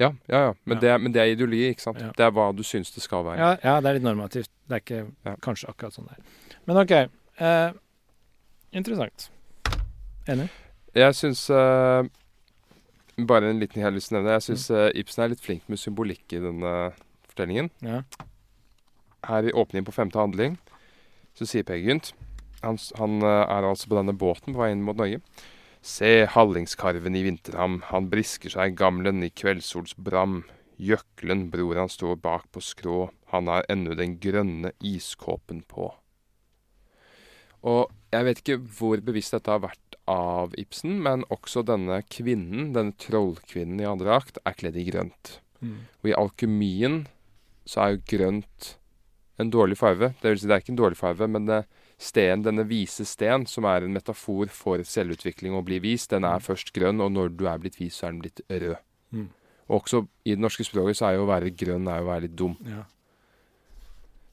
Ja, 0.00 0.08
ja, 0.32 0.38
ja. 0.46 0.54
Men, 0.64 0.76
Ja. 0.76 0.80
Det, 0.80 0.88
er- 0.90 0.98
men 0.98 1.12
det 1.12 1.20
er 1.20 1.32
ideologi, 1.34 1.68
ikke 1.74 1.80
sant. 1.84 2.00
Ja. 2.00 2.10
Det 2.16 2.24
er 2.24 2.30
hva 2.32 2.46
du 2.56 2.62
syns 2.64 2.90
det 2.94 3.02
skal 3.04 3.24
være. 3.24 3.36
Ja, 3.38 3.50
ja, 3.62 3.80
det 3.80 3.88
er 3.90 3.94
litt 3.98 4.02
normativt. 4.06 4.48
Det 4.68 4.78
er 4.78 4.80
ikke 4.80 5.36
kanskje 5.44 5.68
akkurat 5.68 5.92
sånn 5.92 6.08
det 6.08 6.16
er. 6.16 6.56
Men 6.66 6.76
OK. 6.80 6.90
Eh, 7.40 7.72
interessant. 8.72 9.28
Enig? 10.26 10.48
Jeg 10.94 11.14
syns 11.14 11.48
eh, 11.50 12.08
Bare 13.20 13.50
en 13.50 13.58
liten 13.60 13.76
jeg 13.76 13.84
har 13.84 13.92
lyst 13.92 14.08
til 14.08 14.16
å 14.16 14.20
nevne. 14.22 14.38
Jeg 14.38 14.46
syns 14.56 14.70
Mm. 14.70 14.76
eh, 14.78 15.00
Ibsen 15.02 15.24
er 15.24 15.28
litt 15.28 15.40
flink 15.44 15.68
med 15.68 15.78
symbolikk 15.78 16.32
i 16.32 16.38
denne 16.40 16.92
fortellingen. 17.28 17.68
Ja. 17.84 18.02
Her 19.26 19.48
i 19.48 19.52
åpningen 19.52 19.86
på 19.86 19.94
femte 19.94 20.20
handling 20.20 20.58
så 21.36 21.46
sier 21.46 21.66
Per 21.66 21.78
Gynt 21.78 22.12
Han, 22.64 22.76
han 22.98 23.22
eh, 23.24 23.44
er 23.46 23.64
altså 23.64 23.88
på 23.88 23.96
denne 23.96 24.16
båten 24.16 24.54
på 24.54 24.60
vei 24.60 24.70
inn 24.74 24.82
mot 24.84 24.98
Norge. 24.98 25.22
Se 25.80 26.26
hallingskarven 26.28 27.16
i 27.16 27.22
vinterham, 27.24 27.78
han 27.88 28.10
brisker 28.12 28.52
seg 28.52 28.76
gamlen 28.76 29.24
i 29.24 29.30
kveldssols 29.32 29.96
bram. 29.96 30.42
Bror 30.80 31.76
han 31.76 31.88
står 31.92 32.16
bak 32.20 32.46
på 32.52 32.60
skrå, 32.64 33.10
han 33.32 33.48
har 33.48 33.64
ennå 33.68 33.96
den 33.96 34.18
grønne 34.20 34.72
iskåpen 34.80 35.62
på. 35.68 35.90
Og 37.68 37.92
jeg 38.12 38.26
vet 38.26 38.40
ikke 38.40 38.58
hvor 38.78 39.02
bevisst 39.04 39.36
dette 39.36 39.52
har 39.52 39.60
vært 39.64 39.98
av 40.08 40.56
Ibsen, 40.58 40.96
men 41.04 41.26
også 41.28 41.62
denne 41.68 42.00
kvinnen, 42.08 42.72
denne 42.74 42.96
trollkvinnen 43.00 43.82
i 43.82 43.88
andre 43.88 44.16
akt, 44.16 44.40
er 44.44 44.56
kledd 44.56 44.78
i 44.80 44.86
grønt. 44.88 45.36
Mm. 45.60 45.84
Og 46.00 46.10
i 46.10 46.16
alkymien 46.16 47.02
så 47.68 47.84
er 47.84 47.94
jo 47.94 48.04
grønt 48.16 48.74
en 49.40 49.52
dårlig 49.52 49.78
farve. 49.80 50.12
Det 50.20 50.34
vil 50.34 50.40
si, 50.40 50.48
det 50.48 50.56
er 50.56 50.62
ikke 50.64 50.74
en 50.74 50.82
dårlig 50.82 50.98
farve, 51.00 51.28
men 51.30 51.48
det 51.48 51.64
sten, 52.00 52.44
denne 52.44 52.64
vise 52.68 53.04
sten, 53.08 53.44
som 53.48 53.66
er 53.68 53.84
en 53.84 53.96
metafor 53.96 54.52
for 54.54 54.84
selvutvikling 54.86 55.56
og 55.56 55.64
å 55.64 55.66
bli 55.68 55.80
vis, 55.84 56.06
den 56.10 56.26
er 56.28 56.44
først 56.44 56.72
grønn, 56.76 57.02
og 57.04 57.12
når 57.16 57.34
du 57.36 57.44
er 57.50 57.60
blitt 57.60 57.80
vis, 57.80 57.98
så 57.98 58.08
er 58.08 58.14
den 58.14 58.22
blitt 58.24 58.42
rød. 58.48 58.78
Mm. 59.16 59.28
Og 59.70 59.76
også 59.82 60.04
i 60.24 60.34
det 60.34 60.42
norske 60.42 60.64
språket 60.66 60.98
så 60.98 61.10
er 61.10 61.18
jo 61.18 61.26
å 61.26 61.30
være 61.30 61.52
grønn 61.54 61.88
er 61.90 62.00
jo 62.00 62.08
å 62.08 62.10
være 62.10 62.26
litt 62.26 62.38
dum. 62.38 62.56
Ja. 62.66 62.86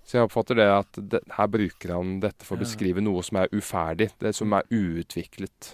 Så 0.07 0.17
jeg 0.17 0.29
oppfatter 0.29 0.55
det 0.55 0.67
at 0.71 0.99
det, 1.11 1.19
her 1.35 1.49
bruker 1.51 1.91
han 1.91 2.21
dette 2.23 2.47
for 2.47 2.55
å 2.55 2.63
beskrive 2.63 3.03
noe 3.03 3.21
som 3.27 3.41
er 3.41 3.51
uferdig, 3.51 4.07
det 4.23 4.31
som 4.37 4.55
er 4.55 4.69
uutviklet. 4.71 5.73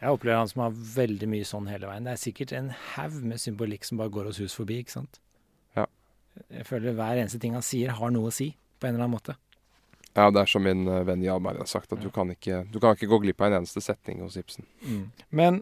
Jeg 0.00 0.16
opplever 0.16 0.40
han 0.40 0.48
som 0.48 0.62
har 0.64 0.78
veldig 0.94 1.28
mye 1.28 1.44
sånn 1.44 1.68
hele 1.68 1.90
veien. 1.90 2.06
Det 2.08 2.14
er 2.14 2.22
sikkert 2.22 2.54
en 2.56 2.70
haug 2.94 3.18
med 3.20 3.42
symbolikk 3.42 3.84
som 3.84 4.00
bare 4.00 4.12
går 4.14 4.30
oss 4.30 4.40
hus 4.40 4.56
forbi, 4.56 4.80
ikke 4.80 4.96
sant? 4.96 5.20
Ja. 6.50 6.60
Jeg 6.60 6.66
føler 6.66 6.96
hver 6.98 7.20
eneste 7.22 7.38
ting 7.42 7.54
han 7.54 7.62
sier, 7.64 7.94
har 7.96 8.10
noe 8.14 8.28
å 8.30 8.34
si, 8.34 8.50
på 8.80 8.88
en 8.88 8.94
eller 8.94 9.06
annen 9.06 9.16
måte. 9.16 9.36
Ja, 10.16 10.26
det 10.34 10.40
er 10.42 10.48
som 10.50 10.64
min 10.66 10.88
venn 11.06 11.22
Jan 11.22 11.42
Berg 11.44 11.60
har 11.62 11.68
sagt, 11.70 11.92
at 11.94 12.00
du, 12.02 12.08
kan 12.10 12.30
ikke, 12.34 12.64
du 12.72 12.80
kan 12.82 12.96
ikke 12.96 13.06
gå 13.12 13.20
glipp 13.22 13.40
av 13.44 13.52
en 13.52 13.60
eneste 13.60 13.78
setning 13.84 14.18
hos 14.24 14.34
Ibsen. 14.40 14.66
Men 15.30 15.60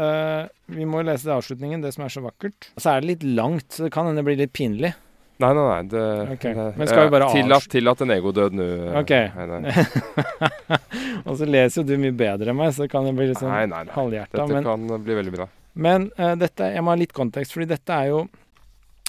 øh, 0.00 0.46
vi 0.72 0.86
må 0.88 1.02
lese 1.04 1.28
det 1.28 1.34
avslutningen, 1.36 1.82
det 1.84 1.92
som 1.96 2.06
er 2.06 2.14
så 2.14 2.22
vakkert. 2.24 2.70
Så 2.80 2.94
er 2.94 3.04
det 3.04 3.10
litt 3.12 3.26
langt, 3.36 3.68
så 3.74 3.84
det 3.84 3.92
kan 3.92 4.08
hende 4.08 4.22
det 4.22 4.28
blir 4.30 4.40
litt 4.40 4.54
pinlig. 4.56 4.94
Nei, 5.38 5.52
nei, 5.54 5.66
nei. 5.68 5.82
Det, 5.86 6.00
okay. 6.34 6.54
men 6.74 6.88
skal 6.90 7.04
vi 7.06 7.12
bare 7.14 7.28
tillat, 7.30 7.68
tillat 7.70 8.00
en 8.02 8.10
egodød 8.16 8.56
nå. 8.58 8.64
eh, 8.88 8.96
Ok. 8.98 9.12
Og 11.28 11.36
så 11.38 11.46
leser 11.46 11.82
jo 11.82 11.86
du 11.92 11.94
mye 12.00 12.16
bedre 12.16 12.50
enn 12.50 12.58
meg, 12.58 12.72
så 12.74 12.86
det 12.86 12.90
kan 12.90 13.06
det 13.06 13.12
bli 13.14 13.28
litt 13.30 13.38
sånn 13.38 13.52
halvhjerta. 13.94 14.34
Dette 14.34 14.48
Men, 14.50 14.66
kan 14.66 15.04
bli 15.04 15.14
veldig 15.20 15.34
bra. 15.36 15.46
men 15.78 16.08
uh, 16.18 16.32
dette, 16.40 16.72
jeg 16.74 16.82
må 16.82 16.90
ha 16.90 16.98
litt 16.98 17.14
kontekst, 17.14 17.54
fordi 17.54 17.68
dette 17.70 18.00
er 18.00 18.10
jo 18.10 18.24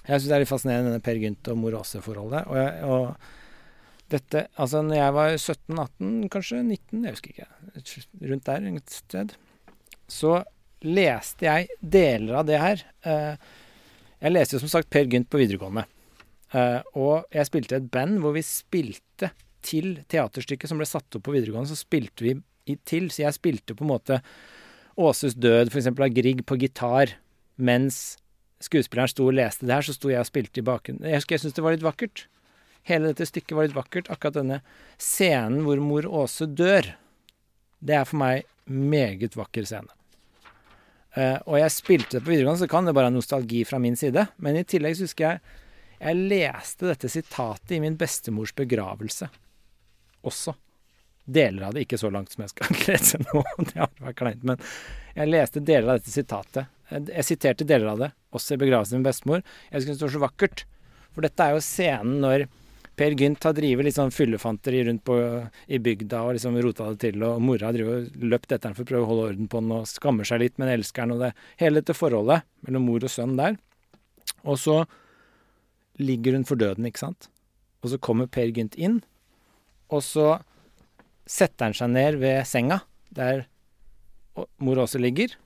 Jeg 0.10 0.18
syns 0.18 0.30
det 0.32 0.36
er 0.38 0.42
litt 0.44 0.50
fascinerende, 0.50 0.90
denne 0.90 1.06
Per 1.06 1.20
Gynt 1.22 1.50
og 1.52 1.60
Mor 1.62 1.76
Aase-forholdet. 1.78 2.48
Og, 2.50 2.90
og 2.90 4.10
dette 4.10 4.48
Altså, 4.58 4.82
når 4.82 4.98
jeg 4.98 5.16
var 5.20 5.36
17-18, 5.38 6.14
kanskje 6.34 6.62
19, 6.64 7.04
jeg 7.06 7.14
husker 7.14 7.34
ikke, 7.36 8.06
rundt 8.32 8.48
der 8.50 8.70
et 8.72 8.96
sted, 8.96 9.36
så 10.10 10.40
leste 10.82 11.46
jeg 11.46 11.68
deler 11.84 12.40
av 12.40 12.48
det 12.50 12.62
her. 12.62 12.86
Eh, 13.06 13.50
Jeg 14.20 14.34
leste 14.34 14.58
jo 14.58 14.64
som 14.66 14.72
sagt 14.74 14.90
Per 14.92 15.06
Gynt 15.08 15.30
på 15.32 15.40
videregående. 15.40 15.86
Eh, 16.58 16.82
og 16.98 17.30
jeg 17.32 17.48
spilte 17.48 17.78
et 17.78 17.92
band 17.94 18.18
hvor 18.24 18.34
vi 18.36 18.42
spilte 18.44 19.30
til 19.64 20.00
teaterstykket 20.10 20.72
som 20.72 20.80
ble 20.82 20.88
satt 20.90 21.16
opp 21.16 21.24
på 21.28 21.36
videregående, 21.36 21.70
så 21.70 21.78
spilte 21.78 22.26
vi 22.26 22.34
til. 22.90 23.08
Så 23.14 23.22
jeg 23.28 23.38
spilte 23.38 23.76
på 23.78 23.86
en 23.86 23.94
måte 23.94 24.22
Åses 25.00 25.38
død, 25.40 25.70
f.eks. 25.72 25.88
av 25.94 26.10
Grieg, 26.12 26.42
på 26.44 26.58
gitar, 26.60 27.14
mens 27.56 28.18
skuespilleren 28.64 29.12
sto 29.12 29.28
og 29.30 29.38
leste 29.38 29.68
det 29.68 29.76
her, 29.78 29.88
så 29.88 29.96
sto 29.96 30.12
jeg 30.12 30.22
og 30.22 30.28
spilte 30.30 30.62
i 30.62 30.66
bakgrunnen. 30.68 31.08
Jeg 31.08 31.22
husker 31.22 31.38
jeg 31.38 31.44
syntes 31.46 31.58
det 31.60 31.66
var 31.66 31.76
litt 31.76 31.86
vakkert. 31.86 32.26
Hele 32.90 33.12
dette 33.12 33.28
stykket 33.28 33.56
var 33.56 33.68
litt 33.68 33.78
vakkert. 33.78 34.10
Akkurat 34.12 34.40
denne 34.40 34.60
scenen 35.02 35.64
hvor 35.68 35.82
mor 35.84 36.08
Åse 36.24 36.48
dør, 36.50 36.94
det 37.80 37.96
er 37.96 38.08
for 38.08 38.20
meg 38.22 38.50
meget 38.70 39.38
vakker 39.40 39.68
scene. 39.68 39.92
Uh, 41.18 41.40
og 41.50 41.56
jeg 41.58 41.74
spilte 41.74 42.18
det 42.18 42.24
på 42.26 42.32
videregående, 42.32 42.62
så 42.62 42.70
kan 42.70 42.86
det 42.86 42.94
bare 42.96 43.10
ha 43.10 43.14
nostalgi 43.14 43.64
fra 43.66 43.80
min 43.82 43.98
side. 44.00 44.28
Men 44.38 44.60
i 44.60 44.68
tillegg 44.68 44.98
så 44.98 45.08
husker 45.08 45.26
jeg 45.26 45.58
jeg 46.00 46.16
leste 46.32 46.88
dette 46.88 47.10
sitatet 47.12 47.74
i 47.76 47.82
min 47.84 47.98
bestemors 48.00 48.54
begravelse 48.56 49.28
også. 50.24 50.54
Deler 51.30 51.68
av 51.68 51.76
det, 51.76 51.84
ikke 51.86 52.00
så 52.00 52.10
langt 52.14 52.32
som 52.34 52.46
jeg 52.46 52.54
skal 52.54 52.78
lese 52.88 53.20
nå, 53.22 53.44
det 53.68 53.76
hadde 53.76 54.06
vært 54.06 54.20
kleint, 54.22 54.46
men 54.48 54.62
jeg 55.16 55.32
leste 55.34 55.64
deler 55.64 55.92
av 55.92 56.00
dette 56.00 56.14
sitatet. 56.14 56.72
Jeg 56.90 57.10
jeg 57.14 57.28
siterte 57.28 57.68
deler 57.68 57.92
av 57.92 58.02
det, 58.02 58.10
også 58.34 58.56
i 58.56 58.62
begravelsen 58.62 58.96
til 58.96 59.02
min 59.02 59.10
bestemor. 59.10 59.44
Jeg 59.70 59.86
synes 59.86 60.00
det 60.00 60.08
var 60.08 60.16
så 60.16 60.24
vakkert. 60.24 60.66
For 61.14 61.26
dette 61.26 61.46
er 61.46 61.56
jo 61.56 61.64
scenen 61.66 62.20
når 62.24 62.48
Per 63.00 63.16
Gynt 63.16 63.46
har 63.48 63.54
drevet 63.56 63.86
litt 63.88 63.96
sånn 63.96 64.12
fyllefanteri 64.12 64.82
rundt 64.90 65.06
på, 65.08 65.16
i 65.72 65.80
bygda 65.80 66.20
og 66.28 66.34
liksom 66.36 66.58
rota 66.60 66.90
det 66.92 67.00
til, 67.06 67.24
og 67.24 67.40
mora 67.40 67.70
har 67.70 67.78
løpt 67.80 68.52
etter 68.52 68.68
ham 68.68 68.76
for 68.76 68.84
å 68.84 68.90
prøve 68.90 69.06
å 69.06 69.10
holde 69.14 69.28
orden 69.30 69.48
på 69.48 69.62
han 69.62 69.72
og 69.78 69.88
skammer 69.88 70.28
seg 70.28 70.42
litt, 70.44 70.58
men 70.60 70.74
elsker 70.74 71.06
han, 71.06 71.14
og 71.16 71.24
det 71.24 71.30
hele 71.62 71.80
dette 71.80 71.96
forholdet 71.96 72.44
mellom 72.68 72.90
mor 72.90 73.06
og 73.08 73.14
sønn 73.14 73.38
der. 73.40 73.56
Og 74.44 74.60
så 74.60 74.82
ligger 76.00 76.36
hun 76.36 76.48
for 76.48 76.60
døden, 76.60 76.90
ikke 76.90 77.06
sant? 77.06 77.30
Og 77.80 77.94
så 77.94 78.02
kommer 78.04 78.28
Per 78.28 78.52
Gynt 78.52 78.76
inn, 78.76 79.00
og 79.88 80.04
så 80.04 80.42
setter 81.30 81.70
han 81.70 81.78
seg 81.78 81.94
ned 81.94 82.20
ved 82.20 82.44
senga, 82.50 82.82
der 83.16 83.46
mor 84.60 84.84
også 84.84 85.00
ligger. 85.00 85.40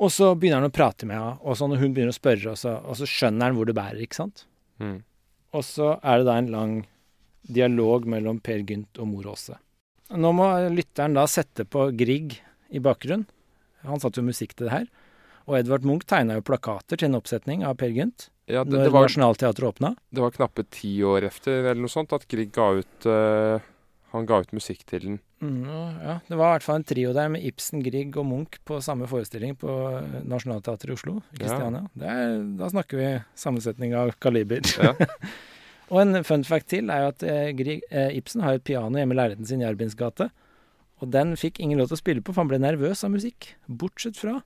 Og 0.00 0.12
så 0.14 0.30
begynner 0.32 0.62
han 0.62 0.70
å 0.70 0.74
prate 0.74 1.06
med 1.08 1.18
henne, 1.18 1.34
og 1.44 1.58
sånn, 1.60 1.74
og 1.76 1.82
hun 1.82 1.92
begynner 1.92 2.14
å 2.14 2.16
spørre, 2.16 2.54
og 2.54 2.58
så, 2.60 2.78
og 2.80 2.96
så 2.96 3.08
skjønner 3.08 3.50
han 3.50 3.58
hvor 3.58 3.68
det 3.68 3.76
bærer, 3.76 4.00
ikke 4.04 4.16
sant? 4.22 4.46
Mm. 4.80 5.02
Og 5.56 5.66
så 5.66 5.90
er 6.00 6.20
det 6.20 6.28
da 6.30 6.36
en 6.40 6.52
lang 6.54 6.76
dialog 7.50 8.06
mellom 8.08 8.38
Per 8.44 8.62
Gynt 8.64 9.00
og 9.00 9.10
mor 9.10 9.28
Åse. 9.34 9.58
Nå 10.10 10.32
må 10.34 10.46
lytteren 10.72 11.14
da 11.18 11.26
sette 11.30 11.66
på 11.68 11.90
Grieg 11.98 12.38
i 12.70 12.80
bakgrunnen. 12.82 13.26
Han 13.86 14.00
satte 14.02 14.20
jo 14.20 14.26
musikk 14.26 14.56
til 14.56 14.68
det 14.68 14.74
her. 14.74 14.88
Og 15.48 15.56
Edvard 15.58 15.86
Munch 15.88 16.06
tegna 16.08 16.36
jo 16.38 16.44
plakater 16.46 17.00
til 17.00 17.10
en 17.10 17.18
oppsetning 17.18 17.64
av 17.66 17.76
Per 17.80 17.92
Gynt 17.94 18.28
Ja, 18.50 18.62
det, 18.64 18.76
når 18.76 18.92
Nationaltheatret 18.94 19.68
åpna. 19.72 19.94
det 20.10 20.22
var 20.22 20.34
knappe 20.34 20.64
ti 20.70 20.92
år 21.06 21.26
efter 21.30 21.64
eller 21.64 21.80
noe 21.80 21.92
sånt 21.92 22.12
at 22.14 22.26
Grieg 22.30 22.52
ga 22.54 22.68
ut 22.78 23.08
eh, 23.08 23.68
Han 24.10 24.26
ga 24.26 24.40
ut 24.42 24.50
musikk 24.56 24.82
til 24.90 25.04
den. 25.04 25.18
Mm, 25.40 25.62
ja, 26.02 26.16
det 26.26 26.36
var 26.36 26.50
i 26.50 26.54
hvert 26.56 26.66
fall 26.66 26.80
en 26.80 26.86
trio 26.88 27.12
der 27.16 27.30
med 27.32 27.44
Ibsen, 27.46 27.82
Grieg 27.84 28.16
og 28.18 28.26
Munch 28.26 28.58
på 28.66 28.80
samme 28.82 29.06
forestilling 29.10 29.54
på 29.60 29.70
eh, 30.00 30.16
Nationaltheatret 30.28 30.90
i 30.90 30.96
Oslo. 30.96 31.14
Kristiania. 31.38 31.84
Det 31.94 32.10
er, 32.10 32.34
da 32.58 32.70
snakker 32.72 33.00
vi 33.00 33.08
sammensetning 33.38 33.94
av 33.96 34.12
kaliber. 34.22 34.66
Ja. 34.82 34.92
og 35.92 36.02
en 36.02 36.24
fun 36.26 36.44
fact 36.48 36.68
til 36.74 36.90
er 36.90 37.06
jo 37.06 37.12
at 37.14 37.24
eh, 37.24 37.52
Grieg, 37.56 37.86
eh, 37.88 38.10
Ibsen 38.18 38.42
har 38.44 38.58
et 38.58 38.66
piano 38.66 38.98
hjemme 38.98 39.14
i 39.14 39.20
leiligheten 39.20 39.48
sin 39.48 39.62
i 39.62 39.68
Jærbyens 39.68 39.96
gate. 40.00 40.28
Og 41.00 41.14
den 41.14 41.36
fikk 41.40 41.62
ingen 41.62 41.80
lov 41.80 41.88
til 41.88 42.00
å 42.00 42.02
spille 42.02 42.24
på, 42.24 42.34
for 42.34 42.42
han 42.42 42.50
ble 42.50 42.60
nervøs 42.60 43.06
av 43.06 43.14
musikk. 43.14 43.54
Bortsett 43.70 44.18
fra 44.20 44.40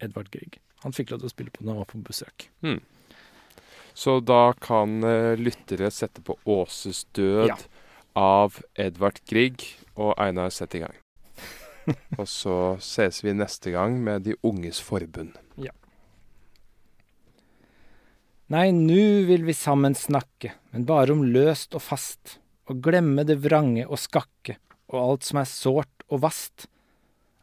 Edvard 0.00 0.30
Grieg. 0.32 0.62
Han 0.86 0.94
fikk 0.96 1.12
lov 1.12 1.20
til 1.20 1.28
å 1.28 1.34
spille 1.34 1.52
på 1.52 1.66
når 1.66 1.74
han 1.74 1.82
var 1.82 1.90
på 1.90 2.00
besøk. 2.06 2.46
Så 3.92 4.20
da 4.24 4.54
kan 4.62 5.02
eh, 5.04 5.34
lyttere 5.36 5.90
sette 5.92 6.22
på 6.24 6.38
Åses 6.48 7.04
død 7.16 7.50
Ja. 7.50 7.58
Av 8.18 8.60
Edvard 8.74 9.20
Grieg, 9.28 9.62
og 10.00 10.14
Einar 10.20 10.50
Sett 10.54 10.74
i 10.78 10.82
gang. 10.82 10.96
og 12.20 12.26
så 12.28 12.56
ses 12.82 13.22
vi 13.24 13.34
neste 13.36 13.72
gang 13.74 13.98
med 14.02 14.26
De 14.26 14.36
unges 14.46 14.80
forbund. 14.84 15.36
Ja. 15.60 15.74
Nei, 18.50 18.70
nu 18.74 19.26
vil 19.28 19.44
vi 19.46 19.54
sammen 19.54 19.94
snakke, 19.94 20.54
men 20.72 20.86
bare 20.88 21.14
om 21.14 21.22
løst 21.22 21.76
og 21.78 21.84
fast, 21.86 22.38
og 22.70 22.82
glemme 22.82 23.22
det 23.26 23.38
vrange 23.44 23.86
og 23.86 24.00
skakke, 24.00 24.56
og 24.90 24.98
alt 25.00 25.26
som 25.28 25.42
er 25.42 25.50
sårt 25.50 26.06
og 26.10 26.24
vast. 26.24 26.66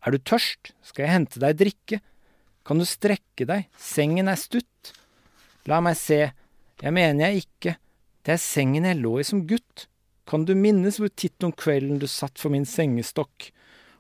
Er 0.04 0.16
du 0.16 0.20
tørst, 0.20 0.74
skal 0.84 1.06
jeg 1.06 1.14
hente 1.14 1.42
deg 1.44 1.58
drikke. 1.60 2.02
Kan 2.68 2.80
du 2.80 2.86
strekke 2.88 3.48
deg, 3.48 3.70
sengen 3.80 4.28
er 4.28 4.40
stutt. 4.40 4.92
La 5.68 5.80
meg 5.84 5.96
se, 6.00 6.20
jeg 6.84 6.94
mener 6.96 7.28
jeg 7.28 7.46
ikke, 7.46 7.78
det 8.28 8.36
er 8.36 8.44
sengen 8.44 8.88
jeg 8.88 9.00
lå 9.00 9.18
i 9.22 9.28
som 9.28 9.46
gutt. 9.48 9.88
Kan 10.28 10.44
du 10.44 10.54
minnes 10.60 11.00
hvor 11.00 11.12
titt 11.16 11.44
om 11.48 11.54
kvelden 11.56 12.02
du 12.02 12.08
satt 12.12 12.36
for 12.42 12.52
min 12.52 12.68
sengestokk, 12.68 13.52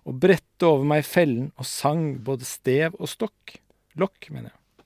og 0.07 0.19
bredte 0.23 0.67
over 0.67 0.83
meg 0.87 1.05
fellen 1.07 1.51
og 1.55 1.67
sang 1.67 2.17
både 2.23 2.47
stev 2.47 2.95
og 2.99 3.07
stokk? 3.11 3.55
Lokk, 3.97 4.27
mener 4.29 4.51
jeg. 4.51 4.85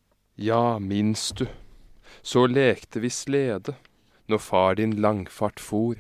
Ja, 0.52 0.78
minns 0.80 1.32
du. 1.38 1.48
Så 2.22 2.45
lekte 2.45 3.02
vi 3.02 3.10
slede 3.10 3.76
når 4.30 4.42
far 4.45 4.78
din 4.80 4.95
langfart 5.03 5.60
for. 5.60 5.98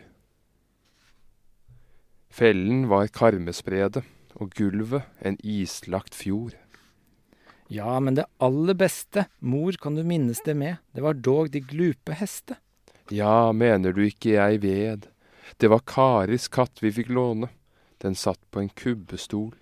Fellen 2.31 2.85
var 2.87 3.11
karmesprede, 3.11 4.05
og 4.39 4.53
gulvet 4.55 5.03
en 5.19 5.35
islagt 5.43 6.15
fjord. 6.15 6.55
Ja, 7.71 7.99
men 7.99 8.15
det 8.15 8.29
aller 8.39 8.77
beste, 8.77 9.25
mor, 9.39 9.75
kan 9.81 9.97
du 9.97 10.03
minnes 10.07 10.39
det 10.45 10.55
med, 10.55 10.79
det 10.95 11.03
var 11.03 11.19
dog 11.19 11.51
de 11.51 11.61
glupe 11.63 12.15
heste. 12.15 12.57
Ja, 13.11 13.51
mener 13.51 13.91
du 13.91 14.05
ikke 14.05 14.37
jeg 14.37 14.61
ved, 14.63 15.10
det 15.57 15.71
var 15.71 15.83
Karis 15.87 16.47
katt 16.51 16.83
vi 16.83 16.91
fikk 16.93 17.11
låne, 17.11 17.49
den 18.01 18.15
satt 18.15 18.41
på 18.51 18.61
en 18.61 18.69
kubbestol. 18.69 19.53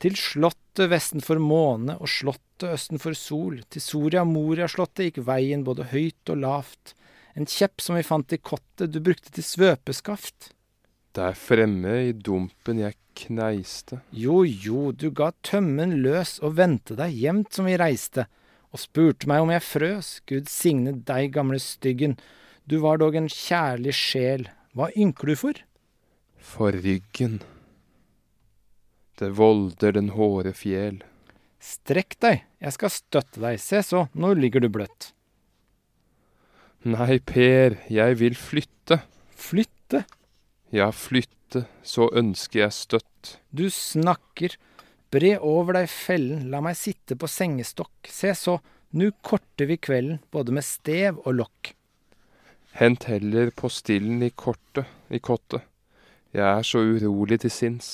Til 0.00 0.16
slottet 0.16 0.88
vesten 0.88 1.20
for 1.24 1.40
måne 1.42 1.98
og 2.00 2.08
slottet 2.08 2.70
østen 2.72 3.00
for 3.00 3.16
sol, 3.16 3.60
til 3.68 3.84
Soria 3.84 4.24
Moria-slottet 4.24 5.10
gikk 5.10 5.20
veien 5.26 5.64
både 5.66 5.90
høyt 5.92 6.32
og 6.32 6.40
lavt, 6.44 6.94
en 7.36 7.48
kjepp 7.48 7.84
som 7.84 7.98
vi 7.98 8.06
fant 8.06 8.32
i 8.32 8.40
kottet 8.40 8.92
du 8.92 9.00
brukte 9.04 9.32
til 9.34 9.44
svøpeskaft. 9.44 10.54
Der 11.16 11.34
fremme 11.34 11.94
i 12.06 12.12
dumpen 12.14 12.80
jeg 12.80 12.96
kneiste. 13.18 14.00
Jo, 14.14 14.42
jo, 14.44 14.90
du 14.92 15.10
ga 15.10 15.32
tømmen 15.46 15.98
løs 16.04 16.38
og 16.40 16.56
vendte 16.60 16.96
deg 16.98 17.16
jevnt 17.16 17.56
som 17.56 17.68
vi 17.68 17.76
reiste, 17.80 18.26
og 18.70 18.80
spurte 18.80 19.28
meg 19.28 19.42
om 19.42 19.50
jeg 19.50 19.66
frøs, 19.66 20.10
Gud 20.30 20.48
signe 20.50 20.94
deg, 20.94 21.32
gamle 21.34 21.58
styggen, 21.60 22.16
du 22.64 22.78
var 22.84 23.00
dog 23.02 23.18
en 23.18 23.28
kjærlig 23.28 23.96
sjel, 23.98 24.46
hva 24.76 24.90
ynker 24.94 25.32
du 25.32 25.36
for? 25.38 25.62
For 26.40 26.72
ryggen. 26.72 27.40
Det 29.20 29.32
volder 29.36 29.96
den 29.96 30.12
håre 30.16 30.52
fjell. 30.56 31.02
Strekk 31.60 32.16
deg, 32.24 32.44
jeg 32.62 32.76
skal 32.76 32.92
støtte 32.94 33.42
deg, 33.42 33.58
se 33.60 33.82
så, 33.84 34.06
nå 34.16 34.32
ligger 34.38 34.64
du 34.64 34.70
bløtt. 34.72 35.10
Nei, 36.88 37.18
Per, 37.20 37.76
jeg 37.92 38.16
vil 38.16 38.38
flytte. 38.38 39.02
Flytte? 39.36 40.06
Ja, 40.72 40.88
flytte, 40.96 41.66
så 41.84 42.08
ønsker 42.16 42.62
jeg 42.62 42.76
støtt. 42.76 43.34
Du 43.52 43.66
snakker. 43.68 44.56
Bre 45.12 45.34
over 45.42 45.76
deg 45.76 45.90
fellen, 45.92 46.46
la 46.48 46.62
meg 46.64 46.78
sitte 46.78 47.18
på 47.18 47.28
sengestokk. 47.28 48.08
Se 48.08 48.32
så, 48.38 48.56
nu 48.96 49.10
korter 49.26 49.68
vi 49.68 49.76
kvelden, 49.76 50.22
både 50.32 50.54
med 50.56 50.64
stev 50.64 51.18
og 51.26 51.34
lokk. 51.42 51.74
Hent 52.78 53.08
heller 53.10 53.50
postillen 53.50 54.22
i 54.22 54.30
kortet, 54.30 54.86
i 55.10 55.18
kottet. 55.18 55.66
Jeg 56.30 56.46
er 56.46 56.66
så 56.66 56.82
urolig 56.86 57.40
til 57.42 57.50
sinns. 57.50 57.90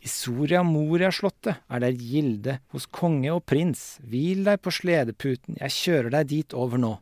I 0.00 0.08
Soria 0.08 0.62
Moria-slottet 0.64 1.60
er 1.68 1.82
der 1.84 1.94
gilde 1.94 2.56
hos 2.72 2.88
konge 2.90 3.30
og 3.34 3.44
prins. 3.46 4.00
Hvil 4.02 4.42
deg 4.48 4.62
på 4.64 4.72
sledeputen, 4.74 5.58
jeg 5.60 5.76
kjører 5.76 6.14
deg 6.16 6.30
dit 6.32 6.56
over 6.56 6.80
nå. 6.80 6.94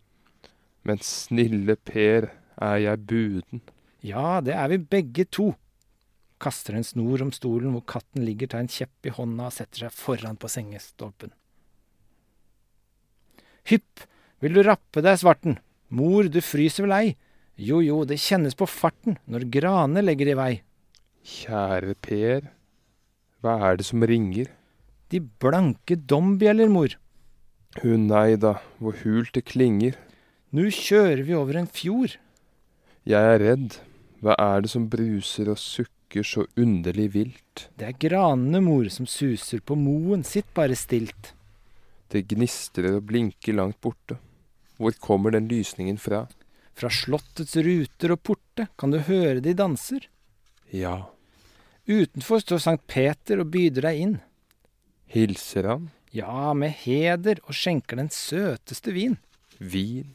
Men 0.84 1.00
snille 1.04 1.78
Per, 1.78 2.28
er 2.58 2.76
jeg 2.82 3.06
buden? 3.06 3.62
Ja, 4.04 4.40
det 4.44 4.54
er 4.58 4.68
vi 4.72 4.80
begge 4.82 5.24
to. 5.30 5.52
Kaster 6.42 6.76
en 6.78 6.86
snor 6.86 7.22
om 7.24 7.32
stolen 7.34 7.72
hvor 7.74 7.86
katten 7.86 8.26
ligger, 8.26 8.50
tar 8.50 8.64
en 8.64 8.70
kjepp 8.70 9.08
i 9.08 9.14
hånda 9.14 9.48
og 9.48 9.54
setter 9.54 9.86
seg 9.86 9.94
foran 9.94 10.38
på 10.38 10.50
sengestolpen. 10.50 11.32
Hypp, 13.68 14.04
vil 14.42 14.54
du 14.54 14.62
rappe 14.66 15.02
deg, 15.04 15.18
svarten? 15.20 15.58
Mor, 15.88 16.28
du 16.28 16.40
fryser 16.44 16.84
vel 16.84 16.94
ei? 16.96 17.16
Jo, 17.58 17.80
jo, 17.82 18.02
det 18.06 18.20
kjennes 18.22 18.54
på 18.54 18.68
farten 18.68 19.16
når 19.26 19.48
grane 19.50 20.02
legger 20.04 20.30
i 20.30 20.36
vei. 20.38 20.52
Kjære 21.26 21.96
Per, 22.04 22.46
hva 23.42 23.56
er 23.70 23.80
det 23.80 23.86
som 23.88 24.04
ringer? 24.06 24.52
De 25.08 25.20
blanke 25.20 25.96
dombjeller, 25.96 26.68
mor. 26.68 26.94
Hun 27.82 28.06
nei 28.10 28.36
da, 28.40 28.58
hvor 28.78 28.96
hult 29.02 29.32
det 29.36 29.46
klinger. 29.48 29.96
Nu 30.52 30.68
kjører 30.72 31.24
vi 31.24 31.36
over 31.36 31.58
en 31.60 31.68
fjord. 31.68 32.18
Jeg 33.08 33.34
er 33.34 33.40
redd, 33.40 33.80
hva 34.20 34.36
er 34.36 34.64
det 34.64 34.72
som 34.72 34.88
bruser 34.92 35.48
og 35.52 35.60
sukker 35.60 36.24
så 36.26 36.44
underlig 36.60 37.08
vilt? 37.16 37.68
Det 37.80 37.88
er 37.88 37.98
granene, 38.08 38.60
mor, 38.64 38.88
som 38.92 39.08
suser 39.08 39.64
på 39.64 39.76
moen, 39.78 40.24
sitt 40.24 40.48
bare 40.56 40.76
stilt. 40.76 41.32
Det 42.12 42.26
gnistrer 42.28 42.96
og 42.98 43.06
blinker 43.08 43.56
langt 43.56 43.80
borte. 43.84 44.18
Hvor 44.78 44.94
kommer 45.02 45.34
den 45.34 45.48
lysningen 45.50 45.98
fra? 45.98 46.26
Fra 46.78 46.90
slottets 46.94 47.56
ruter 47.58 48.14
og 48.14 48.22
porte 48.22 48.68
kan 48.78 48.94
du 48.94 49.00
høre 49.02 49.42
de 49.42 49.54
danser. 49.58 50.06
Ja. 50.70 51.10
Utenfor 51.88 52.42
står 52.44 52.62
Sankt 52.62 52.86
Peter 52.86 53.42
og 53.42 53.50
byder 53.50 53.88
deg 53.88 54.02
inn. 54.04 54.16
Hilser 55.10 55.66
han? 55.72 55.88
Ja, 56.14 56.52
med 56.54 56.72
heder, 56.84 57.40
og 57.44 57.56
skjenker 57.56 57.98
den 57.98 58.10
søteste 58.12 58.94
vin. 58.94 59.18
Vin? 59.58 60.14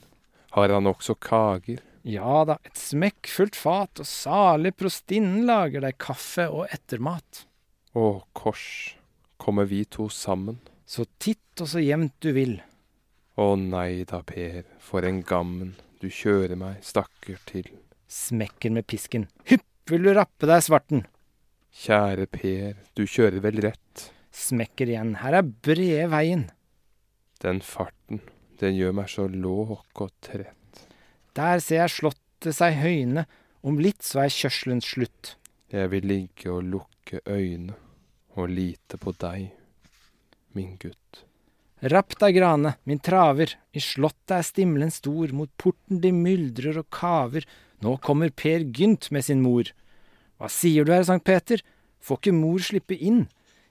Har 0.56 0.72
han 0.72 0.88
også 0.90 1.16
kager? 1.20 1.82
Ja 2.04 2.44
da, 2.48 2.58
et 2.68 2.78
smekkfullt 2.78 3.56
fat, 3.56 4.02
og 4.02 4.08
salig 4.08 4.74
prostinnen 4.76 5.46
lager 5.48 5.84
deg 5.86 5.98
kaffe 6.02 6.50
og 6.52 6.68
ettermat. 6.74 7.46
Å, 7.96 8.24
kors, 8.36 8.96
kommer 9.42 9.68
vi 9.70 9.84
to 9.86 10.10
sammen? 10.12 10.60
Så 10.86 11.06
titt 11.22 11.64
og 11.64 11.70
så 11.72 11.82
jevnt 11.84 12.16
du 12.24 12.34
vil. 12.36 12.58
Å 13.34 13.56
nei 13.58 14.04
da, 14.06 14.20
Per, 14.22 14.62
for 14.78 15.06
en 15.08 15.24
gammen, 15.26 15.72
du 15.98 16.06
kjører 16.14 16.54
meg, 16.60 16.84
stakkar, 16.86 17.40
til. 17.50 17.66
Smekker 18.06 18.70
med 18.76 18.86
pisken. 18.86 19.26
Hypp, 19.50 19.66
vil 19.90 20.06
du 20.06 20.12
rappe 20.14 20.46
deg, 20.46 20.62
svarten? 20.62 21.08
Kjære 21.74 22.28
Per, 22.30 22.76
du 22.94 23.08
kjører 23.10 23.42
vel 23.42 23.58
rett? 23.66 24.12
Smekker 24.34 24.92
igjen, 24.94 25.16
her 25.24 25.40
er 25.40 25.50
brede 25.66 26.06
veien. 26.14 26.46
Den 27.42 27.64
farten, 27.66 28.22
den 28.62 28.78
gjør 28.78 28.94
meg 29.02 29.10
så 29.10 29.26
låk 29.26 30.06
og 30.06 30.14
trett. 30.22 30.86
Der 31.34 31.58
ser 31.58 31.82
jeg 31.82 31.96
slottet 31.98 32.54
seg 32.54 32.78
høyne, 32.84 33.26
om 33.66 33.82
litt 33.82 34.06
så 34.06 34.28
er 34.28 34.34
kjørselens 34.34 34.94
slutt. 34.94 35.36
Jeg 35.74 35.90
vil 35.90 36.06
ligge 36.06 36.54
og 36.54 36.68
lukke 36.70 37.24
øyne 37.26 37.74
og 38.38 38.54
lite 38.54 39.02
på 39.02 39.18
deg, 39.18 39.50
min 40.54 40.78
gutt. 40.78 41.24
Rapp 41.84 42.14
deg, 42.16 42.38
grane, 42.38 42.78
min 42.88 43.00
traver, 43.04 43.58
i 43.76 43.82
slottet 43.84 44.38
er 44.38 44.46
stimlen 44.48 44.92
stor, 44.94 45.34
mot 45.36 45.50
porten 45.60 46.00
de 46.00 46.14
myldrer 46.16 46.78
og 46.80 46.88
kaver, 46.96 47.44
nå 47.84 47.98
kommer 48.00 48.32
Per 48.32 48.64
Gynt 48.72 49.10
med 49.12 49.26
sin 49.28 49.42
mor. 49.44 49.68
Hva 50.40 50.48
sier 50.48 50.88
du 50.88 50.94
her, 50.94 51.04
Sankt 51.04 51.28
Peter, 51.28 51.60
får 52.00 52.22
ikke 52.22 52.36
mor 52.38 52.64
slippe 52.64 52.96
inn? 52.96 53.26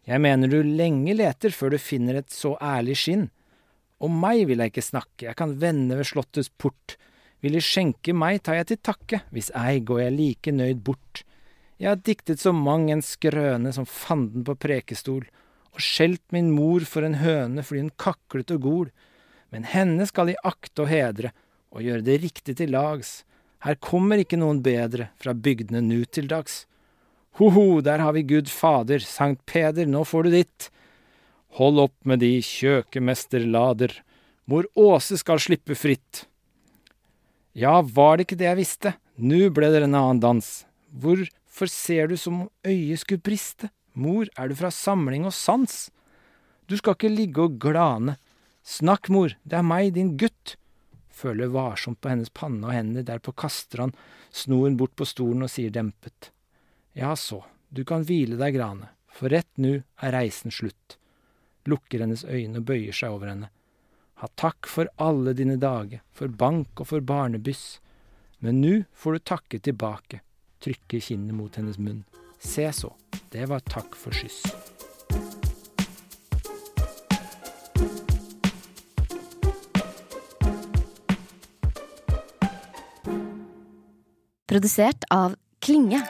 Jeg 0.05 0.21
mener 0.21 0.53
du 0.53 0.59
lenge 0.61 1.17
leter 1.17 1.57
før 1.57 1.73
du 1.73 1.79
finner 1.81 2.21
et 2.21 2.29
så 2.35 2.53
ærlig 2.61 2.99
skinn. 3.01 3.31
Om 4.03 4.21
meg 4.21 4.45
vil 4.51 4.61
jeg 4.61 4.75
ikke 4.75 4.85
snakke, 4.85 5.31
jeg 5.31 5.39
kan 5.39 5.57
vende 5.63 5.97
ved 5.97 6.11
slottets 6.13 6.53
port. 6.61 6.99
Vil 7.41 7.57
de 7.57 7.65
skjenke 7.65 8.13
meg, 8.13 8.43
tar 8.45 8.61
jeg 8.61 8.75
til 8.75 8.83
takke, 8.93 9.23
hvis 9.33 9.49
ei 9.57 9.81
går 9.81 10.05
jeg 10.05 10.19
like 10.19 10.53
nøyd 10.53 10.85
bort. 10.85 11.25
Jeg 11.81 11.95
har 11.95 12.03
diktet 12.05 12.45
så 12.45 12.53
mang 12.53 12.91
en 12.93 13.01
skrøne 13.01 13.73
som 13.73 13.89
fanden 13.89 14.45
på 14.45 14.59
prekestol, 14.61 15.25
og 15.73 15.81
skjelt 15.81 16.25
min 16.35 16.51
mor 16.53 16.85
for 16.89 17.07
en 17.07 17.19
høne 17.21 17.65
fordi 17.65 17.87
hun 17.87 17.95
kaklet 18.01 18.53
og 18.55 18.65
gol. 18.67 18.91
Men 19.53 19.69
henne 19.69 20.07
skal 20.09 20.31
de 20.31 20.39
akte 20.45 20.85
og 20.85 20.91
hedre, 20.93 21.33
og 21.73 21.85
gjøre 21.85 22.05
det 22.05 22.21
riktig 22.23 22.57
til 22.59 22.73
lags. 22.73 23.23
Her 23.65 23.79
kommer 23.81 24.21
ikke 24.21 24.41
noen 24.41 24.61
bedre 24.65 25.11
fra 25.21 25.33
bygdene 25.33 25.81
nu 25.85 26.03
til 26.05 26.29
dags. 26.29 26.65
Ho-ho, 27.41 27.81
der 27.81 28.03
har 28.05 28.13
vi 28.13 28.27
Gud 28.29 28.51
Fader, 28.53 29.01
Sankt 29.01 29.45
Peder, 29.49 29.89
nå 29.89 30.03
får 30.05 30.27
du 30.27 30.35
ditt. 30.35 30.69
Hold 31.57 31.81
opp 31.81 31.97
med 32.09 32.21
de 32.21 32.35
kjøkemesterlader, 32.45 33.95
mor 34.49 34.69
Åse 34.77 35.17
skal 35.21 35.41
slippe 35.41 35.77
fritt. 35.79 36.27
Ja, 37.57 37.81
var 37.81 38.17
det 38.17 38.27
ikke 38.27 38.41
det 38.41 38.49
jeg 38.49 38.61
visste, 38.61 38.95
nu 39.17 39.49
ble 39.53 39.69
det 39.73 39.85
en 39.85 39.97
annen 39.97 40.21
dans. 40.21 40.49
Hvorfor 40.93 41.69
ser 41.69 42.09
du 42.09 42.17
som 42.21 42.45
om 42.45 42.51
øyet 42.69 43.05
skulle 43.05 43.25
briste? 43.25 43.69
Mor, 43.93 44.29
er 44.37 44.49
du 44.49 44.57
fra 44.57 44.71
samling 44.73 45.27
og 45.29 45.35
sans? 45.37 45.91
Du 46.67 46.79
skal 46.79 46.97
ikke 46.97 47.13
ligge 47.13 47.45
og 47.45 47.59
glane. 47.61 48.17
Snakk, 48.65 49.11
mor, 49.13 49.35
det 49.45 49.59
er 49.59 49.67
meg, 49.67 49.93
din 49.97 50.15
gutt. 50.17 50.57
Føler 51.13 51.53
varsomt 51.53 52.01
på 52.01 52.09
hennes 52.13 52.33
panne 52.33 52.65
og 52.69 52.75
hender, 52.75 53.05
derpå 53.05 53.35
kaster 53.37 53.85
han 53.85 53.97
snoren 54.33 54.79
bort 54.81 54.95
på 54.97 55.07
stolen 55.07 55.45
og 55.45 55.53
sier 55.53 55.75
dempet. 55.75 56.31
Ja 56.97 57.13
så, 57.17 57.43
du 57.69 57.85
kan 57.89 58.07
hvile 58.09 58.39
deg, 58.41 58.57
Grane, 58.57 58.89
for 59.13 59.33
rett 59.33 59.51
nu 59.61 59.83
er 59.83 60.15
reisen 60.17 60.55
slutt. 60.55 60.97
Lukker 61.69 62.03
hennes 62.03 62.25
øyne 62.25 62.63
og 62.63 62.67
bøyer 62.71 62.97
seg 62.97 63.13
over 63.15 63.31
henne. 63.31 63.51
Ha 64.23 64.29
takk 64.39 64.69
for 64.71 64.91
alle 65.03 65.35
dine 65.37 65.59
dager, 65.61 66.03
for 66.15 66.31
bank 66.31 66.81
og 66.81 66.89
for 66.93 67.05
barnebyss. 67.05 67.81
Men 68.43 68.61
nu 68.63 68.85
får 68.95 69.19
du 69.19 69.27
takke 69.33 69.61
tilbake, 69.63 70.23
trykker 70.63 71.03
kinnet 71.03 71.37
mot 71.37 71.59
hennes 71.59 71.79
munn. 71.79 72.03
Se 72.43 72.73
så, 72.73 72.93
det 73.31 73.47
var 73.49 73.61
takk 73.71 73.95
for 73.97 74.13
skyss. 74.13 74.43
Produsert 84.53 85.05
av 85.11 85.37
Klinge. 85.61 86.03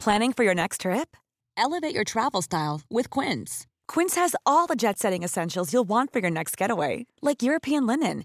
Planning 0.00 0.32
for 0.32 0.44
your 0.44 0.54
next 0.54 0.80
trip? 0.80 1.16
Elevate 1.56 1.94
your 1.94 2.04
travel 2.04 2.42
style 2.42 2.80
with 2.88 3.10
Quince. 3.10 3.66
Quince 3.88 4.14
has 4.14 4.36
all 4.44 4.66
the 4.66 4.76
jet 4.76 4.98
setting 4.98 5.22
essentials 5.22 5.72
you'll 5.72 5.88
want 5.88 6.12
for 6.12 6.20
your 6.20 6.30
next 6.30 6.56
getaway, 6.56 7.06
like 7.22 7.42
European 7.42 7.86
linen, 7.86 8.24